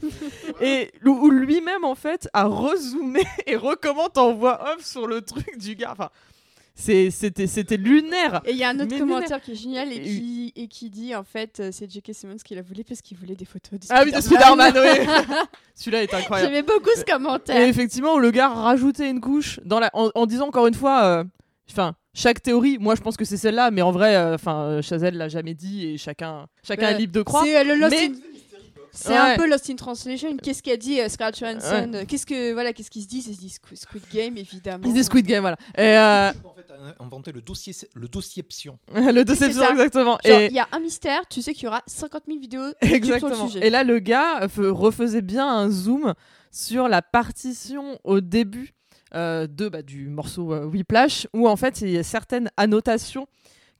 Et 0.61 0.91
où 1.05 1.29
lui-même, 1.29 1.83
en 1.83 1.95
fait, 1.95 2.27
a 2.33 2.45
rezoomé 2.45 3.21
et 3.45 3.55
recommande 3.55 4.17
en 4.17 4.33
voix 4.33 4.73
off 4.73 4.83
sur 4.85 5.05
le 5.05 5.21
truc 5.21 5.57
du 5.57 5.75
gars. 5.75 5.95
C'était 6.79 7.77
lunaire. 7.77 8.41
Et 8.45 8.51
il 8.51 8.57
y 8.57 8.63
a 8.63 8.69
un 8.69 8.79
autre 8.79 8.87
Mais 8.91 8.99
commentaire 8.99 9.41
qui 9.41 9.51
est 9.51 9.55
génial 9.55 9.91
et 9.91 9.95
Et- 9.97 10.01
qui, 10.01 10.53
et 10.55 10.67
qui 10.67 10.89
dit 10.89 11.13
en 11.15 11.23
fait 11.23 11.59
euh, 11.59 11.69
c'est 11.71 11.89
J.K. 11.91 12.11
Simmons 12.13 12.37
qui 12.43 12.55
l'a 12.55 12.61
voulu 12.61 12.83
parce 12.83 13.01
qu'il 13.01 13.17
voulait 13.17 13.35
des 13.35 13.45
photos 13.45 13.79
de 13.79 13.85
Ah 13.89 14.03
oui, 14.05 14.11
de 14.11 14.19
Spider-Man, 14.21 14.73
oui. 14.75 15.05
Celui-là 15.75 16.03
est 16.03 16.13
incroyable. 16.13 16.49
J'aimais 16.53 16.63
beaucoup 16.63 16.89
ce 16.95 17.01
Et 17.01 17.05
commentaire. 17.05 17.61
effectivement, 17.67 18.17
le 18.17 18.31
gars 18.31 18.49
rajoutait 18.49 19.09
une 19.09 19.21
couche 19.21 19.59
dans 19.65 19.79
la, 19.79 19.89
en, 19.93 20.09
en 20.15 20.25
disant 20.25 20.47
encore 20.47 20.67
une 20.67 20.73
fois, 20.73 21.03
euh, 21.03 21.23
enfin, 21.69 21.95
chaque 22.13 22.41
théorie, 22.41 22.77
moi 22.79 22.95
je 22.95 23.01
pense 23.01 23.17
que 23.17 23.25
c'est 23.25 23.37
celle-là, 23.37 23.71
mais 23.71 23.81
en 23.81 23.91
vrai, 23.91 24.15
euh, 24.15 24.35
enfin, 24.35 24.61
euh, 24.63 24.81
Chazelle 24.81 25.15
l'a 25.17 25.29
jamais 25.29 25.53
dit 25.53 25.85
et 25.85 25.97
chacun, 25.97 26.47
chacun 26.63 26.81
Bah, 26.87 26.91
est 26.91 26.97
libre 26.97 27.13
de 27.13 27.21
croire. 27.21 27.43
C'est 27.45 27.57
euh, 27.57 27.63
le 27.63 27.75
Lost 27.75 27.91
mais- 27.91 28.07
in- 28.07 28.13
C'est 29.01 29.09
Ouais. 29.09 29.15
un 29.17 29.35
peu 29.37 29.47
Lost 29.49 29.69
in 29.69 29.75
Translation. 29.75 30.35
Qu'est-ce 30.37 30.61
qu'a 30.61 30.75
dit 30.77 30.99
euh, 30.99 31.07
Scarlett 31.09 31.39
Johansson 31.39 31.91
euh, 31.93 32.03
Qu'est-ce 32.07 32.25
que 32.25 32.53
voilà, 32.53 32.73
qu'est-ce 32.73 32.89
qu'ils 32.91 33.03
se 33.03 33.07
disent? 33.07 33.27
Ils 33.27 33.35
se 33.35 33.39
disent 33.39 33.59
Squid 33.75 34.03
Game 34.13 34.37
évidemment. 34.37 34.83
Ils 34.85 34.93
disent 34.93 35.05
Squid 35.05 35.25
Game, 35.25 35.41
voilà. 35.41 35.57
Et 35.77 35.97
euh, 35.97 36.29
En 36.43 36.53
fait, 36.53 36.65
a 36.71 37.01
inventé 37.03 37.31
le 37.31 37.41
dossier, 37.41 37.73
le 37.95 38.07
dossierption. 38.07 38.77
le 38.93 39.19
exactement. 39.21 40.17
Genre, 40.25 40.39
Et- 40.39 40.47
il 40.47 40.53
y 40.53 40.59
a 40.59 40.67
un 40.71 40.79
mystère, 40.79 41.21
tu 41.29 41.41
sais 41.41 41.53
qu'il 41.53 41.63
y 41.63 41.67
aura 41.67 41.81
50 41.87 42.23
000 42.27 42.39
vidéos 42.39 42.67
sur 42.81 42.89
le 42.89 42.95
Exactement. 42.95 43.47
sujet. 43.47 43.65
Et 43.65 43.69
là, 43.69 43.83
le 43.83 43.99
gars 43.99 44.47
fe- 44.47 44.67
refaisait 44.69 45.21
bien 45.21 45.47
un 45.47 45.69
zoom 45.69 46.13
sur 46.51 46.87
la 46.87 47.01
partition 47.01 47.99
au 48.03 48.19
début 48.21 48.73
euh, 49.15 49.47
de, 49.47 49.69
bah, 49.69 49.81
du 49.81 50.07
morceau 50.09 50.53
euh, 50.53 50.65
Whiplash, 50.65 51.25
où 51.33 51.47
en 51.47 51.55
fait, 51.55 51.81
il 51.81 51.89
y 51.91 51.97
a 51.97 52.03
certaines 52.03 52.49
annotations 52.57 53.27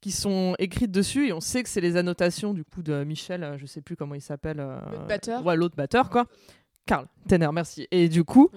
qui 0.01 0.11
sont 0.11 0.55
écrites 0.59 0.91
dessus, 0.91 1.27
et 1.27 1.33
on 1.33 1.41
sait 1.41 1.61
que 1.63 1.69
c'est 1.69 1.81
les 1.81 1.97
annotations 1.97 2.53
du 2.53 2.63
coup 2.63 2.81
de 2.83 3.03
Michel, 3.03 3.43
euh, 3.43 3.57
je 3.57 3.65
sais 3.65 3.81
plus 3.81 3.95
comment 3.95 4.15
il 4.15 4.21
s'appelle. 4.21 4.59
euh, 4.59 4.79
L'autre 4.91 5.07
batteur. 5.07 5.45
Ouais, 5.45 5.55
l'autre 5.55 5.75
batteur, 5.75 6.09
quoi. 6.09 6.25
Karl 6.85 7.05
Tenner, 7.27 7.49
merci. 7.53 7.87
Et 7.91 8.09
du 8.09 8.23
coup, 8.23 8.49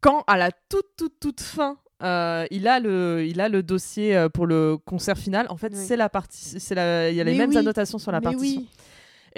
quand 0.00 0.24
à 0.26 0.36
la 0.36 0.50
toute, 0.68 0.86
toute, 0.96 1.18
toute 1.20 1.40
fin, 1.40 1.78
euh, 2.02 2.44
il, 2.50 2.68
a 2.68 2.80
le, 2.80 3.24
il 3.26 3.40
a 3.40 3.48
le 3.48 3.62
dossier 3.62 4.14
euh, 4.16 4.28
pour 4.28 4.46
le 4.46 4.76
concert 4.76 5.16
final, 5.16 5.46
en 5.48 5.56
fait, 5.56 5.72
Oui. 5.72 5.78
c'est 5.86 5.96
la 5.96 6.08
partie, 6.08 6.60
c'est 6.60 6.74
la, 6.74 7.10
il 7.10 7.16
y 7.16 7.20
a 7.20 7.24
les 7.24 7.32
Mais 7.32 7.38
mêmes 7.38 7.50
oui. 7.50 7.56
annotations 7.58 7.98
sur 7.98 8.12
la 8.12 8.20
Mais 8.20 8.24
partition. 8.24 8.60
oui. 8.60 8.68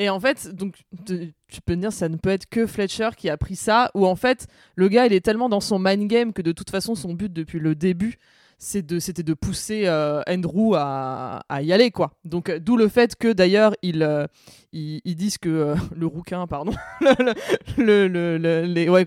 Et 0.01 0.09
en 0.11 0.21
fait, 0.21 0.49
donc 0.55 0.77
te- 1.07 1.27
tu 1.49 1.61
peux 1.61 1.75
me 1.75 1.81
dire, 1.81 1.93
ça 1.93 2.09
ne 2.09 2.17
peut 2.17 2.31
être 2.31 2.47
que 2.47 2.67
Fletcher 2.67 3.11
qui 3.17 3.29
a 3.31 3.37
pris 3.37 3.57
ça, 3.57 3.91
ou 3.95 4.07
en 4.07 4.15
fait, 4.17 4.47
le 4.77 4.89
gars, 4.89 5.07
il 5.07 5.13
est 5.13 5.21
tellement 5.25 5.49
dans 5.49 5.61
son 5.61 5.79
mind 5.79 6.09
game 6.09 6.33
que 6.33 6.43
de 6.43 6.53
toute 6.53 6.71
façon, 6.71 6.95
son 6.95 7.15
but 7.15 7.33
depuis 7.33 7.59
le 7.59 7.75
début, 7.75 8.17
c'était 8.59 9.23
de 9.23 9.35
pousser 9.35 9.83
euh, 9.87 10.21
Andrew 10.29 10.75
à, 10.75 11.43
à 11.49 11.63
y 11.63 11.73
aller, 11.73 11.91
quoi. 11.91 12.11
Donc, 12.25 12.49
euh, 12.51 12.59
d'où 12.59 12.77
le 12.77 12.89
fait 12.89 13.15
que 13.17 13.33
d'ailleurs, 13.33 13.75
ils, 13.83 14.03
euh, 14.03 14.27
ils, 14.73 15.01
ils 15.05 15.15
disent 15.15 15.39
que 15.39 15.49
euh, 15.49 15.75
le 15.97 16.07
rouquin, 16.07 16.47
pardon, 16.47 16.73
le, 17.01 18.09
le, 18.09 18.09
le- 18.09 18.39
le- 18.39 18.63
les, 18.67 18.89
ouais, 18.89 19.07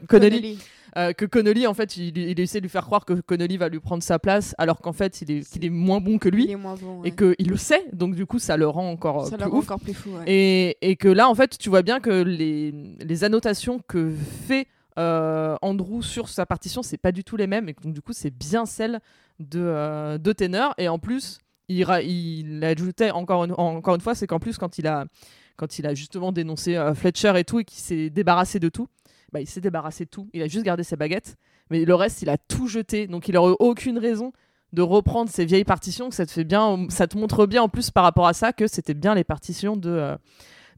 euh, 0.97 1.13
que 1.13 1.25
Connolly, 1.25 1.67
en 1.67 1.73
fait, 1.73 1.95
il, 1.95 2.17
il 2.17 2.39
essaie 2.39 2.59
de 2.59 2.63
lui 2.63 2.69
faire 2.69 2.85
croire 2.85 3.05
que 3.05 3.13
Connolly 3.13 3.55
va 3.57 3.69
lui 3.69 3.79
prendre 3.79 4.03
sa 4.03 4.19
place, 4.19 4.53
alors 4.57 4.79
qu'en 4.81 4.91
fait, 4.91 5.21
il 5.21 5.31
est, 5.31 5.49
qu'il 5.49 5.63
est 5.63 5.69
moins 5.69 6.01
bon 6.01 6.17
que 6.17 6.27
lui, 6.27 6.43
Il 6.45 6.51
est 6.51 6.55
moins 6.57 6.75
bon. 6.75 7.01
et 7.03 7.11
qu'il 7.11 7.47
le 7.47 7.55
sait, 7.57 7.85
donc 7.93 8.13
du 8.15 8.25
coup, 8.25 8.39
ça 8.39 8.57
le 8.57 8.67
rend 8.67 8.89
encore 8.89 9.25
ça 9.27 9.37
plus 9.37 9.45
le 9.45 9.51
rend 9.51 9.57
ouf. 9.59 9.65
encore 9.65 9.79
plus 9.79 9.93
fou. 9.93 10.09
ouais. 10.11 10.23
Et, 10.27 10.77
et 10.81 10.95
que 10.97 11.07
là, 11.07 11.29
en 11.29 11.35
fait, 11.35 11.57
tu 11.57 11.69
vois 11.69 11.81
bien 11.81 11.99
que 12.01 12.09
les, 12.23 12.73
les 12.99 13.23
annotations 13.23 13.79
que 13.87 14.11
fait 14.47 14.67
Andrew 15.61 16.01
sur 16.01 16.29
sa 16.29 16.45
partition, 16.45 16.83
c'est 16.83 16.97
pas 16.97 17.11
du 17.11 17.23
tout 17.23 17.37
les 17.37 17.47
mêmes. 17.47 17.69
Et 17.69 17.75
donc, 17.83 17.93
du 17.93 18.01
coup, 18.01 18.13
c'est 18.13 18.31
bien 18.31 18.65
celle 18.65 18.99
de, 19.39 19.59
euh, 19.59 20.17
de 20.17 20.31
Tenor. 20.33 20.73
Et 20.77 20.87
en 20.87 20.99
plus, 20.99 21.39
il, 21.67 21.85
il 22.05 22.63
ajoutait 22.63 23.11
encore 23.11 23.45
une, 23.45 23.53
encore 23.53 23.95
une 23.95 24.01
fois, 24.01 24.15
c'est 24.15 24.27
qu'en 24.27 24.39
plus, 24.39 24.57
quand 24.57 24.77
il 24.77 24.87
a, 24.87 25.05
quand 25.55 25.79
il 25.79 25.87
a 25.87 25.93
justement 25.93 26.31
dénoncé 26.31 26.75
euh, 26.75 26.93
Fletcher 26.93 27.33
et 27.37 27.43
tout, 27.43 27.59
et 27.59 27.65
qu'il 27.65 27.79
s'est 27.79 28.09
débarrassé 28.09 28.59
de 28.59 28.69
tout, 28.69 28.87
bah, 29.31 29.39
il 29.41 29.47
s'est 29.47 29.61
débarrassé 29.61 30.05
de 30.05 30.09
tout. 30.09 30.29
Il 30.33 30.41
a 30.41 30.47
juste 30.47 30.65
gardé 30.65 30.83
ses 30.83 30.95
baguettes. 30.95 31.37
Mais 31.69 31.85
le 31.85 31.95
reste, 31.95 32.21
il 32.21 32.29
a 32.29 32.37
tout 32.37 32.67
jeté. 32.67 33.07
Donc, 33.07 33.27
il 33.29 33.37
aurait 33.37 33.55
aucune 33.59 33.97
raison 33.97 34.33
de 34.73 34.81
reprendre 34.81 35.29
ces 35.29 35.45
vieilles 35.45 35.63
partitions. 35.63 36.09
Que 36.09 36.15
ça 36.15 36.25
te 36.25 36.31
fait 36.31 36.43
bien, 36.43 36.87
ça 36.89 37.07
te 37.07 37.17
montre 37.17 37.45
bien 37.45 37.61
en 37.63 37.69
plus 37.69 37.91
par 37.91 38.03
rapport 38.03 38.27
à 38.27 38.33
ça 38.33 38.51
que 38.51 38.67
c'était 38.67 38.93
bien 38.93 39.15
les 39.15 39.23
partitions 39.23 39.77
de. 39.77 39.89
euh, 39.89 40.17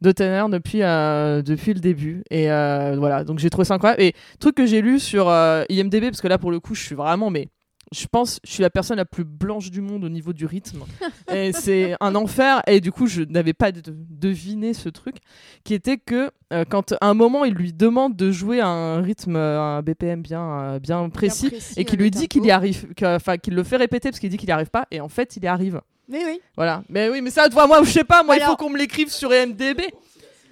de 0.03 0.11
Tanner 0.11 0.43
depuis, 0.51 0.84
euh, 0.84 1.41
depuis 1.41 1.73
le 1.73 1.80
début. 1.80 2.23
Et 2.30 2.51
euh, 2.51 2.95
voilà, 2.99 3.23
donc 3.23 3.39
j'ai 3.39 3.49
trouvé 3.49 3.65
ça 3.65 3.73
incroyable. 3.73 4.01
Et 4.03 4.13
truc 4.39 4.53
que 4.55 4.65
j'ai 4.65 4.81
lu 4.81 4.99
sur 4.99 5.30
euh, 5.30 5.63
IMDB, 5.69 6.01
parce 6.09 6.21
que 6.21 6.27
là 6.27 6.38
pour 6.38 6.51
le 6.51 6.59
coup 6.59 6.75
je 6.75 6.84
suis 6.84 6.93
vraiment, 6.95 7.30
mais 7.30 7.47
je 7.95 8.05
pense, 8.11 8.39
je 8.43 8.51
suis 8.51 8.63
la 8.63 8.69
personne 8.69 8.97
la 8.97 9.05
plus 9.05 9.23
blanche 9.23 9.69
du 9.71 9.80
monde 9.80 10.03
au 10.03 10.09
niveau 10.09 10.34
du 10.34 10.45
rythme. 10.45 10.84
et 11.34 11.53
c'est 11.53 11.95
un 12.01 12.15
enfer. 12.15 12.61
Et 12.67 12.81
du 12.81 12.91
coup 12.91 13.07
je 13.07 13.21
n'avais 13.23 13.53
pas 13.53 13.71
de- 13.71 13.81
deviné 13.85 14.73
ce 14.73 14.89
truc, 14.89 15.15
qui 15.63 15.73
était 15.73 15.97
que 15.97 16.31
euh, 16.51 16.65
quand 16.67 16.91
à 16.99 17.07
un 17.07 17.13
moment 17.13 17.45
il 17.45 17.53
lui 17.53 17.71
demande 17.71 18.17
de 18.17 18.30
jouer 18.30 18.59
à 18.59 18.67
un 18.67 19.01
rythme, 19.01 19.38
un 19.38 19.81
BPM 19.81 20.21
bien, 20.21 20.80
bien 20.80 21.07
précis. 21.09 21.49
Bien 21.49 21.57
précis, 21.59 21.73
Et 21.80 21.85
qu'il 21.85 21.99
lui 21.99 22.11
dit 22.11 22.27
qu'il 22.27 22.45
y 22.45 22.51
arrive, 22.51 22.93
qu'il 23.41 23.53
le 23.55 23.63
fait 23.63 23.77
répéter 23.77 24.09
parce 24.09 24.19
qu'il 24.19 24.30
dit 24.30 24.38
qu'il 24.38 24.47
n'y 24.47 24.53
arrive 24.53 24.69
pas, 24.69 24.85
et 24.91 24.99
en 24.99 25.07
fait 25.09 25.38
il 25.38 25.43
y 25.45 25.47
arrive. 25.47 25.80
Mais 26.07 26.25
oui, 26.25 26.41
Voilà. 26.55 26.84
Mais 26.89 27.09
oui, 27.09 27.21
mais 27.21 27.31
ça, 27.31 27.47
toi, 27.49 27.65
moi, 27.67 27.81
je 27.84 27.89
sais 27.91 28.03
pas, 28.03 28.23
moi, 28.23 28.35
il 28.38 28.43
faut 28.43 28.55
qu'on 28.57 28.69
me 28.69 28.77
l'écrive 28.77 29.09
sur 29.09 29.34
IMDB. 29.34 29.81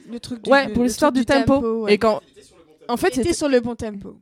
le 0.10 0.19
truc 0.19 0.41
du, 0.44 0.49
Ouais, 0.49 0.68
pour 0.73 0.84
l'histoire 0.84 1.11
du 1.11 1.26
tempo. 1.26 1.84
ouais. 1.84 1.94
Et 1.94 1.98
quand. 1.98 2.22
En 2.88 2.98
fait, 2.98 3.14
c'était- 3.14 3.34
sur 3.34 3.48
le 3.49 3.60
bon 3.60 3.76
tempo. 3.76 4.19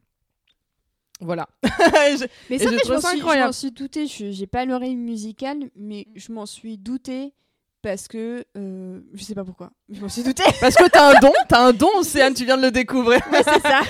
voilà. 1.22 1.47
Je- 1.64 2.26
Mais 2.49 2.56
Et 2.56 2.60
ça, 2.60 2.69
je 2.72 2.77
trouvé 2.77 2.95
m'en 2.95 3.01
suis, 3.10 3.19
je 3.47 3.51
suis 3.57 3.72
douté. 3.72 4.07
Je- 4.07 4.31
J'ai 4.31 4.47
pas 4.47 4.65
l'oreille 4.65 4.95
musicale, 4.95 5.69
mais 5.76 6.07
je 6.15 6.31
m'en 6.31 6.45
suis 6.45 6.77
douté 6.77 7.34
parce 7.81 8.07
que 8.07 8.45
euh, 8.57 8.99
je 9.14 9.23
sais 9.23 9.35
pas 9.35 9.43
pourquoi. 9.43 9.72
Je 9.89 9.99
m'en 10.01 10.10
suis 10.10 10.23
doutée. 10.23 10.43
Parce 10.60 10.76
que 10.76 10.88
t'as 10.89 11.15
un 11.15 11.19
don, 11.19 11.31
t'as 11.47 11.65
un 11.65 11.73
don, 11.73 11.89
Océane, 11.99 12.34
tu 12.34 12.45
viens 12.45 12.57
de 12.57 12.64
le 12.64 12.72
découvrir. 12.72 13.22
Ouais, 13.31 13.41
c'est 13.43 13.61
ça. 13.61 13.81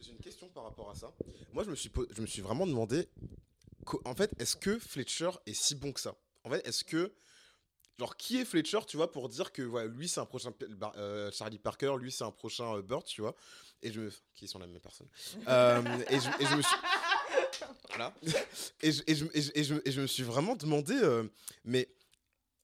J'ai 0.00 0.12
une 0.12 0.18
question 0.18 0.48
par 0.54 0.64
rapport 0.64 0.90
à 0.90 0.94
ça. 0.94 1.12
Moi, 1.52 1.64
je 1.64 1.70
me 1.70 1.74
suis, 1.76 1.90
je 2.14 2.20
me 2.22 2.26
suis 2.26 2.40
vraiment 2.42 2.66
demandé, 2.66 3.08
en 4.04 4.14
fait, 4.14 4.30
est-ce 4.38 4.54
que 4.56 4.78
Fletcher 4.78 5.30
est 5.46 5.54
si 5.54 5.74
bon 5.74 5.92
que 5.92 6.00
ça? 6.00 6.14
En 6.48 6.50
fait, 6.50 6.66
est-ce 6.66 6.82
que, 6.82 7.12
genre, 7.98 8.16
qui 8.16 8.38
est 8.38 8.44
Fletcher, 8.46 8.78
tu 8.86 8.96
vois, 8.96 9.12
pour 9.12 9.28
dire 9.28 9.52
que 9.52 9.60
voilà, 9.62 9.86
lui, 9.88 10.08
c'est 10.08 10.20
un 10.20 10.24
prochain 10.24 10.50
euh, 10.96 11.30
Charlie 11.30 11.58
Parker, 11.58 11.94
lui, 12.00 12.10
c'est 12.10 12.24
un 12.24 12.30
prochain 12.30 12.76
euh, 12.76 12.82
Burt, 12.82 13.04
tu 13.06 13.20
vois? 13.20 13.34
Et 13.82 13.92
je 13.92 14.00
me, 14.00 14.10
qui 14.34 14.48
sont 14.48 14.58
la 14.58 14.66
même 14.66 14.80
personne. 14.80 15.08
Euh, 15.48 15.82
et, 16.08 16.18
je, 16.18 16.28
et 16.42 16.46
je 16.46 16.54
me 16.56 16.62
suis, 16.62 16.76
voilà. 17.88 18.14
Et 18.80 18.92
je, 18.92 19.02
et 19.06 19.14
je- 19.14 19.24
et 19.34 19.42
je- 19.42 19.52
et 19.54 19.64
je- 19.64 19.74
et 19.84 19.92
je 19.92 20.00
me 20.00 20.06
suis 20.06 20.22
vraiment 20.22 20.56
demandé, 20.56 20.94
euh, 20.94 21.24
mais 21.64 21.88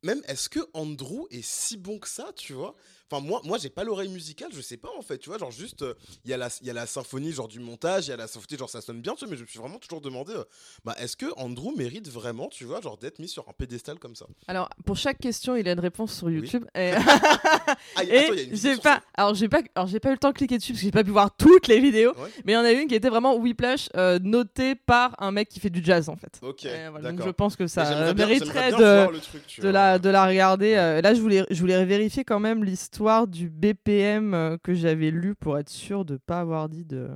même 0.03 0.23
est-ce 0.27 0.49
que 0.49 0.61
Andrew 0.73 1.27
est 1.31 1.43
si 1.45 1.77
bon 1.77 1.99
que 1.99 2.09
ça, 2.09 2.33
tu 2.35 2.55
vois? 2.55 2.75
Enfin, 3.11 3.23
moi, 3.25 3.41
moi 3.45 3.59
j'ai 3.59 3.69
pas 3.71 3.85
l'oreille 3.85 4.09
musicale, 4.09 4.49
je 4.53 4.61
sais 4.61 4.77
pas 4.77 4.89
en 4.99 5.03
fait, 5.03 5.19
tu 5.19 5.29
vois, 5.29 5.39
genre 5.39 5.51
juste, 5.51 5.83
euh, 5.83 5.95
il 6.25 6.31
y, 6.31 6.35
a 6.35 6.37
la- 6.37 6.49
il 6.63 6.67
y 6.67 6.71
a 6.71 6.73
la 6.73 6.87
symphonie, 6.87 7.33
genre 7.33 7.49
du 7.49 7.61
montage, 7.61 8.07
il 8.07 8.11
y 8.11 8.13
a 8.13 8.17
la 8.17 8.27
symphonie, 8.27 8.59
genre 8.59 8.71
ça 8.71 8.81
sonne 8.81 9.01
bien, 9.03 9.13
tu 9.15 9.21
vois, 9.25 9.31
mais 9.31 9.37
je 9.37 9.43
me 9.43 9.47
suis 9.47 9.59
vraiment 9.59 9.79
toujours 9.79 10.01
demandé, 10.01 10.33
euh, 10.35 10.45
bah, 10.85 10.95
est-ce 10.99 11.17
que 11.17 11.27
Andrew 11.37 11.73
mérite 11.77 12.09
vraiment, 12.09 12.49
tu 12.49 12.65
vois, 12.65 12.81
genre 12.81 12.97
d'être 12.97 13.19
mis 13.19 13.29
sur 13.29 13.47
un 13.49 13.53
pédestal 13.53 13.99
comme 13.99 14.15
ça? 14.17 14.27
Alors, 14.49 14.69
pour 14.87 14.97
chaque 14.97 15.19
question, 15.19 15.55
il 15.57 15.69
a 15.69 15.73
une 15.73 15.81
réponse 15.81 16.15
sur 16.17 16.31
YouTube. 16.31 16.65
Et, 16.75 16.93
Ah, 17.97 18.05
y- 18.05 18.09
et 18.11 18.53
y 18.53 18.57
j'ai 18.57 18.77
pas, 18.79 19.03
alors 19.17 19.35
j'ai 19.35 19.49
pas, 19.49 19.61
alors 19.75 19.87
j'ai 19.87 20.01
pas 20.01 20.09
eu 20.09 20.13
le 20.13 20.19
temps 20.19 20.31
de 20.31 20.35
cliquer 20.37 20.57
dessus 20.59 20.73
parce 20.73 20.81
que 20.81 20.87
j'ai 20.87 20.91
pas 20.93 21.05
pu 21.05 21.11
voir 21.11 21.35
toutes 21.37 21.69
les 21.69 21.81
vidéos. 21.81 22.13
Ouais. 22.17 22.31
Mais 22.45 22.53
il 22.53 22.55
y 22.55 22.59
en 22.59 22.65
a 22.65 22.73
une 22.73 22.89
qui 22.89 22.95
était 22.95 23.09
vraiment 23.11 23.37
Whiplash, 23.37 23.89
euh, 23.97 24.19
notée 24.23 24.75
par 24.75 25.15
un 25.23 25.31
mec 25.31 25.49
qui 25.49 25.61
fait 25.61 25.71
du 25.71 25.85
jazz 25.85 26.09
en 26.09 26.17
fait. 26.17 26.39
Ok, 26.43 26.67
voilà, 26.91 27.13
donc 27.13 27.23
je 27.25 27.31
pense 27.31 27.55
que 27.57 27.67
ça 27.67 28.13
mériterait 28.15 28.73
de, 28.73 29.19
truc, 29.21 29.43
de 29.61 29.69
la, 29.69 29.99
de 29.99 30.09
la 30.09 30.27
regarder. 30.27 30.75
Euh, 30.75 31.01
là, 31.03 31.15
je 31.15 31.21
voulais, 31.21 31.45
je 31.51 31.61
voulais 31.61 31.85
vérifier 31.85 32.25
quand 32.25 32.41
même 32.41 32.65
l'histoire 32.65 32.95
du 33.29 33.51
BPM 33.51 34.35
euh, 34.35 34.57
que 34.63 34.75
j'avais 34.75 35.11
lu 35.11 35.35
pour 35.35 35.59
être 35.59 35.69
sûr 35.71 36.05
de 36.05 36.17
pas 36.17 36.41
avoir 36.41 36.69
dit 36.69 36.85
de, 36.85 37.09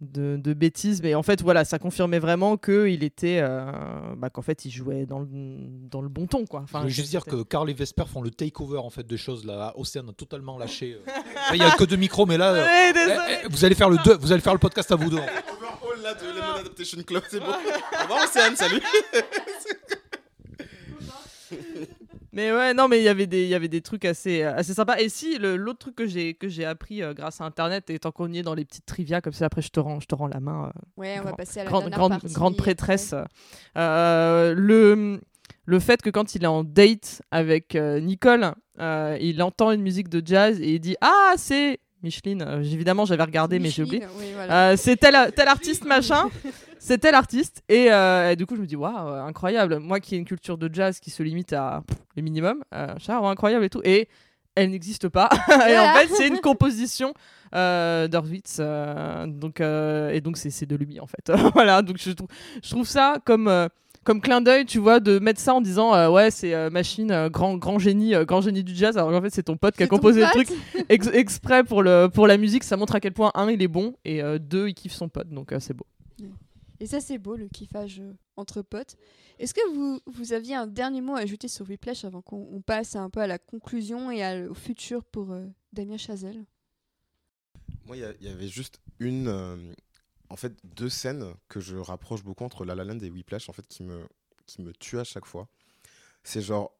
de, 0.00 0.36
de 0.36 0.52
bêtises. 0.54 1.02
Mais 1.02 1.14
en 1.14 1.22
fait, 1.22 1.42
voilà, 1.42 1.64
ça 1.64 1.78
confirmait 1.78 2.18
vraiment 2.18 2.56
qu'il 2.56 3.02
était, 3.04 3.38
euh, 3.42 3.70
bah, 4.16 4.30
qu'en 4.30 4.42
fait, 4.42 4.64
il 4.64 4.70
jouait 4.70 5.06
dans 5.06 5.18
le, 5.20 5.26
dans 5.30 6.00
le 6.02 6.08
bon 6.08 6.26
ton, 6.26 6.44
quoi. 6.46 6.60
Je 6.60 6.64
Enfin, 6.76 6.82
veux 6.84 6.88
juste 6.90 7.10
dire 7.10 7.24
que 7.24 7.42
Carl 7.42 7.68
et 7.70 7.74
Vesper 7.74 8.04
font 8.06 8.22
le 8.22 8.30
takeover 8.30 8.78
en 8.78 8.90
fait 8.90 9.06
de 9.06 9.16
choses 9.16 9.44
là. 9.44 9.72
Océane 9.76 10.08
a 10.08 10.12
totalement 10.12 10.58
lâché. 10.58 10.94
euh. 10.94 11.10
Il 11.54 11.58
y 11.60 11.62
a 11.64 11.70
que 11.72 11.84
deux 11.84 11.96
micros, 11.96 12.26
mais 12.26 12.36
là, 12.38 12.52
Ouais, 12.52 12.92
eh, 12.94 13.44
eh, 13.44 13.48
vous 13.48 13.64
allez 13.64 13.74
faire 13.74 13.90
le 13.90 13.96
deux, 14.04 14.16
vous 14.18 14.30
allez 14.32 14.42
faire 14.42 14.52
le 14.54 14.58
podcast 14.60 14.90
à 14.92 14.96
vous 14.96 15.10
deux. 15.10 15.16
Overhaul 15.18 16.02
là 16.02 16.14
de 16.14 16.26
Lemon 16.26 16.60
Adaptation 16.60 17.02
Club, 17.02 17.22
c'est 17.28 17.40
bon. 17.40 17.46
Au 17.46 18.02
revoir 18.02 18.24
Océane, 18.24 18.54
salut 18.56 18.80
Mais 22.38 22.52
ouais, 22.52 22.72
non, 22.72 22.86
mais 22.86 22.98
il 23.00 23.02
y 23.02 23.08
avait 23.08 23.26
des, 23.26 23.42
il 23.42 23.48
y 23.48 23.54
avait 23.56 23.66
des 23.66 23.80
trucs 23.80 24.04
assez, 24.04 24.42
assez 24.44 24.72
sympas. 24.72 24.98
Et 24.98 25.08
si, 25.08 25.38
le- 25.38 25.56
l'autre 25.56 25.80
truc 25.80 25.96
que 25.96 26.06
j'ai, 26.06 26.34
que 26.34 26.48
j'ai 26.48 26.64
appris 26.64 27.02
euh, 27.02 27.12
grâce 27.12 27.40
à 27.40 27.44
Internet, 27.44 27.90
et 27.90 27.98
tant 27.98 28.12
qu'on 28.12 28.30
y 28.32 28.38
est 28.38 28.42
dans 28.42 28.54
les 28.54 28.64
petites 28.64 28.86
trivia, 28.86 29.20
comme 29.20 29.32
ça, 29.32 29.46
après, 29.46 29.60
je 29.60 29.70
te 29.70 29.80
rends, 29.80 29.98
je 29.98 30.06
te 30.06 30.14
rends 30.14 30.28
la 30.28 30.38
main. 30.38 30.66
euh, 30.66 30.80
Ouais, 30.96 31.16
on 31.20 31.24
va 31.24 31.32
passer 31.32 31.58
à 31.58 31.64
la 31.64 31.70
grande, 31.70 31.80
dernière 31.82 31.98
grande, 31.98 32.10
partie. 32.12 32.32
grande 32.32 32.56
prêtresse. 32.56 33.12
Euh, 33.76 34.54
le, 34.56 35.20
le 35.64 35.80
fait 35.80 36.00
que 36.00 36.10
quand 36.10 36.34
il 36.36 36.44
est 36.44 36.46
en 36.46 36.62
date 36.62 37.22
avec 37.32 37.74
Nicole, 37.74 38.52
il 38.78 39.42
entend 39.42 39.72
une 39.72 39.82
musique 39.82 40.08
de 40.08 40.22
jazz 40.24 40.60
et 40.60 40.74
il 40.74 40.80
dit 40.80 40.96
Ah, 41.00 41.32
c'est 41.36 41.80
Micheline. 42.04 42.42
Évidemment, 42.62 43.04
j'avais 43.04 43.24
regardé, 43.24 43.58
mais 43.58 43.70
j'ai 43.70 43.82
oublié. 43.82 44.00
Micheline, 44.06 44.16
oui, 44.20 44.32
voilà. 44.36 44.76
C'est 44.76 44.96
tel, 44.96 45.16
tel 45.34 45.48
artiste, 45.48 45.84
machin. 45.84 46.28
C'est 46.80 46.98
tel 46.98 47.14
artiste. 47.14 47.62
Et, 47.68 47.92
euh, 47.92 48.30
et 48.32 48.36
du 48.36 48.46
coup, 48.46 48.56
je 48.56 48.60
me 48.60 48.66
dis, 48.66 48.76
waouh, 48.76 49.08
incroyable. 49.26 49.78
Moi 49.78 50.00
qui 50.00 50.14
ai 50.14 50.18
une 50.18 50.24
culture 50.24 50.58
de 50.58 50.68
jazz 50.72 51.00
qui 51.00 51.10
se 51.10 51.22
limite 51.22 51.52
à 51.52 51.82
pff, 51.86 51.98
le 52.16 52.22
minimum, 52.22 52.62
euh, 52.74 52.94
incroyable 53.08 53.64
et 53.64 53.70
tout. 53.70 53.80
Et 53.84 54.08
elle 54.54 54.70
n'existe 54.70 55.08
pas. 55.08 55.28
et 55.68 55.78
en 55.78 55.94
fait, 55.94 56.08
c'est 56.14 56.28
une 56.28 56.40
composition 56.40 57.14
euh, 57.54 58.08
d'Horwitz. 58.08 58.56
euh, 58.60 59.26
donc, 59.26 59.60
euh, 59.60 60.10
et 60.10 60.20
donc, 60.20 60.36
c'est 60.36 60.66
de 60.66 60.76
lui, 60.76 61.00
en 61.00 61.06
fait. 61.06 61.32
voilà. 61.54 61.82
Donc, 61.82 61.96
je, 61.98 62.10
trouve- 62.12 62.28
je 62.62 62.70
trouve 62.70 62.86
ça 62.86 63.16
comme. 63.24 63.50
comme 64.04 64.20
clin 64.22 64.40
d'œil, 64.40 64.64
tu 64.64 64.78
vois, 64.78 65.00
de 65.00 65.18
mettre 65.18 65.38
ça 65.40 65.52
en 65.52 65.60
disant 65.60 65.94
euh, 65.94 66.08
ouais 66.08 66.30
c'est 66.30 66.54
euh, 66.54 66.70
machine 66.70 67.10
euh, 67.12 67.28
grand 67.28 67.56
grand 67.58 67.78
génie 67.78 68.14
grand 68.26 68.40
génie 68.40 68.64
du 68.64 68.74
jazz 68.74 68.96
alors 68.96 69.10
qu'en 69.10 69.20
fait 69.20 69.28
c'est 69.34 69.42
ton 69.42 69.58
pote 69.58 69.76
qui 69.76 69.82
a 69.82 69.86
composé 69.86 70.20
le 70.22 70.26
truc 70.30 70.48
ex- 70.88 71.10
exprès 71.12 71.62
pour 71.62 71.82
le 71.82 72.08
pour 72.08 72.26
la 72.26 72.38
musique 72.38 72.64
ça 72.64 72.78
montre 72.78 72.94
à 72.94 73.00
quel 73.00 73.12
point 73.12 73.30
un 73.34 73.50
il 73.50 73.60
est 73.60 73.68
bon 73.68 73.92
et 74.06 74.22
deux 74.40 74.68
il 74.68 74.72
kiffe 74.74 74.94
son 74.94 75.10
pote 75.10 75.28
donc 75.28 75.52
c'est 75.58 75.74
beau 75.74 75.84
Et 76.80 76.86
ça, 76.86 77.00
c'est 77.00 77.18
beau, 77.18 77.36
le 77.36 77.48
kiffage 77.48 78.00
euh, 78.00 78.12
entre 78.36 78.62
potes. 78.62 78.96
Est-ce 79.38 79.52
que 79.52 79.74
vous, 79.74 80.00
vous 80.06 80.32
aviez 80.32 80.54
un 80.54 80.66
dernier 80.66 81.00
mot 81.00 81.14
à 81.14 81.20
ajouter 81.20 81.48
sur 81.48 81.68
Whiplash 81.68 82.04
avant 82.04 82.22
qu'on 82.22 82.48
on 82.52 82.60
passe 82.60 82.96
un 82.96 83.10
peu 83.10 83.20
à 83.20 83.26
la 83.26 83.38
conclusion 83.38 84.10
et 84.10 84.46
au 84.46 84.54
futur 84.54 85.04
pour 85.04 85.32
euh, 85.32 85.46
Damien 85.72 85.96
Chazelle? 85.96 86.44
Moi, 87.84 87.96
il 87.96 88.16
y 88.20 88.28
avait 88.28 88.48
juste 88.48 88.80
une. 88.98 89.28
euh, 89.28 89.74
en 90.30 90.36
fait, 90.36 90.54
deux 90.64 90.88
scènes 90.88 91.34
que 91.48 91.58
je 91.58 91.76
rapproche 91.76 92.22
beaucoup 92.22 92.44
entre 92.44 92.64
La 92.64 92.74
La 92.74 92.84
Land 92.84 93.00
et 93.00 93.10
Whiplash, 93.10 93.48
en 93.48 93.52
fait, 93.52 93.66
qui 93.66 93.82
me, 93.82 94.06
qui 94.46 94.62
me 94.62 94.72
tuent 94.72 95.00
à 95.00 95.04
chaque 95.04 95.26
fois. 95.26 95.48
C'est 96.22 96.42
genre. 96.42 96.74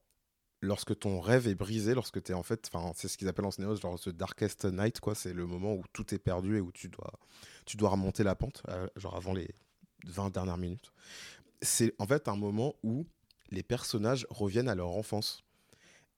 Lorsque 0.61 0.99
ton 0.99 1.21
rêve 1.21 1.47
est 1.47 1.55
brisé, 1.55 1.95
lorsque 1.95 2.21
tu 2.21 2.33
es 2.33 2.35
en 2.35 2.43
fait. 2.43 2.69
C'est 2.97 3.07
ce 3.07 3.17
qu'ils 3.17 3.29
appellent 3.29 3.45
en 3.45 3.53
cinéma, 3.53 3.77
genre 3.77 3.97
ce 3.97 4.11
darkest 4.11 4.65
night, 4.65 4.99
quoi. 4.99 5.15
C'est 5.15 5.33
le 5.33 5.47
moment 5.47 5.75
où 5.75 5.85
tout 5.93 6.13
est 6.13 6.19
perdu 6.19 6.57
et 6.57 6.61
où 6.61 6.73
tu 6.73 6.89
dois, 6.89 7.13
tu 7.65 7.77
dois 7.77 7.91
remonter 7.91 8.25
la 8.25 8.35
pente, 8.35 8.65
genre 8.97 9.15
avant 9.15 9.33
les 9.35 9.49
20 10.07 10.31
dernières 10.31 10.59
minutes. 10.59 10.93
C'est 11.63 11.95
en 11.99 12.07
fait 12.07 12.29
un 12.29 12.37
moment 12.37 12.75
où 12.83 13.07
les 13.51 13.63
personnages 13.63 14.27
reviennent 14.31 14.69
à 14.69 14.75
leur 14.75 14.91
enfance 14.91 15.43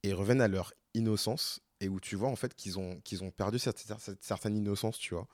et 0.02 0.12
reviennent 0.12 0.40
à 0.40 0.48
leur 0.48 0.72
innocence 0.94 1.60
et 1.80 1.88
où 1.88 2.00
tu 2.00 2.16
vois 2.16 2.28
en 2.28 2.36
fait 2.36 2.54
qu'ils 2.54 2.78
ont, 2.78 3.00
ont 3.22 3.30
perdu 3.30 3.58
cette, 3.58 3.84
certaine 4.20 4.56
innocence, 4.56 4.98
tu 4.98 5.14
vois. 5.14 5.26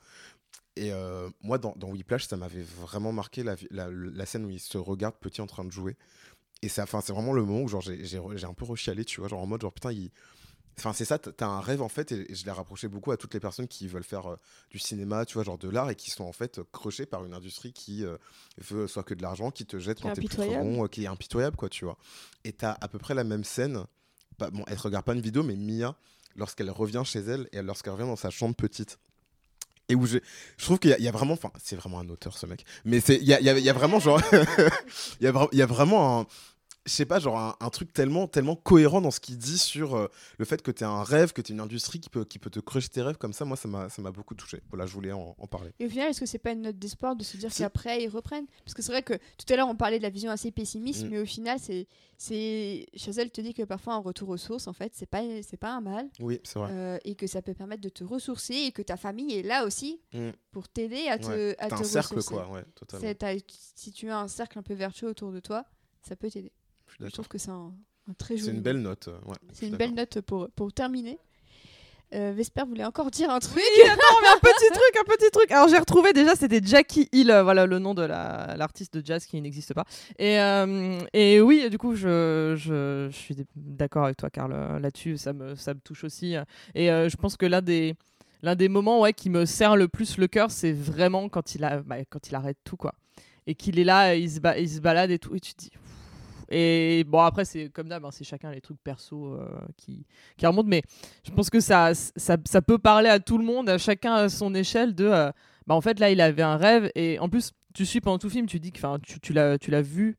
Et 0.75 0.91
euh, 0.91 1.29
moi, 1.41 1.57
dans, 1.57 1.73
dans 1.75 1.89
Whiplash, 1.89 2.27
ça 2.27 2.37
m'avait 2.37 2.61
vraiment 2.61 3.11
marqué 3.11 3.43
la, 3.43 3.55
la, 3.71 4.25
scène 4.25 4.45
où 4.45 4.49
ils 4.49 4.59
se 4.59 4.77
regardent 4.77 5.17
petit 5.17 5.41
en 5.41 5.47
train 5.47 5.65
de 5.65 5.71
jouer. 5.71 5.97
Et 6.61 6.69
c'est 6.69 6.83
vraiment 6.89 7.33
le 7.33 7.43
moment 7.43 7.63
où 7.63 7.81
j'ai 7.81 8.45
un 8.45 8.53
peu 8.53 8.65
rechialé, 8.65 9.03
tu 9.03 9.19
vois, 9.19 9.27
genre 9.27 9.41
en 9.41 9.47
mode 9.47 9.61
genre 9.61 9.73
putain, 9.73 9.91
il... 9.91 10.11
Enfin, 10.79 10.93
c'est 10.93 11.05
ça, 11.05 11.17
t'as 11.17 11.47
un 11.47 11.59
rêve 11.59 11.81
en 11.81 11.89
fait, 11.89 12.11
et 12.11 12.33
je 12.35 12.45
l'ai 12.45 12.51
rapproché 12.51 12.87
beaucoup 12.87 13.11
à 13.11 13.17
toutes 13.17 13.33
les 13.33 13.39
personnes 13.39 13.67
qui 13.67 13.87
veulent 13.87 14.03
faire 14.03 14.31
euh, 14.31 14.35
du 14.69 14.77
cinéma, 14.77 15.25
tu 15.25 15.33
vois, 15.33 15.43
genre 15.43 15.57
de 15.57 15.69
l'art, 15.69 15.89
et 15.89 15.95
qui 15.95 16.11
sont 16.11 16.23
en 16.23 16.31
fait 16.31 16.61
crochées 16.71 17.07
par 17.07 17.25
une 17.25 17.33
industrie 17.33 17.73
qui 17.73 18.05
euh, 18.05 18.15
veut 18.59 18.87
soit 18.87 19.01
que 19.03 19.15
de 19.15 19.23
l'argent, 19.23 19.49
qui 19.49 19.65
te 19.65 19.79
jette 19.79 19.97
Qui 19.97 20.03
quand 20.03 20.09
t'es 20.13 20.21
plus 20.21 20.27
bon, 20.63 20.83
euh, 20.85 20.87
qui 20.87 21.03
est 21.05 21.07
impitoyable, 21.07 21.55
quoi, 21.57 21.67
tu 21.69 21.85
vois. 21.85 21.97
Et 22.43 22.53
t'as 22.53 22.77
à 22.79 22.87
peu 22.87 22.99
près 22.99 23.15
la 23.15 23.23
même 23.23 23.43
scène, 23.43 23.85
pas, 24.37 24.51
bon, 24.51 24.63
elle 24.67 24.77
regarde 24.77 25.03
pas 25.03 25.15
une 25.15 25.21
vidéo, 25.21 25.41
mais 25.41 25.55
Mia, 25.55 25.95
lorsqu'elle 26.35 26.69
revient 26.69 27.01
chez 27.05 27.19
elle, 27.21 27.49
et 27.53 27.63
lorsqu'elle 27.63 27.93
revient 27.93 28.05
dans 28.05 28.15
sa 28.15 28.29
chambre 28.29 28.55
petite, 28.55 28.99
et 29.89 29.95
où 29.95 30.05
je, 30.05 30.19
je 30.57 30.63
trouve 30.65 30.77
qu'il 30.77 30.95
y, 30.99 31.01
y 31.01 31.07
a 31.07 31.11
vraiment, 31.11 31.33
enfin, 31.33 31.51
c'est 31.63 31.75
vraiment 31.75 31.99
un 32.01 32.09
auteur 32.09 32.37
ce 32.37 32.45
mec, 32.45 32.65
mais 32.85 32.99
c'est, 32.99 33.15
il 33.15 33.23
y 33.23 33.33
a, 33.33 33.39
il 33.39 33.45
y 33.45 33.49
a- 33.49 33.57
il 33.57 33.63
y 33.65 33.69
a 33.69 33.73
vraiment 33.73 33.99
genre, 33.99 34.21
il 35.21 35.23
y, 35.23 35.27
a 35.27 35.31
vra- 35.31 35.49
il 35.53 35.57
y 35.57 35.61
a 35.63 35.65
vraiment 35.65 36.19
un, 36.19 36.27
je 36.87 36.91
sais 36.91 37.05
pas, 37.05 37.19
genre 37.19 37.37
un, 37.37 37.55
un 37.59 37.69
truc 37.69 37.93
tellement, 37.93 38.27
tellement 38.27 38.55
cohérent 38.55 39.01
dans 39.01 39.11
ce 39.11 39.19
qu'il 39.19 39.37
dit 39.37 39.57
sur 39.57 39.95
euh, 39.95 40.07
le 40.39 40.45
fait 40.45 40.61
que 40.61 40.71
tu 40.71 40.83
as 40.83 40.89
un 40.89 41.03
rêve, 41.03 41.33
que 41.33 41.41
tu 41.41 41.51
une 41.51 41.59
industrie 41.59 41.99
qui 41.99 42.09
peut, 42.09 42.25
qui 42.25 42.39
peut 42.39 42.49
te 42.49 42.59
creuser 42.59 42.87
tes 42.87 43.01
rêves 43.01 43.17
comme 43.17 43.33
ça. 43.33 43.45
Moi, 43.45 43.57
ça 43.57 43.67
m'a, 43.67 44.11
beaucoup 44.11 44.33
touché. 44.35 44.61
Voilà, 44.69 44.85
je 44.85 44.93
voulais 44.93 45.11
en, 45.11 45.35
en 45.37 45.47
parler. 45.47 45.71
Et 45.79 45.85
au 45.85 45.89
final, 45.89 46.09
est-ce 46.09 46.19
que 46.21 46.25
c'est 46.25 46.39
pas 46.39 46.51
une 46.53 46.61
note 46.61 46.79
d'espoir 46.79 47.15
de 47.15 47.23
se 47.23 47.37
dire 47.37 47.53
qu'après 47.53 48.03
ils 48.03 48.09
reprennent? 48.09 48.47
Parce 48.65 48.73
que 48.73 48.81
c'est 48.81 48.91
vrai 48.91 49.03
que 49.03 49.13
tout 49.13 49.53
à 49.53 49.55
l'heure 49.55 49.67
on 49.67 49.75
parlait 49.75 49.97
de 49.97 50.03
la 50.03 50.09
vision 50.09 50.31
assez 50.31 50.51
pessimiste, 50.51 51.03
Mm. 51.05 51.09
mais 51.09 51.19
au 51.19 51.25
final, 51.25 51.59
c'est, 51.59 52.85
Chazelle 52.95 53.29
te 53.31 53.41
dit 53.41 53.53
que 53.53 53.63
parfois 53.63 53.93
un 53.93 53.99
retour 53.99 54.29
aux 54.29 54.37
sources, 54.37 54.67
en 54.67 54.73
fait, 54.73 54.91
c'est 54.95 55.05
pas, 55.05 55.21
pas 55.59 55.71
un 55.71 55.81
mal, 55.81 56.09
Oui, 56.19 56.39
c'est 56.43 56.57
vrai. 56.59 56.69
euh, 56.71 56.97
et 57.05 57.15
que 57.15 57.27
ça 57.27 57.41
peut 57.41 57.53
permettre 57.53 57.81
de 57.81 57.89
te 57.89 58.03
ressourcer 58.03 58.53
et 58.55 58.71
que 58.71 58.81
ta 58.81 58.97
famille 58.97 59.33
est 59.37 59.43
là 59.43 59.65
aussi 59.65 59.99
Mm. 60.13 60.29
pour 60.51 60.67
t'aider 60.69 61.07
à 61.09 61.17
te, 61.19 61.27
Ouais. 61.27 61.55
à 61.59 61.67
te 61.69 61.73
un 61.75 61.83
cercle, 61.83 62.23
quoi, 62.23 62.49
ouais, 62.49 62.63
totalement. 62.75 63.13
Si 63.75 63.91
tu 63.91 64.09
as 64.09 64.19
un 64.19 64.27
cercle 64.27 64.57
un 64.59 64.63
peu 64.63 64.73
vertueux 64.73 65.07
autour 65.09 65.31
de 65.31 65.39
toi, 65.39 65.65
ça 66.01 66.15
peut 66.15 66.29
t'aider. 66.29 66.51
Je 66.99 67.05
trouve 67.07 67.27
que 67.27 67.37
c'est 67.37 67.51
un, 67.51 67.71
un 68.09 68.13
très 68.13 68.35
C'est 68.37 68.45
joli. 68.45 68.57
une 68.57 68.63
belle 68.63 68.81
note. 68.81 69.07
euh, 69.07 69.17
ouais, 69.27 69.35
C'est 69.53 69.67
une 69.67 69.75
belle 69.75 69.93
note 69.93 70.21
pour, 70.21 70.49
pour 70.55 70.71
terminer. 70.73 71.19
Euh, 72.13 72.31
Vesper 72.33 72.63
voulait 72.65 72.85
encore 72.85 73.11
dire 73.11 73.29
un 73.29 73.39
truc. 73.39 73.57
Oui, 73.57 73.81
attends, 73.85 74.21
mais 74.21 74.29
un 74.29 74.39
petit 74.39 74.69
truc, 74.71 74.97
un 74.97 75.03
petit 75.13 75.29
truc. 75.29 75.51
Alors 75.51 75.67
j'ai 75.67 75.77
retrouvé 75.77 76.13
déjà, 76.13 76.35
c'était 76.35 76.61
Jackie 76.63 77.09
Hill, 77.11 77.29
euh, 77.29 77.43
voilà 77.43 77.65
le 77.65 77.79
nom 77.79 77.93
de 77.93 78.01
la- 78.01 78.55
l'artiste 78.55 78.93
de 78.97 79.05
jazz 79.05 79.25
qui 79.25 79.41
n'existe 79.41 79.73
pas. 79.73 79.83
Et, 80.17 80.39
euh, 80.39 81.01
et 81.11 81.41
oui, 81.41 81.69
du 81.69 81.77
coup, 81.77 81.95
je, 81.95 82.53
je, 82.57 83.09
je 83.11 83.15
suis 83.17 83.35
d'accord 83.57 84.05
avec 84.05 84.15
toi, 84.15 84.29
Karl, 84.29 84.53
euh, 84.53 84.79
là-dessus, 84.79 85.17
ça 85.17 85.33
me, 85.33 85.55
ça 85.55 85.73
me 85.73 85.81
touche 85.81 86.05
aussi. 86.05 86.35
Et 86.75 86.89
euh, 86.89 87.09
je 87.09 87.17
pense 87.17 87.35
que 87.35 87.45
l'un 87.45 87.61
des, 87.61 87.95
l'un 88.41 88.55
des 88.55 88.69
moments 88.69 89.01
ouais, 89.01 89.11
qui 89.11 89.29
me 89.29 89.43
serre 89.45 89.75
le 89.75 89.89
plus 89.89 90.17
le 90.17 90.27
cœur, 90.27 90.49
c'est 90.49 90.71
vraiment 90.71 91.27
quand 91.27 91.55
il, 91.55 91.65
a, 91.65 91.81
bah, 91.81 91.97
quand 92.09 92.29
il 92.29 92.35
arrête 92.35 92.57
tout, 92.63 92.77
quoi. 92.77 92.93
Et 93.47 93.55
qu'il 93.55 93.79
est 93.79 93.83
là, 93.83 94.15
il 94.15 94.31
se, 94.31 94.39
ba- 94.39 94.57
il 94.57 94.69
se 94.69 94.79
balade 94.79 95.11
et 95.11 95.19
tout, 95.19 95.35
et 95.35 95.41
tu 95.41 95.53
te 95.55 95.63
dis. 95.63 95.71
Et 96.49 97.03
bon, 97.07 97.19
après, 97.19 97.45
c'est 97.45 97.69
comme 97.69 97.89
d'hab, 97.89 98.05
hein, 98.05 98.09
c'est 98.11 98.23
chacun 98.23 98.51
les 98.51 98.61
trucs 98.61 98.79
perso 98.83 99.33
euh, 99.33 99.47
qui, 99.75 100.05
qui 100.37 100.45
remontent, 100.47 100.67
mais 100.69 100.81
je 101.25 101.31
pense 101.31 101.49
que 101.49 101.59
ça, 101.59 101.93
ça, 101.93 102.37
ça 102.45 102.61
peut 102.61 102.77
parler 102.77 103.09
à 103.09 103.19
tout 103.19 103.37
le 103.37 103.43
monde, 103.43 103.69
à 103.69 103.77
chacun 103.77 104.13
à 104.13 104.29
son 104.29 104.53
échelle 104.55 104.95
de 104.95 105.05
euh, 105.05 105.31
bah 105.67 105.75
en 105.75 105.81
fait 105.81 105.99
là 105.99 106.09
il 106.11 106.21
avait 106.21 106.43
un 106.43 106.55
rêve 106.55 106.89
et 106.95 107.19
en 107.19 107.27
plus 107.27 107.51
tu 107.73 107.85
suis 107.85 107.99
pendant 107.99 108.17
tout 108.17 108.29
film 108.29 108.45
tu 108.45 108.59
dis 108.59 108.71
que 108.71 108.79
tu, 108.99 109.19
tu 109.19 109.33
l'as 109.33 109.81
vu 109.81 110.17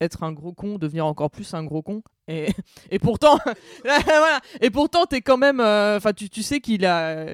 être 0.00 0.22
un 0.24 0.32
gros 0.32 0.52
con, 0.52 0.76
devenir 0.78 1.06
encore 1.06 1.30
plus 1.30 1.54
un 1.54 1.64
gros 1.64 1.82
con. 1.82 2.02
Et, 2.28 2.48
et 2.90 2.98
pourtant, 2.98 3.38
voilà. 3.84 4.40
Et 4.60 4.70
pourtant, 4.70 5.06
t'es 5.06 5.22
quand 5.22 5.38
même. 5.38 5.60
euh, 5.60 5.96
Enfin, 5.96 6.12
tu, 6.12 6.28
tu 6.28 6.42
sais 6.42 6.60
qu'il 6.60 6.84
a. 6.84 7.26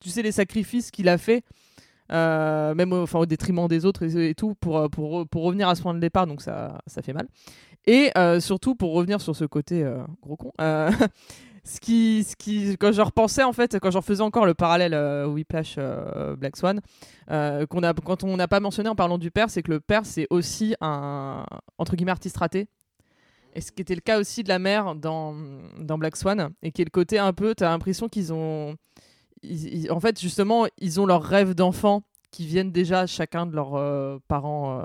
Tu 0.00 0.10
sais 0.10 0.22
les 0.22 0.32
sacrifices 0.32 0.90
qu'il 0.90 1.08
a 1.08 1.18
fait. 1.18 1.44
même 2.10 2.92
au, 2.92 3.04
au 3.06 3.26
détriment 3.26 3.68
des 3.68 3.84
autres 3.84 4.02
et, 4.04 4.30
et 4.30 4.34
tout 4.34 4.54
pour, 4.54 4.88
pour, 4.90 5.26
pour 5.28 5.42
revenir 5.44 5.68
à 5.68 5.74
ce 5.74 5.82
point 5.82 5.92
de 5.94 5.98
départ 6.00 6.26
donc 6.26 6.40
ça, 6.40 6.80
ça 6.86 7.02
fait 7.02 7.12
mal 7.12 7.28
et 7.88 8.10
euh, 8.18 8.38
surtout 8.38 8.74
pour 8.74 8.92
revenir 8.92 9.18
sur 9.22 9.34
ce 9.34 9.46
côté 9.46 9.82
euh, 9.82 10.02
gros 10.22 10.36
con 10.36 10.52
euh, 10.60 10.90
ce 11.64 11.80
qui, 11.80 12.22
ce 12.22 12.36
qui, 12.36 12.76
quand 12.76 12.92
je 12.92 13.00
repensais 13.00 13.42
en 13.42 13.54
fait, 13.54 13.78
quand 13.80 13.90
je 13.90 13.96
refaisais 13.96 14.22
encore 14.22 14.44
le 14.44 14.52
parallèle 14.52 14.94
Whiplash 15.26 15.78
Black 16.38 16.56
Swan, 16.56 16.80
qu'on 17.28 17.82
a, 17.82 17.94
quand 17.94 18.24
on 18.24 18.36
n'a 18.36 18.48
pas 18.48 18.60
mentionné 18.60 18.88
en 18.88 18.94
parlant 18.94 19.18
du 19.18 19.30
père, 19.30 19.50
c'est 19.50 19.62
que 19.62 19.70
le 19.70 19.80
père 19.80 20.06
c'est 20.06 20.26
aussi 20.30 20.74
un 20.80 21.44
entre 21.78 21.96
guillemets 21.96 22.12
artiste 22.12 22.36
raté. 22.36 22.68
Et 23.54 23.60
ce 23.60 23.72
qui 23.72 23.82
était 23.82 23.94
le 23.94 24.00
cas 24.00 24.20
aussi 24.20 24.42
de 24.42 24.48
la 24.48 24.58
mère 24.58 24.94
dans, 24.94 25.34
dans 25.78 25.98
Black 25.98 26.16
Swan, 26.16 26.50
et 26.62 26.70
qui 26.70 26.82
est 26.82 26.84
le 26.84 26.90
côté 26.90 27.18
un 27.18 27.32
peu, 27.32 27.54
t'as 27.54 27.70
l'impression 27.70 28.08
qu'ils 28.08 28.32
ont, 28.32 28.76
en 29.90 30.00
fait 30.00 30.20
justement, 30.20 30.66
ils 30.78 31.00
ont 31.00 31.06
leurs 31.06 31.22
rêves 31.22 31.54
d'enfants 31.54 32.02
qui 32.30 32.46
viennent 32.46 32.72
déjà 32.72 33.06
chacun 33.06 33.46
de 33.46 33.54
leurs 33.54 34.20
parents, 34.28 34.84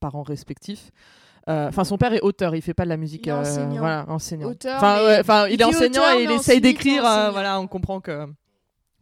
parents 0.00 0.22
respectifs. 0.22 0.90
Euh, 1.48 1.68
Enfin, 1.68 1.84
son 1.84 1.96
père 1.96 2.12
est 2.12 2.20
auteur, 2.20 2.54
il 2.54 2.62
fait 2.62 2.74
pas 2.74 2.84
de 2.84 2.88
la 2.90 2.96
musique. 2.96 3.26
Il 3.26 3.30
est 3.30 3.32
euh, 3.32 3.40
enseignant. 3.40 3.78
voilà, 3.78 4.04
enseignant. 4.08 4.48
Auteur, 4.50 4.76
Enfin, 4.76 5.04
ouais, 5.04 5.50
il, 5.50 5.54
il 5.54 5.60
est 5.60 5.64
enseignant 5.64 6.02
auteur, 6.02 6.18
et 6.18 6.24
il 6.24 6.30
essaye 6.30 6.60
d'écrire. 6.60 7.04
euh, 7.06 7.30
voilà, 7.30 7.58
on 7.60 7.66
comprend 7.66 8.00
que 8.00 8.26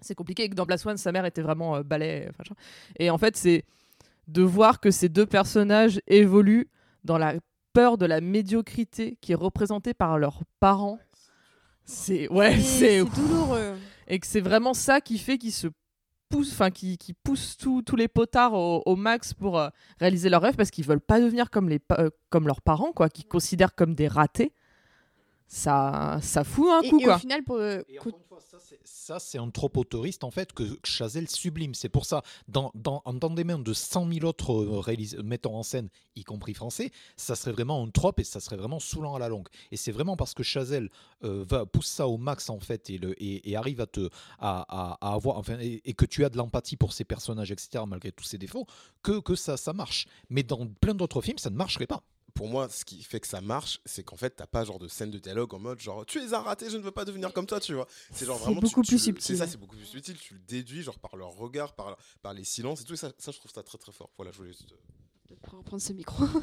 c'est 0.01 0.15
compliqué 0.15 0.45
et 0.45 0.49
que 0.49 0.55
dans 0.55 0.65
Black 0.67 0.79
Swan, 0.79 0.97
sa 0.97 1.11
mère 1.13 1.25
était 1.25 1.43
vraiment 1.43 1.77
genre. 2.45 2.57
Et 2.99 3.11
en 3.11 3.19
fait, 3.19 3.37
c'est 3.37 3.65
de 4.29 4.43
voir 4.43 4.81
que 4.81 4.91
ces 4.91 5.09
deux 5.09 5.27
personnages 5.27 6.01
évoluent 6.07 6.69
dans 7.05 7.19
la 7.19 7.35
peur 7.73 7.99
de 7.99 8.07
la 8.07 8.21
médiocrité 8.21 9.19
qui 9.21 9.33
est 9.33 9.37
représentée 9.37 9.95
par 9.95 10.19
leurs 10.19 10.43
parents. 10.61 10.99
C'est 11.85 12.29
ouais, 12.29 12.59
c'est 12.61 13.05
douloureux. 13.05 13.75
et 14.09 14.19
que 14.19 14.27
c'est 14.27 14.41
vraiment 14.41 14.75
ça 14.75 15.01
qui 15.01 15.19
fait 15.19 15.39
qu'ils 15.39 15.53
se 15.53 15.69
poussent, 16.29 16.53
enfin 16.53 16.71
qui, 16.71 16.99
qui 16.99 17.13
poussent 17.13 17.57
tous 17.57 17.83
tous 17.83 17.97
les 17.97 18.09
potards 18.09 18.55
au, 18.55 18.83
au 18.87 18.97
max 18.97 19.35
pour 19.35 19.59
euh, 19.59 19.69
réaliser 20.01 20.29
leurs 20.29 20.43
rêves 20.43 20.57
parce 20.57 20.71
qu'ils 20.71 20.87
veulent 20.87 21.01
pas 21.01 21.21
devenir 21.21 21.51
comme 21.51 21.69
les 21.69 21.81
euh, 21.93 22.11
comme 22.31 22.47
leurs 22.47 22.63
parents 22.63 22.93
quoi, 22.93 23.09
qui 23.09 23.25
considèrent 23.25 23.75
comme 23.75 23.95
des 23.95 24.09
ratés. 24.09 24.53
Ça 25.49 26.19
ça 26.23 26.43
fout 26.45 26.69
un 26.71 26.81
Et, 26.83 26.91
coup 26.91 27.01
et 27.01 27.05
quoi. 27.05 27.17
au 27.17 27.19
final, 27.19 27.43
pour 27.45 27.57
euh, 27.57 27.81
Et 27.89 27.97
co- 27.97 28.09
encore 28.09 28.19
une 28.21 28.27
fois, 28.27 28.41
ça, 28.41 28.59
c'est- 28.61 28.81
ça, 28.85 29.19
c'est 29.21 29.39
un 29.39 29.49
trop 29.51 29.71
autoriste 29.77 30.25
en 30.25 30.31
fait 30.33 30.53
que 30.53 30.65
Chazelle 30.83 31.29
sublime. 31.31 31.73
C'est 31.75 31.89
pour 31.89 32.05
ça, 32.05 32.23
dans, 32.49 32.73
dans, 32.75 33.01
en 33.05 33.15
dans 33.15 33.31
des 33.31 33.45
mains 33.45 33.59
de 33.61 33.73
100 33.73 34.11
000 34.13 34.27
autres 34.27 34.53
euh, 34.53 35.23
metteurs 35.23 35.55
en 35.55 35.63
scène, 35.63 35.89
y 36.17 36.25
compris 36.25 36.53
français, 36.53 36.91
ça 37.17 37.37
serait 37.37 37.53
vraiment 37.53 37.83
un 37.85 37.89
trope 37.91 38.19
et 38.19 38.25
ça 38.25 38.41
serait 38.41 38.57
vraiment 38.57 38.81
saoulant 38.81 39.15
à 39.15 39.19
la 39.21 39.29
longue. 39.29 39.47
Et 39.71 39.77
c'est 39.77 39.93
vraiment 39.93 40.17
parce 40.17 40.35
que 40.35 40.43
Chazelle 40.43 40.91
euh, 41.23 41.45
va 41.49 41.65
pousse 41.65 41.87
ça 41.87 42.09
au 42.09 42.19
max 42.19 42.51
en 42.51 42.59
fait 42.59 42.91
et, 42.91 42.99
le, 42.99 43.15
et, 43.23 43.49
et 43.49 43.57
arrive 43.57 43.81
à 43.81 43.87
te 43.87 44.09
à, 44.41 44.67
à- 44.69 44.99
à 45.01 45.15
avoir 45.15 45.39
enfin 45.39 45.59
et, 45.61 45.81
et 45.89 45.95
que 45.95 46.07
tu 46.07 46.25
as 46.25 46.29
de 46.29 46.37
l'empathie 46.37 46.77
pour 46.77 46.93
ces 46.93 47.05
personnages 47.05 47.53
etc 47.53 47.85
malgré 47.87 48.11
tous 48.11 48.25
ses 48.25 48.39
défauts 48.39 48.67
que, 49.03 49.21
que 49.21 49.37
ça 49.37 49.57
ça 49.57 49.73
marche. 49.73 50.07
Mais 50.29 50.43
dans 50.43 50.67
plein 50.67 50.95
d'autres 50.95 51.21
films, 51.23 51.39
ça 51.39 51.51
ne 51.51 51.57
marcherait 51.57 51.87
pas. 51.87 52.03
Pour 52.37 52.49
moi, 52.49 52.69
ce 52.69 52.85
qui 52.85 53.03
fait 53.03 53.19
que 53.19 53.27
ça 53.27 53.41
marche, 53.41 53.81
c'est 53.85 54.05
qu'en 54.05 54.17
fait, 54.17 54.31
t'as 54.31 54.47
pas 54.47 54.63
genre 54.65 54.79
de 54.79 54.87
scène 54.89 55.11
de 55.11 55.19
dialogue 55.19 55.53
en 55.55 55.59
mode 55.59 55.81
genre 55.81 56.05
tu 56.07 56.19
es 56.21 56.35
un 56.35 56.39
raté, 56.41 56.71
je 56.71 56.77
ne 56.77 56.83
veux 56.83 56.91
pas 56.93 57.05
devenir 57.05 57.33
comme 57.33 57.47
toi, 57.47 57.59
tu 57.59 57.73
vois. 57.75 57.89
C'est 58.13 58.27
genre 58.27 58.37
C'est 58.39 58.45
vraiment. 58.45 58.61
beaucoup 58.61 58.83
tu- 58.83 58.91
plus 58.93 58.99
tu 58.99 59.05
subtil. 59.05 59.25
C'est 59.25 59.37
ça, 59.37 59.47
c'est 59.51 59.57
beaucoup 59.59 59.75
plus 59.77 59.87
subtil. 59.87 60.17
Tu 60.17 60.35
le 60.35 60.41
déduis 60.41 60.83
genre 60.83 60.99
par 60.99 61.17
leur 61.17 61.31
regard, 61.31 61.75
par, 61.75 61.97
par 62.23 62.35
les 62.35 62.45
silences 62.45 62.83
et 62.83 62.85
tout. 62.85 62.93
Et 62.93 62.97
ça, 62.99 63.11
ça, 63.19 63.33
je 63.33 63.39
trouve 63.39 63.51
ça 63.51 63.63
très 63.63 63.79
très 63.79 63.91
fort. 63.93 64.11
Voilà, 64.19 64.31
je 64.33 64.37
voulais 64.37 64.51
juste. 64.53 64.71
euh, 64.71 65.35
pour 65.43 65.59
reprendre 65.59 65.83
ce 65.83 65.93
micro. 65.93 66.25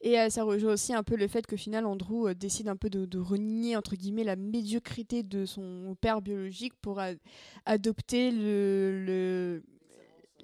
Et 0.00 0.16
euh, 0.20 0.30
ça 0.30 0.44
rejoint 0.44 0.74
aussi 0.74 0.94
un 0.94 1.02
peu 1.02 1.16
le 1.16 1.26
fait 1.26 1.44
qu'au 1.44 1.56
final, 1.56 1.84
Andrew 1.84 2.28
euh, 2.28 2.34
décide 2.34 2.68
un 2.68 2.76
peu 2.76 2.88
de, 2.88 3.04
de 3.04 3.18
renier, 3.18 3.74
entre 3.76 3.96
guillemets, 3.96 4.22
la 4.22 4.36
médiocrité 4.36 5.24
de 5.24 5.44
son 5.44 5.96
père 6.00 6.22
biologique 6.22 6.72
pour 6.80 7.00
adopter 7.64 8.30
le, 8.30 9.04
le- 9.04 9.62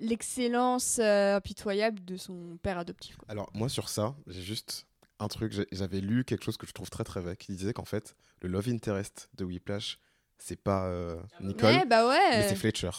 l'excellence 0.01 0.99
euh, 0.99 1.37
impitoyable 1.37 2.05
de 2.05 2.17
son 2.17 2.59
père 2.63 2.79
adoptif. 2.79 3.17
quoi. 3.17 3.27
Alors, 3.29 3.51
moi, 3.55 3.69
sur 3.69 3.89
ça, 3.89 4.15
j'ai 4.27 4.43
juste 4.43 4.87
un 5.19 5.29
truc. 5.29 5.53
J'avais 5.73 6.01
lu 6.01 6.25
quelque 6.25 6.45
chose 6.45 6.57
que 6.57 6.67
je 6.67 6.73
trouve 6.73 6.91
très 6.91 7.05
très 7.05 7.21
vrai 7.21 7.37
qui 7.37 7.53
disait 7.53 7.73
qu'en 7.73 7.85
fait, 7.85 8.17
le 8.41 8.49
love 8.49 8.69
interest 8.69 9.29
de 9.35 9.45
Whiplash, 9.45 9.99
c'est 10.39 10.61
pas 10.61 10.87
euh, 10.87 11.17
Nicole, 11.41 11.75
Ouais, 11.75 11.87
bah 11.87 12.09
mais 12.09 12.49
c'est 12.49 12.57
Fletcher. 12.57 12.91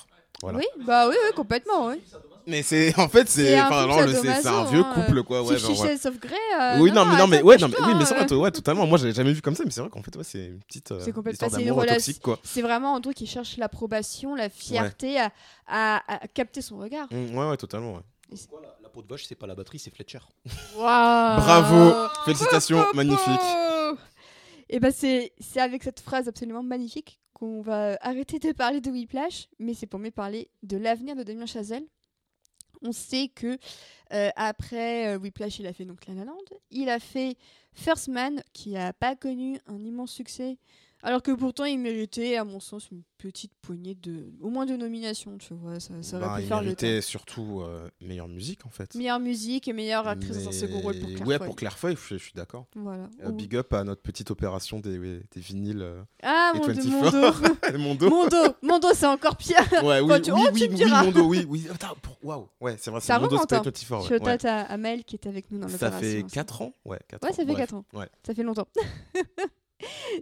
Voilà. 0.41 0.57
Oui, 0.59 0.65
bah 0.85 1.07
oui, 1.07 1.15
oui, 1.23 1.33
complètement, 1.35 1.87
oui. 1.87 1.95
Mais 2.47 2.61
c'est 2.61 2.93
en 2.99 3.09
fait, 3.09 3.27
C'est 3.27 3.57
un 3.57 3.65
enfin, 3.67 4.05
c'est 4.07 4.47
un 4.47 4.65
vieux 4.65 4.81
hein, 4.81 4.91
couple 4.93 5.23
quoi. 5.23 5.41
Ouais, 5.41 5.57
genre, 5.57 5.71
ouais. 5.81 5.97
Shades 5.97 6.05
of 6.13 6.19
Grey. 6.19 6.35
euh, 6.61 6.77
oui, 6.79 6.91
non, 6.91 7.03
mais 7.05 7.17
non, 7.17 7.25
mais 7.25 7.41
ouais, 7.41 7.57
non, 7.57 7.67
mais 7.69 7.75
oui, 7.87 7.93
mais 7.97 8.05
c'est 8.05 8.13
vrai, 8.13 8.23
euh. 8.23 8.27
toi, 8.27 8.37
ouais, 8.37 8.51
totalement. 8.51 8.85
Moi, 8.85 8.99
j'avais 8.99 9.13
jamais 9.13 9.33
vu 9.33 9.41
comme 9.41 9.55
ça, 9.55 9.63
mais 9.65 9.71
c'est 9.71 9.81
vrai 9.81 9.89
qu'en 9.89 10.03
fait, 10.03 10.15
ouais, 10.15 10.23
c'est 10.23 10.45
une 10.45 10.59
petite 10.59 10.91
euh, 10.91 10.99
C'est 11.03 11.11
complètement- 11.11 11.33
histoire 11.47 11.51
c'est 11.51 11.61
une 11.61 11.65
d'amour 11.69 11.81
relation- 11.81 11.95
toxique 11.97 12.21
quoi. 12.21 12.37
C'est 12.43 12.61
vraiment 12.61 12.93
Andrew 12.93 13.13
qui 13.13 13.25
cherche 13.25 13.57
l'approbation, 13.57 14.35
la 14.35 14.49
fierté 14.49 15.19
à, 15.19 15.31
à- 15.67 16.01
à 16.13 16.27
capter 16.27 16.61
son 16.61 16.77
regard. 16.77 17.07
Mm, 17.09 17.35
ouais, 17.35 17.49
ouais, 17.49 17.57
totalement. 17.57 17.93
Ouais. 17.95 18.01
Pourquoi 18.29 18.61
la, 18.61 18.75
la 18.83 18.89
peau 18.89 19.01
de 19.01 19.07
vache, 19.07 19.25
c'est 19.27 19.33
pas 19.35 19.47
la 19.47 19.55
batterie, 19.55 19.79
c'est 19.79 19.93
Fletcher? 19.95 20.19
Bravo, 20.75 22.09
félicitations, 22.25 22.85
magnifique. 22.93 23.41
Et 24.69 24.79
ben 24.79 24.91
c'est 24.91 25.31
avec 25.57 25.83
cette 25.83 25.99
phrase 25.99 26.27
absolument 26.27 26.63
magnifique 26.63 27.19
qu'on 27.33 27.61
va 27.61 27.97
arrêter 28.01 28.39
de 28.39 28.51
parler 28.53 28.81
de 28.81 28.89
Whiplash, 28.89 29.49
mais 29.59 29.73
c'est 29.73 29.87
pour 29.87 29.99
mieux 29.99 30.11
parler 30.11 30.49
de 30.63 30.77
l'avenir 30.77 31.15
de 31.15 31.23
Damien 31.23 31.45
Chazelle. 31.45 31.85
On 32.81 32.91
sait 32.91 33.27
que 33.27 33.57
euh, 34.13 34.29
après 34.35 35.15
euh, 35.15 35.17
Whiplash, 35.17 35.59
il 35.59 35.67
a 35.67 35.73
fait 35.73 35.85
donc 35.85 36.05
La 36.07 36.13
La 36.13 36.25
Land, 36.25 36.37
il 36.71 36.89
a 36.89 36.99
fait 36.99 37.35
First 37.73 38.07
Man, 38.07 38.41
qui 38.53 38.71
n'a 38.71 38.93
pas 38.93 39.15
connu 39.15 39.59
un 39.67 39.83
immense 39.83 40.11
succès, 40.11 40.57
alors 41.05 41.21
que 41.21 41.31
pourtant 41.31 41.65
il 41.65 41.79
méritait, 41.79 42.35
à 42.35 42.43
mon 42.43 42.59
sens, 42.59 42.89
une 42.91 43.01
petite 43.17 43.53
poignée 43.61 43.95
de, 43.95 44.31
au 44.41 44.49
moins 44.49 44.65
de 44.65 44.75
nominations, 44.75 45.37
tu 45.37 45.53
vois, 45.53 45.79
ça, 45.79 45.93
ça 46.01 46.17
aurait 46.17 46.25
Bah, 46.27 46.35
pu 46.35 46.41
il 46.43 46.47
faire 46.47 46.57
le 46.59 46.63
méritait 46.65 47.01
surtout 47.01 47.61
euh, 47.61 47.89
meilleure 48.01 48.27
musique 48.27 48.65
en 48.65 48.69
fait. 48.69 48.93
Meilleure 48.95 49.19
musique 49.19 49.67
et 49.67 49.73
meilleure 49.73 50.07
actrice 50.07 50.43
dans 50.43 50.49
un 50.49 50.51
second 50.51 50.79
rôle 50.81 50.99
pour 50.99 51.09
Claire 51.09 51.27
Ouais, 51.27 51.37
Foy. 51.37 51.45
pour 51.47 51.55
Claire 51.55 51.77
Foy, 51.77 51.95
je, 51.95 52.17
je 52.17 52.23
suis 52.23 52.33
d'accord. 52.33 52.67
Voilà. 52.75 53.09
Euh, 53.23 53.31
big 53.31 53.55
up 53.55 53.71
à 53.73 53.83
notre 53.83 54.01
petite 54.01 54.29
opération 54.31 54.79
des, 54.79 54.97
des 54.99 55.39
vinyles 55.41 55.81
euh, 55.81 56.01
Ah 56.21 56.51
et 56.55 56.59
mon 56.59 56.67
dieu, 56.67 56.91
24. 56.91 57.77
mon 57.77 57.95
dos 57.95 58.09
Mon 58.09 58.09
dos. 58.09 58.09
Mon 58.09 58.27
dos, 58.27 58.53
mon 58.61 58.79
dos, 58.79 58.93
c'est 58.93 59.05
encore 59.07 59.37
pire. 59.37 59.57
Ouais, 59.83 60.01
oui, 60.01 60.21
tu- 60.21 60.31
oui, 60.31 60.41
oh, 60.45 60.49
oui, 60.53 60.59
tu 60.61 60.67
me 60.67 60.73
oui, 60.73 60.75
diras. 60.75 61.03
mon 61.03 61.11
dos, 61.11 61.25
oui, 61.27 61.45
oui. 61.47 61.67
Attends, 61.73 61.95
waouh. 62.23 62.47
Ouais, 62.59 62.75
c'est 62.79 62.91
vrai, 62.91 62.99
c'est 62.99 63.07
Ça 63.07 63.19
mon 63.19 63.27
dos, 63.27 63.35
remonte, 63.37 63.49
c'est 63.49 63.55
hein. 63.55 63.59
pas 63.63 63.63
24. 63.69 64.07
Je 64.07 64.13
ouais. 64.13 64.19
tâte 64.19 64.45
à 64.45 64.61
Amel 64.63 65.03
qui 65.03 65.15
était 65.15 65.29
avec 65.29 65.49
nous 65.51 65.59
dans 65.59 65.67
Ça 65.67 65.73
l'opération. 65.89 65.99
fait 65.99 66.23
aussi. 66.23 66.33
4 66.33 66.61
ans? 66.61 66.73
Ouais, 66.83 66.99
4 67.07 67.23
Ouais, 67.23 67.29
ça 67.31 67.37
fait 67.37 67.45
bref. 67.45 67.57
4 67.69 67.73
ans. 67.75 67.85
Ça 68.25 68.33
fait 68.35 68.43
longtemps. 68.43 68.67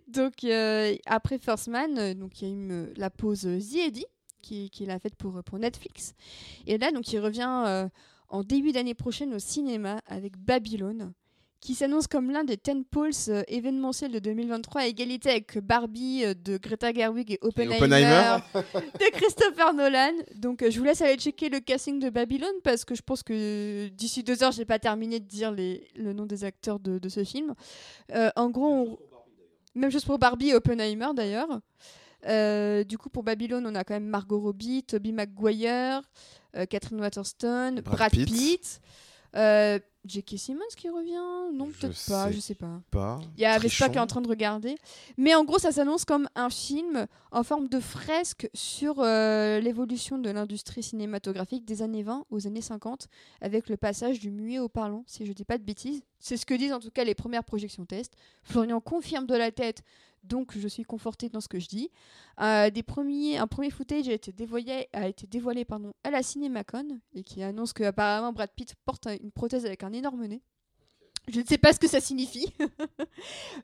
donc, 0.08 0.44
euh, 0.44 0.96
après 1.06 1.38
First 1.38 1.68
Man, 1.68 1.98
euh, 1.98 2.14
donc 2.14 2.42
il 2.42 2.48
y 2.48 2.52
a 2.52 2.54
eu 2.54 2.72
euh, 2.72 2.94
la 2.98 3.10
pause 3.10 3.42
The 3.42 3.76
Eddie, 3.88 4.06
qui- 4.42 4.70
qu'il 4.70 4.90
a 4.90 5.00
faite 5.00 5.16
pour, 5.16 5.42
pour 5.44 5.60
Netflix. 5.60 6.14
Et 6.68 6.78
là, 6.78 6.92
donc, 6.92 7.12
il 7.14 7.20
revient 7.20 7.64
euh, 7.68 7.88
en 8.30 8.44
début 8.44 8.72
d'année 8.72 8.94
prochaine 8.96 9.34
au 9.34 9.40
cinéma 9.40 10.02
avec 10.08 10.38
Babylone, 10.38 11.14
qui 11.62 11.76
s'annonce 11.76 12.08
comme 12.08 12.30
l'un 12.30 12.44
des 12.44 12.58
10 12.58 12.84
poles 12.92 13.12
euh, 13.30 13.44
événementiels 13.48 14.12
de 14.12 14.20
2023 14.20 14.82
à 14.82 14.88
égalité 14.88 15.30
avec 15.30 15.58
Barbie 15.60 16.24
de 16.44 16.58
Greta 16.58 16.92
Gerwig 16.92 17.32
et 17.32 17.40
Oppenheimer, 17.42 17.78
Oppenheimer. 17.78 18.38
de 19.00 19.12
Christopher 19.14 19.74
Nolan. 19.74 20.12
Donc 20.36 20.68
je 20.70 20.78
vous 20.78 20.84
laisse 20.84 21.02
aller 21.02 21.16
checker 21.16 21.48
le 21.48 21.62
casting 21.62 22.00
de 22.00 22.10
Babylone 22.10 22.50
parce 22.66 22.84
que 22.84 22.96
je 22.96 23.02
pense 23.02 23.24
que 23.24 23.88
d'ici 23.88 24.24
deux 24.24 24.44
heures, 24.44 24.52
j'ai 24.52 24.66
pas 24.66 24.80
terminé 24.80 25.22
de 25.22 25.26
dire 25.26 25.52
les, 25.54 25.88
le 25.96 26.12
nom 26.12 26.26
des 26.26 26.44
acteurs 26.44 26.80
de, 26.82 27.00
de 27.00 27.08
ce 27.08 27.24
film. 27.24 27.54
En 28.36 28.50
gros, 28.50 28.68
on- 28.68 29.00
même 29.76 29.92
chose 29.92 30.06
pour 30.06 30.20
Barbie 30.20 30.50
et 30.50 30.56
Oppenheimer 30.56 31.10
d'ailleurs. 31.16 31.60
Euh, 32.26 32.84
du 32.84 32.98
coup, 32.98 33.10
pour 33.10 33.24
Babylone, 33.24 33.66
on 33.68 33.76
a 33.76 33.84
quand 33.84 33.96
même 33.96 34.06
Margot 34.06 34.40
Robbie, 34.40 34.84
Toby 34.84 35.12
Maguire, 35.12 36.02
euh, 36.56 36.66
Catherine 36.66 37.02
Waterston, 37.02 37.82
Brad 37.84 37.98
Brad, 37.98 38.12
Pitt. 38.12 38.28
Pitt. 38.28 38.82
Euh, 39.36 39.80
J.K. 40.06 40.38
Simmons 40.38 40.62
qui 40.76 40.90
revient 40.90 41.56
Non, 41.56 41.68
peut-être 41.68 42.08
pas, 42.08 42.30
je 42.32 42.40
sais 42.40 42.56
pas. 42.56 42.82
Pas. 42.92 43.22
Il 43.38 43.42
y 43.42 43.46
a 43.46 43.58
Vespa 43.58 43.88
qui 43.88 43.98
est 43.98 44.02
en 44.02 44.08
train 44.08 44.22
de 44.22 44.28
regarder. 44.28 44.76
Mais 45.18 45.34
en 45.34 45.46
gros, 45.46 45.60
ça 45.60 45.72
s'annonce 45.72 46.04
comme 46.04 46.28
un 46.36 46.50
film 46.50 47.08
en 47.32 47.44
forme 47.44 47.70
de 47.70 47.80
fresque 47.80 48.50
sur 48.54 49.00
euh, 49.00 49.62
l'évolution 49.62 50.18
de 50.18 50.30
l'industrie 50.30 50.84
cinématographique 50.84 51.64
des 51.66 51.82
années 51.82 52.04
20 52.04 52.26
aux 52.30 52.48
années 52.48 52.62
50, 52.62 53.08
avec 53.40 53.70
le 53.70 53.78
passage 53.78 54.20
du 54.20 54.30
muet 54.30 54.60
au 54.60 54.68
parlant, 54.68 55.06
si 55.08 55.26
je 55.26 55.32
dis 55.32 55.46
pas 55.46 55.58
de 55.58 55.64
bêtises. 55.64 56.04
C'est 56.20 56.38
ce 56.38 56.46
que 56.46 56.54
disent 56.54 56.74
en 56.74 56.80
tout 56.80 56.92
cas 56.92 57.06
les 57.06 57.16
premières 57.16 57.44
projections 57.46 57.86
test. 57.86 58.14
Florian 58.44 58.82
confirme 58.82 59.26
de 59.26 59.36
la 59.36 59.52
tête, 59.52 59.84
donc 60.24 60.58
je 60.58 60.68
suis 60.68 60.84
confortée 60.84 61.30
dans 61.30 61.42
ce 61.42 61.48
que 61.48 61.60
je 61.60 61.68
dis. 61.68 61.90
Euh, 62.42 62.70
un 63.38 63.48
premier 63.48 63.70
footage 63.70 64.08
a 64.10 64.14
été 64.14 64.32
dévoilé, 64.32 64.88
a 64.94 65.08
à 66.04 66.12
la 66.12 66.24
Cinémacon 66.24 67.00
et 67.14 67.24
qui 67.24 67.44
annonce 67.44 67.74
que 67.74 67.84
apparemment 67.84 68.34
Brad 68.34 68.50
Pitt 68.56 68.76
porte 68.86 69.08
un- 69.08 69.16
une 69.22 69.32
prothèse 69.32 69.66
avec 69.66 69.84
un 69.84 69.94
énorme 69.94 70.26
nez. 70.26 70.42
Je 71.32 71.40
ne 71.40 71.46
sais 71.46 71.58
pas 71.58 71.72
ce 71.74 71.80
que 71.80 71.88
ça 71.88 72.00
signifie. 72.02 72.52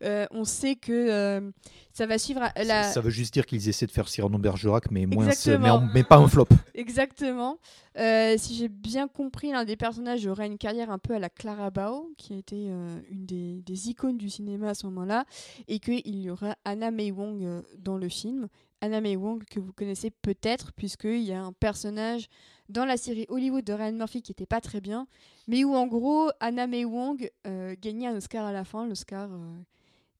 Euh, 0.01 0.25
on 0.31 0.45
sait 0.45 0.75
que 0.75 0.93
euh, 0.93 1.51
ça 1.91 2.05
va 2.05 2.17
suivre 2.17 2.41
à- 2.41 2.63
la... 2.63 2.83
Ça, 2.83 2.93
ça 2.93 3.01
veut 3.01 3.09
juste 3.09 3.33
dire 3.33 3.45
qu'ils 3.45 3.67
essaient 3.67 3.85
de 3.85 3.91
faire 3.91 4.07
Cyrano 4.07 4.37
Bergerac, 4.37 4.89
mais, 4.91 5.05
moins, 5.05 5.27
mais, 5.45 5.69
en- 5.69 5.81
mais 5.93 6.03
pas 6.03 6.17
un 6.17 6.27
flop. 6.29 6.47
Exactement. 6.73 7.57
Euh, 7.97 8.35
si 8.37 8.55
j'ai 8.55 8.69
bien 8.69 9.09
compris, 9.09 9.51
l'un 9.51 9.65
des 9.65 9.75
personnages 9.75 10.25
aurait 10.25 10.47
une 10.47 10.57
carrière 10.57 10.89
un 10.89 10.99
peu 10.99 11.13
à 11.15 11.19
la 11.19 11.29
Clara 11.29 11.69
Bao, 11.69 12.13
qui 12.17 12.33
a 12.33 12.37
été 12.37 12.67
euh, 12.69 12.97
une 13.11 13.25
des, 13.25 13.61
des 13.65 13.89
icônes 13.89 14.17
du 14.17 14.29
cinéma 14.29 14.69
à 14.69 14.73
ce 14.73 14.85
moment-là, 14.87 15.25
et 15.67 15.79
qu'il 15.79 16.15
y 16.15 16.29
aura 16.29 16.55
Anna 16.63 16.91
May 16.91 17.11
Wong 17.11 17.63
dans 17.77 17.97
le 17.97 18.07
film. 18.07 18.47
Anna 18.81 19.01
May 19.01 19.17
Wong 19.17 19.43
que 19.43 19.59
vous 19.59 19.73
connaissez 19.73 20.11
peut-être, 20.11 20.71
puisqu'il 20.71 21.23
y 21.23 21.33
a 21.33 21.41
un 21.43 21.51
personnage 21.51 22.29
dans 22.69 22.85
la 22.85 22.97
série 22.97 23.25
Hollywood 23.29 23.63
de 23.65 23.73
Ryan 23.73 23.93
Murphy 23.93 24.21
qui 24.21 24.31
n'était 24.31 24.45
pas 24.45 24.61
très 24.61 24.79
bien, 24.79 25.07
mais 25.47 25.63
où 25.63 25.75
en 25.75 25.87
gros 25.87 26.29
Anna 26.39 26.67
May 26.67 26.85
Wong 26.85 27.29
euh, 27.47 27.75
gagnait 27.81 28.07
un 28.07 28.15
Oscar 28.15 28.45
à 28.45 28.51
la 28.51 28.63
fin, 28.63 28.87
l'Oscar 28.87 29.29
euh, 29.31 29.59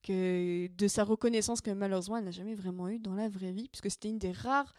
que 0.03 0.67
de 0.67 0.87
sa 0.87 1.03
reconnaissance 1.03 1.61
que 1.61 1.71
malheureusement 1.71 2.17
elle 2.17 2.25
n'a 2.25 2.31
jamais 2.31 2.55
vraiment 2.55 2.89
eu 2.89 2.99
dans 2.99 3.15
la 3.15 3.29
vraie 3.29 3.51
vie, 3.51 3.69
puisque 3.69 3.91
c'était 3.91 4.09
une 4.09 4.19
des 4.19 4.31
rares 4.31 4.73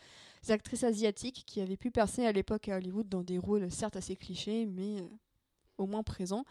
actrices 0.49 0.85
asiatiques 0.85 1.45
qui 1.47 1.61
avaient 1.61 1.77
pu 1.77 1.91
percer 1.91 2.25
à 2.27 2.33
l'époque 2.33 2.69
à 2.69 2.77
Hollywood 2.77 3.09
dans 3.09 3.23
des 3.23 3.39
rôles 3.39 3.71
certes 3.71 3.97
assez 3.97 4.17
clichés, 4.17 4.67
mais 4.67 5.01
euh, 5.01 5.07
au 5.79 5.87
moins 5.87 6.03
présents. 6.03 6.45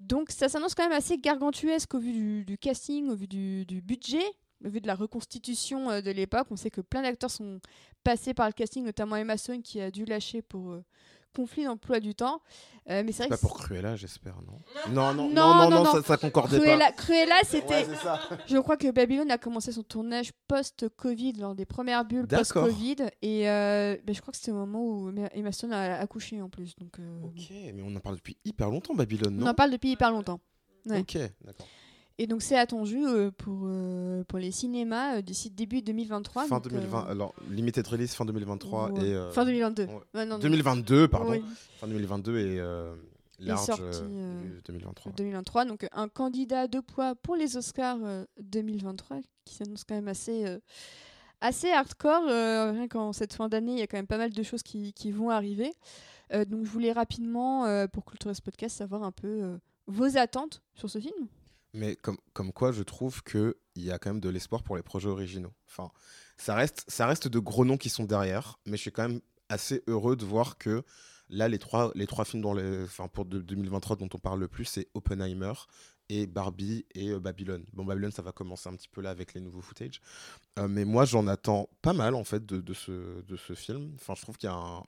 Donc 0.00 0.30
ça 0.30 0.48
s'annonce 0.48 0.74
quand 0.74 0.84
même 0.84 0.96
assez 0.96 1.18
gargantuesque 1.18 1.94
au 1.94 1.98
vu 1.98 2.44
du, 2.44 2.58
casting, 2.58 3.08
au 3.08 3.16
vu 3.16 3.26
du, 3.26 3.82
budget, 3.82 4.24
vu 4.62 4.80
de 4.80 4.86
la 4.86 4.94
reconstitution 4.94 5.90
euh, 5.90 6.00
de 6.00 6.10
l'époque. 6.10 6.46
On 6.50 6.56
sait 6.56 6.70
que 6.70 6.80
plein 6.80 7.02
d'acteurs 7.02 7.30
sont 7.30 7.60
passés 8.04 8.34
par 8.34 8.46
le 8.46 8.52
casting, 8.52 8.84
notamment 8.84 9.16
Emma 9.16 9.36
Stone 9.36 9.62
qui 9.62 9.80
a 9.80 9.90
dû 9.90 10.04
lâcher 10.04 10.42
pour 10.42 10.72
euh, 10.72 10.84
conflit 11.34 11.64
d'emploi 11.64 12.00
du 12.00 12.14
temps. 12.14 12.40
Euh, 12.88 13.02
mais 13.04 13.12
c'est 13.12 13.24
vrai 13.24 13.28
Pas 13.30 13.36
que 13.36 13.40
pour 13.42 13.58
Cruella, 13.58 13.94
j'espère, 13.96 14.36
non? 14.42 14.60
Non, 14.90 15.12
non, 15.12 15.28
Non, 15.28 15.34
non, 15.34 15.34
non, 15.34 15.54
non, 15.58 15.70
non, 15.70 15.84
non. 15.84 15.92
ça, 15.92 16.02
ça 16.02 16.16
concordait 16.16 16.58
Cruella, 16.58 16.92
Cruella, 16.92 17.40
pas. 17.40 17.46
c'était. 17.46 17.84
Ouais. 17.86 17.96
Je 18.46 18.56
crois 18.58 18.76
que 18.78 18.90
Babylone 18.90 19.30
a 19.30 19.36
commencé 19.36 19.72
son 19.72 19.82
tournage 19.82 20.30
post-Covid, 20.48 21.34
lors 21.34 21.54
des 21.54 21.66
premières 21.66 22.04
bulles 22.04 22.26
post-Covid. 22.26 22.96
Et 23.22 23.50
euh, 23.50 23.96
ben, 24.04 24.14
je 24.14 24.20
crois 24.22 24.32
que 24.32 24.38
c'était 24.38 24.52
au 24.52 24.54
moment 24.54 24.82
où 24.82 25.10
Emma- 25.32 25.52
Stone 25.52 25.72
a 25.72 25.98
accouché 25.98 26.40
en 26.40 26.48
plus. 26.48 26.74
Donc, 26.76 26.98
euh, 27.00 27.20
Ok, 27.24 27.50
mais 27.50 27.82
on 27.84 27.94
en 27.94 28.00
parle 28.00 28.16
depuis 28.16 28.36
hyper 28.44 28.70
longtemps, 28.70 28.94
Babylone, 28.94 29.36
on 29.36 29.44
non? 29.44 29.50
en 29.50 29.54
parle 29.54 29.72
depuis 29.72 29.90
hyper 29.90 30.10
longtemps. 30.12 30.40
ouais. 30.86 31.00
Ok, 31.00 31.18
d'accord. 31.44 31.66
Et 32.18 32.26
donc 32.26 32.40
c'est 32.42 32.56
attendu 32.58 33.04
euh, 33.04 33.30
pour, 33.30 33.64
euh, 33.64 34.24
pour 34.24 34.38
les 34.38 34.50
cinémas 34.50 35.16
euh, 35.18 35.22
d'ici 35.22 35.50
début 35.50 35.82
2023. 35.82 36.46
Fin 36.46 36.56
donc, 36.60 36.68
2020, 36.72 36.98
euh, 37.06 37.10
alors 37.10 37.34
limited 37.50 37.86
release 37.86 38.14
fin 38.14 38.24
2023 38.24 38.90
ouais. 38.92 39.06
et 39.06 39.14
euh, 39.14 39.30
Fin 39.32 39.44
2022. 39.44 39.84
ouais. 39.84 39.92
Ouais, 40.14 40.24
non, 40.24 40.36
non. 40.36 40.38
2022, 40.38 41.08
pardon. 41.08 41.32
Oui, 41.32 41.44
Fin 41.78 41.88
2022 41.88 42.38
et 42.38 42.60
large 43.38 43.66
sorti, 43.66 43.82
euh, 43.82 43.92
euh, 44.02 44.42
du 44.42 44.62
2023. 44.66 45.12
2023. 45.12 45.64
Donc 45.66 45.86
un 45.92 46.08
candidat 46.08 46.66
de 46.68 46.80
poids 46.80 47.14
pour 47.16 47.36
les 47.36 47.56
Oscars 47.56 47.98
euh, 48.02 48.24
2023 48.40 49.18
qui 49.44 49.54
s'annonce 49.54 49.84
quand 49.84 49.94
même 49.94 50.08
assez, 50.08 50.44
assez 51.40 51.70
hardcore. 51.70 52.24
rien 52.24 52.88
qu'en 52.88 53.12
cette 53.12 53.32
fin 53.34 53.48
d'année, 53.48 53.72
il 53.72 53.78
y 53.78 53.82
a 53.82 53.86
quand 53.86 53.98
même 53.98 54.06
pas 54.06 54.18
mal 54.18 54.32
de 54.32 54.42
choses 54.42 54.62
qui, 54.62 54.92
qui 54.92 55.12
vont 55.12 55.30
arriver. 55.30 55.72
Donc 56.32 56.64
je 56.64 56.70
voulais 56.70 56.90
rapidement, 56.90 57.64
pour 57.92 58.04
Culturist 58.04 58.40
Podcast, 58.40 58.76
savoir 58.76 59.04
un 59.04 59.12
peu 59.12 59.56
vos 59.86 60.16
attentes 60.18 60.62
sur 60.74 60.90
ce 60.90 60.98
film. 60.98 61.28
Mais 61.76 61.94
comme, 61.96 62.16
comme 62.32 62.52
quoi, 62.52 62.72
je 62.72 62.82
trouve 62.82 63.22
qu'il 63.22 63.54
y 63.76 63.90
a 63.90 63.98
quand 63.98 64.10
même 64.10 64.20
de 64.20 64.28
l'espoir 64.30 64.62
pour 64.62 64.76
les 64.76 64.82
projets 64.82 65.08
originaux. 65.08 65.52
Enfin, 65.68 65.90
ça 66.38 66.54
reste, 66.54 66.84
ça 66.88 67.06
reste 67.06 67.28
de 67.28 67.38
gros 67.38 67.64
noms 67.64 67.76
qui 67.76 67.90
sont 67.90 68.04
derrière, 68.04 68.58
mais 68.66 68.76
je 68.76 68.82
suis 68.82 68.92
quand 68.92 69.08
même 69.08 69.20
assez 69.48 69.82
heureux 69.86 70.16
de 70.16 70.24
voir 70.24 70.58
que 70.58 70.82
là, 71.28 71.48
les 71.48 71.58
trois, 71.58 71.92
les 71.94 72.06
trois 72.06 72.24
films 72.24 72.42
dans 72.42 72.54
les, 72.54 72.84
enfin, 72.84 73.08
pour 73.08 73.26
de- 73.26 73.40
2023 73.40 73.96
dont 73.96 74.08
on 74.14 74.18
parle 74.18 74.40
le 74.40 74.48
plus, 74.48 74.64
c'est 74.64 74.88
Oppenheimer 74.94 75.52
et 76.08 76.26
Barbie 76.26 76.86
et 76.94 77.10
euh, 77.10 77.18
Babylone. 77.20 77.64
Bon, 77.72 77.84
Babylone, 77.84 78.12
ça 78.12 78.22
va 78.22 78.32
commencer 78.32 78.68
un 78.68 78.76
petit 78.76 78.88
peu 78.88 79.00
là 79.02 79.10
avec 79.10 79.34
les 79.34 79.40
nouveaux 79.40 79.60
footage. 79.60 80.00
Euh, 80.58 80.68
mais 80.68 80.84
moi, 80.84 81.04
j'en 81.04 81.26
attends 81.26 81.68
pas 81.82 81.92
mal, 81.92 82.14
en 82.14 82.24
fait, 82.24 82.46
de, 82.46 82.60
de 82.60 82.74
ce, 82.74 83.22
de 83.22 83.36
ce 83.36 83.54
film. 83.54 83.92
Enfin, 83.96 84.14
je 84.16 84.22
trouve 84.22 84.36
qu'il 84.38 84.48
y 84.48 84.52
a 84.52 84.56
un... 84.56 84.84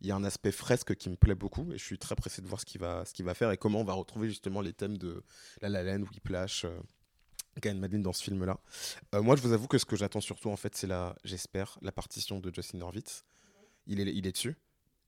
Il 0.00 0.06
y 0.06 0.10
a 0.12 0.16
un 0.16 0.24
aspect 0.24 0.52
fresque 0.52 0.94
qui 0.96 1.10
me 1.10 1.16
plaît 1.16 1.34
beaucoup 1.34 1.70
et 1.72 1.78
je 1.78 1.84
suis 1.84 1.98
très 1.98 2.16
pressé 2.16 2.40
de 2.42 2.46
voir 2.46 2.60
ce 2.60 2.64
qu'il 2.64 2.80
va, 2.80 3.04
ce 3.04 3.12
qu'il 3.12 3.24
va 3.24 3.34
faire 3.34 3.50
et 3.50 3.56
comment 3.58 3.80
on 3.80 3.84
va 3.84 3.92
retrouver 3.92 4.28
justement 4.28 4.60
les 4.62 4.72
thèmes 4.72 4.96
de 4.96 5.22
La 5.60 5.68
La 5.68 5.82
Land, 5.82 6.04
Whiplash, 6.04 6.64
euh, 6.64 6.78
Glenn 7.60 7.78
Madeleine 7.78 8.02
dans 8.02 8.12
ce 8.14 8.22
film-là. 8.22 8.58
Euh, 9.14 9.22
moi, 9.22 9.36
je 9.36 9.42
vous 9.42 9.52
avoue 9.52 9.66
que 9.66 9.76
ce 9.78 9.84
que 9.84 9.96
j'attends 9.96 10.20
surtout, 10.22 10.48
en 10.50 10.56
fait, 10.56 10.74
c'est 10.74 10.86
la, 10.86 11.14
j'espère, 11.24 11.78
la 11.82 11.92
partition 11.92 12.40
de 12.40 12.50
Justin 12.54 12.80
Horvitz. 12.80 13.24
Il 13.86 14.00
est, 14.00 14.14
il 14.14 14.26
est 14.26 14.32
dessus 14.32 14.56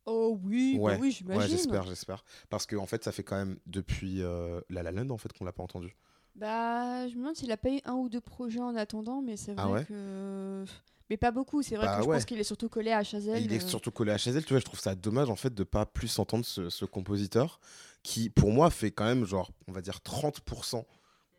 Oh 0.05 0.37
oui, 0.43 0.79
bah 0.83 0.97
oui, 1.01 1.09
Ouais, 1.09 1.11
j'imagine. 1.11 1.49
j'espère, 1.49 1.85
j'espère. 1.85 2.25
Parce 2.51 2.67
qu'en 2.67 2.79
en 2.83 2.87
fait, 2.87 3.05
ça 3.05 3.13
fait 3.13 3.23
quand 3.23 3.37
même 3.37 3.59
depuis 3.67 4.21
euh, 4.23 4.61
La 4.69 4.83
La 4.83 4.91
Land, 4.91 5.11
en 5.11 5.19
fait, 5.19 5.33
qu'on 5.33 5.45
l'a 5.45 5.53
pas 5.53 5.63
entendu. 5.63 5.97
Bah, 6.35 7.07
je 7.09 7.15
me 7.15 7.21
demande 7.21 7.37
s'il 7.37 7.53
a 7.53 7.57
pas 7.57 7.71
eu 7.71 7.81
un 7.85 7.93
ou 7.95 8.09
deux 8.09 8.21
projets 8.21 8.59
en 8.61 8.75
attendant, 8.75 9.23
mais 9.23 9.37
c'est 9.37 9.53
vrai 9.55 9.63
Ah 9.65 9.71
ouais? 9.71 9.85
que. 9.85 10.65
Mais 11.13 11.19
pas 11.19 11.31
beaucoup, 11.31 11.61
c'est 11.63 11.77
vrai 11.77 11.85
Bah 11.85 11.97
que 11.99 12.03
je 12.05 12.09
ouais. 12.09 12.17
pense 12.17 12.25
qu'il 12.25 12.41
est 12.41 12.43
surtout 12.45 12.71
collé 12.71 12.91
à 12.91 13.05
Chazelle. 13.05 13.43
Il 13.45 13.53
est 13.53 13.63
euh, 13.63 13.69
surtout 13.69 13.91
collé 13.91 14.13
à 14.13 14.17
Chazelle, 14.17 14.47
tu 14.47 14.55
vois, 14.55 14.61
je 14.61 14.65
trouve 14.65 14.81
ça 14.81 14.95
dommage, 14.95 15.29
en 15.29 15.37
fait, 15.37 15.53
de 15.53 15.63
pas 15.63 15.85
plus 15.85 16.19
entendre 16.19 16.47
ce, 16.47 16.71
ce 16.71 16.87
compositeur 16.87 17.61
qui, 18.03 18.31
pour 18.31 18.51
moi, 18.51 18.71
fait 18.71 18.91
quand 18.93 19.05
même, 19.05 19.27
genre, 19.27 19.51
on 19.69 19.73
va 19.73 19.83
dire 19.83 19.99
30% 20.03 20.87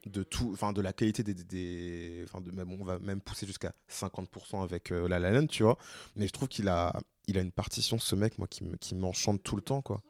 de 0.05 0.21
tout, 0.21 0.51
enfin, 0.53 0.73
de 0.73 0.81
la 0.81 0.93
qualité 0.93 1.23
des, 1.23 1.33
des- 1.33 1.43
des- 1.43 2.23
enfin, 2.25 2.39
de 2.39 2.51
même, 2.51 2.71
on 2.71 2.83
va 2.85 2.99
même 2.99 3.19
pousser 3.19 3.47
jusqu'à 3.47 3.73
50% 3.89 4.61
avec 4.61 4.91
euh, 4.91 5.07
La 5.07 5.17
La 5.17 5.31
Land, 5.31 5.47
tu 5.47 5.63
vois. 5.63 5.79
Mais 6.15 6.27
je 6.27 6.31
trouve 6.33 6.49
qu'il 6.49 6.67
a, 6.67 6.93
il 7.25 7.35
a 7.39 7.41
une 7.41 7.51
partition, 7.51 7.97
ce 7.97 8.13
mec, 8.15 8.37
moi, 8.37 8.45
qui 8.47 8.63
me- 8.63 8.75
qui 8.77 8.93
m'enchante 8.93 9.41
tout 9.41 9.55
le 9.55 9.63
temps, 9.63 9.81
quoi. 9.81 10.01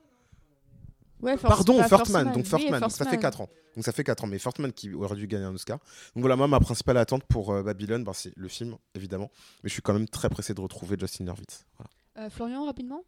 Ouais, 1.23 1.33
First- 1.37 1.47
Pardon, 1.47 1.77
pas 1.77 1.87
Firstman, 1.87 2.25
donc 2.25 2.35
Oui, 2.35 2.41
donc 2.41 2.51
ça 2.51 2.59
fait 2.59 2.79
Firstman. 2.79 3.19
4 3.19 3.41
ans. 3.41 3.49
Donc 3.75 3.85
ça 3.85 3.91
fait 3.91 4.03
4 4.03 4.23
ans, 4.23 4.27
mais 4.27 4.37
Firstman 4.39 4.71
qui 4.73 4.93
aurait 4.93 5.15
dû 5.15 5.25
gagner 5.27 5.45
un 5.45 5.53
Oscar. 5.55 5.79
Donc 6.15 6.21
voilà, 6.21 6.35
moi, 6.35 6.47
ma 6.47 6.59
principale 6.59 6.97
attente 6.97 7.23
pour 7.23 7.51
euh, 7.51 7.63
Babylone, 7.63 8.03
ben, 8.03 8.13
c'est 8.13 8.33
le 8.35 8.47
film, 8.47 8.75
évidemment. 8.93 9.31
Mais 9.63 9.69
je 9.69 9.73
suis 9.73 9.81
quand 9.81 9.93
même 9.93 10.07
très 10.07 10.29
pressé 10.29 10.53
de 10.53 10.61
retrouver 10.61 10.97
Justin 10.99 11.25
Hurwitz. 11.27 11.65
Voilà. 11.77 11.89
Euh, 12.27 12.29
Florian, 12.29 12.65
rapidement? 12.65 13.03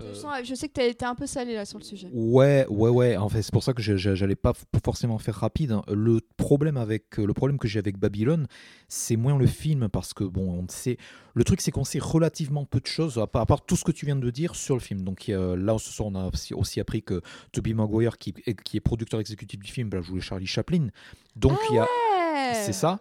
Euh, 0.00 0.44
je, 0.44 0.54
sais 0.54 0.68
que 0.68 0.74
t'as 0.74 0.84
été 0.84 1.04
un 1.04 1.14
peu 1.14 1.26
salé 1.26 1.54
là 1.54 1.64
sur 1.64 1.78
le 1.78 1.84
sujet. 1.84 2.08
Ouais, 2.12 2.66
ouais, 2.68 2.90
ouais. 2.90 3.16
En 3.16 3.28
fait, 3.28 3.42
c'est 3.42 3.52
pour 3.52 3.62
ça 3.62 3.72
que 3.72 3.80
j'allais 3.82 4.36
pas 4.36 4.52
forcément 4.84 5.18
faire 5.18 5.34
rapide. 5.36 5.72
hein. 5.72 5.82
Le 5.88 6.20
problème 6.36 6.76
avec 6.76 7.16
le 7.16 7.32
problème 7.32 7.58
que 7.58 7.68
j'ai 7.68 7.78
avec 7.78 7.98
Babylone, 7.98 8.46
c'est 8.88 9.16
moins 9.16 9.38
le 9.38 9.46
film 9.46 9.88
parce 9.88 10.12
que 10.14 10.24
bon, 10.24 10.64
on 10.64 10.66
sait. 10.68 10.96
Le 11.34 11.44
truc, 11.44 11.60
c'est 11.60 11.70
qu'on 11.70 11.84
sait 11.84 11.98
relativement 11.98 12.64
peu 12.64 12.80
de 12.80 12.86
choses 12.86 13.18
à 13.18 13.26
part, 13.26 13.42
à 13.42 13.46
part 13.46 13.64
tout 13.64 13.76
ce 13.76 13.84
que 13.84 13.92
tu 13.92 14.06
viens 14.06 14.16
de 14.16 14.30
dire 14.30 14.54
sur 14.54 14.74
le 14.74 14.80
film. 14.80 15.02
Donc 15.02 15.28
euh, 15.28 15.56
là, 15.56 15.76
ce 15.78 15.90
soir, 15.90 16.08
on 16.10 16.14
a 16.14 16.28
aussi, 16.28 16.54
aussi 16.54 16.80
appris 16.80 17.02
que 17.02 17.20
Toby 17.52 17.74
Maguire, 17.74 18.18
qui, 18.18 18.34
est- 18.46 18.54
qui 18.62 18.76
est 18.76 18.80
producteur 18.80 19.20
exécutif 19.20 19.60
du 19.60 19.70
film, 19.70 19.88
bah, 19.88 20.00
jouait 20.02 20.20
Charlie 20.20 20.46
Chaplin. 20.46 20.88
Donc 21.36 21.58
il 21.70 21.76
y 21.76 21.78
a, 21.78 21.82
Ouais. 21.82 22.54
c'est 22.54 22.72
ça. 22.72 23.00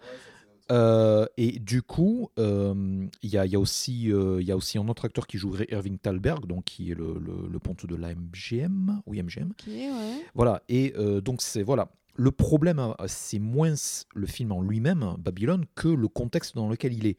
Euh, 0.71 1.25
et 1.37 1.59
du 1.59 1.81
coup, 1.81 2.29
euh, 2.39 3.05
il 3.21 3.29
y, 3.29 3.37
a, 3.37 3.45
il 3.45 3.51
y, 3.51 3.55
a 3.55 3.59
aussi, 3.59 4.11
euh, 4.11 4.41
y 4.41 4.51
a 4.51 4.57
aussi 4.57 4.77
un 4.77 4.87
autre 4.87 5.05
acteur 5.05 5.27
qui 5.27 5.37
jouerait 5.37 5.67
Irving 5.69 5.97
Thalberg, 5.97 6.47
donc 6.47 6.65
qui 6.65 6.91
est 6.91 6.95
le, 6.95 7.19
le, 7.19 7.47
le 7.49 7.59
ponte 7.59 7.85
de 7.85 7.95
la 7.95 8.15
MGM. 8.15 9.01
Oui, 9.05 9.21
MGM. 9.21 9.51
Ok, 9.51 9.67
ouais. 9.67 10.25
Voilà, 10.33 10.63
et 10.69 10.93
euh, 10.97 11.21
donc 11.21 11.41
c'est 11.41 11.63
voilà. 11.63 11.89
Le 12.17 12.31
problème, 12.31 12.93
c'est 13.07 13.39
moins 13.39 13.73
le 14.13 14.25
film 14.25 14.53
en 14.53 14.61
lui-même, 14.61 15.15
Babylone, 15.19 15.65
que 15.75 15.89
le 15.89 16.07
contexte 16.07 16.55
dans 16.55 16.69
lequel 16.69 16.93
il 16.93 17.07
est. 17.07 17.17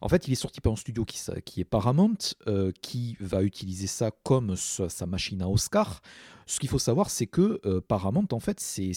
En 0.00 0.08
fait, 0.08 0.26
il 0.26 0.32
est 0.32 0.36
sorti 0.36 0.62
par 0.62 0.72
un 0.72 0.76
studio 0.76 1.04
qui, 1.04 1.60
est 1.60 1.64
Paramount, 1.64 2.16
euh, 2.46 2.72
qui 2.80 3.18
va 3.20 3.42
utiliser 3.42 3.86
ça 3.86 4.10
comme 4.22 4.56
sa, 4.56 4.88
sa 4.88 5.04
machine 5.04 5.42
à 5.42 5.48
Oscar. 5.48 6.00
Ce 6.46 6.58
qu'il 6.58 6.70
faut 6.70 6.78
savoir, 6.78 7.10
c'est 7.10 7.26
que 7.26 7.60
euh, 7.66 7.82
Paramount, 7.82 8.28
en 8.32 8.40
fait, 8.40 8.58
c'est 8.58 8.92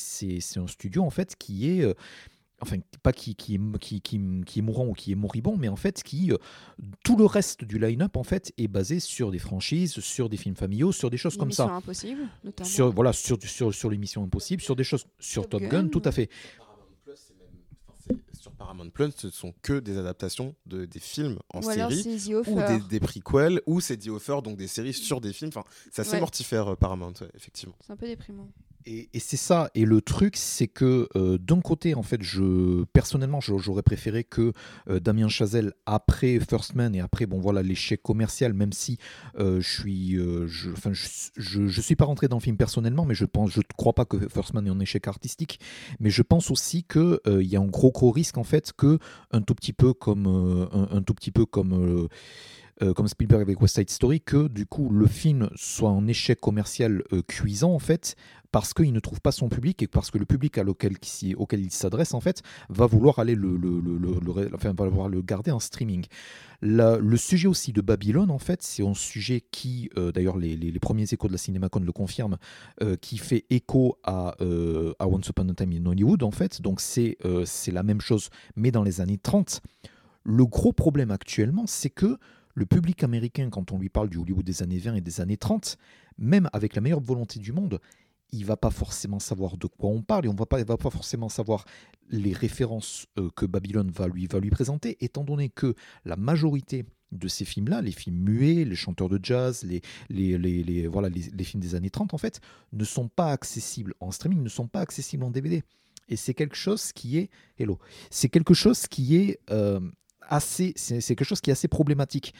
un 0.55 0.67
studio 0.67 1.03
en 1.03 1.09
fait 1.09 1.35
qui 1.35 1.69
est 1.69 1.81
euh, 1.83 1.93
enfin 2.61 2.77
pas 3.03 3.11
qui, 3.13 3.35
qui, 3.35 3.55
est- 3.55 3.77
qui, 3.79 4.01
qui, 4.01 4.19
qui 4.45 4.59
est 4.59 4.61
mourant 4.61 4.85
ou 4.87 4.93
qui 4.93 5.11
est 5.11 5.15
moribond, 5.15 5.57
mais 5.57 5.67
en 5.67 5.75
fait 5.75 6.03
qui 6.03 6.31
euh, 6.31 6.37
tout 7.03 7.17
le 7.17 7.25
reste 7.25 7.63
du 7.63 7.79
line-up 7.79 8.15
en 8.17 8.23
fait 8.23 8.53
est 8.57 8.67
basé 8.67 8.99
sur 8.99 9.31
des 9.31 9.39
franchises, 9.39 9.99
sur 9.99 10.29
des 10.29 10.37
films 10.37 10.55
familiaux, 10.55 10.91
sur 10.91 11.09
des 11.09 11.17
choses 11.17 11.37
comme 11.37 11.51
ça 11.51 11.65
Impossible, 11.65 12.21
notamment. 12.43 12.69
sur 12.69 12.91
voilà 12.91 13.13
sur 13.13 13.37
sur 13.41 13.73
sur 13.73 13.89
l'émission 13.89 14.23
Impossible, 14.23 14.61
sur 14.61 14.75
des 14.75 14.83
choses 14.83 15.05
sur 15.19 15.49
Top 15.49 15.61
Top, 15.61 15.71
Gun, 15.71 15.83
Gun. 15.83 15.87
tout 15.89 16.01
à 16.05 16.11
fait. 16.11 16.29
Paramount 16.57 16.85
Plus, 17.03 17.15
c'est 17.15 17.33
même- 17.37 17.47
enfin, 17.87 17.97
c'est- 18.33 18.39
sur 18.41 18.51
Paramount 18.53 18.89
Plus, 18.89 19.11
ce 19.17 19.29
sont 19.29 19.53
que 19.61 19.79
des 19.79 19.97
adaptations 19.97 20.55
de, 20.65 20.85
des 20.85 20.99
films 20.99 21.39
en 21.53 21.59
Ou 21.59 21.63
série 21.63 22.29
ou 22.47 22.55
des, 22.67 22.79
des 22.89 22.99
prequels 22.99 23.61
ou 23.65 23.81
c'est 23.81 23.97
The 23.97 24.07
Offer, 24.09 24.39
donc 24.43 24.57
des 24.57 24.67
séries 24.67 24.93
sur 24.93 25.19
des 25.21 25.33
films. 25.33 25.49
Enfin, 25.55 25.63
c'est 25.91 26.01
assez 26.01 26.13
Ouais. 26.13 26.19
mortifère 26.19 26.67
euh, 26.73 26.75
Paramount, 26.75 27.13
ouais, 27.21 27.29
effectivement. 27.35 27.75
C'est 27.81 27.93
un 27.93 27.97
peu 27.97 28.07
déprimant. 28.07 28.49
Et, 28.85 29.09
c'est 29.19 29.37
ça. 29.37 29.69
Et 29.75 29.85
le 29.85 30.01
truc, 30.01 30.35
c'est 30.37 30.67
que 30.67 31.07
euh, 31.15 31.37
d'un 31.37 31.61
côté, 31.61 31.95
en 31.95 32.03
fait, 32.03 32.21
je 32.21 32.83
personnellement, 32.93 33.39
j'aurais 33.39 33.83
préféré 33.83 34.23
que 34.23 34.53
euh, 34.89 34.99
Damien 34.99 35.27
Chazelle 35.27 35.73
après 35.85 36.39
First 36.39 36.75
Man 36.75 36.95
et 36.95 36.99
après, 36.99 37.25
bon 37.25 37.39
voilà, 37.39 37.61
l'échec 37.61 38.01
commercial, 38.01 38.53
même 38.53 38.73
si 38.73 38.97
euh, 39.39 39.61
je 39.61 39.69
suis, 39.69 40.17
je, 40.17 41.81
suis 41.81 41.95
pas 41.95 42.05
rentré 42.05 42.27
dans 42.27 42.37
le 42.37 42.41
film 42.41 42.57
personnellement, 42.57 43.05
mais 43.05 43.15
je 43.15 43.25
pense, 43.25 43.51
je 43.51 43.59
ne 43.59 43.63
crois 43.77 43.93
pas 43.93 44.05
que 44.05 44.17
First 44.29 44.53
Man 44.53 44.67
est 44.67 44.71
un 44.71 44.79
échec 44.79 45.07
artistique, 45.07 45.59
mais 45.99 46.09
je 46.09 46.21
pense 46.21 46.51
aussi 46.51 46.83
que 46.83 47.19
il 47.27 47.47
y 47.47 47.55
a 47.55 47.59
un 47.59 47.65
gros 47.65 47.91
gros 47.91 48.11
risque 48.11 48.37
en 48.37 48.43
fait 48.43 48.71
que 48.73 48.99
un 49.31 49.41
tout 49.41 49.55
petit 49.55 49.73
peu 49.73 49.93
comme 49.93 50.27
un 50.71 51.01
tout 51.01 51.13
petit 51.13 51.31
peu 51.31 51.45
comme 51.45 52.07
euh, 52.81 52.93
comme 52.93 53.07
Spielberg 53.07 53.41
avec 53.41 53.61
West 53.61 53.75
Side 53.75 53.89
Story, 53.89 54.21
que 54.21 54.47
du 54.47 54.65
coup 54.65 54.89
le 54.89 55.05
film 55.05 55.49
soit 55.55 55.91
un 55.91 56.07
échec 56.07 56.39
commercial 56.39 57.03
euh, 57.13 57.21
cuisant 57.21 57.73
en 57.73 57.79
fait, 57.79 58.15
parce 58.51 58.73
qu'il 58.73 58.91
ne 58.91 58.99
trouve 58.99 59.21
pas 59.21 59.31
son 59.31 59.49
public 59.49 59.83
et 59.83 59.87
parce 59.87 60.09
que 60.09 60.17
le 60.17 60.25
public 60.25 60.59
auquel 61.37 61.59
il 61.59 61.71
s'adresse 61.71 62.13
en 62.15 62.21
fait 62.21 62.41
va 62.69 62.87
vouloir 62.87 63.19
aller 63.19 63.35
le, 63.35 63.51
garder 65.21 65.51
en 65.51 65.59
streaming. 65.59 66.05
Le 66.61 67.17
sujet 67.17 67.47
aussi 67.47 67.71
de 67.71 67.81
Babylone 67.81 68.31
en 68.31 68.39
fait, 68.39 68.63
c'est 68.63 68.85
un 68.85 68.95
sujet 68.95 69.43
qui, 69.51 69.89
euh, 69.97 70.11
d'ailleurs 70.11 70.37
les, 70.37 70.79
premiers 70.79 71.05
échos 71.11 71.27
de 71.27 71.33
la 71.33 71.37
CinemaCon 71.37 71.81
le 71.81 71.91
confirment, 71.91 72.37
qui 72.99 73.17
fait 73.17 73.45
écho 73.51 73.99
à, 74.03 74.35
Once 74.99 75.27
Upon 75.27 75.49
a 75.49 75.53
Time 75.53 75.73
in 75.73 75.85
Hollywood 75.85 76.23
en 76.23 76.31
fait. 76.31 76.61
Donc 76.61 76.81
c'est 76.81 77.17
la 77.67 77.83
même 77.83 78.01
chose 78.01 78.29
mais 78.55 78.71
dans 78.71 78.83
les 78.83 79.01
années 79.01 79.19
30. 79.19 79.61
Le 80.23 80.45
gros 80.45 80.73
problème 80.73 81.11
actuellement, 81.11 81.65
c'est 81.67 81.89
que 81.89 82.17
le 82.53 82.65
public 82.65 83.03
américain, 83.03 83.49
quand 83.49 83.71
on 83.71 83.77
lui 83.77 83.89
parle 83.89 84.09
du 84.09 84.17
Hollywood 84.17 84.45
des 84.45 84.63
années 84.63 84.77
20 84.77 84.95
et 84.95 85.01
des 85.01 85.21
années 85.21 85.37
30, 85.37 85.77
même 86.17 86.49
avec 86.53 86.75
la 86.75 86.81
meilleure 86.81 87.01
volonté 87.01 87.39
du 87.39 87.53
monde, 87.53 87.79
il 88.31 88.45
va 88.45 88.57
pas 88.57 88.71
forcément 88.71 89.19
savoir 89.19 89.57
de 89.57 89.67
quoi 89.67 89.89
on 89.89 90.01
parle 90.01 90.25
et 90.25 90.29
on 90.29 90.35
va 90.35 90.45
pas, 90.45 90.63
va 90.63 90.77
pas 90.77 90.89
forcément 90.89 91.29
savoir 91.29 91.65
les 92.09 92.33
références 92.33 93.05
euh, 93.19 93.29
que 93.35 93.45
Babylone 93.45 93.91
va 93.91 94.07
lui, 94.07 94.27
présenter, 94.27 94.97
étant 95.01 95.23
donné 95.23 95.49
que 95.49 95.75
la 96.05 96.15
majorité 96.15 96.85
de 97.11 97.27
ces 97.27 97.43
films-là, 97.43 97.81
les 97.81 97.91
films 97.91 98.17
muets, 98.17 98.63
les 98.63 98.75
chanteurs 98.75 99.09
de 99.09 99.19
jazz, 99.21 99.65
les, 100.09 100.87
voilà, 100.87 101.09
les 101.09 101.43
films 101.43 101.61
des 101.61 101.75
années 101.75 101.89
30, 101.89 102.13
en 102.13 102.17
fait, 102.17 102.39
ne 102.71 102.85
sont 102.85 103.09
pas 103.09 103.31
accessibles 103.31 103.93
en 103.99 104.11
streaming, 104.11 104.41
ne 104.41 104.49
sont 104.49 104.67
pas 104.67 104.79
accessibles 104.79 105.25
en 105.25 105.31
DVD. 105.31 105.61
Et 106.07 106.15
c'est 106.15 106.33
quelque 106.33 106.55
chose 106.55 106.93
qui 106.93 107.17
est... 107.17 107.29
Hello. 107.57 107.79
C'est 108.09 108.29
quelque 108.29 108.53
chose 108.53 108.87
qui 108.87 109.17
est... 109.17 109.39
euh, 109.49 109.81
assez, 110.29 110.73
c'est 110.75 111.01
quelque 111.01 111.25
chose 111.25 111.41
qui 111.41 111.49
est 111.49 111.53
assez 111.53 111.67
problématique. 111.67 112.33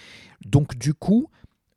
Donc 0.46 0.78
du 0.78 0.94
coup, 0.94 1.30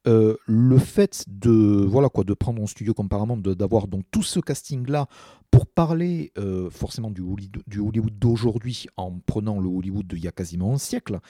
euh, 0.06 0.36
le 0.46 0.78
fait 0.78 1.24
de 1.28 1.50
voilà 1.50 2.10
quoi 2.10 2.24
de 2.24 2.34
prendre 2.34 2.62
un 2.62 2.66
studio 2.66 2.92
comme 2.92 3.08
d'avoir 3.38 3.88
donc 3.88 4.04
tout 4.10 4.22
ce 4.22 4.38
casting 4.38 4.86
là 4.86 5.06
pour 5.50 5.66
parler 5.66 6.30
euh, 6.36 6.68
forcément 6.68 7.10
du 7.10 7.22
Hollywood, 7.22 7.62
du 7.66 7.78
Hollywood 7.78 8.18
d'aujourd'hui 8.18 8.86
en 8.98 9.18
prenant 9.18 9.60
le 9.60 9.68
Hollywood 9.68 10.06
d'il 10.06 10.22
y 10.22 10.28
a 10.28 10.32
quasiment 10.32 10.74
un 10.74 10.78
siècle. 10.78 11.20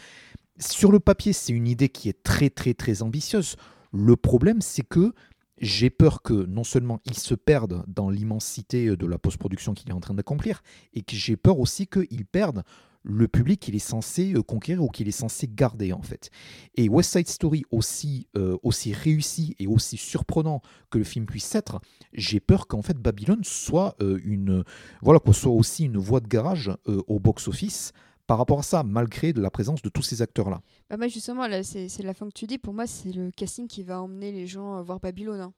Sur 0.59 0.91
le 0.91 0.99
papier, 0.99 1.33
c'est 1.33 1.53
une 1.53 1.69
idée 1.69 1.89
qui 1.89 2.09
est 2.09 2.23
très 2.25 2.51
très 2.51 2.75
très 2.75 3.03
ambitieuse. 3.03 3.57
Le 3.93 4.17
problème, 4.17 4.61
c'est 4.61 4.83
que 4.83 5.13
j'ai 5.59 5.91
peur 5.91 6.23
que 6.23 6.33
non 6.33 6.65
seulement 6.65 7.01
ils 7.05 7.19
se 7.19 7.37
perdent 7.37 7.85
dans 7.87 8.11
l'immensité 8.11 8.97
de 8.97 9.07
la 9.07 9.19
post-production 9.19 9.73
qu'il 9.75 9.89
est 9.91 9.95
en 9.95 10.01
train 10.01 10.15
d'accomplir, 10.15 10.63
et 10.95 11.03
que 11.03 11.15
j'ai 11.15 11.37
peur 11.37 11.61
aussi 11.61 11.87
qu'ils 11.87 12.27
perdent 12.27 12.65
le 13.05 13.29
public 13.29 13.61
qu'il 13.61 13.77
est 13.77 13.79
censé 13.79 14.33
euh, 14.33 14.43
conquérir 14.43 14.83
ou 14.83 14.89
qu'il 14.89 15.07
est 15.07 15.13
censé 15.13 15.49
garder 15.49 15.93
en 15.93 16.03
fait. 16.03 16.31
Et 16.75 16.89
West 16.89 17.13
Side 17.13 17.29
Story, 17.29 17.63
aussi, 17.71 18.27
euh, 18.37 18.57
aussi 18.63 18.93
réussi 18.93 19.55
et 19.59 19.67
aussi 19.67 19.97
surprenant 19.97 20.63
que 20.91 20.99
le 20.99 21.05
film 21.05 21.27
puisse 21.27 21.55
être, 21.55 21.81
j'ai 22.13 22.41
peur 22.41 22.67
qu'en 22.67 22.83
fait 22.83 22.97
Babylone 22.97 23.45
soit 23.45 23.95
euh, 24.01 24.19
une 24.25 24.65
voilà 25.03 25.21
quoi, 25.21 25.35
soit 25.35 25.53
aussi 25.53 25.85
une 25.85 25.99
voie 25.99 26.21
de 26.21 26.29
garage 26.29 26.73
au 26.87 27.19
box-office 27.21 27.93
par 28.27 28.39
rapport 28.39 28.61
à 28.61 28.63
ça, 28.63 28.83
malgré 28.83 29.35
la 29.35 29.51
présence 29.51 29.83
de 29.83 29.91
tous 29.91 30.03
ces 30.03 30.23
acteurs-là. 30.23 30.63
Bah 30.89 31.09
justement, 31.09 31.47
là, 31.47 31.63
c'est 31.63 32.03
la 32.03 32.15
fin 32.15 32.27
que 32.27 32.33
tu 32.33 32.47
dis. 32.47 32.57
Pour 32.57 32.73
moi, 32.73 32.87
c'est 32.87 33.13
le 33.13 33.31
casting 33.31 33.69
qui 33.69 33.83
va 33.83 34.01
emmener 34.01 34.33
les 34.33 34.47
gens 34.47 34.83
voir 34.83 34.99
Babylone. 34.99 35.41
hein. 35.41 35.53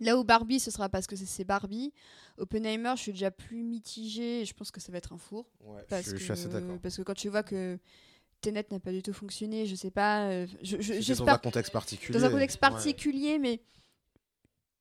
Là 0.00 0.16
où 0.18 0.24
Barbie, 0.24 0.60
ce 0.60 0.70
sera 0.70 0.88
parce 0.88 1.06
que 1.06 1.16
c'est- 1.16 1.44
Barbie. 1.44 1.92
Oppenheimer, 2.38 2.92
je 2.96 3.02
suis 3.02 3.12
déjà 3.12 3.30
plus 3.30 3.62
mitigée. 3.62 4.44
Je 4.44 4.52
pense 4.54 4.70
que 4.70 4.80
ça 4.80 4.90
va 4.92 4.98
être 4.98 5.12
un 5.12 5.18
four. 5.18 5.46
Ouais, 5.60 5.82
Parce, 5.88 6.04
je, 6.06 6.10
je 6.10 6.14
que, 6.16 6.20
suis 6.22 6.32
assez 6.32 6.48
d'accord. 6.48 6.78
parce 6.82 6.96
que 6.96 7.02
quand 7.02 7.14
tu 7.14 7.28
vois 7.28 7.42
que 7.42 7.78
Tenet 8.40 8.66
n'a 8.70 8.80
pas 8.80 8.92
du 8.92 9.02
tout 9.02 9.12
fonctionné, 9.12 9.66
je 9.66 9.74
sais 9.74 9.90
pas. 9.90 10.28
euh, 10.28 10.46
je- 10.62 10.80
je- 10.80 11.14
dans 11.14 11.28
un 11.28 11.38
contexte 11.38 11.72
particulier. 11.72 12.18
dans 12.18 12.24
un 12.24 12.30
contexte 12.30 12.56
Ouais. 12.56 12.60
particulier, 12.68 13.38
mais 13.38 13.60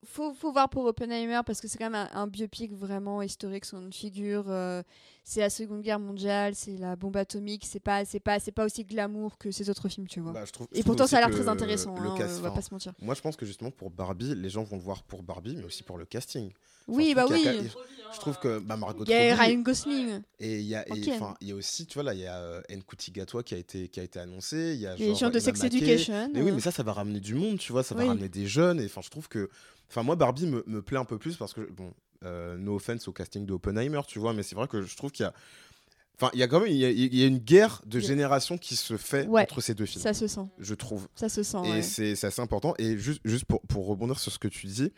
faut, 0.05 0.33
faut 0.33 0.51
voir 0.51 0.69
pour 0.69 0.85
Oppenheimer 0.85 1.41
parce 1.45 1.61
que 1.61 1.67
c'est 1.67 1.77
quand 1.77 1.89
même 1.89 2.07
un, 2.13 2.21
un 2.21 2.27
biopic 2.27 2.73
vraiment 2.73 3.21
historique 3.21 3.65
sur 3.65 3.79
une 3.79 3.93
figure. 3.93 4.45
euh, 4.49 4.83
c'est 5.25 5.39
la 5.39 5.49
Seconde 5.49 5.81
Guerre 5.81 5.99
mondiale, 5.99 6.53
c'est 6.53 6.75
la 6.77 6.95
bombe 6.97 7.15
atomique, 7.15 7.65
c'est 7.65 7.79
pas, 7.79 8.03
c'est 8.03 8.19
pas, 8.19 8.39
c'est 8.39 8.51
pas 8.51 8.65
aussi 8.65 8.83
glamour 8.83 9.37
que 9.37 9.51
ces 9.51 9.69
autres 9.69 9.87
films, 9.87 10.07
tu 10.07 10.19
vois. 10.19 10.33
Bah, 10.33 10.43
je 10.45 10.51
trouve- 10.51 10.67
je 10.73 10.79
Et 10.79 10.83
pourtant, 10.83 11.07
ça 11.07 11.17
a 11.17 11.21
l'air 11.21 11.31
très 11.31 11.47
intéressant. 11.47 11.95
le 11.97 12.09
hein, 12.09 12.15
cast- 12.17 12.39
on 12.39 12.41
va 12.41 12.51
pas 12.51 12.61
se 12.61 12.73
mentir. 12.73 12.91
Moi, 13.01 13.15
je 13.15 13.21
pense 13.21 13.37
que 13.37 13.45
justement 13.45 13.71
pour 13.71 13.89
Barbie, 13.89 14.35
les 14.35 14.49
gens 14.49 14.63
vont 14.63 14.75
le 14.77 14.81
voir 14.83 15.03
pour 15.03 15.23
Barbie, 15.23 15.55
mais 15.55 15.63
aussi 15.63 15.83
pour 15.83 15.97
le 15.97 16.05
casting. 16.05 16.47
Enfin, 16.85 16.97
oui, 16.97 17.13
bah 17.15 17.25
oui. 17.29 17.47
a 17.47 17.53
Je 18.13 18.19
trouve 18.19 18.37
que 18.39 18.59
bah, 18.59 18.75
Margot 18.75 19.05
Il 19.05 19.11
y 19.11 19.13
a 19.13 19.33
Robbie, 19.35 19.41
Ryan 19.53 19.59
Gosling, 19.61 20.21
et 20.41 20.59
il 20.59 20.65
y 20.67 20.75
a, 20.75 20.83
enfin, 21.13 21.35
il 21.39 21.47
y 21.47 21.51
a 21.53 21.55
aussi, 21.55 21.85
tu 21.85 21.93
vois 21.93 22.03
là, 22.03 22.13
il 22.13 22.19
y 22.19 22.27
a 22.27 22.35
euh, 22.35 22.61
Nkuti 22.69 23.11
Gatwa 23.11 23.41
qui 23.43 23.55
a 23.55 23.57
été 23.57 23.87
qui 23.87 24.01
a 24.01 24.03
été 24.03 24.19
annoncé. 24.19 24.73
Il 24.75 24.81
y 24.81 24.87
a 24.87 24.95
les 24.97 25.15
gens 25.15 25.29
de 25.29 25.39
Sex. 25.39 25.63
Education. 25.63 26.29
Mais 26.33 26.41
oui, 26.41 26.51
euh, 26.51 26.55
mais 26.55 26.59
ça, 26.59 26.71
ça 26.71 26.83
va 26.83 26.91
ramener 26.91 27.21
du 27.21 27.35
monde, 27.35 27.57
tu 27.59 27.71
vois, 27.71 27.83
ça 27.83 27.95
va 27.95 28.01
Oui. 28.01 28.09
ramener 28.09 28.27
des 28.27 28.45
jeunes. 28.45 28.81
Et 28.81 28.85
enfin, 28.85 28.99
je 29.01 29.09
trouve 29.09 29.29
que, 29.29 29.49
enfin, 29.89 30.03
moi, 30.03 30.15
Barbie 30.15 30.45
me, 30.47 30.63
me 30.67 30.81
plaît 30.81 30.97
un 30.97 31.05
peu 31.05 31.17
plus 31.17 31.37
parce 31.37 31.53
que, 31.53 31.61
bon, 31.71 31.93
euh, 32.23 32.57
no 32.57 32.75
offense 32.75 33.07
au 33.07 33.13
casting 33.13 33.45
de 33.45 33.53
Oppenheimer, 33.53 34.01
tu 34.07 34.19
vois, 34.19 34.33
mais 34.33 34.43
c'est 34.43 34.55
vrai 34.55 34.67
que 34.67 34.81
je 34.81 34.95
trouve 34.95 35.11
qu'il 35.11 35.23
y 35.23 35.27
a, 35.27 35.33
enfin, 36.15 36.29
il 36.33 36.39
y 36.39 36.43
a 36.43 36.47
quand 36.47 36.59
même, 36.61 36.69
il 36.69 36.77
y 36.77 36.85
a, 36.85 36.89
il 36.89 37.13
y 37.15 37.23
a 37.23 37.27
une 37.27 37.39
guerre 37.39 37.81
de 37.85 37.99
génération 37.99 38.57
qui 38.57 38.75
se 38.75 38.95
fait 38.97 39.27
Ouais, 39.27 39.41
entre 39.41 39.59
ces 39.61 39.73
deux 39.75 39.85
films, 39.85 40.01
ça 40.03 40.13
se 40.13 40.27
sent, 40.27 40.47
je 40.57 40.73
trouve. 40.73 41.07
ça 41.15 41.27
se 41.29 41.43
sent. 41.43 41.57
Et 41.65 41.69
ouais. 41.71 41.81
c'est 41.81 42.11
assez 42.23 42.41
important. 42.41 42.73
Et 42.77 42.97
juste, 42.97 43.19
juste 43.25 43.45
pour, 43.45 43.61
pour 43.63 43.87
rebondir 43.87 44.19
sur 44.19 44.31
ce 44.31 44.39
que 44.39 44.47
tu 44.47 44.67
dis, 44.67 44.91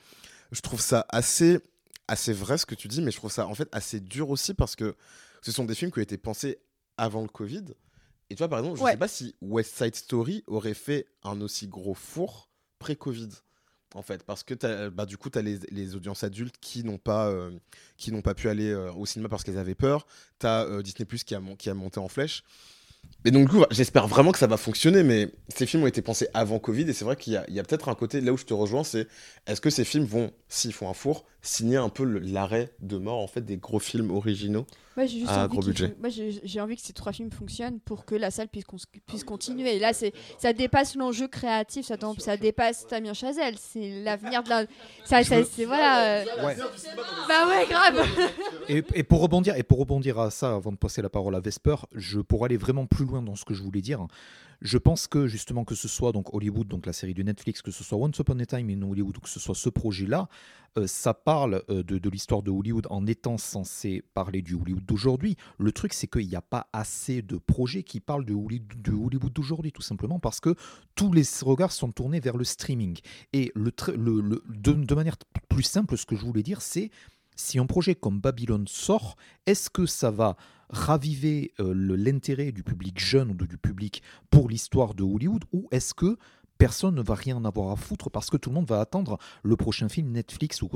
je 0.51 0.61
trouve 0.61 0.79
ça 0.81 1.05
assez, 1.09 1.59
assez 2.07 2.31
vrai 2.33 2.57
ce 2.59 2.65
que 2.67 2.75
tu 2.75 2.87
dis, 2.87 3.01
mais 3.01 3.11
je 3.11 3.17
trouve 3.17 3.31
ça 3.31 3.47
en 3.47 3.55
fait 3.55 3.67
assez 3.71 3.99
dur 3.99 4.29
aussi 4.29 4.53
parce 4.53 4.75
que 4.75 4.95
ce 5.41 5.51
sont 5.51 5.65
des 5.65 5.73
films 5.75 5.91
qui 5.91 5.99
ont 5.99 6.03
été 6.03 6.17
pensés 6.17 6.59
avant 6.97 7.21
le 7.23 7.27
Covid. 7.27 7.65
Et 8.29 8.35
tu 8.35 8.39
vois, 8.39 8.47
par 8.49 8.59
exemple, 8.59 8.77
je 8.79 8.83
Ouais. 8.83 8.91
sais 8.91 8.97
pas 8.97 9.07
si 9.07 9.35
West 9.41 9.75
Side 9.75 9.95
Story 9.95 10.43
aurait 10.47 10.73
fait 10.75 11.07
un 11.23 11.41
aussi 11.41 11.67
gros 11.67 11.93
four 11.95 12.49
pré-Covid. 12.79 13.29
En 13.95 14.01
fait, 14.01 14.23
parce 14.23 14.43
que 14.43 14.89
bah, 14.89 15.05
du 15.05 15.17
coup, 15.17 15.29
tu 15.29 15.39
as 15.39 15.41
les, 15.41 15.57
les 15.71 15.95
audiences 15.95 16.25
adultes 16.25 16.55
qui 16.59 16.83
n'ont 16.83 16.97
pas, 16.97 17.29
euh, 17.29 17.51
pas 18.23 18.33
pu 18.33 18.49
aller 18.49 18.69
euh, 18.69 18.91
au 18.91 19.05
cinéma 19.05 19.29
parce 19.29 19.45
qu'elles 19.45 19.57
avaient 19.57 19.73
peur. 19.73 20.05
Tu 20.39 20.45
as 20.45 20.67
Disney 20.83 21.05
Plus 21.05 21.23
qui 21.23 21.33
a, 21.33 21.39
monté 21.39 21.99
en 21.99 22.09
flèche. 22.09 22.43
Et 23.23 23.31
donc, 23.31 23.49
du 23.49 23.55
coup, 23.55 23.63
j'espère 23.71 24.07
vraiment 24.07 24.33
que 24.33 24.37
ça 24.37 24.47
va 24.47 24.57
fonctionner, 24.57 25.01
mais 25.01 25.31
ces 25.47 25.65
films 25.65 25.83
ont 25.83 25.87
été 25.87 26.01
pensés 26.01 26.27
avant 26.33 26.59
Covid, 26.59 26.89
et 26.89 26.93
c'est 26.93 27.05
vrai 27.05 27.15
qu'il 27.15 27.33
y 27.33 27.37
a, 27.37 27.41
a 27.41 27.63
peut-être 27.63 27.87
un 27.87 27.95
côté, 27.95 28.19
là 28.19 28.33
où 28.33 28.37
je 28.37 28.45
te 28.45 28.53
rejoins, 28.53 28.83
c'est 28.83 29.07
est-ce 29.47 29.61
que 29.61 29.69
ces 29.69 29.85
films 29.85 30.05
vont, 30.05 30.31
s'ils 30.49 30.73
font 30.73 30.89
un 30.89 30.93
four, 30.93 31.23
signer 31.45 31.77
un 31.77 31.89
peu 31.89 32.03
l'arrêt 32.03 32.71
de 32.81 32.97
mort, 32.97 33.19
en 33.19 33.27
fait, 33.27 33.41
des 33.41 33.57
gros 33.57 33.79
films 33.79 34.11
originaux 34.11 34.65
Moi, 34.97 35.05
j'ai 35.05 35.19
juste 35.19 35.31
envie 35.31 35.47
gros 35.57 35.61
budget. 35.61 35.95
Moi, 35.99 36.09
j'ai 36.09 36.61
envie 36.61 36.75
que 36.75 36.81
ces 36.81 36.93
trois 36.93 37.11
films 37.11 37.31
fonctionnent 37.31 37.79
pour 37.79 38.05
que 38.05 38.15
la 38.15 38.31
salle 38.31 38.47
puisse, 38.47 39.23
continuer. 39.23 39.75
Et 39.75 39.79
là, 39.79 39.93
c'est 39.93 40.13
ça 40.39 40.53
dépasse 40.53 40.95
l'enjeu 40.95 41.27
créatif, 41.27 41.85
ça, 41.85 42.37
dépasse 42.37 42.87
Damien 42.87 43.13
Chazelle. 43.13 43.55
C'est 43.59 44.01
l'avenir 44.03 44.43
de 44.43 44.49
la. 44.49 44.65
Ça, 45.03 45.23
ça- 45.23 45.43
c'est 45.43 45.65
voilà. 45.65 46.21
euh, 46.21 46.45
Ouais. 46.45 46.57
Bah 47.27 47.47
ouais, 47.47 47.65
grave. 47.69 48.07
Et, 48.69 48.83
et 48.93 49.03
pour 49.03 49.21
rebondir 49.21 49.55
et 49.55 49.63
pour 49.63 49.79
rebondir 49.79 50.19
à 50.19 50.31
ça, 50.31 50.55
avant 50.55 50.71
de 50.71 50.77
passer 50.77 51.01
la 51.01 51.09
parole 51.09 51.35
à 51.35 51.39
Vesper, 51.39 51.75
je 51.93 52.19
pour 52.19 52.45
aller 52.45 52.57
vraiment 52.57 52.85
plus 52.85 53.05
loin 53.05 53.21
dans 53.21 53.35
ce 53.35 53.45
que 53.45 53.53
je 53.53 53.61
voulais 53.63 53.81
dire, 53.81 54.05
je 54.61 54.77
pense 54.77 55.07
que 55.07 55.27
justement 55.27 55.65
que 55.65 55.75
ce 55.75 55.87
soit 55.87 56.11
donc 56.11 56.33
Hollywood, 56.33 56.67
donc 56.67 56.85
la 56.85 56.93
série 56.93 57.13
de 57.13 57.23
Netflix, 57.23 57.61
que 57.61 57.71
ce 57.71 57.83
soit 57.83 57.97
Once 57.97 58.17
Upon 58.19 58.39
a 58.39 58.45
Time 58.45 58.69
in 58.69 58.81
Hollywood, 58.81 59.17
ou 59.17 59.21
que 59.21 59.29
ce 59.29 59.39
soit 59.39 59.55
ce 59.55 59.69
projet-là, 59.69 60.27
euh, 60.77 60.87
ça 60.87 61.13
parle 61.13 61.63
euh, 61.69 61.83
de, 61.83 62.09
l'histoire 62.09 62.41
de 62.41 62.51
Hollywood 62.51 62.87
en 62.89 63.07
étant 63.07 63.37
censé 63.37 64.03
parler 64.13 64.41
du 64.41 64.55
Hollywood 64.55 64.85
d'aujourd'hui. 64.85 65.37
Le 65.57 65.71
truc, 65.71 65.93
c'est 65.93 66.07
qu'il 66.07 66.27
n'y 66.27 66.35
a 66.35 66.41
pas 66.41 66.67
assez 66.73 67.21
de 67.21 67.37
projets 67.37 67.83
qui 67.83 67.99
parlent 67.99 68.25
de 68.25 68.33
Hollywood, 68.33 69.33
d'aujourd'hui, 69.33 69.71
tout 69.71 69.81
simplement 69.81 70.19
parce 70.19 70.39
que 70.39 70.55
tous 70.95 71.13
les 71.13 71.23
regards 71.41 71.71
sont 71.71 71.91
tournés 71.91 72.19
vers 72.19 72.37
le 72.37 72.43
streaming. 72.43 72.99
Et 73.33 73.51
de 73.55 74.95
manière 74.95 75.15
plus 75.49 75.63
simple, 75.63 75.97
ce 75.97 76.05
que 76.05 76.15
je 76.15 76.25
voulais 76.25 76.43
dire, 76.43 76.61
c'est 76.61 76.91
si 77.35 77.59
un 77.59 77.65
projet 77.65 77.95
comme 77.95 78.19
Babylone 78.19 78.67
sort, 78.67 79.15
est-ce 79.45 79.69
que 79.69 79.85
ça 79.85 80.11
va 80.11 80.35
raviver 80.69 81.53
euh, 81.59 81.73
l'intérêt 81.95 82.51
du 82.51 82.63
public 82.63 82.99
jeune 82.99 83.31
ou 83.31 83.33
du 83.33 83.57
public 83.57 84.01
pour 84.29 84.49
l'histoire 84.49 84.93
de 84.93 85.03
Hollywood 85.03 85.43
ou 85.53 85.67
est-ce 85.71 85.93
que 85.93 86.17
personne 86.57 86.95
ne 86.95 87.01
va 87.01 87.15
rien 87.15 87.37
en 87.37 87.45
avoir 87.45 87.71
à 87.71 87.75
foutre 87.75 88.09
parce 88.09 88.29
que 88.29 88.37
tout 88.37 88.49
le 88.49 88.55
monde 88.55 88.67
va 88.67 88.79
attendre 88.79 89.17
le 89.43 89.55
prochain 89.55 89.89
film 89.89 90.11
Netflix 90.11 90.61
ou 90.61 90.69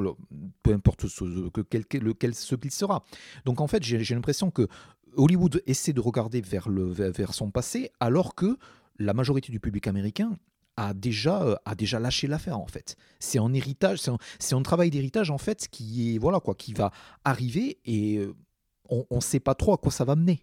peu 0.63 0.73
importe 0.73 1.07
ce, 1.07 2.55
qu'il 2.55 2.71
sera. 2.71 3.03
Donc 3.45 3.61
en 3.61 3.67
fait, 3.67 3.83
j'ai 3.83 4.13
l'impression 4.13 4.51
que 4.51 4.67
Hollywood 5.15 5.63
essaie 5.65 5.93
de 5.93 6.01
regarder 6.01 6.41
vers 6.41 7.33
son 7.33 7.49
passé 7.49 7.91
alors 7.99 8.35
que 8.35 8.57
la 8.99 9.13
majorité 9.13 9.51
du 9.51 9.59
public 9.59 9.87
américain 9.87 10.37
a 10.79 10.93
déjà, 10.93 11.43
euh, 11.43 11.55
a 11.65 11.75
déjà 11.75 11.99
lâché 11.99 12.27
l'affaire 12.27 12.59
en 12.59 12.67
fait. 12.67 12.95
C'est 13.19 13.39
un 13.39 13.53
héritage, 13.53 13.99
c'est 13.99 14.11
un, 14.11 14.17
c'est 14.39 14.55
un 14.55 14.61
travail 14.61 14.89
d'héritage 14.89 15.29
en 15.29 15.37
fait 15.37 15.67
qui 15.67 16.15
est 16.15 16.17
voilà 16.17 16.39
quoi, 16.39 16.55
qui 16.55 16.73
va 16.73 16.91
arriver 17.23 17.79
et 17.85 18.17
euh, 18.17 18.33
on 18.89 19.05
ne 19.11 19.21
sait 19.21 19.39
pas 19.39 19.55
trop 19.55 19.73
à 19.73 19.77
quoi 19.77 19.91
ça 19.91 20.05
va 20.05 20.15
mener. 20.15 20.41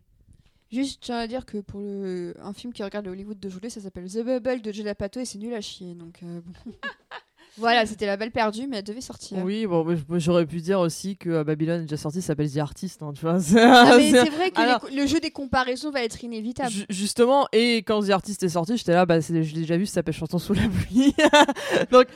Juste, 0.71 0.95
je 0.95 1.07
tiens 1.07 1.19
à 1.19 1.27
dire 1.27 1.47
que 1.47 1.59
pour 1.59 1.81
le... 1.81 2.35
un 2.41 2.53
film 2.53 2.73
qui 2.73 2.83
regarde 2.83 3.07
le 3.07 3.13
Hollywood 3.13 3.39
d'aujourd'hui, 3.39 3.71
ça 3.71 3.81
s'appelle 3.81 4.11
The 4.11 4.25
Bubble 4.25 4.63
de 4.63 4.73
Judd 4.73 4.87
Apatow 4.89 5.21
et 5.21 5.25
c'est 5.25 5.39
nul 5.39 5.55
à 5.55 5.61
chier. 5.61 5.95
Donc, 5.95 6.23
euh, 6.23 6.41
bon. 6.41 6.73
Voilà, 7.59 7.87
c'était 7.87 8.07
la 8.07 8.17
balle 8.17 8.31
perdue, 8.31 8.67
mais 8.69 8.79
elle 8.79 8.85
devait 8.85 9.01
sortir. 9.01 9.39
Oui, 9.45 9.67
bon, 9.67 9.87
j'aurais 10.19 10.45
pu 10.47 10.61
dire 10.61 10.79
aussi 10.81 11.17
que 11.17 11.31
euh, 11.31 11.45
Babylone 11.45 11.81
est 11.81 11.85
déjà 11.85 11.97
sorti, 11.97 12.21
ça 12.21 12.29
s'appelle 12.29 12.51
The 12.53 12.59
Artist, 12.59 13.03
hein, 13.03 13.13
tu 13.15 13.23
vois. 13.23 13.39
Ah, 13.57 13.95
mais 13.97 14.11
c'est- 14.11 14.31
vrai 14.31 14.51
que 14.51 14.61
Alors- 14.61 14.87
le 14.95 15.07
jeu 15.07 15.21
des 15.21 15.31
comparaisons 15.31 15.91
va 15.91 16.03
être 16.03 16.23
inévitable. 16.23 16.71
Ju- 16.71 16.85
Justement, 16.91 17.47
et 17.53 17.79
quand 17.79 18.03
The 18.07 18.11
Artist 18.11 18.43
est 18.43 18.49
sorti, 18.51 18.77
j'étais 18.77 18.93
là, 18.93 19.07
bah, 19.07 19.21
c'est- 19.21 19.43
je 19.43 19.55
l'ai 19.55 19.61
déjà 19.63 19.77
vu, 19.77 19.87
ça 19.87 19.95
s'appelle 19.95 20.15
Chanson 20.15 20.39
sous 20.39 20.53
la 20.55 20.69
pluie. 20.69 21.15
Donc, 21.91 22.07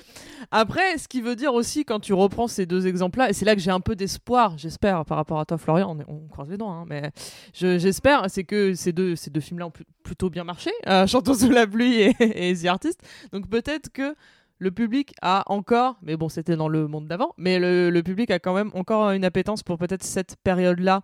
après, 0.50 0.98
ce 0.98 1.06
qui 1.08 1.20
veut 1.20 1.36
dire 1.36 1.54
aussi, 1.54 1.84
quand 1.84 2.00
tu 2.00 2.12
reprends 2.12 2.48
ces 2.48 2.66
deux 2.66 2.86
exemples-là, 2.86 3.30
et 3.30 3.32
c'est 3.32 3.44
là 3.44 3.54
que 3.54 3.60
j'ai 3.60 3.70
un 3.70 3.80
peu 3.80 3.94
d'espoir, 3.96 4.56
j'espère, 4.58 5.04
par 5.04 5.16
rapport 5.16 5.38
à 5.40 5.44
toi, 5.44 5.58
Florian, 5.58 5.96
on, 6.08 6.28
croise 6.28 6.48
les 6.50 6.56
dents, 6.56 6.72
hein, 6.72 6.84
mais 6.88 7.10
je- 7.54 7.78
j'espère, 7.78 8.26
c'est 8.28 8.44
que 8.44 8.74
ces 8.74 8.92
deux, 8.92 9.16
ces 9.16 9.30
deux 9.30 9.40
films-là 9.40 9.66
ont 9.66 9.70
plu- 9.70 9.84
plutôt 10.02 10.30
bien 10.30 10.44
marché, 10.44 10.70
euh, 10.86 11.06
Chanson 11.06 11.34
sous 11.34 11.50
la 11.50 11.66
pluie 11.66 12.00
et, 12.00 12.14
et 12.50 12.54
The 12.56 12.66
Artist. 12.66 13.00
Donc, 13.32 13.48
peut-être 13.48 13.90
que 13.92 14.14
le 14.60 14.70
public 14.70 15.12
a 15.22 15.42
encore, 15.46 15.96
mais 16.02 16.16
bon, 16.16 16.28
c'était 16.28 16.54
dans 16.54 16.68
le 16.68 16.86
monde 16.86 17.08
d'avant, 17.08 17.32
mais 17.38 17.58
le, 17.58 17.90
le 17.90 18.02
public 18.02 18.30
a 18.30 18.38
quand 18.38 18.54
même 18.54 18.70
encore 18.74 19.10
une 19.10 19.24
appétence 19.24 19.62
pour 19.64 19.78
peut-être 19.78 20.04
cette 20.04 20.36
période-là 20.44 21.02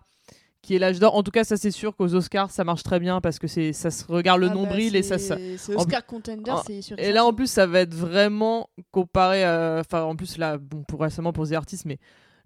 qui 0.61 0.75
est 0.75 0.79
l'âge 0.79 0.99
d'or. 0.99 1.15
En 1.15 1.23
tout 1.23 1.31
cas, 1.31 1.43
ça 1.43 1.57
c'est 1.57 1.71
sûr 1.71 1.95
qu'aux 1.95 2.13
Oscars, 2.15 2.51
ça 2.51 2.63
marche 2.63 2.83
très 2.83 2.99
bien 2.99 3.19
parce 3.21 3.39
que 3.39 3.47
c'est 3.47 3.73
ça 3.73 3.89
se 3.91 4.05
regarde 4.05 4.39
le 4.41 4.47
Ah 4.47 4.49
bah, 4.49 4.55
nombril 4.55 4.95
et 4.95 5.01
ça, 5.03 5.17
ça- 5.17 5.37
c'est- 5.37 5.57
C'est 5.57 5.75
en- 5.75 5.79
Oscar 5.81 6.05
Contender, 6.05 6.51
en- 6.51 6.61
c'est 6.63 6.81
sûr. 6.81 6.97
Et 6.99 7.11
là, 7.11 7.25
en 7.25 7.33
plus, 7.33 7.47
ça 7.49 7.65
va 7.67 7.79
être 7.81 7.93
vraiment 7.93 8.69
comparé. 8.91 9.43
à- 9.43 9.77
Enfin, 9.79 10.03
en 10.03 10.15
plus, 10.15 10.37
là, 10.37 10.57
bon, 10.57 10.83
pour 10.83 11.01
récemment 11.01 11.33
pour 11.33 11.47
The 11.47 11.53
Artist, 11.53 11.85
mais 11.85 11.97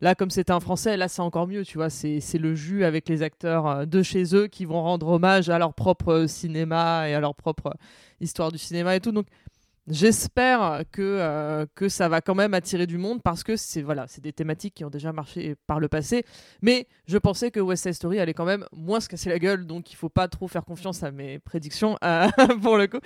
là, 0.01 0.13
comme 0.15 0.29
c'était 0.29 0.51
un 0.51 0.59
français, 0.59 0.97
là, 0.97 1.07
c'est 1.07 1.21
encore 1.21 1.47
mieux, 1.47 1.63
tu 1.65 1.77
vois. 1.77 1.89
C'est 1.89 2.19
c'est 2.21 2.37
le 2.37 2.53
jus 2.55 2.83
avec 2.85 3.09
les 3.09 3.21
acteurs 3.21 3.65
euh, 3.67 3.85
de 3.85 4.01
chez 4.03 4.35
eux 4.35 4.47
qui 4.47 4.65
vont 4.65 4.81
rendre 4.81 5.07
hommage 5.07 5.49
à 5.49 5.57
leur 5.57 5.73
propre 5.73 6.09
euh, 6.13 6.27
cinéma 6.27 7.09
et 7.09 7.13
à 7.15 7.19
leur 7.19 7.33
propre 7.35 7.67
euh, 7.67 7.73
histoire 8.21 8.51
du 8.51 8.57
cinéma 8.57 8.95
et 8.95 8.99
tout. 8.99 9.11
Donc, 9.11 9.25
j'espère 9.91 10.83
que, 10.91 11.01
euh, 11.01 11.65
que 11.75 11.89
ça 11.89 12.09
va 12.09 12.21
quand 12.21 12.33
même 12.35 12.53
attirer 12.53 12.87
du 12.87 12.97
monde 12.97 13.21
parce 13.21 13.43
que 13.43 13.55
c'est 13.55 13.81
voilà, 13.81 14.05
c'est 14.07 14.21
des 14.23 14.33
thématiques 14.33 14.73
qui 14.73 14.85
ont 14.85 14.89
déjà 14.89 15.11
marché 15.13 15.55
par 15.67 15.79
le 15.79 15.87
passé. 15.87 16.25
Mais 16.61 16.87
je 17.07 17.17
pensais 17.17 17.51
que 17.51 17.59
West 17.59 17.83
Side 17.83 17.93
Story 17.93 18.19
allait 18.19 18.33
quand 18.33 18.45
même 18.45 18.65
moins 18.71 18.99
se 18.99 19.09
casser 19.09 19.29
la 19.29 19.37
gueule, 19.37 19.65
donc 19.67 19.91
il 19.91 19.95
faut 19.95 20.09
pas 20.09 20.27
trop 20.27 20.47
faire 20.47 20.65
confiance 20.65 21.03
à 21.03 21.11
mes 21.11 21.37
prédictions 21.39 21.97
euh, 22.03 22.27
pour 22.61 22.77
le 22.77 22.87
coup. 22.87 22.99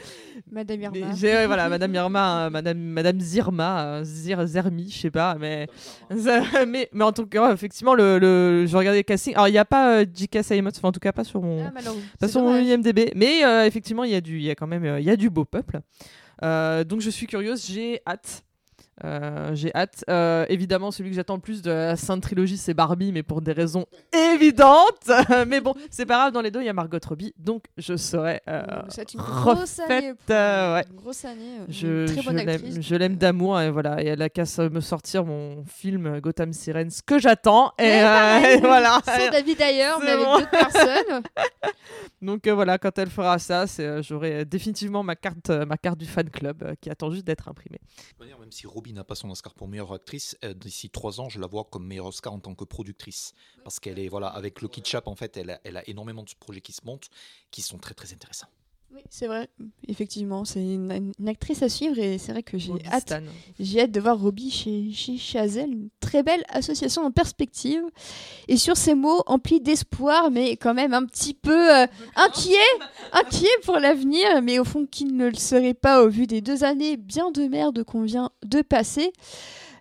Madame 0.52 0.82
Irma. 0.82 0.98
ouais, 1.14 1.48
voilà, 1.48 1.70
Madame 1.70 1.94
Irma, 1.94 2.46
euh, 2.46 2.50
Madame, 2.50 2.78
Madame 2.78 3.20
Zirma, 3.20 3.86
euh, 3.86 4.04
Zir, 4.04 4.46
Zermi, 4.46 4.90
je 4.90 4.98
sais 4.98 5.12
pas, 5.12 5.36
mais, 5.40 5.68
mais, 6.68 6.90
mais 6.94 7.04
en 7.04 7.12
tout 7.12 7.26
cas, 7.26 7.52
effectivement, 7.54 7.94
le, 7.96 8.20
le, 8.20 8.66
je 8.68 8.78
regardais 8.78 9.00
le 9.00 9.04
casting. 9.04 9.34
Alors, 9.34 9.48
il 9.48 9.52
n'y 9.52 9.58
a 9.58 9.66
pas 9.66 10.00
euh, 10.00 10.06
J.K. 10.14 10.44
Simmons, 10.44 10.70
enfin, 10.70 10.90
en 10.90 10.92
tout 10.92 11.00
cas, 11.00 11.12
pas 11.12 11.24
sur 11.24 11.42
mon, 11.42 11.66
Ah, 11.66 11.72
pas 12.20 12.28
sur 12.28 12.42
mon. 12.42 12.56
IMDb, 12.56 13.12
mais 13.16 13.44
euh, 13.44 13.66
effectivement, 13.66 14.04
il 14.04 14.12
y 14.12 14.16
a 14.16 14.22
du, 14.22 14.38
il 14.38 14.44
y 14.44 14.52
a 14.52 14.56
quand 14.56 14.68
même, 14.68 14.86
euh, 14.86 15.00
il 15.00 15.06
y 15.06 15.10
a 15.10 15.16
du 15.16 15.30
beau 15.30 15.46
peuple. 15.46 15.80
Euh, 16.44 16.84
donc, 16.84 17.02
je 17.02 17.10
suis 17.10 17.28
curieuse, 17.28 17.66
j'ai 17.66 18.02
hâte. 18.08 18.44
Euh, 19.04 19.52
j'ai 19.56 19.76
hâte. 19.76 20.06
Euh, 20.10 20.46
évidemment, 20.48 20.90
celui 20.90 21.10
que 21.10 21.18
j'attends 21.18 21.36
le 21.36 21.42
plus 21.42 21.62
de 21.62 21.70
la 21.70 21.96
Sainte 21.98 22.24
Trilogie, 22.24 22.56
c'est 22.56 22.74
Barbie, 22.74 23.12
mais 23.12 23.24
pour 23.24 23.42
des 23.42 23.52
raisons 23.52 23.86
évidentes. 24.14 25.12
mais 25.48 25.60
bon, 25.60 25.74
c'est 25.92 26.06
pas 26.06 26.16
grave, 26.16 26.32
dans 26.32 26.40
les 26.40 26.50
deux, 26.50 26.62
il 26.62 26.66
y 26.66 26.70
a 26.70 26.74
Margot 26.74 26.98
Robbie, 27.06 27.34
donc 27.38 27.66
je 27.78 27.98
serai. 27.98 28.40
euh, 28.48 28.64
C'est 28.88 29.14
une 29.14 29.20
grosse 29.20 29.80
année. 29.80 30.14
pour- 30.26 30.34
ouais. 30.34 30.86
Une 30.90 30.96
grosse 30.96 31.26
année. 31.26 31.58
je, 31.68 32.08
très 32.08 32.22
bonne 32.22 32.38
l'aime, 32.38 32.48
actrice. 32.48 32.78
je 32.80 32.96
l'aime 32.96 33.18
d'amour 33.18 33.60
et 33.60 33.70
voilà 33.70 34.02
et 34.02 34.06
elle 34.08 34.22
a 34.22 34.30
qu'à 34.30 34.44
me 34.72 34.80
sortir 34.80 35.26
mon 35.26 35.66
film 35.66 36.22
Gotham 36.22 36.54
Sirens 36.54 37.02
que 37.06 37.20
j'attends 37.20 37.74
et, 37.78 38.00
pareil. 38.02 38.46
et 38.58 38.62
voilà 38.62 39.00
Sans 39.06 39.30
David 39.30 39.58
d'ailleurs, 39.58 40.00
mais 40.04 40.12
avec 40.12 40.26
bon. 40.26 40.38
d'autres 40.38 40.50
personnes. 40.52 41.24
Donc 42.22 42.48
euh, 42.48 42.54
voilà 42.54 42.78
quand 42.78 42.98
elle 42.98 43.10
fera 43.10 43.40
ça 43.40 43.66
euh, 43.80 44.02
j'aurai 44.02 44.42
euh, 44.42 44.46
définitivement 44.46 45.04
ma 45.04 45.16
carte 45.16 45.50
ma 45.50 45.78
carte 45.78 45.98
du 45.98 46.06
fan 46.06 46.30
club 46.30 46.76
qui 46.82 46.90
attend 46.90 47.12
juste 47.12 47.26
d'être 47.26 47.48
imprimée 47.48 47.80
De 48.18 48.24
manière, 48.24 48.40
Même 48.40 48.52
si 48.52 48.68
Robbie 48.68 48.94
n'a 48.94 49.04
pas 49.04 49.16
son 49.16 49.30
Oscar 49.30 49.54
pour 49.54 49.68
meilleure 49.68 49.94
actrice, 49.94 50.38
d'ici 50.56 50.90
trois 50.90 51.20
ans, 51.20 51.30
je 51.30 51.40
la 51.40 51.48
vois 51.48 51.66
comme 51.66 51.86
meilleur 51.86 52.06
Oscar 52.06 52.34
en 52.34 52.40
tant 52.40 52.56
que 52.56 52.64
productrice. 52.64 53.34
Parce 53.64 53.80
qu'elle 53.80 54.00
est, 54.00 54.08
voilà, 54.08 54.28
avec 54.28 54.62
Lucky 54.62 54.82
Chap, 54.84 55.08
en 55.08 55.16
fait, 55.16 55.38
elle 55.38 55.52
a, 55.52 55.62
elle 55.64 55.78
a 55.78 55.88
énormément 55.90 56.24
de 56.24 56.30
projets 56.40 56.62
qui 56.62 56.74
se 56.74 56.86
montent, 56.86 57.10
qui 57.52 57.62
sont 57.62 57.78
très 57.78 57.94
très 57.94 58.14
intéressants. 58.14 58.48
Oui, 58.96 59.02
c'est 59.10 59.28
vrai. 59.28 59.50
Effectivement, 59.90 60.46
c'est 60.46 60.62
une, 60.62 61.12
une 61.20 61.28
actrice 61.28 61.62
à 61.62 61.68
suivre 61.68 62.00
et 62.00 62.18
c'est 62.18 62.32
vrai 62.32 62.44
que 62.44 62.56
hâte, 62.88 63.14
j'ai 63.60 63.82
hâte 63.82 63.92
de 63.92 64.00
voir 64.00 64.18
Robbie 64.18 64.50
chez, 64.50 64.90
chez 64.94 65.18
Chazelle. 65.18 65.70
Une 65.70 65.90
très 66.00 66.24
belle 66.24 66.46
association 66.48 67.04
en 67.04 67.12
perspective. 67.12 67.84
Et 68.48 68.56
sur 68.56 68.78
ces 68.78 68.96
mots 68.96 69.22
emplis 69.26 69.60
d'espoir, 69.60 70.32
mais 70.32 70.56
quand 70.56 70.74
même 70.74 70.94
un 70.94 71.06
petit 71.06 71.34
peu 71.34 71.76
euh, 71.76 71.86
inquiet, 72.16 72.56
inquiet 73.12 73.50
pour 73.66 73.80
l'avenir, 73.80 74.42
mais 74.42 74.60
au 74.60 74.64
fond 74.64 74.86
qui 74.90 75.04
ne 75.04 75.28
le 75.28 75.36
serait 75.36 75.74
pas 75.74 76.02
au 76.02 76.08
vu 76.08 76.26
des 76.26 76.40
deux 76.40 76.64
années 76.64 76.96
bien 76.96 77.32
de 77.32 77.48
merde 77.48 77.84
qu'on 77.84 78.04
vient 78.04 78.30
de 78.46 78.62
passer. 78.62 79.12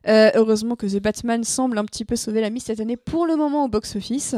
Euh, 0.06 0.30
heureusement 0.34 0.76
que 0.76 0.86
The 0.86 1.00
Batman 1.00 1.44
semble 1.44 1.78
un 1.78 1.84
petit 1.84 2.04
peu 2.04 2.16
sauver 2.16 2.40
la 2.40 2.50
mise 2.50 2.64
cette 2.64 2.80
année 2.80 2.96
pour 2.96 3.26
le 3.26 3.36
moment 3.36 3.64
au 3.64 3.68
box-office. 3.68 4.36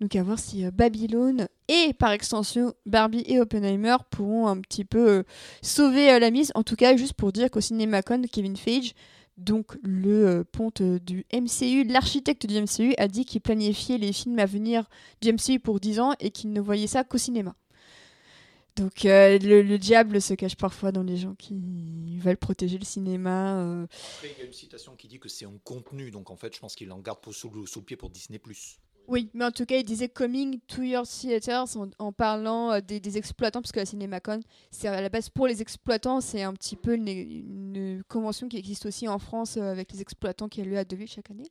Donc 0.00 0.16
à 0.16 0.22
voir 0.22 0.38
si 0.38 0.64
euh, 0.64 0.70
Babylone 0.70 1.48
et 1.68 1.92
par 1.94 2.12
extension 2.12 2.74
Barbie 2.86 3.24
et 3.26 3.40
Oppenheimer 3.40 3.96
pourront 4.10 4.48
un 4.48 4.58
petit 4.60 4.84
peu 4.84 5.08
euh, 5.08 5.22
sauver 5.62 6.18
la 6.18 6.30
mise. 6.30 6.52
En 6.54 6.62
tout 6.62 6.76
cas, 6.76 6.96
juste 6.96 7.14
pour 7.14 7.32
dire 7.32 7.50
qu'au 7.50 7.60
CinemaCon, 7.60 8.22
Kevin 8.30 8.56
Feige, 8.56 8.94
donc 9.36 9.76
le 9.82 10.26
euh, 10.26 10.44
ponte 10.44 10.82
du 10.82 11.26
MCU, 11.32 11.84
l'architecte 11.84 12.46
du 12.46 12.60
MCU, 12.60 12.94
a 12.98 13.08
dit 13.08 13.24
qu'il 13.24 13.40
planifiait 13.40 13.98
les 13.98 14.12
films 14.12 14.38
à 14.38 14.46
venir 14.46 14.88
du 15.20 15.32
MCU 15.32 15.58
pour 15.58 15.80
10 15.80 16.00
ans 16.00 16.12
et 16.20 16.30
qu'il 16.30 16.52
ne 16.52 16.60
voyait 16.60 16.86
ça 16.86 17.04
qu'au 17.04 17.18
cinéma. 17.18 17.54
Donc 18.76 19.04
euh, 19.04 19.38
le, 19.38 19.62
le 19.62 19.78
diable 19.78 20.20
se 20.20 20.34
cache 20.34 20.56
parfois 20.56 20.90
dans 20.90 21.04
les 21.04 21.16
gens 21.16 21.34
qui 21.36 22.18
veulent 22.18 22.36
protéger 22.36 22.76
le 22.76 22.84
cinéma. 22.84 23.60
euh. 23.60 23.86
Après, 24.16 24.30
il 24.36 24.38
y 24.40 24.42
a 24.42 24.46
une 24.46 24.52
citation 24.52 24.96
qui 24.96 25.06
dit 25.06 25.20
que 25.20 25.28
c'est 25.28 25.44
un 25.44 25.58
contenu, 25.62 26.10
donc 26.10 26.30
en 26.30 26.36
fait, 26.36 26.54
je 26.54 26.60
pense 26.60 26.74
qu'il 26.74 26.90
en 26.90 26.98
garde 26.98 27.20
pour, 27.20 27.32
sous, 27.32 27.50
le, 27.50 27.66
sous 27.66 27.78
le 27.80 27.84
pied 27.84 27.96
pour 27.96 28.10
Disney+. 28.10 28.40
Oui, 29.06 29.30
mais 29.34 29.44
en 29.44 29.50
tout 29.50 29.66
cas, 29.66 29.76
il 29.76 29.84
disait 29.84 30.08
coming 30.08 30.58
to 30.66 30.82
your 30.82 31.06
theaters 31.06 31.76
en, 31.76 31.88
en 31.98 32.10
parlant 32.12 32.72
euh, 32.72 32.80
des, 32.80 32.98
des 33.00 33.16
exploitants, 33.18 33.60
parce 33.60 33.70
que 33.70 33.78
la 33.78 33.86
CinemaCon, 33.86 34.40
c'est 34.70 34.88
à 34.88 35.00
la 35.00 35.08
base 35.08 35.28
pour 35.28 35.46
les 35.46 35.60
exploitants, 35.62 36.20
c'est 36.20 36.42
un 36.42 36.54
petit 36.54 36.74
peu 36.74 36.94
une, 36.94 37.06
une 37.08 38.02
convention 38.08 38.48
qui 38.48 38.56
existe 38.56 38.86
aussi 38.86 39.06
en 39.06 39.18
France 39.18 39.56
avec 39.56 39.92
les 39.92 40.00
exploitants 40.00 40.48
qui 40.48 40.62
a 40.62 40.64
lieu 40.64 40.78
à 40.78 40.84
Deauville 40.84 41.06
chaque 41.06 41.30
année. 41.30 41.50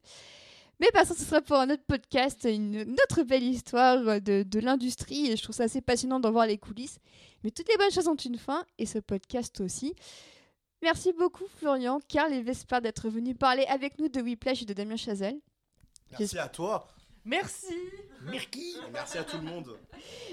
Mais 0.80 0.90
bah, 0.94 1.06
ça, 1.06 1.14
ce 1.14 1.24
sera 1.24 1.42
pour 1.42 1.58
un 1.58 1.70
autre 1.70 1.84
podcast, 1.88 2.48
une, 2.50 2.96
autre 3.04 3.24
belle 3.24 3.44
histoire 3.44 4.08
euh, 4.08 4.20
de, 4.20 4.60
l'industrie, 4.60 5.36
je 5.36 5.42
trouve 5.42 5.56
ça 5.56 5.64
assez 5.64 5.82
passionnant 5.82 6.20
d'en 6.20 6.32
voir 6.32 6.46
les 6.46 6.58
coulisses. 6.58 7.00
Mais 7.44 7.52
toutes 7.52 7.70
les 7.70 7.78
bonnes 7.78 7.92
choses 7.92 8.08
ont 8.08 8.16
une 8.16 8.38
fin, 8.38 8.66
et 8.78 8.86
ce 8.86 9.00
podcast 9.00 9.62
aussi. 9.62 9.94
Merci 10.82 11.14
beaucoup 11.14 11.46
Florian, 11.58 12.00
Karl 12.08 12.34
et 12.34 12.42
Vesper 12.42 12.82
d'être 12.82 13.10
venus 13.10 13.38
parler 13.38 13.66
avec 13.70 14.00
nous 14.00 14.10
de 14.10 14.22
Whiplash 14.22 14.64
et 14.64 14.66
de 14.66 14.74
Damien 14.74 14.98
Chazelle. 14.98 15.40
Merci 16.20 16.38
à 16.38 16.50
toi. 16.50 16.88
Merci 17.26 17.74
Merci 18.32 18.78
merci 18.94 19.18
à 19.18 19.24
tout 19.24 19.38
le 19.38 19.44
monde. 19.44 19.78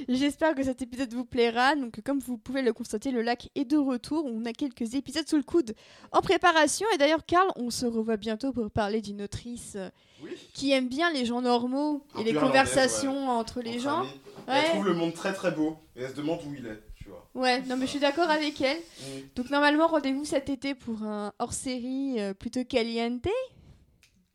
J'espère 0.09 0.55
que 0.55 0.62
cet 0.62 0.83
épisode 0.83 1.12
vous 1.12 1.25
plaira. 1.25 1.75
Donc, 1.75 2.01
comme 2.03 2.21
vous 2.21 2.39
pouvez 2.39 2.62
le 2.62 2.73
constater, 2.73 3.11
le 3.11 3.23
lac 3.23 3.49
est 3.55 3.65
de 3.65 3.77
retour. 3.77 4.25
On 4.27 4.45
a 4.45 4.53
quelques 4.53 4.95
épisodes 4.95 5.29
sous 5.29 5.37
le 5.37 5.43
coude 5.43 5.75
en 6.12 6.21
préparation. 6.21 6.87
Et 6.95 6.99
d'ailleurs, 6.99 7.25
Karl, 7.27 7.49
on 7.57 7.71
se 7.71 7.87
revoit 7.87 8.17
bientôt 8.17 8.53
pour 8.53 8.71
parler 8.71 9.01
d'une 9.01 9.23
autrice 9.23 9.77
Oui. 10.23 10.31
qui 10.55 10.73
aime 10.73 10.89
bien 10.89 11.12
les 11.12 11.25
gens 11.25 11.43
normaux 11.43 12.07
et 12.19 12.25
les 12.25 12.35
conversations 12.35 13.29
entre 13.29 13.61
les 13.61 13.75
Entre 13.75 13.81
gens. 13.83 14.03
Ouais. 14.03 14.62
Elle 14.65 14.71
trouve 14.71 14.87
le 14.87 14.95
monde 14.95 15.15
très 15.15 15.33
très 15.33 15.51
beau. 15.51 15.77
Et 15.97 16.03
elle 16.03 16.11
se 16.11 16.15
demande 16.15 16.41
où 16.47 16.55
il 16.55 16.67
est, 16.67 16.81
tu 16.95 17.09
vois. 17.09 17.29
Ouais, 17.35 17.61
non, 17.62 17.77
mais 17.77 17.87
je 17.87 17.91
suis 17.91 18.01
d'accord 18.01 18.31
avec 18.31 18.61
elle. 18.61 18.79
Mm. 18.79 19.21
Donc, 19.35 19.51
normalement, 19.51 19.89
rendez-vous 19.89 20.25
cet 20.25 20.49
été 20.49 20.75
pour 20.75 21.03
un 21.03 21.33
hors 21.39 21.53
série 21.53 22.21
euh, 22.21 22.35
plutôt 22.35 22.65
caliente. 22.65 23.27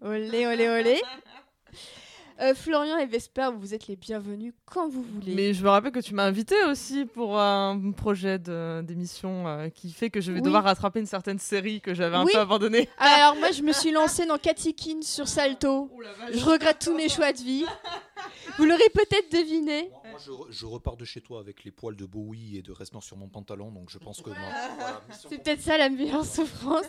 Olé, 0.01 0.45
olé, 0.45 0.67
olé. 0.67 1.01
Euh, 2.41 2.53
Florian 2.53 2.97
et 2.97 3.05
Vesper, 3.05 3.49
vous 3.57 3.73
êtes 3.73 3.87
les 3.87 3.95
bienvenus 3.95 4.53
quand 4.65 4.89
vous 4.89 5.01
voulez. 5.03 5.33
mais 5.33 5.53
je 5.53 5.63
me 5.63 5.69
rappelle 5.69 5.93
que 5.93 5.99
tu 6.01 6.13
m'as 6.13 6.25
invité 6.25 6.55
aussi 6.65 7.05
pour 7.05 7.39
un 7.39 7.91
projet 7.95 8.39
de- 8.39 8.81
d'émission 8.81 9.47
euh, 9.47 9.69
qui 9.69 9.89
fait 9.93 10.09
que 10.09 10.19
je 10.19 10.33
vais 10.33 10.39
Oui. 10.39 10.43
devoir 10.43 10.65
rattraper 10.65 10.99
une 10.99 11.05
certaine 11.05 11.39
série 11.39 11.79
que 11.79 11.93
j'avais 11.93 12.17
un 12.17 12.25
Oui. 12.25 12.31
peu 12.33 12.39
abandonnée 12.39 12.89
Alors, 12.97 13.37
moi, 13.37 13.51
je 13.51 13.61
me 13.61 13.71
suis 13.71 13.91
lancée 13.91 14.25
dans 14.25 14.37
Katikin 14.37 15.01
sur 15.01 15.29
Salto. 15.29 15.89
Oh 15.95 16.01
Je 16.33 16.43
regrette 16.43 16.79
tous 16.79 16.93
mes 16.95 17.07
choix 17.07 17.31
de 17.31 17.37
vie. 17.37 17.63
Vous 18.57 18.65
l'aurez 18.65 18.89
peut-être 18.93 19.31
deviné. 19.31 19.89
Moi, 19.91 20.01
moi, 20.11 20.19
je, 20.25 20.31
re- 20.31 20.47
je 20.49 20.65
repars 20.65 20.95
de 20.95 21.03
chez 21.05 21.19
toi 21.21 21.39
avec 21.39 21.63
les 21.63 21.71
poils 21.71 21.95
de 21.95 22.05
Bowie 22.05 22.57
et 22.57 22.61
de 22.61 22.71
Resnor 22.71 23.03
sur 23.03 23.17
mon 23.17 23.27
pantalon, 23.27 23.71
donc 23.71 23.89
je 23.89 23.97
pense 23.97 24.21
que 24.21 24.29
moi, 24.29 24.37
voilà, 24.79 25.01
mission 25.09 25.29
C'est 25.29 25.37
peut-être 25.43 25.61
ça 25.61 25.77
la 25.77 25.89
meilleure 25.89 26.25
souffrance. 26.25 26.85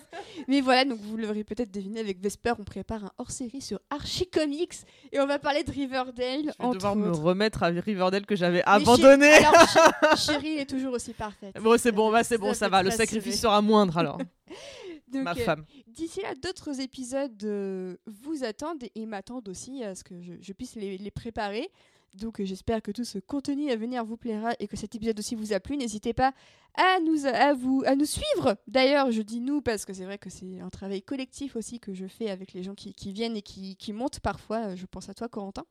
Mais 0.48 0.60
voilà, 0.60 0.84
donc 0.84 1.00
vous 1.00 1.16
l'aurez 1.16 1.42
peut-être 1.44 1.72
deviné 1.72 1.98
avec 2.00 2.20
Vesper, 2.20 2.52
on 2.58 2.64
prépare 2.64 3.04
un 3.04 3.10
hors-série 3.18 3.60
sur 3.60 3.80
Archie 3.90 4.28
Comics 4.28 4.74
et 5.12 5.18
on 5.20 5.26
va 5.26 5.38
parler 5.38 5.64
de 5.64 5.70
Riverdale 5.72 6.42
je 6.42 6.46
vais 6.46 6.54
entre 6.60 6.74
devoir 6.74 6.94
me 6.96 7.10
remettre 7.10 7.62
à 7.62 7.66
Riverdale 7.68 8.26
que 8.26 8.36
j'avais 8.36 8.62
abandonné 8.64 9.30
Chéri- 9.32 9.44
Alors, 9.44 9.68
Chéri- 10.16 10.18
Chéri 10.40 10.58
est 10.58 10.70
toujours 10.70 10.92
aussi 10.94 11.12
parfaite. 11.12 11.54
Bon, 11.60 11.76
c'est 11.78 11.92
bon, 11.92 12.10
bah, 12.12 12.22
c'est 12.22 12.38
bon, 12.38 12.54
Ça 12.54 12.68
va. 12.68 12.82
Le 12.82 12.90
sacrifice 12.90 13.40
sera 13.40 13.60
moindre 13.60 13.98
alors. 13.98 14.18
Donc, 15.08 15.22
Ma 15.22 15.32
euh, 15.32 15.34
femme. 15.36 15.64
D'ici 15.86 16.20
là, 16.22 16.34
d'autres 16.34 16.80
épisodes 16.80 17.44
euh, 17.44 17.96
vous 18.06 18.44
attendent 18.44 18.84
et 18.94 19.06
m'attendent 19.06 19.48
aussi 19.48 19.84
à 19.84 19.94
ce 19.94 20.02
que 20.02 20.20
je, 20.20 20.32
je 20.40 20.52
puisse 20.52 20.74
les, 20.74 20.98
les 20.98 21.10
préparer. 21.10 21.70
Donc 22.14 22.40
euh, 22.40 22.44
j'espère 22.44 22.82
que 22.82 22.90
tout 22.90 23.04
ce 23.04 23.18
contenu 23.18 23.70
à 23.70 23.76
venir 23.76 24.04
vous 24.04 24.16
plaira 24.16 24.52
et 24.58 24.68
que 24.68 24.76
cet 24.76 24.94
épisode 24.94 25.18
aussi 25.18 25.34
vous 25.34 25.52
a 25.52 25.60
plu. 25.60 25.76
N'hésitez 25.76 26.12
pas 26.12 26.32
à 26.74 27.00
nous, 27.00 27.26
à, 27.26 27.54
vous, 27.54 27.82
à 27.86 27.94
nous 27.94 28.04
suivre. 28.04 28.56
D'ailleurs, 28.66 29.10
je 29.10 29.22
dis 29.22 29.40
nous 29.40 29.62
parce 29.62 29.84
que 29.84 29.92
c'est 29.92 30.04
vrai 30.04 30.18
que 30.18 30.30
c'est 30.30 30.60
un 30.60 30.68
travail 30.68 31.02
collectif 31.02 31.56
aussi 31.56 31.80
que 31.80 31.94
je 31.94 32.06
fais 32.06 32.30
avec 32.30 32.52
les 32.52 32.62
gens 32.62 32.74
qui, 32.74 33.12
viennent 33.12 33.36
et 33.36 33.42
qui, 33.42 33.92
montent 33.92 34.20
parfois. 34.20 34.74
Je 34.74 34.86
pense 34.86 35.08
à 35.08 35.14
toi, 35.14 35.28
Corentin. 35.28 35.64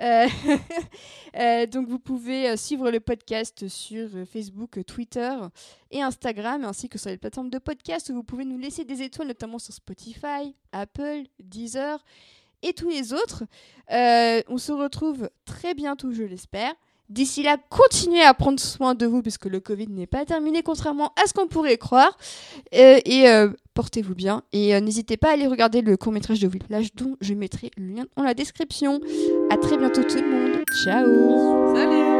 Euh, 0.00 0.26
euh, 1.36 1.66
donc 1.66 1.88
vous 1.88 1.98
pouvez 1.98 2.56
suivre 2.56 2.90
le 2.90 3.00
podcast 3.00 3.66
sur 3.68 4.08
Facebook, 4.32 4.84
Twitter 4.86 5.36
et 5.90 6.02
Instagram, 6.02 6.64
ainsi 6.64 6.88
que 6.88 6.98
sur 6.98 7.10
les 7.10 7.18
plateformes 7.18 7.50
de 7.50 7.58
podcast 7.58 8.08
où 8.10 8.14
vous 8.14 8.24
pouvez 8.24 8.44
nous 8.44 8.58
laisser 8.58 8.84
des 8.84 9.02
étoiles, 9.02 9.28
notamment 9.28 9.58
sur 9.58 9.74
Spotify, 9.74 10.54
Apple, 10.72 11.24
Deezer 11.40 12.04
et 12.62 12.72
tous 12.72 12.88
les 12.88 13.12
autres. 13.12 13.44
Euh, 13.92 14.40
on 14.48 14.58
se 14.58 14.72
retrouve 14.72 15.30
très 15.44 15.74
bientôt, 15.74 16.12
je 16.12 16.22
l'espère. 16.22 16.72
D'ici 17.08 17.42
là, 17.42 17.56
continuez 17.70 18.22
à 18.22 18.34
prendre 18.34 18.60
soin 18.60 18.94
de 18.94 19.06
vous 19.06 19.22
puisque 19.22 19.46
le 19.46 19.60
Covid 19.60 19.88
n'est 19.88 20.06
pas 20.06 20.26
terminé, 20.26 20.62
contrairement 20.62 21.12
à 21.22 21.26
ce 21.26 21.32
qu'on 21.32 21.46
pourrait 21.46 21.78
croire. 21.78 22.18
Euh, 22.74 23.00
et 23.06 23.28
euh, 23.28 23.48
portez-vous 23.72 24.14
bien. 24.14 24.42
Et 24.52 24.78
n'hésitez 24.80 25.16
pas 25.16 25.30
à 25.30 25.32
aller 25.32 25.46
regarder 25.46 25.80
le 25.80 25.96
court-métrage 25.96 26.40
de 26.40 26.48
Whiplash 26.48 26.94
dont 26.94 27.16
je 27.22 27.32
mettrai 27.32 27.70
le 27.78 27.86
lien 27.94 28.04
dans 28.16 28.24
la 28.24 28.34
description. 28.34 29.00
À 29.50 29.56
très 29.56 29.78
bientôt 29.78 30.02
tout 30.02 30.18
le 30.18 30.28
monde. 30.28 30.64
Ciao 30.84 31.74
Salut 31.74 32.17